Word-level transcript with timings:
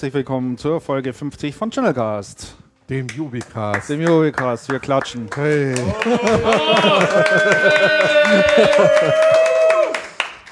Herzlich 0.00 0.14
willkommen 0.14 0.56
zur 0.56 0.80
Folge 0.80 1.12
50 1.12 1.54
von 1.54 1.70
Channelcast. 1.70 2.56
Dem 2.88 3.06
Jubicast. 3.08 3.90
Dem 3.90 4.00
Jubicast, 4.00 4.70
wir 4.70 4.78
klatschen. 4.78 5.28
Hey. 5.34 5.74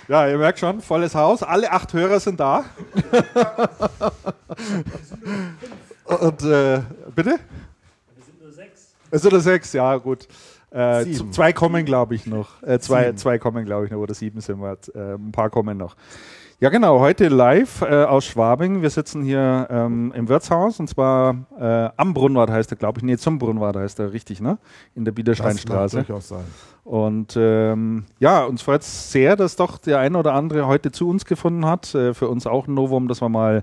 Ja, 0.07 0.29
ihr 0.29 0.37
merkt 0.37 0.59
schon, 0.59 0.83
volles 0.83 1.15
Haus. 1.15 1.43
Alle 1.43 1.73
acht 1.73 1.95
Hörer 1.95 2.21
sind 2.21 2.39
da. 2.39 2.67
und 6.05 6.43
äh, 6.43 6.83
bitte? 7.17 7.39
Wir 8.17 8.25
sind 8.27 8.43
nur 8.43 8.53
sechs. 8.53 8.95
Es 9.11 9.23
sind 9.23 9.33
nur 9.33 9.41
sechs, 9.41 9.73
ja 9.73 9.97
gut. 9.97 10.29
Äh, 10.71 11.07
zwei 11.31 11.55
kommen, 11.55 11.87
glaube 11.87 12.15
ich, 12.15 12.27
noch. 12.27 12.63
Äh, 12.63 12.81
zwei, 12.81 13.07
Sieben. 13.07 13.17
zwei 13.17 13.39
kommen, 13.39 13.65
glaube 13.65 13.87
ich, 13.87 13.93
noch. 13.93 13.99
Oder 14.01 14.13
sieben 14.13 14.43
sind 14.43 14.61
wir. 14.61 14.73
jetzt. 14.73 14.95
Äh, 14.95 15.15
ein 15.15 15.33
paar 15.33 15.49
kommen 15.49 15.79
noch. 15.79 15.97
Ja, 16.61 16.71
genau. 16.71 16.99
Heute 16.99 17.29
live 17.29 17.83
äh, 17.83 18.03
aus 18.03 18.25
Schwabing. 18.25 18.83
Wir 18.83 18.91
sitzen 18.91 19.23
hier 19.23 19.69
ähm, 19.71 20.13
im 20.13 20.29
Wirtshaus 20.29 20.81
und 20.81 20.89
zwar 20.89 21.37
äh, 21.57 21.89
am 21.97 22.15
Brunnwart 22.15 22.51
heißt 22.51 22.73
er, 22.73 22.77
glaube 22.77 22.99
ich. 22.99 23.05
Nee, 23.05 23.17
zum 23.17 23.39
Brunnwart 23.39 23.77
heißt 23.77 24.01
er, 24.01 24.13
richtig, 24.13 24.41
ne? 24.41 24.59
In 24.97 25.05
der 25.05 25.13
Das 25.13 25.17
Biedersteinstraße. 25.19 25.99
durchaus 25.99 26.27
sein. 26.27 26.43
Und 26.83 27.37
ähm, 27.37 28.07
ja, 28.19 28.43
uns 28.43 28.63
freut 28.63 28.81
es 28.81 29.13
sehr, 29.13 29.37
dass 29.37 29.55
doch 29.55 29.79
der 29.79 30.01
eine 30.01 30.19
oder 30.19 30.35
andere 30.35 30.67
heute 30.67 30.91
zu 30.91 31.09
uns 31.09 31.25
gefunden 31.27 31.65
hat. 31.65 31.95
Äh, 31.95 32.13
für 32.13 32.27
uns 32.27 32.45
auch 32.45 32.67
ein 32.67 32.75
Novum, 32.75 33.07
dass 33.07 33.23
wir 33.23 33.29
mal 33.29 33.63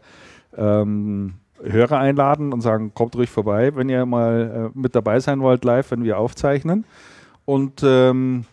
ähm, 0.55 1.33
Hörer 1.61 1.99
einladen 1.99 2.53
und 2.53 2.61
sagen, 2.61 2.93
kommt 2.93 3.17
ruhig 3.17 3.29
vorbei, 3.29 3.75
wenn 3.75 3.89
ihr 3.89 4.05
mal 4.05 4.71
äh, 4.73 4.79
mit 4.79 4.95
dabei 4.95 5.19
sein 5.19 5.41
wollt 5.41 5.65
live, 5.65 5.91
wenn 5.91 6.05
wir 6.05 6.17
aufzeichnen. 6.17 6.85
Und 7.43 7.83
ähm, 7.83 8.45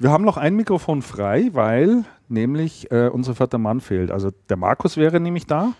wir 0.00 0.10
haben 0.10 0.24
noch 0.24 0.38
ein 0.38 0.56
Mikrofon 0.56 1.02
frei, 1.02 1.50
weil 1.52 2.04
nämlich 2.28 2.90
äh, 2.90 3.08
unser 3.08 3.34
vierter 3.34 3.58
Mann 3.58 3.80
fehlt. 3.80 4.10
Also 4.10 4.30
der 4.48 4.56
Markus 4.56 4.96
wäre 4.96 5.20
nämlich 5.20 5.46
da, 5.46 5.72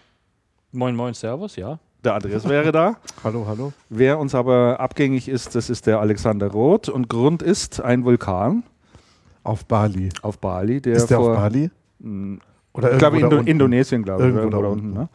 Moin, 0.72 0.94
moin, 0.94 1.14
Servus, 1.14 1.56
ja. 1.56 1.78
der 2.04 2.14
Andreas 2.14 2.46
wäre 2.48 2.70
da. 2.72 2.96
Hallo, 3.24 3.46
hallo. 3.46 3.72
Wer 3.88 4.18
uns 4.18 4.34
aber 4.34 4.78
abgängig 4.80 5.28
ist, 5.28 5.54
das 5.54 5.70
ist 5.70 5.86
der 5.86 6.00
Alexander 6.00 6.48
Roth. 6.48 6.88
Und 6.88 7.08
Grund 7.08 7.42
ist 7.42 7.80
ein 7.80 8.04
Vulkan 8.04 8.62
Auf 9.42 9.64
Bali. 9.64 10.10
auf 10.22 10.38
Bali, 10.38 10.80
der 10.82 10.96
Ist 10.96 11.08
der 11.08 11.18
vor 11.18 11.30
auf 11.30 11.36
Bali? 11.36 11.70
Mm, 12.00 12.36
Oder 12.74 12.92
ich 12.92 12.98
glaube 12.98 13.18
Indo 13.18 13.36
unten? 13.38 13.48
Indonesien, 13.48 14.02
glaube 14.02 14.28
ich. 14.28 14.34
Irgendwo 14.34 14.50
da 14.56 14.62
da 14.62 14.68
unten. 14.68 14.92
ne? 14.92 15.08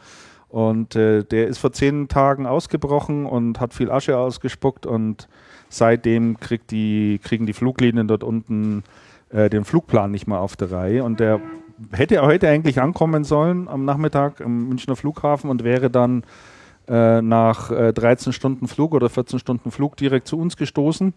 Und 0.48 0.96
äh, 0.96 1.22
der 1.22 1.46
ist 1.46 1.58
vor 1.58 1.72
zehn 1.72 2.08
Tagen 2.08 2.46
ausgebrochen 2.46 3.24
und 3.24 3.60
hat 3.60 3.72
viel 3.72 3.90
Asche 3.90 4.18
ausgespuckt 4.18 4.84
und 4.84 5.28
seitdem 5.68 6.40
kriegt 6.40 6.70
die, 6.72 7.20
kriegen 7.22 7.46
die 7.46 7.52
Fluglinien 7.54 8.08
dort 8.08 8.24
unten 8.24 8.82
äh, 9.32 9.50
den 9.50 9.64
Flugplan 9.64 10.10
nicht 10.10 10.26
mehr 10.26 10.40
auf 10.40 10.56
der 10.56 10.70
Reihe. 10.70 11.04
Und 11.04 11.20
der 11.20 11.40
hätte 11.92 12.20
heute 12.22 12.48
eigentlich 12.48 12.80
ankommen 12.80 13.24
sollen 13.24 13.68
am 13.68 13.84
Nachmittag 13.84 14.40
im 14.40 14.68
Münchner 14.68 14.96
Flughafen 14.96 15.50
und 15.50 15.64
wäre 15.64 15.90
dann 15.90 16.22
äh, 16.88 17.22
nach 17.22 17.70
äh, 17.70 17.92
13 17.92 18.32
Stunden 18.32 18.68
Flug 18.68 18.94
oder 18.94 19.08
14 19.08 19.38
Stunden 19.38 19.70
Flug 19.70 19.96
direkt 19.96 20.28
zu 20.28 20.38
uns 20.38 20.56
gestoßen. 20.56 21.14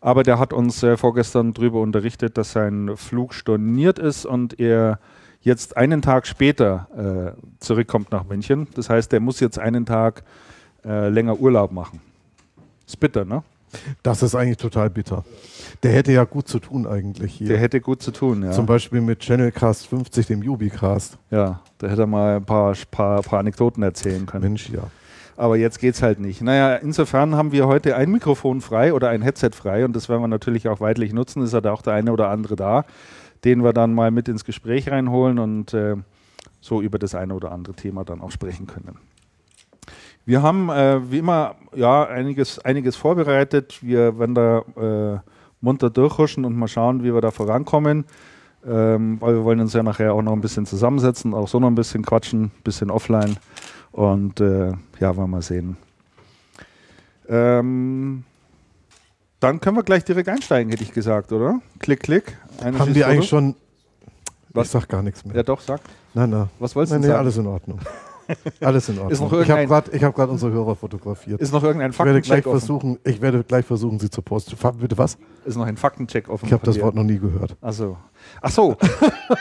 Aber 0.00 0.22
der 0.22 0.38
hat 0.38 0.52
uns 0.52 0.82
äh, 0.82 0.96
vorgestern 0.96 1.52
darüber 1.52 1.80
unterrichtet, 1.80 2.36
dass 2.38 2.52
sein 2.52 2.96
Flug 2.96 3.34
storniert 3.34 3.98
ist 3.98 4.26
und 4.26 4.58
er 4.60 4.98
jetzt 5.40 5.76
einen 5.76 6.02
Tag 6.02 6.26
später 6.26 7.34
äh, 7.36 7.40
zurückkommt 7.60 8.10
nach 8.12 8.24
München. 8.24 8.66
Das 8.74 8.90
heißt, 8.90 9.12
er 9.12 9.20
muss 9.20 9.40
jetzt 9.40 9.58
einen 9.58 9.86
Tag 9.86 10.24
äh, 10.84 11.08
länger 11.08 11.38
Urlaub 11.38 11.72
machen. 11.72 12.00
Ist 12.86 12.98
bitter, 12.98 13.24
ne? 13.24 13.42
Das 14.02 14.22
ist 14.22 14.34
eigentlich 14.34 14.58
total 14.58 14.90
bitter. 14.90 15.24
Der 15.82 15.92
hätte 15.92 16.12
ja 16.12 16.24
gut 16.24 16.48
zu 16.48 16.58
tun 16.58 16.86
eigentlich 16.86 17.34
hier. 17.34 17.48
Der 17.48 17.58
hätte 17.58 17.80
gut 17.80 18.02
zu 18.02 18.10
tun, 18.10 18.42
ja. 18.42 18.52
Zum 18.52 18.66
Beispiel 18.66 19.00
mit 19.00 19.20
Channelcast 19.20 19.86
50, 19.86 20.26
dem 20.26 20.42
Jubicast. 20.42 21.18
ja, 21.30 21.60
da 21.78 21.88
hätte 21.88 22.02
er 22.02 22.06
mal 22.06 22.36
ein 22.36 22.44
paar, 22.44 22.74
paar, 22.90 23.22
paar 23.22 23.40
Anekdoten 23.40 23.82
erzählen 23.82 24.26
können. 24.26 24.44
Mensch, 24.44 24.70
ja. 24.70 24.82
Aber 25.36 25.56
jetzt 25.56 25.80
geht's 25.80 26.02
halt 26.02 26.18
nicht. 26.18 26.40
Naja, 26.40 26.76
insofern 26.76 27.34
haben 27.36 27.52
wir 27.52 27.66
heute 27.66 27.94
ein 27.94 28.10
Mikrofon 28.10 28.62
frei 28.62 28.94
oder 28.94 29.10
ein 29.10 29.20
Headset 29.20 29.50
frei 29.52 29.84
und 29.84 29.94
das 29.94 30.08
werden 30.08 30.22
wir 30.22 30.28
natürlich 30.28 30.68
auch 30.68 30.80
weitlich 30.80 31.12
nutzen. 31.12 31.42
Ist 31.42 31.52
ja 31.52 31.60
da 31.60 31.72
auch 31.72 31.82
der 31.82 31.92
eine 31.92 32.10
oder 32.10 32.30
andere 32.30 32.56
da, 32.56 32.84
den 33.44 33.62
wir 33.62 33.74
dann 33.74 33.92
mal 33.92 34.10
mit 34.10 34.28
ins 34.28 34.44
Gespräch 34.44 34.90
reinholen 34.90 35.38
und 35.38 35.74
äh, 35.74 35.96
so 36.60 36.80
über 36.80 36.98
das 36.98 37.14
eine 37.14 37.34
oder 37.34 37.52
andere 37.52 37.74
Thema 37.74 38.04
dann 38.04 38.22
auch 38.22 38.30
sprechen 38.30 38.66
können. 38.66 38.98
Wir 40.24 40.42
haben 40.42 40.70
äh, 40.70 41.10
wie 41.10 41.18
immer 41.18 41.54
ja 41.74 42.04
einiges, 42.04 42.58
einiges 42.58 42.96
vorbereitet. 42.96 43.78
Wir 43.82 44.18
werden 44.18 44.34
da 44.34 44.58
äh, 45.14 45.18
munter 45.60 45.90
durchhuschen 45.90 46.44
und 46.44 46.56
mal 46.56 46.68
schauen, 46.68 47.02
wie 47.02 47.12
wir 47.14 47.20
da 47.20 47.30
vorankommen. 47.30 48.04
Ähm, 48.66 49.20
weil 49.20 49.34
wir 49.34 49.44
wollen 49.44 49.60
uns 49.60 49.72
ja 49.74 49.82
nachher 49.82 50.12
auch 50.12 50.22
noch 50.22 50.32
ein 50.32 50.40
bisschen 50.40 50.66
zusammensetzen, 50.66 51.34
auch 51.34 51.46
so 51.46 51.60
noch 51.60 51.68
ein 51.68 51.76
bisschen 51.76 52.04
quatschen, 52.04 52.44
ein 52.44 52.62
bisschen 52.64 52.90
offline. 52.90 53.36
Und 53.92 54.40
äh, 54.40 54.72
ja, 54.98 55.16
wollen 55.16 55.16
wir 55.16 55.26
mal 55.28 55.42
sehen. 55.42 55.76
Ähm, 57.28 58.24
dann 59.40 59.60
können 59.60 59.76
wir 59.76 59.82
gleich 59.84 60.04
direkt 60.04 60.28
einsteigen, 60.28 60.70
hätte 60.70 60.82
ich 60.82 60.92
gesagt, 60.92 61.32
oder? 61.32 61.60
Klick, 61.78 62.00
klick. 62.02 62.36
Eine 62.60 62.78
Haben 62.78 62.88
die 62.88 62.94
Schießfoto. 62.94 63.10
eigentlich 63.12 63.28
schon. 63.28 63.54
Was? 64.50 64.66
Ich 64.66 64.72
sag 64.72 64.88
gar 64.88 65.02
nichts 65.02 65.24
mehr. 65.24 65.36
Ja, 65.36 65.42
doch, 65.42 65.60
sag. 65.60 65.80
Nein, 66.14 66.30
nein. 66.30 66.48
Was 66.58 66.74
wolltest 66.74 66.92
du 66.92 66.94
Nein, 66.94 67.02
nee, 67.02 67.06
sagen? 67.08 67.18
alles 67.18 67.36
in 67.36 67.46
Ordnung. 67.46 67.78
Alles 68.60 68.88
in 68.88 68.98
Ordnung. 68.98 69.42
Ich 69.42 69.50
habe 69.50 69.66
gerade 69.66 70.00
hab 70.04 70.30
unsere 70.30 70.52
Hörer 70.52 70.76
fotografiert. 70.76 71.40
Ist 71.40 71.52
noch 71.52 71.62
irgendein 71.62 71.90
ich 71.90 71.98
werde 71.98 72.20
gleich 72.20 72.44
Faktencheck 72.44 72.46
offen? 72.46 72.58
versuchen, 72.60 72.98
ich 73.04 73.20
werde 73.20 73.44
gleich 73.44 73.64
versuchen, 73.64 73.98
sie 73.98 74.10
zu 74.10 74.22
posten. 74.22 74.56
Bitte 74.78 74.98
was? 74.98 75.18
Ist 75.44 75.56
noch 75.56 75.66
ein 75.66 75.76
Faktencheck 75.76 76.28
offen? 76.28 76.46
Ich 76.46 76.52
habe 76.52 76.64
das? 76.64 76.80
Wort 76.80 76.94
noch 76.94 77.04
nie 77.04 77.18
gehört. 77.18 77.56
Ach 77.60 77.72
so. 77.72 77.96
Ach 78.40 78.50
so. 78.50 78.76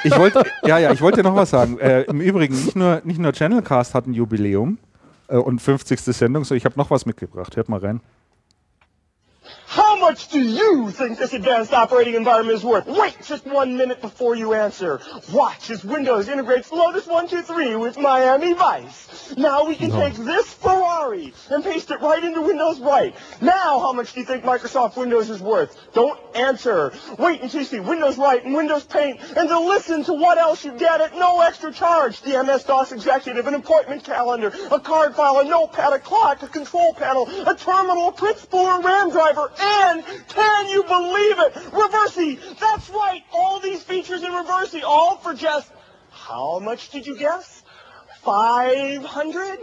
Ich 0.04 0.18
wollte, 0.18 0.44
ja, 0.66 0.78
ja, 0.78 0.92
ich 0.92 1.02
wollte 1.02 1.24
noch 1.24 1.36
was 1.36 1.50
sagen. 1.50 1.80
Äh, 1.80 2.04
Im 2.04 2.22
Übrigen, 2.22 2.54
nicht 2.54 2.76
nur, 2.76 3.02
nicht 3.04 3.20
nur 3.20 3.32
Channelcast 3.34 3.94
hat 3.94 4.08
ein 4.08 4.14
Jubiläum 4.14 4.78
äh, 5.28 5.38
und 5.38 5.62
50. 5.62 6.00
Sendung, 6.00 6.44
so 6.44 6.56
ich 6.56 6.66
habe 6.66 6.78
noch 6.78 6.92
was 6.92 7.06
mitgebracht. 7.06 7.56
Hört 7.56 7.70
mal 7.70 7.80
rein. 7.80 8.02
How 9.76 10.00
much 10.00 10.30
do 10.30 10.40
you 10.40 10.90
think 10.90 11.20
this 11.20 11.34
advanced 11.34 11.74
operating 11.74 12.14
environment 12.14 12.58
is 12.58 12.64
worth? 12.64 12.86
Wait 12.86 13.18
just 13.22 13.46
one 13.46 13.76
minute 13.76 14.00
before 14.00 14.34
you 14.34 14.54
answer. 14.54 15.02
Watch 15.34 15.70
as 15.70 15.84
Windows 15.84 16.30
integrates 16.30 16.72
Lotus 16.72 17.06
123 17.06 17.76
with 17.76 17.98
Miami 17.98 18.54
Vice. 18.54 19.34
Now 19.36 19.66
we 19.66 19.76
can 19.76 19.92
take 19.92 20.14
this 20.14 20.54
Ferrari 20.54 21.34
and 21.50 21.62
paste 21.62 21.92
it 21.92 22.00
right 22.00 22.24
into 22.24 22.42
Windows 22.42 22.80
Right. 22.80 23.14
Now 23.42 23.80
how 23.80 23.92
much 23.92 24.14
do 24.14 24.22
you 24.22 24.26
think 24.26 24.46
Microsoft 24.46 24.96
Windows 24.96 25.30
is 25.30 25.42
worth? 25.42 25.78
Don't 25.94 26.18
answer. 26.38 26.94
Wait 27.20 27.42
until 27.42 27.60
you 27.60 27.66
see 27.66 27.82
Windows 27.82 28.18
Right 28.18 28.46
and 28.46 28.54
Windows 28.54 28.86
Paint 28.86 29.20
and 29.36 29.50
then 29.50 29.68
listen 29.68 30.06
to 30.06 30.14
what 30.14 30.38
else 30.38 30.64
you 30.64 30.72
get 30.72 31.02
at 31.02 31.18
no 31.18 31.42
extra 31.42 31.74
charge. 31.74 32.22
The 32.22 32.42
MS-DOS 32.42 32.94
Executive, 32.94 33.46
an 33.46 33.56
appointment 33.56 34.06
calendar, 34.06 34.54
a 34.72 34.80
card 34.80 35.16
file, 35.16 35.40
a 35.40 35.44
notepad, 35.44 35.92
a 35.92 36.00
clock, 36.00 36.44
a 36.44 36.48
control 36.48 36.94
panel, 36.94 37.28
a 37.46 37.54
terminal, 37.56 38.08
a 38.08 38.12
print 38.14 38.38
spooler, 38.38 38.82
RAM 38.82 39.12
driver, 39.12 39.52
and 39.66 40.04
can 40.28 40.68
you 40.70 40.84
believe 40.84 41.40
it? 41.40 41.54
Reversi! 41.72 42.40
That's 42.60 42.90
right! 42.90 43.24
All 43.34 43.60
these 43.60 43.84
features 43.84 44.24
in 44.24 44.32
Reversi, 44.32 44.84
all 44.84 45.18
for 45.18 45.34
just 45.34 45.72
how 46.12 46.60
much 46.60 46.90
did 46.90 47.06
you 47.06 47.18
guess? 47.18 47.64
500? 48.24 49.60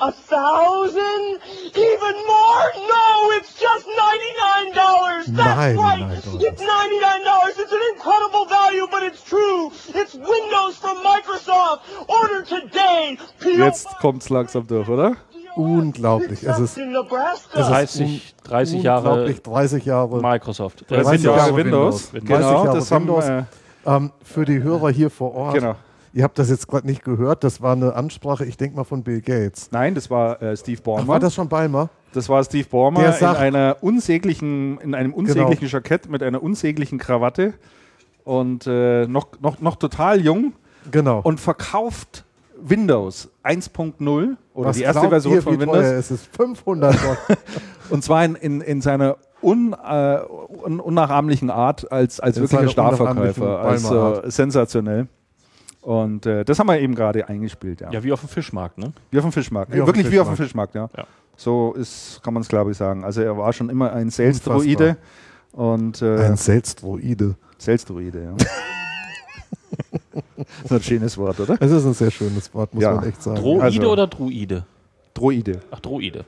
A 0.00 0.12
thousand? 0.12 1.40
Even 1.76 2.16
more? 2.26 2.64
No, 2.88 3.30
it's 3.36 3.60
just 3.60 3.86
$99! 3.86 5.26
That's 5.36 5.76
right! 5.76 6.00
$99. 6.00 6.42
It's 6.42 6.62
$99! 6.62 7.58
It's 7.58 7.72
an 7.72 7.80
incredible 7.94 8.46
value, 8.46 8.86
but 8.90 9.02
it's 9.02 9.22
true! 9.22 9.70
It's 9.88 10.14
Windows 10.14 10.78
from 10.78 11.04
Microsoft! 11.04 11.80
Order 12.08 12.42
today! 12.42 13.18
Jetzt 13.44 13.88
kommt's 14.00 14.30
langsam 14.30 14.66
durch, 14.66 14.88
oder? 14.88 15.16
Unglaublich. 15.56 16.42
Es 16.44 16.58
ist, 16.58 16.76
es 16.78 16.86
ist 16.86 17.54
30, 17.54 18.34
30 18.44 18.82
Jahre 18.82 19.08
unglaublich, 19.10 19.42
30 19.42 19.84
Jahre. 19.84 20.20
Microsoft. 20.20 20.82
Äh, 20.90 21.02
30 21.02 21.22
Jahre 21.24 21.36
Jahre 21.38 21.56
Windows. 21.56 22.12
Windows. 22.12 22.12
30 22.12 22.28
Genau, 22.28 22.64
Jahre 22.64 22.78
das 22.78 22.90
haben 22.90 23.02
Windows. 23.08 23.26
wir. 23.26 23.46
Ähm, 23.86 24.12
für 24.22 24.44
die 24.44 24.62
Hörer 24.62 24.90
hier 24.90 25.10
vor 25.10 25.34
Ort. 25.34 25.54
Genau. 25.54 25.74
Ihr 26.12 26.24
habt 26.24 26.38
das 26.38 26.48
jetzt 26.48 26.66
gerade 26.68 26.86
nicht 26.86 27.04
gehört. 27.04 27.44
Das 27.44 27.60
war 27.60 27.72
eine 27.72 27.94
Ansprache, 27.94 28.44
ich 28.46 28.56
denke 28.56 28.76
mal 28.76 28.84
von 28.84 29.02
Bill 29.02 29.20
Gates. 29.20 29.68
Nein, 29.70 29.94
das 29.94 30.10
war 30.10 30.40
äh, 30.42 30.56
Steve 30.56 30.78
Ach, 30.80 30.84
Ballmer. 30.84 31.08
war 31.08 31.20
das 31.20 31.34
schon 31.34 31.48
Balmer? 31.48 31.88
Das 32.12 32.28
war 32.28 32.42
Steve 32.42 32.66
Ballmer 32.68 33.00
Der 33.00 33.08
in 33.10 33.14
sagt- 33.20 33.38
einer 33.40 33.76
unsäglichen, 33.82 34.78
in 34.80 34.94
einem 34.94 35.12
unsäglichen 35.12 35.68
Jackett 35.68 36.08
mit 36.08 36.22
einer 36.22 36.42
unsäglichen 36.42 36.98
Krawatte 36.98 37.52
und 38.24 38.66
äh, 38.66 39.06
noch, 39.06 39.28
noch, 39.40 39.60
noch 39.60 39.76
total 39.76 40.20
jung 40.20 40.54
Genau. 40.90 41.20
und 41.22 41.38
verkauft 41.40 42.24
Windows 42.68 43.30
1.0 43.44 44.36
oder 44.54 44.68
Was 44.68 44.76
die 44.76 44.82
erste 44.82 45.08
Version 45.08 45.34
ihr, 45.34 45.42
von 45.42 45.54
wie 45.54 45.60
Windows. 45.60 45.78
Teuer 45.78 45.98
es 45.98 46.10
ist 46.10 46.26
500 46.36 46.94
Dollar. 46.94 47.18
Und 47.90 48.02
zwar 48.02 48.24
in, 48.24 48.34
in, 48.34 48.60
in 48.60 48.80
seiner 48.80 49.16
un, 49.42 49.72
äh, 49.72 50.18
un, 50.64 50.80
unnachahmlichen 50.80 51.50
Art 51.50 51.90
als, 51.92 52.18
als 52.18 52.40
wirklicher 52.40 52.68
Starverkäufer. 52.68 53.60
Also 53.60 54.22
sensationell. 54.24 55.06
Und 55.82 56.26
äh, 56.26 56.44
das 56.44 56.58
haben 56.58 56.66
wir 56.66 56.80
eben 56.80 56.96
gerade 56.96 57.28
eingespielt, 57.28 57.80
ja. 57.80 57.92
Ja, 57.92 58.02
wie 58.02 58.12
auf 58.12 58.18
dem 58.18 58.28
Fischmarkt, 58.28 58.76
ne? 58.76 58.92
Wie 59.12 59.18
auf 59.18 59.24
dem 59.24 59.30
Fischmarkt. 59.30 59.72
Wie 59.72 59.86
Wirklich 59.86 60.10
wie 60.10 60.18
auf 60.18 60.26
dem 60.26 60.36
Fischmarkt, 60.36 60.74
ja. 60.74 60.88
Ja. 60.96 61.06
So 61.36 61.74
ist, 61.74 62.20
kann 62.24 62.34
man 62.34 62.42
es 62.42 62.48
glaube 62.48 62.72
ich 62.72 62.76
sagen. 62.76 63.04
Also 63.04 63.22
er 63.22 63.36
war 63.36 63.52
schon 63.52 63.70
immer 63.70 63.92
ein 63.92 64.10
Sales-Droide 64.10 64.96
und 65.52 66.02
äh, 66.02 66.24
Ein 66.24 66.36
Sales-Droide. 66.36 67.36
Sales-Droide, 67.58 68.22
ja. 68.24 68.34
Das 70.36 70.46
ist 70.64 70.72
ein 70.72 70.82
schönes 70.82 71.18
Wort, 71.18 71.40
oder? 71.40 71.56
Es 71.60 71.70
ist 71.70 71.84
ein 71.84 71.94
sehr 71.94 72.10
schönes 72.10 72.52
Wort, 72.54 72.74
muss 72.74 72.82
Ja. 72.82 72.94
man 72.94 73.04
echt 73.04 73.22
sagen. 73.22 73.36
Droide 73.40 73.62
Also- 73.62 73.90
oder 73.92 74.06
Druide? 74.06 74.64
Droide. 75.14 75.60
Ach, 75.70 75.80
Droide. 75.80 76.24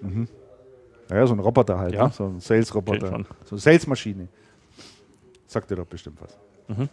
Ja, 1.11 1.27
so 1.27 1.35
ein 1.35 1.41
Roboter 1.41 1.79
halt, 1.79 1.95
Ja. 1.95 2.05
ne? 2.07 2.13
so 2.15 2.25
ein 2.25 2.41
Sales-Roboter. 2.41 3.09
So 3.45 3.55
eine 3.55 3.61
Sales-Maschine. 3.61 4.29
Sagt 5.47 5.71
dir 5.71 5.77
doch 5.77 5.87
bestimmt 5.87 6.19
was. 6.21 6.37
Mhm. 6.77 6.89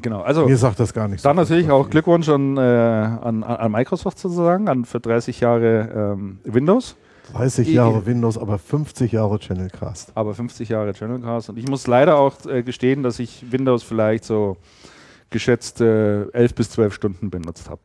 Genau, 0.00 0.22
also 0.22 0.46
Mir 0.46 0.56
sagt 0.56 0.80
das 0.80 0.94
gar 0.94 1.06
nichts. 1.06 1.22
dann 1.22 1.36
natürlich 1.36 1.70
auch 1.70 1.90
Glückwunsch 1.90 2.26
an, 2.30 2.56
äh, 2.56 2.60
an, 2.60 3.42
an 3.44 3.70
Microsoft 3.72 4.18
sozusagen, 4.18 4.68
an 4.68 4.86
für 4.86 5.00
30 5.00 5.40
Jahre 5.40 6.14
ähm, 6.16 6.38
Windows, 6.44 6.96
30 7.34 7.68
Jahre 7.68 8.04
Windows, 8.06 8.38
aber 8.38 8.58
50 8.58 9.12
Jahre 9.12 9.38
Channelcast. 9.38 10.12
aber 10.14 10.32
50 10.34 10.70
Jahre 10.70 10.94
Channelcast. 10.94 11.50
Und 11.50 11.58
ich 11.58 11.68
muss 11.68 11.86
leider 11.86 12.16
auch 12.16 12.34
äh, 12.46 12.62
gestehen, 12.62 13.02
dass 13.02 13.18
ich 13.18 13.52
Windows 13.52 13.82
vielleicht 13.82 14.24
so 14.24 14.56
geschätzt 15.32 15.80
äh, 15.80 16.24
11 16.30 16.54
bis 16.54 16.70
12 16.70 16.94
Stunden 16.94 17.30
benutzt 17.30 17.68
habe. 17.68 17.80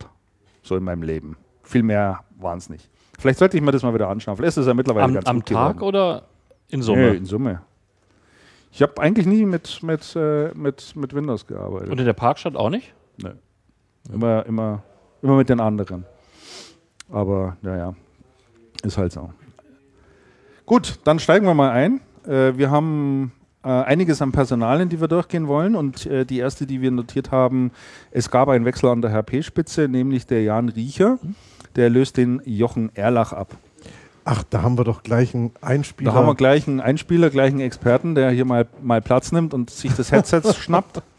So 0.62 0.76
in 0.76 0.84
meinem 0.84 1.02
Leben. 1.02 1.38
Viel 1.64 1.84
mehr 1.84 2.24
waren 2.40 2.58
es 2.60 2.70
nicht. 2.70 2.90
Vielleicht 3.20 3.40
sollte 3.40 3.58
ich 3.58 3.64
mir 3.64 3.72
das 3.72 3.82
mal 3.84 3.94
wieder 3.94 4.10
anschauen. 4.10 4.38
Vielleicht 4.38 4.52
ist 4.52 4.58
es 4.58 4.68
ja 4.68 4.74
mittlerweile 4.76 5.06
Am, 5.06 5.14
ganz 5.16 5.26
am 5.28 5.38
gut 5.38 5.48
Tag 5.48 5.78
geworden. 5.78 5.88
oder 5.96 6.24
in 6.70 6.80
Nee, 6.80 6.86
Summe? 6.86 7.08
in 7.16 7.26
Summe. 7.26 7.62
Ich 8.72 8.82
habe 8.82 9.02
eigentlich 9.02 9.26
nie 9.26 9.46
mit, 9.46 9.82
mit, 9.82 10.16
äh, 10.16 10.52
mit, 10.54 10.96
mit 10.96 11.14
Windows 11.16 11.48
gearbeitet. 11.48 11.90
Und 11.90 12.00
in 12.00 12.06
der 12.06 12.14
Parkstadt 12.14 12.56
auch 12.56 12.70
nicht? 12.70 12.94
Nee. 13.18 13.32
Immer, 14.14 14.46
immer, 14.46 14.84
immer 15.22 15.36
mit 15.38 15.50
den 15.50 15.60
anderen. 15.60 16.06
Aber 17.10 17.58
naja, 17.62 17.96
ist 18.84 18.98
halt 18.98 19.14
so. 19.14 19.32
Gut, 20.66 21.00
dann 21.06 21.20
steigen 21.20 21.46
wir 21.46 21.54
mal 21.54 21.72
ein. 21.72 22.02
Äh, 22.26 22.58
wir 22.58 22.70
haben 22.70 23.32
äh, 23.68 23.84
einiges 23.84 24.22
an 24.22 24.32
Personalien, 24.32 24.88
die 24.88 25.02
wir 25.02 25.10
durchgehen 25.10 25.48
wollen. 25.48 25.76
Und 25.76 26.06
äh, 26.06 26.26
die 26.26 26.40
erste, 26.40 26.66
die 26.66 26.82
wir 26.82 26.90
notiert 26.90 27.32
haben, 27.32 27.72
es 28.12 28.32
gab 28.32 28.48
einen 28.48 28.64
Wechsel 28.64 28.90
an 28.90 29.02
der 29.02 29.12
HP-Spitze, 29.12 29.90
nämlich 29.90 30.26
der 30.26 30.42
Jan 30.42 30.70
Riecher. 30.70 31.20
Der 31.76 31.90
löst 31.90 32.16
den 32.16 32.42
Jochen 32.46 32.96
Erlach 32.96 33.34
ab. 33.34 33.58
Ach, 34.24 34.44
da 34.50 34.62
haben 34.62 34.78
wir 34.78 34.86
doch 34.86 35.04
gleich 35.04 35.36
einen 35.36 35.52
Einspieler. 35.62 36.12
Da 36.12 36.18
haben 36.18 36.28
wir 36.28 36.36
gleich 36.36 36.68
einen 36.68 36.80
Einspieler, 36.80 37.30
gleich 37.30 37.52
einen 37.52 37.60
Experten, 37.60 38.16
der 38.16 38.32
hier 38.32 38.46
mal, 38.46 38.68
mal 38.82 39.02
Platz 39.02 39.34
nimmt 39.34 39.54
und 39.54 39.70
sich 39.70 39.94
das 39.94 40.12
Headset 40.12 40.42
schnappt. 40.54 41.02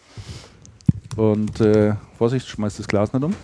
Und 1.16 1.60
äh, 1.60 1.94
Vorsicht, 2.16 2.46
schmeißt 2.46 2.78
das 2.78 2.86
Glas 2.86 3.12
nicht 3.12 3.24
um. 3.24 3.34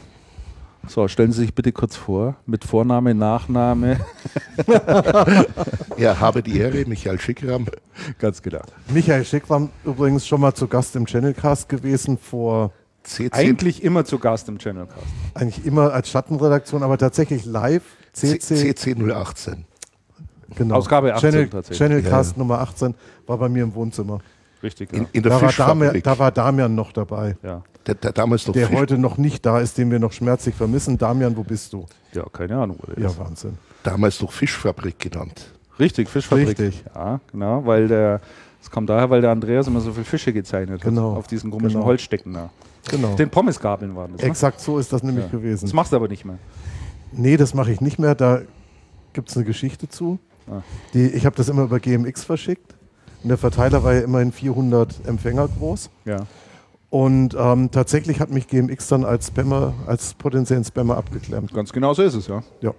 So, 0.89 1.09
stellen 1.09 1.33
Sie 1.33 1.41
sich 1.43 1.55
bitte 1.55 1.73
kurz 1.73 1.97
vor, 1.97 2.37
mit 2.47 2.65
Vorname, 2.65 3.15
Nachname. 3.15 3.99
Ja, 5.97 6.21
habe 6.21 6.43
die 6.43 6.59
Ehre, 6.59 6.85
Michael 6.87 7.21
Schickram. 7.21 7.67
Ganz 8.19 8.43
genau. 8.43 8.61
Michael 8.89 9.25
Schick 9.25 9.49
war 9.49 9.69
übrigens 9.85 10.27
schon 10.27 10.41
mal 10.41 10.55
zu 10.55 10.67
Gast 10.67 10.97
im 10.97 11.07
Channelcast 11.07 11.69
gewesen, 11.69 12.19
vor 12.19 12.73
CC, 13.03 13.33
Eigentlich 13.33 13.83
immer 13.83 14.05
zu 14.05 14.19
Gast 14.19 14.49
im 14.49 14.59
Channelcast. 14.59 14.99
eigentlich 15.35 15.65
immer 15.67 15.93
als 15.93 16.09
Schattenredaktion, 16.09 16.83
aber 16.83 16.99
tatsächlich 16.99 17.45
live. 17.45 17.83
CC, 18.13 18.75
CC 18.75 18.95
018. 19.13 19.65
genau. 20.57 20.77
Ausgabe 20.77 21.15
18 21.15 21.31
Channel, 21.31 21.49
tatsächlich. 21.49 21.79
Channelcast 21.79 22.37
Nummer 22.37 22.61
18 22.61 22.95
war 23.27 23.39
bei 23.39 23.49
mir 23.49 23.63
im 23.65 23.75
Wohnzimmer. 23.75 24.21
Richtig, 24.65 24.91
ja. 24.93 24.99
In, 24.99 25.07
in 25.13 25.23
der 25.23 25.31
Da 25.33 25.43
war, 25.43 25.53
Damian, 25.53 25.79
Fischfabrik. 25.93 26.05
da 26.05 26.19
war 26.19 26.31
Damian 26.33 26.75
noch 26.75 26.91
dabei, 26.93 27.37
ja. 27.43 27.63
der, 27.87 27.95
der 27.95 28.13
damals 28.13 28.47
noch 28.47 28.55
der 28.55 28.67
Fisch, 28.69 28.77
heute 28.77 28.99
noch 28.99 29.19
nicht 29.19 29.45
da 29.47 29.61
ist, 29.61 29.79
den 29.79 29.91
wir 29.93 29.99
noch 30.01 30.13
schmerzlich 30.13 30.55
vermissen. 30.55 30.99
Damian, 30.99 31.37
wo 31.37 31.45
bist 31.45 31.73
du? 31.73 31.87
Ja, 32.13 32.25
keine 32.33 32.57
Ahnung, 32.57 32.79
wo 32.81 32.91
der 32.93 33.01
Ja, 33.03 33.11
ist. 33.11 33.19
Wahnsinn. 33.19 33.59
damals 33.85 34.21
noch 34.21 34.33
Fischfabrik 34.33 34.99
genannt. 34.99 35.53
Richtig, 35.79 36.09
Fischfabrik. 36.09 36.49
Richtig. 36.49 36.85
Ja, 36.95 37.21
genau, 37.31 37.65
weil 37.67 37.87
der, 37.89 38.21
das 38.61 38.71
kommt 38.71 38.89
daher, 38.89 39.11
weil 39.11 39.21
der 39.21 39.31
Andreas 39.33 39.67
immer 39.67 39.81
so 39.81 39.93
viele 39.93 40.05
Fische 40.05 40.33
gezeichnet 40.33 40.81
Genau. 40.81 41.13
hat. 41.13 41.19
Auf 41.19 41.27
diesen 41.27 41.51
komischen 41.51 41.75
Genau. 41.75 41.85
Holzstecken 41.87 42.33
da. 42.33 42.51
Genau. 42.91 43.15
Den 43.17 43.29
Pommesgabeln 43.31 43.95
waren 43.97 44.13
das. 44.13 44.23
Ne? 44.23 44.29
Exakt 44.29 44.61
so 44.61 44.79
ist 44.79 44.93
das 44.93 45.03
nämlich 45.03 45.25
Ja. 45.27 45.31
gewesen. 45.31 45.65
Das 45.67 45.73
machst 45.73 45.93
du 45.93 45.97
aber 45.97 46.09
nicht 46.09 46.25
mehr. 46.25 46.39
Nee, 47.13 47.37
das 47.37 47.55
mache 47.55 47.71
ich 47.73 47.81
nicht 47.81 47.99
mehr. 47.99 48.15
Da 48.15 48.43
gibt 49.13 49.29
es 49.31 49.37
eine 49.37 49.45
Geschichte 49.45 49.89
zu. 49.89 50.19
Ah. 50.51 50.61
Die, 50.93 51.07
ich 51.09 51.25
habe 51.27 51.35
das 51.37 51.49
immer 51.49 51.63
über 51.63 51.81
GMX 51.81 52.25
verschickt. 52.25 52.74
Und 53.25 53.31
der 53.31 53.39
Verteiler 53.39 53.83
war 53.83 53.95
ja 53.95 54.01
immerhin 54.03 54.31
400 54.31 55.07
Empfänger 55.07 55.49
groß. 55.59 55.91
Ja. 56.05 56.19
Und 56.91 57.35
ähm, 57.37 57.71
tatsächlich 57.73 58.21
hat 58.21 58.31
mich 58.31 58.47
GMX 58.47 58.87
dann 58.89 59.05
als 59.05 59.27
Spammer, 59.29 59.75
als 59.87 60.15
potenziellen 60.15 60.63
Spammer 60.65 60.97
abgeklemmt. 60.97 61.53
Ganz 61.53 61.73
genau 61.73 61.93
so 61.95 62.03
ist 62.03 62.15
es, 62.15 62.29
ja. 62.29 62.43
Ja, 62.61 62.73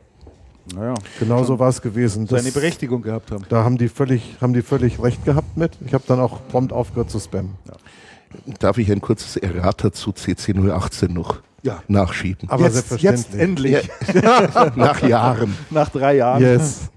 Naja, 0.74 0.94
genau 1.20 1.44
so 1.44 1.60
war 1.60 1.68
es 1.70 1.82
gewesen. 1.82 2.26
Das, 2.28 2.42
seine 2.42 2.54
Berechtigung 2.54 3.02
gehabt 3.02 3.32
haben. 3.32 3.44
da 3.50 3.64
haben 3.66 3.78
die, 3.78 3.90
völlig, 3.90 4.38
haben 4.40 4.54
die 4.54 4.62
völlig 4.62 5.02
recht 5.02 5.26
gehabt 5.26 5.58
mit. 5.58 5.78
Ich 5.86 5.94
habe 5.94 6.04
dann 6.08 6.20
auch 6.22 6.40
prompt 6.48 6.72
aufgehört 6.72 7.10
zu 7.10 7.20
spammen. 7.20 7.56
Darf 8.60 8.78
ich 8.78 8.90
ein 8.92 9.02
kurzes 9.02 9.36
Errata 9.38 9.92
zu 9.92 10.12
CC 10.14 10.54
018 10.54 11.12
noch 11.12 11.42
Ja. 11.64 11.82
nachschieben? 11.90 12.50
Aber 12.50 12.64
jetzt, 12.66 12.92
jetzt 12.92 13.02
selbstverständlich. 13.32 13.90
endlich, 14.08 14.24
Nach 14.76 15.02
Jahren. 15.02 15.56
nach 15.72 15.90
drei 15.90 16.16
Jahren. 16.18 16.42
Yes. 16.42 16.90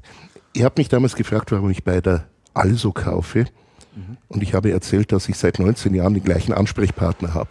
Ihr 0.52 0.64
habt 0.64 0.78
mich 0.78 0.88
damals 0.88 1.14
gefragt, 1.16 1.50
warum 1.52 1.70
ich 1.70 1.82
bei 1.82 2.00
der 2.00 2.24
Also 2.54 2.92
kaufe. 2.92 3.46
Und 4.28 4.42
ich 4.44 4.54
habe 4.54 4.70
erzählt, 4.70 5.10
dass 5.10 5.28
ich 5.28 5.36
seit 5.36 5.58
19 5.58 5.92
Jahren 5.94 6.14
den 6.14 6.22
gleichen 6.22 6.52
Ansprechpartner 6.52 7.34
habe. 7.34 7.50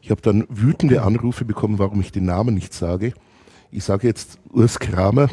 Ich 0.00 0.10
habe 0.12 0.20
dann 0.22 0.46
wütende 0.48 1.02
Anrufe 1.02 1.44
bekommen, 1.44 1.80
warum 1.80 2.00
ich 2.00 2.12
den 2.12 2.24
Namen 2.26 2.54
nicht 2.54 2.72
sage. 2.72 3.12
Ich 3.72 3.82
sage 3.82 4.06
jetzt 4.06 4.38
Urs 4.52 4.78
Kramer. 4.78 5.28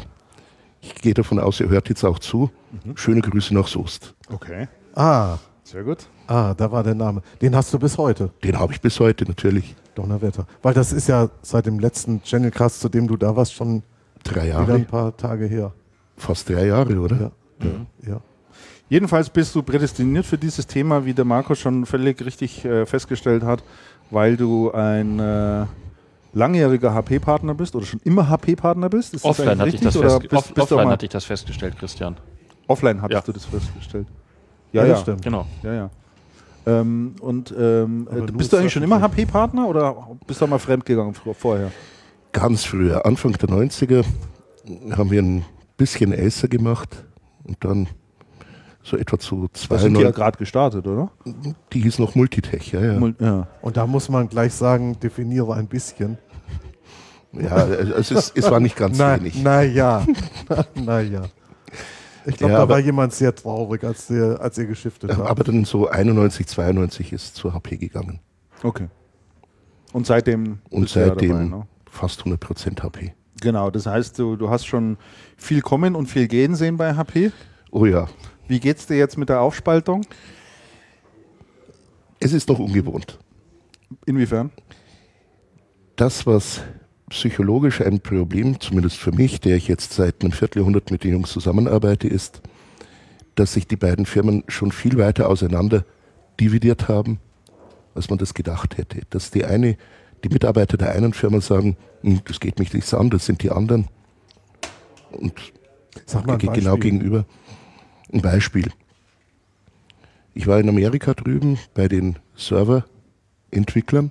Ich 0.80 0.96
gehe 0.96 1.14
davon 1.14 1.38
aus, 1.38 1.60
er 1.60 1.68
hört 1.68 1.88
jetzt 1.88 2.02
auch 2.04 2.18
zu. 2.18 2.50
Schöne 2.96 3.20
Grüße 3.20 3.54
nach 3.54 3.68
Soest. 3.68 4.14
Okay, 4.28 4.66
Ah, 4.96 5.38
sehr 5.62 5.84
gut. 5.84 6.06
ah, 6.26 6.52
da 6.54 6.70
war 6.72 6.82
der 6.82 6.94
Name. 6.96 7.22
Den 7.40 7.54
hast 7.54 7.72
du 7.72 7.78
bis 7.78 7.96
heute. 7.96 8.30
Den 8.42 8.58
habe 8.58 8.72
ich 8.72 8.80
bis 8.80 8.98
heute 8.98 9.24
natürlich. 9.26 9.76
Donnerwetter. 9.94 10.46
Weil 10.62 10.74
das 10.74 10.92
ist 10.92 11.06
ja 11.08 11.30
seit 11.42 11.66
dem 11.66 11.78
letzten 11.78 12.20
Channelcast, 12.24 12.80
zu 12.80 12.88
dem 12.88 13.06
du 13.06 13.16
da 13.16 13.36
warst, 13.36 13.54
schon 13.54 13.84
Drei 14.24 14.46
wieder 14.46 14.58
ein 14.58 14.66
Jahre, 14.68 14.78
paar 14.80 15.16
Tage 15.16 15.46
her. 15.46 15.72
fast 16.16 16.48
drei 16.48 16.66
Jahre, 16.66 16.98
oder? 16.98 17.30
Ja. 17.62 17.68
ja. 18.08 18.20
Jedenfalls 18.88 19.30
bist 19.30 19.54
du 19.54 19.62
prädestiniert 19.62 20.26
für 20.26 20.38
dieses 20.38 20.66
Thema, 20.66 21.04
wie 21.04 21.14
der 21.14 21.24
Marco 21.24 21.54
schon 21.54 21.86
völlig 21.86 22.24
richtig 22.24 22.64
äh, 22.64 22.84
festgestellt 22.86 23.42
hat, 23.42 23.62
weil 24.10 24.36
du 24.36 24.70
ein 24.72 25.18
äh, 25.18 25.64
langjähriger 26.34 26.92
HP-Partner 26.94 27.54
bist 27.54 27.74
oder 27.74 27.86
schon 27.86 28.00
immer 28.04 28.28
HP-Partner 28.28 28.88
bist. 28.90 29.14
Ist 29.14 29.24
das 29.24 29.30
Offline, 29.30 29.58
hatte 29.58 29.70
ich 29.70 29.80
das, 29.80 29.96
oder 29.96 30.18
bist, 30.20 30.32
off, 30.34 30.52
bist 30.52 30.70
du 30.70 30.74
offline 30.76 30.90
hatte 30.90 31.06
ich 31.06 31.12
das 31.12 31.24
festgestellt, 31.24 31.78
Christian. 31.78 32.16
offline 32.66 33.00
hattest 33.00 33.14
Ja. 33.26 33.26
du 33.26 33.32
das 33.32 33.44
festgestellt? 33.46 34.06
Ja, 34.72 34.84
das 34.84 35.00
stimmt. 35.00 35.22
Genau. 35.22 35.46
Ja, 35.62 35.72
ja. 35.74 35.90
Ähm, 36.66 37.14
und 37.20 37.54
ähm, 37.56 38.08
äh, 38.10 38.20
du 38.26 38.32
bist 38.34 38.52
du 38.52 38.56
eigentlich 38.56 38.72
schon 38.72 38.82
immer. 38.82 39.00
HP-Partner 39.00 39.66
oder 39.68 39.96
bist 40.26 40.40
du 40.40 40.46
mal 40.46 40.58
fremdgegangen 40.58 41.14
fr- 41.14 41.34
vorher? 41.34 41.70
Ganz 42.32 42.64
früher, 42.64 43.06
Anfang 43.06 43.32
der 43.32 43.48
90er, 43.48 44.04
haben 44.96 45.10
wir 45.10 45.22
ein 45.22 45.44
bisschen 45.76 46.12
Acer 46.12 46.48
gemacht 46.48 47.04
und 47.44 47.56
dann 47.64 47.86
so 48.84 48.96
etwa 48.96 49.18
zu 49.18 49.48
Da 49.68 49.78
sind 49.78 49.94
die 49.94 50.02
ja 50.02 50.12
92. 50.12 50.14
gerade 50.14 50.38
gestartet, 50.38 50.86
oder? 50.86 51.10
Die 51.72 51.80
hieß 51.80 51.98
noch 51.98 52.14
Multitech, 52.14 52.70
ja, 52.72 52.80
ja. 52.80 52.98
Mul- 52.98 53.16
ja. 53.18 53.48
Und 53.62 53.76
da 53.76 53.86
muss 53.86 54.08
man 54.08 54.28
gleich 54.28 54.52
sagen, 54.54 55.00
definiere 55.00 55.54
ein 55.54 55.66
bisschen. 55.66 56.18
ja 57.32 57.66
es, 57.66 58.10
ist, 58.10 58.36
es 58.36 58.50
war 58.50 58.60
nicht 58.60 58.76
ganz 58.76 58.96
Na, 58.98 59.18
wenig. 59.18 59.42
na 59.42 59.62
ja. 59.62 60.06
na 60.74 61.00
ja. 61.00 61.22
Ich 62.26 62.36
glaube, 62.36 62.52
Ja, 62.52 62.58
da 62.60 62.68
war 62.68 62.78
jemand 62.78 63.12
sehr 63.12 63.34
traurig, 63.34 63.82
als, 63.84 64.06
der, 64.06 64.40
als 64.40 64.56
ihr 64.58 64.66
geschiftet 64.66 65.16
habt. 65.16 65.28
Aber 65.28 65.44
dann 65.44 65.64
so 65.64 65.88
91, 65.88 66.46
92 66.46 67.12
ist 67.12 67.36
zur 67.36 67.52
HP 67.54 67.76
gegangen. 67.76 68.20
Okay. 68.62 68.88
Und 69.92 70.06
seitdem 70.06 70.58
Und 70.70 70.88
seitdem 70.88 71.30
dabei, 71.30 71.44
ne? 71.44 71.66
fast 71.90 72.22
100% 72.22 72.82
HP. 72.82 73.14
Genau, 73.40 73.70
das 73.70 73.86
heißt, 73.86 74.18
du, 74.18 74.36
du 74.36 74.48
hast 74.48 74.64
schon 74.66 74.96
viel 75.36 75.60
kommen 75.60 75.94
und 75.94 76.06
viel 76.06 76.28
gehen 76.28 76.54
sehen 76.54 76.76
bei 76.76 76.94
HP. 76.94 77.30
Oh 77.74 77.86
ja, 77.86 78.06
Wie 78.46 78.60
geht's 78.60 78.86
dir 78.86 78.96
jetzt 78.96 79.18
mit 79.18 79.28
der 79.28 79.40
Aufspaltung? 79.40 80.06
es 82.20 82.32
ist 82.32 82.48
noch 82.48 82.60
ungewohnt. 82.60 83.18
Inwiefern? 84.06 84.52
Das, 85.96 86.24
was 86.24 86.62
psychologisch 87.10 87.80
ein 87.80 87.98
Problem, 87.98 88.60
zumindest 88.60 88.96
für 88.98 89.10
mich, 89.10 89.40
der 89.40 89.56
ich 89.56 89.66
jetzt 89.66 89.92
seit 89.92 90.22
einem 90.22 90.30
Vierteljahrhundert 90.30 90.92
mit 90.92 91.02
den 91.02 91.14
Jungs 91.14 91.32
zusammenarbeite, 91.32 92.06
ist, 92.06 92.42
dass 93.34 93.54
sich 93.54 93.66
die 93.66 93.76
beiden 93.76 94.06
Firmen 94.06 94.44
schon 94.46 94.70
viel 94.70 94.96
weiter 94.96 95.28
auseinander 95.28 95.84
dividiert 96.38 96.86
haben, 96.86 97.18
als 97.96 98.08
man 98.08 98.20
das 98.20 98.34
gedacht 98.34 98.78
hätte. 98.78 99.00
Dass 99.10 99.32
die 99.32 99.44
eine, 99.44 99.76
die 100.22 100.28
Mitarbeiter 100.28 100.76
der 100.76 100.92
einen 100.92 101.12
Firma 101.12 101.40
sagen, 101.40 101.76
"Hm, 102.02 102.20
das 102.24 102.38
geht 102.38 102.60
mich 102.60 102.72
nichts 102.72 102.94
an, 102.94 103.10
das 103.10 103.26
sind 103.26 103.42
die 103.42 103.50
anderen. 103.50 103.88
Und 105.10 105.34
Sag 106.06 106.26
mal 106.26 106.38
genau 106.38 106.76
gegenüber. 106.76 107.24
Ein 108.12 108.22
Beispiel. 108.22 108.70
Ich 110.34 110.46
war 110.46 110.58
in 110.58 110.68
Amerika 110.68 111.14
drüben 111.14 111.58
bei 111.74 111.88
den 111.88 112.16
Serverentwicklern. 112.36 114.10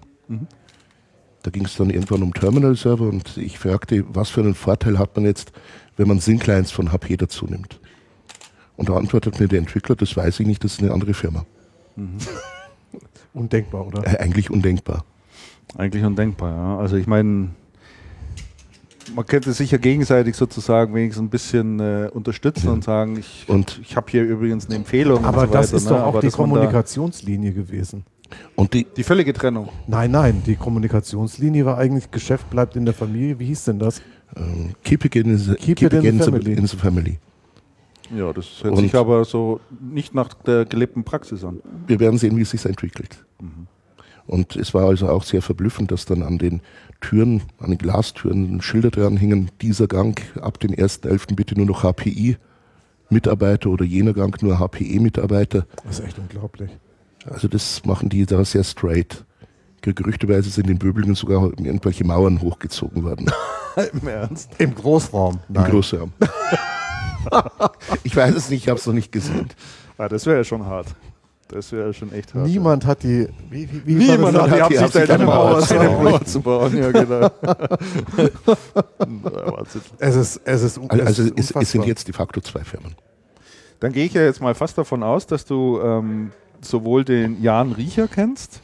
Da 1.43 1.51
ging 1.51 1.65
es 1.65 1.75
dann 1.75 1.89
irgendwann 1.89 2.23
um 2.23 2.33
Terminal-Server 2.33 3.05
und 3.05 3.37
ich 3.37 3.59
fragte, 3.59 4.05
was 4.07 4.29
für 4.29 4.41
einen 4.41 4.55
Vorteil 4.55 4.97
hat 4.97 5.15
man 5.15 5.25
jetzt, 5.25 5.51
wenn 5.97 6.07
man 6.07 6.19
Syn-Clients 6.19 6.71
von 6.71 6.93
HP 6.93 7.17
dazu 7.17 7.45
nimmt. 7.45 7.79
Und 8.77 8.89
da 8.89 8.95
antwortet 8.95 9.39
mir 9.39 9.47
der 9.47 9.59
Entwickler, 9.59 9.95
das 9.95 10.15
weiß 10.15 10.39
ich 10.39 10.47
nicht, 10.47 10.63
das 10.63 10.75
ist 10.75 10.81
eine 10.81 10.91
andere 10.91 11.13
Firma. 11.13 11.45
Undenkbar, 13.33 13.87
oder? 13.87 14.05
Äh, 14.05 14.17
eigentlich 14.19 14.49
undenkbar. 14.49 15.05
Eigentlich 15.75 16.03
undenkbar, 16.03 16.55
ja. 16.55 16.77
Also 16.77 16.95
ich 16.95 17.07
meine, 17.07 17.49
man 19.15 19.25
könnte 19.25 19.53
sich 19.53 19.71
ja 19.71 19.77
gegenseitig 19.77 20.35
sozusagen 20.35 20.93
wenigstens 20.95 21.23
ein 21.25 21.29
bisschen 21.29 21.79
äh, 21.79 22.09
unterstützen 22.13 22.69
und 22.69 22.83
sagen, 22.83 23.17
ich, 23.19 23.45
Und- 23.47 23.79
ich 23.83 23.95
habe 23.95 24.09
hier 24.09 24.23
übrigens 24.23 24.67
eine 24.67 24.75
Empfehlung. 24.75 25.25
Aber 25.25 25.41
und 25.43 25.47
so 25.47 25.53
das 25.53 25.67
weiter, 25.67 25.77
ist 25.77 25.83
ne? 25.85 25.89
doch 25.89 25.99
auch 26.01 26.07
Aber 26.07 26.21
die 26.21 26.29
Kommunikationslinie 26.29 27.53
gewesen. 27.53 28.05
Und 28.55 28.73
die, 28.73 28.85
Die 28.97 29.03
völlige 29.03 29.31
Trennung. 29.33 29.69
Nein, 29.87 30.11
nein, 30.11 30.41
die 30.45 30.55
Kommunikationslinie 30.55 31.65
war 31.65 31.77
eigentlich, 31.77 32.09
Geschäft 32.11 32.49
bleibt 32.49 32.75
in 32.75 32.85
der 32.85 32.93
Familie. 32.93 33.37
Wie 33.39 33.45
hieß 33.45 33.65
denn 33.65 33.79
das? 33.79 34.01
ähm, 34.35 34.71
keep 34.83 35.05
it 35.05 35.15
in 35.15 35.37
the, 35.37 35.53
Keep 35.55 35.81
it 35.83 35.93
in 35.93 36.01
the 36.01 36.07
in 36.07 36.17
the- 36.19 36.23
family. 36.23 36.53
in 36.53 36.65
the 36.67 36.77
family. 36.77 37.19
Ja, 38.15 38.33
das 38.33 38.63
hört 38.63 38.73
Und- 38.75 38.79
sich 38.83 38.95
aber 38.95 39.23
so 39.25 39.59
nicht 39.79 40.15
nach 40.15 40.33
der 40.33 40.65
gelebten 40.65 41.03
Praxis 41.03 41.43
an. 41.43 41.59
Wir 41.87 41.99
werden 41.99 42.17
sehen, 42.17 42.35
wie 42.37 42.41
es 42.41 42.49
sich 42.49 42.65
entwickelt. 42.65 43.23
Und 44.25 44.55
es 44.55 44.73
war 44.73 44.85
also 44.87 45.09
auch 45.09 45.23
sehr 45.23 45.41
verblüffend, 45.41 45.91
dass 45.91 46.05
dann 46.05 46.23
an 46.23 46.37
den 46.37 46.61
Türen, 47.03 47.43
an 47.59 47.69
den 47.69 47.77
Glastüren 47.77 48.61
Schilder 48.61 48.89
dran 48.89 49.17
hingen, 49.17 49.51
dieser 49.61 49.87
Gang 49.87 50.19
ab 50.41 50.59
dem 50.59 50.71
1.11. 50.71 51.35
bitte 51.35 51.55
nur 51.55 51.65
noch 51.65 51.83
HPI-Mitarbeiter 51.83 53.69
oder 53.69 53.85
jener 53.85 54.13
Gang 54.13 54.41
nur 54.41 54.57
HPE-Mitarbeiter. 54.57 55.67
Das 55.85 55.99
ist 55.99 56.05
echt 56.05 56.17
unglaublich. 56.17 56.71
Also 57.29 57.47
das 57.47 57.85
machen 57.85 58.09
die 58.09 58.25
da 58.25 58.43
sehr 58.43 58.63
straight. 58.63 59.25
Gerüchteweise 59.81 60.49
sind 60.49 60.69
in 60.69 60.79
Böblingen 60.79 61.15
sogar 61.15 61.43
irgendwelche 61.43 62.05
Mauern 62.05 62.41
hochgezogen 62.41 63.03
worden. 63.03 63.29
Im 64.01 64.07
Ernst? 64.07 64.51
Im 64.57 64.73
Großraum. 64.73 65.39
Im 65.49 65.55
Großraum. 65.55 66.13
ich 68.03 68.15
weiß 68.15 68.33
es 68.35 68.49
nicht, 68.49 68.63
ich 68.63 68.69
habe 68.69 68.79
es 68.79 68.87
noch 68.87 68.93
nicht 68.93 69.11
gesehen. 69.11 69.49
Ah, 69.97 70.07
das 70.07 70.25
wäre 70.25 70.37
ja 70.37 70.43
schon 70.45 70.65
hart. 70.65 70.87
Das 71.53 71.71
wäre 71.71 71.87
ja 71.87 71.93
schon 71.93 72.11
echt 72.11 72.33
hart. 72.33 72.47
Niemand 72.47 72.85
hat 72.85 73.03
die. 73.03 73.27
Wie, 73.49 73.69
wie, 73.71 73.81
wie 73.85 73.93
Niemand 73.93 74.35
hat 74.39 74.47
die 74.57 74.61
Absicht, 74.61 74.81
Absicht, 74.83 75.09
eine 75.11 75.13
eine 75.13 75.25
Mauer, 75.25 75.51
Mauer 75.51 75.61
zu 75.61 75.75
bauen. 75.75 76.03
Mauer 76.03 76.25
zu 76.25 76.41
bauen. 76.41 76.77
Ja, 76.77 76.91
genau. 76.91 77.29
Es 79.99 80.15
ist, 80.15 80.41
es 80.45 80.63
ist, 80.63 80.77
Also, 80.79 81.01
es 81.01 81.07
also 81.07 81.23
ist 81.23 81.51
es, 81.51 81.55
es 81.55 81.71
sind 81.71 81.85
jetzt 81.85 82.07
de 82.07 82.13
facto 82.13 82.41
zwei 82.41 82.63
Firmen. 82.63 82.95
Dann 83.79 83.91
gehe 83.91 84.05
ich 84.05 84.13
ja 84.13 84.23
jetzt 84.23 84.41
mal 84.41 84.55
fast 84.55 84.77
davon 84.77 85.03
aus, 85.03 85.27
dass 85.27 85.45
du 85.45 85.79
ähm, 85.81 86.31
sowohl 86.61 87.03
den 87.03 87.41
Jan 87.41 87.71
Riecher 87.73 88.07
kennst, 88.07 88.61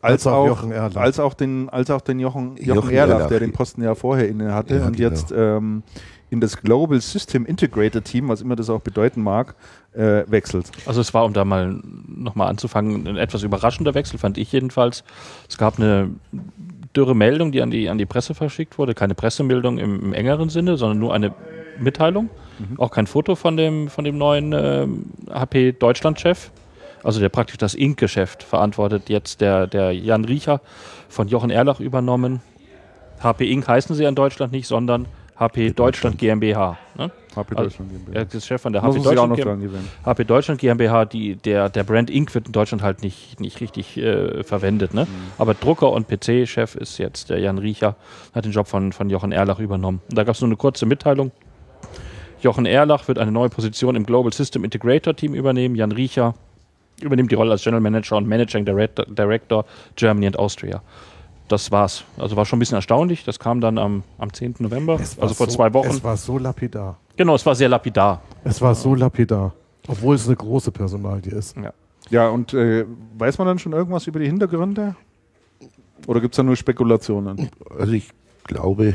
als, 0.00 0.12
Als 0.12 0.26
auch 0.26 0.32
auch, 0.32 0.46
Jochen 0.46 0.72
Erlach. 0.72 1.00
als 1.02 1.18
auch 1.18 1.34
den, 1.34 1.68
als 1.70 1.90
auch 1.90 2.00
den 2.00 2.20
Jochen, 2.20 2.56
Jochen, 2.56 2.74
Jochen 2.76 2.90
Erlach, 2.90 3.14
Erlach. 3.16 3.28
der 3.28 3.40
den 3.40 3.52
Posten 3.52 3.82
ja 3.82 3.94
vorher 3.96 4.28
inne 4.28 4.54
hatte 4.54 4.76
Ja, 4.76 4.86
und 4.86 4.96
genau. 4.96 5.08
jetzt 5.10 5.32
ähm, 5.36 5.82
in 6.30 6.40
das 6.40 6.58
Global 6.58 7.00
System 7.00 7.46
Integrator 7.46 8.02
Team, 8.04 8.28
was 8.28 8.40
immer 8.42 8.54
das 8.54 8.70
auch 8.70 8.80
bedeuten 8.80 9.22
mag, 9.22 9.54
äh, 9.98 10.24
wechselt. 10.30 10.70
Also 10.86 11.00
es 11.00 11.12
war, 11.12 11.24
um 11.24 11.32
da 11.32 11.44
mal 11.44 11.80
nochmal 12.06 12.48
anzufangen, 12.48 13.06
ein 13.06 13.16
etwas 13.16 13.42
überraschender 13.42 13.94
Wechsel, 13.94 14.18
fand 14.18 14.38
ich 14.38 14.52
jedenfalls. 14.52 15.02
Es 15.48 15.58
gab 15.58 15.78
eine 15.78 16.10
dürre 16.94 17.14
Meldung, 17.14 17.52
die 17.52 17.60
an 17.60 17.70
die, 17.70 17.88
an 17.88 17.98
die 17.98 18.06
Presse 18.06 18.34
verschickt 18.34 18.78
wurde. 18.78 18.94
Keine 18.94 19.14
Pressemeldung 19.14 19.78
im, 19.78 20.00
im 20.00 20.12
engeren 20.12 20.48
Sinne, 20.48 20.76
sondern 20.76 20.98
nur 20.98 21.12
eine 21.12 21.34
Mitteilung. 21.78 22.30
Auch 22.78 22.90
kein 22.90 23.06
Foto 23.06 23.34
von 23.34 23.56
dem, 23.56 23.88
von 23.88 24.04
dem 24.04 24.18
neuen 24.18 24.52
ähm, 24.52 25.06
HP 25.30 25.72
Deutschland-Chef. 25.72 26.50
Also 27.04 27.20
der 27.20 27.28
praktisch 27.28 27.58
das 27.58 27.74
Ink-Geschäft 27.74 28.42
verantwortet 28.42 29.08
jetzt 29.08 29.40
der, 29.40 29.66
der 29.66 29.92
Jan 29.92 30.24
Riecher 30.24 30.60
von 31.08 31.28
Jochen 31.28 31.50
Erlach 31.50 31.78
übernommen. 31.78 32.40
HP 33.20 33.50
Inc. 33.50 33.68
heißen 33.68 33.94
sie 33.94 34.04
in 34.04 34.14
Deutschland 34.14 34.52
nicht, 34.52 34.66
sondern 34.66 35.06
HP 35.38 35.70
Deutschland 35.72 36.18
GmbH. 36.18 36.76
Ne? 36.96 37.10
HP 37.36 37.56
Also, 37.56 37.62
Deutschland 37.70 37.90
GmbH. 37.90 38.18
Er 38.18 38.34
ist 38.34 38.46
Chef 38.46 38.60
von 38.60 38.72
der 38.72 38.82
HP 38.82 38.98
Deutschland 39.00 39.36
gewöhnen. 39.36 39.88
HP 40.04 40.24
Deutschland 40.24 40.60
GmbH, 40.60 41.04
die, 41.04 41.36
der, 41.36 41.68
der 41.68 41.84
Brand 41.84 42.10
Inc. 42.10 42.34
wird 42.34 42.46
in 42.46 42.52
Deutschland 42.52 42.82
halt 42.82 43.02
nicht, 43.02 43.38
nicht 43.38 43.60
richtig 43.60 43.96
äh, 43.96 44.42
verwendet. 44.42 44.94
Ne? 44.94 45.06
Aber 45.38 45.54
Drucker- 45.54 45.92
und 45.92 46.08
PC-Chef 46.08 46.74
ist 46.74 46.98
jetzt 46.98 47.30
der 47.30 47.38
Jan 47.38 47.58
Riecher, 47.58 47.94
hat 48.34 48.44
den 48.44 48.52
Job 48.52 48.66
von, 48.66 48.92
von 48.92 49.10
Jochen 49.10 49.30
Erlach 49.30 49.60
übernommen. 49.60 50.00
Und 50.10 50.18
da 50.18 50.24
gab 50.24 50.34
es 50.34 50.40
nur 50.40 50.48
eine 50.48 50.56
kurze 50.56 50.86
Mitteilung. 50.86 51.30
Jochen 52.40 52.66
Erlach 52.66 53.06
wird 53.06 53.18
eine 53.18 53.32
neue 53.32 53.48
Position 53.48 53.94
im 53.96 54.04
Global 54.04 54.32
System 54.32 54.64
Integrator 54.64 55.14
Team 55.14 55.34
übernehmen. 55.34 55.74
Jan 55.76 55.92
Riecher 55.92 56.34
übernimmt 57.00 57.30
die 57.30 57.36
Rolle 57.36 57.52
als 57.52 57.62
General 57.62 57.80
Manager 57.80 58.16
und 58.16 58.26
Managing 58.26 58.64
Director, 58.64 59.06
Director 59.06 59.64
Germany 59.96 60.26
and 60.26 60.38
Austria. 60.38 60.82
Das 61.48 61.70
war's. 61.72 62.04
Also 62.18 62.36
war 62.36 62.44
schon 62.44 62.58
ein 62.58 62.60
bisschen 62.60 62.76
erstaunlich. 62.76 63.24
Das 63.24 63.38
kam 63.38 63.60
dann 63.60 63.78
am, 63.78 64.02
am 64.18 64.32
10. 64.32 64.56
November, 64.58 64.98
also 64.98 65.34
vor 65.34 65.48
so, 65.48 65.56
zwei 65.56 65.72
Wochen. 65.72 65.88
Es 65.88 66.04
war 66.04 66.16
so 66.16 66.38
lapidar. 66.38 66.98
genau, 67.16 67.34
es 67.34 67.44
war 67.46 67.54
sehr 67.54 67.68
lapidar. 67.68 68.22
Es 68.44 68.60
war 68.60 68.74
so 68.74 68.94
lapidar. 68.94 69.54
Obwohl 69.86 70.14
es 70.16 70.26
eine 70.26 70.36
große 70.36 70.70
Personalie 70.70 71.32
ist. 71.32 71.56
Ja, 72.10 72.28
und 72.28 72.52
äh, 72.52 72.84
weiß 73.16 73.38
man 73.38 73.46
dann 73.46 73.58
schon 73.58 73.72
irgendwas 73.72 74.06
über 74.06 74.20
die 74.20 74.26
Hintergründe? 74.26 74.94
Oder 76.06 76.20
gibt 76.20 76.34
es 76.34 76.36
da 76.36 76.42
nur 76.42 76.56
Spekulationen? 76.56 77.50
Also 77.78 77.92
ich 77.92 78.10
glaube, 78.44 78.94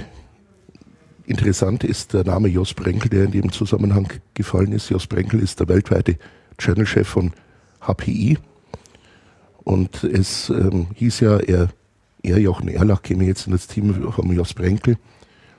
interessant 1.25 1.83
ist 1.83 2.13
der 2.13 2.23
Name 2.23 2.47
Jos 2.47 2.73
Brenkel, 2.73 3.09
der 3.09 3.25
in 3.25 3.31
dem 3.31 3.51
Zusammenhang 3.51 4.07
gefallen 4.33 4.71
ist. 4.71 4.89
Jos 4.89 5.07
Brenkel 5.07 5.39
ist 5.39 5.59
der 5.59 5.67
weltweite 5.67 6.17
Channel-Chef 6.57 7.07
von 7.07 7.33
HPI. 7.81 8.37
Und 9.63 10.03
es 10.03 10.49
ähm, 10.49 10.87
hieß 10.95 11.21
ja, 11.21 11.37
er, 11.37 11.69
er, 12.23 12.39
Jochen 12.39 12.67
Erlach, 12.67 13.01
käme 13.01 13.25
jetzt 13.25 13.45
in 13.45 13.51
das 13.51 13.67
Team 13.67 13.93
von 14.11 14.31
Jos 14.31 14.53
Brenkel, 14.53 14.97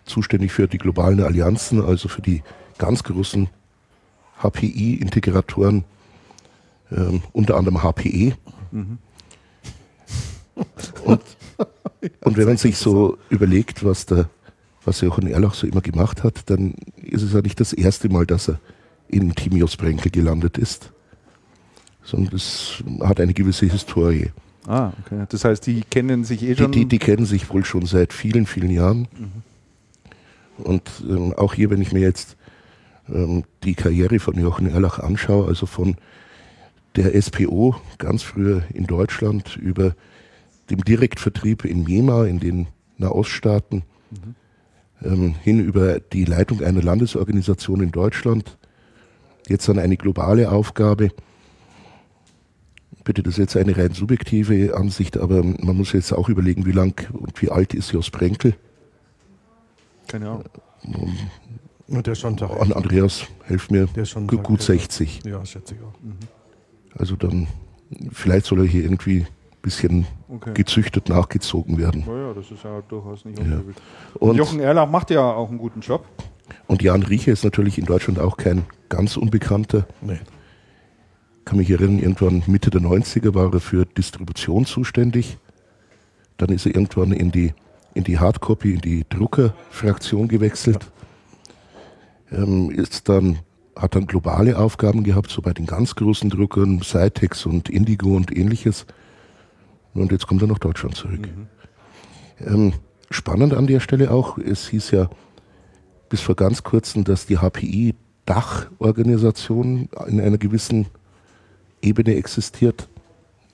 zuständig 0.04 0.52
für 0.52 0.66
die 0.66 0.78
globalen 0.78 1.22
Allianzen, 1.22 1.82
also 1.82 2.08
für 2.08 2.22
die 2.22 2.42
ganz 2.78 3.04
großen 3.04 3.48
HPI-Integratoren, 4.42 5.84
ähm, 6.90 7.22
unter 7.32 7.56
anderem 7.56 7.82
HPE. 7.82 8.34
Und, 8.72 8.96
und 12.20 12.36
wenn 12.36 12.46
man 12.46 12.56
sich 12.56 12.76
so 12.76 13.18
überlegt, 13.30 13.84
was 13.84 14.06
der 14.06 14.28
was 14.86 15.00
Jochen 15.00 15.26
Erlach 15.26 15.54
so 15.54 15.66
immer 15.66 15.80
gemacht 15.80 16.22
hat, 16.22 16.50
dann 16.50 16.74
ist 16.96 17.22
es 17.22 17.32
ja 17.32 17.40
nicht 17.40 17.60
das 17.60 17.72
erste 17.72 18.08
Mal, 18.08 18.26
dass 18.26 18.48
er 18.48 18.60
im 19.08 19.34
Team 19.34 19.56
Jos 19.56 19.76
Brenkel 19.76 20.10
gelandet 20.10 20.58
ist, 20.58 20.92
sondern 22.02 22.34
es 22.34 22.82
hat 23.00 23.20
eine 23.20 23.34
gewisse 23.34 23.66
Historie. 23.66 24.30
Ah, 24.66 24.92
okay. 25.04 25.24
Das 25.28 25.44
heißt, 25.44 25.66
die 25.66 25.82
kennen 25.82 26.24
sich 26.24 26.42
eh 26.42 26.54
Die, 26.54 26.62
schon. 26.62 26.72
die, 26.72 26.86
die 26.86 26.98
kennen 26.98 27.26
sich 27.26 27.50
wohl 27.50 27.64
schon 27.64 27.86
seit 27.86 28.12
vielen, 28.12 28.46
vielen 28.46 28.70
Jahren. 28.70 29.08
Und 30.58 30.90
ähm, 31.08 31.34
auch 31.34 31.54
hier, 31.54 31.70
wenn 31.70 31.82
ich 31.82 31.92
mir 31.92 32.00
jetzt 32.00 32.36
ähm, 33.08 33.44
die 33.62 33.74
Karriere 33.74 34.18
von 34.18 34.38
Jochen 34.38 34.68
Erlach 34.68 34.98
anschaue, 34.98 35.48
also 35.48 35.66
von 35.66 35.96
der 36.96 37.20
SPO 37.20 37.74
ganz 37.98 38.22
früher 38.22 38.62
in 38.72 38.86
Deutschland 38.86 39.56
über 39.56 39.94
dem 40.70 40.82
Direktvertrieb 40.82 41.64
in 41.64 41.82
Myanmar, 41.82 42.26
in 42.26 42.40
den 42.40 42.68
Nahoststaaten, 42.98 43.82
ähm, 45.02 45.34
hin 45.42 45.60
über 45.60 46.00
die 46.00 46.24
Leitung 46.24 46.62
einer 46.62 46.82
Landesorganisation 46.82 47.82
in 47.82 47.90
Deutschland, 47.90 48.56
jetzt 49.48 49.68
an 49.68 49.78
eine 49.78 49.96
globale 49.96 50.50
Aufgabe. 50.50 51.10
Bitte, 53.04 53.22
das 53.22 53.34
ist 53.34 53.38
jetzt 53.38 53.56
eine 53.56 53.76
rein 53.76 53.92
subjektive 53.92 54.74
Ansicht, 54.76 55.18
aber 55.18 55.42
man 55.42 55.76
muss 55.76 55.92
jetzt 55.92 56.12
auch 56.12 56.28
überlegen, 56.30 56.64
wie 56.64 56.72
lang 56.72 57.06
und 57.12 57.40
wie 57.42 57.50
alt 57.50 57.74
ist 57.74 57.92
Jos 57.92 58.10
Brenkel. 58.10 58.54
Keine 60.08 60.28
Ahnung. 60.30 60.44
Und 61.86 62.06
der 62.06 62.14
schon 62.14 62.40
An 62.42 62.72
Andreas, 62.72 63.26
helf 63.44 63.70
mir, 63.70 63.86
Der 63.94 64.04
ist 64.04 64.10
schon 64.10 64.26
gut 64.26 64.38
älter. 64.60 64.62
60. 64.62 65.20
Ja, 65.26 65.44
schätze 65.44 65.74
ich 65.74 65.80
auch. 65.82 65.92
Also 66.98 67.16
dann, 67.16 67.46
vielleicht 68.10 68.46
soll 68.46 68.60
er 68.60 68.66
hier 68.66 68.82
irgendwie 68.84 69.20
ein 69.20 69.26
bisschen 69.60 70.06
Okay. 70.28 70.54
gezüchtet 70.54 71.08
nachgezogen 71.10 71.76
werden. 71.78 72.04
Naja, 72.06 72.32
das 72.34 72.50
ist 72.50 72.64
ja 72.64 72.80
durchaus 72.88 73.24
nicht 73.24 73.38
Ja. 73.38 73.44
unüblich. 73.44 73.76
Und, 74.18 74.36
Jochen 74.36 74.60
Erlach 74.60 74.88
macht 74.90 75.10
ja 75.10 75.20
auch 75.32 75.48
einen 75.50 75.58
guten 75.58 75.80
Job. 75.80 76.06
und 76.66 76.82
Jan 76.82 77.02
Riecher 77.02 77.32
ist 77.32 77.44
natürlich 77.44 77.78
in 77.78 77.84
Deutschland 77.84 78.18
auch 78.18 78.36
kein 78.38 78.64
ganz 78.88 79.16
Unbekannter. 79.16 79.86
Nee. 80.00 80.18
Kann 81.44 81.58
mich 81.58 81.70
erinnern, 81.70 81.98
irgendwann 81.98 82.42
Mitte 82.46 82.70
der 82.70 82.80
90er 82.80 83.34
war 83.34 83.52
er 83.52 83.60
für 83.60 83.84
Distribution 83.86 84.64
zuständig. 84.64 85.38
Dann 86.36 86.50
ist 86.50 86.66
er 86.66 86.74
irgendwann 86.74 87.12
in 87.12 87.30
die, 87.30 87.52
in 87.94 88.04
die 88.04 88.18
Hardcopy, 88.18 88.74
in 88.74 88.80
die 88.80 89.04
Druckerfraktion 89.08 90.28
gewechselt. 90.28 90.90
Ähm, 92.32 92.70
ist 92.70 93.08
dann, 93.08 93.38
hat 93.76 93.94
dann 93.94 94.06
globale 94.06 94.58
Aufgaben 94.58 95.04
gehabt, 95.04 95.30
so 95.30 95.42
bei 95.42 95.52
den 95.52 95.66
ganz 95.66 95.94
großen 95.94 96.30
Druckern, 96.30 96.80
Cytex 96.82 97.46
und 97.46 97.68
Indigo 97.68 98.16
und 98.16 98.36
ähnliches. 98.36 98.86
Und 99.94 100.10
jetzt 100.10 100.26
kommt 100.26 100.42
er 100.42 100.48
nach 100.48 100.58
Deutschland 100.58 100.96
zurück. 100.96 101.28
Ähm, 102.44 102.72
spannend 103.10 103.54
an 103.54 103.66
der 103.66 103.80
Stelle 103.80 104.10
auch, 104.10 104.38
es 104.38 104.68
hieß 104.68 104.90
ja 104.90 105.08
bis 106.08 106.20
vor 106.20 106.34
ganz 106.34 106.62
kurzem, 106.62 107.04
dass 107.04 107.26
die 107.26 107.38
HPI 107.38 107.94
Dachorganisation 108.26 109.88
in 110.06 110.20
einer 110.20 110.38
gewissen 110.38 110.86
Ebene 111.84 112.14
existiert. 112.16 112.88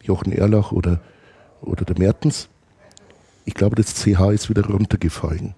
Jochen 0.03 0.33
Erlach 0.33 0.73
oder, 0.73 1.01
oder 1.61 1.85
der 1.85 1.99
Mertens. 1.99 2.49
Ich 3.45 3.55
glaube, 3.55 3.77
das 3.77 3.95
CH 3.95 4.31
ist 4.33 4.49
wieder 4.49 4.65
runtergefallen. 4.67 5.55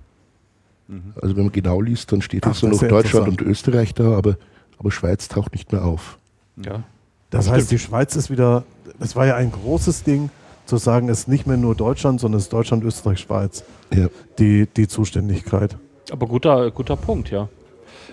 Also 1.20 1.36
wenn 1.36 1.44
man 1.44 1.52
genau 1.52 1.80
liest, 1.80 2.12
dann 2.12 2.20
steht 2.20 2.44
Ach, 2.44 2.48
jetzt 2.52 2.62
nur 2.62 2.72
das 2.72 2.82
noch 2.82 2.88
Deutschland 2.88 3.28
und. 3.28 3.40
Österreich 3.40 3.94
da, 3.94 4.12
aber, 4.12 4.36
aber 4.78 4.90
Schweiz 4.90 5.28
taucht 5.28 5.52
nicht 5.52 5.72
mehr 5.72 5.84
auf. 5.84 6.18
Ja. 6.62 6.82
Das 7.30 7.50
heißt, 7.50 7.70
die 7.70 7.78
Schweiz 7.78 8.14
ist 8.14 8.30
wieder, 8.30 8.64
das 8.98 9.16
war 9.16 9.26
ja 9.26 9.36
ein 9.36 9.50
großes 9.50 10.02
Ding, 10.02 10.28
zu 10.66 10.76
sagen, 10.76 11.08
es 11.08 11.20
ist 11.20 11.28
nicht 11.28 11.46
mehr 11.46 11.56
nur 11.56 11.74
Deutschland, 11.74 12.20
sondern 12.20 12.38
es 12.38 12.44
ist 12.44 12.52
Deutschland, 12.52 12.84
Österreich, 12.84 13.20
Schweiz, 13.20 13.64
Ja. 13.92 14.08
die, 14.38 14.66
die 14.66 14.86
Zuständigkeit. 14.86 15.76
Aber 16.10 16.26
guter, 16.26 16.70
guter 16.70 16.96
Punkt, 16.96 17.30
ja. 17.30 17.48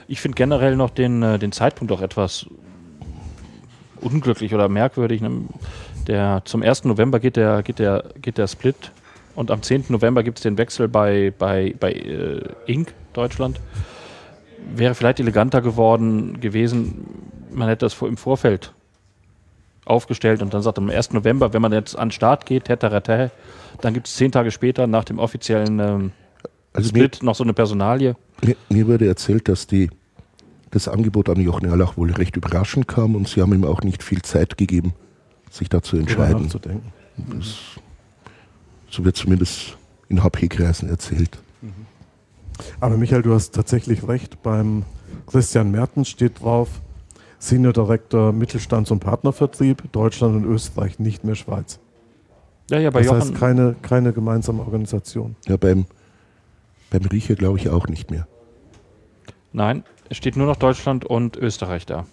Ich 0.07 0.21
finde 0.21 0.35
generell 0.35 0.75
noch 0.75 0.89
den, 0.89 1.21
äh, 1.21 1.37
den 1.37 1.51
Zeitpunkt 1.51 1.91
auch 1.91 2.01
etwas 2.01 2.47
unglücklich 4.01 4.53
oder 4.53 4.70
merkwürdig. 4.70 5.22
Ne? 5.22 5.32
Der, 6.08 6.41
zum 6.46 6.63
1. 6.63 6.86
November 6.86 7.20
geht 7.20 7.36
der, 7.36 7.63
geht, 7.63 7.79
der, 7.79 8.03
geht 8.22 8.38
der 8.38 8.48
Split 8.48 8.91
und 9.36 9.51
am 9.51 9.62
10. 9.62 9.86
November 9.89 10.24
gibt 10.24 10.39
es 10.39 10.44
den 10.44 10.58
Wechsel 10.58 10.88
bei, 10.88 11.34
bei, 11.38 11.75
bei 11.79 11.91
äh, 11.91 12.41
Inc. 12.65 12.94
Deutschland. 13.13 13.60
Wäre 14.75 14.96
vielleicht 14.96 15.20
eleganter 15.20 15.62
geworden 15.62 16.39
gewesen, 16.41 17.06
man 17.51 17.68
hätte 17.68 17.86
das 17.86 18.01
im 18.01 18.18
Vorfeld 18.18 18.74
aufgestellt 19.86 20.41
und 20.41 20.53
dann 20.53 20.62
sagt 20.62 20.77
am 20.77 20.89
1. 20.89 21.13
November, 21.13 21.53
wenn 21.53 21.62
man 21.62 21.74
jetzt 21.74 21.98
an 21.98 22.10
den 22.10 22.12
Start 22.12 22.46
geht, 22.46 22.65
tätterete, 22.65 23.32
dann 23.82 23.94
gibt 23.94 24.08
es 24.08 24.15
zehn 24.15 24.32
Tage 24.32 24.51
später 24.51 24.88
nach 24.88 25.03
dem 25.03 25.20
offiziellen 25.20 25.79
ähm, 25.79 26.12
Also 26.74 26.91
mir, 26.94 27.06
Split 27.06 27.24
noch 27.24 27.36
so 27.36 27.44
eine 27.44 27.53
Personalie. 27.53 28.15
mir, 28.44 28.56
mir 28.70 28.88
wurde 28.88 29.08
erzählt, 29.08 29.48
dass 29.48 29.68
die, 29.68 29.89
das 30.71 30.88
Angebot 30.88 31.29
an 31.29 31.39
Jochen 31.39 31.65
Erlach 31.69 31.97
wohl 31.97 32.11
recht 32.11 32.35
überraschend 32.35 32.88
kam 32.88 33.15
und 33.15 33.27
sie 33.27 33.41
haben 33.41 33.53
ihm 33.53 33.63
auch 33.65 33.81
nicht 33.81 34.03
viel 34.03 34.21
Zeit 34.21 34.57
gegeben, 34.57 34.93
sich 35.49 35.69
da 35.69 35.81
zu 35.81 35.95
drüber 35.97 36.09
entscheiden. 36.11 36.43
nachzudenken. 36.43 36.91
So 38.89 39.03
wird 39.05 39.15
zumindest 39.15 39.77
in 40.09 40.23
HP-Kreisen 40.23 40.89
erzählt. 40.89 41.39
Aber 42.79 42.97
Michael, 42.97 43.21
du 43.21 43.33
hast 43.33 43.53
tatsächlich 43.55 44.07
recht. 44.07 44.41
Beim 44.43 44.83
Christian 45.27 45.71
Mertens 45.71 46.09
steht 46.09 46.41
drauf, 46.41 46.69
Senior 47.38 47.71
Director 47.73 48.31
Mittelstands- 48.33 48.91
und 48.91 48.99
Partnervertrieb, 48.99 49.91
Deutschland 49.91 50.35
und 50.35 50.45
Österreich, 50.45 50.99
nicht 50.99 51.23
mehr 51.23 51.35
Schweiz. 51.35 51.79
Ja, 52.69 52.79
ja, 52.79 52.89
bei 52.89 52.99
Das 52.99 53.07
Jochen. 53.07 53.21
heißt 53.21 53.35
keine, 53.35 53.75
keine 53.81 54.13
gemeinsame 54.13 54.61
Organisation. 54.61 55.35
Ja, 55.47 55.57
beim, 55.57 55.85
beim 56.89 57.03
Riecher 57.05 57.35
glaube 57.35 57.57
ich 57.59 57.69
auch 57.69 57.88
nicht 57.88 58.11
mehr. 58.11 58.27
Nein, 59.53 59.83
es 60.09 60.17
steht 60.17 60.35
nur 60.35 60.47
noch 60.47 60.57
Deutschland 60.57 61.05
und 61.05 61.37
Österreich 61.37 61.85
da. 61.85 62.05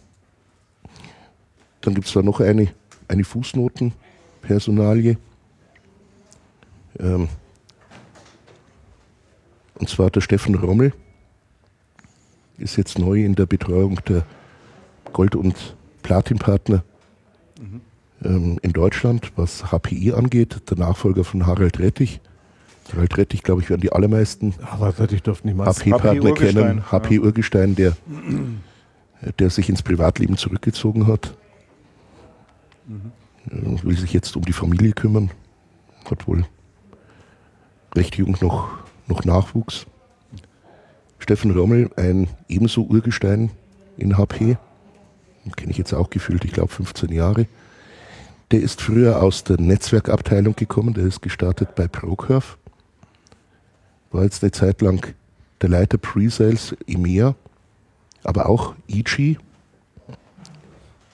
Dann 1.80 1.94
gibt 1.94 2.06
es 2.06 2.12
da 2.12 2.22
noch 2.22 2.40
eine, 2.40 2.68
eine 3.08 3.24
Fußnotenpersonalie. 3.24 5.16
Ähm, 6.98 7.28
und 9.78 9.88
zwar 9.88 10.10
der 10.10 10.20
Steffen 10.20 10.54
Rommel 10.54 10.92
ist 12.58 12.76
jetzt 12.76 12.98
neu 12.98 13.24
in 13.24 13.34
der 13.34 13.46
Betreuung 13.46 14.00
der 14.08 14.24
Gold- 15.12 15.36
und 15.36 15.76
Platinpartner 16.02 16.84
ähm, 18.22 18.58
in 18.62 18.72
Deutschland, 18.72 19.32
was 19.36 19.70
HPI 19.70 20.12
angeht. 20.12 20.70
Der 20.70 20.78
Nachfolger 20.78 21.24
von 21.24 21.46
Harald 21.46 21.78
Rettich. 21.78 22.20
Rettich, 22.95 23.43
glaube 23.43 23.62
ich, 23.62 23.71
werden 23.71 23.81
die 23.81 23.93
allermeisten 23.93 24.55
Aber 24.62 24.93
ich 25.11 25.23
dürfte 25.23 25.47
niemals. 25.47 25.81
HP-Partner 25.81 26.23
Urgestein, 26.23 26.55
kennen. 26.55 26.93
HP 26.93 27.19
Urgestein, 27.19 27.75
der, 27.75 27.97
der 29.38 29.51
sich 29.51 29.68
ins 29.68 29.83
Privatleben 29.83 30.37
zurückgezogen 30.37 31.07
hat. 31.07 31.37
Äh, 33.51 33.83
Will 33.83 33.96
sich 33.96 34.12
jetzt 34.12 34.37
um 34.37 34.44
die 34.44 34.53
Familie 34.53 34.92
kümmern. 34.92 35.31
Hat 36.09 36.29
wohl 36.29 36.44
recht 37.94 38.16
jung 38.16 38.37
noch, 38.40 38.68
noch 39.07 39.25
Nachwuchs. 39.25 39.87
Steffen 41.18 41.51
Rommel, 41.51 41.90
ein 41.96 42.29
ebenso 42.49 42.83
Urgestein 42.83 43.51
in 43.96 44.16
HP. 44.16 44.59
Kenne 45.57 45.70
ich 45.70 45.79
jetzt 45.79 45.94
auch 45.94 46.11
gefühlt, 46.11 46.44
ich 46.44 46.53
glaube 46.53 46.72
15 46.72 47.11
Jahre. 47.12 47.46
Der 48.51 48.61
ist 48.61 48.83
früher 48.83 49.22
aus 49.22 49.44
der 49.44 49.61
Netzwerkabteilung 49.61 50.55
gekommen, 50.55 50.94
der 50.94 51.05
ist 51.05 51.22
gestartet 51.22 51.75
bei 51.75 51.88
Procurve 51.88 52.57
war 54.16 54.24
jetzt 54.24 54.42
eine 54.42 54.50
Zeit 54.50 54.81
lang 54.81 55.14
der 55.61 55.68
Leiter 55.68 55.98
Pre-Sales 55.98 56.74
EMEA, 56.87 57.35
aber 58.24 58.48
auch 58.48 58.74
EG 58.88 59.37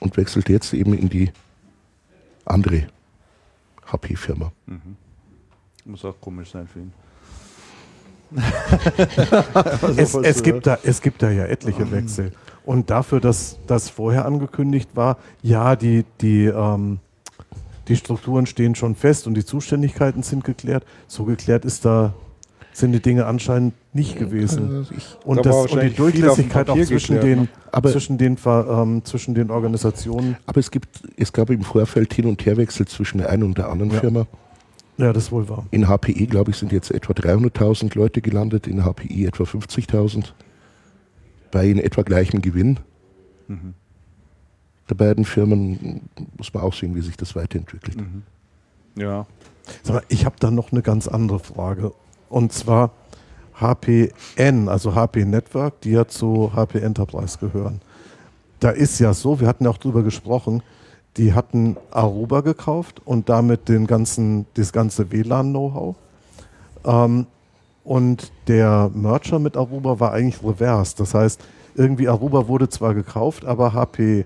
und 0.00 0.16
wechselt 0.16 0.48
jetzt 0.48 0.72
eben 0.72 0.94
in 0.94 1.08
die 1.08 1.30
andere 2.44 2.86
HP-Firma. 3.86 4.52
Muss 5.84 6.04
auch 6.04 6.20
komisch 6.20 6.50
sein 6.52 6.66
für 6.66 6.80
ihn. 6.80 6.92
Es, 9.96 10.14
es, 10.14 10.42
gibt 10.42 10.66
da, 10.66 10.78
es 10.82 11.02
gibt 11.02 11.22
da 11.22 11.30
ja 11.30 11.44
etliche 11.44 11.90
Wechsel. 11.90 12.32
Und 12.64 12.88
dafür, 12.88 13.20
dass 13.20 13.58
das 13.66 13.90
vorher 13.90 14.24
angekündigt 14.24 14.90
war, 14.94 15.18
ja, 15.42 15.76
die, 15.76 16.04
die, 16.20 16.46
ähm, 16.46 16.98
die 17.88 17.96
Strukturen 17.96 18.46
stehen 18.46 18.74
schon 18.74 18.94
fest 18.94 19.26
und 19.26 19.34
die 19.34 19.44
Zuständigkeiten 19.44 20.22
sind 20.22 20.44
geklärt. 20.44 20.86
So 21.08 21.24
geklärt 21.24 21.64
ist 21.64 21.84
da, 21.84 22.14
sind 22.72 22.92
die 22.92 23.00
Dinge 23.00 23.26
anscheinend 23.26 23.74
nicht 23.92 24.18
gewesen. 24.18 24.86
Ich- 24.96 25.16
Und, 25.24 25.38
Da 25.38 25.42
das, 25.42 25.72
und 25.72 25.82
die 25.82 25.90
Durchlässigkeit 25.90 26.68
auch 26.70 26.74
Papier 26.74 26.86
zwischen 26.86 27.20
den, 27.20 27.40
ne? 27.42 27.48
Aber- 27.70 27.90
zwischen, 27.92 28.18
den, 28.18 28.36
ähm, 28.46 29.04
zwischen 29.04 29.34
den 29.34 29.50
Organisationen. 29.50 30.36
Aber 30.46 30.58
es, 30.60 30.70
gibt, 30.70 31.02
es 31.16 31.32
gab 31.32 31.50
im 31.50 31.62
Vorfeld 31.62 32.14
Hin- 32.14 32.26
und 32.26 32.44
Herwechsel 32.46 32.86
zwischen 32.86 33.18
der 33.18 33.28
einen 33.30 33.42
und 33.42 33.58
der 33.58 33.68
anderen 33.68 33.92
Ja. 33.92 34.00
Firma. 34.00 34.26
Ja, 34.98 35.12
das 35.12 35.32
wohl 35.32 35.48
war. 35.48 35.64
In 35.70 35.88
HPE, 35.88 36.26
glaube 36.26 36.50
ich, 36.50 36.56
sind 36.58 36.70
jetzt 36.72 36.90
etwa 36.90 37.12
300.000 37.14 37.94
Leute 37.94 38.20
gelandet, 38.20 38.66
in 38.66 38.84
HPI 38.84 39.26
etwa 39.26 39.44
50.000. 39.44 40.34
Bei 41.50 41.66
in 41.68 41.78
etwa 41.78 42.02
gleichem 42.02 42.40
Gewinn 42.42 42.78
der 44.88 44.94
beiden 44.94 45.24
Firmen 45.24 46.02
muss 46.36 46.52
man 46.54 46.62
auch 46.62 46.74
sehen, 46.74 46.94
wie 46.94 47.00
sich 47.02 47.16
das 47.16 47.34
weiterentwickelt. 47.36 47.96
Ja. 48.96 49.26
Sag 49.82 49.94
mal, 49.94 50.02
ich 50.08 50.24
habe 50.24 50.36
da 50.38 50.50
noch 50.50 50.72
eine 50.72 50.82
ganz 50.82 51.08
andere 51.08 51.38
Frage. 51.38 51.92
Und 52.32 52.50
zwar 52.50 52.92
HPN, 53.60 54.66
also 54.68 54.94
HP 54.94 55.26
Network, 55.26 55.82
die 55.82 55.90
ja 55.90 56.08
zu 56.08 56.50
HP 56.54 56.78
Enterprise 56.78 57.36
gehören. 57.38 57.82
Da 58.58 58.70
ist 58.70 58.98
ja 59.00 59.12
so, 59.12 59.38
wir 59.38 59.46
hatten 59.46 59.64
ja 59.64 59.70
auch 59.70 59.76
drüber 59.76 60.02
gesprochen, 60.02 60.62
die 61.18 61.34
hatten 61.34 61.76
Aruba 61.90 62.40
gekauft 62.40 63.02
und 63.04 63.28
damit 63.28 63.68
den 63.68 63.86
ganzen, 63.86 64.46
das 64.54 64.72
ganze 64.72 65.12
WLAN-Know-how. 65.12 65.94
Ähm, 66.86 67.26
und 67.84 68.32
der 68.48 68.90
Merger 68.94 69.38
mit 69.38 69.58
Aruba 69.58 70.00
war 70.00 70.12
eigentlich 70.12 70.42
reverse. 70.42 70.96
Das 70.96 71.12
heißt, 71.12 71.38
irgendwie 71.74 72.08
Aruba 72.08 72.48
wurde 72.48 72.70
zwar 72.70 72.94
gekauft, 72.94 73.44
aber 73.44 73.74
HP 73.74 74.24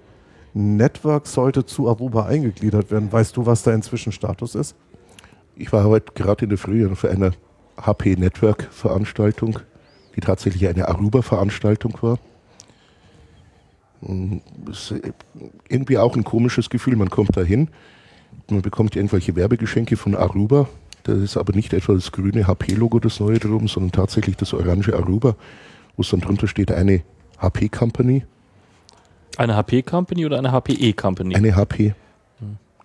Network 0.54 1.26
sollte 1.26 1.66
zu 1.66 1.88
Aruba 1.88 2.26
eingegliedert 2.26 2.92
werden. 2.92 3.12
Weißt 3.12 3.36
du, 3.36 3.46
was 3.46 3.64
da 3.64 3.72
inzwischen 3.72 4.12
Status 4.12 4.54
ist? 4.54 4.76
Ich 5.56 5.72
war 5.72 5.84
heute 5.84 6.12
gerade 6.14 6.44
in 6.44 6.50
der 6.50 6.58
Früh 6.58 6.88
auf 6.88 7.04
einer 7.04 7.32
HP 7.76 8.16
Network 8.16 8.68
Veranstaltung, 8.70 9.58
die 10.14 10.20
tatsächlich 10.20 10.66
eine 10.68 10.88
Aruba-Veranstaltung 10.88 11.96
war. 12.00 12.18
Und 14.00 14.42
es 14.70 14.90
ist 14.90 15.02
irgendwie 15.68 15.98
auch 15.98 16.16
ein 16.16 16.24
komisches 16.24 16.70
Gefühl. 16.70 16.96
Man 16.96 17.10
kommt 17.10 17.36
da 17.36 17.42
hin, 17.42 17.68
man 18.50 18.62
bekommt 18.62 18.94
irgendwelche 18.96 19.34
Werbegeschenke 19.36 19.96
von 19.96 20.14
Aruba. 20.14 20.68
Das 21.04 21.18
ist 21.18 21.36
aber 21.36 21.52
nicht 21.52 21.72
etwa 21.72 21.94
das 21.94 22.12
grüne 22.12 22.46
HP-Logo, 22.46 22.98
das 22.98 23.20
neue 23.20 23.38
drum, 23.38 23.68
sondern 23.68 23.92
tatsächlich 23.92 24.36
das 24.36 24.52
orange 24.52 24.92
Aruba, 24.94 25.36
wo 25.96 26.02
es 26.02 26.10
dann 26.10 26.20
drunter 26.20 26.48
steht, 26.48 26.72
eine 26.72 27.02
HP-Company, 27.38 28.24
Eine 29.36 29.54
HP-Company 29.56 30.26
oder 30.26 30.38
eine 30.38 30.50
HPE-Company? 30.50 31.34
eine 31.36 31.54
HP 31.54 31.94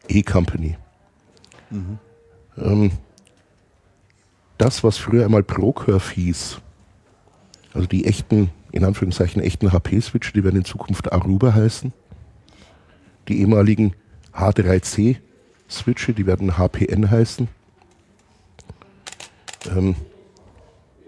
E-Company. 0.08 0.76
Ähm, 2.58 2.92
das, 4.62 4.84
was 4.84 4.98
früher 4.98 5.26
einmal 5.26 5.42
Procurve 5.42 6.14
hieß, 6.14 6.60
also 7.74 7.88
die 7.88 8.06
echten, 8.06 8.52
in 8.72 8.84
Anführungszeichen 8.84 9.42
echten 9.42 9.74
HP-Switche, 9.74 10.34
die 10.34 10.44
werden 10.44 10.58
in 10.58 10.66
Zukunft 10.66 11.12
Aruba 11.12 11.56
heißen. 11.56 11.92
Die 13.28 13.40
ehemaligen 13.40 13.96
H3C-Switche, 14.36 16.14
die 16.14 16.28
werden 16.28 16.60
HPN 16.60 17.10
heißen. 17.10 17.48
Ähm, 19.76 19.96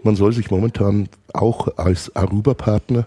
man 0.02 0.16
soll 0.16 0.32
sich 0.32 0.50
momentan 0.50 1.08
auch 1.32 1.78
als 1.78 2.14
Aruba-Partner 2.16 3.06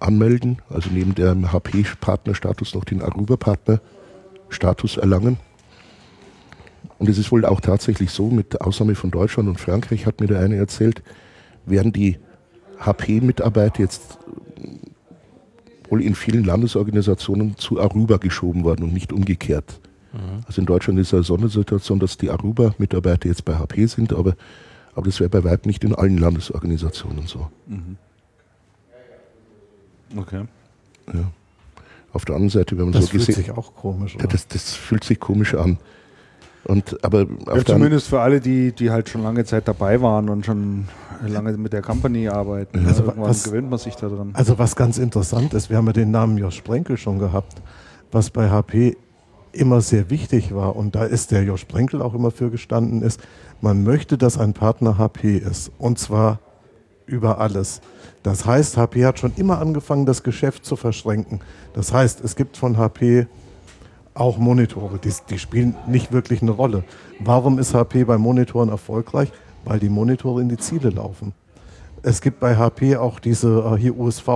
anmelden, 0.00 0.60
also 0.68 0.90
neben 0.90 1.14
dem 1.14 1.52
HP-Partnerstatus 1.52 2.74
noch 2.74 2.84
den 2.84 3.02
Aruba-Partner-Status 3.02 4.96
erlangen. 4.96 5.38
Und 7.00 7.08
es 7.08 7.16
ist 7.16 7.32
wohl 7.32 7.46
auch 7.46 7.62
tatsächlich 7.62 8.10
so, 8.10 8.28
mit 8.28 8.60
Ausnahme 8.60 8.94
von 8.94 9.10
Deutschland 9.10 9.48
und 9.48 9.58
Frankreich, 9.58 10.04
hat 10.04 10.20
mir 10.20 10.26
der 10.26 10.40
eine 10.40 10.56
erzählt, 10.56 11.02
werden 11.64 11.92
die 11.92 12.18
HP-Mitarbeiter 12.78 13.80
jetzt 13.80 14.18
wohl 15.88 16.02
in 16.02 16.14
vielen 16.14 16.44
Landesorganisationen 16.44 17.56
zu 17.56 17.80
Aruba 17.80 18.18
geschoben 18.18 18.64
worden 18.64 18.82
und 18.84 18.92
nicht 18.92 19.14
umgekehrt. 19.14 19.80
Also 20.46 20.60
in 20.60 20.66
Deutschland 20.66 20.98
ist 20.98 21.14
eine 21.14 21.22
Sondersituation, 21.22 22.00
dass 22.00 22.18
die 22.18 22.28
Aruba-Mitarbeiter 22.30 23.28
jetzt 23.28 23.46
bei 23.46 23.54
HP 23.54 23.86
sind, 23.86 24.12
aber, 24.12 24.36
aber 24.94 25.06
das 25.06 25.20
wäre 25.20 25.30
bei 25.30 25.42
weitem 25.42 25.70
nicht 25.70 25.82
in 25.84 25.94
allen 25.94 26.18
Landesorganisationen 26.18 27.26
so. 27.26 27.48
Okay. 30.16 30.44
Auf 32.12 32.26
der 32.26 32.34
anderen 32.34 32.50
Seite, 32.50 32.76
wenn 32.76 32.84
man 32.84 32.92
Das 32.92 33.04
so 33.04 33.10
fühlt 33.12 33.26
gesehen 33.26 33.42
sich 33.44 33.50
auch 33.52 33.74
komisch 33.74 34.16
Ja, 34.16 34.24
an. 34.24 34.28
das, 34.28 34.48
das 34.48 34.74
fühlt 34.74 35.04
sich 35.04 35.18
komisch 35.18 35.54
an. 35.54 35.78
Und, 36.64 37.02
aber 37.04 37.26
Ja, 37.46 37.64
zumindest 37.64 38.08
für 38.08 38.20
alle, 38.20 38.40
die, 38.40 38.72
die 38.72 38.90
halt 38.90 39.08
schon 39.08 39.22
lange 39.22 39.44
Zeit 39.44 39.66
dabei 39.66 40.00
waren 40.02 40.28
und 40.28 40.44
schon 40.44 40.88
lange 41.26 41.52
mit 41.56 41.72
der 41.72 41.82
Company 41.82 42.28
arbeiten. 42.28 42.84
Also 42.86 43.04
Irgendwann 43.04 43.28
was- 43.30 43.44
gewöhnt 43.44 43.70
man 43.70 43.78
sich 43.78 43.94
da 43.96 44.08
dran. 44.08 44.30
Also 44.34 44.58
was 44.58 44.76
ganz 44.76 44.98
interessant 44.98 45.54
ist, 45.54 45.70
wir 45.70 45.76
haben 45.78 45.86
ja 45.86 45.92
den 45.94 46.10
Namen 46.10 46.36
Josch 46.38 46.56
Sprenkel 46.56 46.96
schon 46.96 47.18
gehabt, 47.18 47.62
was 48.12 48.30
bei 48.30 48.50
HP 48.50 48.96
immer 49.52 49.80
sehr 49.80 50.10
wichtig 50.10 50.54
war 50.54 50.76
und 50.76 50.94
da 50.94 51.04
ist 51.04 51.30
der 51.32 51.42
Josch 51.42 51.62
Sprenkel 51.62 52.02
auch 52.02 52.14
immer 52.14 52.30
für 52.30 52.50
gestanden 52.50 53.02
ist, 53.02 53.20
man 53.60 53.82
möchte, 53.82 54.16
dass 54.16 54.38
ein 54.38 54.52
Partner 54.52 54.96
HP 54.98 55.38
ist 55.38 55.72
und 55.78 55.98
zwar 55.98 56.38
über 57.06 57.40
alles. 57.40 57.80
Das 58.22 58.44
heißt, 58.46 58.76
HP 58.76 59.04
hat 59.04 59.18
schon 59.18 59.32
immer 59.36 59.58
angefangen, 59.58 60.06
das 60.06 60.22
Geschäft 60.22 60.64
zu 60.64 60.76
verschränken. 60.76 61.40
Das 61.74 61.92
heißt, 61.92 62.22
es 62.22 62.36
gibt 62.36 62.56
von 62.56 62.76
HP 62.78 63.26
auch 64.20 64.38
Monitore, 64.38 64.98
die, 64.98 65.12
die 65.30 65.38
spielen 65.38 65.74
nicht 65.86 66.12
wirklich 66.12 66.42
eine 66.42 66.50
Rolle. 66.50 66.84
Warum 67.18 67.58
ist 67.58 67.74
HP 67.74 68.04
bei 68.04 68.18
Monitoren 68.18 68.68
erfolgreich? 68.68 69.32
Weil 69.64 69.78
die 69.78 69.88
Monitore 69.88 70.42
in 70.42 70.48
die 70.48 70.56
Ziele 70.58 70.90
laufen. 70.90 71.32
Es 72.02 72.20
gibt 72.20 72.38
bei 72.40 72.56
HP 72.56 72.96
auch 72.96 73.18
diese 73.18 73.60
äh, 73.74 73.78
hier 73.78 73.98
USV. 73.98 74.28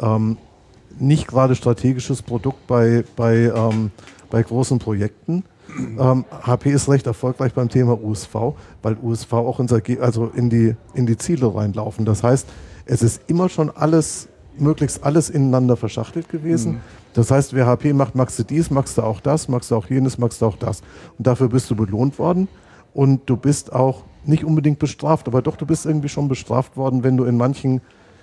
Ähm, 0.00 0.38
nicht 0.98 1.26
gerade 1.28 1.54
strategisches 1.54 2.22
Produkt 2.22 2.66
bei, 2.66 3.04
bei, 3.16 3.52
ähm, 3.54 3.90
bei 4.30 4.42
großen 4.42 4.78
Projekten. 4.78 5.44
Ähm, 5.98 6.24
HP 6.42 6.70
ist 6.70 6.88
recht 6.88 7.06
erfolgreich 7.06 7.54
beim 7.54 7.68
Thema 7.68 8.02
USV, 8.02 8.34
weil 8.82 8.96
USV 9.00 9.32
auch 9.34 9.60
Erge- 9.60 10.00
also 10.00 10.26
in, 10.34 10.50
die, 10.50 10.74
in 10.94 11.06
die 11.06 11.16
Ziele 11.16 11.54
reinlaufen. 11.54 12.04
Das 12.04 12.22
heißt, 12.22 12.46
es 12.86 13.02
ist 13.02 13.22
immer 13.28 13.48
schon 13.48 13.70
alles, 13.70 14.28
möglichst 14.60 15.02
alles 15.04 15.30
ineinander 15.30 15.76
verschachtelt 15.76 16.28
gewesen. 16.28 16.80
Das 17.14 17.30
heißt, 17.30 17.54
wer 17.54 17.66
HP 17.66 17.92
macht, 17.92 18.14
magst 18.14 18.38
du 18.38 18.44
dies, 18.44 18.70
magst 18.70 18.96
du 18.98 19.02
auch 19.02 19.20
das, 19.20 19.48
magst 19.48 19.70
du 19.70 19.76
auch 19.76 19.86
jenes, 19.88 20.18
magst 20.18 20.42
du 20.42 20.46
auch 20.46 20.56
das. 20.56 20.82
Und 21.18 21.26
dafür 21.26 21.48
bist 21.48 21.70
du 21.70 21.74
belohnt 21.76 22.18
worden 22.18 22.48
und 22.94 23.22
du 23.28 23.36
bist 23.36 23.72
auch 23.72 24.04
nicht 24.24 24.44
unbedingt 24.44 24.78
bestraft, 24.78 25.26
aber 25.28 25.42
doch, 25.42 25.56
du 25.56 25.66
bist 25.66 25.86
irgendwie 25.86 26.08
schon 26.08 26.28
bestraft 26.28 26.76
worden, 26.76 27.02
wenn 27.02 27.16
du 27.16 27.24
in 27.24 27.36
manchen, 27.36 27.80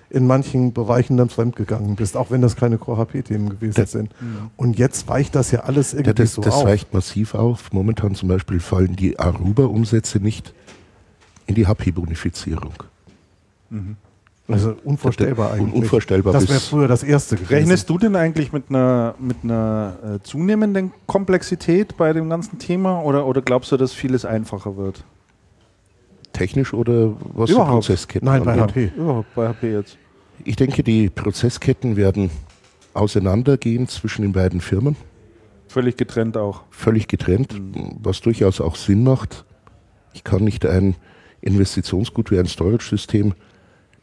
in 0.09 0.25
manchen 0.27 0.71
Bereichen 0.71 1.17
dann 1.17 1.27
fremdgegangen 1.29 1.95
bist, 1.95 2.15
auch 2.15 2.29
wenn 2.31 2.41
das 2.41 2.55
keine 2.55 2.77
Core-HP-Themen 2.77 3.49
gewesen 3.49 3.75
Das- 3.81 3.91
sind. 3.91 4.11
Und 4.55 4.77
jetzt 4.77 5.07
weicht 5.09 5.35
das 5.35 5.51
ja 5.51 5.61
alles 5.61 5.93
irgendwie 5.93 6.09
Ja, 6.11 6.13
das 6.13 6.33
so 6.33 6.41
das 6.41 6.53
auf. 6.53 6.65
weicht 6.65 6.93
massiv 6.93 7.33
auf. 7.35 7.73
Momentan 7.73 8.15
zum 8.15 8.29
Beispiel 8.29 8.59
fallen 8.59 8.95
die 8.95 9.19
Aruba-Umsätze 9.19 10.19
nicht 10.19 10.53
in 11.47 11.55
die 11.55 11.65
HP-Bonifizierung. 11.67 12.73
Also 14.49 14.75
unvorstellbar 14.85 15.51
Un- 15.53 15.59
eigentlich. 15.59 15.73
unvorstellbar 15.83 16.31
Das 16.33 16.47
wäre 16.47 16.59
früher 16.61 16.87
das 16.87 17.03
Erste 17.03 17.35
gewesen. 17.35 17.53
Rechnest 17.53 17.89
du 17.89 17.97
denn 17.97 18.15
eigentlich 18.15 18.53
mit 18.53 18.69
einer, 18.69 19.15
mit 19.19 19.37
einer 19.43 19.97
äh, 20.15 20.19
zunehmenden 20.23 20.93
Komplexität 21.05 21.97
bei 21.97 22.13
dem 22.13 22.29
ganzen 22.29 22.57
Thema 22.57 23.01
oder, 23.01 23.25
oder 23.27 23.41
glaubst 23.41 23.71
du, 23.73 23.77
dass 23.77 23.91
vieles 23.93 24.23
einfacher 24.23 24.77
wird? 24.77 25.03
Technisch 26.31 26.73
oder 26.73 27.13
was 27.33 27.49
Überhaupt. 27.49 27.71
die 27.71 27.73
Prozessketten 27.93 28.25
Nein, 28.25 28.43
bei 28.43 28.53
angeht? 28.53 28.69
HP. 28.69 28.91
Überhaupt 28.95 29.35
bei 29.35 29.47
HP 29.49 29.71
jetzt. 29.73 29.97
Ich 30.45 30.55
denke, 30.55 30.83
die 30.83 31.09
Prozessketten 31.09 31.95
werden 31.97 32.29
auseinandergehen 32.93 33.87
zwischen 33.87 34.21
den 34.21 34.31
beiden 34.31 34.61
Firmen, 34.61 34.95
Völlig 35.67 35.97
getrennt 35.97 36.37
auch. 36.37 36.61
völlig 36.69 37.07
getrennt, 37.07 37.59
was 38.01 38.21
durchaus 38.21 38.61
auch 38.61 38.75
Sinn 38.75 39.03
macht. 39.03 39.43
Ich 40.13 40.23
kann 40.23 40.43
nicht 40.43 40.65
ein 40.65 40.95
Investitionsgut 41.41 42.31
wie 42.31 42.39
ein 42.39 42.45
Storage-System 42.45 43.33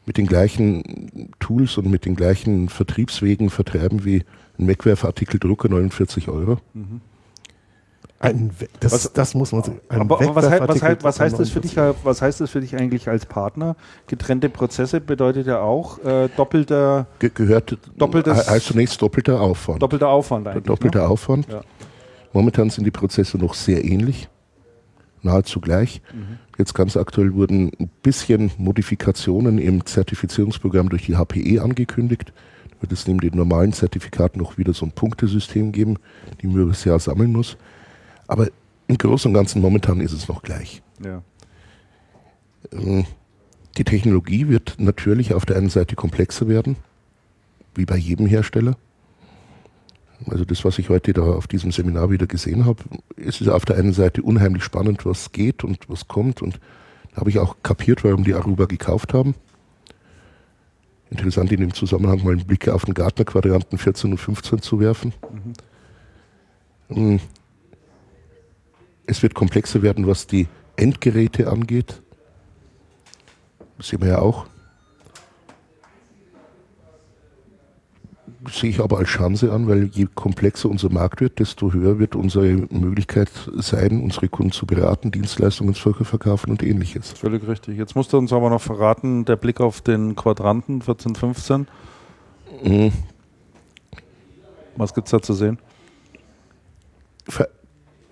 mit 0.07 0.17
den 0.19 0.27
gleichen 0.27 1.31
Tools 1.40 1.79
und 1.79 1.90
mit 1.90 2.05
den 2.05 2.14
gleichen 2.17 2.69
Vertriebswegen 2.69 3.51
vertreiben 3.51 4.05
wie 4.05 4.25
ein 4.59 4.69
Wegwerfartikeldrucker 4.69 5.69
49 5.69 6.29
Euro. 6.29 6.59
Ein 8.21 8.51
We 8.59 8.69
das, 8.81 8.93
Was- 8.93 9.12
das 9.12 9.35
muss 9.35 9.53
man 9.53 9.62
sich. 9.64 9.75
ein 9.88 10.01
Aber, 10.03 10.21
aber 10.21 10.35
was, 10.37 10.45
was, 10.61 11.03
was, 11.03 11.21
heißt 11.21 11.38
das 11.38 11.51
für 11.51 11.61
49. 11.61 11.62
dich, 11.75 12.05
was 12.05 12.23
heißt 12.23 12.40
das 12.40 12.51
für 12.51 12.61
dich 12.61 12.77
eigentlich 12.77 13.09
als 13.09 13.27
Partner? 13.27 13.77
Getrennte 14.07 14.49
Prozesse 14.49 15.01
bedeutet 15.01 15.47
ja 15.47 15.61
auch 15.61 15.99
äh, 16.05 16.29
doppelter, 16.37 17.07
Ge 17.19 17.31
gehört 17.35 17.77
Doppeltes- 17.99 18.49
heißt 18.49 18.67
zunächst 18.67 19.03
doppelter 19.03 19.40
Aufwand. 19.40 19.83
doppelter 19.83 20.09
Aufwand 20.09 20.47
eigentlich. 20.47 20.64
doppelter 20.64 21.01
ne? 21.01 21.09
Aufwand. 21.09 21.49
Ja. 21.51 21.61
Momentan 22.33 22.71
sind 22.71 22.85
die 22.85 22.90
Prozesse 22.90 23.37
noch 23.37 23.55
sehr 23.55 23.85
ähnlich, 23.85 24.29
nahezu 25.25 25.61
gleich. 25.61 26.03
Mhm. 26.13 26.39
Jetzt 26.59 26.75
ganz 26.75 26.97
aktuell 26.97 27.35
wurden 27.35 27.73
ein 27.81 27.91
bisschen 28.03 28.51
Modifikationen 28.59 29.59
im 29.59 29.85
Zertifizierungsprogramm 29.85 30.89
durch 30.89 31.07
die 31.07 31.17
HPE 31.17 31.63
angekündigt. 31.63 32.33
Da 32.71 32.83
wird 32.83 32.93
es 32.93 33.07
neben 33.07 33.21
den 33.21 33.35
normalen 33.37 33.73
Zertifikaten 33.73 34.41
noch 34.41 34.59
wieder 34.59 34.73
so 34.75 34.87
ein 34.87 34.93
Punktesystem 34.93 35.73
geben, 35.73 35.99
die 36.41 36.47
man 36.47 36.57
über 36.57 36.71
das 36.71 36.85
Jahr 36.85 36.99
sammeln 36.99 37.33
muss. 37.33 37.57
Aber 38.27 38.49
im 38.87 38.99
Großen 38.99 39.29
und 39.29 39.35
Ganzen 39.35 39.63
momentan 39.63 40.01
ist 40.01 40.13
es 40.13 40.29
noch 40.29 40.43
gleich. 40.43 40.83
Ja. 41.05 41.23
Ähm, 42.73 43.07
Die 43.77 43.85
Technologie 43.85 44.49
wird 44.49 44.77
natürlich 44.79 45.35
auf 45.35 45.47
der 45.47 45.57
einen 45.57 45.71
Seite 45.71 45.97
komplexer 45.97 46.47
werden, 46.47 46.77
wie 47.75 47.87
bei 47.87 47.97
jedem 47.97 48.27
Hersteller. 48.27 48.77
Also 50.31 50.45
das, 50.45 50.65
was 50.65 50.79
ich 50.79 50.89
heute 50.89 51.13
da 51.13 51.23
auf 51.23 51.47
diesem 51.47 51.71
Seminar 51.71 52.11
wieder 52.11 52.27
gesehen 52.27 52.65
habe, 52.65 52.83
es 53.17 53.41
ist 53.41 53.49
auf 53.49 53.65
der 53.65 53.77
einen 53.77 53.93
Seite 53.93 54.23
unheimlich 54.23 54.65
spannend, 54.65 55.05
was 55.05 55.33
geht 55.33 55.65
und 55.65 55.89
was 55.89 56.09
kommt. 56.09 56.41
Und 56.43 56.61
da 57.13 57.21
habe 57.21 57.31
ich 57.31 57.39
auch 57.39 57.57
kapiert, 57.63 58.05
warum 58.05 58.25
die 58.25 58.35
Aruba 58.35 58.65
gekauft 58.67 59.13
haben. 59.15 59.35
Interessant 61.11 61.53
in 61.53 61.61
dem 61.61 61.75
Zusammenhang 61.75 62.25
mal 62.25 62.33
einen 62.33 62.47
Blick 62.47 62.69
auf 62.69 62.85
den 62.87 62.95
Gartner-Quadranten 62.95 63.79
14 63.79 64.13
und 64.13 64.19
15 64.19 64.63
zu 64.63 64.81
werfen. 64.81 65.13
Ähm, 66.91 67.21
Es 69.07 69.23
wird 69.23 69.35
komplexer 69.35 69.83
werden, 69.83 70.07
was 70.07 70.27
die 70.27 70.49
Endgeräte 70.77 71.51
angeht. 71.51 72.03
Das 73.77 73.89
sehen 73.89 74.01
wir 74.01 74.09
ja 74.09 74.19
auch. 74.19 74.47
Sehe 78.50 78.70
ich 78.70 78.80
aber 78.80 78.98
als 78.98 79.09
Chance 79.09 79.52
an, 79.52 79.66
weil 79.68 79.85
je 79.85 80.07
komplexer 80.14 80.68
unser 80.68 80.90
Markt 80.90 81.20
wird, 81.20 81.38
desto 81.38 81.72
höher 81.72 81.98
wird 81.98 82.14
unsere 82.14 82.46
Möglichkeit 82.70 83.28
sein, 83.57 84.02
unsere 84.02 84.28
Kunden 84.28 84.52
zu 84.52 84.66
beraten, 84.66 85.11
Dienstleistungen 85.11 85.74
zu 85.74 85.92
verkaufen 85.92 86.50
und 86.50 86.62
ähnliches. 86.62 87.12
Völlig 87.12 87.46
richtig. 87.46 87.78
Jetzt 87.78 87.94
musst 87.96 88.12
du 88.12 88.18
uns 88.18 88.33
aber 88.33 88.50
noch 88.50 88.61
verraten, 88.61 89.24
der 89.24 89.37
Blick 89.37 89.61
auf 89.61 89.80
den 89.80 90.14
Quadranten 90.16 90.83
14, 90.83 91.14
15. 91.14 91.66
Mhm. 92.64 92.92
Was 94.76 94.94
gibt 94.94 95.07
es 95.09 95.12
da 95.12 95.22
zu 95.22 95.33
sehen? 95.35 95.59
Ver- 97.28 97.48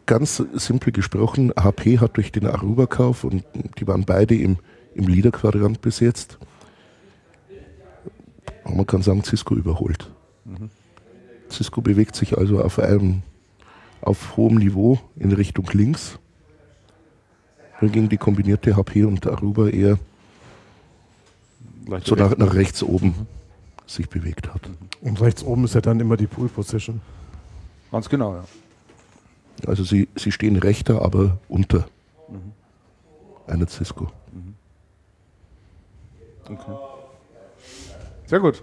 Ganz 0.07 0.43
simpel 0.55 0.93
gesprochen, 0.93 1.53
HP 1.59 2.01
hat 2.01 2.17
durch 2.17 2.33
den 2.33 2.47
Aruba-Kauf 2.47 3.23
und 3.25 3.45
die 3.79 3.87
waren 3.87 4.05
beide 4.05 4.35
im, 4.35 4.59
im 4.95 5.07
Leader-Quadrant 5.07 5.81
besetzt. 5.81 6.39
Und 8.65 8.77
man 8.77 8.87
kann 8.87 9.03
sagen, 9.03 9.23
Cisco 9.25 9.55
überholt. 9.55 10.11
Cisco 11.51 11.81
bewegt 11.81 12.17
sich 12.17 12.37
also 12.37 12.63
auf 12.63 12.79
einem 12.79 13.23
auf 14.01 14.37
hohem 14.37 14.57
Niveau 14.57 14.99
in 15.17 15.33
Richtung 15.33 15.69
links, 15.73 16.19
wohingegen 17.81 18.09
die 18.09 18.17
kombinierte 18.17 18.77
HP 18.77 19.05
und 19.05 19.27
Aruba 19.27 19.69
eher 19.69 19.99
Leicht 21.87 22.07
so 22.07 22.15
nach, 22.15 22.37
nach 22.37 22.55
rechts 22.55 22.83
oben 22.83 23.27
sich 23.87 24.09
bewegt 24.09 24.53
hat. 24.53 24.69
Und 25.01 25.21
rechts 25.21 25.43
oben 25.43 25.65
ist 25.65 25.75
ja 25.75 25.81
dann 25.81 26.01
immer 26.01 26.17
die 26.17 26.27
Pool 26.27 26.49
Position. 26.49 27.01
Ganz 27.91 28.09
genau, 28.09 28.35
ja. 28.35 28.45
Also 29.67 29.85
sie, 29.85 30.09
sie 30.17 30.33
stehen 30.33 30.57
rechter, 30.57 31.03
aber 31.03 31.39
unter 31.49 31.87
einer 33.47 33.69
Cisco. 33.69 34.11
Okay. 36.45 36.73
Sehr 38.27 38.41
gut. 38.41 38.63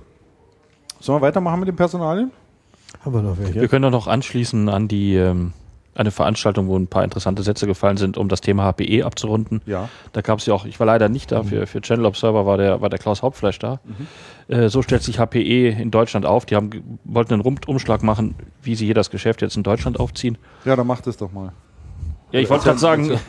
Sollen 1.00 1.22
wir 1.22 1.28
weitermachen 1.28 1.60
mit 1.60 1.68
den 1.68 1.76
Personalien? 1.76 2.32
Haben 3.04 3.14
wir 3.14 3.22
noch 3.22 3.38
welche? 3.38 3.62
Wir 3.62 3.68
können 3.68 3.84
doch 3.84 3.92
noch 3.92 4.08
anschließen 4.08 4.68
an 4.70 4.88
die 4.88 5.16
ähm, 5.16 5.54
eine 5.96 6.12
Veranstaltung, 6.12 6.68
wo 6.68 6.78
ein 6.78 6.88
paar 6.88 7.04
interessante 7.04 7.44
Sätze 7.44 7.68
gefallen 7.68 7.98
sind, 7.98 8.18
um 8.18 8.30
das 8.30 8.42
Thema 8.42 8.72
HPE 8.72 9.06
abzurunden. 9.06 9.62
Ja. 9.66 9.90
Da 10.14 10.22
gab 10.22 10.40
es 10.40 10.46
ja 10.46 10.54
auch, 10.54 10.66
ich 10.66 10.80
war 10.80 10.88
leider 10.88 11.10
nicht 11.10 11.32
da, 11.32 11.44
für, 11.44 11.68
für 11.68 11.82
Channel 11.82 12.06
Observer 12.06 12.46
war 12.46 12.58
der, 12.58 12.82
war 12.82 12.90
der 12.90 13.00
Klaus 13.00 13.22
Hauptfleisch 13.22 13.60
da. 13.60 13.80
Äh, 14.48 14.70
so 14.70 14.82
stellt 14.82 15.04
sich 15.04 15.20
HPE 15.20 15.70
in 15.70 15.92
Deutschland 15.92 16.26
auf. 16.26 16.46
Die 16.46 16.56
haben, 16.56 17.00
wollten 17.04 17.34
einen 17.34 17.42
Rundumschlag 17.42 18.02
machen, 18.02 18.36
wie 18.62 18.76
sie 18.76 18.86
hier 18.86 18.96
das 18.96 19.10
Geschäft 19.10 19.42
jetzt 19.42 19.58
in 19.58 19.64
Deutschland 19.64 20.00
aufziehen. 20.00 20.38
Ja, 20.64 20.76
dann 20.76 20.88
mach 20.88 21.02
das 21.02 21.18
doch 21.18 21.32
mal. 21.32 21.52
Ja, 22.32 22.39
ich 22.39 22.50
wollte 22.50 22.65
gerade 22.65 22.80
sagen, 22.80 23.20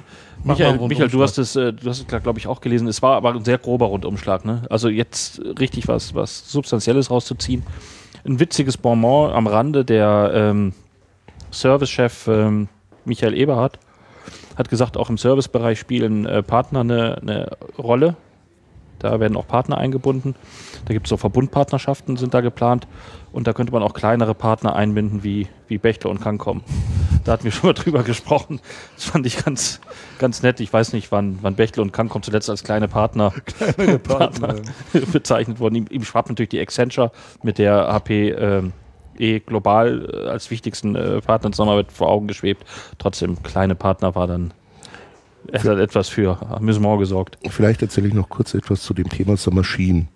Michael, 0.45 0.79
Michael, 0.89 1.09
du 1.09 1.23
hast 1.23 1.39
es, 1.39 1.57
äh, 1.57 1.73
du 1.73 1.89
hast 1.89 2.01
es, 2.01 2.07
glaube 2.07 2.39
ich, 2.39 2.47
auch 2.47 2.61
gelesen. 2.61 2.89
Es 2.89 3.03
war 3.03 3.17
aber 3.17 3.35
ein 3.35 3.45
sehr 3.45 3.59
grober 3.59 3.87
Rundumschlag. 3.87 4.45
Ne? 4.45 4.63
Also 4.71 4.89
jetzt 4.89 5.41
richtig 5.59 5.89
was, 5.89 6.15
was 6.15 6.51
Substanzielles 6.51 7.11
rauszuziehen. 7.11 7.63
Ein 8.25 8.41
witziges 8.41 8.77
Bonbon 8.77 9.33
am 9.33 9.47
Rande. 9.47 9.85
Der 9.85 10.31
ähm, 10.35 10.73
Servicechef 11.51 12.27
ähm, 12.29 12.69
Michael 13.05 13.35
Eberhardt 13.35 13.79
hat 14.57 14.69
gesagt, 14.69 14.97
auch 14.97 15.11
im 15.11 15.19
Servicebereich 15.19 15.79
spielen 15.79 16.27
äh, 16.27 16.43
Partner 16.43 16.81
eine, 16.81 17.19
eine 17.21 17.57
Rolle. 17.79 18.17
Da 18.99 19.19
werden 19.19 19.37
auch 19.37 19.47
Partner 19.47 19.79
eingebunden. 19.79 20.35
Da 20.85 20.93
gibt 20.93 21.07
es 21.07 21.11
so 21.11 21.17
Verbundpartnerschaften, 21.17 22.17
sind 22.17 22.35
da 22.35 22.43
geplant. 22.43 22.87
Und 23.33 23.47
da 23.47 23.53
könnte 23.53 23.73
man 23.73 23.83
auch 23.83 23.95
kleinere 23.95 24.35
Partner 24.35 24.75
einbinden, 24.75 25.23
wie, 25.23 25.47
wie 25.69 25.79
Bechtle 25.79 26.11
und 26.11 26.21
Cancom. 26.21 26.63
Da 27.25 27.33
hatten 27.33 27.45
wir 27.45 27.53
schon 27.53 27.69
mal 27.69 27.75
drüber 27.75 28.03
gesprochen. 28.03 28.61
Das 28.97 29.05
fand 29.05 29.27
ich 29.27 29.45
ganz, 29.45 29.81
ganz 30.19 30.43
nett. 30.43 30.61
Ich 30.61 30.73
weiß 30.73 30.93
nicht, 30.93 31.13
wann, 31.13 31.39
wann 31.43 31.55
Bechtle 31.55 31.83
und 31.83 31.93
Cancom 31.93 32.23
zuletzt 32.23 32.51
als 32.51 32.65
kleine 32.65 32.89
Partner, 32.89 33.33
Partner 34.03 34.57
bezeichnet 35.13 35.61
wurden. 35.61 35.77
Ihm, 35.77 35.87
ihm 35.91 36.05
schwappt 36.05 36.29
natürlich 36.29 36.51
die 36.51 36.61
Accenture, 36.61 37.13
mit 37.43 37.59
der 37.59 37.93
HP 37.93 38.31
ähm, 38.31 38.73
eh 39.19 39.39
global 39.41 40.09
äh, 40.13 40.29
als 40.29 40.51
wichtigsten 40.51 40.97
äh, 40.97 41.21
Partner 41.21 41.49
in 41.49 41.53
Zusammenarbeit 41.53 41.93
vor 41.93 42.09
Augen 42.09 42.27
geschwebt. 42.27 42.65
Trotzdem, 42.99 43.43
kleine 43.43 43.75
Partner 43.75 44.15
war 44.15 44.27
dann 44.27 44.53
er 45.53 45.65
hat 45.65 45.79
etwas 45.79 46.09
für 46.09 46.39
Amüsement 46.51 46.99
gesorgt. 47.01 47.39
Vielleicht 47.49 47.83
erzähle 47.83 48.09
ich 48.09 48.15
noch 48.15 48.29
kurz 48.29 48.55
etwas 48.55 48.83
zu 48.83 48.95
dem 48.95 49.09
Thema 49.09 49.37
The 49.37 49.51
Machine. 49.51 50.07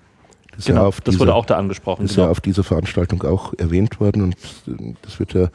Das, 0.56 0.66
genau, 0.66 0.84
ja 0.84 0.90
das 0.90 1.04
dieser, 1.04 1.18
wurde 1.20 1.34
auch 1.34 1.46
da 1.46 1.56
angesprochen. 1.56 2.02
Das 2.02 2.12
ist 2.12 2.16
genau. 2.16 2.26
ja 2.26 2.30
auf 2.30 2.40
dieser 2.40 2.64
Veranstaltung 2.64 3.22
auch 3.22 3.54
erwähnt 3.58 4.00
worden 4.00 4.22
und 4.22 4.34
äh, 4.66 4.94
das 5.02 5.18
wird 5.18 5.34
ja 5.34 5.48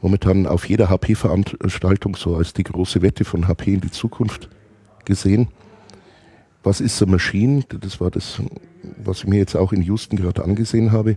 momentan 0.00 0.46
auf 0.46 0.68
jeder 0.68 0.90
HP-Veranstaltung 0.90 2.16
so 2.16 2.36
als 2.36 2.52
die 2.52 2.64
große 2.64 3.02
Wette 3.02 3.24
von 3.24 3.48
HP 3.48 3.74
in 3.74 3.80
die 3.80 3.90
Zukunft 3.90 4.48
gesehen. 5.04 5.48
Was 6.62 6.80
ist 6.80 6.98
The 6.98 7.06
Machine? 7.06 7.64
Das 7.68 8.00
war 8.00 8.10
das, 8.10 8.40
was 9.02 9.18
ich 9.18 9.26
mir 9.26 9.38
jetzt 9.38 9.56
auch 9.56 9.72
in 9.72 9.82
Houston 9.82 10.16
gerade 10.16 10.44
angesehen 10.44 10.92
habe. 10.92 11.16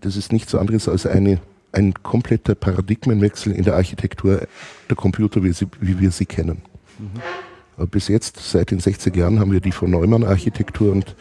Das 0.00 0.16
ist 0.16 0.32
nichts 0.32 0.54
anderes 0.54 0.88
als 0.88 1.06
eine, 1.06 1.40
ein 1.72 1.94
kompletter 1.94 2.54
Paradigmenwechsel 2.54 3.52
in 3.52 3.64
der 3.64 3.76
Architektur 3.76 4.46
der 4.88 4.96
Computer, 4.96 5.42
wie, 5.42 5.52
sie, 5.52 5.66
wie 5.80 6.00
wir 6.00 6.10
sie 6.10 6.26
kennen. 6.26 6.62
Mhm. 6.98 7.86
Bis 7.86 8.08
jetzt, 8.08 8.38
seit 8.38 8.70
den 8.70 8.80
60er 8.80 9.16
Jahren, 9.16 9.40
haben 9.40 9.52
wir 9.52 9.60
die 9.60 9.72
von 9.72 9.90
Neumann-Architektur 9.90 10.92
und 10.92 11.16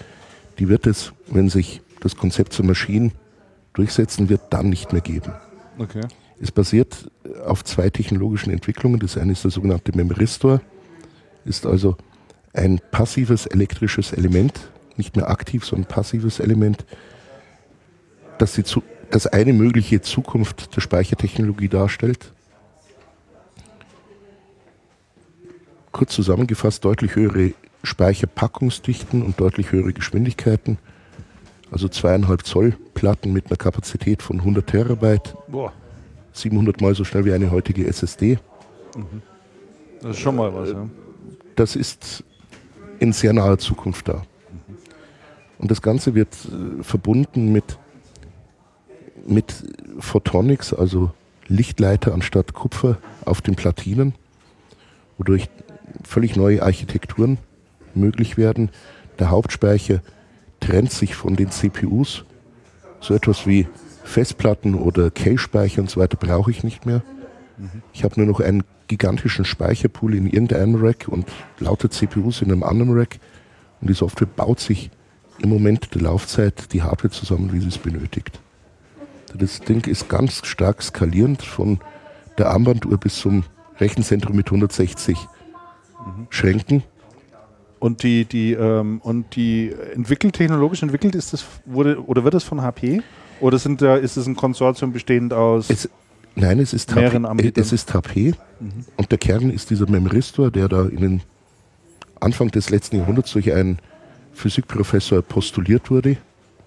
die 0.61 0.69
wird 0.69 0.85
es, 0.85 1.11
wenn 1.25 1.49
sich 1.49 1.81
das 2.01 2.15
Konzept 2.15 2.53
zur 2.53 2.65
Maschine 2.65 3.09
durchsetzen 3.73 4.29
wird, 4.29 4.41
dann 4.51 4.69
nicht 4.69 4.93
mehr 4.93 5.01
geben. 5.01 5.33
Okay. 5.79 6.01
Es 6.39 6.51
basiert 6.51 7.09
auf 7.43 7.63
zwei 7.63 7.89
technologischen 7.89 8.53
Entwicklungen. 8.53 8.99
Das 8.99 9.17
eine 9.17 9.31
ist 9.31 9.43
der 9.43 9.49
sogenannte 9.49 9.91
Memoristor, 9.97 10.61
ist 11.45 11.65
also 11.65 11.97
ein 12.53 12.79
passives 12.91 13.47
elektrisches 13.47 14.13
Element, 14.13 14.69
nicht 14.97 15.15
mehr 15.15 15.31
aktiv, 15.31 15.65
sondern 15.65 15.87
passives 15.87 16.39
Element, 16.39 16.85
das, 18.37 18.53
die, 18.53 18.63
das 19.09 19.25
eine 19.25 19.53
mögliche 19.53 20.01
Zukunft 20.01 20.75
der 20.75 20.81
Speichertechnologie 20.81 21.69
darstellt. 21.69 22.33
Kurz 25.91 26.13
zusammengefasst, 26.13 26.85
deutlich 26.85 27.15
höhere 27.15 27.53
Speicherpackungsdichten 27.83 29.21
und 29.23 29.39
deutlich 29.39 29.71
höhere 29.71 29.93
Geschwindigkeiten. 29.93 30.77
Also 31.71 31.87
zweieinhalb 31.87 32.45
Zoll 32.45 32.75
Platten 32.93 33.33
mit 33.33 33.47
einer 33.47 33.57
Kapazität 33.57 34.21
von 34.21 34.39
100 34.39 34.67
Terabyte. 34.67 35.35
Boah. 35.47 35.73
700 36.33 36.81
mal 36.81 36.95
so 36.95 37.03
schnell 37.03 37.25
wie 37.25 37.33
eine 37.33 37.51
heutige 37.51 37.87
SSD. 37.87 38.39
Mhm. 38.95 39.21
Das 40.01 40.11
ist 40.11 40.19
schon 40.19 40.35
mal 40.35 40.53
was, 40.53 40.69
ja. 40.69 40.87
Das 41.55 41.75
ist 41.75 42.23
in 42.99 43.13
sehr 43.13 43.33
naher 43.33 43.57
Zukunft 43.57 44.07
da. 44.07 44.23
Und 45.59 45.69
das 45.69 45.81
Ganze 45.81 46.15
wird 46.15 46.35
äh, 46.45 46.83
verbunden 46.83 47.51
mit, 47.51 47.77
mit 49.27 49.53
Photonics, 49.99 50.73
also 50.73 51.11
Lichtleiter 51.47 52.13
anstatt 52.13 52.53
Kupfer 52.53 52.97
auf 53.25 53.41
den 53.41 53.55
Platinen, 53.55 54.15
wodurch 55.17 55.49
völlig 56.03 56.35
neue 56.35 56.63
Architekturen 56.63 57.37
möglich 57.95 58.37
werden. 58.37 58.69
Der 59.19 59.29
Hauptspeicher 59.29 60.01
trennt 60.59 60.91
sich 60.91 61.15
von 61.15 61.35
den 61.35 61.51
CPUs. 61.51 62.23
So 62.99 63.13
etwas 63.13 63.47
wie 63.47 63.67
Festplatten 64.03 64.75
oder 64.75 65.09
Cache-Speicher 65.09 65.81
und 65.81 65.89
so 65.89 65.99
weiter 65.99 66.17
brauche 66.17 66.51
ich 66.51 66.63
nicht 66.63 66.85
mehr. 66.85 67.03
Mhm. 67.57 67.81
Ich 67.93 68.03
habe 68.03 68.19
nur 68.19 68.27
noch 68.27 68.39
einen 68.39 68.63
gigantischen 68.87 69.45
Speicherpool 69.45 70.15
in 70.15 70.27
irgendeinem 70.27 70.75
Rack 70.75 71.07
und 71.07 71.25
lauter 71.59 71.89
CPUs 71.89 72.41
in 72.41 72.51
einem 72.51 72.63
anderen 72.63 72.93
Rack. 72.97 73.19
Und 73.79 73.89
die 73.89 73.93
Software 73.93 74.27
baut 74.27 74.59
sich 74.59 74.91
im 75.39 75.49
Moment 75.49 75.95
der 75.95 76.01
Laufzeit 76.01 76.73
die 76.73 76.83
Hardware 76.83 77.11
zusammen, 77.11 77.51
wie 77.53 77.59
sie 77.59 77.69
es 77.69 77.77
benötigt. 77.77 78.39
Das 79.33 79.61
Ding 79.61 79.87
ist 79.87 80.09
ganz 80.09 80.45
stark 80.45 80.83
skalierend 80.83 81.41
von 81.41 81.79
der 82.37 82.49
Armbanduhr 82.49 82.97
bis 82.97 83.15
zum 83.15 83.43
Rechenzentrum 83.79 84.35
mit 84.35 84.47
160 84.47 85.17
mhm. 85.17 86.27
Schränken. 86.29 86.83
Und 87.81 88.03
die, 88.03 88.25
die, 88.25 88.53
ähm, 88.53 89.01
und 89.01 89.35
die 89.35 89.73
entwickelt, 89.95 90.35
technologisch 90.35 90.83
entwickelt, 90.83 91.15
ist 91.15 91.33
das, 91.33 91.43
wurde, 91.65 91.99
oder 92.05 92.23
wird 92.23 92.35
das 92.35 92.43
von 92.43 92.61
HP? 92.61 93.01
Oder 93.39 93.57
sind 93.57 93.81
da, 93.81 93.95
ist 93.95 94.17
es 94.17 94.27
ein 94.27 94.35
Konsortium 94.35 94.93
bestehend 94.93 95.33
aus 95.33 95.67
es, 95.67 95.89
nein, 96.35 96.59
es 96.59 96.73
ist 96.73 96.93
mehreren 96.93 97.25
HP? 97.25 97.53
Es 97.55 97.71
ist 97.71 97.91
HP 97.91 98.35
mhm. 98.59 98.85
und 98.97 99.11
der 99.11 99.17
Kern 99.17 99.49
ist 99.49 99.71
dieser 99.71 99.89
Memoristor, 99.89 100.51
der 100.51 100.67
da 100.67 100.85
in 100.85 101.01
den 101.01 101.21
Anfang 102.19 102.51
des 102.51 102.69
letzten 102.69 102.97
Jahrhunderts 102.97 103.31
durch 103.31 103.51
einen 103.51 103.79
Physikprofessor 104.33 105.23
postuliert 105.23 105.89
wurde. 105.89 106.17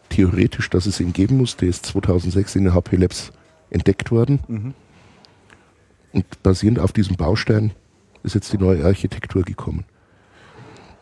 Theoretisch, 0.09 0.69
dass 0.69 0.85
es 0.85 0.99
ihn 0.99 1.13
geben 1.13 1.37
muss. 1.37 1.57
Der 1.57 1.69
ist 1.69 1.87
2006 1.87 2.57
in 2.57 2.65
den 2.65 2.75
HP 2.75 2.97
Labs 2.97 3.31
entdeckt 3.71 4.11
worden. 4.11 4.41
Mhm. 4.49 4.75
Und 6.11 6.43
basierend 6.43 6.81
auf 6.81 6.93
diesem 6.93 7.15
Baustein 7.15 7.71
ist 8.25 8.35
jetzt 8.35 8.53
die 8.53 8.59
neue 8.59 8.85
Architektur 8.85 9.45
gekommen. 9.45 9.85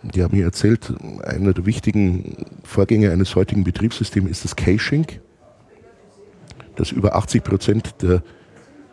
Die 0.02 0.22
haben 0.22 0.36
mir 0.36 0.44
erzählt, 0.44 0.92
einer 1.22 1.52
der 1.52 1.64
wichtigen 1.64 2.46
Vorgänge 2.64 3.10
eines 3.12 3.36
heutigen 3.36 3.62
Betriebssystems 3.62 4.30
ist 4.30 4.44
das 4.44 4.56
Caching, 4.56 5.06
das 6.76 6.90
über 6.90 7.14
80 7.14 7.44
Prozent 7.44 8.02
der 8.02 8.22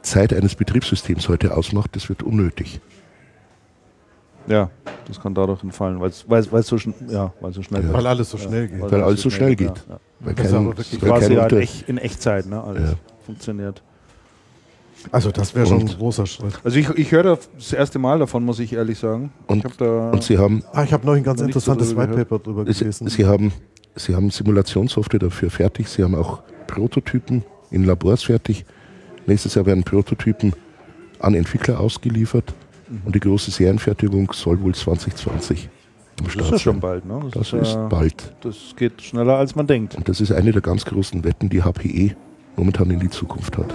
Zeit 0.02 0.34
eines 0.34 0.56
Betriebssystems 0.56 1.28
heute 1.28 1.56
ausmacht. 1.56 1.96
Das 1.96 2.10
wird 2.10 2.22
unnötig. 2.22 2.80
Ja, 4.48 4.70
das 5.08 5.20
kann 5.20 5.34
dadurch 5.34 5.64
entfallen, 5.64 6.00
weil 6.00 6.10
es 6.10 6.26
so, 6.68 6.78
ja, 7.08 7.34
so 7.52 7.64
schnell 7.64 7.82
geht. 7.84 7.94
Weil 7.94 8.08
alles 8.08 8.30
so 8.30 8.38
schnell 8.38 8.68
geht. 8.68 8.82
Weil, 8.82 8.92
weil 8.92 9.04
alles 9.04 9.22
so 9.22 9.30
schnell 9.30 9.56
geht. 9.56 9.78
Ja, 9.88 9.96
ja. 9.96 10.00
Weil 10.20 10.34
das 10.34 10.52
kein, 10.52 10.66
weil 10.66 11.10
quasi 11.10 11.36
halt 11.36 11.84
in 11.88 11.98
Echtzeit 11.98 12.46
ne, 12.46 12.64
alles 12.64 12.96
funktioniert. 13.26 13.84
Also 15.12 15.32
das 15.32 15.56
wäre 15.56 15.66
schon 15.66 15.82
ein 15.82 15.88
großer 15.88 16.26
Schritt. 16.26 16.60
Also 16.64 16.78
ich, 16.78 16.90
ich 16.90 17.12
höre 17.12 17.38
das 17.56 17.74
erste 17.74 18.00
Mal 18.00 18.20
davon, 18.20 18.44
muss 18.44 18.60
ich 18.60 18.74
ehrlich 18.74 19.00
sagen. 19.00 19.32
Und, 19.48 19.66
ich 19.66 19.82
und 19.82 20.24
Sie 20.24 20.38
haben... 20.38 20.64
Ah, 20.74 20.84
ich 20.84 20.94
habe 20.94 21.06
noch 21.06 21.14
ein 21.14 21.24
ganz 21.24 21.42
interessantes 21.42 21.96
White 21.96 22.14
Paper 22.14 22.40
drüber 22.40 22.66
gelesen. 22.66 23.08
Sie 23.08 23.26
haben, 23.26 23.52
Sie 23.96 24.16
haben 24.16 24.30
Simulationssoftware 24.30 25.20
dafür 25.20 25.50
fertig. 25.50 25.88
Sie 25.88 26.04
haben 26.04 26.16
auch 26.16 26.42
Prototypen 26.68 27.44
in 27.72 27.86
Labors 27.86 28.24
fertig. 28.24 28.66
Nächstes 29.26 29.56
Jahr 29.56 29.66
werden 29.66 29.84
Prototypen 29.84 30.54
an 31.20 31.34
Entwickler 31.34 31.80
ausgeliefert. 31.80 32.54
Mhm. 32.90 33.02
Und 33.06 33.16
die 33.16 33.20
große 33.20 33.52
Serienfertigung 33.52 34.32
soll 34.34 34.62
wohl 34.62 34.76
2020 34.76 35.70
am 36.20 36.30
Start 36.30 36.48
Das 36.48 36.56
ist 36.56 36.62
schon 36.62 36.80
bald, 36.80 37.06
ne? 37.06 37.20
Das, 37.32 37.52
das 37.52 37.54
ist, 37.54 37.70
ist 37.70 37.90
bald. 37.90 38.36
Das 38.42 38.56
geht 38.76 39.02
schneller, 39.02 39.38
als 39.38 39.56
man 39.56 39.68
denkt. 39.68 39.96
Und 39.96 40.10
das 40.10 40.22
ist 40.22 40.32
eine 40.32 40.52
der 40.52 40.62
ganz 40.62 40.86
großen 40.86 41.24
Wetten, 41.24 41.50
die 41.50 41.62
HPE 41.64 42.16
momentan 42.56 42.90
in 42.90 43.00
die 43.00 43.10
Zukunft 43.10 43.58
hat. 43.58 43.74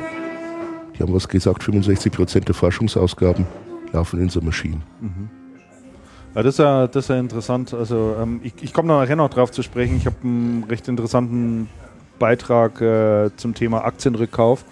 Die 0.96 1.02
haben 1.02 1.12
was 1.12 1.28
gesagt, 1.28 1.62
65 1.62 2.12
Prozent 2.12 2.48
der 2.48 2.54
Forschungsausgaben 2.54 3.46
laufen 3.92 4.20
in 4.20 4.28
so 4.28 4.40
Maschinen. 4.40 4.82
Mhm. 5.00 5.30
Ja, 6.34 6.42
das, 6.42 6.54
ist 6.54 6.58
ja, 6.58 6.86
das 6.86 7.04
ist 7.04 7.08
ja 7.08 7.18
interessant. 7.18 7.74
Also 7.74 8.16
ähm, 8.20 8.40
ich, 8.42 8.54
ich 8.60 8.72
komme 8.72 8.88
nachher 8.88 9.16
noch 9.16 9.30
drauf 9.30 9.52
zu 9.52 9.62
sprechen. 9.62 9.96
Ich 9.96 10.06
habe 10.06 10.16
einen 10.24 10.64
recht 10.68 10.88
interessanten 10.88 11.68
Beitrag 12.18 12.80
äh, 12.80 13.30
zum 13.36 13.54
Thema 13.54 13.84
Aktienrückkauf. 13.84 14.64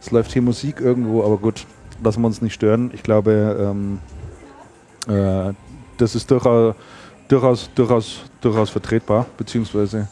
Es 0.00 0.10
läuft 0.10 0.32
hier 0.32 0.42
Musik 0.42 0.80
irgendwo, 0.80 1.24
aber 1.24 1.38
gut, 1.38 1.66
lassen 2.02 2.20
wir 2.20 2.26
uns 2.26 2.42
nicht 2.42 2.54
stören. 2.54 2.90
Ich 2.92 3.02
glaube, 3.02 3.74
ähm, 3.74 3.98
äh, 5.08 5.52
das 5.98 6.14
ist 6.14 6.30
durchaus, 6.30 6.74
durchaus, 7.28 7.70
durchaus, 7.74 8.20
durchaus 8.40 8.70
vertretbar, 8.70 9.26
beziehungsweise 9.36 10.08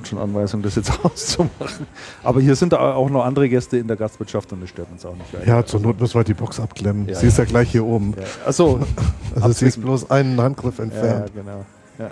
kommt 0.00 0.08
schon 0.08 0.18
Anweisung, 0.18 0.62
das 0.62 0.76
jetzt 0.76 0.92
auszumachen. 1.04 1.86
Aber 2.22 2.40
hier 2.40 2.54
sind 2.54 2.74
auch 2.74 3.10
noch 3.10 3.24
andere 3.24 3.48
Gäste 3.48 3.76
in 3.76 3.86
der 3.86 3.96
Gastwirtschaft 3.96 4.52
und 4.52 4.62
das 4.62 4.70
stört 4.70 4.90
uns 4.90 5.04
auch 5.04 5.14
nicht. 5.14 5.32
Weiter. 5.34 5.46
Ja, 5.46 5.64
zur 5.64 5.80
Not 5.80 6.00
müssen 6.00 6.14
wir 6.14 6.24
die 6.24 6.34
Box 6.34 6.58
abklemmen. 6.58 7.08
Ja, 7.08 7.14
sie 7.14 7.26
ist 7.26 7.38
ja 7.38 7.44
gleich 7.44 7.70
hier 7.70 7.84
oben. 7.84 8.14
Ja. 8.16 8.48
Achso. 8.48 8.80
also 9.34 9.52
sie 9.52 9.66
ist 9.66 9.80
bloß 9.80 10.10
einen 10.10 10.40
Handgriff 10.40 10.78
entfernt. 10.78 11.30
Ja, 11.34 11.42
genau. 11.42 11.64
Ja. 11.98 12.10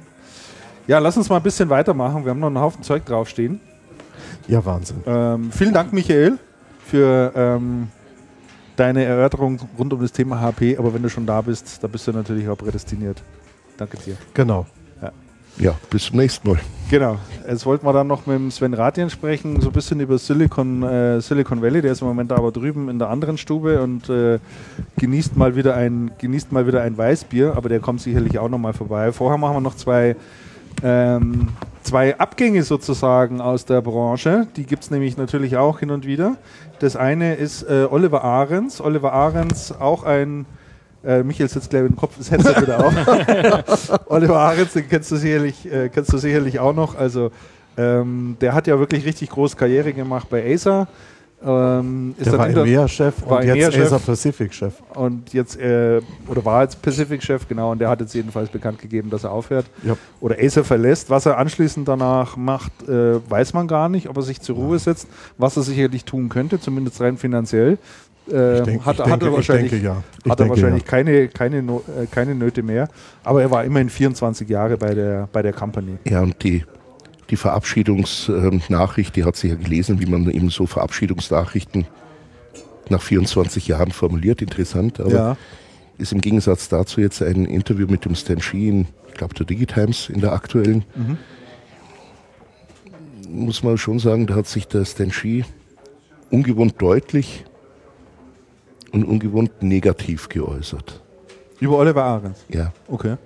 ja, 0.86 0.98
lass 0.98 1.16
uns 1.16 1.28
mal 1.28 1.36
ein 1.36 1.42
bisschen 1.42 1.70
weitermachen. 1.70 2.24
Wir 2.24 2.30
haben 2.30 2.40
noch 2.40 2.48
einen 2.48 2.58
Haufen 2.58 2.82
Zeug 2.82 3.04
draufstehen. 3.06 3.60
Ja, 4.46 4.64
Wahnsinn. 4.64 4.98
Ähm, 5.06 5.50
vielen 5.50 5.72
Dank, 5.72 5.92
Michael, 5.92 6.38
für 6.86 7.32
ähm, 7.34 7.88
deine 8.76 9.04
Erörterung 9.04 9.60
rund 9.78 9.92
um 9.92 10.00
das 10.00 10.12
Thema 10.12 10.40
HP. 10.40 10.76
Aber 10.76 10.92
wenn 10.92 11.02
du 11.02 11.08
schon 11.08 11.26
da 11.26 11.40
bist, 11.40 11.82
da 11.82 11.88
bist 11.88 12.06
du 12.06 12.12
natürlich 12.12 12.48
auch 12.48 12.56
prädestiniert. 12.56 13.22
Danke 13.76 13.96
dir. 13.98 14.16
Genau. 14.34 14.66
Ja, 15.58 15.74
bis 15.90 16.04
zum 16.04 16.18
nächsten 16.18 16.48
Mal. 16.48 16.60
Genau. 16.88 17.18
Jetzt 17.48 17.66
wollten 17.66 17.84
wir 17.84 17.92
dann 17.92 18.06
noch 18.06 18.26
mit 18.26 18.36
dem 18.36 18.50
Sven 18.50 18.74
Ratien 18.74 19.10
sprechen, 19.10 19.60
so 19.60 19.68
ein 19.68 19.72
bisschen 19.72 19.98
über 19.98 20.16
Silicon, 20.16 20.82
äh, 20.84 21.20
Silicon 21.20 21.60
Valley. 21.60 21.82
Der 21.82 21.92
ist 21.92 22.00
im 22.00 22.06
Moment 22.06 22.30
aber 22.32 22.52
drüben 22.52 22.88
in 22.88 22.98
der 22.98 23.08
anderen 23.10 23.38
Stube 23.38 23.82
und 23.82 24.08
äh, 24.08 24.38
genießt, 24.98 25.36
mal 25.36 25.56
wieder 25.56 25.74
ein, 25.74 26.12
genießt 26.18 26.52
mal 26.52 26.66
wieder 26.66 26.82
ein 26.82 26.96
Weißbier, 26.96 27.54
aber 27.56 27.68
der 27.68 27.80
kommt 27.80 28.00
sicherlich 28.00 28.38
auch 28.38 28.48
nochmal 28.48 28.72
vorbei. 28.72 29.10
Vorher 29.12 29.36
machen 29.36 29.56
wir 29.56 29.60
noch 29.60 29.74
zwei, 29.74 30.14
ähm, 30.82 31.48
zwei 31.82 32.16
Abgänge 32.18 32.62
sozusagen 32.62 33.40
aus 33.40 33.64
der 33.64 33.82
Branche. 33.82 34.46
Die 34.56 34.64
gibt 34.64 34.84
es 34.84 34.90
nämlich 34.90 35.16
natürlich 35.16 35.56
auch 35.56 35.80
hin 35.80 35.90
und 35.90 36.06
wieder. 36.06 36.36
Das 36.78 36.94
eine 36.94 37.34
ist 37.34 37.64
äh, 37.64 37.86
Oliver 37.90 38.22
Ahrens. 38.22 38.80
Oliver 38.80 39.12
Ahrens, 39.12 39.72
auch 39.72 40.04
ein 40.04 40.46
äh, 41.08 41.22
Michael 41.22 41.48
sitzt 41.48 41.70
gleich 41.70 41.82
mit 41.82 41.92
dem 41.92 41.96
Kopf 41.96 42.14
das 42.18 42.30
Headset 42.30 42.60
wieder 42.60 42.84
auf. 42.86 42.94
Oliver 44.06 44.38
Ahrens, 44.38 44.74
den 44.74 44.88
kennst 44.88 45.10
du 45.10 45.16
sicherlich, 45.16 45.70
äh, 45.72 45.88
kennst 45.88 46.12
du 46.12 46.18
sicherlich 46.18 46.60
auch 46.60 46.74
noch. 46.74 46.94
Also 46.96 47.30
ähm, 47.76 48.36
der 48.40 48.54
hat 48.54 48.66
ja 48.66 48.78
wirklich 48.78 49.04
richtig 49.06 49.30
große 49.30 49.56
Karriere 49.56 49.92
gemacht 49.92 50.28
bei 50.28 50.52
Acer. 50.52 50.86
Ähm, 51.40 52.16
ist 52.18 52.26
Der 52.26 52.36
dann 52.36 52.56
war 52.56 52.64
EMEA-Chef 52.64 53.22
und 53.22 53.44
jetzt. 53.44 53.78
Acer 53.78 54.00
Pacific-Chef. 54.00 54.74
und 54.94 55.32
jetzt, 55.32 55.56
äh, 55.56 56.00
oder 56.26 56.44
war 56.44 56.62
jetzt 56.64 56.82
Pacific-Chef, 56.82 57.46
genau, 57.46 57.70
und 57.70 57.78
der 57.78 57.88
hat 57.90 58.00
jetzt 58.00 58.12
jedenfalls 58.12 58.48
bekannt 58.50 58.80
gegeben, 58.80 59.08
dass 59.08 59.22
er 59.22 59.30
aufhört 59.30 59.66
Ja. 59.84 59.96
oder 60.20 60.34
Acer 60.40 60.64
verlässt. 60.64 61.10
Was 61.10 61.26
er 61.26 61.38
anschließend 61.38 61.86
danach 61.86 62.36
macht, 62.36 62.72
äh, 62.88 63.20
weiß 63.30 63.52
man 63.54 63.68
gar 63.68 63.88
nicht, 63.88 64.08
ob 64.08 64.16
er 64.16 64.22
sich 64.24 64.40
zur 64.40 64.56
Ruhe 64.56 64.80
setzt, 64.80 65.06
was 65.36 65.56
er 65.56 65.62
sicherlich 65.62 66.04
tun 66.04 66.28
könnte, 66.28 66.58
zumindest 66.58 67.00
rein 67.00 67.16
finanziell. 67.16 67.78
Äh, 68.30 68.78
hat, 68.80 68.98
er 68.98 69.06
ich 69.06 69.32
wahrscheinlich, 69.32 69.70
denke 69.70 69.86
ja. 69.86 70.02
Hat 70.28 70.40
er 70.40 70.48
wahrscheinlich 70.48 70.82
ja. 70.82 70.88
keine, 70.88 71.28
keine, 71.28 71.62
No- 71.62 71.82
äh, 71.98 72.06
keine 72.06 72.34
Nöte 72.34 72.62
mehr, 72.62 72.88
aber 73.24 73.42
er 73.42 73.50
war 73.50 73.64
immerhin 73.64 73.88
24 73.88 74.48
Jahre 74.48 74.76
bei 74.76 74.94
der, 74.94 75.28
bei 75.32 75.42
der 75.42 75.52
Company. 75.52 75.96
Ja, 76.04 76.20
und 76.20 76.42
die, 76.42 76.64
die 77.30 77.36
Verabschiedungsnachricht, 77.36 79.16
die 79.16 79.24
hat 79.24 79.36
sie 79.36 79.48
ja 79.48 79.54
gelesen, 79.54 80.00
wie 80.00 80.06
man 80.06 80.28
eben 80.30 80.50
so 80.50 80.66
Verabschiedungsnachrichten 80.66 81.86
nach 82.90 83.02
24 83.02 83.68
Jahren 83.68 83.92
formuliert. 83.92 84.42
Interessant, 84.42 85.00
aber 85.00 85.10
Ja, 85.10 85.36
ist 85.98 86.12
im 86.12 86.20
Gegensatz 86.20 86.68
dazu 86.68 87.00
jetzt 87.00 87.22
ein 87.22 87.44
Interview 87.44 87.86
mit 87.88 88.04
dem 88.04 88.14
Stan 88.14 88.40
Sheen, 88.40 88.86
ich 89.08 89.14
glaube 89.14 89.34
der 89.34 89.46
Digitimes 89.46 90.08
in 90.08 90.20
der 90.20 90.32
aktuellen. 90.32 90.84
Muss 93.28 93.62
man 93.62 93.76
schon 93.78 93.98
sagen, 93.98 94.26
da 94.26 94.36
hat 94.36 94.46
sich 94.46 94.68
der 94.68 94.84
Stan 94.84 95.10
Sheen 95.10 95.44
ungewohnt 96.30 96.74
deutlich 96.78 97.44
und 98.92 99.04
ungewohnt 99.04 99.62
negativ 99.62 100.28
geäußert. 100.28 101.00
über 101.60 101.78
Oliver 101.78 102.04
Ahrens. 102.04 102.44
Ja, 102.48 102.72
Okay. 102.88 103.16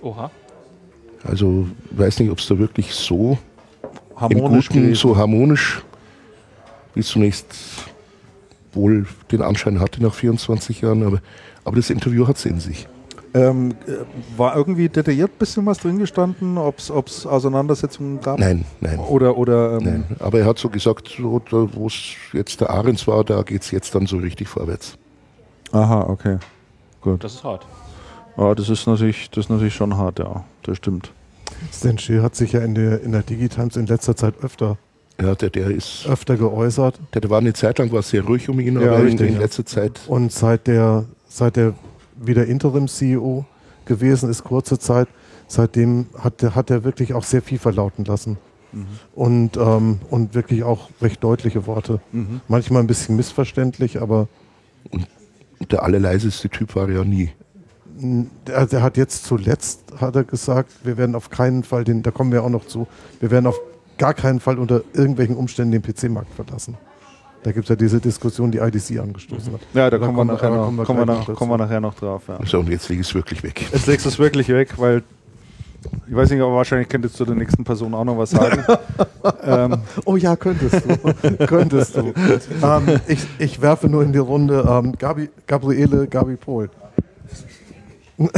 Oha. 0.00 0.30
also 1.24 1.66
weiß 1.90 2.20
nicht, 2.20 2.30
ob 2.30 2.38
es 2.38 2.46
da 2.46 2.56
wirklich 2.58 2.94
so 2.94 3.36
im 3.82 4.16
Harmonisch 4.20 4.68
Guten, 4.68 4.80
gewesen. 4.82 5.00
so 5.00 5.16
harmonisch, 5.16 5.82
wie 6.94 7.00
es 7.00 7.08
zunächst 7.08 7.46
wohl 8.72 9.06
den 9.32 9.42
Anschein 9.42 9.80
hatte 9.80 10.02
nach 10.02 10.14
24 10.14 10.80
Jahren, 10.82 11.02
aber, 11.04 11.20
aber 11.64 11.76
das 11.76 11.90
Interview 11.90 12.26
hat 12.28 12.36
es 12.36 12.44
in 12.44 12.60
sich. 12.60 12.86
Ähm, 13.34 13.72
äh, 13.86 14.38
war 14.38 14.56
irgendwie 14.56 14.88
detailliert 14.88 15.30
ein 15.32 15.38
bisschen 15.38 15.66
was 15.66 15.78
drin 15.78 15.98
gestanden, 15.98 16.56
ob 16.58 16.78
es 16.78 16.90
Auseinandersetzungen 17.26 18.20
gab? 18.20 18.38
Nein, 18.38 18.64
nein. 18.80 18.98
Oder, 18.98 19.36
oder 19.36 19.72
ähm, 19.78 19.84
Nein, 19.84 20.04
aber 20.18 20.40
er 20.40 20.46
hat 20.46 20.58
so 20.58 20.68
gesagt, 20.68 21.08
so, 21.16 21.40
wo 21.74 21.86
es 21.86 21.94
jetzt 22.32 22.60
der 22.60 22.70
Ahrens 22.70 23.06
war, 23.06 23.24
da 23.24 23.42
geht 23.42 23.62
es 23.62 23.70
jetzt 23.70 23.94
dann 23.94 24.06
so 24.06 24.16
richtig 24.18 24.48
vorwärts. 24.48 24.96
aha, 25.72 26.00
okay. 26.08 26.38
Das 27.20 27.34
ist 27.34 27.44
hart. 27.44 27.66
Ja, 28.36 28.54
das 28.54 28.68
ist 28.68 28.86
natürlich, 28.86 29.30
das 29.30 29.46
ist 29.46 29.50
natürlich 29.50 29.74
schon 29.74 29.96
hart, 29.96 30.18
ja. 30.18 30.44
Das 30.62 30.76
stimmt. 30.76 31.10
Stan 31.72 31.96
Shea 31.98 32.22
hat 32.22 32.34
sich 32.36 32.52
ja 32.52 32.60
in 32.60 32.74
der, 32.74 33.02
in 33.02 33.12
der 33.12 33.22
Digitimes 33.22 33.76
in 33.76 33.86
letzter 33.86 34.14
Zeit 34.14 34.34
öfter, 34.42 34.76
Ja, 35.20 35.34
der, 35.34 35.50
der 35.50 35.68
ist, 35.70 36.06
öfter 36.06 36.36
geäußert. 36.36 37.00
der, 37.14 37.20
der 37.22 37.30
war 37.30 37.38
eine 37.38 37.52
Zeit 37.54 37.78
lang 37.78 37.90
war 37.92 38.00
es 38.00 38.10
sehr 38.10 38.22
ruhig 38.24 38.48
um 38.48 38.60
ihn, 38.60 38.80
Ja, 38.80 38.88
aber 38.88 38.98
in, 39.00 39.04
richtig, 39.06 39.28
in 39.28 39.34
ja. 39.34 39.40
letzter 39.40 39.64
Zeit, 39.66 40.00
Und 40.06 40.32
seit 40.32 40.66
der, 40.66 41.04
seit 41.28 41.56
der 41.56 41.72
wieder 42.20 42.46
Interim-CEO 42.46 43.44
gewesen 43.84 44.30
ist, 44.30 44.44
kurze 44.44 44.78
Zeit, 44.78 45.08
seitdem 45.46 46.06
hat 46.18 46.42
er 46.42 46.54
hat 46.54 46.70
er 46.70 46.84
wirklich 46.84 47.14
auch 47.14 47.24
sehr 47.24 47.42
viel 47.42 47.58
verlauten 47.58 48.04
lassen. 48.04 48.36
Und, 49.14 49.56
ähm, 49.56 50.00
und 50.10 50.34
wirklich 50.34 50.62
auch 50.62 50.90
recht 51.00 51.24
deutliche 51.24 51.66
Worte. 51.66 52.00
Manchmal 52.48 52.82
ein 52.82 52.86
bisschen 52.86 53.16
missverständlich, 53.16 54.00
aber 54.02 54.28
der 55.70 55.82
allerleiseste 55.82 56.48
Typ 56.50 56.76
war 56.76 56.88
er 56.88 56.96
ja 56.96 57.04
nie. 57.04 57.30
der, 58.46 58.66
der 58.66 58.82
hat 58.82 58.96
jetzt 58.96 59.24
zuletzt, 59.24 59.84
hat 59.98 60.14
er 60.16 60.24
gesagt, 60.24 60.70
wir 60.84 60.98
werden 60.98 61.14
auf 61.14 61.30
keinen 61.30 61.64
Fall, 61.64 61.84
den, 61.84 62.02
da 62.02 62.10
kommen 62.10 62.30
wir 62.30 62.44
auch 62.44 62.50
noch 62.50 62.66
zu, 62.66 62.86
wir 63.20 63.30
werden 63.30 63.46
auf 63.46 63.58
gar 63.96 64.14
keinen 64.14 64.38
Fall 64.38 64.58
unter 64.58 64.82
irgendwelchen 64.92 65.36
Umständen 65.36 65.72
den 65.72 65.82
PC-Markt 65.82 66.32
verlassen. 66.34 66.76
Da 67.44 67.52
gibt 67.52 67.64
es 67.64 67.68
ja 67.68 67.76
diese 67.76 68.00
Diskussion, 68.00 68.50
die 68.50 68.58
IDC 68.58 68.98
angestoßen 68.98 69.52
hat. 69.52 69.60
Ja, 69.72 69.88
da 69.88 69.98
Da 69.98 70.06
kommen 70.06 70.16
wir, 70.16 70.24
kommen 70.26 70.28
wir- 70.28 70.34
nachher 70.34 70.50
noch, 70.50 70.64
kommen 70.66 70.76
wir 70.78 70.84
kommen 70.84 70.98
wir, 70.98 71.04
gleich 71.06 71.18
nach, 71.20 71.28
noch 71.28 71.34
kommen 71.36 71.50
wir 71.52 71.58
nachher 71.58 71.80
noch 71.80 71.94
drauf. 71.94 72.22
Ja. 72.28 72.38
So, 72.44 72.58
und 72.58 72.68
jetzt 72.68 72.88
lege 72.88 73.00
ich 73.02 73.08
es 73.08 73.14
wirklich 73.14 73.42
weg. 73.42 73.64
Jetzt 73.72 73.86
legst 73.86 74.04
du 74.06 74.10
es 74.10 74.18
wirklich 74.18 74.48
weg, 74.48 74.74
weil 74.76 75.02
ich 76.08 76.14
weiß 76.16 76.30
nicht, 76.30 76.40
aber 76.40 76.54
wahrscheinlich 76.54 76.88
könntest 76.88 77.18
du 77.20 77.24
der 77.24 77.36
nächsten 77.36 77.62
Person 77.62 77.94
auch 77.94 78.04
noch 78.04 78.18
was 78.18 78.30
sagen. 78.30 78.64
ähm, 79.44 79.76
Oh 80.04 80.16
ja, 80.16 80.34
könntest 80.36 80.82
du. 80.84 81.46
könntest 81.46 81.96
du. 81.96 82.12
ähm, 82.62 83.00
ich, 83.06 83.20
ich 83.38 83.62
werfe 83.62 83.88
nur 83.88 84.02
in 84.02 84.12
die 84.12 84.18
Runde 84.18 84.66
ähm, 84.68 84.92
Gabi, 84.98 85.30
Gabriele 85.46 86.08
Gabi 86.08 86.34
Pohl. 86.36 86.68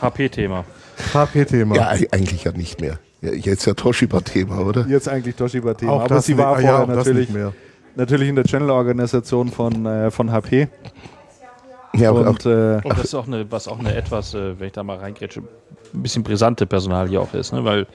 HP-Thema. 0.00 0.64
HP-Thema. 1.12 1.74
Ja, 1.76 1.88
eigentlich 1.88 2.44
ja 2.44 2.52
nicht 2.52 2.80
mehr. 2.80 2.98
Ja, 3.20 3.32
jetzt 3.32 3.66
ja 3.66 3.74
Toshiba-Thema, 3.74 4.60
oder? 4.60 4.86
jetzt 4.86 5.08
eigentlich 5.08 5.34
Toshiba-Thema. 5.34 5.90
Auch 5.92 6.02
Aber 6.04 6.20
sie 6.22 6.38
war 6.38 6.54
vorher 6.54 6.70
ja, 6.70 6.86
natürlich, 6.86 7.28
nicht 7.28 7.34
mehr. 7.36 7.52
Natürlich 7.98 8.28
in 8.28 8.36
der 8.36 8.44
Channel-Organisation 8.44 9.48
von, 9.48 9.84
äh, 9.86 10.10
von 10.10 10.32
HP. 10.32 10.68
Ja, 11.94 12.10
aber 12.10 12.20
auch, 12.22 12.26
Und 12.28 12.46
äh, 12.46 12.80
Und 12.84 12.90
das 12.98 13.04
ist 13.04 13.14
auch 13.14 13.26
eine, 13.26 13.50
was 13.50 13.66
auch 13.68 13.78
eine 13.78 13.94
etwas, 13.94 14.34
äh, 14.34 14.58
wenn 14.58 14.68
ich 14.68 14.72
da 14.72 14.82
mal 14.84 14.96
reingrätsche, 14.98 15.40
ein 15.40 16.02
bisschen 16.02 16.22
brisante 16.22 16.66
Personal 16.66 17.08
hier 17.08 17.20
auch 17.20 17.32
ist, 17.34 17.52
ne? 17.52 17.64
weil 17.64 17.86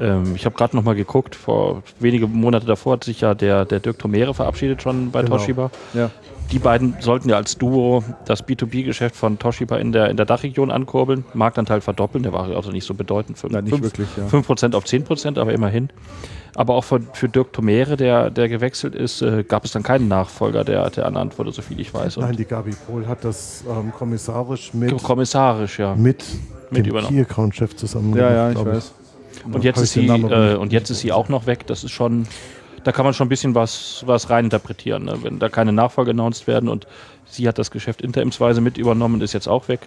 ähm, 0.00 0.34
ich 0.34 0.44
habe 0.46 0.56
gerade 0.56 0.74
noch 0.76 0.82
mal 0.82 0.94
geguckt, 0.94 1.34
vor 1.36 1.82
wenige 2.00 2.26
Monate 2.26 2.66
davor 2.66 2.94
hat 2.94 3.04
sich 3.04 3.20
ja 3.20 3.34
der, 3.34 3.64
der 3.64 3.80
Dirk 3.80 3.98
Tomere 3.98 4.34
verabschiedet 4.34 4.82
schon 4.82 5.10
bei 5.10 5.22
Genau. 5.22 5.36
Toshiba. 5.36 5.70
ja. 5.94 6.10
Die 6.52 6.58
beiden 6.58 6.96
sollten 6.98 7.28
ja 7.28 7.36
als 7.36 7.56
Duo 7.58 8.02
das 8.24 8.44
B2B-Geschäft 8.44 9.14
von 9.14 9.38
Toshiba 9.38 9.76
in 9.76 9.92
der, 9.92 10.10
in 10.10 10.16
der 10.16 10.26
Dachregion 10.26 10.72
ankurbeln, 10.72 11.24
Marktanteil 11.32 11.80
verdoppeln, 11.80 12.24
der 12.24 12.32
war 12.32 12.48
also 12.56 12.72
nicht 12.72 12.84
so 12.84 12.92
bedeutend, 12.94 13.38
fünf- 13.38 13.52
Nein, 13.52 13.62
nicht 13.64 13.72
fünf- 13.72 13.84
wirklich, 13.84 14.08
ja. 14.16 14.26
5% 14.26 14.74
auf 14.74 14.84
10%, 14.84 15.38
aber 15.38 15.52
immerhin. 15.52 15.90
Aber 16.54 16.74
auch 16.74 16.84
für, 16.84 17.00
für 17.12 17.28
Dirk 17.28 17.52
Tomere, 17.52 17.96
der, 17.96 18.30
der 18.30 18.48
gewechselt 18.48 18.94
ist, 18.94 19.22
äh, 19.22 19.44
gab 19.44 19.64
es 19.64 19.72
dann 19.72 19.82
keinen 19.82 20.08
Nachfolger, 20.08 20.64
der, 20.64 20.90
der 20.90 21.04
ernannt 21.04 21.38
wurde, 21.38 21.52
soviel 21.52 21.80
ich 21.80 21.92
weiß. 21.92 22.16
Und 22.16 22.24
Nein, 22.24 22.36
die 22.36 22.44
Gabi 22.44 22.72
Pohl 22.86 23.06
hat 23.06 23.24
das 23.24 23.64
ähm, 23.68 23.92
kommissarisch 23.92 24.74
mit, 24.74 25.02
kommissarisch, 25.02 25.78
ja. 25.78 25.94
mit, 25.94 26.24
Mit 26.70 26.86
dem 26.86 26.90
übernommen. 26.90 27.14
Key-Account-Chef 27.14 27.76
zusammen 27.76 28.16
ja, 28.16 28.32
ja, 28.32 28.48
ich 28.48 28.54
glaub 28.54 28.66
weiß. 28.66 28.92
Und 29.52 29.64
jetzt, 29.64 29.76
Hab 29.76 29.84
ist 29.84 29.96
den 29.96 30.02
sie, 30.02 30.08
Namen 30.08 30.24
aber 30.26 30.36
äh, 30.36 30.48
nicht 30.50 30.58
und 30.58 30.72
jetzt 30.72 30.90
ist 30.90 31.00
sie 31.00 31.12
auch 31.12 31.28
noch 31.28 31.46
weg. 31.46 31.66
Das 31.66 31.84
ist 31.84 31.92
schon, 31.92 32.26
da 32.84 32.92
kann 32.92 33.04
man 33.04 33.14
schon 33.14 33.26
ein 33.26 33.30
bisschen 33.30 33.54
was, 33.54 34.02
was 34.06 34.28
reininterpretieren. 34.28 35.04
Ne? 35.04 35.18
Wenn 35.22 35.38
da 35.38 35.48
keine 35.48 35.72
Nachfolger 35.72 36.10
announced 36.10 36.46
werden 36.46 36.68
und 36.68 36.86
sie 37.26 37.48
hat 37.48 37.58
das 37.58 37.70
Geschäft 37.70 38.02
interimsweise 38.02 38.60
mit 38.60 38.76
übernommen, 38.76 39.20
ist 39.20 39.32
jetzt 39.32 39.48
auch 39.48 39.68
weg. 39.68 39.80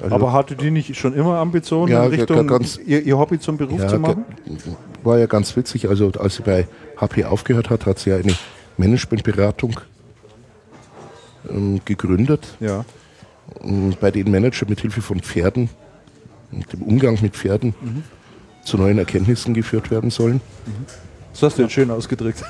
Also, 0.00 0.14
Aber 0.14 0.32
hatte 0.32 0.54
die 0.56 0.70
nicht 0.70 0.96
schon 0.96 1.14
immer 1.14 1.38
Ambitionen 1.38 1.92
Ja, 1.92 2.04
in 2.04 2.10
Richtung 2.10 2.46
ganz- 2.46 2.78
ihr, 2.84 3.02
ihr 3.02 3.18
Hobby 3.18 3.38
zum 3.38 3.56
Beruf 3.56 3.80
ja, 3.80 3.88
zu 3.88 3.98
machen? 3.98 4.24
war 5.02 5.18
ja 5.18 5.26
ganz 5.26 5.56
witzig. 5.56 5.88
Also, 5.88 6.10
als 6.18 6.36
sie 6.36 6.42
bei 6.42 6.66
HP 6.96 7.24
aufgehört 7.24 7.70
hat, 7.70 7.86
hat 7.86 7.98
sie 7.98 8.10
ja 8.10 8.16
eine 8.16 8.34
Managementberatung 8.76 9.80
ähm, 11.50 11.80
gegründet. 11.84 12.56
Ja. 12.60 12.84
und 13.60 13.98
bei 14.00 14.10
denen 14.10 14.30
Manager 14.30 14.66
mit 14.68 14.80
Hilfe 14.80 15.02
von 15.02 15.20
Pferden 15.20 15.68
und 16.52 16.72
dem 16.72 16.82
Umgang 16.82 17.18
mit 17.20 17.34
Pferden 17.36 17.74
zu 18.64 18.76
neuen 18.78 18.98
Erkenntnissen 18.98 19.52
geführt 19.54 19.90
werden 19.90 20.10
sollen. 20.10 20.40
Das 21.32 21.42
hast 21.42 21.58
du 21.58 21.62
jetzt 21.62 21.72
schön 21.72 21.90
ausgedrückt. 21.90 22.42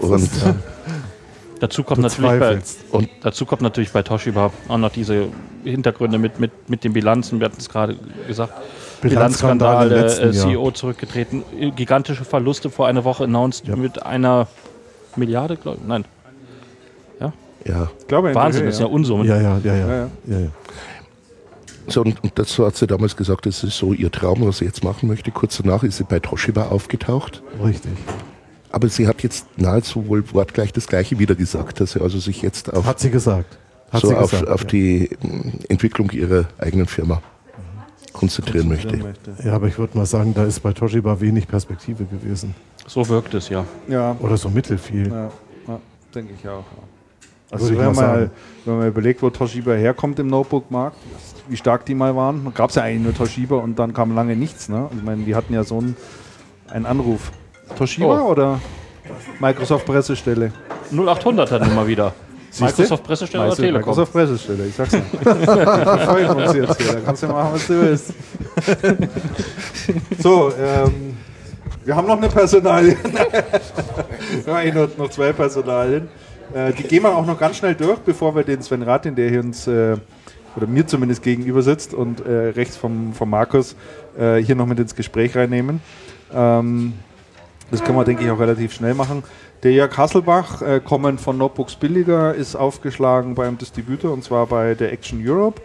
Und, 0.00 0.30
Dazu 1.60 1.82
kommt, 1.82 2.02
natürlich 2.02 2.38
bei, 2.38 2.58
und 2.92 3.08
dazu 3.22 3.44
kommt 3.44 3.62
natürlich 3.62 3.92
bei 3.92 4.02
Toshiba 4.02 4.52
auch 4.68 4.78
noch 4.78 4.92
diese 4.92 5.26
Hintergründe 5.64 6.18
mit, 6.18 6.38
mit, 6.38 6.52
mit 6.68 6.84
den 6.84 6.92
Bilanzen. 6.92 7.40
Wir 7.40 7.46
hatten 7.46 7.58
es 7.58 7.68
gerade 7.68 7.96
gesagt. 8.26 8.52
Letzten 9.02 10.30
äh, 10.30 10.32
Jahr. 10.32 10.48
CEO 10.48 10.70
zurückgetreten, 10.70 11.42
gigantische 11.76 12.24
Verluste 12.24 12.70
vor 12.70 12.86
einer 12.86 13.04
Woche 13.04 13.24
announced 13.24 13.66
Ja. 13.66 13.76
mit 13.76 14.04
einer 14.04 14.48
Milliarde, 15.16 15.56
glaube 15.56 15.78
ich. 15.80 15.86
Nein, 15.86 16.04
ja, 17.68 17.90
Ich 17.98 18.06
glaube, 18.06 18.34
Wahnsinn, 18.34 18.62
Höhe, 18.62 18.68
das 18.68 18.76
ist 18.76 18.80
ja 18.80 18.86
Unsummen. 18.86 19.26
Ja, 19.26 19.40
ja, 19.40 19.58
ja, 19.62 19.74
ja. 19.74 19.86
Ja, 19.86 19.96
ja. 19.96 20.08
ja, 20.26 20.38
ja. 20.40 20.48
so, 21.86 22.02
und, 22.02 22.22
und 22.22 22.32
dazu 22.38 22.66
hat 22.66 22.76
sie 22.76 22.86
damals 22.86 23.16
gesagt, 23.16 23.46
das 23.46 23.62
ist 23.62 23.76
so 23.76 23.92
ihr 23.92 24.10
Traum, 24.10 24.46
was 24.46 24.58
sie 24.58 24.64
jetzt 24.64 24.84
machen 24.84 25.08
möchte. 25.08 25.30
Kurz 25.30 25.58
danach 25.62 25.82
ist 25.82 25.98
sie 25.98 26.04
bei 26.04 26.20
Toshiba 26.20 26.68
aufgetaucht. 26.68 27.42
Richtig. 27.62 27.92
Aber 28.70 28.88
sie 28.88 29.06
hat 29.06 29.22
jetzt 29.22 29.46
nahezu 29.58 30.08
wohl 30.08 30.24
wortgleich 30.32 30.72
das 30.72 30.86
Gleiche 30.86 31.18
wieder 31.18 31.34
gesagt, 31.34 31.80
dass 31.80 31.92
sie 31.92 32.02
also 32.02 32.18
sich 32.18 32.42
jetzt 32.42 32.72
auf, 32.72 32.86
Hat 32.86 33.00
sie 33.00 33.10
gesagt. 33.10 33.58
Hat 33.90 34.02
so 34.02 34.08
sie 34.08 34.14
auf, 34.16 34.30
gesagt. 34.30 34.48
auf 34.48 34.62
ja. 34.62 34.68
die 34.68 35.10
mm, 35.22 35.50
Entwicklung 35.68 36.10
ihrer 36.10 36.44
eigenen 36.58 36.86
Firma 36.86 37.22
konzentrieren 38.12 38.68
möchte. 38.68 38.98
ja, 39.44 39.52
aber 39.52 39.68
ich 39.68 39.78
würde 39.78 39.96
mal 39.96 40.06
sagen, 40.06 40.34
da 40.34 40.44
ist 40.44 40.60
bei 40.60 40.72
Toshiba 40.72 41.20
wenig 41.20 41.46
Perspektive 41.46 42.04
gewesen. 42.04 42.54
So 42.86 43.08
wirkt 43.08 43.34
es, 43.34 43.48
ja. 43.48 43.64
Ja, 43.86 44.16
Oder 44.18 44.36
so 44.36 44.50
mittelfiel. 44.50 45.08
ja, 45.08 45.30
ja 45.68 45.80
denke 46.14 46.34
ich 46.38 46.48
auch. 46.48 46.64
Also 47.50 47.72
ich 47.72 47.78
wenn 47.78 47.94
mal 47.94 48.20
man, 48.20 48.30
wenn 48.64 48.78
man 48.78 48.88
überlegt, 48.88 49.22
wo 49.22 49.30
Toshiba 49.30 49.72
herkommt 49.72 50.18
im 50.18 50.26
Notebook-Markt, 50.26 50.98
wie 51.48 51.56
stark 51.56 51.86
die 51.86 51.94
mal 51.94 52.14
waren, 52.14 52.52
gab 52.54 52.70
es 52.70 52.76
ja 52.76 52.82
eigentlich 52.82 53.04
nur 53.04 53.14
Toshiba 53.14 53.56
und 53.56 53.78
dann 53.78 53.94
kam 53.94 54.14
lange 54.14 54.36
nichts. 54.36 54.68
Ne? 54.68 54.88
Ich 54.94 55.02
meine, 55.02 55.24
die 55.24 55.34
hatten 55.34 55.54
ja 55.54 55.64
so 55.64 55.78
einen, 55.78 55.96
einen 56.68 56.84
Anruf. 56.84 57.32
Toshiba 57.76 58.22
Oh. 58.22 58.30
oder 58.30 58.60
Microsoft 59.40 59.86
Pressestelle? 59.86 60.52
0800er 60.92 61.64
Nummer 61.66 61.86
wieder. 61.86 62.12
Siehste? 62.50 62.64
Microsoft 62.82 63.04
Pressestelle 63.04 63.42
oder 63.42 63.50
Weißt 63.50 63.58
du, 63.58 63.62
Telekom? 63.62 63.80
Microsoft 63.80 64.12
Pressestelle, 64.12 64.66
ich 64.66 64.74
sag's 64.74 64.90
dir. 64.90 65.02
Wir 65.22 65.34
verfolgen 65.34 66.30
uns 66.30 66.54
jetzt 66.54 66.80
hier, 66.82 66.92
da 66.94 67.00
kannst 67.04 67.22
du 67.22 67.26
machen, 67.28 67.48
was 67.52 67.66
du 67.66 67.80
willst. 67.82 68.14
so, 70.18 70.52
ähm, 70.58 71.16
wir 71.84 71.96
haben 71.96 72.06
noch 72.06 72.16
eine 72.18 72.28
Personalie. 72.28 72.96
wir 73.02 74.54
haben 74.54 74.56
eigentlich 74.60 74.74
noch, 74.74 74.96
noch 75.04 75.10
zwei 75.10 75.32
Personalien. 75.32 76.08
Äh, 76.54 76.72
die 76.72 76.82
gehen 76.82 77.02
wir 77.02 77.14
auch 77.14 77.24
noch 77.26 77.38
ganz 77.38 77.56
schnell 77.58 77.74
durch, 77.74 77.98
bevor 78.00 78.34
wir 78.34 78.42
den 78.44 78.62
Sven 78.62 78.82
Ratin, 78.82 79.14
der 79.14 79.30
hier 79.30 79.40
uns, 79.40 79.66
äh, 79.66 79.96
oder 80.56 80.66
mir 80.66 80.86
zumindest 80.86 81.22
gegenüber 81.22 81.62
sitzt 81.62 81.94
und 81.94 82.24
äh, 82.26 82.48
rechts 82.48 82.76
vom, 82.76 83.12
vom 83.12 83.30
Markus, 83.30 83.76
äh, 84.18 84.36
hier 84.36 84.54
noch 84.56 84.66
mit 84.66 84.78
ins 84.78 84.94
Gespräch 84.94 85.36
reinnehmen. 85.36 85.80
Ähm, 86.34 86.94
das 87.70 87.82
können 87.84 87.98
wir, 87.98 88.04
denke 88.04 88.24
ich, 88.24 88.30
auch 88.30 88.38
relativ 88.38 88.72
schnell 88.72 88.94
machen. 88.94 89.22
Der 89.62 89.72
Jörg 89.72 89.96
Hasselbach, 89.96 90.62
äh, 90.62 90.80
kommend 90.84 91.20
von 91.20 91.36
Notebooks 91.36 91.76
Billiger, 91.76 92.34
ist 92.34 92.54
aufgeschlagen 92.54 93.34
beim 93.34 93.58
Distributor 93.58 94.12
und 94.12 94.22
zwar 94.24 94.46
bei 94.46 94.74
der 94.74 94.92
Action 94.92 95.20
Europe 95.24 95.60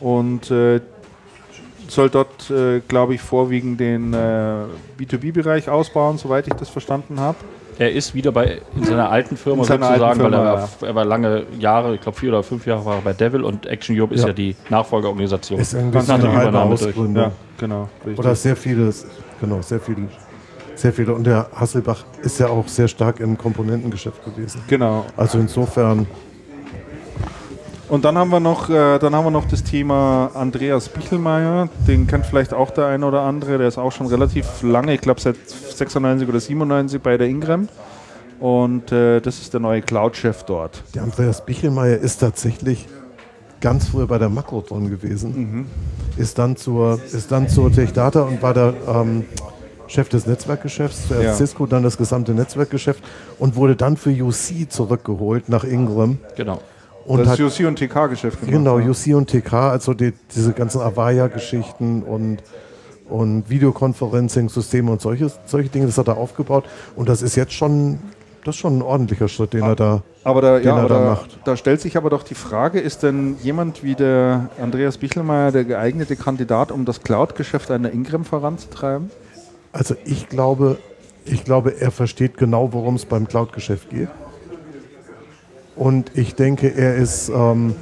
und 0.00 0.50
äh, 0.50 0.80
soll 1.88 2.10
dort, 2.10 2.50
äh, 2.50 2.80
glaube 2.80 3.14
ich, 3.14 3.20
vorwiegend 3.20 3.80
den 3.80 4.14
äh, 4.14 4.64
B2B-Bereich 4.98 5.68
ausbauen, 5.68 6.18
soweit 6.18 6.46
ich 6.46 6.54
das 6.54 6.68
verstanden 6.68 7.20
habe. 7.20 7.36
Er 7.78 7.92
ist 7.92 8.14
wieder 8.14 8.30
bei 8.30 8.60
in 8.76 8.84
seiner 8.84 9.10
alten 9.10 9.36
Firma 9.36 9.62
In 9.62 9.64
seiner 9.66 9.86
sozusagen, 9.86 10.20
alten 10.20 10.20
Firma, 10.20 10.38
weil 10.38 10.46
er, 10.46 10.54
war, 10.54 10.68
er 10.88 10.94
war 10.94 11.04
lange 11.04 11.42
Jahre, 11.58 11.94
ich 11.96 12.00
glaube 12.00 12.18
vier 12.18 12.28
oder 12.30 12.42
fünf 12.44 12.66
Jahre 12.66 12.84
war 12.84 12.94
er 12.96 13.00
bei 13.00 13.12
Devil 13.12 13.42
und 13.42 13.66
Action 13.66 13.98
Europe 13.98 14.14
ist 14.14 14.20
Ja. 14.22 14.28
ja 14.28 14.32
die 14.32 14.54
Nachfolgeorganisation. 14.70 15.58
Ist 15.58 15.74
Ganz 15.74 16.06
so 16.06 16.12
nach 16.12 16.20
eine 16.20 16.22
der 16.22 16.42
Übernahme 16.48 16.76
durch. 16.76 16.96
Ja, 17.16 17.32
genau. 17.58 17.88
richtig. 18.06 18.18
Oder 18.18 18.34
sehr 18.36 18.54
vieles, 18.54 19.06
genau, 19.40 19.60
sehr 19.60 19.80
viel, 19.80 19.96
sehr 20.84 20.92
viele. 20.92 21.14
Und 21.14 21.24
der 21.24 21.46
Hasselbach 21.54 22.04
ist 22.20 22.38
ja 22.38 22.48
auch 22.48 22.68
sehr 22.68 22.88
stark 22.88 23.18
im 23.20 23.38
Komponentengeschäft 23.38 24.22
gewesen. 24.22 24.60
Genau. 24.68 25.06
Also 25.16 25.38
insofern, 25.38 26.06
Und 27.88 28.04
dann 28.04 28.18
haben 28.18 28.30
wir 28.30 28.40
noch, 28.40 28.68
äh, 28.68 28.98
dann 28.98 29.14
haben 29.14 29.24
wir 29.24 29.30
noch 29.30 29.46
das 29.46 29.64
Thema 29.64 30.30
Andreas 30.34 30.90
Bichelmeier. 30.90 31.70
Den 31.88 32.06
kennt 32.06 32.26
vielleicht 32.26 32.52
auch 32.52 32.70
der 32.70 32.86
eine 32.86 33.06
oder 33.06 33.22
andere. 33.22 33.56
Der 33.56 33.68
ist 33.68 33.78
auch 33.78 33.92
schon 33.92 34.08
relativ 34.08 34.62
lange, 34.62 34.92
ich 34.92 35.00
glaube 35.00 35.22
seit 35.22 35.36
96 35.48 36.28
oder 36.28 36.40
97 36.40 37.00
bei 37.00 37.16
der 37.16 37.28
Ingram. 37.28 37.68
Und 38.38 38.92
äh, 38.92 39.20
das 39.20 39.40
ist 39.40 39.54
der 39.54 39.60
neue 39.60 39.80
Cloud-Chef 39.80 40.42
dort. 40.42 40.82
der 40.94 41.04
Andreas 41.04 41.46
Bichelmeier 41.46 41.96
ist 41.96 42.18
tatsächlich 42.18 42.86
ganz 43.62 43.88
früher 43.88 44.06
bei 44.06 44.18
der 44.18 44.28
Makrotron 44.28 44.90
gewesen. 44.90 45.66
Ist 46.18 46.38
dann 46.38 46.56
zur, 46.56 47.00
ist 47.10 47.32
dann 47.32 47.48
zur 47.48 47.72
Techdata 47.72 48.20
und 48.22 48.42
war 48.42 48.52
der 48.52 48.74
ähm, 48.86 49.24
Chef 49.94 50.08
des 50.08 50.26
Netzwerkgeschäfts, 50.26 51.08
zuerst 51.08 51.24
Ja. 51.24 51.34
Cisco, 51.34 51.66
dann 51.66 51.84
das 51.84 51.96
gesamte 51.96 52.32
Netzwerkgeschäft 52.32 53.02
und 53.38 53.54
wurde 53.54 53.76
dann 53.76 53.96
für 53.96 54.10
UC 54.10 54.68
zurückgeholt 54.68 55.48
nach 55.48 55.62
Ingram. 55.64 56.18
Genau. 56.36 56.60
Und 57.06 57.20
das 57.20 57.28
hat, 57.28 57.40
UC 57.40 57.66
und 57.66 57.78
TK-Geschäft 57.78 58.40
gemacht. 58.40 58.52
Genau, 58.52 58.78
ja. 58.78 58.88
UC 58.88 59.14
und 59.14 59.30
TK, 59.30 59.52
also 59.70 59.94
die, 59.94 60.12
diese 60.34 60.52
ganzen 60.52 60.80
Avaya-Geschichten 60.80 62.02
und, 62.02 62.38
und 63.08 63.48
Videoconferencing-Systeme 63.48 64.90
und 64.90 65.00
solche, 65.00 65.30
solche 65.44 65.68
Dinge, 65.68 65.86
das 65.86 65.98
hat 65.98 66.08
er 66.08 66.16
aufgebaut. 66.16 66.64
Und 66.96 67.08
das 67.08 67.22
ist 67.22 67.36
jetzt 67.36 67.52
schon, 67.52 67.98
das 68.44 68.56
schon 68.56 68.78
ein 68.78 68.82
ordentlicher 68.82 69.28
Schritt, 69.28 69.52
den 69.52 69.62
er 69.62 69.76
da. 69.76 70.02
Aber 70.24 70.40
da, 70.40 70.56
den 70.56 70.66
ja, 70.66 70.78
er 70.78 70.88
da 70.88 70.98
da, 70.98 71.10
macht. 71.10 71.38
da 71.44 71.56
stellt 71.56 71.82
sich 71.82 71.96
aber 71.96 72.10
doch 72.10 72.22
die 72.22 72.34
Frage, 72.34 72.80
ist 72.80 73.02
denn 73.02 73.36
jemand 73.42 73.84
wie 73.84 73.94
der 73.94 74.48
Andreas 74.60 74.96
Bichelmeier 74.96 75.52
der 75.52 75.64
geeignete 75.64 76.16
Kandidat, 76.16 76.72
um 76.72 76.84
das 76.84 77.02
Cloud-Geschäft 77.02 77.70
einer 77.70 77.92
Ingram 77.92 78.24
voranzutreiben? 78.24 79.10
Also 79.74 79.96
ich 80.04 80.28
glaube, 80.28 80.78
ich 81.24 81.44
glaube, 81.44 81.80
er 81.80 81.90
versteht 81.90 82.36
genau, 82.38 82.72
worum 82.72 82.94
es 82.94 83.04
beim 83.04 83.26
Cloud-Geschäft 83.26 83.90
geht. 83.90 84.08
Und 85.74 86.12
ich 86.14 86.36
denke, 86.36 86.68
er 86.68 86.94
ist, 86.94 87.28
ähm, 87.28 87.74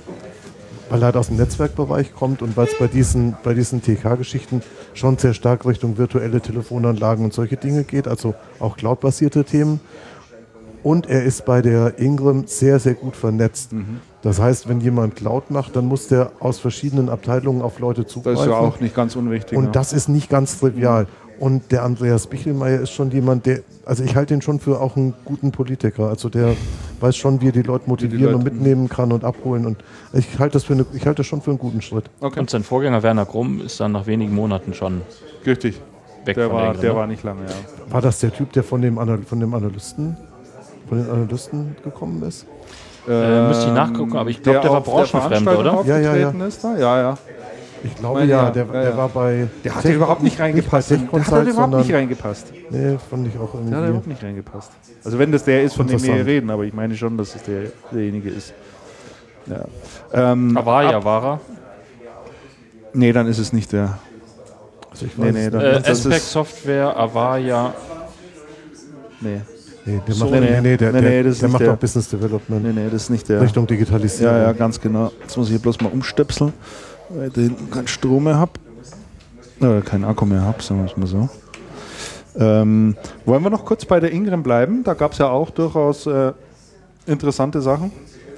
weil 0.89 1.03
er 1.03 1.07
halt 1.07 1.17
aus 1.17 1.27
dem 1.27 1.37
Netzwerkbereich 1.37 2.15
kommt 2.15 2.41
und 2.41 2.57
weil 2.57 2.67
es 2.67 2.79
bei 2.79 2.87
diesen, 2.87 3.37
bei 3.45 3.53
diesen 3.53 3.83
TK-Geschichten 3.83 4.63
schon 4.95 5.19
sehr 5.19 5.35
stark 5.35 5.67
Richtung 5.67 5.99
virtuelle 5.99 6.41
Telefonanlagen 6.41 7.27
und 7.27 7.35
solche 7.35 7.59
Dinge 7.59 7.85
geht, 7.85 8.09
also 8.09 8.35
auch 8.59 8.79
Cloud-basierte 8.79 9.45
Themen. 9.45 9.79
Und 10.83 11.11
er 11.11 11.25
ist 11.25 11.45
bei 11.45 11.61
der 11.61 11.99
Ingram 11.99 12.47
sehr, 12.47 12.79
sehr 12.79 12.95
gut 12.95 13.17
vernetzt. 13.17 13.71
Das 14.23 14.41
heißt, 14.41 14.69
wenn 14.69 14.81
jemand 14.81 15.15
Cloud 15.15 15.51
macht, 15.51 15.77
dann 15.77 15.87
muss 15.87 16.09
der 16.09 16.33
aus 16.41 16.59
verschiedenen 16.59 17.09
Abteilungen 17.09 17.61
auf 17.61 17.79
Leute 17.79 18.03
Das 18.03 18.13
zugreifen. 18.13 18.41
ist 18.41 18.49
ja 18.49 18.57
auch 18.57 18.81
nicht 18.81 18.95
ganz 18.95 19.15
unwichtig. 19.15 19.59
Und 19.59 19.67
ne? 19.67 19.71
das 19.73 19.93
ist 19.93 20.09
nicht 20.09 20.31
ganz 20.31 20.59
trivial. 20.59 21.07
Und 21.39 21.73
der 21.73 21.83
Andreas 21.83 22.27
Bichelmeier 22.29 22.81
ist 22.81 22.91
schon 22.91 23.11
jemand, 23.11 23.47
der, 23.47 23.61
also 23.85 24.05
ich 24.05 24.15
halte 24.15 24.33
ihn 24.35 24.43
schon 24.43 24.61
für 24.61 24.81
auch 24.81 24.97
einen 24.97 25.13
guten 25.25 25.51
Politiker. 25.51 26.09
Also 26.09 26.29
der 26.29 26.55
weiß 27.01 27.17
schon, 27.17 27.41
wie 27.41 27.49
er 27.49 27.53
die 27.53 27.63
Leute 27.63 27.89
motivieren 27.89 28.35
und 28.35 28.45
Leute- 28.45 28.55
mitnehmen 28.55 28.89
kann 28.89 29.11
und 29.13 29.25
abholen. 29.25 29.67
Und 29.67 29.79
ich 30.13 30.39
halte 30.39 30.53
das, 30.55 30.65
für 30.65 30.75
eine, 30.75 30.87
ich 30.93 31.05
halte 31.07 31.19
das 31.19 31.27
schon 31.27 31.41
für 31.43 31.51
einen 31.51 31.59
guten 31.59 31.83
Schritt. 31.83 32.05
okay, 32.21 32.39
Und 32.39 32.49
sein 32.51 32.63
Vorgänger 32.63 33.03
Werner 33.03 33.25
Grumm 33.25 33.61
ist 33.61 33.81
dann 33.81 33.93
nach 33.93 34.07
wenigen 34.07 34.35
Monaten 34.35 34.73
schon 34.73 35.03
richtig. 35.45 35.81
weg 36.25 36.37
Der 36.37 36.47
von 36.49 36.57
war, 36.57 36.67
Ingram, 36.67 36.81
der 36.81 36.93
ne? 36.93 36.97
war 36.99 37.07
nicht 37.09 37.23
lange, 37.25 37.41
ja. 37.43 37.93
War 37.93 38.01
das 38.03 38.21
der 38.21 38.33
Typ, 38.33 38.53
der 38.53 38.63
von 38.63 38.81
dem, 38.81 38.99
Anal 38.99 39.19
von 39.23 39.41
dem 39.41 39.53
Analysten, 39.55 40.17
von 40.89 40.99
den 40.99 41.11
Analysten 41.11 41.77
gekommen 41.83 42.23
ist? 42.23 42.47
Äh, 43.09 43.49
müsste 43.49 43.67
ich 43.67 43.73
nachgucken, 43.73 44.17
aber 44.17 44.31
ich 44.31 44.41
glaube, 44.41 44.61
der, 44.61 44.71
war 44.71 44.81
der 44.81 44.91
branchenfremd, 44.93 45.43
Veranstaltung 45.43 45.79
oder? 45.81 45.85
Ja, 45.89 45.99
ja, 45.99 46.17
ja. 46.17 46.27
aufgetreten 46.29 46.47
Ist, 46.49 46.63
da? 46.63 46.79
ja, 46.79 47.01
ja. 47.01 47.19
Ich 47.85 47.97
glaube 47.97 48.21
Meine, 48.21 48.31
ja, 48.31 48.45
ja. 48.45 48.51
der, 48.51 48.67
Ja, 48.67 48.73
der 48.73 48.91
ja. 48.91 48.97
war 48.97 49.09
bei. 49.09 49.49
Der 49.65 49.75
hat 49.75 49.83
Tech- 49.83 49.95
überhaupt 49.97 50.23
nicht 50.23 50.39
reingepasst. 50.39 50.91
Nicht 50.93 51.01
Der 51.03 51.07
hat 51.07 51.27
Consult, 51.27 51.49
überhaupt 51.49 51.75
nicht 51.75 51.93
reingepasst. 51.93 52.53
Nee, 52.71 52.97
fand 53.11 53.27
ich 53.27 53.35
auch 53.39 53.51
Der 53.53 53.61
hat 53.61 53.67
überhaupt 53.67 53.87
irgendwie. 53.89 54.09
nicht 54.11 54.23
reingepasst. 54.23 54.71
Also 55.05 55.19
wenn 55.19 55.33
das 55.33 55.45
der 55.45 55.63
ist, 55.65 55.75
von 55.75 55.87
dem 55.89 56.01
wir 56.03 56.15
hier 56.15 56.27
reden, 56.27 56.51
aber 56.51 56.63
ich 56.65 56.73
meine 56.73 56.95
schon, 56.97 57.17
dass 57.19 57.35
es 57.35 57.43
der, 57.43 57.63
derjenige 57.91 58.31
ist. 58.31 58.53
Ja. 59.47 59.65
Ähm, 60.33 60.57
Avaya 60.57 61.03
war 61.05 61.25
er. 61.25 61.41
nee, 62.93 63.13
dann 63.13 63.27
ist 63.27 63.39
es 63.39 63.53
nicht 63.53 63.73
der. 63.73 63.99
Also 64.91 65.07
ich 65.07 65.17
Nee, 65.19 65.25
weiß 65.27 65.35
nee, 65.35 65.41
nicht. 65.41 65.55
dann, 65.55 65.61
Äh, 65.63 65.73
das 65.81 65.89
Aspect 65.89 66.17
ist, 66.17 66.31
Software, 66.33 66.97
Avaya. 66.97 67.75
nee. 69.21 69.41
nee, 69.87 70.01
der 70.07 70.15
So, 70.15 70.27
macht, 70.27 70.35
nee, 70.35 70.41
nee. 70.51 70.61
nee, 70.61 70.77
der, 70.77 70.93
Nee, 70.93 71.01
nee, 71.01 71.23
der, 71.23 71.33
der 71.33 71.49
macht 71.49 71.63
der. 71.63 71.73
auch 71.73 71.77
Business 71.77 72.09
Development 72.09 72.63
nee, 72.63 72.73
nee, 72.73 72.89
das 72.91 73.03
ist 73.05 73.11
nicht 73.11 73.29
der. 73.29 73.41
Richtung 73.41 73.67
Digitalisierung. 73.67 74.37
Ja, 74.37 74.43
ja, 74.45 74.53
ganz 74.53 74.81
genau. 74.81 75.11
Jetzt 75.23 75.37
muss 75.37 75.47
ich 75.49 75.53
hier 75.53 75.61
bloß 75.63 75.81
mal 75.81 75.91
umstöpseln, 75.91 76.53
weil 77.15 77.29
ich 77.29 77.33
da 77.35 77.41
hinten 77.41 77.71
keinen 77.71 77.89
Strom 77.89 78.25
mehr 78.25 78.39
habe. 78.39 78.53
Oder 79.61 79.81
keinen 79.83 80.05
Akku 80.05 80.27
mehr 80.27 80.43
habe, 80.43 80.63
sagen 80.63 80.81
wir 80.81 80.91
es 80.91 80.97
mal 80.97 81.07
so. 81.07 81.29
Ähm, 82.35 82.97
wollen 83.27 83.43
wir 83.43 83.51
noch 83.51 83.65
kurz 83.65 83.85
bei 83.85 84.01
der 84.01 84.11
Ingram 84.11 84.43
bleiben? 84.43 84.83
Da 84.85 84.95
gab 84.95 85.13
es 85.13 85.19
ja 85.19 85.29
auch 85.29 85.51
durchaus 85.51 86.07
äh, 86.07 86.33
interessante 87.07 87.61
Sachen. 87.61 87.93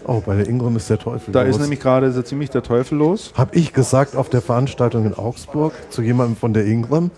Oh, 0.07 0.21
bei 0.25 0.37
der 0.37 0.49
Ingram 0.49 0.77
ist 0.77 0.91
der 0.91 0.99
Teufel. 0.99 1.33
Da 1.33 1.43
los. 1.43 1.57
ist 1.57 1.63
nämlich 1.63 1.81
gerade 1.81 2.13
so 2.13 2.21
ziemlich 2.23 2.51
der 2.51 2.63
Teufel 2.63 2.99
los. 2.99 3.33
Habe 3.35 3.57
ich 3.57 3.73
gesagt 3.73 4.17
auf 4.17 4.29
der 4.29 4.43
Veranstaltung 4.43 5.07
in 5.07 5.15
Augsburg 5.15 5.73
zu 5.89 6.03
jemandem 6.03 6.37
von 6.37 6.53
der 6.53 6.67
Ingram, 6.67 7.11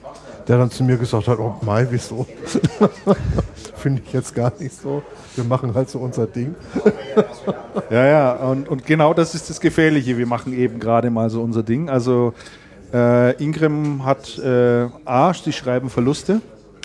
der 0.47 0.59
dann 0.59 0.71
zu 0.71 0.85
mir 0.85 0.97
gesagt 0.97 1.27
hat, 1.27 1.39
oh 1.39 1.55
Mai, 1.63 1.89
wieso? 1.91 2.27
Finde 3.87 4.03
ich 4.05 4.13
jetzt 4.13 4.35
gar 4.35 4.53
nicht 4.59 4.75
so. 4.75 5.01
Wir 5.37 5.45
machen 5.45 5.73
halt 5.73 5.89
so 5.89 6.01
unser 6.01 6.27
Ding. 6.27 6.57
Ja, 7.89 8.05
ja, 8.05 8.33
und, 8.33 8.69
und 8.69 8.85
genau 8.85 9.15
das 9.15 9.37
ist 9.37 9.49
das 9.49 9.61
Gefährliche. 9.61 10.19
Wir 10.19 10.27
machen 10.27 10.53
eben 10.53 10.81
gerade 10.81 11.09
mal 11.09 11.31
so 11.31 11.41
unser 11.41 11.63
Ding. 11.63 11.89
Also 11.89 12.35
äh, 12.93 13.41
Ingram 13.41 14.05
hat 14.05 14.39
äh, 14.39 14.89
A, 15.05 15.33
sie 15.33 15.53
schreiben 15.53 15.89
Verluste. 15.89 16.41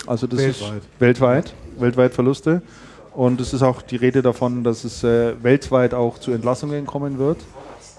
Also 0.06 0.28
das 0.28 0.38
Weltweit. 0.38 0.76
ist 0.76 1.00
weltweit, 1.00 1.54
weltweit 1.80 2.14
Verluste. 2.14 2.62
Und 3.16 3.40
es 3.40 3.52
ist 3.52 3.64
auch 3.64 3.82
die 3.82 3.96
Rede 3.96 4.22
davon, 4.22 4.62
dass 4.62 4.84
es 4.84 5.02
äh, 5.02 5.34
weltweit 5.42 5.94
auch 5.94 6.18
zu 6.18 6.30
Entlassungen 6.30 6.86
kommen 6.86 7.18
wird. 7.18 7.38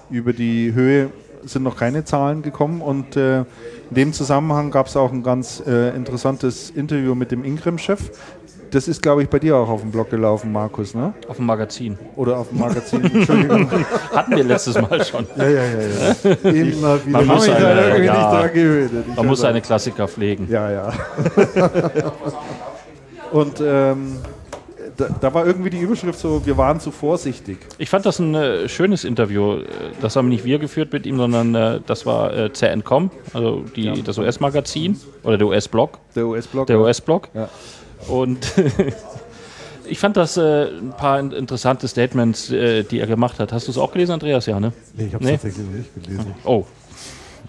Über 0.10 0.32
die 0.32 0.74
Höhe 0.74 1.10
sind 1.46 1.64
noch 1.64 1.76
keine 1.76 2.06
Zahlen 2.06 2.42
gekommen. 2.42 2.82
Und 2.82 3.16
äh, 3.16 3.40
in 3.40 3.96
dem 3.96 4.14
Zusammenhang 4.14 4.72
gab 4.72 4.88
es 4.88 4.96
auch 4.96 5.12
ein 5.12 5.24
ganz 5.24 5.62
äh, 5.66 5.96
interessantes 5.96 6.70
Interview 6.70 7.16
mit 7.16 7.32
dem 7.32 7.44
Ingram-Chef. 7.44 8.12
Das 8.74 8.88
ist, 8.88 9.02
glaube 9.04 9.22
ich, 9.24 9.30
bei 9.30 9.38
dir 9.38 9.56
auch 9.56 9.70
auf 9.70 9.82
dem 9.82 9.92
Blog 9.92 10.10
gelaufen, 10.10 10.52
Markus, 10.52 10.96
ne? 10.96 11.14
Auf 11.28 11.36
dem 11.38 11.46
Magazin. 11.46 11.98
Oder 12.16 12.38
auf 12.40 12.50
dem 12.50 12.58
Magazin. 12.60 13.04
Entschuldigung. 13.04 13.70
Hatten 14.14 14.36
wir 14.36 14.44
letztes 14.44 14.82
Mal 14.82 15.04
schon. 15.06 15.28
Ja, 15.38 15.48
ja, 15.48 15.62
ja. 15.64 16.16
ja. 16.24 16.50
Immer 16.50 17.06
wieder. 17.06 17.18
Man 17.20 17.28
muss 17.28 17.48
eine- 17.50 17.88
irgendwie 17.90 18.06
ja. 18.06 18.50
Man 19.16 19.28
muss 19.28 19.42
seine 19.42 19.62
Klassiker 19.62 20.08
pflegen. 20.08 20.48
Ja, 20.50 20.72
ja. 20.72 20.92
Und 23.32 23.62
ähm, 23.66 24.18
da, 24.98 25.08
da 25.22 25.34
war 25.34 25.46
irgendwie 25.46 25.70
die 25.72 25.80
Überschrift 25.80 26.20
so, 26.20 26.46
wir 26.46 26.58
waren 26.58 26.80
zu 26.80 26.92
vorsichtig. 26.92 27.58
Ich 27.78 27.90
fand 27.90 28.06
das 28.06 28.20
ein 28.20 28.36
äh, 28.36 28.70
schönes 28.70 29.04
Interview. 29.04 29.56
Äh, 29.58 29.66
Das 30.02 30.16
haben 30.16 30.30
nicht 30.30 30.46
wir 30.46 30.60
geführt 30.60 30.94
mit 30.94 31.06
ihm, 31.06 31.18
sondern 31.18 31.56
äh, 31.56 31.80
das 31.86 32.06
war 32.06 32.34
äh, 32.36 32.52
CNCOM, 32.54 33.10
also 33.34 33.64
die, 33.76 34.04
das 34.04 34.18
US-Magazin 34.18 35.00
oder 35.24 35.38
der 35.38 35.48
US-Blog, 35.48 35.98
Der 36.16 36.26
US-Blog. 36.28 36.68
der 36.68 36.80
US-Blog. 36.80 37.30
Ja. 37.34 37.50
Und 38.08 38.40
Ich 39.86 40.00
fand 40.00 40.16
das 40.16 40.38
äh, 40.38 40.68
ein 40.70 40.94
paar 40.98 41.20
in- 41.20 41.32
interessante 41.32 41.90
Statements, 41.90 42.50
äh, 42.50 42.84
die 42.84 43.00
er 43.00 43.06
gemacht 43.08 43.38
hat. 43.40 43.52
Hast 43.52 43.68
du 43.68 43.72
es 43.72 43.78
auch 43.78 43.92
gelesen, 43.92 44.14
Andreas? 44.14 44.46
Ja, 44.46 44.58
ne? 44.60 44.72
Nee, 44.96 45.08
ich 45.08 45.14
habe 45.14 45.24
es 45.26 45.30
Nee. 45.30 45.36
tatsächlich 45.38 45.66
noch 45.66 45.74
nicht 45.74 45.94
gelesen. 46.06 46.36
Oh. 46.46 46.64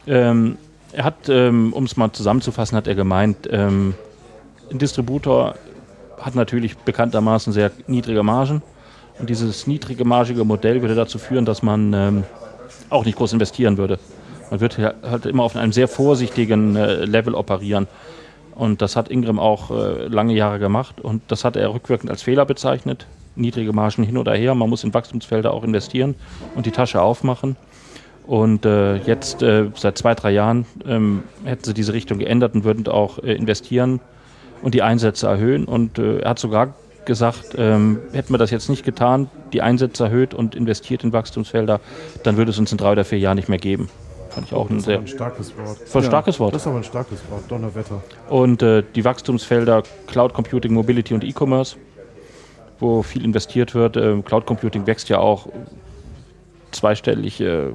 Ähm, 0.08 0.58
er 0.92 1.04
hat, 1.04 1.28
ähm, 1.28 1.72
um 1.72 1.84
es 1.84 1.96
mal 1.96 2.10
zusammenzufassen, 2.12 2.76
hat 2.76 2.88
er 2.88 2.96
gemeint, 2.96 3.48
ähm, 3.50 3.94
ein 4.70 4.78
Distributor 4.78 5.54
hat 6.20 6.34
natürlich 6.34 6.76
bekanntermaßen 6.76 7.52
sehr 7.52 7.70
niedrige 7.86 8.24
Margen. 8.24 8.62
Und 9.20 9.30
dieses 9.30 9.68
niedrige 9.68 10.04
margige 10.04 10.44
Modell 10.44 10.82
würde 10.82 10.96
dazu 10.96 11.18
führen, 11.18 11.44
dass 11.44 11.62
man 11.62 11.92
ähm, 11.92 12.24
auch 12.90 13.04
nicht 13.04 13.16
groß 13.16 13.32
investieren 13.32 13.78
würde. 13.78 14.00
Man 14.50 14.58
wird 14.58 14.76
ja- 14.76 14.94
halt 15.02 15.24
immer 15.26 15.44
auf 15.44 15.54
einem 15.54 15.72
sehr 15.72 15.86
vorsichtigen 15.86 16.74
äh, 16.74 17.04
Level 17.04 17.34
operieren. 17.36 17.86
Und 18.54 18.82
das 18.82 18.96
hat 18.96 19.10
Ingram 19.10 19.38
auch 19.38 19.70
äh, 19.70 20.06
lange 20.06 20.34
Jahre 20.34 20.58
gemacht. 20.58 21.00
Und 21.00 21.22
das 21.28 21.44
hat 21.44 21.56
er 21.56 21.74
rückwirkend 21.74 22.10
als 22.10 22.22
Fehler 22.22 22.44
bezeichnet. 22.44 23.06
Niedrige 23.36 23.72
Margen 23.72 24.04
hin 24.04 24.16
oder 24.16 24.34
her. 24.34 24.54
Man 24.54 24.70
muss 24.70 24.84
in 24.84 24.94
Wachstumsfelder 24.94 25.52
auch 25.52 25.64
investieren 25.64 26.14
und 26.54 26.66
die 26.66 26.70
Tasche 26.70 27.02
aufmachen. 27.02 27.56
Und 28.26 28.64
äh, 28.64 28.96
jetzt, 28.96 29.42
äh, 29.42 29.66
seit 29.74 29.98
zwei, 29.98 30.14
drei 30.14 30.30
Jahren, 30.30 30.66
ähm, 30.86 31.24
hätten 31.44 31.64
sie 31.64 31.74
diese 31.74 31.92
Richtung 31.92 32.18
geändert 32.18 32.54
und 32.54 32.64
würden 32.64 32.86
auch 32.88 33.18
äh, 33.18 33.34
investieren 33.34 34.00
und 34.62 34.72
die 34.72 34.82
Einsätze 34.82 35.26
erhöhen. 35.26 35.64
Und 35.64 35.98
äh, 35.98 36.20
er 36.20 36.30
hat 36.30 36.38
sogar 36.38 36.74
gesagt, 37.04 37.54
ähm, 37.58 37.98
hätten 38.12 38.32
wir 38.32 38.38
das 38.38 38.50
jetzt 38.50 38.70
nicht 38.70 38.84
getan, 38.84 39.28
die 39.52 39.60
Einsätze 39.60 40.04
erhöht 40.04 40.32
und 40.32 40.54
investiert 40.54 41.04
in 41.04 41.12
Wachstumsfelder, 41.12 41.80
dann 42.22 42.36
würde 42.36 42.50
es 42.50 42.58
uns 42.58 42.72
in 42.72 42.78
drei 42.78 42.92
oder 42.92 43.04
vier 43.04 43.18
Jahren 43.18 43.36
nicht 43.36 43.50
mehr 43.50 43.58
geben. 43.58 43.90
Fand 44.34 44.46
ich 44.46 44.52
auch 44.52 44.68
ein 44.68 44.76
Das 44.76 44.78
ist 44.78 44.84
sehr 44.86 44.96
aber 44.96 45.04
ein 45.04 45.08
starkes 45.08 45.56
Wort. 45.56 45.78
voll 45.86 46.02
starkes 46.02 46.40
Wort. 46.40 46.54
Das 46.54 46.62
ist 46.62 46.66
aber 46.66 46.76
ein 46.78 46.84
starkes 46.84 47.18
Wort. 47.30 47.42
Donnerwetter. 47.48 48.02
Und 48.28 48.62
äh, 48.62 48.82
die 48.94 49.04
Wachstumsfelder 49.04 49.82
Cloud 50.06 50.34
Computing, 50.34 50.72
Mobility 50.72 51.14
und 51.14 51.22
E-Commerce, 51.24 51.76
wo 52.80 53.02
viel 53.02 53.24
investiert 53.24 53.74
wird. 53.74 53.96
Ähm, 53.96 54.24
Cloud 54.24 54.46
Computing 54.46 54.86
wächst 54.86 55.08
ja 55.08 55.18
auch 55.18 55.46
zweistellig, 56.72 57.40
äh, 57.40 57.68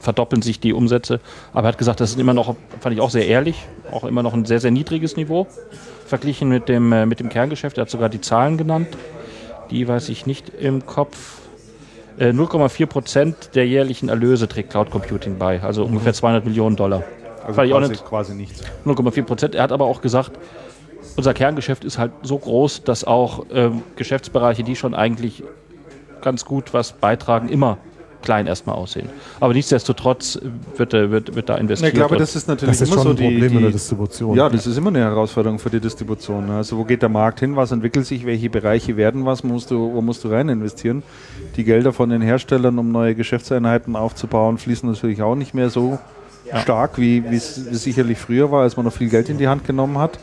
verdoppeln 0.00 0.42
sich 0.42 0.58
die 0.58 0.72
Umsätze. 0.72 1.20
Aber 1.52 1.68
er 1.68 1.72
hat 1.72 1.78
gesagt, 1.78 2.00
das 2.00 2.10
ist 2.10 2.18
immer 2.18 2.34
noch, 2.34 2.56
fand 2.80 2.94
ich 2.94 3.00
auch 3.00 3.10
sehr 3.10 3.26
ehrlich, 3.26 3.64
auch 3.92 4.04
immer 4.04 4.22
noch 4.22 4.34
ein 4.34 4.44
sehr, 4.44 4.60
sehr 4.60 4.72
niedriges 4.72 5.16
Niveau 5.16 5.46
verglichen 6.06 6.48
mit 6.48 6.68
dem, 6.68 6.92
äh, 6.92 7.06
mit 7.06 7.20
dem 7.20 7.28
Kerngeschäft. 7.28 7.78
Er 7.78 7.82
hat 7.82 7.90
sogar 7.90 8.08
die 8.08 8.20
Zahlen 8.20 8.56
genannt. 8.58 8.88
Die 9.70 9.86
weiß 9.86 10.08
ich 10.08 10.26
nicht 10.26 10.48
im 10.48 10.86
Kopf. 10.86 11.40
Äh, 12.18 12.30
0,4 12.30 12.86
Prozent 12.86 13.50
der 13.54 13.66
jährlichen 13.66 14.08
Erlöse 14.08 14.48
trägt 14.48 14.70
Cloud 14.70 14.90
Computing 14.90 15.36
bei, 15.38 15.62
also 15.62 15.84
ungefähr 15.84 16.14
200 16.14 16.44
Millionen 16.44 16.74
Dollar. 16.76 17.02
Also 17.46 17.60
auch 17.60 17.66
quasi, 17.68 17.88
nicht- 17.90 18.04
quasi 18.04 18.34
nichts. 18.34 18.62
0,4 18.84 19.22
Prozent. 19.22 19.54
Er 19.54 19.62
hat 19.62 19.72
aber 19.72 19.84
auch 19.84 20.00
gesagt, 20.00 20.32
unser 21.16 21.34
Kerngeschäft 21.34 21.84
ist 21.84 21.98
halt 21.98 22.12
so 22.22 22.38
groß, 22.38 22.84
dass 22.84 23.04
auch 23.04 23.44
ähm, 23.52 23.82
Geschäftsbereiche, 23.96 24.62
die 24.64 24.76
schon 24.76 24.94
eigentlich 24.94 25.42
ganz 26.22 26.44
gut 26.44 26.72
was 26.74 26.92
beitragen, 26.92 27.48
immer 27.48 27.78
klein 28.26 28.46
erstmal 28.46 28.76
aussehen. 28.76 29.08
Aber 29.40 29.54
nichtsdestotrotz 29.54 30.38
wird, 30.76 30.92
wird, 30.92 31.34
wird 31.34 31.48
da 31.48 31.54
Ich 31.54 31.60
investiert. 31.60 31.94
glaube, 31.94 32.14
und- 32.16 32.20
das 32.20 32.36
ist 32.36 32.48
natürlich 32.48 32.72
Das 32.78 32.82
ist 32.82 32.88
immer 32.92 33.02
schon 33.02 33.04
so 33.04 33.10
ein 33.10 33.16
die, 33.16 33.22
Problem 33.34 33.52
in 33.52 33.58
der 33.60 33.66
die 33.68 33.72
Distribution. 33.72 34.36
Ja, 34.36 34.48
das 34.50 34.66
ist 34.66 34.76
immer 34.76 34.88
eine 34.90 34.98
Herausforderung 35.00 35.58
für 35.58 35.70
die 35.70 35.80
Distribution. 35.80 36.46
ne? 36.46 36.56
Also 36.56 36.76
wo 36.76 36.84
geht 36.84 37.00
der 37.02 37.08
Markt 37.08 37.40
hin, 37.40 37.56
was 37.56 37.70
entwickelt 37.72 38.04
sich, 38.04 38.26
welche 38.26 38.50
Bereiche 38.50 38.96
werden 38.96 39.24
was, 39.24 39.42
musst 39.44 39.70
du, 39.70 39.78
wo 39.94 40.02
musst 40.02 40.24
du 40.24 40.28
rein 40.28 40.48
investieren? 40.48 41.02
Die 41.56 41.64
Gelder 41.64 41.92
von 41.92 42.10
den 42.10 42.20
Herstellern, 42.20 42.78
um 42.78 42.90
neue 42.92 43.14
Geschäftseinheiten 43.14 43.96
aufzubauen, 43.96 44.58
fließen 44.58 44.90
natürlich 44.90 45.22
auch 45.22 45.36
nicht 45.36 45.54
mehr 45.54 45.70
so 45.70 45.98
stark, 46.62 46.98
wie 46.98 47.24
wie 47.30 47.36
es 47.36 47.66
wie 47.70 47.74
es 47.74 47.82
sicherlich 47.82 48.18
früher 48.18 48.50
war, 48.50 48.62
als 48.62 48.76
man 48.76 48.84
noch 48.86 48.92
viel 48.92 49.08
Geld 49.08 49.28
in 49.28 49.38
die 49.38 49.48
Hand 49.48 49.64
genommen 49.64 49.98
hat. 49.98 50.18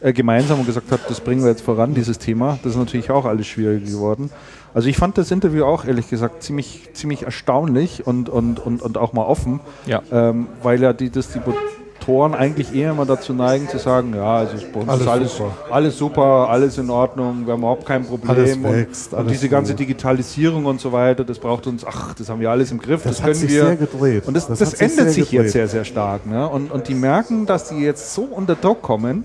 Äh, 0.00 0.12
gemeinsam 0.12 0.60
und 0.60 0.66
gesagt 0.66 0.92
hat, 0.92 1.00
das 1.08 1.18
bringen 1.20 1.42
wir 1.42 1.48
jetzt 1.50 1.62
voran, 1.62 1.92
dieses 1.92 2.18
Thema. 2.20 2.56
Das 2.62 2.74
ist 2.74 2.78
natürlich 2.78 3.10
auch 3.10 3.24
alles 3.24 3.48
schwieriger 3.48 3.84
geworden. 3.84 4.30
Also 4.74 4.88
ich 4.88 4.96
fand 4.96 5.16
das 5.18 5.30
Interview 5.30 5.64
auch 5.64 5.84
ehrlich 5.84 6.08
gesagt 6.10 6.42
ziemlich, 6.42 6.90
ziemlich 6.92 7.22
erstaunlich 7.22 8.06
und, 8.06 8.28
und, 8.28 8.60
und, 8.60 8.82
und 8.82 8.98
auch 8.98 9.12
mal 9.12 9.24
offen, 9.24 9.60
Ja. 9.86 10.02
ähm, 10.12 10.46
weil 10.62 10.80
ja 10.82 10.92
die 10.92 11.10
Distributoren 11.10 12.34
eigentlich 12.34 12.74
eher 12.74 12.92
immer 12.92 13.06
dazu 13.06 13.32
neigen 13.32 13.68
zu 13.68 13.78
sagen, 13.78 14.14
ja, 14.14 14.36
also 14.36 14.56
es 14.56 14.62
ist 14.64 14.72
bei 14.72 14.80
uns 14.80 14.88
Alles 14.88 15.02
ist 15.02 15.08
alles, 15.08 15.36
super. 15.36 15.52
alles 15.70 15.98
super, 15.98 16.48
alles 16.50 16.78
in 16.78 16.90
Ordnung, 16.90 17.46
wir 17.46 17.52
haben 17.54 17.60
überhaupt 17.60 17.86
kein 17.86 18.04
Problem. 18.04 18.30
Alles 18.30 18.56
und, 18.56 18.64
wächst, 18.64 19.12
und 19.12 19.18
alles 19.20 19.32
diese 19.32 19.48
ganze 19.48 19.72
gut. 19.72 19.80
Digitalisierung 19.80 20.64
und 20.66 20.80
so 20.80 20.92
weiter, 20.92 21.24
das 21.24 21.38
braucht 21.38 21.66
uns, 21.66 21.84
ach, 21.84 22.14
das 22.14 22.28
haben 22.28 22.40
wir 22.40 22.50
alles 22.50 22.70
im 22.70 22.78
Griff, 22.78 23.02
das, 23.02 23.12
Das 23.12 23.18
hat 23.20 23.24
können 23.26 23.34
sich 23.40 23.50
wir. 23.50 23.64
sehr 23.66 23.76
gedreht. 23.76 24.26
Und 24.26 24.34
das, 24.34 24.46
Das 24.48 24.58
das, 24.58 24.72
hat 24.72 24.78
sich 24.78 24.88
ändert 24.90 25.04
sehr 25.06 25.12
sich 25.14 25.30
gedreht. 25.30 25.44
jetzt 25.46 25.52
sehr, 25.52 25.68
sehr 25.68 25.84
stark. 25.84 26.26
Ne? 26.26 26.46
Und, 26.48 26.70
und 26.70 26.88
die 26.88 26.94
merken, 26.94 27.46
dass 27.46 27.68
die 27.68 27.76
jetzt 27.78 28.14
so 28.14 28.22
unter 28.22 28.54
Druck 28.54 28.82
kommen 28.82 29.24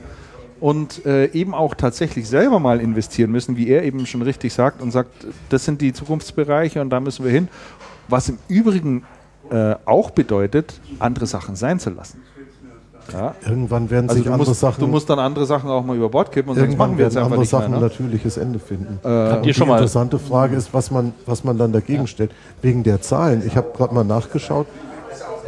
und 0.64 1.06
äh, 1.06 1.26
eben 1.34 1.54
auch 1.54 1.76
tatsächlich 1.76 2.30
selber 2.30 2.58
mal 2.58 2.80
investieren 2.80 3.32
müssen, 3.32 3.58
wie 3.58 3.68
er 3.68 3.84
eben 3.84 4.06
schon 4.06 4.22
richtig 4.22 4.54
sagt 4.54 4.82
und 4.82 4.92
sagt, 4.92 5.10
das 5.50 5.66
sind 5.66 5.82
die 5.82 5.92
Zukunftsbereiche 5.92 6.80
und 6.80 6.90
da 6.90 7.02
müssen 7.02 7.26
wir 7.26 7.34
hin. 7.34 7.50
Was 8.08 8.30
im 8.30 8.38
Übrigen 8.48 9.04
äh, 9.52 9.76
auch 9.84 10.12
bedeutet, 10.12 10.80
andere 11.00 11.26
Sachen 11.26 11.58
sein 11.58 11.80
zu 11.80 11.90
lassen. 11.90 12.22
Ja? 13.12 13.36
Irgendwann 13.46 13.90
werden 13.90 14.10
Also 14.10 14.24
sich 14.24 14.32
andere 14.32 14.48
musst, 14.48 14.62
Sachen, 14.62 14.80
du 14.80 14.88
musst 14.88 15.10
dann 15.10 15.20
andere 15.20 15.46
Sachen 15.46 15.70
auch 15.70 15.84
mal 15.84 15.98
über 15.98 16.08
Bord 16.08 16.32
kippen 16.32 16.52
und 16.52 16.58
irgendwann 16.58 16.92
machen 16.92 16.98
wir 16.98 17.06
jetzt 17.08 17.16
werden 17.16 17.26
einfach 17.26 17.36
andere 17.36 17.42
nicht 17.42 17.52
mehr. 17.52 17.62
Sachen 17.62 17.74
ein 17.74 17.80
Ne? 17.82 17.86
natürliches 17.86 18.38
Ende 18.38 18.60
finden. 18.60 19.00
Habt 19.04 19.06
ihr 19.06 19.36
Und 19.36 19.46
die 19.46 19.54
schon 19.54 19.68
mal 19.68 19.74
interessante 19.74 20.18
Frage 20.18 20.56
ist, 20.56 20.74
was 20.74 20.92
man, 20.92 21.12
was 21.26 21.44
man 21.44 21.58
dann 21.58 21.74
dagegen 21.74 22.08
stellt. 22.08 22.32
Wegen 22.62 22.84
der 22.84 23.02
Zahlen. 23.02 23.44
Ich 23.46 23.58
habe 23.58 23.68
gerade 23.76 23.94
mal 23.94 24.06
nachgeschaut. 24.06 24.68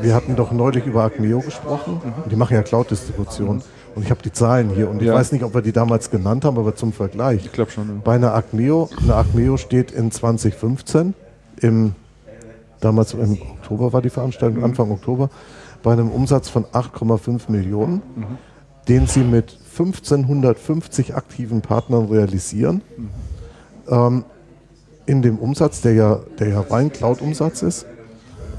Wir 0.02 0.14
hatten 0.14 0.36
doch 0.36 0.52
neulich 0.52 0.86
über 0.86 1.06
Acmeo 1.06 1.40
gesprochen. 1.40 2.02
Und 2.22 2.30
die 2.30 2.36
machen 2.36 2.54
ja 2.54 2.64
Cloud-Distribution. 2.64 3.64
Und 3.96 4.04
ich 4.04 4.12
habe 4.12 4.22
die 4.22 4.32
Zahlen 4.32 4.70
hier. 4.70 4.90
Und 4.90 5.02
ich 5.02 5.08
Ja. 5.08 5.14
weiß 5.14 5.32
nicht, 5.32 5.44
ob 5.44 5.54
wir 5.54 5.62
die 5.62 5.72
damals 5.72 6.12
genannt 6.12 6.44
haben, 6.46 6.58
aber 6.58 6.76
zum 6.76 6.92
Vergleich. 6.94 7.46
Ich 7.46 7.52
glaube 7.52 7.72
schon. 7.72 7.88
ne? 7.88 8.02
Bei 8.04 8.16
einer 8.16 8.34
Acmeo, 8.34 8.90
eine 9.02 9.16
Acmeo 9.16 9.56
steht 9.58 9.92
in 9.92 10.12
2015, 10.12 11.14
im, 11.62 11.94
damals 12.82 13.14
im 13.14 13.38
Oktober 13.42 13.94
war 13.94 14.02
die 14.02 14.10
Veranstaltung, 14.10 14.64
Anfang 14.64 14.92
Oktober, 14.92 15.30
bei 15.82 15.94
einem 15.94 16.10
Umsatz 16.10 16.50
von 16.50 16.66
8,5 16.66 17.50
Millionen, 17.50 18.02
den 18.88 19.08
sie 19.08 19.22
mit 19.24 19.58
1550 19.78 21.16
aktiven 21.16 21.62
Partnern 21.62 22.06
realisieren. 22.08 22.82
Ähm, 23.90 24.26
in 25.06 25.22
dem 25.22 25.38
Umsatz, 25.38 25.82
der 25.82 25.94
ja, 25.94 26.20
der 26.40 26.50
ja 26.50 26.62
rein 26.62 26.92
Cloud-Umsatz 26.92 27.62
ist, 27.62 27.86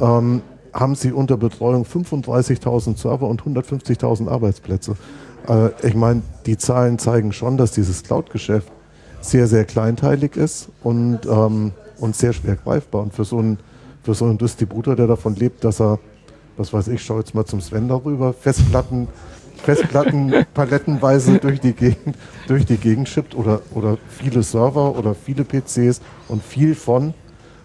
ähm, 0.01 0.43
haben 0.73 0.95
sie 0.95 1.11
unter 1.13 1.37
Betreuung 1.37 1.85
35.000 1.85 2.97
Server 2.99 3.27
und 3.27 3.43
150.000 3.43 4.29
Arbeitsplätze. 4.29 4.97
Äh, 5.49 5.71
ich 5.87 5.95
meine, 5.95 6.23
die 6.47 6.57
Zahlen 6.57 6.99
zeigen 6.99 7.33
schon, 7.33 7.57
dass 7.57 7.73
dieses 7.73 8.03
Cloud-Geschäft 8.03 8.71
sehr, 9.21 9.47
sehr 9.47 9.65
kleinteilig 9.65 10.37
ist 10.37 10.69
und, 10.83 11.21
ähm, 11.27 11.73
und 11.99 12.17
sehr 12.17 12.33
schwer 12.33 12.57
greifbar. 12.57 13.03
Und 13.03 13.15
für 13.15 13.25
so, 13.25 13.39
einen, 13.39 13.59
für 14.03 14.15
so 14.15 14.25
einen 14.27 14.39
Distributor, 14.39 14.97
der 14.97 15.07
davon 15.07 15.35
lebt, 15.35 15.65
dass 15.65 15.81
er, 15.81 15.99
was 16.57 16.73
weiß 16.73 16.89
ich, 16.89 17.03
schau 17.03 17.19
jetzt 17.19 17.35
mal 17.35 17.45
zum 17.45 17.61
Sven 17.61 17.89
darüber, 17.89 18.33
Festplatten, 18.33 19.09
Festplatten 19.63 20.33
palettenweise 20.55 21.39
durch 21.39 21.61
die 21.61 21.73
Gegend, 21.73 22.17
durch 22.47 22.67
die 22.67 22.77
Gegend 22.77 23.09
schippt 23.09 23.35
oder, 23.35 23.61
oder 23.75 23.99
viele 24.09 24.43
Server 24.43 24.97
oder 24.97 25.15
viele 25.15 25.45
PCs 25.45 26.01
und 26.29 26.43
viel 26.43 26.75
von 26.75 27.15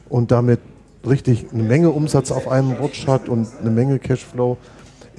und 0.09 0.31
damit 0.31 0.59
richtig 1.07 1.47
eine 1.53 1.63
Menge 1.63 1.89
Umsatz 1.89 2.31
auf 2.31 2.47
einen 2.47 2.73
Rutsch 2.73 3.07
hat 3.07 3.29
und 3.29 3.47
eine 3.59 3.71
Menge 3.71 3.99
Cashflow, 3.99 4.57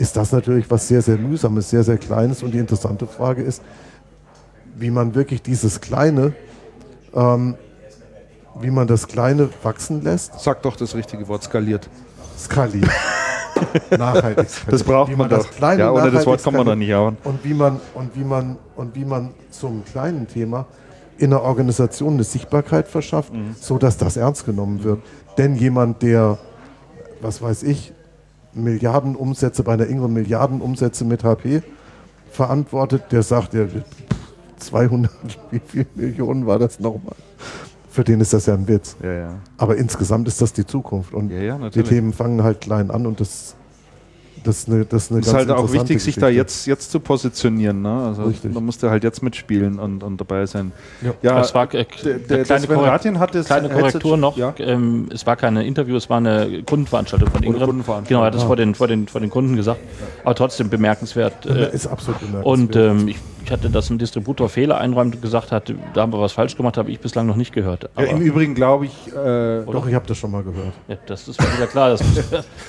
ist 0.03 0.17
das 0.17 0.33
natürlich 0.33 0.69
was 0.69 0.89
sehr, 0.89 1.01
sehr 1.01 1.17
mühsames, 1.17 1.71
sehr, 1.71 1.85
sehr 1.85 1.97
kleines. 1.97 2.43
Und 2.43 2.51
die 2.53 2.59
interessante 2.59 3.07
Frage 3.07 3.41
ist, 3.43 3.63
wie 4.77 4.91
man 4.91 5.15
wirklich 5.15 5.43
dieses 5.43 5.81
Kleine, 5.81 6.33
ähm, 7.15 7.55
wie 8.61 8.71
man 8.73 8.89
das 8.89 9.07
Kleine 9.07 9.49
wachsen 9.63 10.03
lässt, 10.03 10.41
Sag 10.41 10.61
doch 10.63 10.75
das 10.75 10.97
richtige 10.97 11.29
Wort, 11.29 11.45
skaliert. 11.45 11.89
skaliert. 12.37 12.91
nachhaltig. 13.97 14.49
Das 14.69 14.83
braucht 14.83 15.13
Wie 15.13 15.15
man, 15.17 15.31
das 15.31 15.45
doch. 15.45 15.51
Kleine 15.53 15.83
ja, 15.83 15.93
ohne 15.93 16.11
das 16.11 16.27
Wort 16.27 16.43
kommt 16.43 16.57
man 16.57 16.67
da 16.67 16.75
nicht 16.75 16.93
hauen. 16.93 17.17
Und 17.23 17.45
wie 17.45 17.55
man, 17.55 17.81
und 17.95 18.17
wie 18.17 18.25
man, 18.25 18.57
und 18.75 18.97
wie 18.97 19.05
man 19.05 19.31
zum 19.51 19.85
kleinen 19.85 20.27
Thema 20.27 20.67
in 21.17 21.33
einer 21.33 21.43
Organisation 21.43 22.15
eine 22.15 22.25
Sichtbarkeit 22.25 22.89
verschafft, 22.89 23.33
Mhm. 23.33 23.55
so 23.61 23.79
dass 23.79 23.99
das 23.99 24.17
ernst 24.17 24.47
genommen 24.47 24.83
wird. 24.83 24.99
Denn 25.39 25.55
jemand, 25.55 26.03
der, 26.03 26.39
was 27.21 27.41
weiß 27.41 27.63
ich, 27.63 27.93
Milliardenumsätze 28.55 29.63
bei 29.63 29.75
einer 29.75 29.87
Ingram 29.87 30.13
Milliardenumsätze 30.13 31.05
mit 31.05 31.25
HP 31.25 31.63
verantwortet, 32.31 33.05
der 33.11 33.23
sagt, 33.23 33.55
ja, 33.55 33.67
200, 34.59 35.11
wie 35.51 35.61
viel 35.65 35.87
Millionen 35.95 36.47
war 36.47 36.59
das 36.59 36.81
nochmal? 36.81 37.15
Für 37.91 38.05
den 38.05 38.21
ist 38.21 38.33
das 38.33 38.47
ja 38.47 38.55
ein 38.55 38.67
Witz. 38.69 38.97
Ja, 39.03 39.13
ja. 39.13 39.35
Aber 39.59 39.77
insgesamt 39.77 40.27
ist 40.27 40.41
das 40.41 40.55
die 40.55 40.67
Zukunft. 40.67 41.13
Und 41.13 41.29
die. 41.29 41.83
Themen 41.83 42.15
fangen 42.15 42.43
halt 42.43 42.63
klein 42.63 42.91
an 42.91 43.07
und 43.07 43.21
das, 43.21 43.55
das 44.45 44.59
ist 44.61 44.69
eine, 44.69 44.85
das 44.85 45.05
ist 45.05 45.11
eine 45.13 45.21
Es 45.21 45.27
ist 45.27 45.33
ganz 45.33 45.49
halt 45.49 45.59
auch 45.59 45.73
wichtig, 45.73 46.03
sich 46.03 46.15
da 46.17 46.27
Geschichte. 46.29 46.37
jetzt, 46.41 46.67
jetzt 46.67 46.91
zu 46.91 47.01
positionieren. 47.01 47.83
Ne? 47.83 47.91
Also 48.09 48.25
Richtig. 48.25 48.53
da 48.55 48.61
musst 48.61 48.83
du 48.83 48.91
halt 48.91 49.05
jetzt 49.05 49.23
mitspielen 49.23 49.79
und, 49.79 50.03
und 50.03 50.21
dabei 50.21 50.47
sein. 50.47 50.73
Ja. 51.23 51.41
es 51.41 51.55
war 51.55 51.65
äh, 51.75 51.85
der, 52.05 52.19
der, 52.19 52.45
kleine, 52.45 52.67
Sven 52.67 52.77
Korrekt- 52.77 52.93
Rathjen 52.93 53.19
hat 53.19 53.35
das 53.35 53.47
kleine 53.47 53.69
Korrektur 53.69 54.17
noch. 54.17 54.37
Ja. 54.37 54.55
Ähm, 54.59 55.09
es 55.13 55.27
war 55.27 55.37
keine 55.37 55.65
Interview, 55.67 55.97
es 55.97 56.09
war 56.11 56.19
eine 56.19 56.63
Kundenveranstaltung 56.65 57.31
von 57.31 57.43
Ingram. 57.43 57.67
Kundenveranstaltung. 57.67 58.09
Genau, 58.09 58.21
er 58.23 58.27
hat 58.27 58.35
das 58.35 58.43
vor, 58.45 58.57
den, 58.57 58.75
vor, 58.75 58.89
den, 58.89 59.09
vor 59.09 59.21
den 59.21 59.31
Kunden 59.31 59.57
gesagt. 59.57 59.81
Aber 60.25 60.35
trotzdem 60.35 60.69
bemerkenswert. 60.71 61.45
Ja, 61.45 61.55
Äh, 61.55 61.75
ist 61.75 61.87
absolut 61.87 62.21
bemerkenswert. 62.21 62.47
und 62.47 62.77
ähm, 62.77 63.09
ich 63.09 63.17
ich 63.45 63.51
hatte, 63.51 63.71
dass 63.71 63.91
ein 63.91 63.99
Distributor 63.99 64.49
Fehler 64.49 64.79
einräumt 64.79 65.15
und 65.17 65.21
gesagt 65.23 65.53
hat, 65.53 65.73
da 65.95 66.03
haben 66.03 66.13
wir 66.13 66.21
was 66.21 66.33
falsch 66.33 66.57
gemacht, 66.57 66.77
habe 66.77 66.91
ich 66.91 67.01
bislang 67.01 67.27
noch 67.27 67.37
nicht 67.37 67.53
gehört. 67.53 67.89
Ja, 67.97 68.05
Im 68.05 68.21
Übrigen 68.21 68.55
glaube 68.55 68.87
ich, 68.87 69.09
äh, 69.09 69.63
Doch, 69.65 69.87
ich 69.87 69.95
habe 69.95 70.07
das 70.07 70.19
schon 70.19 70.31
mal 70.31 70.43
gehört. 70.43 70.73
ja, 70.89 70.97
das 71.07 71.29
ist 71.29 71.41
mir 71.41 71.49
wieder 71.57 71.67
klar. 71.67 71.91
Das, 71.99 72.01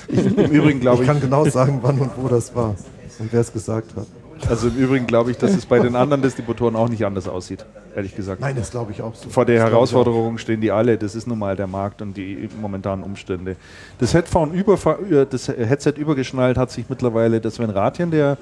im 0.08 0.50
Übrigen 0.50 0.80
glaube 0.80 0.96
Ich 0.96 1.00
ich, 1.02 1.06
kann 1.06 1.20
genau 1.20 1.44
sagen, 1.46 1.78
wann 1.82 1.98
und 1.98 2.10
wo 2.16 2.28
das 2.28 2.54
war 2.54 2.70
und 3.18 3.32
wer 3.32 3.40
es 3.40 3.52
gesagt 3.52 3.94
hat. 3.96 4.06
also 4.50 4.68
im 4.68 4.76
Übrigen 4.76 5.06
glaube 5.06 5.30
ich, 5.30 5.38
dass 5.38 5.52
es 5.54 5.64
bei 5.66 5.78
den 5.78 5.94
anderen 5.96 6.20
Distributoren 6.22 6.74
auch 6.76 6.88
nicht 6.88 7.04
anders 7.06 7.28
aussieht, 7.28 7.64
ehrlich 7.94 8.14
gesagt. 8.16 8.40
Nein, 8.40 8.56
das 8.56 8.70
glaube 8.70 8.92
ich 8.92 9.00
auch 9.02 9.14
so. 9.14 9.28
Vor 9.28 9.44
der 9.44 9.56
Das 9.60 9.66
ich 9.66 9.72
Herausforderung 9.72 10.38
stehen 10.38 10.60
die 10.60 10.70
alle. 10.72 10.98
Das 10.98 11.14
ist 11.14 11.26
nun 11.26 11.38
mal 11.38 11.54
der 11.56 11.66
Markt 11.68 12.02
und 12.02 12.16
die 12.16 12.48
momentanen 12.60 13.04
Umstände. 13.04 13.56
Das 13.98 14.12
Headphone 14.14 14.52
über, 14.52 14.74
äh, 15.10 15.26
das 15.30 15.48
Headset 15.48 15.92
übergeschnallt 15.96 16.58
hat 16.58 16.70
sich 16.70 16.88
mittlerweile 16.88 17.40
der 17.40 17.50
Sven 17.52 17.70
Rathjen, 17.70 18.10
der 18.10 18.36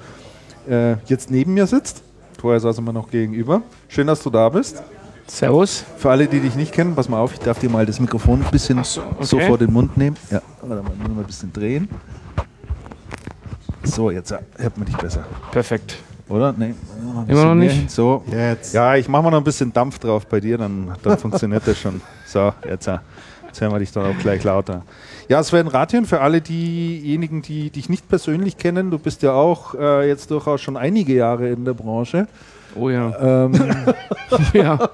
äh, 0.69 0.95
jetzt 1.05 1.29
neben 1.29 1.53
mir 1.53 1.67
sitzt. 1.67 2.01
Vorher 2.39 2.59
saß 2.59 2.77
er 2.77 2.81
mir 2.81 2.93
noch 2.93 3.09
gegenüber. 3.09 3.61
Schön, 3.87 4.07
dass 4.07 4.21
du 4.21 4.29
da 4.29 4.49
bist. 4.49 4.83
Servus. 5.27 5.85
Für 5.97 6.11
alle, 6.11 6.27
die 6.27 6.39
dich 6.39 6.55
nicht 6.55 6.73
kennen, 6.73 6.95
pass 6.95 7.07
mal 7.07 7.19
auf, 7.19 7.33
ich 7.33 7.39
darf 7.39 7.59
dir 7.59 7.69
mal 7.69 7.85
das 7.85 7.99
Mikrofon 7.99 8.43
ein 8.43 8.51
bisschen 8.51 8.83
so, 8.83 9.01
so 9.21 9.37
okay. 9.37 9.47
vor 9.47 9.57
den 9.57 9.71
Mund 9.71 9.95
nehmen. 9.97 10.17
Ja, 10.29 10.41
warte 10.61 10.83
mal, 10.83 10.91
nur 10.97 11.09
mal 11.09 11.21
ein 11.21 11.27
bisschen 11.27 11.51
drehen. 11.53 11.87
So, 13.83 14.11
jetzt 14.11 14.31
äh, 14.31 14.39
hört 14.57 14.77
man 14.77 14.85
dich 14.85 14.97
besser, 14.97 15.25
Perfekt. 15.51 15.97
oder? 16.29 16.53
Nee, 16.57 16.73
Immer 17.27 17.45
noch 17.45 17.55
nicht? 17.55 17.73
hin. 17.73 17.89
So. 17.89 18.23
Jetzt. 18.31 18.73
ja, 18.73 18.95
ich 18.95 19.07
mache 19.07 19.23
mal 19.23 19.31
noch 19.31 19.39
ein 19.39 19.43
bisschen 19.43 19.71
Dampf 19.73 19.99
drauf 19.99 20.25
bei 20.25 20.39
dir, 20.39 20.57
dann, 20.57 20.93
dann 21.01 21.17
funktioniert 21.17 21.63
das 21.65 21.77
schon. 21.79 22.01
So, 22.25 22.53
jetzt, 22.67 22.87
äh, 22.87 22.97
jetzt 23.47 23.61
hören 23.61 23.71
wir 23.71 23.79
dich 23.79 23.91
dann 23.91 24.05
auch 24.05 24.19
gleich 24.19 24.43
lauter. 24.43 24.83
Ja, 25.29 25.41
Sven 25.43 25.67
Ratjen, 25.67 26.05
für 26.05 26.21
alle 26.21 26.41
diejenigen, 26.41 27.41
die 27.41 27.69
dich 27.69 27.89
nicht 27.89 28.07
persönlich 28.09 28.57
kennen, 28.57 28.91
du 28.91 28.99
bist 28.99 29.21
ja 29.23 29.33
auch 29.33 29.73
äh, 29.75 30.07
jetzt 30.07 30.31
durchaus 30.31 30.61
schon 30.61 30.77
einige 30.77 31.13
Jahre 31.13 31.49
in 31.49 31.65
der 31.65 31.73
Branche. 31.73 32.27
Oh 32.75 32.89
ja. 32.89 33.45
Ähm, 33.45 33.53
ja. 34.53 34.79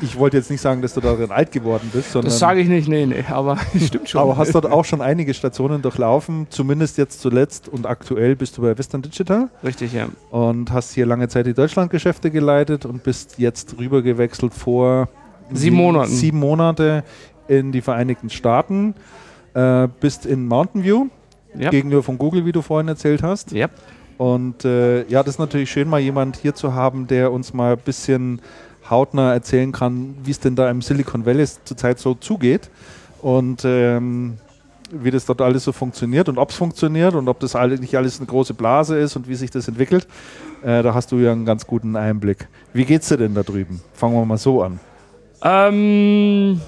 ich 0.00 0.16
wollte 0.18 0.36
jetzt 0.36 0.50
nicht 0.50 0.60
sagen, 0.60 0.80
dass 0.80 0.94
du 0.94 1.00
darin 1.00 1.30
alt 1.30 1.50
geworden 1.52 1.90
bist, 1.92 2.12
sondern 2.12 2.30
Das 2.30 2.38
sage 2.38 2.60
ich 2.60 2.68
nicht, 2.68 2.88
nee, 2.88 3.04
nee, 3.06 3.24
aber 3.28 3.58
stimmt 3.84 4.08
schon. 4.08 4.20
aber 4.20 4.36
hast 4.36 4.54
dort 4.54 4.66
auch 4.66 4.84
schon 4.84 5.00
einige 5.02 5.34
Stationen 5.34 5.82
durchlaufen, 5.82 6.46
zumindest 6.50 6.98
jetzt 6.98 7.20
zuletzt 7.20 7.68
und 7.68 7.86
aktuell 7.86 8.36
bist 8.36 8.56
du 8.58 8.62
bei 8.62 8.78
Western 8.78 9.02
Digital 9.02 9.48
Richtig, 9.64 9.92
ja. 9.92 10.06
und 10.30 10.72
hast 10.72 10.94
hier 10.94 11.06
lange 11.06 11.28
Zeit 11.28 11.46
die 11.46 11.54
Deutschlandgeschäfte 11.54 12.30
geleitet 12.30 12.86
und 12.86 13.02
bist 13.02 13.34
jetzt 13.38 13.76
rübergewechselt 13.78 14.54
vor 14.54 15.08
Sieben 15.52 15.76
Monaten. 15.76 16.10
sieben 16.10 16.38
Monate 16.38 17.04
in 17.48 17.72
die 17.72 17.80
Vereinigten 17.80 18.30
Staaten, 18.30 18.94
äh, 19.54 19.88
bist 20.00 20.26
in 20.26 20.46
Mountain 20.46 20.82
View, 20.84 21.06
Ja. 21.56 21.70
gegenüber 21.70 22.02
von 22.02 22.18
Google, 22.18 22.44
wie 22.46 22.52
du 22.52 22.62
vorhin 22.62 22.88
erzählt 22.88 23.22
hast. 23.22 23.52
Ja. 23.52 23.68
Und 24.18 24.64
äh, 24.64 25.04
ja, 25.08 25.22
das 25.22 25.34
ist 25.34 25.38
natürlich 25.38 25.70
schön, 25.70 25.88
mal 25.88 26.00
jemand 26.00 26.36
hier 26.36 26.54
zu 26.54 26.74
haben, 26.74 27.06
der 27.06 27.32
uns 27.32 27.52
mal 27.52 27.72
ein 27.72 27.78
bisschen 27.84 28.40
hautnah 28.88 29.32
erzählen 29.32 29.72
kann, 29.72 30.14
wie 30.24 30.30
es 30.30 30.40
denn 30.40 30.56
da 30.56 30.68
im 30.70 30.82
Silicon 30.82 31.24
Valley 31.26 31.46
zurzeit 31.64 31.98
so 31.98 32.14
zugeht 32.14 32.70
und 33.22 33.62
ähm, 33.64 34.34
wie 34.92 35.10
das 35.10 35.24
dort 35.26 35.40
alles 35.40 35.64
so 35.64 35.72
funktioniert 35.72 36.28
und 36.28 36.38
ob 36.38 36.50
es 36.50 36.56
funktioniert 36.56 37.14
und 37.14 37.26
ob 37.28 37.40
das 37.40 37.56
alle, 37.56 37.78
nicht 37.78 37.96
alles 37.96 38.18
eine 38.18 38.26
große 38.26 38.54
Blase 38.54 38.96
ist 38.98 39.16
und 39.16 39.26
wie 39.28 39.34
sich 39.34 39.50
das 39.50 39.66
entwickelt. 39.66 40.06
Äh, 40.62 40.82
da 40.82 40.94
hast 40.94 41.10
du 41.10 41.16
ja 41.18 41.32
einen 41.32 41.44
ganz 41.44 41.66
guten 41.66 41.96
Einblick. 41.96 42.46
Wie 42.72 42.84
geht's 42.84 43.08
dir 43.08 43.16
denn 43.16 43.34
da 43.34 43.42
drüben? 43.42 43.80
Fangen 43.94 44.14
wir 44.14 44.24
mal 44.24 44.38
so 44.38 44.62
an. 44.62 44.78
Ähm, 45.42 46.60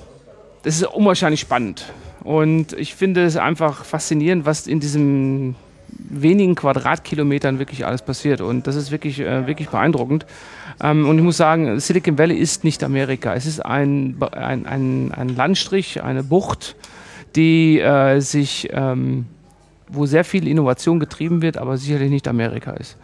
das 0.67 0.79
ist 0.79 0.87
unwahrscheinlich 0.89 1.39
spannend. 1.39 1.85
Und 2.25 2.73
ich 2.73 2.97
finde 2.97 3.25
es 3.25 3.37
einfach 3.37 3.85
faszinierend, 3.85 4.47
was 4.47 4.67
in 4.67 4.81
diesen 4.81 5.55
wenigen 5.89 6.57
Quadratkilometern 6.57 7.61
wirklich 7.61 7.87
alles 7.87 8.03
passiert. 8.03 8.41
Und 8.41 8.67
das 8.67 8.75
ist 8.75 8.91
wirklich, 8.91 9.21
äh, 9.21 9.47
wirklich 9.47 9.69
beeindruckend. 9.69 10.27
Ähm, 10.83 11.09
und 11.09 11.19
ich 11.19 11.23
muss 11.23 11.37
sagen, 11.37 11.79
Silicon 11.79 12.19
Valley 12.19 12.37
ist 12.37 12.65
nicht 12.65 12.83
Amerika. 12.83 13.33
Es 13.35 13.47
ist 13.47 13.65
ein, 13.65 14.17
ein, 14.33 14.67
ein, 14.67 15.13
ein 15.13 15.29
Landstrich, 15.37 16.03
eine 16.03 16.25
Bucht, 16.25 16.75
die 17.37 17.79
äh, 17.79 18.19
sich, 18.19 18.69
ähm, 18.73 19.27
wo 19.87 20.05
sehr 20.05 20.25
viel 20.25 20.49
Innovation 20.49 20.99
getrieben 20.99 21.43
wird, 21.43 21.59
aber 21.59 21.77
sicherlich 21.77 22.11
nicht 22.11 22.27
Amerika 22.27 22.73
ist. 22.73 22.97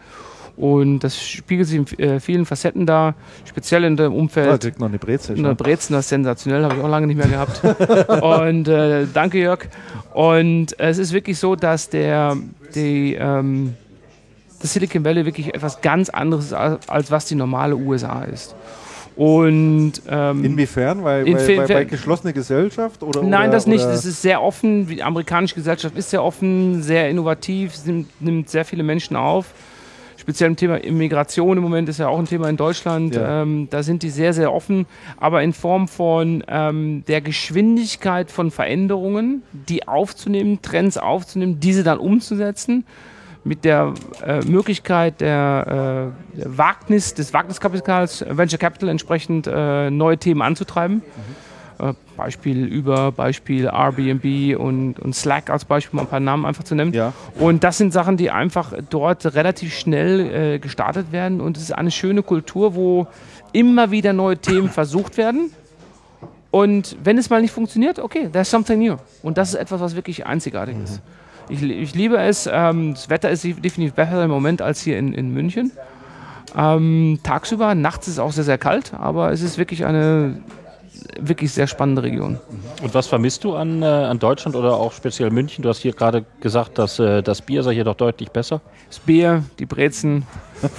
Und 0.55 0.99
das 0.99 1.19
spiegelt 1.19 1.67
sich 1.67 1.77
in 1.77 1.99
äh, 1.99 2.19
vielen 2.19 2.45
Facetten 2.45 2.85
da, 2.85 3.15
speziell 3.45 3.85
in 3.85 3.97
dem 3.97 4.11
Da 4.11 4.17
Umfeld 4.17 4.61
kriegt 4.61 4.79
noch 4.79 4.87
eine 4.87 4.99
Brezel. 4.99 5.35
eine. 5.35 5.55
Brezen, 5.55 5.93
das 5.93 6.05
ist 6.05 6.09
sensationell, 6.09 6.63
habe 6.63 6.75
ich 6.75 6.81
auch 6.81 6.89
lange 6.89 7.07
nicht 7.07 7.17
mehr 7.17 7.27
gehabt. 7.27 7.61
und 8.23 8.67
äh, 8.67 9.07
danke 9.11 9.39
Jörg. 9.39 9.65
Und 10.13 10.79
es 10.79 10.99
ist 10.99 11.11
wirklich 11.11 11.39
so, 11.39 11.55
dass 11.55 11.89
der, 11.89 12.37
die, 12.75 13.15
ähm, 13.15 13.73
das 14.61 14.73
Silicon 14.73 15.03
Valley 15.03 15.25
wirklich 15.25 15.55
etwas 15.55 15.81
ganz 15.81 16.09
anderes 16.09 16.45
ist, 16.45 16.53
als, 16.53 16.87
als 16.87 17.11
was 17.11 17.25
die 17.25 17.35
normale 17.35 17.75
USA 17.75 18.23
ist. 18.23 18.55
Und 19.15 19.93
ähm, 20.07 20.43
Inwiefern? 20.43 21.03
Weil, 21.03 21.25
weil, 21.25 21.57
weil, 21.57 21.69
weil 21.69 21.85
geschlossene 21.85 22.33
Gesellschaft? 22.33 23.03
Oder, 23.03 23.21
Nein, 23.21 23.49
oder, 23.49 23.51
das 23.51 23.67
nicht. 23.67 23.83
Es 23.83 24.05
ist 24.05 24.21
sehr 24.21 24.41
offen. 24.41 24.87
Die 24.87 25.03
amerikanische 25.03 25.55
Gesellschaft 25.55 25.95
ist 25.97 26.09
sehr 26.09 26.23
offen, 26.23 26.81
sehr 26.81 27.09
innovativ, 27.09 27.73
nimmt 28.19 28.49
sehr 28.49 28.65
viele 28.65 28.83
Menschen 28.83 29.15
auf. 29.15 29.47
Speziell 30.23 30.51
im 30.51 30.55
Thema 30.55 30.77
Immigration 30.77 31.57
im 31.57 31.63
Moment 31.63 31.89
ist 31.89 31.99
ja 31.99 32.07
auch 32.07 32.17
ein 32.17 32.23
Thema 32.23 32.47
in 32.47 32.55
Deutschland. 32.55 33.13
Ja. 33.13 33.41
Ähm, 33.41 33.67
da 33.69 33.83
sind 33.83 34.03
die 34.03 34.09
sehr, 34.09 34.31
sehr 34.31 34.53
offen, 34.53 34.85
aber 35.17 35.43
in 35.43 35.51
Form 35.51 35.89
von 35.89 36.45
ähm, 36.47 37.03
der 37.09 37.19
Geschwindigkeit 37.19 38.31
von 38.31 38.49
Veränderungen, 38.49 39.43
die 39.51 39.85
aufzunehmen, 39.85 40.61
Trends 40.61 40.97
aufzunehmen, 40.97 41.59
diese 41.59 41.83
dann 41.83 41.97
umzusetzen 41.97 42.85
mit 43.43 43.65
der 43.65 43.95
äh, 44.25 44.39
Möglichkeit 44.45 45.19
der, 45.19 46.13
äh, 46.33 46.37
der 46.39 46.57
Wagnis, 46.57 47.13
des 47.15 47.33
Wagniskapitals, 47.33 48.23
Venture 48.29 48.59
Capital 48.59 48.87
entsprechend 48.87 49.45
äh, 49.45 49.91
neue 49.91 50.17
Themen 50.17 50.41
anzutreiben. 50.41 51.01
Äh, 51.01 51.42
Beispiel 52.15 52.65
über, 52.65 53.11
Beispiel 53.11 53.65
Airbnb 53.65 54.57
und, 54.59 54.99
und 54.99 55.15
Slack 55.15 55.49
als 55.49 55.65
Beispiel, 55.65 55.99
um 55.99 56.05
ein 56.05 56.09
paar 56.09 56.19
Namen 56.19 56.45
einfach 56.45 56.63
zu 56.63 56.75
nennen. 56.75 56.93
Ja. 56.93 57.13
Und 57.39 57.63
das 57.63 57.77
sind 57.77 57.93
Sachen, 57.93 58.17
die 58.17 58.31
einfach 58.31 58.73
dort 58.89 59.33
relativ 59.35 59.73
schnell 59.73 60.53
äh, 60.55 60.59
gestartet 60.59 61.11
werden. 61.11 61.41
Und 61.41 61.57
es 61.57 61.63
ist 61.63 61.71
eine 61.71 61.91
schöne 61.91 62.23
Kultur, 62.23 62.75
wo 62.75 63.07
immer 63.51 63.91
wieder 63.91 64.13
neue 64.13 64.37
Themen 64.37 64.69
versucht 64.69 65.17
werden. 65.17 65.51
Und 66.51 66.97
wenn 67.03 67.17
es 67.17 67.29
mal 67.29 67.41
nicht 67.41 67.51
funktioniert, 67.51 67.97
okay, 67.97 68.29
there's 68.31 68.49
something 68.49 68.79
new. 68.79 68.97
Und 69.23 69.37
das 69.37 69.49
ist 69.49 69.55
etwas, 69.55 69.81
was 69.81 69.95
wirklich 69.95 70.25
einzigartig 70.27 70.77
ist. 70.83 71.01
Ich, 71.49 71.63
ich 71.63 71.95
liebe 71.95 72.17
es. 72.17 72.47
Ähm, 72.51 72.93
das 72.93 73.09
Wetter 73.09 73.29
ist 73.29 73.43
definitiv 73.43 73.93
besser 73.93 74.23
im 74.23 74.29
Moment 74.29 74.61
als 74.61 74.81
hier 74.81 74.97
in, 74.97 75.13
in 75.13 75.33
München. 75.33 75.71
Ähm, 76.55 77.19
tagsüber, 77.23 77.73
nachts 77.73 78.07
ist 78.07 78.13
es 78.13 78.19
auch 78.19 78.31
sehr, 78.31 78.43
sehr 78.43 78.59
kalt, 78.59 78.93
aber 78.93 79.31
es 79.31 79.41
ist 79.41 79.57
wirklich 79.57 79.85
eine 79.85 80.37
wirklich 81.19 81.51
sehr 81.51 81.67
spannende 81.67 82.03
Region. 82.03 82.39
und 82.81 82.93
was 82.93 83.07
vermisst 83.07 83.43
du 83.43 83.55
an, 83.55 83.81
äh, 83.81 83.85
an 83.85 84.19
Deutschland 84.19 84.55
oder 84.55 84.75
auch 84.75 84.91
speziell 84.91 85.29
München? 85.29 85.63
Du 85.63 85.69
hast 85.69 85.79
hier 85.79 85.93
gerade 85.93 86.25
gesagt, 86.39 86.77
dass 86.77 86.99
äh, 86.99 87.21
das 87.21 87.41
Bier 87.41 87.63
sei 87.63 87.73
hier 87.73 87.83
doch 87.83 87.95
deutlich 87.95 88.31
besser. 88.31 88.61
Das 88.87 88.99
Bier, 88.99 89.43
die 89.59 89.65
Brezen, 89.65 90.25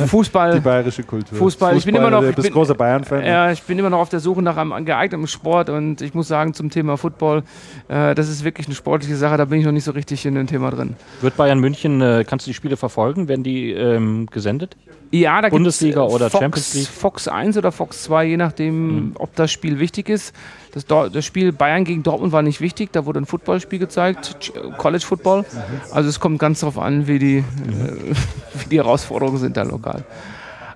Fußball. 0.06 0.54
Die 0.54 0.60
bayerische 0.60 1.02
Kultur. 1.02 1.36
Fußball, 1.38 1.76
ich 1.76 1.84
bin 1.84 1.94
immer 1.94 2.10
noch- 2.10 2.20
Du 2.20 2.28
ich 2.30 2.34
bist 2.36 2.46
bin- 2.48 2.54
großer 2.54 2.74
Bayern-Fan. 2.74 3.24
Ja, 3.24 3.50
ich 3.50 3.62
bin 3.62 3.78
immer 3.78 3.90
noch 3.90 3.98
auf 4.00 4.08
der 4.08 4.20
Suche 4.20 4.42
nach 4.42 4.56
einem 4.56 4.84
geeigneten 4.84 5.26
Sport 5.26 5.70
und 5.70 6.00
ich 6.00 6.14
muss 6.14 6.28
sagen, 6.28 6.54
zum 6.54 6.70
Thema 6.70 6.96
Football, 6.96 7.42
äh, 7.88 8.14
das 8.14 8.28
ist 8.28 8.44
wirklich 8.44 8.66
eine 8.66 8.74
sportliche 8.74 9.16
Sache, 9.16 9.36
da 9.36 9.44
bin 9.44 9.58
ich 9.60 9.64
noch 9.64 9.72
nicht 9.72 9.84
so 9.84 9.92
richtig 9.92 10.24
in 10.26 10.34
dem 10.34 10.46
Thema 10.46 10.70
drin. 10.70 10.96
Wird 11.20 11.36
Bayern 11.36 11.58
München, 11.58 12.00
äh, 12.00 12.24
kannst 12.26 12.46
du 12.46 12.50
die 12.50 12.54
Spiele 12.54 12.76
verfolgen? 12.76 13.28
Werden 13.28 13.42
die 13.44 13.72
ähm, 13.72 14.26
gesendet? 14.30 14.76
Ja, 15.10 15.40
da 15.40 15.48
Bundesliga 15.48 16.00
äh, 16.02 16.08
oder 16.08 16.28
Fox, 16.30 16.42
Champions 16.42 16.74
League? 16.74 16.88
Fox 16.88 17.28
1 17.28 17.56
oder 17.56 17.70
Fox 17.70 18.02
2, 18.04 18.24
je 18.24 18.36
nachdem, 18.36 19.12
ob 19.18 19.34
das 19.36 19.52
Spiel 19.52 19.78
wichtig 19.78 20.08
ist. 20.08 20.34
Das, 20.74 20.86
das 20.86 21.24
Spiel 21.24 21.52
Bayern 21.52 21.84
gegen 21.84 22.02
Dortmund 22.02 22.32
war 22.32 22.42
nicht 22.42 22.60
wichtig, 22.60 22.92
da 22.92 23.06
wurde 23.06 23.20
ein 23.20 23.26
Footballspiel 23.26 23.78
gezeigt, 23.78 24.52
College 24.76 25.04
Football. 25.06 25.44
Also 25.92 26.08
es 26.08 26.18
kommt 26.18 26.40
ganz 26.40 26.60
darauf 26.60 26.78
an, 26.78 27.06
wie 27.06 27.20
die, 27.20 27.38
äh, 27.38 27.42
wie 28.54 28.68
die 28.70 28.76
Herausforderungen 28.78 29.38
sind 29.38 29.56
da 29.56 29.62
lokal. 29.62 30.04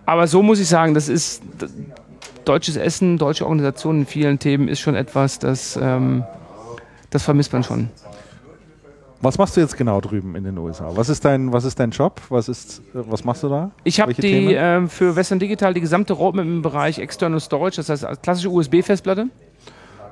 Aber 0.07 0.28
so 0.28 0.40
muss 0.40 0.61
ich 0.61 0.68
sagen, 0.68 0.94
das 0.94 1.09
ist 1.09 1.42
deutsches 2.44 2.76
Essen, 2.76 3.18
deutsche 3.18 3.44
Organisation 3.44 4.01
in 4.01 4.07
vielen 4.07 4.38
Themen 4.38 4.68
ist 4.68 4.78
schon 4.78 4.94
etwas, 4.94 5.40
das, 5.40 5.76
ähm, 5.82 6.22
das 7.11 7.24
vermisst 7.24 7.53
man 7.53 7.64
schon. 7.64 7.90
Was 9.20 9.36
machst 9.36 9.57
du 9.57 9.61
jetzt 9.61 9.76
genau 9.76 10.01
drüben 10.01 10.36
in 10.36 10.44
den 10.44 10.57
USA? 10.59 10.92
Was 10.94 11.09
ist 11.09 11.24
dein, 11.24 11.53
was 11.53 11.64
ist 11.64 11.80
dein 11.80 11.90
Job? 11.90 12.20
Was, 12.28 12.49
ist, 12.49 12.78
äh, 12.94 13.01
was 13.09 13.24
machst 13.24 13.42
du 13.42 13.49
da? 13.49 13.72
Ich 13.82 14.01
habe 14.01 14.14
die 14.14 14.53
ähm, 14.55 14.88
für 14.88 15.16
Western 15.16 15.40
Digital 15.40 15.74
die 15.74 15.80
gesamte 15.80 16.12
Roadmap 16.12 16.44
im 16.44 16.62
Bereich 16.62 17.01
External 17.01 17.40
Storage, 17.40 17.82
das 17.84 17.88
heißt 17.88 18.22
klassische 18.22 18.49
USB-Festplatte, 18.49 19.28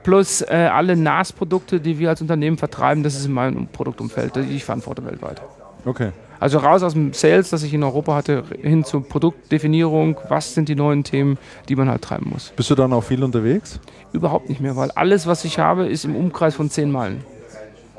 plus 0.06 0.40
äh, 0.40 0.70
alle 0.72 0.94
NAS-Produkte, 0.94 1.80
die 1.80 1.98
wir 1.98 2.10
als 2.10 2.20
Unternehmen 2.20 2.58
vertreiben. 2.58 3.02
Das 3.02 3.16
ist 3.16 3.26
in 3.26 3.32
meinem 3.32 3.66
Produktumfeld, 3.66 4.36
die 4.36 4.54
ich 4.54 4.64
verantworte 4.64 5.04
weltweit. 5.04 5.42
Okay. 5.84 6.12
Also 6.38 6.58
raus 6.58 6.84
aus 6.84 6.92
dem 6.92 7.12
Sales, 7.12 7.50
das 7.50 7.64
ich 7.64 7.74
in 7.74 7.82
Europa 7.82 8.14
hatte, 8.14 8.44
hin 8.62 8.84
zur 8.84 9.02
Produktdefinierung. 9.02 10.16
Was 10.28 10.54
sind 10.54 10.68
die 10.68 10.76
neuen 10.76 11.02
Themen, 11.02 11.38
die 11.68 11.74
man 11.74 11.90
halt 11.90 12.02
treiben 12.02 12.30
muss? 12.32 12.52
Bist 12.54 12.70
du 12.70 12.76
dann 12.76 12.92
auch 12.92 13.02
viel 13.02 13.24
unterwegs? 13.24 13.80
Überhaupt 14.12 14.48
nicht 14.48 14.60
mehr, 14.60 14.76
weil 14.76 14.92
alles, 14.92 15.26
was 15.26 15.44
ich 15.44 15.58
habe, 15.58 15.86
ist 15.86 16.04
im 16.04 16.14
Umkreis 16.14 16.54
von 16.54 16.70
10 16.70 16.88
Meilen. 16.88 17.24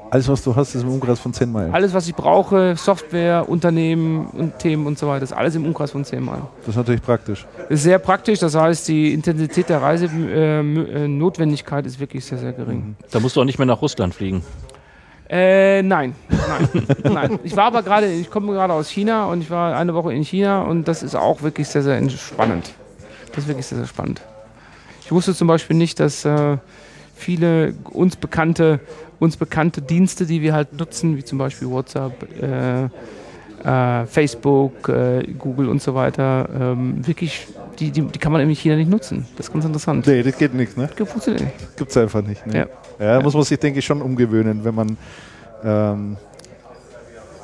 Alles, 0.09 0.29
was 0.29 0.41
du 0.43 0.55
hast, 0.55 0.73
ist 0.73 0.83
im 0.83 0.89
Umkreis 0.89 1.19
von 1.19 1.33
10 1.33 1.51
Meilen. 1.51 1.73
Alles, 1.73 1.93
was 1.93 2.07
ich 2.07 2.15
brauche, 2.15 2.77
Software, 2.77 3.49
Unternehmen 3.49 4.27
und 4.27 4.57
Themen 4.59 4.87
und 4.87 4.97
so 4.97 5.07
weiter, 5.07 5.23
ist 5.23 5.33
alles 5.33 5.55
im 5.55 5.65
Umkreis 5.65 5.91
von 5.91 6.05
10 6.05 6.23
Meilen. 6.23 6.43
Das 6.61 6.69
ist 6.69 6.77
natürlich 6.77 7.01
praktisch. 7.01 7.45
Ist 7.69 7.83
sehr 7.83 7.99
praktisch, 7.99 8.39
das 8.39 8.55
heißt, 8.55 8.87
die 8.87 9.13
Intensität 9.13 9.67
der 9.69 9.81
Reisenotwendigkeit 9.81 11.85
ist 11.85 11.99
wirklich 11.99 12.23
sehr, 12.25 12.37
sehr 12.37 12.53
gering. 12.53 12.95
Da 13.11 13.19
musst 13.19 13.35
du 13.35 13.41
auch 13.41 13.45
nicht 13.45 13.59
mehr 13.59 13.65
nach 13.65 13.81
Russland 13.81 14.15
fliegen. 14.15 14.43
Äh, 15.29 15.83
nein, 15.83 16.15
nein, 16.29 16.69
nein. 17.03 17.37
Ich 17.43 17.53
war 17.57 17.65
aber 17.65 17.83
gerade, 17.83 18.07
ich 18.07 18.29
komme 18.29 18.53
gerade 18.53 18.71
aus 18.71 18.89
China 18.89 19.25
und 19.25 19.41
ich 19.41 19.49
war 19.49 19.75
eine 19.75 19.93
Woche 19.93 20.13
in 20.13 20.23
China 20.23 20.61
und 20.61 20.87
das 20.87 21.03
ist 21.03 21.15
auch 21.15 21.41
wirklich 21.41 21.67
sehr, 21.67 21.83
sehr 21.83 22.09
spannend. 22.09 22.71
Das 23.31 23.39
ist 23.39 23.49
wirklich 23.49 23.65
sehr, 23.65 23.79
sehr 23.79 23.87
spannend. 23.87 24.21
Ich 25.03 25.11
wusste 25.11 25.35
zum 25.35 25.49
Beispiel 25.49 25.75
nicht, 25.75 25.99
dass 25.99 26.23
äh, 26.23 26.55
viele 27.13 27.73
uns 27.91 28.15
bekannte, 28.15 28.79
uns 29.19 29.37
bekannte 29.37 29.81
Dienste, 29.81 30.25
die 30.25 30.41
wir 30.41 30.53
halt 30.53 30.77
nutzen, 30.77 31.17
wie 31.17 31.23
zum 31.23 31.37
Beispiel 31.37 31.69
WhatsApp, 31.69 32.13
äh, 32.41 32.85
äh, 33.63 34.05
Facebook, 34.05 34.87
äh, 34.89 35.23
Google 35.37 35.69
und 35.69 35.81
so 35.81 35.95
weiter, 35.95 36.47
ähm, 36.59 37.05
wirklich, 37.05 37.47
die, 37.79 37.91
die, 37.91 38.01
die 38.03 38.19
kann 38.19 38.31
man 38.31 38.41
in 38.41 38.49
China 38.49 38.75
nicht 38.75 38.89
nutzen. 38.89 39.25
Das 39.35 39.47
ist 39.47 39.53
ganz 39.53 39.65
interessant. 39.65 40.05
Nee, 40.07 40.21
das 40.23 40.37
geht 40.37 40.53
nicht, 40.53 40.77
ne? 40.77 40.89
Das 40.95 41.09
funktioniert 41.09 41.43
nicht. 41.45 41.77
Gibt 41.77 41.89
es 41.91 41.97
einfach 41.97 42.21
nicht. 42.21 42.45
Ne? 42.45 42.67
Ja. 42.99 43.13
Ja, 43.15 43.21
muss 43.21 43.33
man 43.33 43.43
sich, 43.43 43.57
denke 43.59 43.79
ich, 43.79 43.85
schon 43.85 44.01
umgewöhnen, 44.01 44.63
wenn 44.63 44.75
man, 44.75 44.97
ähm, 45.63 46.17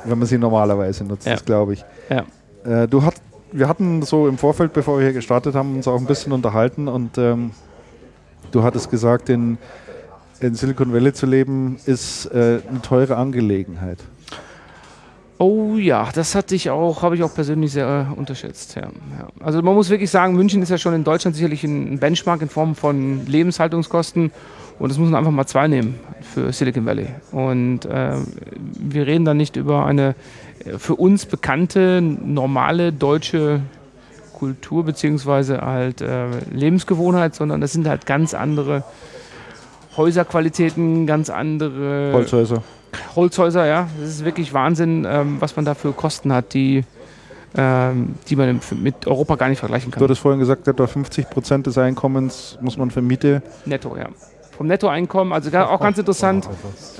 wenn 0.04 0.18
man 0.18 0.26
sie 0.26 0.38
normalerweise 0.38 1.04
nutzt, 1.04 1.26
Ja. 1.26 1.34
das 1.34 1.44
glaube 1.44 1.74
ich. 1.74 1.84
Ja. 2.08 2.24
Äh, 2.82 2.88
du 2.88 3.02
hat, 3.02 3.14
wir 3.52 3.68
hatten 3.68 4.02
so 4.02 4.28
im 4.28 4.38
Vorfeld, 4.38 4.72
bevor 4.72 4.98
wir 4.98 5.04
hier 5.04 5.12
gestartet 5.12 5.54
haben, 5.54 5.76
uns 5.76 5.86
auch 5.88 5.98
ein 5.98 6.06
bisschen 6.06 6.32
unterhalten 6.32 6.88
und 6.88 7.18
ähm, 7.18 7.50
du 8.50 8.62
hattest 8.62 8.90
gesagt, 8.90 9.28
in, 9.28 9.58
in 10.40 10.54
Silicon 10.54 10.92
Valley 10.92 11.12
zu 11.12 11.26
leben 11.26 11.78
ist 11.86 12.26
äh, 12.26 12.60
eine 12.68 12.82
teure 12.82 13.16
Angelegenheit. 13.16 13.98
Oh 15.38 15.76
ja, 15.76 16.08
das 16.14 16.34
hatte 16.34 16.54
ich 16.54 16.70
auch, 16.70 17.02
habe 17.02 17.16
ich 17.16 17.22
auch 17.22 17.34
persönlich 17.34 17.72
sehr 17.72 18.08
äh, 18.10 18.18
unterschätzt. 18.18 18.76
Ja, 18.76 18.82
ja. 18.82 19.28
Also 19.40 19.62
man 19.62 19.74
muss 19.74 19.90
wirklich 19.90 20.10
sagen, 20.10 20.34
München 20.34 20.62
ist 20.62 20.70
ja 20.70 20.78
schon 20.78 20.94
in 20.94 21.04
Deutschland 21.04 21.34
sicherlich 21.34 21.64
ein 21.64 21.98
Benchmark 21.98 22.40
in 22.40 22.48
Form 22.48 22.74
von 22.76 23.26
Lebenshaltungskosten 23.26 24.30
und 24.78 24.88
das 24.88 24.98
muss 24.98 25.10
man 25.10 25.18
einfach 25.18 25.32
mal 25.32 25.46
zwei 25.46 25.66
nehmen 25.68 25.96
für 26.22 26.52
Silicon 26.52 26.86
Valley. 26.86 27.08
Und 27.32 27.84
äh, 27.84 28.16
wir 28.78 29.06
reden 29.06 29.24
da 29.24 29.34
nicht 29.34 29.56
über 29.56 29.86
eine 29.86 30.14
äh, 30.64 30.78
für 30.78 30.94
uns 30.94 31.26
bekannte 31.26 32.00
normale 32.00 32.92
deutsche 32.92 33.60
Kultur 34.32 34.84
beziehungsweise 34.84 35.60
halt 35.60 36.00
äh, 36.00 36.26
Lebensgewohnheit, 36.52 37.34
sondern 37.34 37.60
das 37.60 37.72
sind 37.72 37.88
halt 37.88 38.06
ganz 38.06 38.34
andere 38.34 38.84
Häuserqualitäten, 39.96 41.06
ganz 41.06 41.30
andere 41.30 42.12
Holzhäuser. 42.12 42.62
Holzhäuser, 43.16 43.66
ja. 43.66 43.88
Das 44.00 44.08
ist 44.10 44.24
wirklich 44.24 44.52
Wahnsinn, 44.52 45.06
ähm, 45.08 45.36
was 45.40 45.56
man 45.56 45.64
da 45.64 45.74
für 45.74 45.92
Kosten 45.92 46.32
hat, 46.32 46.54
die, 46.54 46.84
ähm, 47.56 48.14
die 48.28 48.36
man 48.36 48.60
mit 48.80 49.06
Europa 49.06 49.36
gar 49.36 49.48
nicht 49.48 49.58
vergleichen 49.58 49.90
Du 49.90 49.94
kann. 49.96 50.04
hattest 50.04 50.20
vorhin 50.20 50.40
gesagt, 50.40 50.66
etwa 50.68 50.86
50 50.86 51.30
Prozent 51.30 51.66
des 51.66 51.78
Einkommens 51.78 52.58
muss 52.60 52.76
man 52.76 52.90
für 52.90 53.02
Miete. 53.02 53.42
Netto, 53.64 53.96
ja. 53.96 54.08
Vom 54.56 54.68
Nettoeinkommen, 54.68 55.32
also 55.32 55.50
auch 55.58 55.80
ganz 55.80 55.98
interessant, 55.98 56.48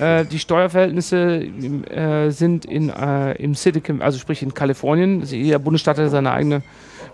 äh, 0.01 0.24
die 0.24 0.40
Steuerverhältnisse 0.40 1.45
äh, 1.88 2.30
sind 2.30 2.64
in, 2.64 2.90
äh, 2.90 3.34
im 3.34 3.55
Silicon, 3.55 4.03
also 4.03 4.18
sprich 4.18 4.42
in 4.42 4.55
Kalifornien, 4.55 5.22
jeder 5.22 5.61
Bundesstaat 5.61 5.99
hat 5.99 6.11
seine 6.11 6.32
eigenen 6.32 6.64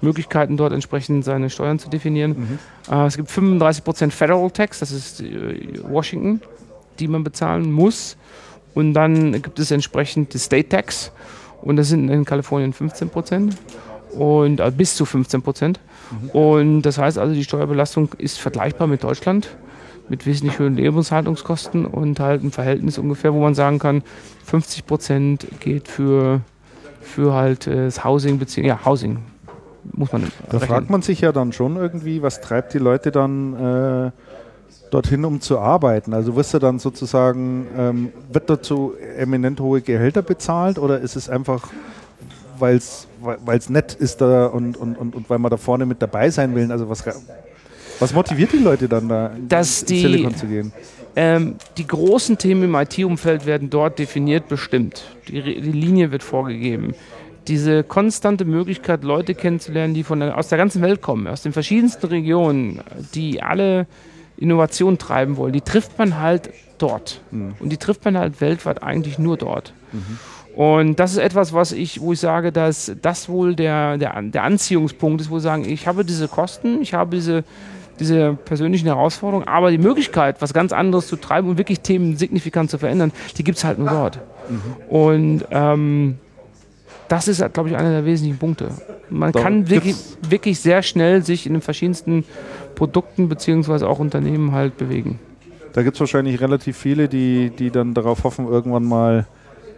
Möglichkeiten, 0.02 0.56
dort 0.56 0.72
entsprechend 0.72 1.24
seine 1.24 1.50
Steuern 1.50 1.78
zu 1.78 1.88
definieren. 1.88 2.58
Äh, 2.90 3.06
es 3.06 3.16
gibt 3.16 3.30
35% 3.30 4.10
Federal 4.10 4.50
Tax, 4.50 4.80
das 4.80 4.92
ist 4.92 5.20
äh, 5.20 5.80
Washington, 5.82 6.40
die 6.98 7.08
man 7.08 7.24
bezahlen 7.24 7.70
muss. 7.70 8.16
Und 8.74 8.94
dann 8.94 9.32
gibt 9.32 9.58
es 9.58 9.70
entsprechend 9.70 10.32
die 10.34 10.38
State 10.38 10.68
Tax 10.68 11.12
und 11.62 11.76
das 11.76 11.88
sind 11.88 12.08
in 12.08 12.24
Kalifornien 12.24 12.72
15% 12.72 13.52
und 14.12 14.60
äh, 14.60 14.72
bis 14.74 14.94
zu 14.94 15.04
15%. 15.04 15.76
Und 16.32 16.82
das 16.82 16.98
heißt 16.98 17.18
also, 17.18 17.34
die 17.34 17.44
Steuerbelastung 17.44 18.10
ist 18.18 18.38
vergleichbar 18.38 18.86
mit 18.86 19.04
Deutschland 19.04 19.48
mit 20.10 20.26
wesentlich 20.26 20.58
höheren 20.58 20.74
Lebenshaltungskosten 20.74 21.86
und 21.86 22.18
halt 22.20 22.42
ein 22.42 22.50
Verhältnis 22.50 22.98
ungefähr, 22.98 23.32
wo 23.32 23.40
man 23.40 23.54
sagen 23.54 23.78
kann, 23.78 24.02
50 24.44 24.84
Prozent 24.84 25.46
geht 25.60 25.86
für, 25.86 26.40
für 27.00 27.32
halt 27.32 27.66
äh, 27.66 27.84
das 27.84 28.04
Housing, 28.04 28.38
beziehungsweise 28.38 28.80
ja, 28.80 28.84
Housing 28.84 29.18
muss 29.92 30.12
man 30.12 30.22
Da 30.22 30.58
rechnen. 30.58 30.68
fragt 30.68 30.90
man 30.90 31.02
sich 31.02 31.20
ja 31.20 31.32
dann 31.32 31.52
schon 31.52 31.76
irgendwie, 31.76 32.22
was 32.22 32.40
treibt 32.40 32.74
die 32.74 32.78
Leute 32.78 33.10
dann 33.10 33.54
äh, 34.08 34.10
dorthin, 34.90 35.24
um 35.24 35.40
zu 35.40 35.58
arbeiten? 35.58 36.12
Also 36.14 36.36
wirst 36.36 36.54
du 36.54 36.58
dann 36.58 36.78
sozusagen, 36.78 37.66
ähm, 37.76 38.12
wird 38.32 38.50
dazu 38.50 38.94
eminent 39.16 39.60
hohe 39.60 39.80
Gehälter 39.80 40.22
bezahlt 40.22 40.78
oder 40.78 41.00
ist 41.00 41.16
es 41.16 41.28
einfach, 41.28 41.68
weil 42.58 42.76
es 42.76 43.70
nett 43.70 43.94
ist 43.94 44.20
da 44.20 44.46
und, 44.46 44.76
und, 44.76 44.96
und, 44.96 45.14
und 45.14 45.30
weil 45.30 45.38
man 45.38 45.50
da 45.50 45.56
vorne 45.56 45.86
mit 45.86 46.02
dabei 46.02 46.30
sein 46.30 46.54
will? 46.54 46.70
Also 46.70 46.88
was, 46.88 47.04
was 47.98 48.12
motiviert 48.14 48.52
die 48.52 48.58
Leute 48.58 48.88
dann 48.88 49.08
da 49.08 49.28
in, 49.28 49.48
Dass 49.48 49.82
in 49.82 49.88
die- 49.88 50.00
Silicon 50.02 50.34
zu 50.34 50.46
gehen? 50.46 50.72
Ähm, 51.16 51.56
die 51.76 51.86
großen 51.88 52.38
Themen 52.38 52.62
im 52.62 52.74
IT-Umfeld 52.76 53.44
werden 53.44 53.68
dort 53.68 53.98
definiert, 53.98 54.46
bestimmt. 54.46 55.02
Die, 55.26 55.42
die 55.42 55.72
Linie 55.72 56.12
wird 56.12 56.22
vorgegeben. 56.22 56.94
Diese 57.48 57.82
konstante 57.82 58.44
Möglichkeit, 58.44 59.02
Leute 59.02 59.34
kennenzulernen, 59.34 59.94
die 59.94 60.04
von 60.04 60.20
der, 60.20 60.36
aus 60.36 60.48
der 60.48 60.58
ganzen 60.58 60.82
Welt 60.82 61.00
kommen, 61.00 61.26
aus 61.26 61.42
den 61.42 61.52
verschiedensten 61.52 62.06
Regionen, 62.06 62.80
die 63.14 63.42
alle 63.42 63.86
Innovation 64.36 64.98
treiben 64.98 65.36
wollen, 65.36 65.52
die 65.52 65.60
trifft 65.60 65.98
man 65.98 66.18
halt 66.18 66.50
dort. 66.78 67.20
Und 67.60 67.70
die 67.70 67.76
trifft 67.76 68.04
man 68.04 68.16
halt 68.16 68.40
weltweit 68.40 68.82
eigentlich 68.82 69.18
nur 69.18 69.36
dort. 69.36 69.72
Und 70.54 70.98
das 70.98 71.12
ist 71.12 71.18
etwas, 71.18 71.52
was 71.52 71.72
ich, 71.72 72.00
wo 72.00 72.12
ich 72.12 72.20
sage, 72.20 72.52
dass 72.52 72.92
das 73.00 73.28
wohl 73.28 73.54
der, 73.54 73.98
der, 73.98 74.20
der 74.22 74.42
Anziehungspunkt 74.42 75.20
ist, 75.20 75.30
wo 75.30 75.36
ich 75.36 75.42
sagen, 75.42 75.64
ich 75.68 75.86
habe 75.86 76.04
diese 76.04 76.28
Kosten, 76.28 76.82
ich 76.82 76.92
habe 76.94 77.16
diese, 77.16 77.44
diese 78.00 78.36
persönlichen 78.44 78.86
Herausforderungen, 78.86 79.46
aber 79.46 79.70
die 79.70 79.78
Möglichkeit, 79.78 80.42
was 80.42 80.52
ganz 80.52 80.72
anderes 80.72 81.06
zu 81.06 81.16
treiben 81.16 81.48
und 81.48 81.58
wirklich 81.58 81.80
Themen 81.80 82.16
signifikant 82.16 82.70
zu 82.70 82.78
verändern, 82.78 83.12
die 83.36 83.44
gibt 83.44 83.58
es 83.58 83.64
halt 83.64 83.78
nur 83.78 83.90
dort. 83.90 84.18
Und 84.88 85.44
ähm, 85.50 86.18
das 87.10 87.26
ist, 87.26 87.42
glaube 87.52 87.68
ich, 87.68 87.76
einer 87.76 87.90
der 87.90 88.04
wesentlichen 88.04 88.38
Punkte. 88.38 88.68
Man 89.10 89.32
Da 89.32 89.42
kann 89.42 89.68
wirklich, 89.68 89.96
wirklich 90.28 90.60
sehr 90.60 90.80
schnell 90.82 91.24
sich 91.24 91.44
in 91.44 91.54
den 91.54 91.60
verschiedensten 91.60 92.24
Produkten 92.76 93.28
beziehungsweise 93.28 93.88
auch 93.88 93.98
Unternehmen 93.98 94.52
halt 94.52 94.76
bewegen. 94.78 95.18
Da 95.72 95.82
gibt 95.82 95.96
es 95.96 96.00
wahrscheinlich 96.00 96.40
relativ 96.40 96.76
viele, 96.76 97.08
die, 97.08 97.50
die 97.50 97.70
dann 97.70 97.94
darauf 97.94 98.22
hoffen, 98.22 98.46
irgendwann 98.46 98.84
mal 98.84 99.26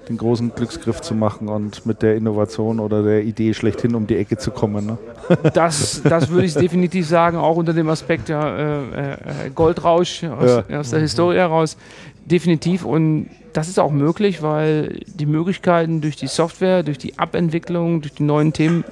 den 0.08 0.18
großen 0.18 0.52
Glücksgriff 0.54 1.00
zu 1.00 1.14
machen 1.14 1.48
und 1.48 1.86
mit 1.86 2.02
der 2.02 2.16
Innovation 2.16 2.80
oder 2.80 3.02
der 3.02 3.22
Idee 3.22 3.54
schlechthin 3.54 3.94
um 3.94 4.06
die 4.06 4.16
Ecke 4.16 4.36
zu 4.36 4.50
kommen. 4.50 4.84
Ne? 4.84 4.98
Das, 5.54 6.02
das 6.02 6.28
würde 6.28 6.46
ich 6.46 6.54
definitiv 6.54 7.06
sagen, 7.06 7.36
auch 7.38 7.56
unter 7.56 7.72
dem 7.72 7.88
Aspekt 7.88 8.28
ja, 8.28 8.56
äh, 8.56 9.12
äh, 9.12 9.16
Goldrausch 9.54 10.24
aus, 10.24 10.64
aus 10.70 10.90
der 10.90 11.00
Historie 11.00 11.36
heraus. 11.36 11.76
Definitiv. 12.24 12.84
Und 12.84 13.28
das 13.52 13.68
ist 13.68 13.78
auch 13.78 13.90
möglich, 13.90 14.42
weil 14.42 15.00
die 15.06 15.26
Möglichkeiten 15.26 16.00
durch 16.00 16.16
die 16.16 16.28
Software, 16.28 16.82
durch 16.82 16.98
die 16.98 17.18
Abentwicklung, 17.18 18.00
durch 18.00 18.14
die 18.14 18.22
neuen 18.22 18.52
Themen, 18.52 18.84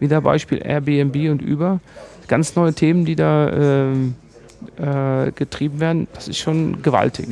wie 0.00 0.08
der 0.08 0.20
Beispiel 0.20 0.60
Airbnb 0.64 1.16
und 1.30 1.42
Uber, 1.42 1.80
ganz 2.28 2.54
neue 2.54 2.72
Themen, 2.72 3.04
die 3.04 3.16
da 3.16 3.50
ähm, 3.52 4.14
äh, 4.76 5.32
getrieben 5.32 5.80
werden, 5.80 6.08
das 6.14 6.28
ist 6.28 6.38
schon 6.38 6.82
gewaltig. 6.82 7.28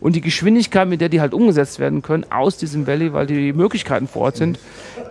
Und 0.00 0.14
die 0.14 0.20
Geschwindigkeit, 0.20 0.88
mit 0.88 1.00
der 1.00 1.08
die 1.08 1.20
halt 1.20 1.34
umgesetzt 1.34 1.78
werden 1.78 2.02
können 2.02 2.26
aus 2.30 2.58
diesem 2.58 2.86
Valley, 2.86 3.12
weil 3.12 3.26
die 3.26 3.52
Möglichkeiten 3.52 4.06
vor 4.08 4.22
Ort 4.22 4.36
sind, 4.36 4.58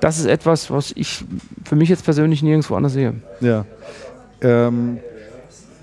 das 0.01 0.19
ist 0.19 0.25
etwas, 0.25 0.71
was 0.71 0.93
ich 0.95 1.23
für 1.63 1.75
mich 1.75 1.89
jetzt 1.89 2.05
persönlich 2.05 2.43
nirgendwo 2.43 2.75
anders 2.75 2.93
sehe. 2.93 3.15
Ja. 3.41 3.65
Ähm, 4.41 4.99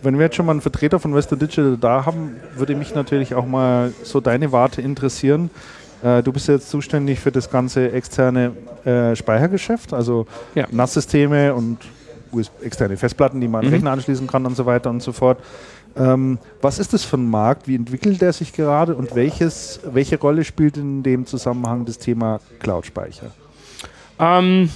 wenn 0.02 0.18
wir 0.18 0.26
jetzt 0.26 0.36
schon 0.36 0.46
mal 0.46 0.52
einen 0.52 0.60
Vertreter 0.60 0.98
von 0.98 1.14
Western 1.14 1.38
Digital 1.38 1.76
da 1.80 2.04
haben, 2.06 2.36
würde 2.56 2.74
mich 2.74 2.94
natürlich 2.94 3.34
auch 3.34 3.46
mal 3.46 3.92
so 4.02 4.20
deine 4.20 4.52
Warte 4.52 4.82
interessieren. 4.82 5.50
Äh, 6.02 6.22
du 6.22 6.32
bist 6.32 6.48
jetzt 6.48 6.68
zuständig 6.70 7.20
für 7.20 7.30
das 7.32 7.50
ganze 7.50 7.92
externe 7.92 8.52
äh, 8.84 9.14
Speichergeschäft, 9.16 9.92
also 9.92 10.26
Ja. 10.54 10.66
NAS-Systeme 10.70 11.54
und 11.54 11.78
externe 12.62 12.96
Festplatten, 12.96 13.40
die 13.40 13.48
man 13.48 13.58
an 13.60 13.64
den 13.66 13.68
Mhm. 13.70 13.74
Rechner 13.74 13.90
anschließen 13.92 14.26
kann 14.26 14.46
und 14.46 14.56
so 14.56 14.66
weiter 14.66 14.90
und 14.90 15.02
so 15.02 15.12
fort. 15.12 15.38
Ähm, 15.94 16.38
was 16.62 16.78
ist 16.78 16.94
das 16.94 17.04
für 17.04 17.18
ein 17.18 17.28
Markt? 17.28 17.68
Wie 17.68 17.74
entwickelt 17.74 18.22
der 18.22 18.32
sich 18.32 18.54
gerade 18.54 18.94
und 18.94 19.14
welches, 19.14 19.80
welche 19.92 20.18
Rolle 20.18 20.42
spielt 20.44 20.78
in 20.78 21.02
dem 21.02 21.26
Zusammenhang 21.26 21.84
das 21.84 21.98
Thema 21.98 22.40
Cloud-Speicher? 22.60 23.30
Ähm, 24.18 24.70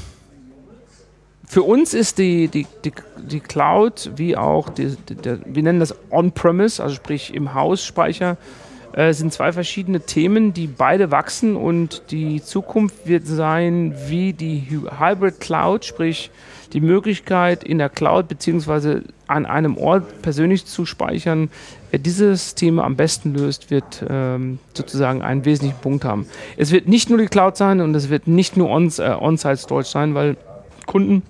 für 1.47 1.63
uns 1.63 1.95
ist 1.95 2.19
die, 2.19 2.49
die, 2.49 2.67
die, 2.85 2.93
die 3.17 3.41
Cloud 3.41 4.11
wie 4.17 4.37
auch, 4.37 4.69
die, 4.69 4.97
die, 5.09 5.15
der, 5.15 5.39
wir 5.47 5.63
nennen 5.63 5.81
das 5.81 5.95
On-Premise, 6.11 6.83
also 6.83 6.95
sprich 6.95 7.33
im 7.33 7.55
Haus 7.55 7.85
Speicher, 7.85 8.37
äh, 8.93 9.13
sind 9.13 9.33
zwei 9.33 9.53
verschiedene 9.53 10.01
Themen, 10.01 10.53
die 10.53 10.67
beide 10.67 11.11
wachsen 11.11 11.57
und 11.57 12.03
die 12.11 12.43
Zukunft 12.43 13.07
wird 13.07 13.27
sein, 13.27 13.95
wie 14.09 14.33
die 14.33 14.67
Hy- 14.71 14.99
Hybrid 14.99 15.41
Cloud, 15.41 15.85
sprich 15.85 16.31
die 16.73 16.81
Möglichkeit 16.81 17.63
in 17.63 17.79
der 17.79 17.89
Cloud 17.89 18.27
beziehungsweise 18.27 19.05
an 19.29 19.47
einem 19.47 19.77
Ort 19.79 20.23
persönlich 20.23 20.67
zu 20.67 20.85
speichern. 20.85 21.49
Wer 21.91 22.01
dieses 22.01 22.57
Thema 22.57 22.85
am 22.85 22.97
besten 22.97 23.35
löst, 23.35 23.71
wird 23.71 24.05
ähm, 24.09 24.59
sozusagen 24.75 25.23
einen 25.23 25.45
wesentlichen 25.45 25.81
Punkt 25.81 26.05
haben. 26.05 26.27
Es 26.57 26.73
wird 26.73 26.89
nicht 26.89 27.09
nur 27.09 27.19
die 27.19 27.27
Cloud 27.27 27.57
sein 27.57 27.81
und 27.81 27.95
es 27.95 28.11
wird 28.11 28.27
nicht 28.27 28.57
nur 28.57 28.69
äh, 28.69 29.13
On-Site 29.13 29.59
Storage 29.59 29.89
sein, 29.89 30.15
weil 30.15 30.37
Kunden 30.87 31.23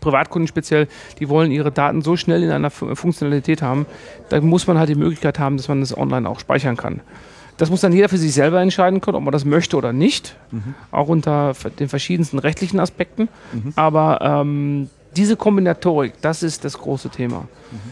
Privatkunden 0.00 0.46
speziell, 0.46 0.86
die 1.18 1.28
wollen 1.28 1.50
ihre 1.50 1.70
Daten 1.72 2.02
so 2.02 2.16
schnell 2.16 2.42
in 2.42 2.50
einer 2.50 2.70
Fu- 2.70 2.94
Funktionalität 2.94 3.62
haben, 3.62 3.86
da 4.28 4.40
muss 4.40 4.66
man 4.66 4.78
halt 4.78 4.88
die 4.88 4.94
Möglichkeit 4.94 5.38
haben, 5.38 5.56
dass 5.56 5.68
man 5.68 5.80
das 5.80 5.96
online 5.96 6.28
auch 6.28 6.40
speichern 6.40 6.76
kann. 6.76 7.00
Das 7.56 7.70
muss 7.70 7.80
dann 7.80 7.92
jeder 7.92 8.08
für 8.08 8.18
sich 8.18 8.32
selber 8.34 8.60
entscheiden 8.60 9.00
können, 9.00 9.16
ob 9.16 9.24
man 9.24 9.32
das 9.32 9.44
möchte 9.44 9.76
oder 9.76 9.92
nicht, 9.92 10.36
auch 10.92 11.08
unter 11.08 11.54
den 11.80 11.88
verschiedensten 11.88 12.38
rechtlichen 12.38 12.78
Aspekten. 12.78 13.28
Aber 13.74 14.20
ähm, 14.22 14.88
diese 15.16 15.34
Kombinatorik, 15.36 16.12
das 16.20 16.44
ist 16.44 16.64
das 16.64 16.78
große 16.78 17.08
Thema. 17.08 17.48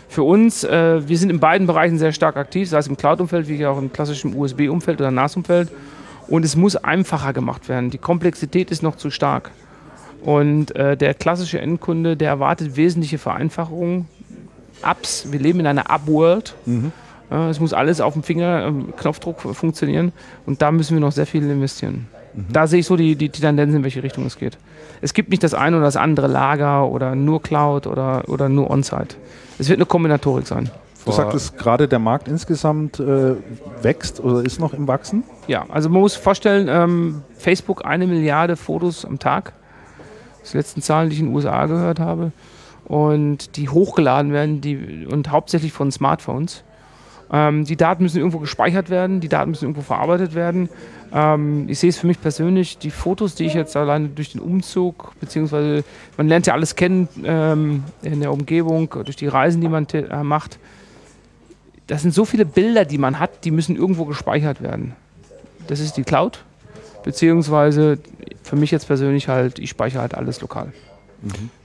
Für 0.09 0.23
uns, 0.23 0.63
äh, 0.63 1.09
wir 1.09 1.19
sind 1.19 1.31
in 1.31 1.41
beiden 1.41 1.67
Bereichen 1.67 1.99
sehr 1.99 2.13
stark 2.13 2.37
aktiv, 2.37 2.69
sei 2.69 2.79
es 2.79 2.87
im 2.87 2.97
Cloud-Umfeld 2.97 3.49
wie 3.49 3.67
auch 3.67 3.79
im 3.79 3.93
klassischen 3.93 4.37
USB-Umfeld 4.37 5.01
oder 5.01 5.11
NAS-Umfeld. 5.11 5.71
Und 6.29 6.45
es 6.45 6.55
muss 6.55 6.77
einfacher 6.77 7.33
gemacht 7.33 7.69
werden. 7.69 7.91
Die 7.91 7.99
Komplexität 7.99 8.71
ist 8.71 8.83
noch 8.85 8.95
zu 8.97 9.11
stark. 9.11 9.51
Und 10.23 10.75
äh, 10.75 10.97
der 10.97 11.15
klassische 11.15 11.61
Endkunde, 11.61 12.17
der 12.17 12.29
erwartet 12.31 12.77
wesentliche 12.77 13.19
Vereinfachungen. 13.19 14.07
Apps, 14.83 15.29
wir 15.31 15.39
leben 15.41 15.61
in 15.61 15.67
einer 15.67 15.89
App-World. 15.91 16.55
Äh, 17.31 17.49
es 17.49 17.61
muss 17.61 17.73
alles 17.73 18.01
auf 18.01 18.13
dem 18.15 18.23
Finger, 18.23 18.67
ähm, 18.67 18.93
Knopfdruck 18.97 19.41
fu- 19.41 19.53
funktionieren. 19.53 20.13
Und 20.47 20.63
da 20.63 20.73
müssen 20.73 20.95
wir 20.97 21.01
noch 21.01 21.13
sehr 21.13 21.27
viel 21.27 21.49
investieren. 21.49 22.09
Da 22.53 22.67
sehe 22.67 22.81
ich 22.81 22.87
so 22.87 22.97
die, 22.97 23.17
die, 23.17 23.31
die 23.31 23.41
Tendenz, 23.41 23.75
in 23.75 23.83
welche 23.83 24.03
Richtung 24.03 24.27
es 24.27 24.37
geht. 24.37 24.59
Es 25.01 25.15
gibt 25.15 25.31
nicht 25.31 25.43
das 25.43 25.55
eine 25.55 25.77
oder 25.77 25.87
das 25.87 25.97
andere 25.97 26.27
Lager 26.27 26.87
oder 26.87 27.15
nur 27.15 27.41
Cloud 27.43 27.87
oder, 27.87 28.25
oder 28.29 28.51
nur 28.51 28.69
On-Site. 28.71 29.17
Es 29.59 29.71
wird 29.71 29.79
eine 29.79 29.87
Kombinatorik 29.87 30.47
sein. 30.47 30.69
Du 31.07 31.13
sagtest 31.13 31.57
gerade, 31.57 31.89
der 31.89 31.99
Markt 32.01 32.29
insgesamt 32.29 33.01
äh, 33.01 33.37
wächst 33.81 34.21
oder 34.21 34.45
ist 34.45 34.61
noch 34.61 34.75
im 34.75 34.87
Wachsen. 34.87 35.23
Ja, 35.47 35.65
also 35.71 35.89
man 35.89 36.01
muss 36.03 36.15
vorstellen, 36.15 36.67
ähm, 36.69 37.23
Facebook 37.39 37.87
eine 37.87 38.07
Milliarde 38.07 38.57
Fotos 38.57 39.05
am 39.07 39.19
Tag. 39.19 39.55
Die 40.53 40.57
letzten 40.57 40.83
Zahlen, 40.83 41.11
die 41.11 41.15
ich 41.15 41.21
in 41.21 41.27
den 41.27 41.35
USA 41.35 41.67
gehört 41.67 42.01
habe. 42.01 42.33
Und 42.85 43.57
die 43.57 43.69
hochgeladen 43.69 44.33
werden 44.33 44.61
die, 44.61 45.07
und 45.11 45.31
hauptsächlich 45.31 45.73
von 45.73 45.91
Smartphones. 45.91 46.63
Ähm, 47.33 47.65
die 47.65 47.77
Daten 47.77 48.05
müssen 48.05 48.19
irgendwo 48.19 48.39
gespeichert 48.39 48.89
werden, 48.89 49.21
die 49.21 49.29
Daten 49.29 49.51
müssen 49.51 49.65
irgendwo 49.65 49.83
verarbeitet 49.83 50.35
werden. 50.35 50.69
Ähm, 51.13 51.69
ich 51.69 51.81
sehe 51.81 51.91
es 51.91 51.99
für 51.99 52.07
mich 52.07 52.21
persönlich, 52.21 52.79
die 52.79 52.91
Fotos, 52.91 53.35
die 53.35 53.47
ich 53.47 53.55
jetzt 53.55 53.77
alleine 53.77 54.09
durch 54.09 54.33
den 54.33 54.41
Umzug, 54.41 55.13
beziehungsweise 55.19 55.83
man 56.17 56.29
lernt 56.29 56.47
ja 56.47 56.55
alles 56.55 56.77
kennen 56.77 57.09
ähm, 57.25 57.83
in 58.03 58.21
der 58.21 58.33
Umgebung, 58.33 58.89
durch 58.91 59.17
die 59.17 59.27
Reisen, 59.27 59.61
die 59.61 59.69
man 59.69 59.87
äh, 59.93 60.23
macht. 60.23 60.59
Das 61.89 62.03
sind 62.03 62.15
so 62.15 62.25
viele 62.25 62.45
Bilder, 62.45 62.85
die 62.85 62.99
man 62.99 63.19
hat, 63.19 63.45
die 63.45 63.51
müssen 63.51 63.77
irgendwo 63.77 64.05
gespeichert 64.05 64.63
werden. 64.63 64.95
Das 65.67 65.81
ist 65.81 65.97
die 65.97 66.05
Cloud, 66.05 66.45
beziehungsweise 67.07 67.99
für 68.43 68.57
mich 68.57 68.73
jetzt 68.73 68.89
persönlich 68.89 69.29
halt, 69.29 69.61
ich 69.61 69.71
speichere 69.71 70.03
halt 70.03 70.15
alles 70.15 70.41
lokal. 70.41 70.73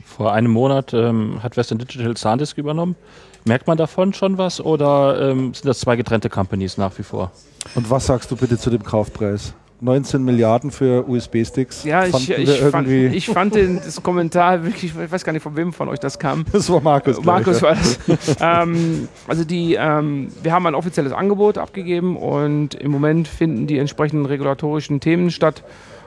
Vor 0.06 0.32
einem 0.32 0.52
Monat 0.52 0.94
ähm, 0.94 1.42
hat 1.42 1.58
Western 1.58 1.80
Digital 1.80 2.16
SanDisk 2.16 2.58
übernommen. 2.58 2.96
Merkt 3.44 3.66
man 3.66 3.76
davon 3.76 4.14
schon 4.14 4.38
was 4.38 4.62
oder 4.62 5.32
ähm, 5.32 5.54
sind 5.56 5.66
das 5.66 5.80
zwei 5.80 5.96
getrennte 5.96 6.30
Companies 6.30 6.78
nach 6.78 6.96
wie 7.00 7.04
vor? 7.04 7.32
Und 7.74 7.89
was 7.89 8.06
sagst 8.06 8.30
du 8.30 8.36
bitte 8.36 8.58
zu 8.60 8.70
dem 8.70 8.84
Kaufpreis? 8.84 9.56
19 9.82 10.24
Milliarden 10.24 10.70
für 10.72 11.08
USB-Sticks. 11.10 11.84
Ja, 11.84 12.06
ich, 12.06 12.30
ich, 12.30 12.60
fand, 12.60 12.88
ich 12.88 13.26
fand 13.28 13.56
den, 13.56 13.78
das 13.78 14.02
Kommentar 14.04 14.64
wirklich, 14.64 14.94
ich 14.96 15.12
weiß 15.12 15.24
gar 15.26 15.34
nicht, 15.34 15.42
von 15.42 15.56
wem 15.56 15.74
von 15.74 15.90
euch 15.90 16.00
das 16.00 16.20
kam. 16.20 16.46
das 16.52 16.70
war 16.70 16.82
Markus. 16.82 17.16
glaub 17.16 17.26
Markus 17.26 17.58
ich, 17.58 17.62
ja. 17.64 17.70
war 17.70 17.76
das. 17.76 18.38
ähm, 18.40 19.08
also 19.28 19.44
die, 19.44 19.74
ähm, 19.74 20.28
wir 20.44 20.54
haben 20.54 20.68
ein 20.68 20.76
offizielles 20.76 21.14
Angebot 21.14 21.58
abgegeben 21.58 22.16
und 22.16 22.76
im 22.76 22.92
Moment 22.92 23.28
finden 23.28 23.66
die 23.66 23.80
entsprechenden 23.80 24.26
regulatorischen 24.28 25.00
Themen 25.00 25.32
statt. 25.32 25.64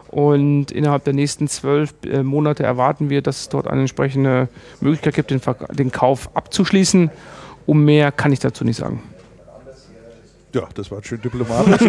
Und 0.08 0.70
innerhalb 0.70 1.02
der 1.02 1.12
nächsten 1.12 1.48
zwölf 1.48 1.92
äh, 2.06 2.22
Monate 2.22 2.62
erwarten 2.62 3.10
wir, 3.10 3.20
dass 3.20 3.40
es 3.40 3.48
dort 3.48 3.66
eine 3.66 3.80
entsprechende 3.80 4.48
Möglichkeit 4.80 5.14
gibt, 5.14 5.32
den, 5.32 5.40
Verk- 5.40 5.74
den 5.74 5.90
Kauf 5.90 6.30
abzuschließen. 6.34 7.10
Um 7.66 7.84
mehr 7.84 8.12
kann 8.12 8.30
ich 8.30 8.38
dazu 8.38 8.62
nicht 8.64 8.76
sagen. 8.76 9.02
Ja, 10.54 10.68
das 10.74 10.90
war 10.90 11.02
schön 11.02 11.20
diplomatisch. 11.20 11.86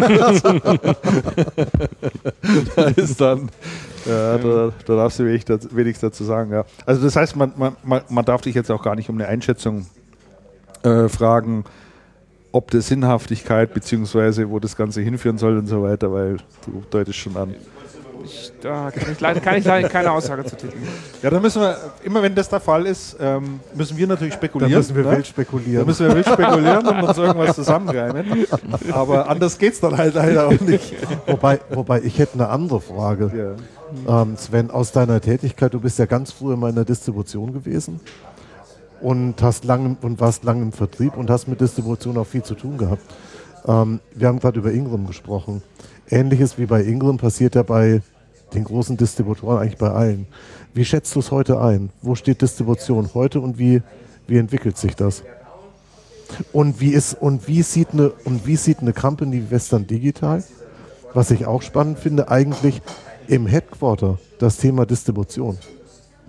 da 2.76 2.84
ist 2.96 3.20
dann, 3.20 3.48
ja, 4.04 4.38
da, 4.38 4.72
da 4.84 4.96
darfst 4.96 5.20
du 5.20 5.24
wenig, 5.24 5.44
dazu- 5.44 5.68
wenig 5.74 5.98
dazu 6.00 6.24
sagen. 6.24 6.50
Ja. 6.52 6.64
Also 6.84 7.04
das 7.04 7.14
heißt, 7.14 7.36
man, 7.36 7.52
man, 7.56 7.76
man 7.84 8.02
man 8.08 8.24
darf 8.24 8.40
dich 8.40 8.56
jetzt 8.56 8.70
auch 8.70 8.82
gar 8.82 8.96
nicht 8.96 9.08
um 9.08 9.14
eine 9.16 9.28
Einschätzung 9.28 9.86
äh, 10.82 11.08
fragen, 11.08 11.64
ob 12.50 12.70
der 12.72 12.80
Sinnhaftigkeit 12.80 13.72
beziehungsweise 13.72 14.50
wo 14.50 14.58
das 14.58 14.76
Ganze 14.76 15.00
hinführen 15.00 15.38
soll 15.38 15.58
und 15.58 15.68
so 15.68 15.82
weiter, 15.82 16.12
weil 16.12 16.38
du 16.64 16.82
deutest 16.90 17.18
schon 17.18 17.36
an. 17.36 17.54
Ich, 18.24 18.52
da 18.60 18.90
kann 18.90 19.12
ich, 19.12 19.20
leider, 19.20 19.40
kann 19.40 19.56
ich 19.56 19.64
leider 19.64 19.88
keine 19.88 20.10
Aussage 20.10 20.44
zu 20.44 20.56
tätigen. 20.56 20.86
Ja, 21.22 21.30
dann 21.30 21.42
müssen 21.42 21.60
wir, 21.62 21.76
immer 22.02 22.22
wenn 22.22 22.34
das 22.34 22.48
der 22.48 22.60
Fall 22.60 22.86
ist, 22.86 23.16
ähm, 23.20 23.60
müssen 23.74 23.96
wir 23.96 24.06
natürlich 24.06 24.34
Da 24.34 24.38
spekulieren. 24.38 24.72
müssen 24.72 24.96
wir 24.96 25.04
ne? 25.04 25.10
wild 25.12 25.20
Da 25.20 25.24
spekulieren. 25.24 25.86
müssen 25.86 26.06
wir 26.08 26.14
wild 26.14 26.26
spekulieren 26.26 26.86
und 26.86 27.02
uns 27.02 27.18
irgendwas 27.18 27.56
zusammenreimen. 27.56 28.46
Aber 28.92 29.28
anders 29.28 29.58
geht's 29.58 29.80
dann 29.80 29.96
halt 29.96 30.14
leider 30.14 30.48
auch 30.48 30.60
nicht. 30.60 30.94
Wobei, 31.26 31.60
wobei 31.70 32.00
ich 32.02 32.18
hätte 32.18 32.34
eine 32.34 32.48
andere 32.48 32.80
Frage. 32.80 33.56
Ja. 34.06 34.22
Ähm, 34.22 34.36
Sven, 34.36 34.70
aus 34.70 34.92
deiner 34.92 35.20
Tätigkeit, 35.20 35.72
du 35.72 35.80
bist 35.80 35.98
ja 35.98 36.06
ganz 36.06 36.32
früh 36.32 36.52
in 36.52 36.74
der 36.74 36.84
Distribution 36.84 37.52
gewesen 37.52 38.00
und, 39.00 39.42
hast 39.42 39.64
lang, 39.64 39.96
und 40.02 40.20
warst 40.20 40.44
lange 40.44 40.62
im 40.62 40.72
Vertrieb 40.72 41.16
und 41.16 41.30
hast 41.30 41.46
mit 41.48 41.60
Distribution 41.60 42.16
auch 42.18 42.26
viel 42.26 42.42
zu 42.42 42.54
tun 42.54 42.78
gehabt. 42.78 43.02
Ähm, 43.66 44.00
wir 44.14 44.28
haben 44.28 44.38
gerade 44.40 44.58
über 44.58 44.72
Ingram 44.72 45.06
gesprochen. 45.06 45.62
Ähnliches 46.10 46.58
wie 46.58 46.66
bei 46.66 46.82
Ingram 46.82 47.16
passiert 47.18 47.54
ja 47.54 47.62
bei 47.62 48.02
den 48.54 48.64
großen 48.64 48.96
Distributoren, 48.96 49.58
eigentlich 49.58 49.78
bei 49.78 49.90
allen. 49.90 50.26
Wie 50.74 50.84
schätzt 50.84 51.14
du 51.14 51.20
es 51.20 51.30
heute 51.30 51.60
ein? 51.60 51.90
Wo 52.02 52.14
steht 52.14 52.42
Distribution 52.42 53.10
heute 53.14 53.40
und 53.40 53.58
wie, 53.58 53.82
wie 54.26 54.38
entwickelt 54.38 54.76
sich 54.76 54.94
das? 54.94 55.22
Und 56.52 56.80
wie, 56.80 56.90
ist, 56.90 57.14
und, 57.14 57.48
wie 57.48 57.62
sieht 57.62 57.92
eine, 57.92 58.10
und 58.24 58.46
wie 58.46 58.56
sieht 58.56 58.80
eine 58.80 58.92
Company 58.92 59.36
wie 59.36 59.50
Western 59.50 59.86
Digital, 59.86 60.42
was 61.14 61.30
ich 61.30 61.46
auch 61.46 61.62
spannend 61.62 61.98
finde, 61.98 62.28
eigentlich 62.28 62.82
im 63.28 63.46
Headquarter 63.46 64.18
das 64.38 64.58
Thema 64.58 64.86
Distribution? 64.86 65.58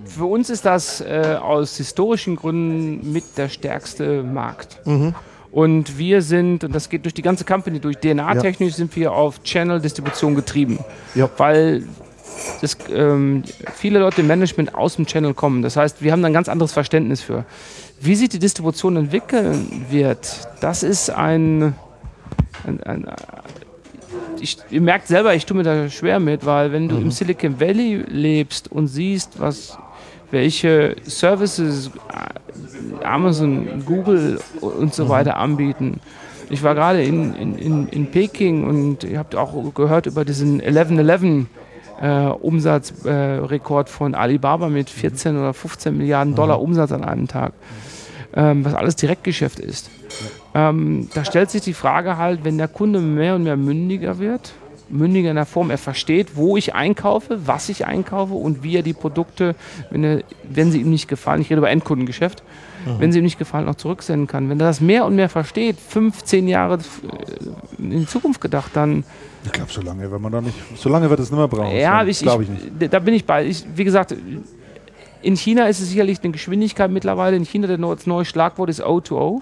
Für 0.05 0.25
uns 0.25 0.49
ist 0.49 0.65
das 0.65 1.01
äh, 1.01 1.38
aus 1.41 1.78
historischen 1.78 2.36
Gründen 2.36 3.11
mit 3.11 3.38
der 3.38 3.49
stärkste 3.49 4.23
Markt. 4.23 4.80
Und 5.52 5.98
wir 5.98 6.22
sind, 6.22 6.64
und 6.64 6.76
das 6.76 6.89
geht 6.89 7.06
durch 7.06 7.14
die 7.14 7.22
ganze 7.22 7.45
Company, 7.45 7.80
durch 7.80 7.98
DNA-technisch 7.98 8.76
sind 8.76 8.95
wir 8.95 9.14
auf 9.14 9.41
Channel-Distribution 9.43 10.36
getrieben. 10.36 10.80
Ja. 11.16 11.30
Weil 11.38 11.84
das, 12.62 12.78
ähm, 12.93 13.43
viele 13.74 14.00
Leute 14.00 14.22
im 14.22 14.28
Management 14.28 14.76
aus 14.76 14.95
dem 14.95 15.06
Channel 15.06 15.34
kommen. 15.34 15.62
Das 15.62 15.78
heißt, 15.78 16.02
wir 16.02 16.12
haben 16.12 16.22
da 16.22 16.28
ein 16.28 16.34
ganz 16.34 16.50
anderes 16.50 16.74
Verständnis 16.74 17.22
für. 17.22 17.45
Wie 18.00 18.16
sich 18.16 18.30
die 18.30 18.39
Distribution 18.39 18.95
entwickeln 18.98 19.86
wird, 19.89 20.48
das 20.62 20.84
ist 20.84 21.10
ein, 21.10 21.74
ein, 22.66 22.84
ein 22.84 23.08
ich, 24.39 24.58
ihr 24.70 24.82
merkt 24.82 25.08
selber, 25.08 25.34
ich 25.34 25.45
tue 25.45 25.58
mir 25.58 25.64
da 25.64 25.89
schwer 25.89 26.20
mit, 26.20 26.45
weil 26.45 26.72
wenn 26.72 26.89
du 26.89 26.98
im 26.98 27.12
Silicon 27.12 27.60
Valley 27.60 28.04
lebst 28.08 28.72
und 28.72 28.88
siehst, 28.88 29.39
was 29.39 29.78
welche 30.32 30.95
Services 31.03 31.91
äh, 32.11 33.05
Amazon, 33.05 33.84
Google 33.86 34.39
und 34.61 34.93
so 34.93 35.09
weiter 35.09 35.38
anbieten. 35.38 35.99
Ich 36.49 36.63
war 36.63 36.75
gerade 36.75 37.03
in, 37.03 37.36
in, 37.36 37.57
in, 37.57 37.88
in 37.89 38.11
Peking 38.11 38.63
und 38.65 39.03
ihr 39.03 39.19
habt 39.19 39.36
auch 39.36 39.73
gehört 39.73 40.05
über 40.05 40.23
diesen 40.23 40.61
11-11 40.61 41.45
äh, 42.01 42.28
Umsatzrekord 42.28 43.89
von 43.89 44.15
Alibaba 44.15 44.69
mit 44.69 44.89
14 44.89 45.38
oder 45.38 45.53
15 45.53 45.97
Milliarden 45.97 46.36
Dollar 46.36 46.61
Umsatz 46.61 46.91
an 46.91 47.03
einem 47.03 47.28
Tag, 47.28 47.53
ähm, 48.34 48.63
was 48.63 48.75
alles 48.75 48.95
Direktgeschäft 48.95 49.59
ist. 49.59 49.89
Ähm, 50.53 51.09
da 51.13 51.25
stellt 51.25 51.51
sich 51.51 51.61
die 51.61 51.73
Frage 51.73 52.17
halt, 52.17 52.43
wenn 52.43 52.57
der 52.57 52.67
Kunde 52.67 52.99
mehr 52.99 53.36
und 53.36 53.43
mehr 53.43 53.57
mündiger 53.57 54.19
wird, 54.19 54.53
mündiger 54.89 55.29
in 55.29 55.35
der 55.35 55.45
Form, 55.45 55.69
er 55.69 55.77
versteht, 55.77 56.35
wo 56.35 56.57
ich 56.57 56.75
einkaufe, 56.75 57.47
was 57.47 57.69
ich 57.69 57.85
einkaufe 57.85 58.33
und 58.33 58.63
wie 58.63 58.75
er 58.75 58.83
die 58.83 58.93
Produkte, 58.93 59.55
wenn, 59.89 60.03
er, 60.03 60.23
wenn 60.43 60.71
sie 60.71 60.81
ihm 60.81 60.89
nicht 60.89 61.07
gefallen, 61.07 61.41
ich 61.41 61.49
rede 61.49 61.59
über 61.59 61.69
Endkundengeschäft, 61.69 62.43
wenn 62.99 63.11
sie 63.11 63.19
ihm 63.19 63.25
nicht 63.25 63.38
gefallen, 63.38 63.67
auch 63.67 63.75
zurücksenden 63.75 64.27
kann. 64.27 64.49
Wenn 64.49 64.59
er 64.59 64.67
das 64.67 64.79
mehr 64.79 65.05
und 65.05 65.15
mehr 65.15 65.27
versteht, 65.29 65.77
15 65.77 66.47
Jahre 66.47 66.75
äh, 66.75 67.81
in 67.83 67.99
die 67.99 68.07
Zukunft 68.07 68.39
gedacht, 68.39 68.71
dann 68.75 69.03
Ich 69.43 69.51
glaube, 69.51 69.71
so 69.71 69.81
lange, 69.81 70.09
wenn 70.09 70.21
man 70.21 70.31
da 70.31 70.41
nicht, 70.41 70.55
so 70.75 70.88
lange 70.88 71.09
wird 71.09 71.19
es 71.19 71.29
nicht 71.29 71.38
mehr 71.38 71.47
brauchen. 71.47 71.75
ja, 71.75 72.05
ich, 72.05 72.19
glaube 72.19 72.43
ich 72.43 72.49
nicht. 72.49 72.65
ich, 72.79 72.89
da 72.89 72.99
bin 72.99 73.13
ich 73.13 73.25
bei. 73.25 73.45
Ich, 73.45 73.65
wie 73.75 73.83
gesagt, 73.83 74.15
in 75.21 75.35
China 75.35 75.67
ist 75.67 75.81
es 75.81 75.89
sicherlich 75.89 76.23
eine 76.23 76.31
Geschwindigkeit 76.31 76.89
mittlerweile. 76.91 77.35
In 77.35 77.43
China 77.43 77.67
das 77.67 78.05
neue 78.07 78.25
Schlagwort 78.25 78.69
ist 78.69 78.81
O2O. 78.81 79.41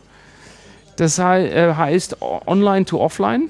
Das 0.96 1.20
äh, 1.20 1.74
heißt 1.74 2.18
Online 2.48 2.86
to 2.86 3.00
Offline. 3.00 3.50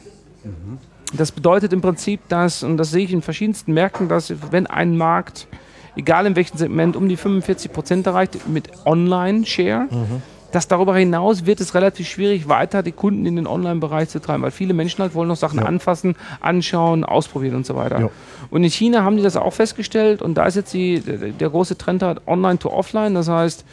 Das 1.13 1.31
bedeutet 1.31 1.73
im 1.73 1.81
Prinzip, 1.81 2.21
dass, 2.29 2.63
und 2.63 2.77
das 2.77 2.91
sehe 2.91 3.05
ich 3.05 3.13
in 3.13 3.21
verschiedensten 3.21 3.73
Märkten, 3.73 4.09
dass 4.09 4.33
wenn 4.51 4.67
ein 4.67 4.97
Markt, 4.97 5.47
egal 5.95 6.25
in 6.25 6.35
welchem 6.35 6.57
Segment, 6.57 6.95
um 6.95 7.07
die 7.07 7.17
45 7.17 7.71
Prozent 7.71 8.07
erreicht 8.07 8.47
mit 8.47 8.69
Online-Share, 8.85 9.87
dass 10.51 10.67
darüber 10.69 10.95
hinaus 10.95 11.45
wird 11.45 11.59
es 11.59 11.75
relativ 11.75 12.07
schwierig, 12.07 12.47
weiter 12.47 12.81
die 12.81 12.93
Kunden 12.93 13.25
in 13.25 13.35
den 13.35 13.45
Online-Bereich 13.45 14.07
zu 14.09 14.21
treiben, 14.21 14.41
weil 14.41 14.51
viele 14.51 14.73
Menschen 14.73 15.01
halt 15.01 15.13
wollen 15.13 15.27
noch 15.27 15.35
Sachen 15.35 15.59
anfassen, 15.59 16.15
anschauen, 16.39 17.03
ausprobieren 17.03 17.55
und 17.55 17.65
so 17.65 17.75
weiter. 17.75 17.99
Ja. 17.99 18.09
Und 18.49 18.63
in 18.63 18.69
China 18.69 19.03
haben 19.03 19.17
die 19.17 19.23
das 19.23 19.35
auch 19.35 19.53
festgestellt 19.53 20.21
und 20.21 20.35
da 20.35 20.45
ist 20.45 20.55
jetzt 20.55 20.73
die, 20.73 21.01
der, 21.01 21.17
der 21.17 21.49
große 21.49 21.77
Trend 21.77 22.03
halt 22.03 22.21
Online 22.25 22.57
to 22.57 22.71
Offline, 22.71 23.13
das 23.15 23.27
heißt, 23.27 23.65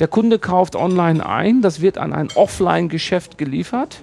der 0.00 0.08
Kunde 0.08 0.38
kauft 0.38 0.76
online 0.76 1.24
ein, 1.24 1.62
das 1.62 1.80
wird 1.80 1.98
an 1.98 2.12
ein 2.12 2.28
Offline-Geschäft 2.34 3.38
geliefert. 3.38 4.00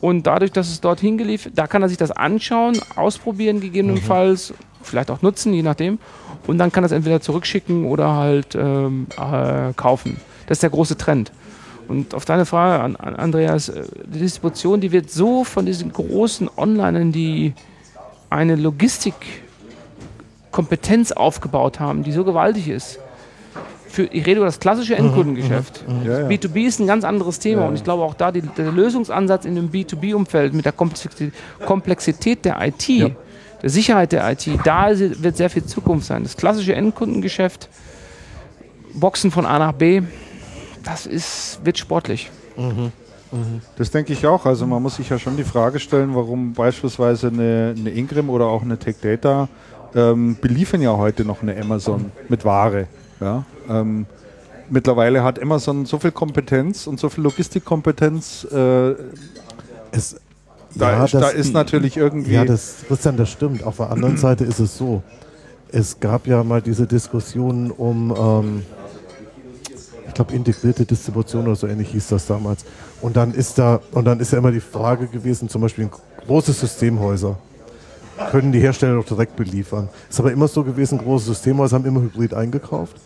Und 0.00 0.26
dadurch, 0.26 0.52
dass 0.52 0.68
es 0.68 0.80
dorthin 0.80 1.18
geliefert, 1.18 1.54
da 1.56 1.66
kann 1.66 1.82
er 1.82 1.88
sich 1.88 1.98
das 1.98 2.12
anschauen, 2.12 2.80
ausprobieren 2.94 3.60
gegebenenfalls, 3.60 4.54
vielleicht 4.82 5.10
auch 5.10 5.22
nutzen, 5.22 5.52
je 5.52 5.62
nachdem. 5.62 5.98
Und 6.46 6.58
dann 6.58 6.70
kann 6.70 6.84
er 6.84 6.86
es 6.86 6.92
entweder 6.92 7.20
zurückschicken 7.20 7.84
oder 7.84 8.14
halt 8.14 8.54
ähm, 8.54 9.08
äh, 9.16 9.72
kaufen. 9.74 10.18
Das 10.46 10.56
ist 10.56 10.62
der 10.62 10.70
große 10.70 10.96
Trend. 10.96 11.32
Und 11.88 12.14
auf 12.14 12.24
deine 12.24 12.46
Frage 12.46 12.80
an, 12.82 12.96
an 12.96 13.16
Andreas, 13.16 13.70
äh, 13.70 13.82
die 14.06 14.20
Distribution, 14.20 14.80
die 14.80 14.92
wird 14.92 15.10
so 15.10 15.42
von 15.42 15.66
diesen 15.66 15.92
großen 15.92 16.48
Onlinern, 16.56 17.10
die 17.12 17.54
eine 18.30 18.54
Logistikkompetenz 18.56 21.12
aufgebaut 21.12 21.80
haben, 21.80 22.04
die 22.04 22.12
so 22.12 22.24
gewaltig 22.24 22.68
ist. 22.68 23.00
Für, 23.88 24.04
ich 24.04 24.26
rede 24.26 24.36
über 24.36 24.46
das 24.46 24.60
klassische 24.60 24.96
Endkundengeschäft. 24.96 25.84
Ja, 26.04 26.20
ja. 26.20 26.28
B2B 26.28 26.66
ist 26.66 26.78
ein 26.78 26.86
ganz 26.86 27.04
anderes 27.04 27.38
Thema 27.38 27.62
Ja. 27.62 27.68
und 27.68 27.74
ich 27.74 27.84
glaube 27.84 28.02
auch 28.02 28.14
da 28.14 28.30
die, 28.30 28.42
der 28.42 28.70
Lösungsansatz 28.70 29.44
in 29.44 29.54
dem 29.54 29.70
B2B-Umfeld 29.70 30.52
mit 30.52 30.64
der 30.64 30.72
Komplexität, 30.72 32.44
der 32.44 32.56
IT, 32.66 32.88
der 32.88 33.70
Sicherheit 33.70 34.12
der 34.12 34.30
IT, 34.30 34.46
da 34.64 34.88
wird 34.90 35.36
sehr 35.36 35.50
viel 35.50 35.64
Zukunft 35.64 36.06
sein. 36.06 36.22
Das 36.22 36.36
klassische 36.36 36.74
Endkundengeschäft, 36.74 37.68
Boxen 38.94 39.30
von 39.30 39.46
A 39.46 39.58
nach 39.58 39.72
B, 39.72 40.02
das 40.84 41.06
ist, 41.06 41.60
wird 41.64 41.78
sportlich. 41.78 42.30
Das 43.76 43.90
denke 43.90 44.12
ich 44.12 44.26
auch. 44.26 44.46
Also 44.46 44.66
man 44.66 44.82
muss 44.82 44.96
sich 44.96 45.08
ja 45.08 45.18
schon 45.18 45.36
die 45.36 45.44
Frage 45.44 45.78
stellen, 45.78 46.14
warum 46.14 46.52
beispielsweise 46.52 47.28
eine, 47.28 47.74
eine 47.76 47.90
Ingram 47.90 48.30
oder 48.30 48.46
auch 48.46 48.62
eine 48.62 48.78
Tech 48.78 48.96
Data 49.02 49.48
ähm, 49.94 50.36
beliefern 50.40 50.82
ja 50.82 50.96
heute 50.96 51.24
noch 51.24 51.42
eine 51.42 51.58
Amazon 51.60 52.10
mit 52.28 52.44
Ware. 52.44 52.86
Ja? 53.20 53.44
Ähm, 53.68 54.06
mittlerweile 54.70 55.22
hat 55.24 55.40
Amazon 55.40 55.86
so 55.86 55.98
viel 55.98 56.12
Kompetenz 56.12 56.86
und 56.86 57.00
so 57.00 57.08
viel 57.08 57.24
Logistikkompetenz. 57.24 58.44
Äh, 58.52 58.94
Es, 59.90 60.16
da, 60.74 60.90
ja, 60.92 61.04
ist, 61.04 61.14
da 61.14 61.20
das- 61.20 61.32
ist 61.34 61.52
natürlich 61.54 61.96
irgendwie. 61.96 62.32
Ja, 62.32 62.44
das, 62.44 62.76
Christian, 62.86 63.16
das 63.16 63.30
stimmt. 63.30 63.62
Auf 63.64 63.76
der 63.78 63.90
anderen 63.90 64.16
Seite 64.18 64.44
ist 64.44 64.58
es 64.60 64.76
so. 64.76 65.02
Es 65.70 65.98
gab 66.00 66.26
ja 66.26 66.42
mal 66.44 66.62
diese 66.62 66.86
Diskussion 66.86 67.70
um, 67.70 68.14
ähm, 68.18 68.62
ich 70.06 70.14
glaube, 70.14 70.32
integrierte 70.34 70.84
Distribution 70.86 71.44
oder 71.46 71.56
so 71.56 71.66
ähnlich 71.66 71.90
hieß 71.90 72.08
das 72.08 72.26
damals. 72.26 72.64
Und 73.02 73.16
dann 73.16 73.32
ist 73.34 73.58
da, 73.58 73.80
und 73.92 74.04
dann 74.06 74.18
ist 74.20 74.32
ja 74.32 74.38
immer 74.38 74.50
die 74.50 74.60
Frage 74.60 75.06
gewesen, 75.08 75.48
zum 75.48 75.60
Beispiel 75.62 75.88
große 76.26 76.52
Systemhäuser. 76.52 77.38
Können 78.30 78.52
die 78.52 78.60
Hersteller 78.60 78.96
doch 78.96 79.04
direkt 79.04 79.36
beliefern. 79.36 79.88
Ist 80.08 80.20
aber 80.20 80.32
immer 80.32 80.48
so 80.48 80.64
gewesen, 80.64 80.98
große 80.98 81.26
Systemhäuser 81.26 81.76
haben 81.76 81.84
immer 81.84 82.00
Hybrid 82.00 82.34
eingekauft. 82.34 82.96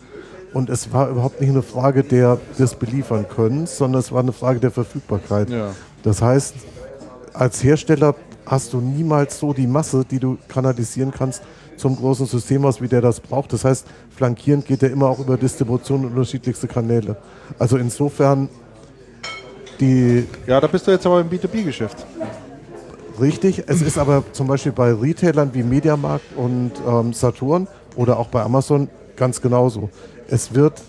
Und 0.53 0.69
es 0.69 0.91
war 0.93 1.09
überhaupt 1.09 1.41
nicht 1.41 1.49
eine 1.49 1.63
Frage 1.63 2.03
der, 2.03 2.39
des 2.59 2.75
Beliefern 2.75 3.27
können, 3.27 3.65
sondern 3.65 3.99
es 3.99 4.11
war 4.11 4.21
eine 4.21 4.33
Frage 4.33 4.59
der 4.59 4.71
Verfügbarkeit. 4.71 5.49
Ja. 5.49 5.71
Das 6.03 6.21
heißt, 6.21 6.55
als 7.33 7.63
Hersteller 7.63 8.15
hast 8.45 8.73
du 8.73 8.81
niemals 8.81 9.39
so 9.39 9.53
die 9.53 9.67
Masse, 9.67 10.05
die 10.09 10.19
du 10.19 10.37
kanalisieren 10.47 11.11
kannst 11.11 11.41
zum 11.77 11.95
großen 11.95 12.27
Systemhaus, 12.27 12.81
wie 12.81 12.87
der 12.87 13.01
das 13.01 13.19
braucht. 13.19 13.53
Das 13.53 13.65
heißt, 13.65 13.87
flankierend 14.15 14.67
geht 14.67 14.83
er 14.83 14.91
immer 14.91 15.07
auch 15.07 15.19
über 15.19 15.37
Distribution 15.37 16.05
und 16.05 16.11
unterschiedlichste 16.11 16.67
Kanäle. 16.67 17.17
Also 17.57 17.77
insofern 17.77 18.49
die 19.79 20.27
ja, 20.47 20.61
da 20.61 20.67
bist 20.67 20.87
du 20.87 20.91
jetzt 20.91 21.05
aber 21.05 21.21
im 21.21 21.29
B2B-Geschäft. 21.29 22.05
Richtig. 23.19 23.63
Es 23.67 23.81
ist 23.81 23.97
aber 23.97 24.23
zum 24.31 24.47
Beispiel 24.47 24.71
bei 24.71 24.93
Retailern 24.93 25.53
wie 25.53 25.63
Mediamarkt 25.63 26.35
und 26.35 26.71
ähm, 26.87 27.13
Saturn 27.13 27.67
oder 27.95 28.19
auch 28.19 28.27
bei 28.27 28.41
Amazon 28.41 28.89
ganz 29.15 29.41
genauso. 29.41 29.89
Es 30.27 30.53
wird 30.53 30.81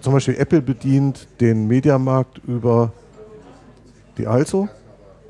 zum 0.00 0.12
Beispiel 0.12 0.36
Apple 0.36 0.60
bedient 0.60 1.28
den 1.40 1.66
Mediamarkt 1.66 2.38
über 2.46 2.92
die 4.18 4.26
Also 4.26 4.68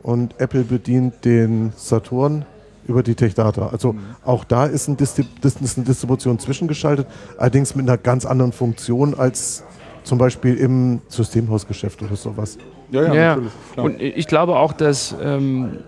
und 0.03 0.41
Apple 0.41 0.65
bedient 0.65 1.25
den 1.25 1.73
Saturn 1.77 2.45
über 2.87 3.03
die 3.03 3.15
Techdata. 3.15 3.69
Also 3.69 3.95
auch 4.25 4.45
da 4.45 4.65
ist, 4.65 4.89
ein 4.89 4.97
Distri 4.97 5.27
ist 5.43 5.77
eine 5.77 5.87
Distribution 5.87 6.39
zwischengeschaltet, 6.39 7.07
allerdings 7.37 7.75
mit 7.75 7.87
einer 7.89 7.99
ganz 7.99 8.25
anderen 8.25 8.53
Funktion 8.53 9.15
als 9.15 9.63
zum 10.09 10.19
Beispiel 10.19 10.55
im 10.57 11.01
Systemhausgeschäft 11.09 12.03
oder 12.03 12.17
sowas. 12.17 12.57
Ja, 12.91 13.03
ja, 13.03 13.15
Ja, 13.15 13.29
natürlich. 13.35 13.53
klar. 13.75 13.87
und 13.87 14.01
ich 14.01 14.27
glaube 14.27 14.57
auch, 14.57 14.73
dass 14.73 15.15
ähm, 15.23 15.79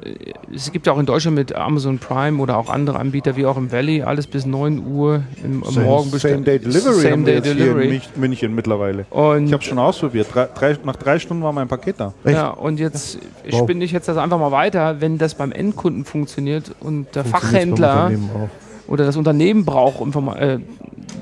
es 0.55 0.71
gibt 0.71 0.87
ja 0.87 0.93
auch 0.93 0.99
in 0.99 1.07
Deutschland 1.07 1.35
mit 1.35 1.55
Amazon 1.55 1.99
Prime 1.99 2.39
oder 2.43 2.59
auch 2.59 2.69
andere 2.69 2.99
Anbieter 2.99 3.37
wie 3.37 3.47
auch 3.47 3.57
im 3.57 3.73
Valley 3.73 4.03
alles 4.03 4.27
bis 4.27 4.45
9 4.45 4.85
Uhr 4.87 5.23
im, 5.43 5.65
am 5.65 5.75
Morgen 5.83 6.11
Same 6.11 6.43
Day 6.43 6.59
Delivery 6.59 6.93
Same 7.01 7.13
haben 7.13 7.27
wir 7.27 7.27
Day 7.27 7.35
jetzt 7.37 7.45
hier 7.57 7.73
in 7.73 7.79
Delivery. 7.79 8.01
München 8.17 8.55
mittlerweile. 8.55 9.07
Und 9.09 9.47
Ich 9.47 9.53
habe 9.55 9.63
es 9.63 9.69
schon 9.69 9.79
ausprobiert. 9.79 10.27
Drei, 10.33 10.47
drei, 10.55 10.77
nach 10.85 10.97
drei 10.97 11.19
Stunden 11.19 11.43
war 11.43 11.53
mein 11.55 11.69
Paket 11.69 11.99
da. 11.99 12.13
Echt? 12.25 12.35
Ja, 12.37 12.51
und 12.51 12.79
jetzt 12.79 13.19
Wow. 13.51 13.61
spinne 13.63 13.83
ich 13.85 13.93
jetzt 13.93 14.07
das 14.07 14.19
einfach 14.19 14.39
mal 14.39 14.53
weiter, 14.53 15.01
wenn 15.01 15.17
das 15.17 15.35
beim 15.35 15.51
Endkunden 15.53 16.05
funktioniert 16.05 16.73
und 16.81 17.15
der 17.15 17.25
Fachhändler 17.25 18.11
oder 18.87 19.07
das 19.07 19.17
Unternehmen 19.17 19.65
braucht 19.65 20.01
Informa 20.03 20.37
äh, 20.37 20.59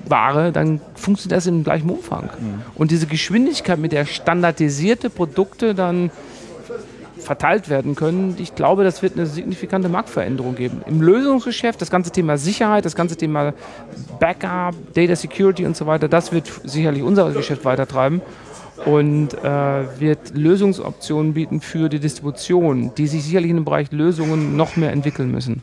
Ware, 0.06 0.52
dann 0.52 0.80
funktioniert 0.94 1.36
das 1.36 1.46
im 1.46 1.64
gleichen 1.64 1.90
Umfang. 1.90 2.24
Mhm. 2.24 2.62
Und 2.74 2.90
diese 2.90 3.06
Geschwindigkeit, 3.06 3.78
mit 3.78 3.92
der 3.92 4.04
standardisierte 4.04 5.10
Produkte 5.10 5.74
dann 5.74 6.10
verteilt 7.18 7.68
werden 7.68 7.94
können, 7.94 8.36
ich 8.38 8.54
glaube, 8.54 8.84
das 8.84 9.02
wird 9.02 9.14
eine 9.16 9.26
signifikante 9.26 9.88
Marktveränderung 9.88 10.54
geben. 10.54 10.82
Im 10.86 11.02
Lösungsgeschäft, 11.02 11.80
das 11.80 11.90
ganze 11.90 12.10
Thema 12.10 12.38
Sicherheit, 12.38 12.84
das 12.84 12.94
ganze 12.94 13.16
Thema 13.16 13.52
Backup, 14.18 14.74
Data 14.94 15.14
Security 15.14 15.66
und 15.66 15.76
so 15.76 15.86
weiter, 15.86 16.08
das 16.08 16.32
wird 16.32 16.50
sicherlich 16.64 17.02
unser 17.02 17.30
Geschäft 17.32 17.64
weitertreiben 17.64 18.22
und 18.84 19.34
äh, 19.34 20.00
wird 20.00 20.34
Lösungsoptionen 20.34 21.34
bieten 21.34 21.60
für 21.60 21.88
die 21.88 21.98
Distribution, 21.98 22.92
die 22.96 23.06
sich 23.06 23.24
sicherlich 23.24 23.50
in 23.50 23.56
dem 23.56 23.64
Bereich 23.64 23.90
Lösungen 23.92 24.56
noch 24.56 24.76
mehr 24.76 24.92
entwickeln 24.92 25.30
müssen. 25.30 25.62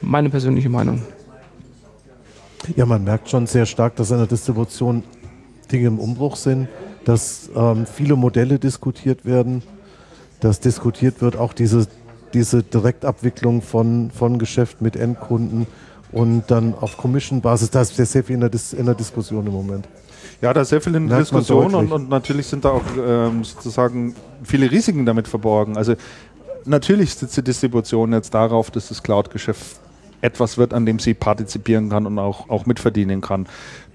Meine 0.00 0.30
persönliche 0.30 0.68
Meinung. 0.68 1.02
Ja, 2.76 2.86
man 2.86 3.04
merkt 3.04 3.28
schon 3.28 3.46
sehr 3.46 3.66
stark, 3.66 3.96
dass 3.96 4.10
in 4.10 4.18
der 4.18 4.26
Distribution 4.26 5.02
Dinge 5.70 5.88
im 5.88 5.98
Umbruch 5.98 6.36
sind, 6.36 6.68
dass 7.04 7.50
ähm, 7.56 7.86
viele 7.86 8.16
Modelle 8.16 8.58
diskutiert 8.58 9.24
werden, 9.24 9.62
dass 10.40 10.60
diskutiert 10.60 11.20
wird 11.20 11.36
auch 11.36 11.52
diese, 11.52 11.86
diese 12.34 12.62
Direktabwicklung 12.62 13.62
von, 13.62 14.10
von 14.10 14.38
Geschäft 14.38 14.80
mit 14.80 14.96
Endkunden 14.96 15.66
und 16.12 16.50
dann 16.50 16.74
auf 16.74 16.96
Commission-Basis. 16.96 17.70
Da 17.70 17.80
ist 17.80 17.96
sehr, 17.96 18.24
viel 18.24 18.34
in 18.34 18.40
der, 18.40 18.50
Dis 18.50 18.72
in 18.72 18.86
der 18.86 18.94
Diskussion 18.94 19.46
im 19.46 19.52
Moment. 19.52 19.88
Ja, 20.40 20.52
da 20.52 20.62
ist 20.62 20.68
sehr 20.68 20.80
viel 20.80 20.94
in 20.94 21.08
der 21.08 21.18
Diskussion 21.18 21.74
und, 21.74 21.92
und 21.92 22.08
natürlich 22.08 22.46
sind 22.46 22.64
da 22.64 22.70
auch 22.70 22.82
ähm, 22.98 23.44
sozusagen 23.44 24.14
viele 24.42 24.70
Risiken 24.70 25.06
damit 25.06 25.28
verborgen. 25.28 25.76
Also 25.76 25.94
natürlich 26.64 27.14
sitzt 27.14 27.36
die 27.36 27.42
Distribution 27.42 28.12
jetzt 28.12 28.34
darauf, 28.34 28.70
dass 28.70 28.88
das 28.88 29.02
Cloud-Geschäft 29.02 29.81
etwas 30.22 30.56
wird, 30.56 30.72
an 30.72 30.86
dem 30.86 30.98
sie 30.98 31.12
partizipieren 31.12 31.90
kann 31.90 32.06
und 32.06 32.18
auch, 32.18 32.48
auch 32.48 32.64
mitverdienen 32.64 33.20
kann. 33.20 33.46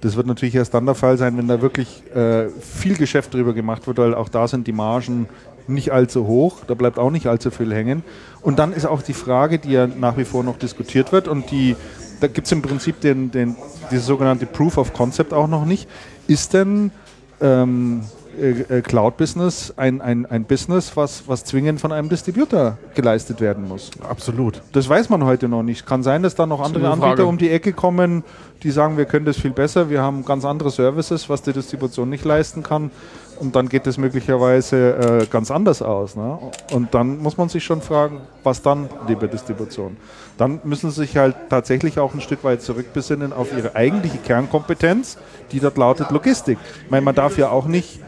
Das 0.02 0.16
wird 0.16 0.28
natürlich 0.28 0.54
erst 0.54 0.74
dann 0.74 0.86
der 0.86 0.94
Fall 0.94 1.18
sein, 1.18 1.38
wenn 1.38 1.48
da 1.48 1.62
wirklich 1.62 2.04
äh, 2.14 2.50
viel 2.50 2.96
Geschäft 2.96 3.34
drüber 3.34 3.54
gemacht 3.54 3.88
wird, 3.88 3.98
weil 3.98 4.14
auch 4.14 4.30
da 4.30 4.48
sind 4.48 4.68
die 4.68 4.74
Margen 4.74 5.28
nicht 5.68 5.92
allzu 5.92 6.28
hoch, 6.28 6.60
da 6.68 6.76
bleibt 6.76 7.00
auch 7.00 7.12
nicht 7.12 7.28
allzu 7.28 7.50
viel 7.50 7.74
hängen. 7.74 8.04
Und 8.42 8.60
dann 8.60 8.74
ist 8.74 8.86
auch 8.86 9.02
die 9.02 9.14
Frage, 9.14 9.58
die 9.58 9.72
ja 9.72 9.88
nach 9.88 10.18
wie 10.18 10.26
vor 10.26 10.44
noch 10.44 10.58
diskutiert 10.58 11.12
wird 11.12 11.28
und 11.28 11.50
die, 11.52 11.76
da 12.20 12.28
gibt 12.28 12.46
es 12.46 12.52
im 12.52 12.62
Prinzip 12.62 13.02
den, 13.02 13.32
den, 13.32 13.56
diese 13.90 14.02
sogenannte 14.02 14.46
Proof 14.46 14.78
of 14.78 14.94
Concept 14.94 15.34
auch 15.34 15.48
noch 15.48 15.66
nicht. 15.66 15.90
Ist 16.28 16.54
denn 16.54 16.92
ähm, 17.42 18.02
äh, 18.38 18.78
äh, 18.78 18.82
Cloud-Business 18.82 19.74
ein, 19.78 20.02
ein, 20.02 20.26
ein 20.26 20.46
Business, 20.46 20.96
was, 20.96 21.28
was 21.28 21.44
zwingend 21.44 21.82
von 21.82 21.92
einem 21.92 22.10
Distributor 22.10 22.78
geleistet 22.96 23.42
werden 23.42 23.68
muss? 23.68 23.92
Absolut. 24.08 24.62
Das 24.72 24.88
weiß 24.88 25.10
man 25.10 25.24
heute 25.26 25.48
noch 25.48 25.64
nicht. 25.64 25.86
Kann 25.86 26.04
sein, 26.04 26.24
dass 26.24 26.36
da 26.36 26.46
noch 26.46 26.62
andere 26.62 26.90
Anbieter 26.90 27.28
um 27.28 27.38
die 27.38 27.50
Ecke 27.50 27.74
kommen, 27.74 28.24
die 28.64 28.72
sagen, 28.72 28.98
wir 28.98 29.06
können 29.06 29.26
das 29.26 29.38
viel 29.38 29.52
besser, 29.52 29.90
wir 29.90 30.02
haben 30.02 30.26
ganz 30.26 30.46
andere 30.46 30.72
Services, 30.72 31.30
was 31.30 31.42
die 31.42 31.54
Distribution 31.54 32.10
nicht 32.10 32.26
leisten 32.26 32.64
kann. 32.64 32.92
Und 33.40 33.56
dann 33.56 33.70
geht 33.70 33.86
das 33.86 33.98
möglicherweise 33.98 35.22
äh, 35.22 35.26
ganz 35.28 35.52
anders 35.52 35.82
aus. 35.82 36.16
Ne? 36.16 36.40
Und 36.72 36.94
dann 36.94 37.20
muss 37.20 37.38
man 37.38 37.50
sich 37.50 37.64
schon 37.64 37.82
fragen, 37.82 38.22
was 38.44 38.62
dann, 38.62 38.90
liebe 39.08 39.28
Distribution? 39.28 39.98
Dann 40.38 40.60
müssen 40.64 40.92
sie 40.92 41.02
sich 41.02 41.18
halt 41.18 41.36
tatsächlich 41.50 42.00
auch 42.00 42.14
ein 42.14 42.22
Stück 42.22 42.44
weit 42.44 42.62
zurückbesinnen 42.62 43.34
auf 43.34 43.56
ihre 43.56 43.76
eigentliche 43.76 44.18
Kernkompetenz, 44.20 45.18
die 45.52 45.60
dort 45.60 45.78
lautet 45.78 46.12
Logistik. 46.12 46.58
Ich 46.86 46.92
meine, 46.92 47.04
man 47.04 47.16
darf 47.16 47.38
ja 47.38 47.50
auch 47.50 47.66
nicht 47.66 48.00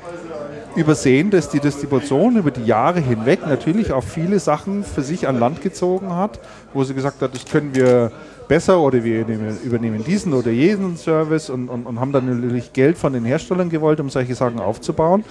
übersehen, 0.76 1.32
dass 1.32 1.50
die 1.50 1.60
Distribution 1.60 2.38
über 2.38 2.52
die 2.52 2.66
Jahre 2.66 3.00
hinweg 3.00 3.46
natürlich 3.48 3.92
auch 3.92 4.04
viele 4.04 4.40
Sachen 4.40 4.84
für 4.84 5.02
sich 5.02 5.28
an 5.28 5.40
Land 5.40 5.62
gezogen 5.62 6.16
hat, 6.16 6.40
wo 6.74 6.84
sie 6.84 6.94
gesagt 6.94 7.22
hat, 7.22 7.34
das 7.34 7.46
können 7.46 7.74
wir 7.74 8.12
besser 8.48 8.80
oder 8.80 9.04
wir 9.04 9.26
nehmen, 9.26 9.58
übernehmen 9.64 10.04
diesen 10.04 10.34
oder 10.34 10.52
jenen 10.52 10.98
Service 10.98 11.50
und, 11.50 11.70
und, 11.70 11.86
und 11.86 12.00
haben 12.00 12.12
dann 12.12 12.42
natürlich 12.42 12.74
Geld 12.74 12.98
von 12.98 13.14
den 13.14 13.26
Herstellern 13.26 13.70
gewollt, 13.70 14.00
um 14.00 14.10
solche 14.10 14.36
Sachen 14.36 14.60
aufzubauen. 14.60 15.24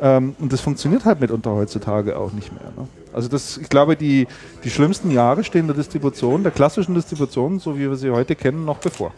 Ähm, 0.00 0.34
und 0.38 0.52
das 0.52 0.60
funktioniert 0.60 1.04
halt 1.04 1.20
mitunter 1.20 1.50
heutzutage 1.50 2.16
auch 2.16 2.32
nicht 2.32 2.52
mehr. 2.52 2.72
Ne? 2.76 2.88
Also 3.12 3.28
das, 3.28 3.58
ich 3.58 3.68
glaube, 3.68 3.96
die, 3.96 4.26
die 4.64 4.70
schlimmsten 4.70 5.10
Jahre 5.10 5.44
stehen 5.44 5.66
der 5.66 5.76
Distribution, 5.76 6.42
der 6.42 6.52
klassischen 6.52 6.94
Distribution, 6.94 7.58
so 7.58 7.76
wie 7.76 7.80
wir 7.88 7.96
sie 7.96 8.10
heute 8.10 8.34
kennen, 8.36 8.64
noch 8.64 8.78
bevor. 8.78 9.12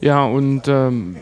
Ja, 0.00 0.24
und 0.24 0.62
ähm, 0.66 1.16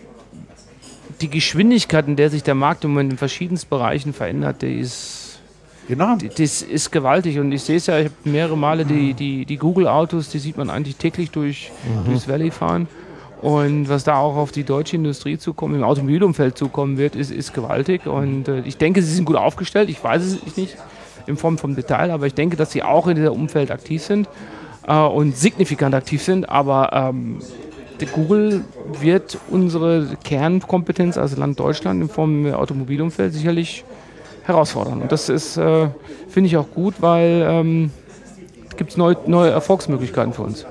die 1.20 1.28
Geschwindigkeit, 1.28 2.06
in 2.08 2.16
der 2.16 2.30
sich 2.30 2.42
der 2.42 2.54
Markt 2.54 2.84
im 2.84 2.90
Moment 2.92 3.12
in 3.12 3.18
verschiedensten 3.18 3.68
Bereichen 3.68 4.12
verändert, 4.12 4.62
die 4.62 4.78
ist, 4.78 5.40
Genau. 5.88 6.16
das 6.16 6.62
ist 6.62 6.92
gewaltig. 6.92 7.38
Und 7.38 7.50
ich 7.52 7.62
sehe 7.62 7.76
es 7.76 7.86
ja, 7.86 7.98
ich 7.98 8.06
habe 8.06 8.14
mehrere 8.30 8.56
Male 8.56 8.84
die, 8.84 9.14
die, 9.14 9.44
die 9.44 9.56
Google-Autos, 9.56 10.28
die 10.28 10.38
sieht 10.38 10.56
man 10.56 10.70
eigentlich 10.70 10.96
täglich 10.96 11.30
durch, 11.32 11.70
durchs 12.06 12.28
Valley 12.28 12.50
fahren. 12.50 12.86
Und 13.42 13.88
was 13.88 14.04
da 14.04 14.18
auch 14.18 14.36
auf 14.36 14.52
die 14.52 14.62
deutsche 14.62 14.94
Industrie 14.94 15.36
zukommt, 15.36 15.74
im 15.74 15.82
Automobilumfeld 15.82 16.56
zukommen 16.56 16.96
wird, 16.96 17.16
ist, 17.16 17.32
ist 17.32 17.52
gewaltig. 17.52 18.06
Und 18.06 18.46
äh, 18.46 18.60
ich 18.60 18.76
denke, 18.76 19.02
sie 19.02 19.12
sind 19.12 19.24
gut 19.24 19.36
aufgestellt. 19.36 19.90
Ich 19.90 20.02
weiß 20.02 20.22
es 20.22 20.56
nicht 20.56 20.76
in 21.26 21.36
Form 21.36 21.58
vom 21.58 21.74
Detail, 21.74 22.12
aber 22.12 22.26
ich 22.26 22.34
denke, 22.34 22.56
dass 22.56 22.70
sie 22.70 22.84
auch 22.84 23.08
in 23.08 23.16
diesem 23.16 23.32
Umfeld 23.32 23.72
aktiv 23.72 24.00
sind 24.02 24.28
äh, 24.86 24.94
und 24.94 25.36
signifikant 25.36 25.94
aktiv 25.94 26.22
sind. 26.22 26.48
Aber 26.48 26.90
ähm, 26.92 27.40
Google 28.12 28.64
wird 29.00 29.38
unsere 29.50 30.16
Kernkompetenz 30.24 31.18
als 31.18 31.36
Land 31.36 31.58
Deutschland 31.58 32.02
in 32.02 32.08
Form 32.08 32.46
im 32.46 32.54
Automobilumfeld 32.54 33.32
sicherlich 33.32 33.84
herausfordern. 34.44 35.02
Und 35.02 35.12
das 35.12 35.28
ist, 35.28 35.56
äh, 35.56 35.88
finde 36.28 36.46
ich 36.46 36.56
auch 36.56 36.70
gut, 36.72 36.94
weil 37.00 37.44
ähm, 37.48 37.90
gibt 38.76 38.90
es 38.90 38.96
neue, 38.96 39.16
neue 39.26 39.50
Erfolgsmöglichkeiten 39.50 40.32
für 40.32 40.42
uns. 40.42 40.64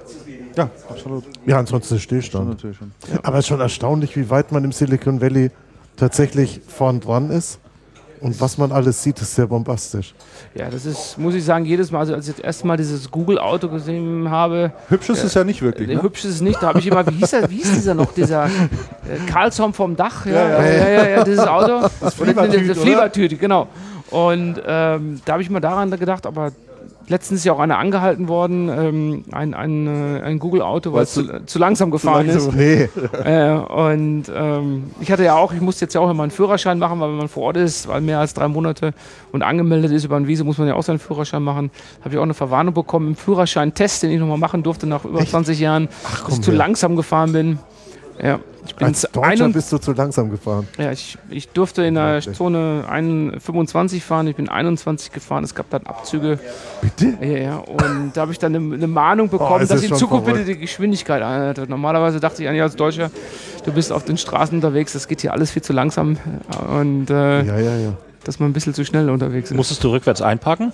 Ja, 0.56 0.70
absolut. 0.90 1.24
Ja, 1.46 1.60
ansonsten 1.60 1.96
Schon 1.96 2.00
Stillstand. 2.00 2.50
natürlich 2.50 2.78
schon. 2.78 2.92
Aber 3.24 3.38
es 3.38 3.46
ist 3.46 3.48
schon 3.50 3.60
erstaunlich, 3.62 4.16
wie 4.16 4.30
weit 4.30 4.52
man 4.52 4.64
im 4.64 4.72
Silicon 4.72 5.22
Valley 5.22 5.52
tatsächlich 5.98 6.62
vorn 6.68 7.00
dran 7.00 7.30
ist. 7.30 7.60
Und 8.22 8.40
was 8.40 8.60
man 8.60 8.72
alles 8.72 9.02
sieht, 9.02 9.20
ist 9.20 9.34
sehr 9.34 9.48
bombastisch. 9.48 10.14
Ja, 10.54 10.70
das 10.70 10.86
ist, 10.86 11.18
muss 11.18 11.34
ich 11.34 11.44
sagen, 11.44 11.66
jedes 11.66 11.90
Mal, 11.92 12.00
also 12.02 12.14
als 12.14 12.28
ich 12.28 12.36
das 12.36 12.44
erste 12.46 12.68
Mal 12.68 12.78
dieses 12.78 13.10
Google-Auto 13.10 13.68
gesehen 13.68 14.30
habe, 14.30 14.72
Hübsch 14.90 15.10
ist 15.10 15.24
es 15.24 15.34
ja 15.34 15.44
nicht 15.44 15.64
wirklich. 15.64 15.90
äh, 15.90 15.96
Ne? 15.96 16.04
hübsch 16.04 16.26
ist 16.26 16.36
es 16.36 16.42
nicht, 16.42 16.62
da 16.62 16.68
habe 16.68 16.78
ich 16.78 16.86
immer, 16.86 17.04
wie 17.08 17.16
hieß, 17.16 17.34
er, 17.34 17.50
wie 17.50 17.56
hieß 17.56 17.72
dieser 17.74 17.96
noch, 17.96 18.14
dieser 18.14 18.46
äh, 18.46 18.50
Karlsson 19.26 19.74
vom 19.74 19.96
Dach, 19.96 20.28
ja, 20.28 20.34
ja, 20.34 20.64
ja, 20.64 20.90
ja, 20.90 21.10
ja, 21.10 21.24
dieses 21.24 21.48
Auto. 21.48 21.88
Das 22.00 22.14
Fliebertüt, 22.14 22.70
das 22.70 22.78
oder? 22.78 22.86
Fliebertüt, 22.86 23.40
genau. 23.40 23.68
Und 24.12 24.62
ähm, 24.68 25.20
da 25.26 25.34
habe 25.34 25.42
ich 25.42 25.50
mal 25.50 25.60
daran 25.60 25.90
gedacht, 25.90 26.28
aber 26.28 26.52
letztens 27.08 27.42
ist 27.42 27.46
ja 27.46 27.54
auch 27.54 27.60
einer 27.60 27.78
angehalten 27.78 28.28
worden, 28.28 28.70
ähm, 28.70 29.24
ein, 29.32 29.54
ein, 29.54 29.88
äh, 29.88 30.22
ein 30.22 30.40
Google-Auto, 30.40 30.94
weil 30.94 31.04
es 31.04 31.14
zu, 31.14 31.46
zu 31.46 31.60
langsam 31.60 31.92
gefahren 31.92 32.28
ist. 32.28 32.54
Nee. 32.54 32.90
Äh, 33.24 33.54
und 33.54 34.24
ähm, 34.34 34.92
ich 35.00 35.12
hatte 35.12 35.24
ja 35.24 35.36
auch, 35.36 35.54
ich 35.54 35.62
musste 35.62 35.86
jetzt 35.86 35.94
ja 35.94 36.02
auch 36.02 36.10
immer 36.10 36.24
einen 36.24 36.32
Führerschein 36.32 36.80
machen, 36.80 37.00
weil 37.00 37.10
wenn 37.10 37.18
man 37.18 37.28
vor 37.28 37.44
Ort 37.44 37.58
ist, 37.58 37.88
weil 37.88 38.02
mehr 38.02 38.20
als 38.20 38.34
drei 38.34 38.48
Monate 38.48 38.94
und 39.32 39.44
angemeldet 39.44 39.92
ist 39.92 40.06
über 40.06 40.16
ein 40.16 40.28
Visum, 40.28 40.48
muss 40.48 40.58
man 40.58 40.68
ja 40.68 40.76
auch 40.76 40.84
seinen 40.84 41.00
Führerschein 41.00 41.44
machen. 41.44 41.72
Habe 42.02 42.16
ich 42.16 42.18
auch 42.18 42.24
eine 42.24 42.34
Verwarnung 42.34 42.74
bekommen 42.74 43.10
im 43.10 43.16
Führerschein-Test, 43.16 44.04
den 44.04 44.12
ich 44.12 44.20
nochmal 44.20 44.38
machen 44.38 44.64
durfte 44.64 44.88
nach 44.88 45.06
über 45.06 45.26
20 45.26 45.60
Jahren, 45.60 45.90
dass 46.26 46.38
ich 46.38 46.44
zu 46.44 46.52
langsam 46.52 46.96
gefahren 46.96 47.34
bin. 47.34 47.60
Ja, 48.22 48.40
ich 48.66 48.76
bin 48.76 48.88
Als 48.88 49.08
Deutscher 49.12 49.50
bist 49.50 49.72
du 49.72 49.78
zu 49.80 49.94
langsam 49.94 50.30
gefahren. 50.30 50.68
ja, 50.78 50.92
ich, 50.92 51.18
ich 51.30 51.50
durfte 51.50 51.84
in 51.84 51.96
der? 51.96 52.22
Zone 52.22 52.86
1 52.88 53.44
25 53.44 54.04
fahren, 54.04 54.28
ich 54.28 54.36
bin 54.36 54.50
21 54.50 55.12
gefahren, 55.12 55.44
es 55.44 55.56
gab 55.56 55.70
dann 55.70 55.86
Abzüge. 55.88 56.40
Bitte? 56.82 57.18
Ja, 57.22 57.38
ja. 57.38 57.58
Und 57.58 58.12
da 58.14 58.22
habe 58.22 58.32
ich 58.32 58.40
dann 58.40 58.56
eine, 58.56 58.76
eine 58.76 58.88
Mahnung 58.88 59.30
bekommen, 59.30 59.64
es 59.64 59.70
dass 59.70 59.84
in 59.84 59.94
Zukunft 59.96 60.26
verrückt. 60.26 60.46
bitte 60.46 60.54
die 60.58 60.60
Geschwindigkeit 60.62 61.22
einhalte. 61.22 61.66
Normalerweise 61.68 62.20
dachte 62.20 62.44
ich 62.44 62.50
eigentlich 62.50 62.62
als 62.62 62.76
Deutscher, 62.76 63.10
du 63.66 63.72
bist 63.72 63.92
auf 63.92 64.06
den 64.06 64.18
Straßen 64.18 64.56
unterwegs, 64.56 64.94
das 64.94 65.08
geht 65.08 65.22
hier 65.22 65.34
alles 65.34 65.52
viel 65.52 65.62
zu 65.62 65.74
langsam 65.74 66.18
und 66.78 67.10
äh, 67.10 67.44
Ja, 67.44 67.58
ja, 67.60 67.78
ja. 67.78 67.94
dass 68.24 68.40
man 68.40 68.50
ein 68.50 68.54
bisschen 68.54 68.74
zu 68.74 68.86
schnell 68.86 69.10
unterwegs 69.10 69.52
ist. 69.52 69.58
Musstest 69.58 69.84
du 69.84 69.90
rückwärts 69.90 70.22
einparken? 70.22 70.72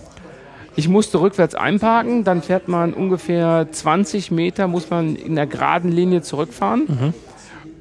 Ich 0.75 0.87
musste 0.87 1.19
rückwärts 1.19 1.55
einparken, 1.55 2.23
dann 2.23 2.43
fährt 2.43 2.67
man 2.67 2.93
ungefähr 2.93 3.67
20 3.71 4.29
Meter, 4.29 4.67
muss 4.67 4.91
man 4.91 5.15
in 5.15 5.35
der 5.35 5.47
geraden 5.47 5.91
Linie 5.91 6.21
zurückfahren. 6.21 7.13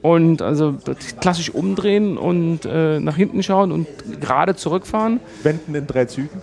Und 0.06 0.40
also 0.40 0.76
klassisch 1.20 1.50
umdrehen 1.50 2.16
und 2.16 2.60
äh, 2.64 3.00
nach 3.00 3.16
hinten 3.16 3.42
schauen 3.42 3.72
und 3.72 3.88
gerade 4.20 4.54
zurückfahren. 4.54 5.18
Wenden 5.42 5.74
in 5.74 5.84
drei 5.88 6.04
Zügen. 6.04 6.42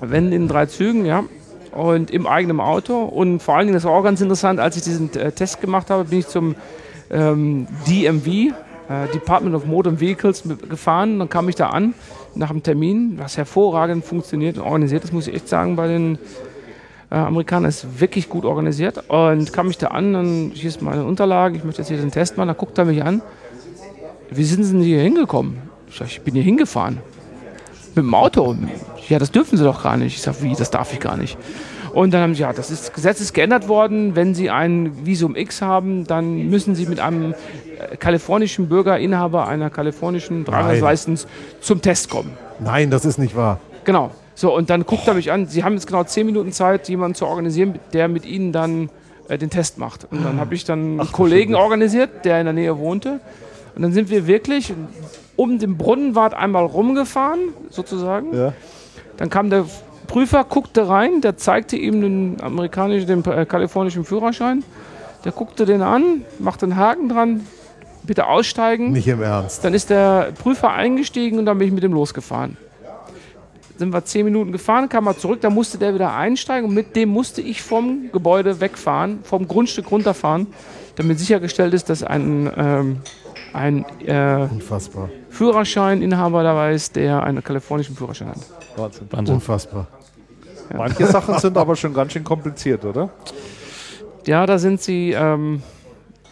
Wenn 0.00 0.32
in 0.32 0.48
drei 0.48 0.64
Zügen, 0.64 1.04
ja. 1.04 1.24
Und 1.72 2.10
im 2.10 2.26
eigenen 2.26 2.58
Auto. 2.58 3.02
Und 3.02 3.42
vor 3.42 3.56
allen 3.56 3.66
Dingen, 3.66 3.74
das 3.74 3.84
war 3.84 3.92
auch 3.92 4.02
ganz 4.02 4.22
interessant, 4.22 4.60
als 4.60 4.78
ich 4.78 4.84
diesen 4.84 5.14
äh, 5.14 5.30
Test 5.30 5.60
gemacht 5.60 5.90
habe, 5.90 6.04
bin 6.04 6.20
ich 6.20 6.28
zum 6.28 6.54
ähm, 7.10 7.66
DMV, 7.86 8.26
äh, 8.26 8.52
Department 9.12 9.54
of 9.56 9.66
Motor 9.66 10.00
Vehicles, 10.00 10.44
gefahren. 10.70 11.18
Dann 11.18 11.28
kam 11.28 11.50
ich 11.50 11.54
da 11.54 11.68
an, 11.68 11.92
nach 12.34 12.48
dem 12.48 12.62
Termin, 12.62 13.18
was 13.18 13.36
hervorragend 13.36 14.06
funktioniert 14.06 14.56
und 14.56 14.64
organisiert 14.64 15.04
ist, 15.04 15.12
muss 15.12 15.28
ich 15.28 15.34
echt 15.34 15.50
sagen, 15.50 15.76
bei 15.76 15.86
den 15.86 16.18
äh, 17.12 17.16
Amerikanern 17.16 17.68
ist 17.68 18.00
wirklich 18.00 18.28
gut 18.28 18.44
organisiert. 18.44 19.04
Und 19.08 19.52
kam 19.52 19.68
ich 19.68 19.76
da 19.76 19.88
an, 19.88 20.14
dann 20.14 20.52
hier 20.54 20.68
ist 20.68 20.80
meine 20.80 21.04
Unterlagen, 21.04 21.56
ich 21.56 21.64
möchte 21.64 21.82
jetzt 21.82 21.88
hier 21.88 21.98
den 21.98 22.10
Test 22.10 22.38
machen, 22.38 22.48
dann 22.48 22.56
guckt 22.56 22.78
er 22.78 22.86
mich 22.86 23.04
an. 23.04 23.20
Wie 24.30 24.44
sind 24.44 24.64
Sie 24.64 24.72
denn 24.72 24.82
hier 24.82 25.02
hingekommen? 25.02 25.58
Ich 25.88 25.98
sag, 25.98 26.08
ich 26.08 26.22
bin 26.22 26.34
hier 26.34 26.42
hingefahren. 26.42 26.98
Mit 27.94 28.06
dem 28.06 28.14
Auto? 28.14 28.56
Ja, 29.10 29.18
das 29.18 29.30
dürfen 29.30 29.58
Sie 29.58 29.64
doch 29.64 29.82
gar 29.82 29.98
nicht. 29.98 30.16
Ich 30.16 30.22
sage, 30.22 30.38
wie, 30.40 30.54
das 30.54 30.70
darf 30.70 30.94
ich 30.94 31.00
gar 31.00 31.18
nicht. 31.18 31.36
Und 31.92 32.14
dann 32.14 32.22
haben 32.22 32.34
sie, 32.34 32.40
ja, 32.40 32.54
das 32.54 32.70
ist, 32.70 32.94
Gesetz 32.94 33.20
ist 33.20 33.34
geändert 33.34 33.68
worden. 33.68 34.16
Wenn 34.16 34.34
Sie 34.34 34.48
ein 34.48 35.04
Visum 35.04 35.36
X 35.36 35.60
haben, 35.60 36.06
dann 36.06 36.48
müssen 36.48 36.74
Sie 36.74 36.86
mit 36.86 37.00
einem 37.00 37.34
äh, 37.78 37.96
kalifornischen 37.98 38.70
Bürger, 38.70 38.98
Inhaber 38.98 39.46
einer 39.46 39.68
kalifornischen 39.68 40.46
Driver's 40.46 41.06
zum 41.60 41.82
Test 41.82 42.08
kommen. 42.08 42.32
Nein, 42.60 42.88
das 42.88 43.04
ist 43.04 43.18
nicht 43.18 43.36
wahr. 43.36 43.60
Genau. 43.84 44.12
So, 44.34 44.54
und 44.54 44.70
dann 44.70 44.86
guckt 44.86 45.06
er 45.06 45.14
mich 45.14 45.30
an. 45.30 45.46
Sie 45.46 45.62
haben 45.64 45.74
jetzt 45.74 45.86
genau 45.86 46.04
zehn 46.04 46.26
Minuten 46.26 46.52
Zeit, 46.52 46.88
jemanden 46.88 47.14
zu 47.14 47.26
organisieren, 47.26 47.78
der 47.92 48.08
mit 48.08 48.24
Ihnen 48.24 48.52
dann 48.52 48.88
äh, 49.28 49.38
den 49.38 49.50
Test 49.50 49.78
macht. 49.78 50.06
Und 50.10 50.24
dann 50.24 50.40
habe 50.40 50.54
ich 50.54 50.64
dann 50.64 51.00
einen 51.00 51.12
Kollegen 51.12 51.54
organisiert, 51.54 52.24
der 52.24 52.38
in 52.40 52.46
der 52.46 52.54
Nähe 52.54 52.78
wohnte. 52.78 53.20
Und 53.74 53.82
dann 53.82 53.92
sind 53.92 54.10
wir 54.10 54.26
wirklich 54.26 54.72
um 55.36 55.58
den 55.58 55.76
Brunnenwart 55.76 56.34
einmal 56.34 56.64
rumgefahren, 56.64 57.40
sozusagen. 57.70 58.34
Ja. 58.34 58.52
Dann 59.16 59.30
kam 59.30 59.50
der 59.50 59.64
Prüfer, 60.06 60.44
guckte 60.44 60.88
rein, 60.88 61.20
der 61.20 61.36
zeigte 61.36 61.76
ihm 61.76 62.00
den 62.00 62.36
amerikanischen, 62.42 63.06
den 63.06 63.24
äh, 63.24 63.46
kalifornischen 63.46 64.04
Führerschein. 64.04 64.64
Der 65.24 65.32
guckte 65.32 65.64
den 65.64 65.82
an, 65.82 66.22
machte 66.38 66.66
einen 66.66 66.76
Haken 66.76 67.08
dran, 67.08 67.46
bitte 68.02 68.26
aussteigen. 68.26 68.92
Nicht 68.92 69.08
im 69.08 69.22
Ernst. 69.22 69.64
Dann 69.64 69.72
ist 69.72 69.88
der 69.90 70.32
Prüfer 70.42 70.72
eingestiegen 70.72 71.38
und 71.38 71.46
dann 71.46 71.58
bin 71.58 71.68
ich 71.68 71.72
mit 71.72 71.82
dem 71.82 71.92
losgefahren. 71.92 72.56
Sind 73.82 73.92
wir 73.92 74.04
zehn 74.04 74.24
Minuten 74.24 74.52
gefahren, 74.52 74.88
kam 74.88 75.08
er 75.08 75.18
zurück, 75.18 75.40
dann 75.40 75.54
musste 75.54 75.76
der 75.76 75.92
wieder 75.92 76.14
einsteigen 76.14 76.68
und 76.68 76.72
mit 76.72 76.94
dem 76.94 77.08
musste 77.08 77.40
ich 77.40 77.62
vom 77.62 78.12
Gebäude 78.12 78.60
wegfahren, 78.60 79.24
vom 79.24 79.48
Grundstück 79.48 79.90
runterfahren, 79.90 80.46
damit 80.94 81.18
sichergestellt 81.18 81.74
ist, 81.74 81.90
dass 81.90 82.04
ein, 82.04 82.48
ähm, 82.56 83.00
ein 83.52 83.84
äh, 84.06 84.46
Unfassbar. 84.48 85.10
Führerscheininhaber 85.30 86.44
dabei 86.44 86.74
ist, 86.74 86.94
der 86.94 87.24
einen 87.24 87.42
kalifornischen 87.42 87.96
Führerschein 87.96 88.28
hat. 88.28 88.36
Wahnsinn. 88.76 89.08
Wahnsinn. 89.10 89.34
Unfassbar. 89.34 89.88
Manche 90.72 91.04
Sachen 91.08 91.36
sind 91.40 91.58
aber 91.58 91.74
schon 91.74 91.92
ganz 91.92 92.12
schön 92.12 92.22
kompliziert, 92.22 92.84
oder? 92.84 93.10
Ja, 94.28 94.46
da 94.46 94.58
sind 94.58 94.80
sie 94.80 95.10
ähm, 95.10 95.60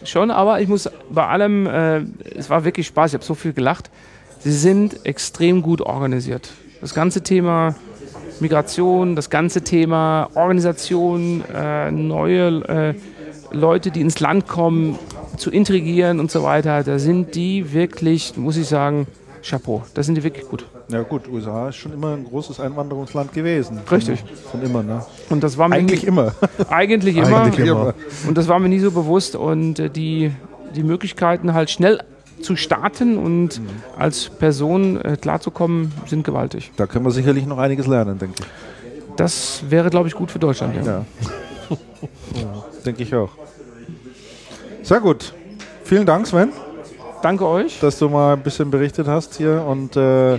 schon, 0.05 0.31
aber 0.31 0.61
ich 0.61 0.69
muss 0.69 0.89
bei 1.09 1.27
allem, 1.27 1.67
äh, 1.67 2.05
es 2.33 2.49
war 2.49 2.63
wirklich 2.63 2.87
Spaß, 2.87 3.11
ich 3.11 3.15
habe 3.15 3.25
so 3.25 3.35
viel 3.35 3.51
gelacht. 3.51 3.91
Sie 4.39 4.53
sind 4.53 5.05
extrem 5.05 5.61
gut 5.61 5.81
organisiert. 5.81 6.49
Das 6.81 6.93
ganze 6.93 7.21
Thema 7.21 7.75
Migration, 8.39 9.15
das 9.15 9.29
ganze 9.29 9.61
Thema 9.61 10.29
Organisation, 10.33 11.43
äh, 11.53 11.91
neue 11.91 12.47
äh, 12.67 12.93
Leute, 13.51 13.91
die 13.91 14.01
ins 14.01 14.19
Land 14.19 14.47
kommen, 14.47 14.97
zu 15.37 15.51
intrigieren 15.51 16.19
und 16.19 16.31
so 16.31 16.43
weiter, 16.43 16.83
da 16.83 16.99
sind 16.99 17.35
die 17.35 17.71
wirklich, 17.71 18.35
muss 18.37 18.57
ich 18.57 18.67
sagen, 18.67 19.07
Chapeau. 19.43 19.83
Da 19.93 20.03
sind 20.03 20.15
die 20.15 20.23
wirklich 20.23 20.47
gut. 20.47 20.65
Ja 20.89 21.01
gut, 21.03 21.27
USA 21.27 21.69
ist 21.69 21.77
schon 21.77 21.93
immer 21.93 22.15
ein 22.15 22.25
großes 22.25 22.59
Einwanderungsland 22.59 23.33
gewesen. 23.33 23.79
Richtig. 23.89 24.23
Von 24.51 24.61
immer, 24.61 24.83
ne? 24.83 25.05
Und 25.29 25.43
das 25.43 25.57
war 25.57 25.69
mir 25.69 25.75
Eigentlich 25.75 26.03
nie, 26.03 26.09
immer. 26.09 26.33
eigentlich 26.69 27.17
immer. 27.17 27.41
Eigentlich 27.41 27.67
immer. 27.67 27.93
Und 28.27 28.37
das 28.37 28.47
war 28.47 28.59
mir 28.59 28.69
nie 28.69 28.79
so 28.79 28.91
bewusst. 28.91 29.35
Und 29.35 29.79
äh, 29.79 29.89
die, 29.89 30.31
die 30.75 30.83
Möglichkeiten 30.83 31.53
halt 31.53 31.69
schnell 31.69 32.01
zu 32.43 32.55
starten 32.55 33.17
und 33.17 33.59
Mhm. 33.59 33.67
als 33.97 34.29
Person 34.29 34.99
äh, 35.01 35.17
klarzukommen, 35.19 35.91
sind 36.07 36.23
gewaltig. 36.23 36.71
Da 36.77 36.87
können 36.87 37.05
wir 37.05 37.11
sicherlich 37.11 37.45
noch 37.45 37.57
einiges 37.57 37.87
lernen, 37.87 38.17
denke 38.19 38.35
ich. 38.39 38.45
Das 39.17 39.63
wäre, 39.69 39.89
glaube 39.89 40.07
ich, 40.07 40.15
gut 40.15 40.31
für 40.31 40.39
Deutschland. 40.39 40.75
Ja. 40.75 40.81
Ja. 40.83 41.05
ja 41.69 42.63
denke 42.85 43.03
ich 43.03 43.13
auch. 43.15 43.29
Sehr 44.83 44.99
gut. 44.99 45.33
Vielen 45.83 46.05
Dank, 46.05 46.25
Sven, 46.27 46.49
Danke 47.21 47.45
euch. 47.47 47.79
dass 47.79 47.99
du 47.99 48.09
mal 48.09 48.33
ein 48.33 48.41
bisschen 48.41 48.71
berichtet 48.71 49.07
hast 49.07 49.35
hier 49.35 49.63
und 49.67 49.95
äh, 49.95 50.37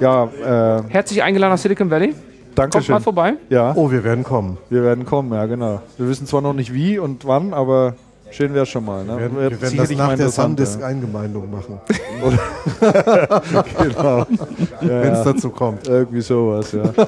Ja, 0.00 0.24
äh, 0.24 0.82
Herzlich 0.88 1.22
eingeladen 1.22 1.52
nach 1.52 1.58
Silicon 1.58 1.90
Valley. 1.90 2.14
danke 2.54 2.78
Kommt 2.78 2.88
mal 2.88 3.00
vorbei. 3.00 3.34
Ja, 3.48 3.72
Oh, 3.76 3.90
wir 3.90 4.02
werden 4.04 4.24
kommen. 4.24 4.58
wir 4.70 4.82
werden 4.82 5.04
kommen, 5.04 5.32
ja 5.32 5.46
genau. 5.46 5.80
Wir 5.98 6.08
wissen 6.08 6.26
zwar 6.26 6.40
noch 6.40 6.52
nicht 6.54 6.72
wie 6.74 6.98
und 6.98 7.26
wann, 7.26 7.54
aber 7.54 7.94
schön 8.36 8.52
wäre 8.52 8.66
schon 8.66 8.84
mal. 8.84 9.02
Ne? 9.04 9.12
Wir 9.12 9.18
werden, 9.18 9.34
wir 9.34 9.40
werden 9.42 9.60
das 9.60 9.70
sicherlich 9.70 9.98
nach 9.98 10.06
der 10.08 10.14
interessant, 10.14 10.58
Sandisk-Eingemeindung 10.58 11.50
machen, 11.50 11.80
genau. 13.82 14.18
ja, 14.18 14.26
wenn 14.80 15.12
es 15.12 15.24
ja. 15.24 15.32
dazu 15.32 15.50
kommt. 15.50 15.88
Irgendwie 15.88 16.20
sowas, 16.20 16.72
ja. 16.72 16.84
werden 16.84 17.06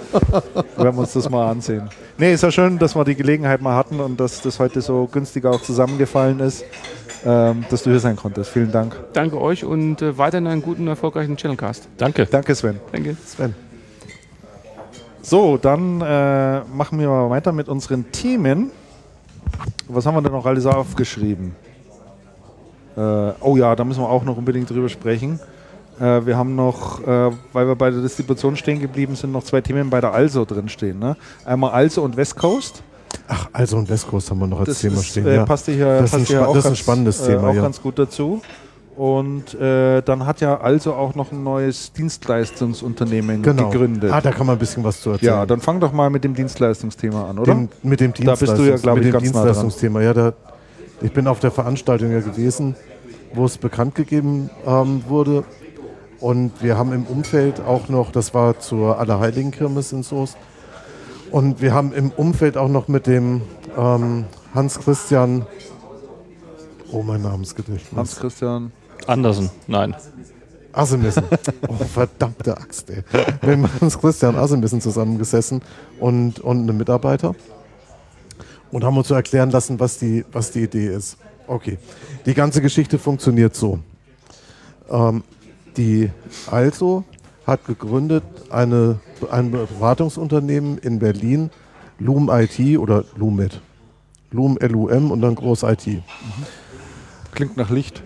wir 0.76 0.98
uns 0.98 1.12
das 1.12 1.28
mal 1.28 1.50
ansehen. 1.50 1.88
Nee, 2.16 2.32
ist 2.32 2.42
ja 2.42 2.50
schön, 2.50 2.78
dass 2.78 2.96
wir 2.96 3.04
die 3.04 3.14
Gelegenheit 3.14 3.60
mal 3.60 3.76
hatten 3.76 4.00
und 4.00 4.18
dass 4.18 4.40
das 4.40 4.58
heute 4.58 4.80
so 4.80 5.08
günstig 5.10 5.44
auch 5.44 5.60
zusammengefallen 5.60 6.40
ist, 6.40 6.64
ähm, 7.24 7.64
dass 7.70 7.82
du 7.82 7.90
hier 7.90 8.00
sein 8.00 8.16
konntest. 8.16 8.50
Vielen 8.50 8.72
Dank. 8.72 8.98
Danke 9.12 9.40
euch 9.40 9.64
und 9.64 10.00
äh, 10.00 10.16
weiterhin 10.16 10.46
einen 10.46 10.62
guten, 10.62 10.88
erfolgreichen 10.88 11.36
Channelcast. 11.36 11.88
Danke. 11.98 12.26
Danke, 12.26 12.54
Sven. 12.54 12.80
Danke. 12.92 13.16
Sven. 13.26 13.54
So, 15.20 15.58
dann 15.58 16.00
äh, 16.00 16.60
machen 16.60 16.98
wir 16.98 17.08
mal 17.08 17.28
weiter 17.28 17.52
mit 17.52 17.68
unseren 17.68 18.10
Themen. 18.12 18.70
Was 19.88 20.04
haben 20.06 20.14
wir 20.16 20.22
denn 20.22 20.32
noch 20.32 20.44
alles 20.46 20.66
aufgeschrieben? 20.66 21.54
Äh, 22.96 23.00
oh 23.40 23.56
ja, 23.56 23.74
da 23.74 23.84
müssen 23.84 24.02
wir 24.02 24.08
auch 24.08 24.24
noch 24.24 24.36
unbedingt 24.36 24.68
drüber 24.68 24.88
sprechen. 24.88 25.40
Äh, 26.00 26.26
wir 26.26 26.36
haben 26.36 26.54
noch, 26.54 27.00
äh, 27.06 27.30
weil 27.52 27.66
wir 27.66 27.74
bei 27.74 27.90
der 27.90 28.02
Distribution 28.02 28.56
stehen 28.56 28.80
geblieben 28.80 29.16
sind, 29.16 29.32
noch 29.32 29.44
zwei 29.44 29.60
Themen 29.60 29.88
bei 29.90 30.00
der 30.00 30.12
Also 30.12 30.44
drin 30.44 30.68
stehen. 30.68 30.98
Ne? 30.98 31.16
Einmal 31.44 31.72
Also 31.72 32.02
und 32.02 32.16
West 32.16 32.36
Coast. 32.36 32.82
Ach, 33.26 33.48
also 33.52 33.78
und 33.78 33.88
West 33.88 34.06
Coast 34.08 34.30
haben 34.30 34.38
wir 34.40 34.46
noch 34.46 34.60
als 34.60 34.68
Das 34.68 34.80
Thema 34.80 34.96
ist, 34.96 35.06
stehen. 35.06 35.26
äh, 35.26 35.36
ja. 35.36 35.46
passt 35.46 35.66
hier, 35.66 35.86
Das 35.86 36.04
ist 36.04 36.10
passt 36.10 36.22
ein 36.22 36.26
hier 36.26 36.48
auch, 36.48 36.54
das 36.54 36.58
ist 36.58 36.66
ein 36.66 36.70
ganz, 36.70 36.78
spannendes 36.78 37.20
äh, 37.20 37.26
Thema, 37.26 37.48
auch 37.48 37.54
ja. 37.54 37.62
ganz 37.62 37.80
gut 37.80 37.98
dazu. 37.98 38.42
Und 38.98 39.54
äh, 39.54 40.02
dann 40.02 40.26
hat 40.26 40.40
ja 40.40 40.60
Also 40.60 40.92
auch 40.92 41.14
noch 41.14 41.30
ein 41.30 41.44
neues 41.44 41.92
Dienstleistungsunternehmen 41.92 43.42
genau. 43.42 43.70
gegründet. 43.70 44.10
Ah, 44.12 44.20
da 44.20 44.32
kann 44.32 44.44
man 44.48 44.56
ein 44.56 44.58
bisschen 44.58 44.82
was 44.82 45.00
zu 45.00 45.10
erzählen. 45.10 45.34
ja, 45.34 45.46
dann 45.46 45.60
fang 45.60 45.78
doch 45.78 45.92
mal 45.92 46.10
mit 46.10 46.24
dem 46.24 46.34
Dienstleistungsthema 46.34 47.30
an, 47.30 47.38
oder? 47.38 47.54
Dem, 47.54 47.68
mit 47.84 48.00
dem 48.00 48.12
Da 48.12 48.34
bist 48.34 48.58
du 48.58 48.62
ja, 48.64 48.74
Dienstleistungs- 48.74 48.82
glaub 48.82 48.98
ich, 48.98 49.04
mit 49.04 49.12
dem 49.14 49.20
ganz 49.20 49.26
nah 49.26 49.30
dran. 49.32 49.44
Dienstleistungsthema. 49.46 50.00
Ja, 50.02 50.14
da, 50.14 50.32
ich 51.00 51.12
bin 51.12 51.28
auf 51.28 51.38
der 51.38 51.52
Veranstaltung 51.52 52.10
ja 52.10 52.18
gewesen, 52.18 52.74
wo 53.34 53.44
es 53.44 53.56
bekannt 53.56 53.94
gegeben 53.94 54.50
ähm, 54.66 55.04
wurde. 55.06 55.44
Und 56.18 56.60
wir 56.60 56.76
haben 56.76 56.92
im 56.92 57.04
Umfeld 57.04 57.60
auch 57.60 57.88
noch, 57.88 58.10
das 58.10 58.34
war 58.34 58.58
zur 58.58 58.98
Allerheiligenkirmes 58.98 59.92
in 59.92 60.02
Soest, 60.02 60.36
und 61.30 61.60
wir 61.62 61.72
haben 61.72 61.92
im 61.92 62.10
Umfeld 62.10 62.56
auch 62.56 62.68
noch 62.68 62.88
mit 62.88 63.06
dem 63.06 63.42
ähm, 63.76 64.24
Hans-Christian, 64.54 65.46
oh 66.90 67.02
mein 67.04 67.22
Namensgedächtnis, 67.22 67.96
Hans-Christian. 67.96 68.72
Andersen, 69.06 69.50
nein. 69.66 69.94
Assemissen. 70.72 71.24
Oh, 71.66 71.74
verdammte 71.74 72.56
Axt, 72.56 72.90
ey. 72.90 73.02
Wir 73.40 73.52
haben 73.52 73.62
mit 73.62 73.82
uns 73.82 73.98
Christian 73.98 74.36
Assemissen 74.36 74.80
zusammengesessen 74.80 75.62
und, 75.98 76.40
und 76.40 76.62
einem 76.62 76.76
Mitarbeiter 76.76 77.34
und 78.70 78.84
haben 78.84 78.96
uns 78.96 79.08
so 79.08 79.14
erklären 79.14 79.50
lassen, 79.50 79.80
was 79.80 79.98
die, 79.98 80.24
was 80.30 80.50
die 80.50 80.64
Idee 80.64 80.88
ist. 80.88 81.16
Okay, 81.46 81.78
die 82.26 82.34
ganze 82.34 82.60
Geschichte 82.60 82.98
funktioniert 82.98 83.56
so. 83.56 83.78
Ähm, 84.90 85.24
die 85.76 86.10
Also 86.50 87.04
hat 87.46 87.64
gegründet 87.64 88.24
eine, 88.50 89.00
ein 89.30 89.50
Beratungsunternehmen 89.50 90.78
in 90.78 90.98
Berlin, 90.98 91.50
Loom 91.98 92.30
IT 92.30 92.78
oder 92.78 93.04
Loomet. 93.16 93.60
Loom 94.30 94.58
LUM 94.60 95.10
und 95.10 95.22
dann 95.22 95.34
groß 95.34 95.62
IT. 95.62 96.02
Klingt 97.32 97.56
nach 97.56 97.70
Licht. 97.70 98.02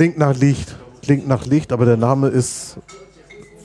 Klingt 0.00 0.16
nach 0.16 0.34
Licht, 0.34 0.76
klingt 1.02 1.28
nach 1.28 1.44
Licht, 1.44 1.74
aber 1.74 1.84
der 1.84 1.98
Name 1.98 2.28
ist 2.28 2.78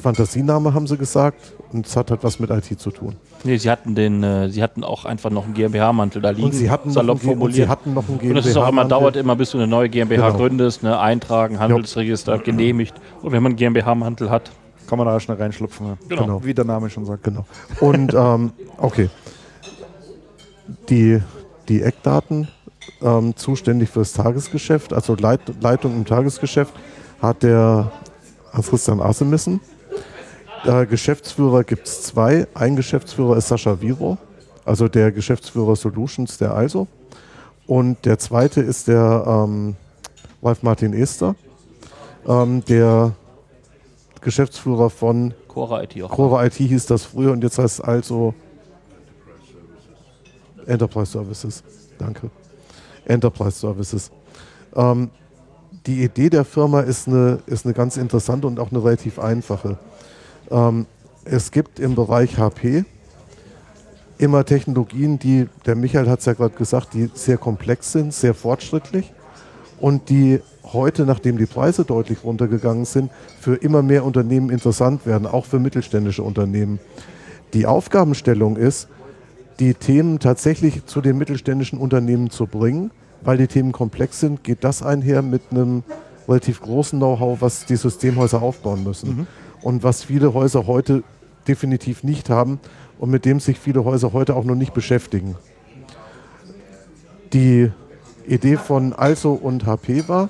Fantasiename, 0.02 0.74
haben 0.74 0.86
sie 0.86 0.98
gesagt. 0.98 1.54
Und 1.72 1.88
es 1.88 1.96
hat 1.96 2.12
halt 2.12 2.26
was 2.26 2.40
mit 2.40 2.50
IT 2.50 2.78
zu 2.78 2.92
tun. 2.92 3.16
Nee, 3.46 3.56
sie 3.56 3.72
hatten 3.72 3.96
den, 3.96 4.22
äh, 4.22 4.50
sie 4.50 4.62
hatten 4.62 4.84
auch 4.84 5.06
einfach 5.06 5.30
noch 5.30 5.46
einen 5.46 5.54
GmbH-Mantel 5.54 6.22
da 6.22 6.32
liegen. 6.32 6.44
Und 6.48 6.52
sie 6.52 6.70
hatten, 6.70 6.90
noch 6.90 6.96
salopp 6.96 7.20
und 7.22 7.24
formuliert. 7.24 7.56
sie 7.56 7.68
hatten 7.70 7.94
noch 7.94 8.10
einen 8.10 8.20
Und 8.20 8.36
das 8.36 8.48
ist 8.48 8.58
auch 8.58 8.68
immer, 8.68 8.84
dauert 8.84 9.16
immer, 9.16 9.38
bis 9.38 9.52
du 9.52 9.60
eine 9.60 9.68
neue 9.68 9.88
GmbH 9.88 10.28
Genau. 10.28 10.38
gründest, 10.38 10.84
ne? 10.84 11.00
eintragen, 11.00 11.58
Handelsregister, 11.58 12.38
genehmigt. 12.40 12.96
Und 13.22 13.32
wenn 13.32 13.42
man 13.42 13.54
einen 13.54 13.58
GmbH-Mantel 13.58 14.30
hat, 14.30 14.52
Kann 14.88 14.98
man 14.98 15.08
da 15.08 15.18
schnell 15.22 15.38
reinschlupfen. 15.38 15.88
ja. 15.88 16.18
Genau. 16.18 16.44
Wie 16.44 16.54
der 16.54 16.66
Name 16.66 16.90
schon 16.90 17.06
sagt. 17.06 17.24
Genau. 17.24 17.46
Und 17.80 18.14
ähm, 18.14 18.52
okay. 18.78 19.10
Die, 20.90 21.22
die 21.70 21.82
Eckdaten 21.82 22.50
ähm, 23.02 23.36
zuständig 23.36 23.90
für 23.90 24.00
das 24.00 24.14
Tagesgeschäft, 24.14 24.94
also 24.94 25.16
Leit, 25.16 25.42
Leitung 25.62 25.96
im 25.96 26.06
Tagesgeschäft, 26.06 26.74
hat 27.22 27.44
der 27.44 27.92
Hans-Christian 28.52 29.02
Asemissen. 29.02 29.60
Äh, 30.66 30.86
Geschäftsführer 30.86 31.64
gibt 31.64 31.88
es 31.88 32.04
zwei. 32.04 32.48
Ein 32.54 32.76
Geschäftsführer 32.76 33.38
ist 33.38 33.48
Sascha 33.48 33.82
Viro, 33.82 34.18
also 34.64 34.88
der 34.88 35.12
Geschäftsführer 35.12 35.76
Solutions 35.76 36.38
der 36.38 36.54
Also. 36.54 36.88
Und 37.68 38.06
der 38.06 38.20
zweite 38.20 38.62
ist 38.62 38.88
der 38.88 39.24
ähm, 39.28 39.76
Ralf 40.42 40.64
Martin 40.64 40.94
Ester, 40.94 41.36
ähm, 42.28 42.64
der 42.66 43.14
Geschäftsführer 44.22 44.90
von 44.90 45.34
Cora 45.48 45.84
IT 45.84 46.02
auch. 46.04 46.12
Cora 46.12 46.46
IT 46.46 46.56
hieß 46.56 46.86
das 46.88 47.06
früher 47.06 47.32
und 47.32 47.44
jetzt 47.44 47.58
heißt 47.58 47.80
es 47.80 47.82
also 47.82 48.34
Enterprise 50.66 51.12
Services. 51.12 51.64
Danke. 51.98 52.30
Enterprise 53.06 53.60
Services. 53.60 54.12
Ähm, 54.76 55.10
die 55.86 56.04
Idee 56.04 56.30
der 56.30 56.46
Firma 56.46 56.82
ist 56.82 57.08
eine, 57.08 57.40
ist 57.46 57.66
eine 57.66 57.74
ganz 57.74 57.98
interessante 57.98 58.48
und 58.48 58.60
auch 58.60 58.72
eine 58.72 58.84
relativ 58.84 59.20
einfache. 59.20 59.78
Ähm, 60.50 60.86
es 61.24 61.52
gibt 61.52 61.80
im 61.80 61.96
Bereich 61.96 62.38
HP 62.38 62.86
immer 64.18 64.46
Technologien, 64.46 65.20
die, 65.20 65.48
der 65.66 65.76
Michael 65.76 66.10
hat 66.10 66.20
es 66.20 66.26
ja 66.26 66.34
gerade 66.34 66.56
gesagt, 66.56 66.94
die 66.94 67.10
sehr 67.14 67.38
komplex 67.38 67.92
sind, 67.92 68.14
sehr 68.14 68.34
fortschrittlich 68.34 69.12
und 69.80 70.10
die 70.10 70.40
heute, 70.64 71.06
nachdem 71.06 71.38
die 71.38 71.46
Preise 71.46 71.86
deutlich 71.86 72.24
runtergegangen 72.24 72.86
sind, 72.86 73.12
für 73.40 73.56
immer 73.56 73.82
mehr 73.82 74.06
Unternehmen 74.06 74.50
interessant 74.50 75.06
werden, 75.06 75.28
auch 75.28 75.46
für 75.46 75.60
mittelständische 75.60 76.24
Unternehmen. 76.24 76.80
Die 77.54 77.66
Aufgabenstellung 77.66 78.58
ist, 78.58 78.88
die 79.60 79.74
Themen 79.74 80.20
tatsächlich 80.20 80.86
zu 80.86 81.02
den 81.02 81.18
mittelständischen 81.18 81.80
Unternehmen 81.80 82.30
zu 82.30 82.46
bringen, 82.46 82.92
weil 83.22 83.38
die 83.38 83.48
Themen 83.48 83.72
komplex 83.72 84.20
sind, 84.20 84.44
geht 84.44 84.64
das 84.64 84.84
einher 84.84 85.22
mit 85.22 85.42
einem 85.52 85.84
relativ 86.28 86.62
großen 86.62 87.00
Know-how, 87.00 87.42
was 87.42 87.66
die 87.66 87.76
Systemhäuser 87.76 88.42
aufbauen 88.42 88.84
müssen. 88.84 89.28
Und 89.62 89.84
was 89.84 90.04
viele 90.04 90.34
Häuser 90.34 90.68
heute 90.68 91.04
definitiv 91.48 92.04
nicht 92.04 92.30
haben 92.30 92.60
und 93.00 93.10
mit 93.10 93.26
dem 93.26 93.40
sich 93.40 93.60
viele 93.60 93.86
Häuser 93.86 94.14
heute 94.14 94.36
auch 94.36 94.44
noch 94.44 94.56
nicht 94.56 94.74
beschäftigen. 94.74 95.36
Die 97.34 97.72
Idee 98.28 98.58
von 98.58 98.94
Also 98.94 99.34
und 99.34 99.66
HP 99.66 100.08
war, 100.08 100.30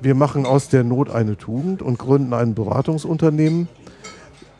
wir 0.00 0.14
machen 0.14 0.46
aus 0.46 0.68
der 0.68 0.84
Not 0.84 1.10
eine 1.10 1.36
Tugend 1.36 1.80
und 1.80 1.98
gründen 1.98 2.32
ein 2.32 2.54
Beratungsunternehmen, 2.54 3.68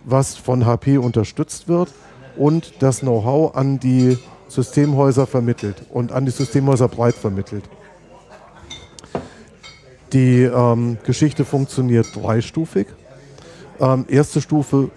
was 0.04 0.36
von 0.36 0.66
HP 0.66 0.98
unterstützt 0.98 1.68
wird 1.68 1.92
und 2.36 2.82
das 2.82 3.00
Know-how 3.00 3.54
an 3.54 3.78
die 3.78 4.18
Systemhäuser 4.48 5.26
vermittelt 5.26 5.82
und 5.90 6.12
an 6.12 6.24
die 6.24 6.30
Systemhäuser 6.30 6.88
breit 6.88 7.14
vermittelt. 7.14 7.64
Die 10.12 10.42
ähm, 10.42 10.98
Geschichte 11.04 11.44
funktioniert 11.44 12.14
dreistufig. 12.14 12.86
Ähm, 13.80 14.04
erste 14.08 14.40
Stufe 14.42 14.90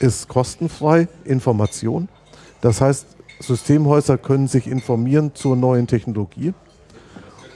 ist 0.00 0.28
kostenfrei 0.28 1.08
Information. 1.24 2.08
Das 2.60 2.80
heißt, 2.80 3.06
Systemhäuser 3.40 4.18
können 4.18 4.48
sich 4.48 4.66
informieren 4.66 5.32
zur 5.34 5.54
neuen 5.56 5.86
Technologie 5.86 6.52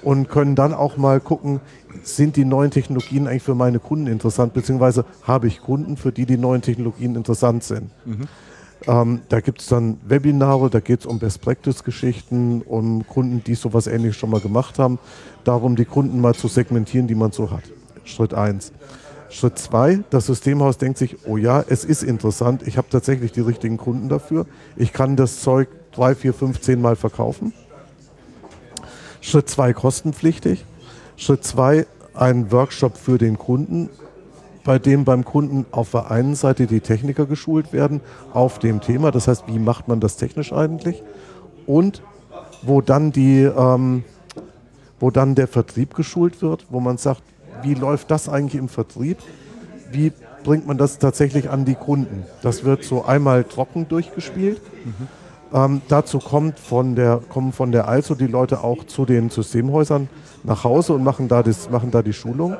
und 0.02 0.28
können 0.28 0.54
dann 0.54 0.72
auch 0.72 0.96
mal 0.96 1.20
gucken, 1.20 1.60
sind 2.02 2.36
die 2.36 2.44
neuen 2.44 2.70
Technologien 2.70 3.26
eigentlich 3.26 3.42
für 3.42 3.54
meine 3.54 3.80
Kunden 3.80 4.06
interessant, 4.06 4.54
beziehungsweise 4.54 5.04
habe 5.24 5.48
ich 5.48 5.60
Kunden, 5.60 5.96
für 5.96 6.12
die 6.12 6.26
die 6.26 6.38
neuen 6.38 6.62
Technologien 6.62 7.16
interessant 7.16 7.64
sind. 7.64 7.90
Ähm, 8.86 9.22
da 9.28 9.40
gibt 9.40 9.60
es 9.60 9.66
dann 9.66 9.98
Webinare, 10.06 10.70
da 10.70 10.80
geht 10.80 11.00
es 11.00 11.06
um 11.06 11.18
Best-Practice-Geschichten, 11.18 12.62
um 12.62 13.06
Kunden, 13.06 13.42
die 13.44 13.54
sowas 13.54 13.86
ähnliches 13.86 14.16
schon 14.16 14.30
mal 14.30 14.40
gemacht 14.40 14.78
haben, 14.78 14.98
darum, 15.44 15.76
die 15.76 15.84
Kunden 15.84 16.20
mal 16.20 16.34
zu 16.34 16.48
segmentieren, 16.48 17.08
die 17.08 17.14
man 17.14 17.32
so 17.32 17.50
hat. 17.50 17.64
Schritt 18.04 18.34
1. 18.34 18.72
Schritt 19.30 19.58
2, 19.58 20.04
das 20.10 20.26
Systemhaus 20.26 20.78
denkt 20.78 20.98
sich, 20.98 21.16
oh 21.26 21.36
ja, 21.36 21.62
es 21.68 21.84
ist 21.84 22.02
interessant, 22.02 22.66
ich 22.66 22.78
habe 22.78 22.88
tatsächlich 22.88 23.32
die 23.32 23.40
richtigen 23.40 23.76
Kunden 23.76 24.08
dafür, 24.08 24.46
ich 24.76 24.92
kann 24.92 25.16
das 25.16 25.40
Zeug 25.40 25.68
drei, 25.92 26.14
vier, 26.14 26.32
fünf, 26.32 26.60
zehn 26.60 26.80
Mal 26.80 26.96
verkaufen. 26.96 27.52
Schritt 29.20 29.48
2 29.48 29.74
kostenpflichtig. 29.74 30.64
Schritt 31.16 31.44
2 31.44 31.86
ein 32.14 32.50
Workshop 32.50 32.96
für 32.96 33.18
den 33.18 33.38
Kunden, 33.38 33.90
bei 34.68 34.78
dem 34.78 35.06
beim 35.06 35.24
Kunden 35.24 35.64
auf 35.70 35.92
der 35.92 36.10
einen 36.10 36.34
Seite 36.34 36.66
die 36.66 36.80
Techniker 36.80 37.24
geschult 37.24 37.72
werden 37.72 38.02
auf 38.34 38.58
dem 38.58 38.82
Thema, 38.82 39.10
das 39.10 39.26
heißt, 39.26 39.44
wie 39.46 39.58
macht 39.58 39.88
man 39.88 39.98
das 39.98 40.18
technisch 40.18 40.52
eigentlich 40.52 41.02
und 41.66 42.02
wo 42.60 42.82
dann 42.82 43.10
die, 43.10 43.44
ähm, 43.44 44.04
wo 45.00 45.10
dann 45.10 45.34
der 45.34 45.48
Vertrieb 45.48 45.94
geschult 45.94 46.42
wird, 46.42 46.66
wo 46.68 46.80
man 46.80 46.98
sagt, 46.98 47.22
wie 47.62 47.72
läuft 47.72 48.10
das 48.10 48.28
eigentlich 48.28 48.60
im 48.60 48.68
Vertrieb? 48.68 49.16
Wie 49.90 50.12
bringt 50.44 50.66
man 50.66 50.76
das 50.76 50.98
tatsächlich 50.98 51.48
an 51.48 51.64
die 51.64 51.74
Kunden. 51.74 52.26
Das 52.42 52.62
wird 52.64 52.84
so 52.84 53.06
einmal 53.06 53.44
trocken 53.44 53.88
durchgespielt. 53.88 54.60
Ähm, 55.50 55.80
dazu 55.88 56.18
kommt 56.18 56.58
von 56.58 56.94
der, 56.94 57.22
kommen 57.30 57.54
von 57.54 57.72
der 57.72 57.88
Also 57.88 58.14
die 58.14 58.26
Leute 58.26 58.62
auch 58.62 58.84
zu 58.84 59.06
den 59.06 59.30
Systemhäusern 59.30 60.10
nach 60.44 60.64
Hause 60.64 60.92
und 60.92 61.04
machen 61.04 61.26
da, 61.26 61.42
das, 61.42 61.70
machen 61.70 61.90
da 61.90 62.02
die 62.02 62.12
Schulung. 62.12 62.58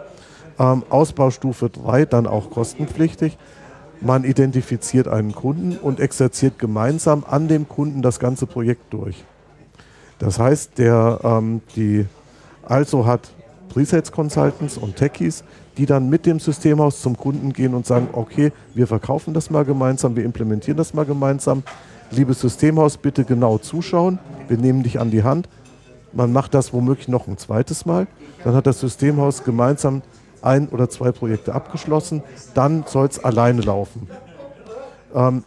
Ähm, 0.59 0.82
Ausbaustufe 0.90 1.70
3 1.70 2.05
dann 2.06 2.26
auch 2.26 2.51
kostenpflichtig. 2.51 3.39
Man 4.01 4.24
identifiziert 4.24 5.09
einen 5.09 5.35
Kunden 5.35 5.76
und 5.76 6.01
exerziert 6.01 6.59
gemeinsam 6.59 7.24
an 7.28 7.48
dem 7.48 7.68
Kunden 7.68 8.02
das 8.02 8.20
ganze 8.20 8.47
Projekt 8.47 8.93
durch. 8.93 9.24
Das 10.18 10.39
heißt, 10.39 10.78
der, 10.78 11.20
ähm, 11.22 11.60
die 11.76 12.06
Also 12.64 13.06
hat 13.06 13.30
Presales 13.68 14.12
Consultants 14.12 14.76
und 14.76 14.97
Techies, 14.97 15.44
die 15.76 15.86
dann 15.86 16.10
mit 16.10 16.26
dem 16.26 16.40
Systemhaus 16.40 17.01
zum 17.01 17.16
Kunden 17.16 17.52
gehen 17.52 17.74
und 17.74 17.86
sagen, 17.86 18.09
okay, 18.12 18.52
wir 18.74 18.86
verkaufen 18.86 19.32
das 19.32 19.51
mal 19.51 19.64
gemeinsam, 19.64 20.16
wir 20.16 20.24
implementieren 20.24 20.76
das 20.76 20.93
mal 20.93 21.05
gemeinsam. 21.05 21.62
Liebes 22.10 22.40
Systemhaus, 22.40 22.97
bitte 22.97 23.24
genau 23.24 23.59
zuschauen, 23.59 24.18
wir 24.48 24.59
nehmen 24.59 24.82
dich 24.82 24.98
an 24.98 25.10
die 25.10 25.22
Hand. 25.22 25.48
Man 26.12 26.32
macht 26.32 26.55
das 26.55 26.72
womöglich 26.72 27.09
noch 27.09 27.28
ein 27.28 27.36
zweites 27.36 27.85
Mal. 27.85 28.06
Dann 28.43 28.55
hat 28.55 28.66
das 28.66 28.80
Systemhaus 28.80 29.44
gemeinsam 29.44 30.02
ein 30.43 30.69
oder 30.69 30.89
zwei 30.89 31.12
Projekte 31.12 31.55
abgeschlossen. 31.55 32.23
Dann 32.55 32.85
soll 32.86 33.06
es 33.06 33.23
alleine 33.23 33.62
laufen. 33.62 34.09
Ähm, 35.15 35.44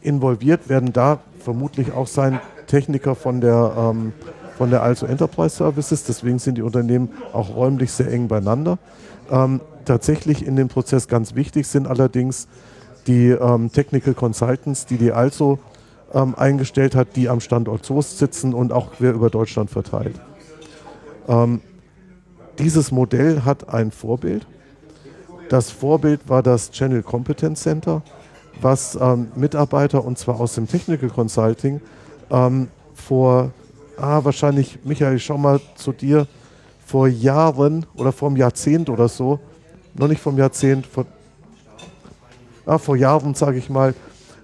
involviert 0.00 0.68
werden 0.68 0.92
da 0.92 1.20
vermutlich 1.38 1.92
auch 1.92 2.06
sein 2.06 2.40
Techniker 2.66 3.14
von 3.14 3.40
der, 3.40 3.72
ähm, 3.76 4.12
von 4.56 4.70
der 4.70 4.82
Also 4.82 5.06
Enterprise 5.06 5.56
Services. 5.56 6.04
Deswegen 6.04 6.38
sind 6.38 6.56
die 6.56 6.62
Unternehmen 6.62 7.10
auch 7.32 7.54
räumlich 7.54 7.92
sehr 7.92 8.10
eng 8.10 8.28
beieinander. 8.28 8.78
Ähm, 9.30 9.60
tatsächlich 9.84 10.46
in 10.46 10.56
dem 10.56 10.68
Prozess 10.68 11.08
ganz 11.08 11.34
wichtig 11.34 11.66
sind 11.66 11.86
allerdings 11.86 12.48
die 13.06 13.30
ähm, 13.30 13.72
Technical 13.72 14.14
Consultants, 14.14 14.86
die 14.86 14.96
die 14.96 15.12
Also 15.12 15.58
eingestellt 16.14 16.94
hat, 16.94 17.16
die 17.16 17.30
am 17.30 17.40
Standort 17.40 17.86
Soest 17.86 18.18
sitzen 18.18 18.52
und 18.52 18.70
auch 18.70 18.92
quer 18.92 19.14
über 19.14 19.30
Deutschland 19.30 19.70
verteilt. 19.70 20.20
Ähm, 21.26 21.62
dieses 22.58 22.92
Modell 22.92 23.42
hat 23.44 23.68
ein 23.68 23.90
Vorbild. 23.90 24.46
Das 25.48 25.70
Vorbild 25.70 26.28
war 26.28 26.42
das 26.42 26.70
Channel 26.70 27.02
Competence 27.02 27.62
Center, 27.62 28.02
was 28.60 28.96
ähm, 29.00 29.28
Mitarbeiter, 29.34 30.04
und 30.04 30.18
zwar 30.18 30.40
aus 30.40 30.54
dem 30.54 30.66
Technical 30.66 31.10
Consulting, 31.10 31.80
ähm, 32.30 32.68
vor, 32.94 33.50
ah, 33.96 34.20
wahrscheinlich, 34.22 34.78
Michael, 34.84 35.16
ich 35.16 35.24
schau 35.24 35.36
mal 35.36 35.60
zu 35.74 35.92
dir, 35.92 36.26
vor 36.84 37.08
Jahren 37.08 37.86
oder 37.94 38.12
vor 38.12 38.28
einem 38.28 38.36
Jahrzehnt 38.36 38.88
oder 38.90 39.08
so, 39.08 39.38
noch 39.94 40.08
nicht 40.08 40.20
vom 40.20 40.38
Jahrzehnt, 40.38 40.86
vor, 40.86 41.06
ah, 42.66 42.78
vor 42.78 42.96
Jahren, 42.96 43.34
sage 43.34 43.58
ich 43.58 43.68
mal, 43.68 43.94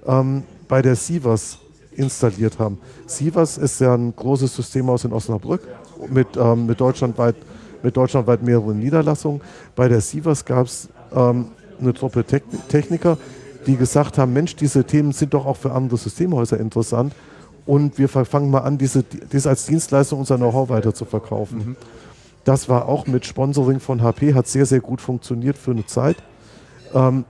ähm, 0.07 0.45
bei 0.67 0.83
der 0.83 0.97
Sievers 0.97 1.59
installiert 1.93 2.59
haben. 2.59 2.79
Sievers 3.07 3.59
ist 3.59 3.81
ja 3.81 3.95
ein 3.95 4.15
großes 4.15 4.55
Systemhaus 4.55 5.05
in 5.05 5.13
Osnabrück 5.13 5.67
mit, 6.09 6.29
ähm, 6.37 6.67
mit, 6.67 6.81
deutschlandweit, 6.81 7.37
mit 7.83 7.97
deutschlandweit 7.97 8.43
mehreren 8.43 8.79
Niederlassungen. 8.79 9.41
Bei 9.77 9.89
der 9.89 10.01
Sievers 10.01 10.45
gab 10.45 10.67
es 10.67 10.89
ähm, 11.15 11.49
eine 11.81 11.95
Truppe 11.95 12.25
Techn 12.25 12.43
Techniker, 12.69 13.19
die 13.67 13.77
gesagt 13.77 14.19
haben, 14.19 14.33
Mensch, 14.33 14.57
diese 14.57 14.85
Themen 14.85 15.13
sind 15.13 15.35
doch 15.35 15.47
auch 15.47 15.57
für 15.57 15.73
andere 15.73 15.97
Systemhäuser 15.97 16.59
interessant 16.59 17.13
und 17.67 17.99
wir 17.99 18.09
fangen 18.09 18.51
mal 18.51 18.61
an, 18.61 18.79
diese, 18.79 19.05
das 19.31 19.47
als 19.47 19.67
Dienstleistung 19.67 20.21
unser 20.21 20.37
Know-how 20.37 20.71
weiter 20.71 20.95
zu 20.95 21.05
verkaufen. 21.05 21.59
Mhm. 21.59 21.77
Das 22.45 22.69
war 22.69 22.89
auch 22.89 23.07
mit 23.07 23.27
Sponsoring 23.27 23.79
von 23.79 24.03
HP, 24.03 24.33
hat 24.33 24.47
sehr, 24.47 24.65
sehr 24.65 24.81
gut 24.81 25.03
funktioniert 25.03 25.59
für 25.59 25.73
eine 25.73 25.85
Zeit. 25.85 26.17
Ähm, 26.95 27.27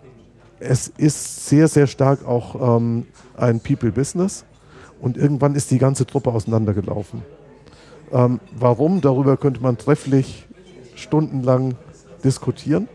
es 0.61 0.89
ist 0.97 1.47
sehr, 1.49 1.66
sehr 1.66 1.87
stark 1.87 2.25
auch 2.25 2.77
ähm, 2.79 3.07
ein 3.37 3.61
People-Business 3.61 4.45
und 5.01 5.16
irgendwann 5.16 5.55
ist 5.55 5.70
die 5.70 5.79
ganze 5.79 6.07
Truppe 6.07 6.31
auseinandergelaufen. 6.31 7.23
Ähm, 8.12 8.40
warum? 8.59 9.01
Darüber 9.01 9.36
könnte 9.36 9.62
man 9.62 9.78
trefflich 9.78 10.47
stundenlang 10.94 11.74
diskutieren. 12.24 12.89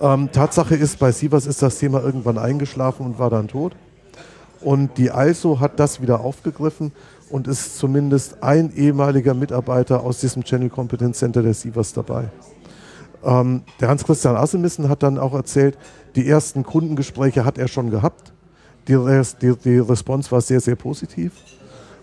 Ähm, 0.00 0.30
Tatsache 0.30 0.74
ist, 0.74 0.98
bei 0.98 1.12
Sievers 1.12 1.46
ist 1.46 1.62
das 1.62 1.78
Thema 1.78 2.02
irgendwann 2.02 2.38
eingeschlafen 2.38 3.06
und 3.06 3.18
war 3.18 3.30
dann 3.30 3.48
tot. 3.48 3.76
Und 4.60 4.98
die 4.98 5.10
Also 5.10 5.60
hat 5.60 5.78
das 5.78 6.00
wieder 6.00 6.20
aufgegriffen 6.20 6.92
und 7.30 7.48
ist 7.48 7.78
zumindest 7.78 8.42
ein 8.42 8.72
ehemaliger 8.74 9.34
Mitarbeiter 9.34 10.02
aus 10.02 10.20
diesem 10.20 10.44
Channel 10.44 10.70
Competence 10.70 11.18
Center 11.18 11.42
der 11.42 11.54
Sievers 11.54 11.92
dabei. 11.92 12.30
Ähm, 13.24 13.62
der 13.80 13.88
Hans-Christian 13.88 14.36
Assemissen 14.36 14.88
hat 14.88 15.02
dann 15.02 15.18
auch 15.18 15.34
erzählt, 15.34 15.76
die 16.14 16.28
ersten 16.28 16.62
Kundengespräche 16.62 17.44
hat 17.44 17.58
er 17.58 17.68
schon 17.68 17.90
gehabt. 17.90 18.32
Die, 18.88 18.94
Res 18.94 19.36
die, 19.36 19.54
die 19.56 19.78
Response 19.78 20.30
war 20.30 20.40
sehr, 20.40 20.60
sehr 20.60 20.76
positiv. 20.76 21.32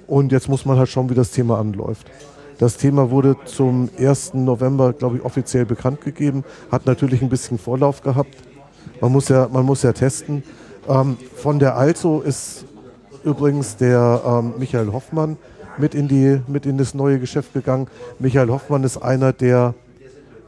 Und 0.07 0.31
jetzt 0.31 0.49
muss 0.49 0.65
man 0.65 0.77
halt 0.77 0.89
schauen, 0.89 1.09
wie 1.09 1.15
das 1.15 1.31
Thema 1.31 1.59
anläuft. 1.59 2.09
Das 2.59 2.77
Thema 2.77 3.09
wurde 3.09 3.35
zum 3.45 3.89
1. 3.97 4.35
November, 4.35 4.93
glaube 4.93 5.17
ich, 5.17 5.25
offiziell 5.25 5.65
bekannt 5.65 6.01
gegeben, 6.01 6.43
hat 6.71 6.85
natürlich 6.85 7.21
ein 7.21 7.29
bisschen 7.29 7.57
Vorlauf 7.57 8.01
gehabt. 8.01 8.35
Man 9.01 9.11
muss 9.11 9.29
ja, 9.29 9.49
man 9.51 9.65
muss 9.65 9.83
ja 9.83 9.91
testen. 9.91 10.43
Ähm, 10.87 11.17
von 11.35 11.59
der 11.59 11.75
Also 11.75 12.21
ist 12.21 12.65
übrigens 13.23 13.77
der 13.77 14.21
ähm, 14.25 14.53
Michael 14.57 14.91
Hoffmann 14.91 15.37
mit 15.77 15.95
in, 15.95 16.07
die, 16.07 16.41
mit 16.47 16.65
in 16.65 16.77
das 16.77 16.93
neue 16.93 17.19
Geschäft 17.19 17.53
gegangen. 17.53 17.87
Michael 18.19 18.49
Hoffmann 18.49 18.83
ist 18.83 18.97
einer 18.97 19.33
der 19.33 19.73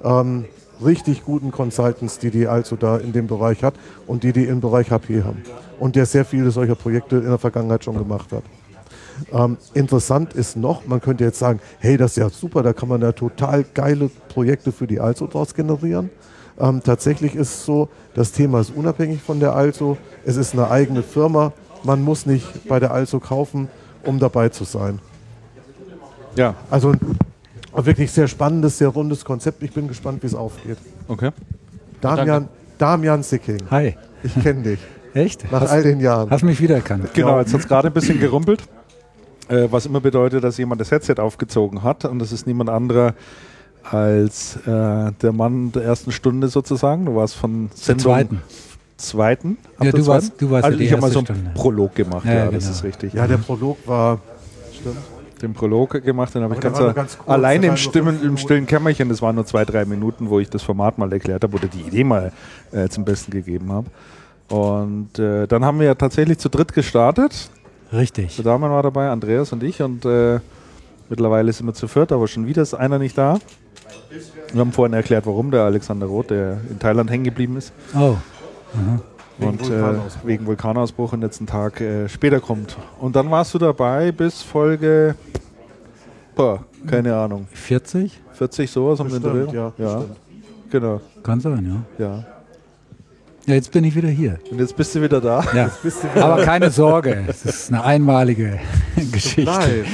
ähm, 0.04 0.46
richtig 0.84 1.24
guten 1.24 1.52
Consultants, 1.52 2.20
die 2.20 2.32
die 2.32 2.48
also 2.48 2.76
da 2.76 2.98
in 2.98 3.14
dem 3.14 3.28
Bereich 3.28 3.64
hat 3.64 3.76
und 4.08 4.24
die 4.24 4.34
die 4.34 4.46
im 4.46 4.60
Bereich 4.60 4.92
HP 4.92 5.24
haben. 5.24 5.42
Und 5.80 5.96
der 5.96 6.06
sehr 6.06 6.26
viele 6.26 6.52
solcher 6.52 6.76
Projekte 6.76 7.18
in 7.18 7.28
der 7.28 7.38
Vergangenheit 7.38 7.84
schon 7.84 7.98
gemacht 7.98 8.32
hat. 8.32 8.44
Ähm, 9.32 9.58
interessant 9.74 10.34
ist 10.34 10.58
noch, 10.58 10.86
man 10.86 11.02
könnte 11.02 11.24
jetzt 11.24 11.40
sagen, 11.40 11.60
hey, 11.80 11.98
das 11.98 12.12
ist 12.12 12.18
ja 12.18 12.30
super, 12.30 12.64
da 12.64 12.74
kann 12.74 12.90
man 12.90 13.02
ja 13.02 13.12
total 13.12 13.64
geile 13.74 14.10
Projekte 14.30 14.72
für 14.72 14.88
die 14.88 15.00
Also 15.00 15.28
draus 15.28 15.54
generieren. 15.54 16.10
Ähm, 16.60 16.82
tatsächlich 16.84 17.36
ist 17.36 17.50
es 17.54 17.66
so, 17.66 17.90
das 18.14 18.32
Thema 18.32 18.62
ist 18.62 18.72
unabhängig 18.76 19.22
von 19.22 19.40
der 19.40 19.56
Also. 19.56 19.98
Es 20.26 20.38
ist 20.38 20.54
eine 20.54 20.70
eigene 20.72 21.04
Firma. 21.04 21.52
Man 21.84 22.02
muss 22.02 22.26
nicht 22.26 22.68
bei 22.68 22.80
der 22.80 22.92
Also 22.92 23.20
kaufen, 23.20 23.68
um 24.04 24.20
dabei 24.20 24.50
zu 24.50 24.64
sein. 24.64 25.00
Ja, 26.36 26.56
Also 26.70 26.92
ein 26.92 27.86
wirklich 27.86 28.12
sehr 28.12 28.28
spannendes, 28.28 28.78
sehr 28.78 28.88
rundes 28.90 29.24
Konzept. 29.26 29.64
Ich 29.64 29.74
bin 29.74 29.88
gespannt, 29.88 30.24
wie 30.24 30.28
es 30.28 30.36
aufgeht. 30.36 30.78
okay. 31.08 31.32
Damian, 32.02 32.48
Damian 32.78 33.24
Sicking, 33.24 33.58
Hi. 33.72 33.96
ich 34.22 34.34
kenne 34.44 34.62
dich 34.62 34.80
Echt? 35.14 35.50
nach 35.52 35.62
Hast, 35.62 35.72
all 35.72 35.82
den 35.84 36.00
Jahren. 36.02 36.30
hast 36.30 36.44
mich 36.44 36.60
wiedererkannt. 36.62 37.14
Genau, 37.14 37.40
jetzt 37.40 37.54
hat 37.54 37.62
es 37.62 37.68
gerade 37.68 37.88
ein 37.88 37.94
bisschen 37.94 38.20
gerumpelt, 38.20 38.62
äh, 39.50 39.68
was 39.72 39.86
immer 39.86 40.00
bedeutet, 40.02 40.44
dass 40.44 40.58
jemand 40.58 40.82
das 40.82 40.92
Headset 40.92 41.16
aufgezogen 41.20 41.84
hat 41.84 42.06
und 42.06 42.20
das 42.20 42.32
ist 42.32 42.48
niemand 42.48 42.70
anderer 42.70 43.14
als 43.84 44.58
äh, 44.66 45.12
der 45.22 45.32
Mann 45.32 45.72
der 45.72 45.84
ersten 45.84 46.12
Stunde 46.12 46.48
sozusagen. 46.48 47.06
Du 47.06 47.16
warst 47.16 47.36
von 47.36 47.70
Der 47.70 47.78
Sendung 47.78 48.04
zweiten. 48.04 48.42
zweiten. 48.98 49.58
Ja, 49.82 49.92
du 49.92 50.08
warst- 50.08 50.28
zweiten? 50.28 50.38
du 50.40 50.52
warst 50.52 50.64
ja 50.64 50.66
also 50.68 50.78
die 50.80 50.86
ich 50.86 50.92
habe 50.92 51.02
mal 51.02 51.12
so 51.12 51.20
einen 51.20 51.26
Stunde. 51.28 51.52
Prolog 51.54 51.96
gemacht, 51.96 52.26
Ja, 52.26 52.32
ja, 52.34 52.38
ja, 52.46 52.52
das 52.52 52.64
genau. 52.64 52.72
ist 52.78 52.84
richtig. 52.84 53.14
Ja, 53.14 53.28
der 53.28 53.38
Prolog 53.38 53.78
war. 53.88 54.20
Stimmt. 54.74 54.98
den 55.42 55.54
Prolog 55.54 56.02
gemacht, 56.04 56.34
den 56.34 56.44
habe 56.44 56.56
ich 56.56 56.60
ganz, 56.62 56.78
ganz 56.80 57.18
kurz, 57.18 57.30
alleine 57.30 57.68
im, 57.68 57.78
Stimmen, 57.78 58.24
im 58.24 58.38
stillen 58.38 58.66
Kämmerchen. 58.66 59.10
Das 59.10 59.22
waren 59.22 59.36
nur 59.36 59.46
zwei, 59.46 59.66
drei 59.66 59.86
Minuten, 59.86 60.30
wo 60.30 60.40
ich 60.40 60.50
das 60.50 60.64
Format 60.64 60.98
mal 60.98 61.12
erklärt 61.14 61.44
habe 61.44 61.56
oder 61.58 61.68
die 61.68 61.82
Idee 61.82 62.04
mal 62.04 62.32
äh, 62.72 62.88
zum 62.90 63.04
Besten 63.06 63.32
gegeben 63.32 63.72
habe. 63.72 63.88
Und 64.50 65.20
äh, 65.20 65.46
dann 65.48 65.64
haben 65.66 65.80
wir 65.80 65.88
ja 65.88 65.96
tatsächlich 65.96 66.38
zu 66.40 66.50
dritt 66.50 66.74
gestartet. 66.74 67.50
Richtig. 67.94 68.36
Der 68.36 68.46
Damian 68.46 68.72
war 68.72 68.84
dabei, 68.84 69.10
Andreas 69.10 69.52
und 69.54 69.64
ich. 69.64 69.82
Und 69.82 70.06
äh, 70.06 70.40
mittlerweile 71.10 71.52
sind 71.54 71.66
wir 71.68 71.74
zu 71.74 71.88
viert, 71.88 72.12
aber 72.12 72.28
schon 72.28 72.46
wieder 72.46 72.62
ist 72.62 72.74
einer 72.74 73.00
nicht 73.00 73.18
da. 73.18 73.38
Wir 74.52 74.60
haben 74.62 74.72
vorhin 74.72 74.94
erklärt, 74.94 75.26
warum 75.26 75.52
der 75.52 75.62
Alexander 75.64 76.06
Roth, 76.08 76.30
der 76.30 76.60
in 76.70 76.80
Thailand 76.80 77.10
hängen 77.10 77.24
geblieben 77.26 77.58
ist 77.58 77.74
Oh, 77.96 78.16
und 79.40 79.62
äh, 79.62 79.70
Vulkanausbruch. 79.70 80.26
wegen 80.26 80.46
Vulkanausbruch 80.46 81.14
und 81.14 81.22
jetzt 81.22 81.40
einen 81.40 81.48
Tag 81.48 81.82
äh, 81.82 82.08
später 82.10 82.40
kommt. 82.40 82.78
Und 83.00 83.16
dann 83.16 83.30
warst 83.32 83.54
du 83.54 83.58
dabei 83.58 84.12
bis 84.12 84.42
Folge, 84.42 85.16
boah, 86.36 86.64
keine 86.88 87.16
Ahnung, 87.16 87.48
40? 87.52 88.20
40 88.34 88.72
sowas 88.72 89.00
um 89.00 89.10
den 89.10 89.22
Dreh? 89.22 89.46
ja, 89.54 89.74
ja 89.78 90.04
genau, 90.70 91.02
Kann 91.24 91.40
sein, 91.40 91.84
ja. 92.00 92.06
ja. 92.06 92.26
Ja, 93.48 93.54
jetzt 93.54 93.72
bin 93.72 93.84
ich 93.84 93.96
wieder 93.96 94.08
hier. 94.10 94.40
Und 94.50 94.60
jetzt 94.60 94.76
bist 94.76 94.96
du 94.96 95.02
wieder 95.04 95.22
da. 95.22 95.44
Ja. 95.54 95.70
Aber 96.16 96.44
keine 96.44 96.72
Sorge, 96.72 97.26
es 97.28 97.46
ist 97.46 97.70
eine 97.72 97.84
einmalige 97.84 98.60
Geschichte. 99.12 99.86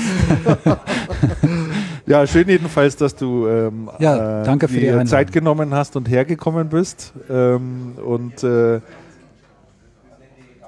Ja, 2.06 2.26
schön 2.26 2.48
jedenfalls, 2.48 2.96
dass 2.96 3.16
du 3.16 3.48
ähm, 3.48 3.90
Ja, 4.00 4.44
danke 4.44 4.68
für 4.68 4.80
die 4.80 4.88
Einladung. 4.88 5.08
Zeit 5.08 5.32
genommen 5.32 5.74
hast 5.74 5.96
und 5.96 6.10
hergekommen 6.10 6.70
bist 6.70 7.14
ähm, 7.30 7.94
und 8.06 8.42
äh, 8.44 8.80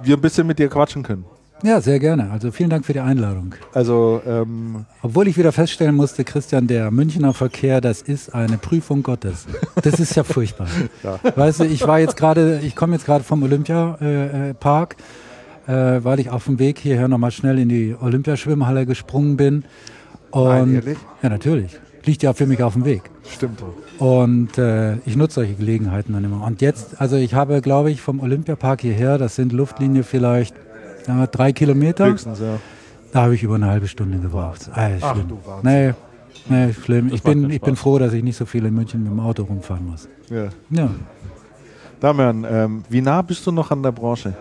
wir 0.02 0.18
ein 0.18 0.22
bisschen 0.22 0.46
mit 0.46 0.60
dir 0.60 0.68
quatschen 0.68 1.04
können. 1.04 1.26
Ja, 1.64 1.80
sehr 1.80 1.98
gerne. 2.00 2.30
Also 2.32 2.52
vielen 2.52 2.70
Dank 2.70 2.86
für 2.86 2.92
die 2.92 3.00
Einladung. 3.00 3.56
Also, 3.74 4.22
ähm, 4.28 4.86
Obwohl 5.02 5.30
ich 5.30 5.38
wieder 5.38 5.54
feststellen 5.54 5.96
musste, 5.96 6.26
Christian, 6.26 6.68
der 6.68 6.92
Münchner 6.92 7.34
Verkehr, 7.34 7.80
das 7.80 8.02
ist 8.02 8.36
eine 8.36 8.58
Prüfung 8.58 9.02
Gottes. 9.02 9.46
Das 9.82 9.98
ist 10.00 10.14
ja 10.16 10.24
furchtbar. 10.26 10.68
Weißt 11.36 11.62
du, 11.62 11.64
ich 11.64 11.88
war 11.88 12.00
jetzt 12.00 12.18
gerade, 12.18 12.60
ich 12.64 12.76
komme 12.76 12.94
jetzt 12.96 13.06
gerade 13.06 13.24
vom 13.24 13.44
Olympiapark, 13.44 14.02
äh, 14.02 14.54
Park, 14.56 14.98
äh, 15.68 16.04
weil 16.04 16.20
ich 16.20 16.30
auf 16.30 16.46
dem 16.46 16.60
Weg 16.60 16.80
hierher 16.80 17.08
nochmal 17.08 17.32
schnell 17.32 17.58
in 17.58 17.70
die 17.70 17.96
Olympiaschwimmhalle 18.00 18.86
gesprungen 18.86 19.38
bin. 19.38 19.64
Und 20.32 20.48
Nein, 20.50 20.76
ehrlich? 20.76 20.98
ja, 21.22 21.30
natürlich. 21.30 21.78
Liegt 22.06 22.24
ja 22.24 22.34
für 22.34 22.46
mich 22.46 22.62
auf 22.62 22.74
dem 22.74 22.84
Weg. 22.84 23.04
stimmt. 23.34 23.64
Und 24.00 24.58
äh, 24.58 24.96
ich 25.06 25.16
nutze 25.16 25.36
solche 25.36 25.54
Gelegenheiten 25.54 26.12
dann 26.12 26.26
immer. 26.26 26.46
Und 26.46 26.62
jetzt, 26.62 27.00
also 27.00 27.16
ich 27.16 27.34
habe, 27.36 27.62
glaube 27.62 27.90
ich, 27.92 28.02
vom 28.02 28.20
Olympiapark 28.20 28.82
hierher, 28.82 29.18
das 29.18 29.36
sind 29.36 29.54
Luftlinie 29.54 30.04
vielleicht 30.04 30.54
ja, 31.08 31.28
drei 31.28 31.52
Kilometer. 31.54 32.06
Höchstens, 32.08 32.40
ja. 32.40 32.60
Da 33.12 33.24
habe 33.24 33.36
ich 33.36 33.44
über 33.44 33.56
eine 33.56 33.68
halbe 33.68 33.88
Stunde 33.88 34.18
gebraucht. 34.20 34.70
Ah, 34.74 34.90
Ach 35.02 35.14
schlimm. 35.14 35.28
du 35.30 35.38
Wahnsinn. 35.46 35.94
Nee, 36.50 36.66
nee, 36.68 36.74
schlimm. 36.74 37.12
Ich 37.14 37.22
bin, 37.22 37.50
ich 37.50 37.62
bin 37.62 37.76
froh, 37.76 38.00
dass 38.00 38.14
ich 38.14 38.24
nicht 38.24 38.38
so 38.38 38.46
viel 38.46 38.66
in 38.66 38.74
München 38.74 39.04
mit 39.04 39.12
dem 39.12 39.20
Auto 39.20 39.44
rumfahren 39.44 39.86
muss. 39.88 40.08
ja. 40.30 40.48
Ja, 40.70 40.90
Damian, 42.00 42.46
ähm, 42.50 42.84
wie 42.90 43.00
nah 43.02 43.22
bist 43.22 43.46
du 43.48 43.52
noch 43.52 43.72
an 43.72 43.82
der 43.82 43.92
Branche? 43.94 44.34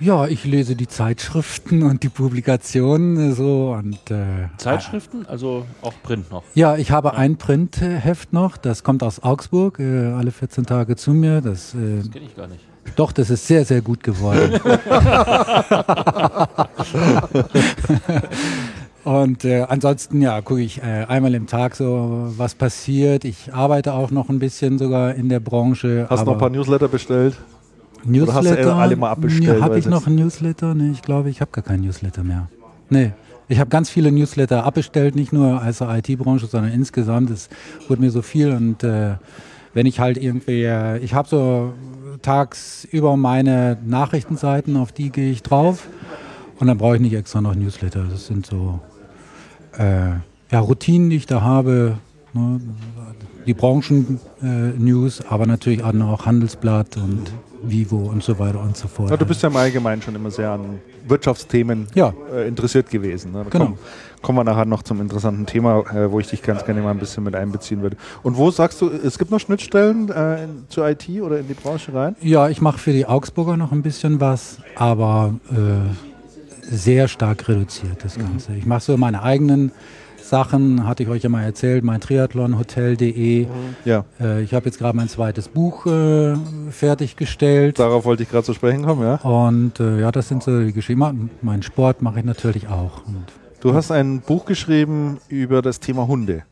Ja 0.00 0.26
ich 0.26 0.44
lese 0.44 0.74
die 0.76 0.88
Zeitschriften 0.88 1.82
und 1.82 2.02
die 2.02 2.08
Publikationen 2.08 3.30
äh, 3.30 3.32
so 3.32 3.72
und 3.78 4.10
äh, 4.10 4.48
Zeitschriften, 4.56 5.26
also 5.26 5.64
auch 5.82 5.92
Print 6.02 6.30
noch. 6.30 6.42
ja, 6.54 6.76
ich 6.76 6.90
habe 6.90 7.14
ein 7.14 7.36
Printheft 7.36 8.32
noch, 8.32 8.56
das 8.56 8.82
kommt 8.82 9.02
aus 9.02 9.22
Augsburg, 9.22 9.78
äh, 9.78 10.06
alle 10.12 10.30
14 10.32 10.66
Tage 10.66 10.96
zu 10.96 11.12
mir. 11.12 11.40
Das, 11.40 11.74
äh, 11.74 11.98
Das 11.98 12.10
kenne 12.10 12.24
ich 12.26 12.36
gar 12.36 12.46
nicht. 12.48 12.64
doch, 12.96 13.12
das 13.12 13.30
ist 13.30 13.46
sehr, 13.46 13.64
sehr 13.64 13.82
gut 13.82 14.02
geworden. 14.02 14.58
Und 19.02 19.44
äh, 19.46 19.62
ansonsten, 19.62 20.20
ja, 20.20 20.40
gucke 20.42 20.60
ich 20.60 20.82
äh, 20.82 21.04
einmal 21.08 21.34
im 21.34 21.46
Tag 21.46 21.74
so, 21.74 22.26
was 22.36 22.54
passiert. 22.54 23.24
Ich 23.24 23.52
arbeite 23.52 23.94
auch 23.94 24.10
noch 24.10 24.28
ein 24.28 24.38
bisschen 24.38 24.78
sogar 24.78 25.14
in 25.14 25.28
der 25.30 25.40
Branche. 25.40 26.06
Hast 26.10 26.20
du 26.20 26.26
noch 26.26 26.32
ein 26.34 26.38
paar 26.38 26.50
Newsletter 26.50 26.88
bestellt? 26.88 27.34
Newsletter? 28.04 28.34
hast 28.34 28.64
du 28.64 28.74
alle 28.74 28.96
mal 28.96 29.10
abbestellt, 29.10 29.60
Habe 29.60 29.72
weil 29.72 29.78
ich 29.80 29.86
noch 29.86 30.06
einen 30.06 30.16
Newsletter? 30.16 30.74
Nee, 30.74 30.90
ich 30.92 31.02
glaube, 31.02 31.30
ich 31.30 31.40
habe 31.40 31.50
gar 31.50 31.64
keinen 31.64 31.84
Newsletter 31.84 32.22
mehr. 32.22 32.48
Nee. 32.88 33.12
Ich 33.48 33.58
habe 33.58 33.68
ganz 33.68 33.90
viele 33.90 34.12
Newsletter 34.12 34.64
abbestellt, 34.64 35.16
nicht 35.16 35.32
nur 35.32 35.60
als 35.60 35.80
IT-Branche, 35.80 36.46
sondern 36.46 36.72
insgesamt. 36.72 37.30
Es 37.30 37.48
wurde 37.88 38.00
mir 38.00 38.12
so 38.12 38.22
viel 38.22 38.52
und 38.52 38.84
äh, 38.84 39.14
wenn 39.74 39.86
ich 39.86 39.98
halt 39.98 40.18
irgendwie, 40.18 40.62
äh, 40.62 40.98
ich 40.98 41.14
habe 41.14 41.28
so 41.28 41.72
tagsüber 42.22 43.16
meine 43.16 43.76
Nachrichtenseiten, 43.84 44.76
auf 44.76 44.92
die 44.92 45.10
gehe 45.10 45.32
ich 45.32 45.42
drauf 45.42 45.88
und 46.60 46.68
dann 46.68 46.78
brauche 46.78 46.96
ich 46.96 47.00
nicht 47.00 47.14
extra 47.14 47.40
noch 47.40 47.54
Newsletter. 47.54 48.04
Das 48.08 48.26
sind 48.26 48.46
so 48.46 48.78
äh, 49.78 50.10
ja, 50.50 50.60
Routinen, 50.60 51.10
die 51.10 51.16
ich 51.16 51.26
da 51.26 51.40
habe. 51.40 51.98
Ne? 52.32 52.60
Die 53.46 53.54
Branchen-News, 53.54 55.22
aber 55.28 55.46
natürlich 55.46 55.82
auch 55.82 56.26
Handelsblatt 56.26 56.96
und 56.98 57.32
Vivo 57.62 57.96
und 57.96 58.22
so 58.22 58.38
weiter 58.38 58.60
und 58.60 58.76
so 58.76 58.88
fort. 58.88 59.10
Ja, 59.10 59.16
du 59.16 59.26
bist 59.26 59.42
ja 59.42 59.48
im 59.48 59.56
Allgemeinen 59.56 60.02
schon 60.02 60.14
immer 60.14 60.30
sehr 60.30 60.50
an 60.50 60.80
Wirtschaftsthemen 61.06 61.86
Ja. 61.94 62.12
äh, 62.34 62.46
interessiert 62.48 62.90
gewesen. 62.90 63.32
Ne? 63.32 63.44
Genau. 63.50 63.64
kommen, 63.66 63.78
kommen 64.22 64.38
wir 64.38 64.44
nachher 64.44 64.64
noch 64.64 64.82
zum 64.82 65.00
interessanten 65.00 65.46
Thema, 65.46 65.80
äh, 65.94 66.10
wo 66.10 66.20
ich 66.20 66.28
dich 66.28 66.42
ganz 66.42 66.64
gerne 66.64 66.80
mal 66.82 66.90
ein 66.90 66.98
bisschen 66.98 67.24
mit 67.24 67.34
einbeziehen 67.34 67.82
würde. 67.82 67.96
Und 68.22 68.36
wo 68.36 68.50
sagst 68.50 68.80
du, 68.80 68.88
es 68.88 69.18
gibt 69.18 69.30
noch 69.30 69.40
Schnittstellen 69.40 70.10
äh, 70.10 70.44
in, 70.44 70.64
zur 70.68 70.88
IT 70.88 71.08
oder 71.22 71.38
in 71.40 71.48
die 71.48 71.54
Branche 71.54 71.92
rein? 71.94 72.16
Ja, 72.20 72.48
ich 72.48 72.60
mache 72.60 72.78
für 72.78 72.92
die 72.92 73.06
Augsburger 73.06 73.56
noch 73.56 73.72
ein 73.72 73.82
bisschen 73.82 74.20
was, 74.20 74.58
aber 74.76 75.34
äh, 75.50 76.74
sehr 76.74 77.08
stark 77.08 77.48
reduziert 77.48 78.04
das 78.04 78.16
Ganze. 78.18 78.54
Ich 78.54 78.66
mache 78.66 78.80
so 78.82 78.96
meine 78.96 79.22
eigenen 79.22 79.72
Sachen, 80.30 80.86
hatte 80.86 81.02
ich 81.02 81.08
euch 81.08 81.24
ja 81.24 81.28
mal 81.28 81.42
erzählt, 81.42 81.82
mein 81.82 82.00
Triathlonhotel.de. 82.00 83.48
Ja, 83.84 84.04
Äh, 84.20 84.42
ich 84.42 84.54
habe 84.54 84.66
jetzt 84.66 84.78
gerade 84.78 84.96
mein 84.96 85.08
zweites 85.08 85.48
Buch 85.48 85.86
äh, 85.86 86.36
fertiggestellt. 86.70 87.80
darauf 87.80 88.04
wollte 88.04 88.22
ich 88.22 88.30
gerade 88.30 88.44
zu 88.44 88.54
sprechen 88.54 88.84
kommen, 88.84 89.02
ja. 89.02 89.16
Und 89.16 89.80
äh, 89.80 89.98
ja, 90.00 90.12
das 90.12 90.28
sind 90.28 90.44
so 90.44 90.60
die 90.62 90.72
Geschichten. 90.72 91.30
Mein 91.42 91.62
Sport 91.64 92.00
mache 92.02 92.20
ich 92.20 92.24
natürlich 92.24 92.68
auch. 92.68 93.04
Und 93.08 93.24
Du 93.60 93.74
hast 93.74 93.90
ein 93.90 94.20
Buch 94.20 94.44
geschrieben 94.44 95.18
über 95.28 95.62
das 95.62 95.80
Thema 95.80 96.06
Hunde. 96.06 96.44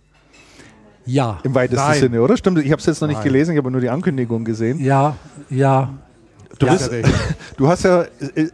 ja, 1.06 1.38
Im 1.44 1.54
weitesten 1.54 1.86
Nein. 1.86 2.00
Sinne, 2.00 2.20
oder? 2.22 2.36
Stimmt, 2.36 2.58
ich 2.58 2.72
habe 2.72 2.80
es 2.80 2.86
jetzt 2.86 3.00
noch 3.00 3.06
nicht 3.08 3.18
Nein. 3.18 3.24
gelesen, 3.28 3.52
ich 3.52 3.58
habe 3.58 3.70
nur 3.70 3.80
die 3.80 3.90
Ankündigung 3.90 4.44
gesehen. 4.44 4.80
ja, 4.84 5.14
ja. 5.50 5.90
Du, 6.58 6.66
Ja. 6.66 6.72
bist, 6.72 6.90
du 7.56 7.68
hast 7.68 7.84
ja, 7.84 8.04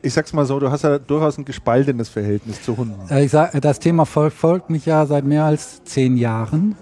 ich- 0.02 0.12
sag's 0.12 0.32
mal 0.32 0.44
so, 0.46 0.58
du 0.58 0.70
hast 0.70 0.82
ja 0.82 0.98
durchaus 0.98 1.38
ein 1.38 1.44
gespaltenes 1.44 2.08
Verhältnis 2.08 2.62
zu 2.62 2.76
Hunden. 2.76 3.00
Äh, 3.10 3.24
Ich 3.24 3.30
sag, 3.30 3.60
das 3.60 3.78
Thema 3.78 4.04
verfolgt 4.04 4.68
mich 4.70 4.84
ja 4.86 5.06
seit 5.06 5.24
mehr 5.24 5.44
als 5.44 5.82
zehn 5.84 6.16
Jahren, 6.16 6.76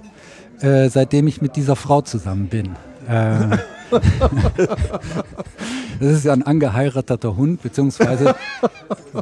äh, 0.61 0.89
seitdem 0.89 1.27
ich 1.27 1.43
mit 1.43 1.57
dieser 1.57 1.77
Frau 1.77 2.01
zusammen 2.01 2.49
bin. 2.49 2.71
Äh, 3.09 3.57
das 6.01 6.13
ist 6.13 6.25
ja 6.25 6.33
ein 6.33 6.43
angeheirateter 6.43 7.37
Hund, 7.37 7.63
beziehungsweise 7.63 8.35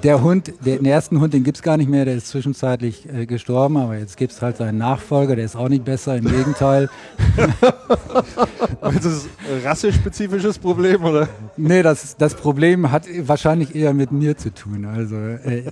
der 0.03 0.23
Hund, 0.23 0.53
den 0.65 0.85
ersten 0.85 1.21
Hund, 1.21 1.35
den 1.35 1.45
gibt 1.45 1.59
es 1.59 1.63
gar 1.63 1.77
nicht 1.77 1.91
mehr, 1.91 2.05
der 2.05 2.15
ist 2.15 2.29
zwischenzeitlich 2.29 3.09
äh, 3.13 3.27
gestorben, 3.27 3.77
aber 3.77 3.99
jetzt 3.99 4.17
gibt 4.17 4.33
es 4.33 4.41
halt 4.43 4.57
seinen 4.57 4.79
Nachfolger, 4.79 5.37
der 5.37 5.45
ist 5.45 5.57
auch 5.57 5.69
nicht 5.69 5.85
besser, 5.85 6.17
im 6.17 6.27
Gegenteil. 6.27 6.89
Ist 8.95 9.05
das 9.05 9.29
ein 9.51 9.63
rassespezifisches 9.65 10.59
Problem, 10.59 11.05
oder? 11.05 11.29
Nee, 11.57 11.83
das, 11.83 12.17
das 12.17 12.35
Problem 12.35 12.91
hat 12.91 13.07
wahrscheinlich 13.23 13.75
eher 13.75 13.93
mit 13.95 14.13
mir 14.13 14.37
zu 14.37 14.53
tun. 14.53 14.85
Also 14.85 15.17
äh, 15.17 15.65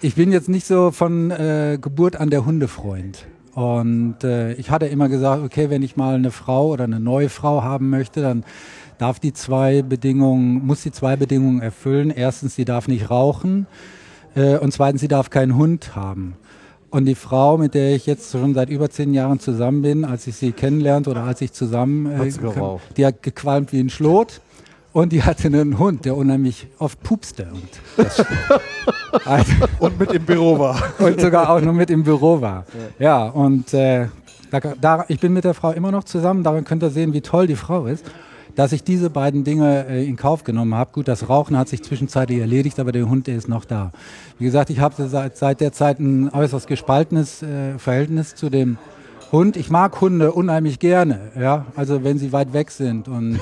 ich 0.00 0.14
bin 0.14 0.32
jetzt 0.32 0.48
nicht 0.48 0.66
so 0.66 0.90
von 0.90 1.30
äh, 1.30 1.78
Geburt 1.80 2.16
an 2.16 2.30
der 2.30 2.44
Hundefreund. 2.44 3.26
Und 3.54 4.24
äh, 4.24 4.54
ich 4.54 4.70
hatte 4.70 4.86
immer 4.86 5.08
gesagt, 5.08 5.42
okay, 5.44 5.70
wenn 5.70 5.82
ich 5.82 5.96
mal 5.96 6.16
eine 6.16 6.30
Frau 6.30 6.68
oder 6.68 6.84
eine 6.84 7.00
neue 7.00 7.28
Frau 7.28 7.62
haben 7.62 7.88
möchte, 7.90 8.20
dann 8.20 8.44
darf 8.98 9.20
die 9.20 9.32
zwei 9.32 9.82
Bedingungen, 9.82 10.66
muss 10.66 10.82
die 10.82 10.92
zwei 10.92 11.16
Bedingungen 11.16 11.60
erfüllen. 11.60 12.10
Erstens, 12.10 12.56
sie 12.56 12.64
darf 12.64 12.88
nicht 12.88 13.10
rauchen 13.10 13.66
äh, 14.34 14.58
und 14.58 14.72
zweitens, 14.72 15.00
sie 15.00 15.08
darf 15.08 15.30
keinen 15.30 15.56
Hund 15.56 15.94
haben. 15.94 16.34
Und 16.90 17.06
die 17.06 17.16
Frau, 17.16 17.58
mit 17.58 17.74
der 17.74 17.94
ich 17.94 18.06
jetzt 18.06 18.30
schon 18.30 18.54
seit 18.54 18.70
über 18.70 18.88
zehn 18.88 19.14
Jahren 19.14 19.40
zusammen 19.40 19.82
bin, 19.82 20.04
als 20.04 20.26
ich 20.28 20.36
sie 20.36 20.52
kennenlernte 20.52 21.10
oder 21.10 21.24
als 21.24 21.40
ich 21.40 21.52
zusammen, 21.52 22.06
äh, 22.06 22.18
Hat 22.18 22.32
sie 22.32 22.38
kam, 22.40 22.54
geraucht? 22.54 22.82
die 22.96 23.06
hat 23.06 23.22
gequalmt 23.22 23.72
wie 23.72 23.80
ein 23.80 23.90
Schlot. 23.90 24.40
Und 24.94 25.10
die 25.10 25.24
hatte 25.24 25.48
einen 25.48 25.80
Hund, 25.80 26.04
der 26.04 26.16
unheimlich 26.16 26.68
oft 26.78 27.02
pupste. 27.02 27.48
Und, 27.52 28.06
also, 29.26 29.52
Und 29.80 29.98
mit 29.98 30.12
im 30.12 30.24
Büro 30.24 30.56
war. 30.56 30.80
und 31.00 31.20
sogar 31.20 31.50
auch 31.50 31.60
nur 31.60 31.74
mit 31.74 31.90
im 31.90 32.04
Büro 32.04 32.40
war. 32.40 32.64
Ja, 33.00 33.24
und 33.24 33.74
äh, 33.74 34.06
da, 34.52 34.60
da, 34.60 35.04
ich 35.08 35.18
bin 35.18 35.32
mit 35.32 35.42
der 35.42 35.52
Frau 35.52 35.72
immer 35.72 35.90
noch 35.90 36.04
zusammen. 36.04 36.44
Daran 36.44 36.62
könnt 36.62 36.84
ihr 36.84 36.90
sehen, 36.90 37.12
wie 37.12 37.22
toll 37.22 37.48
die 37.48 37.56
Frau 37.56 37.86
ist. 37.86 38.04
Dass 38.54 38.70
ich 38.70 38.84
diese 38.84 39.10
beiden 39.10 39.42
Dinge 39.42 39.84
äh, 39.88 40.06
in 40.06 40.14
Kauf 40.14 40.44
genommen 40.44 40.76
habe. 40.76 40.92
Gut, 40.92 41.08
das 41.08 41.28
Rauchen 41.28 41.58
hat 41.58 41.68
sich 41.68 41.82
zwischenzeitlich 41.82 42.38
erledigt, 42.38 42.78
aber 42.78 42.92
der 42.92 43.08
Hund, 43.08 43.26
der 43.26 43.34
ist 43.34 43.48
noch 43.48 43.64
da. 43.64 43.90
Wie 44.38 44.44
gesagt, 44.44 44.70
ich 44.70 44.78
habe 44.78 45.08
seit, 45.08 45.36
seit 45.36 45.60
der 45.60 45.72
Zeit 45.72 45.98
ein 45.98 46.30
äußerst 46.32 46.68
gespaltenes 46.68 47.42
äh, 47.42 47.78
Verhältnis 47.78 48.36
zu 48.36 48.48
dem 48.48 48.78
Hund. 49.34 49.56
Ich 49.56 49.68
mag 49.68 50.00
Hunde 50.00 50.32
unheimlich 50.32 50.78
gerne, 50.78 51.32
ja. 51.38 51.66
Also 51.76 52.04
wenn 52.04 52.18
sie 52.18 52.32
weit 52.32 52.52
weg 52.52 52.70
sind 52.70 53.08
und 53.08 53.40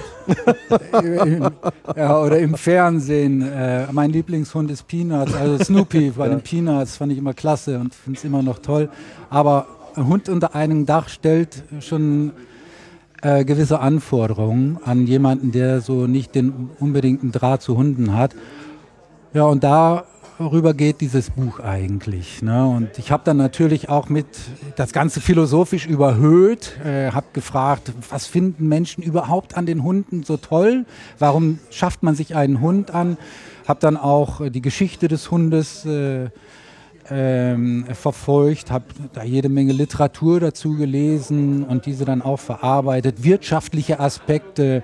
im, 1.02 1.51
ja, 1.97 2.19
oder 2.19 2.39
im 2.39 2.55
Fernsehen. 2.55 3.43
Äh, 3.43 3.86
mein 3.93 4.10
Lieblingshund 4.10 4.70
ist 4.70 4.89
Peanuts, 4.89 5.35
also 5.35 5.62
Snoopy 5.62 6.10
bei 6.16 6.28
den 6.28 6.40
Peanuts 6.40 6.97
fand 6.97 7.12
ich 7.12 7.19
immer 7.19 7.35
klasse 7.35 7.78
und 7.78 7.94
finde 7.94 8.19
es 8.19 8.24
immer 8.24 8.43
noch 8.43 8.59
toll. 8.59 8.89
Aber 9.31 9.66
ein 9.94 10.06
Hund 10.09 10.28
unter 10.28 10.55
einem 10.55 10.86
Dach 10.86 11.09
stellt 11.09 11.62
schon 11.81 12.32
äh, 13.23 13.44
gewisse 13.44 13.81
Anforderungen 13.81 14.78
an 14.85 15.06
jemanden, 15.06 15.52
der 15.52 15.81
so 15.81 16.06
nicht 16.06 16.35
den 16.35 16.70
unbedingten 16.81 17.32
Draht 17.32 17.62
zu 17.62 17.77
Hunden 17.77 18.14
hat. 18.14 18.35
Ja, 19.35 19.44
und 19.44 19.62
darüber 20.38 20.74
geht 20.74 21.00
dieses 21.00 21.30
Buch 21.30 21.60
eigentlich. 21.60 22.42
Ne? 22.42 22.66
Und 22.66 22.98
ich 22.98 23.10
habe 23.10 23.22
dann 23.24 23.36
natürlich 23.36 23.88
auch 23.88 24.09
mit 24.09 24.26
das 24.76 24.92
Ganze 24.92 25.20
philosophisch 25.20 25.86
überhöht, 25.86 26.78
äh, 26.84 27.10
habe 27.12 27.26
gefragt, 27.32 27.92
was 28.10 28.26
finden 28.26 28.68
Menschen 28.68 29.02
überhaupt 29.02 29.56
an 29.56 29.66
den 29.66 29.82
Hunden 29.82 30.22
so 30.22 30.36
toll? 30.36 30.84
Warum 31.18 31.59
schafft 31.70 32.02
man 32.02 32.14
sich 32.14 32.34
einen 32.34 32.60
Hund 32.60 32.92
an? 32.92 33.16
Habe 33.66 33.80
dann 33.80 33.96
auch 33.96 34.40
äh, 34.40 34.50
die 34.50 34.62
Geschichte 34.62 35.09
des 35.09 35.30
Hundes 35.30 35.84
äh, 35.84 36.30
ähm, 37.10 37.84
verfolgt, 37.92 38.70
habe 38.70 38.84
da 39.12 39.24
jede 39.24 39.48
Menge 39.48 39.72
Literatur 39.72 40.40
dazu 40.40 40.76
gelesen 40.76 41.64
und 41.64 41.86
diese 41.86 42.04
dann 42.04 42.22
auch 42.22 42.38
verarbeitet. 42.38 43.24
Wirtschaftliche 43.24 44.00
Aspekte 44.00 44.82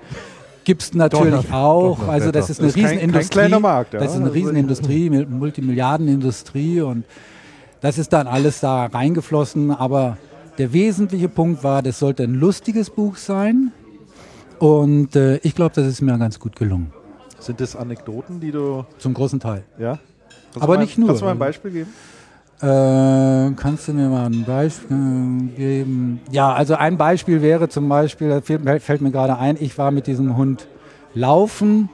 gibt 0.69 0.83
es 0.83 0.93
natürlich 0.93 1.49
noch- 1.49 1.51
auch. 1.51 1.99
doch 1.99 2.07
also 2.09 2.29
das 2.31 2.49
ist 2.51 2.59
eine 2.59 2.67
Das 2.67 2.75
ist 2.75 2.81
kein- 2.81 2.83
kein 2.83 2.97
Riesenindustrie. 2.99 3.31
kleiner 3.39 3.59
Markt, 3.59 3.93
ja. 3.93 3.99
Das 3.99 4.09
ist 4.11 4.15
eine 4.17 4.25
Also- 4.25 4.33
Riesenindustrie, 4.35 5.09
Mil- 5.09 5.25
Multimilliardenindustrie 5.25 6.81
und 6.81 7.05
das 7.81 7.97
ist 7.97 8.13
dann 8.13 8.27
alles 8.27 8.59
da 8.59 8.85
reingeflossen. 8.85 9.71
Aber 9.71 10.17
der 10.59 10.71
wesentliche 10.71 11.27
Punkt 11.27 11.63
war, 11.63 11.81
das 11.81 11.97
sollte 11.97 12.23
ein 12.23 12.35
lustiges 12.35 12.91
Buch 12.91 13.15
sein. 13.17 13.71
Und 14.59 15.15
äh, 15.15 15.37
ich 15.37 15.55
glaube, 15.55 15.73
das 15.73 15.87
ist 15.87 16.01
mir 16.01 16.17
ganz 16.19 16.39
gut 16.39 16.55
gelungen. 16.55 16.91
Sind 17.39 17.61
das 17.61 17.75
Anekdoten, 17.75 18.39
die 18.39 18.51
du, 18.51 18.85
Zum 18.99 19.13
großen 19.13 19.39
Teil. 19.39 19.63
ja? 19.79 19.97
Kannst 20.51 20.57
Aber 20.63 20.73
du 20.73 20.79
mal, 20.79 20.85
nicht 20.85 20.97
nur. 20.97 21.07
Kannst 21.07 21.21
du 21.21 21.25
mal 21.25 21.31
ein 21.31 21.39
Beispiel 21.39 21.71
geben? 21.71 21.89
Äh, 22.61 23.51
kannst 23.55 23.87
du 23.87 23.93
mir 23.93 24.09
mal 24.09 24.25
ein 24.25 24.43
Beispiel 24.43 25.49
geben? 25.55 26.19
Ja, 26.29 26.51
also 26.51 26.75
ein 26.75 26.97
Beispiel 26.97 27.41
wäre 27.41 27.69
zum 27.69 27.87
Beispiel, 27.87 28.27
da 28.27 28.41
fällt, 28.41 28.83
fällt 28.83 29.01
mir 29.01 29.11
gerade 29.11 29.37
ein, 29.37 29.55
ich 29.57 29.77
war 29.77 29.91
mit 29.91 30.07
diesem 30.07 30.35
Hund 30.35 30.67
laufen 31.13 31.89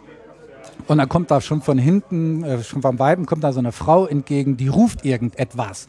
und 0.87 0.97
dann 0.97 1.07
kommt 1.07 1.29
da 1.29 1.39
schon 1.39 1.61
von 1.61 1.77
hinten, 1.77 2.43
äh, 2.43 2.63
schon 2.63 2.81
vom 2.81 2.97
Weiben 2.97 3.27
kommt 3.27 3.43
da 3.43 3.53
so 3.53 3.59
eine 3.59 3.71
Frau 3.71 4.07
entgegen, 4.07 4.57
die 4.57 4.67
ruft 4.67 5.05
irgendetwas. 5.05 5.87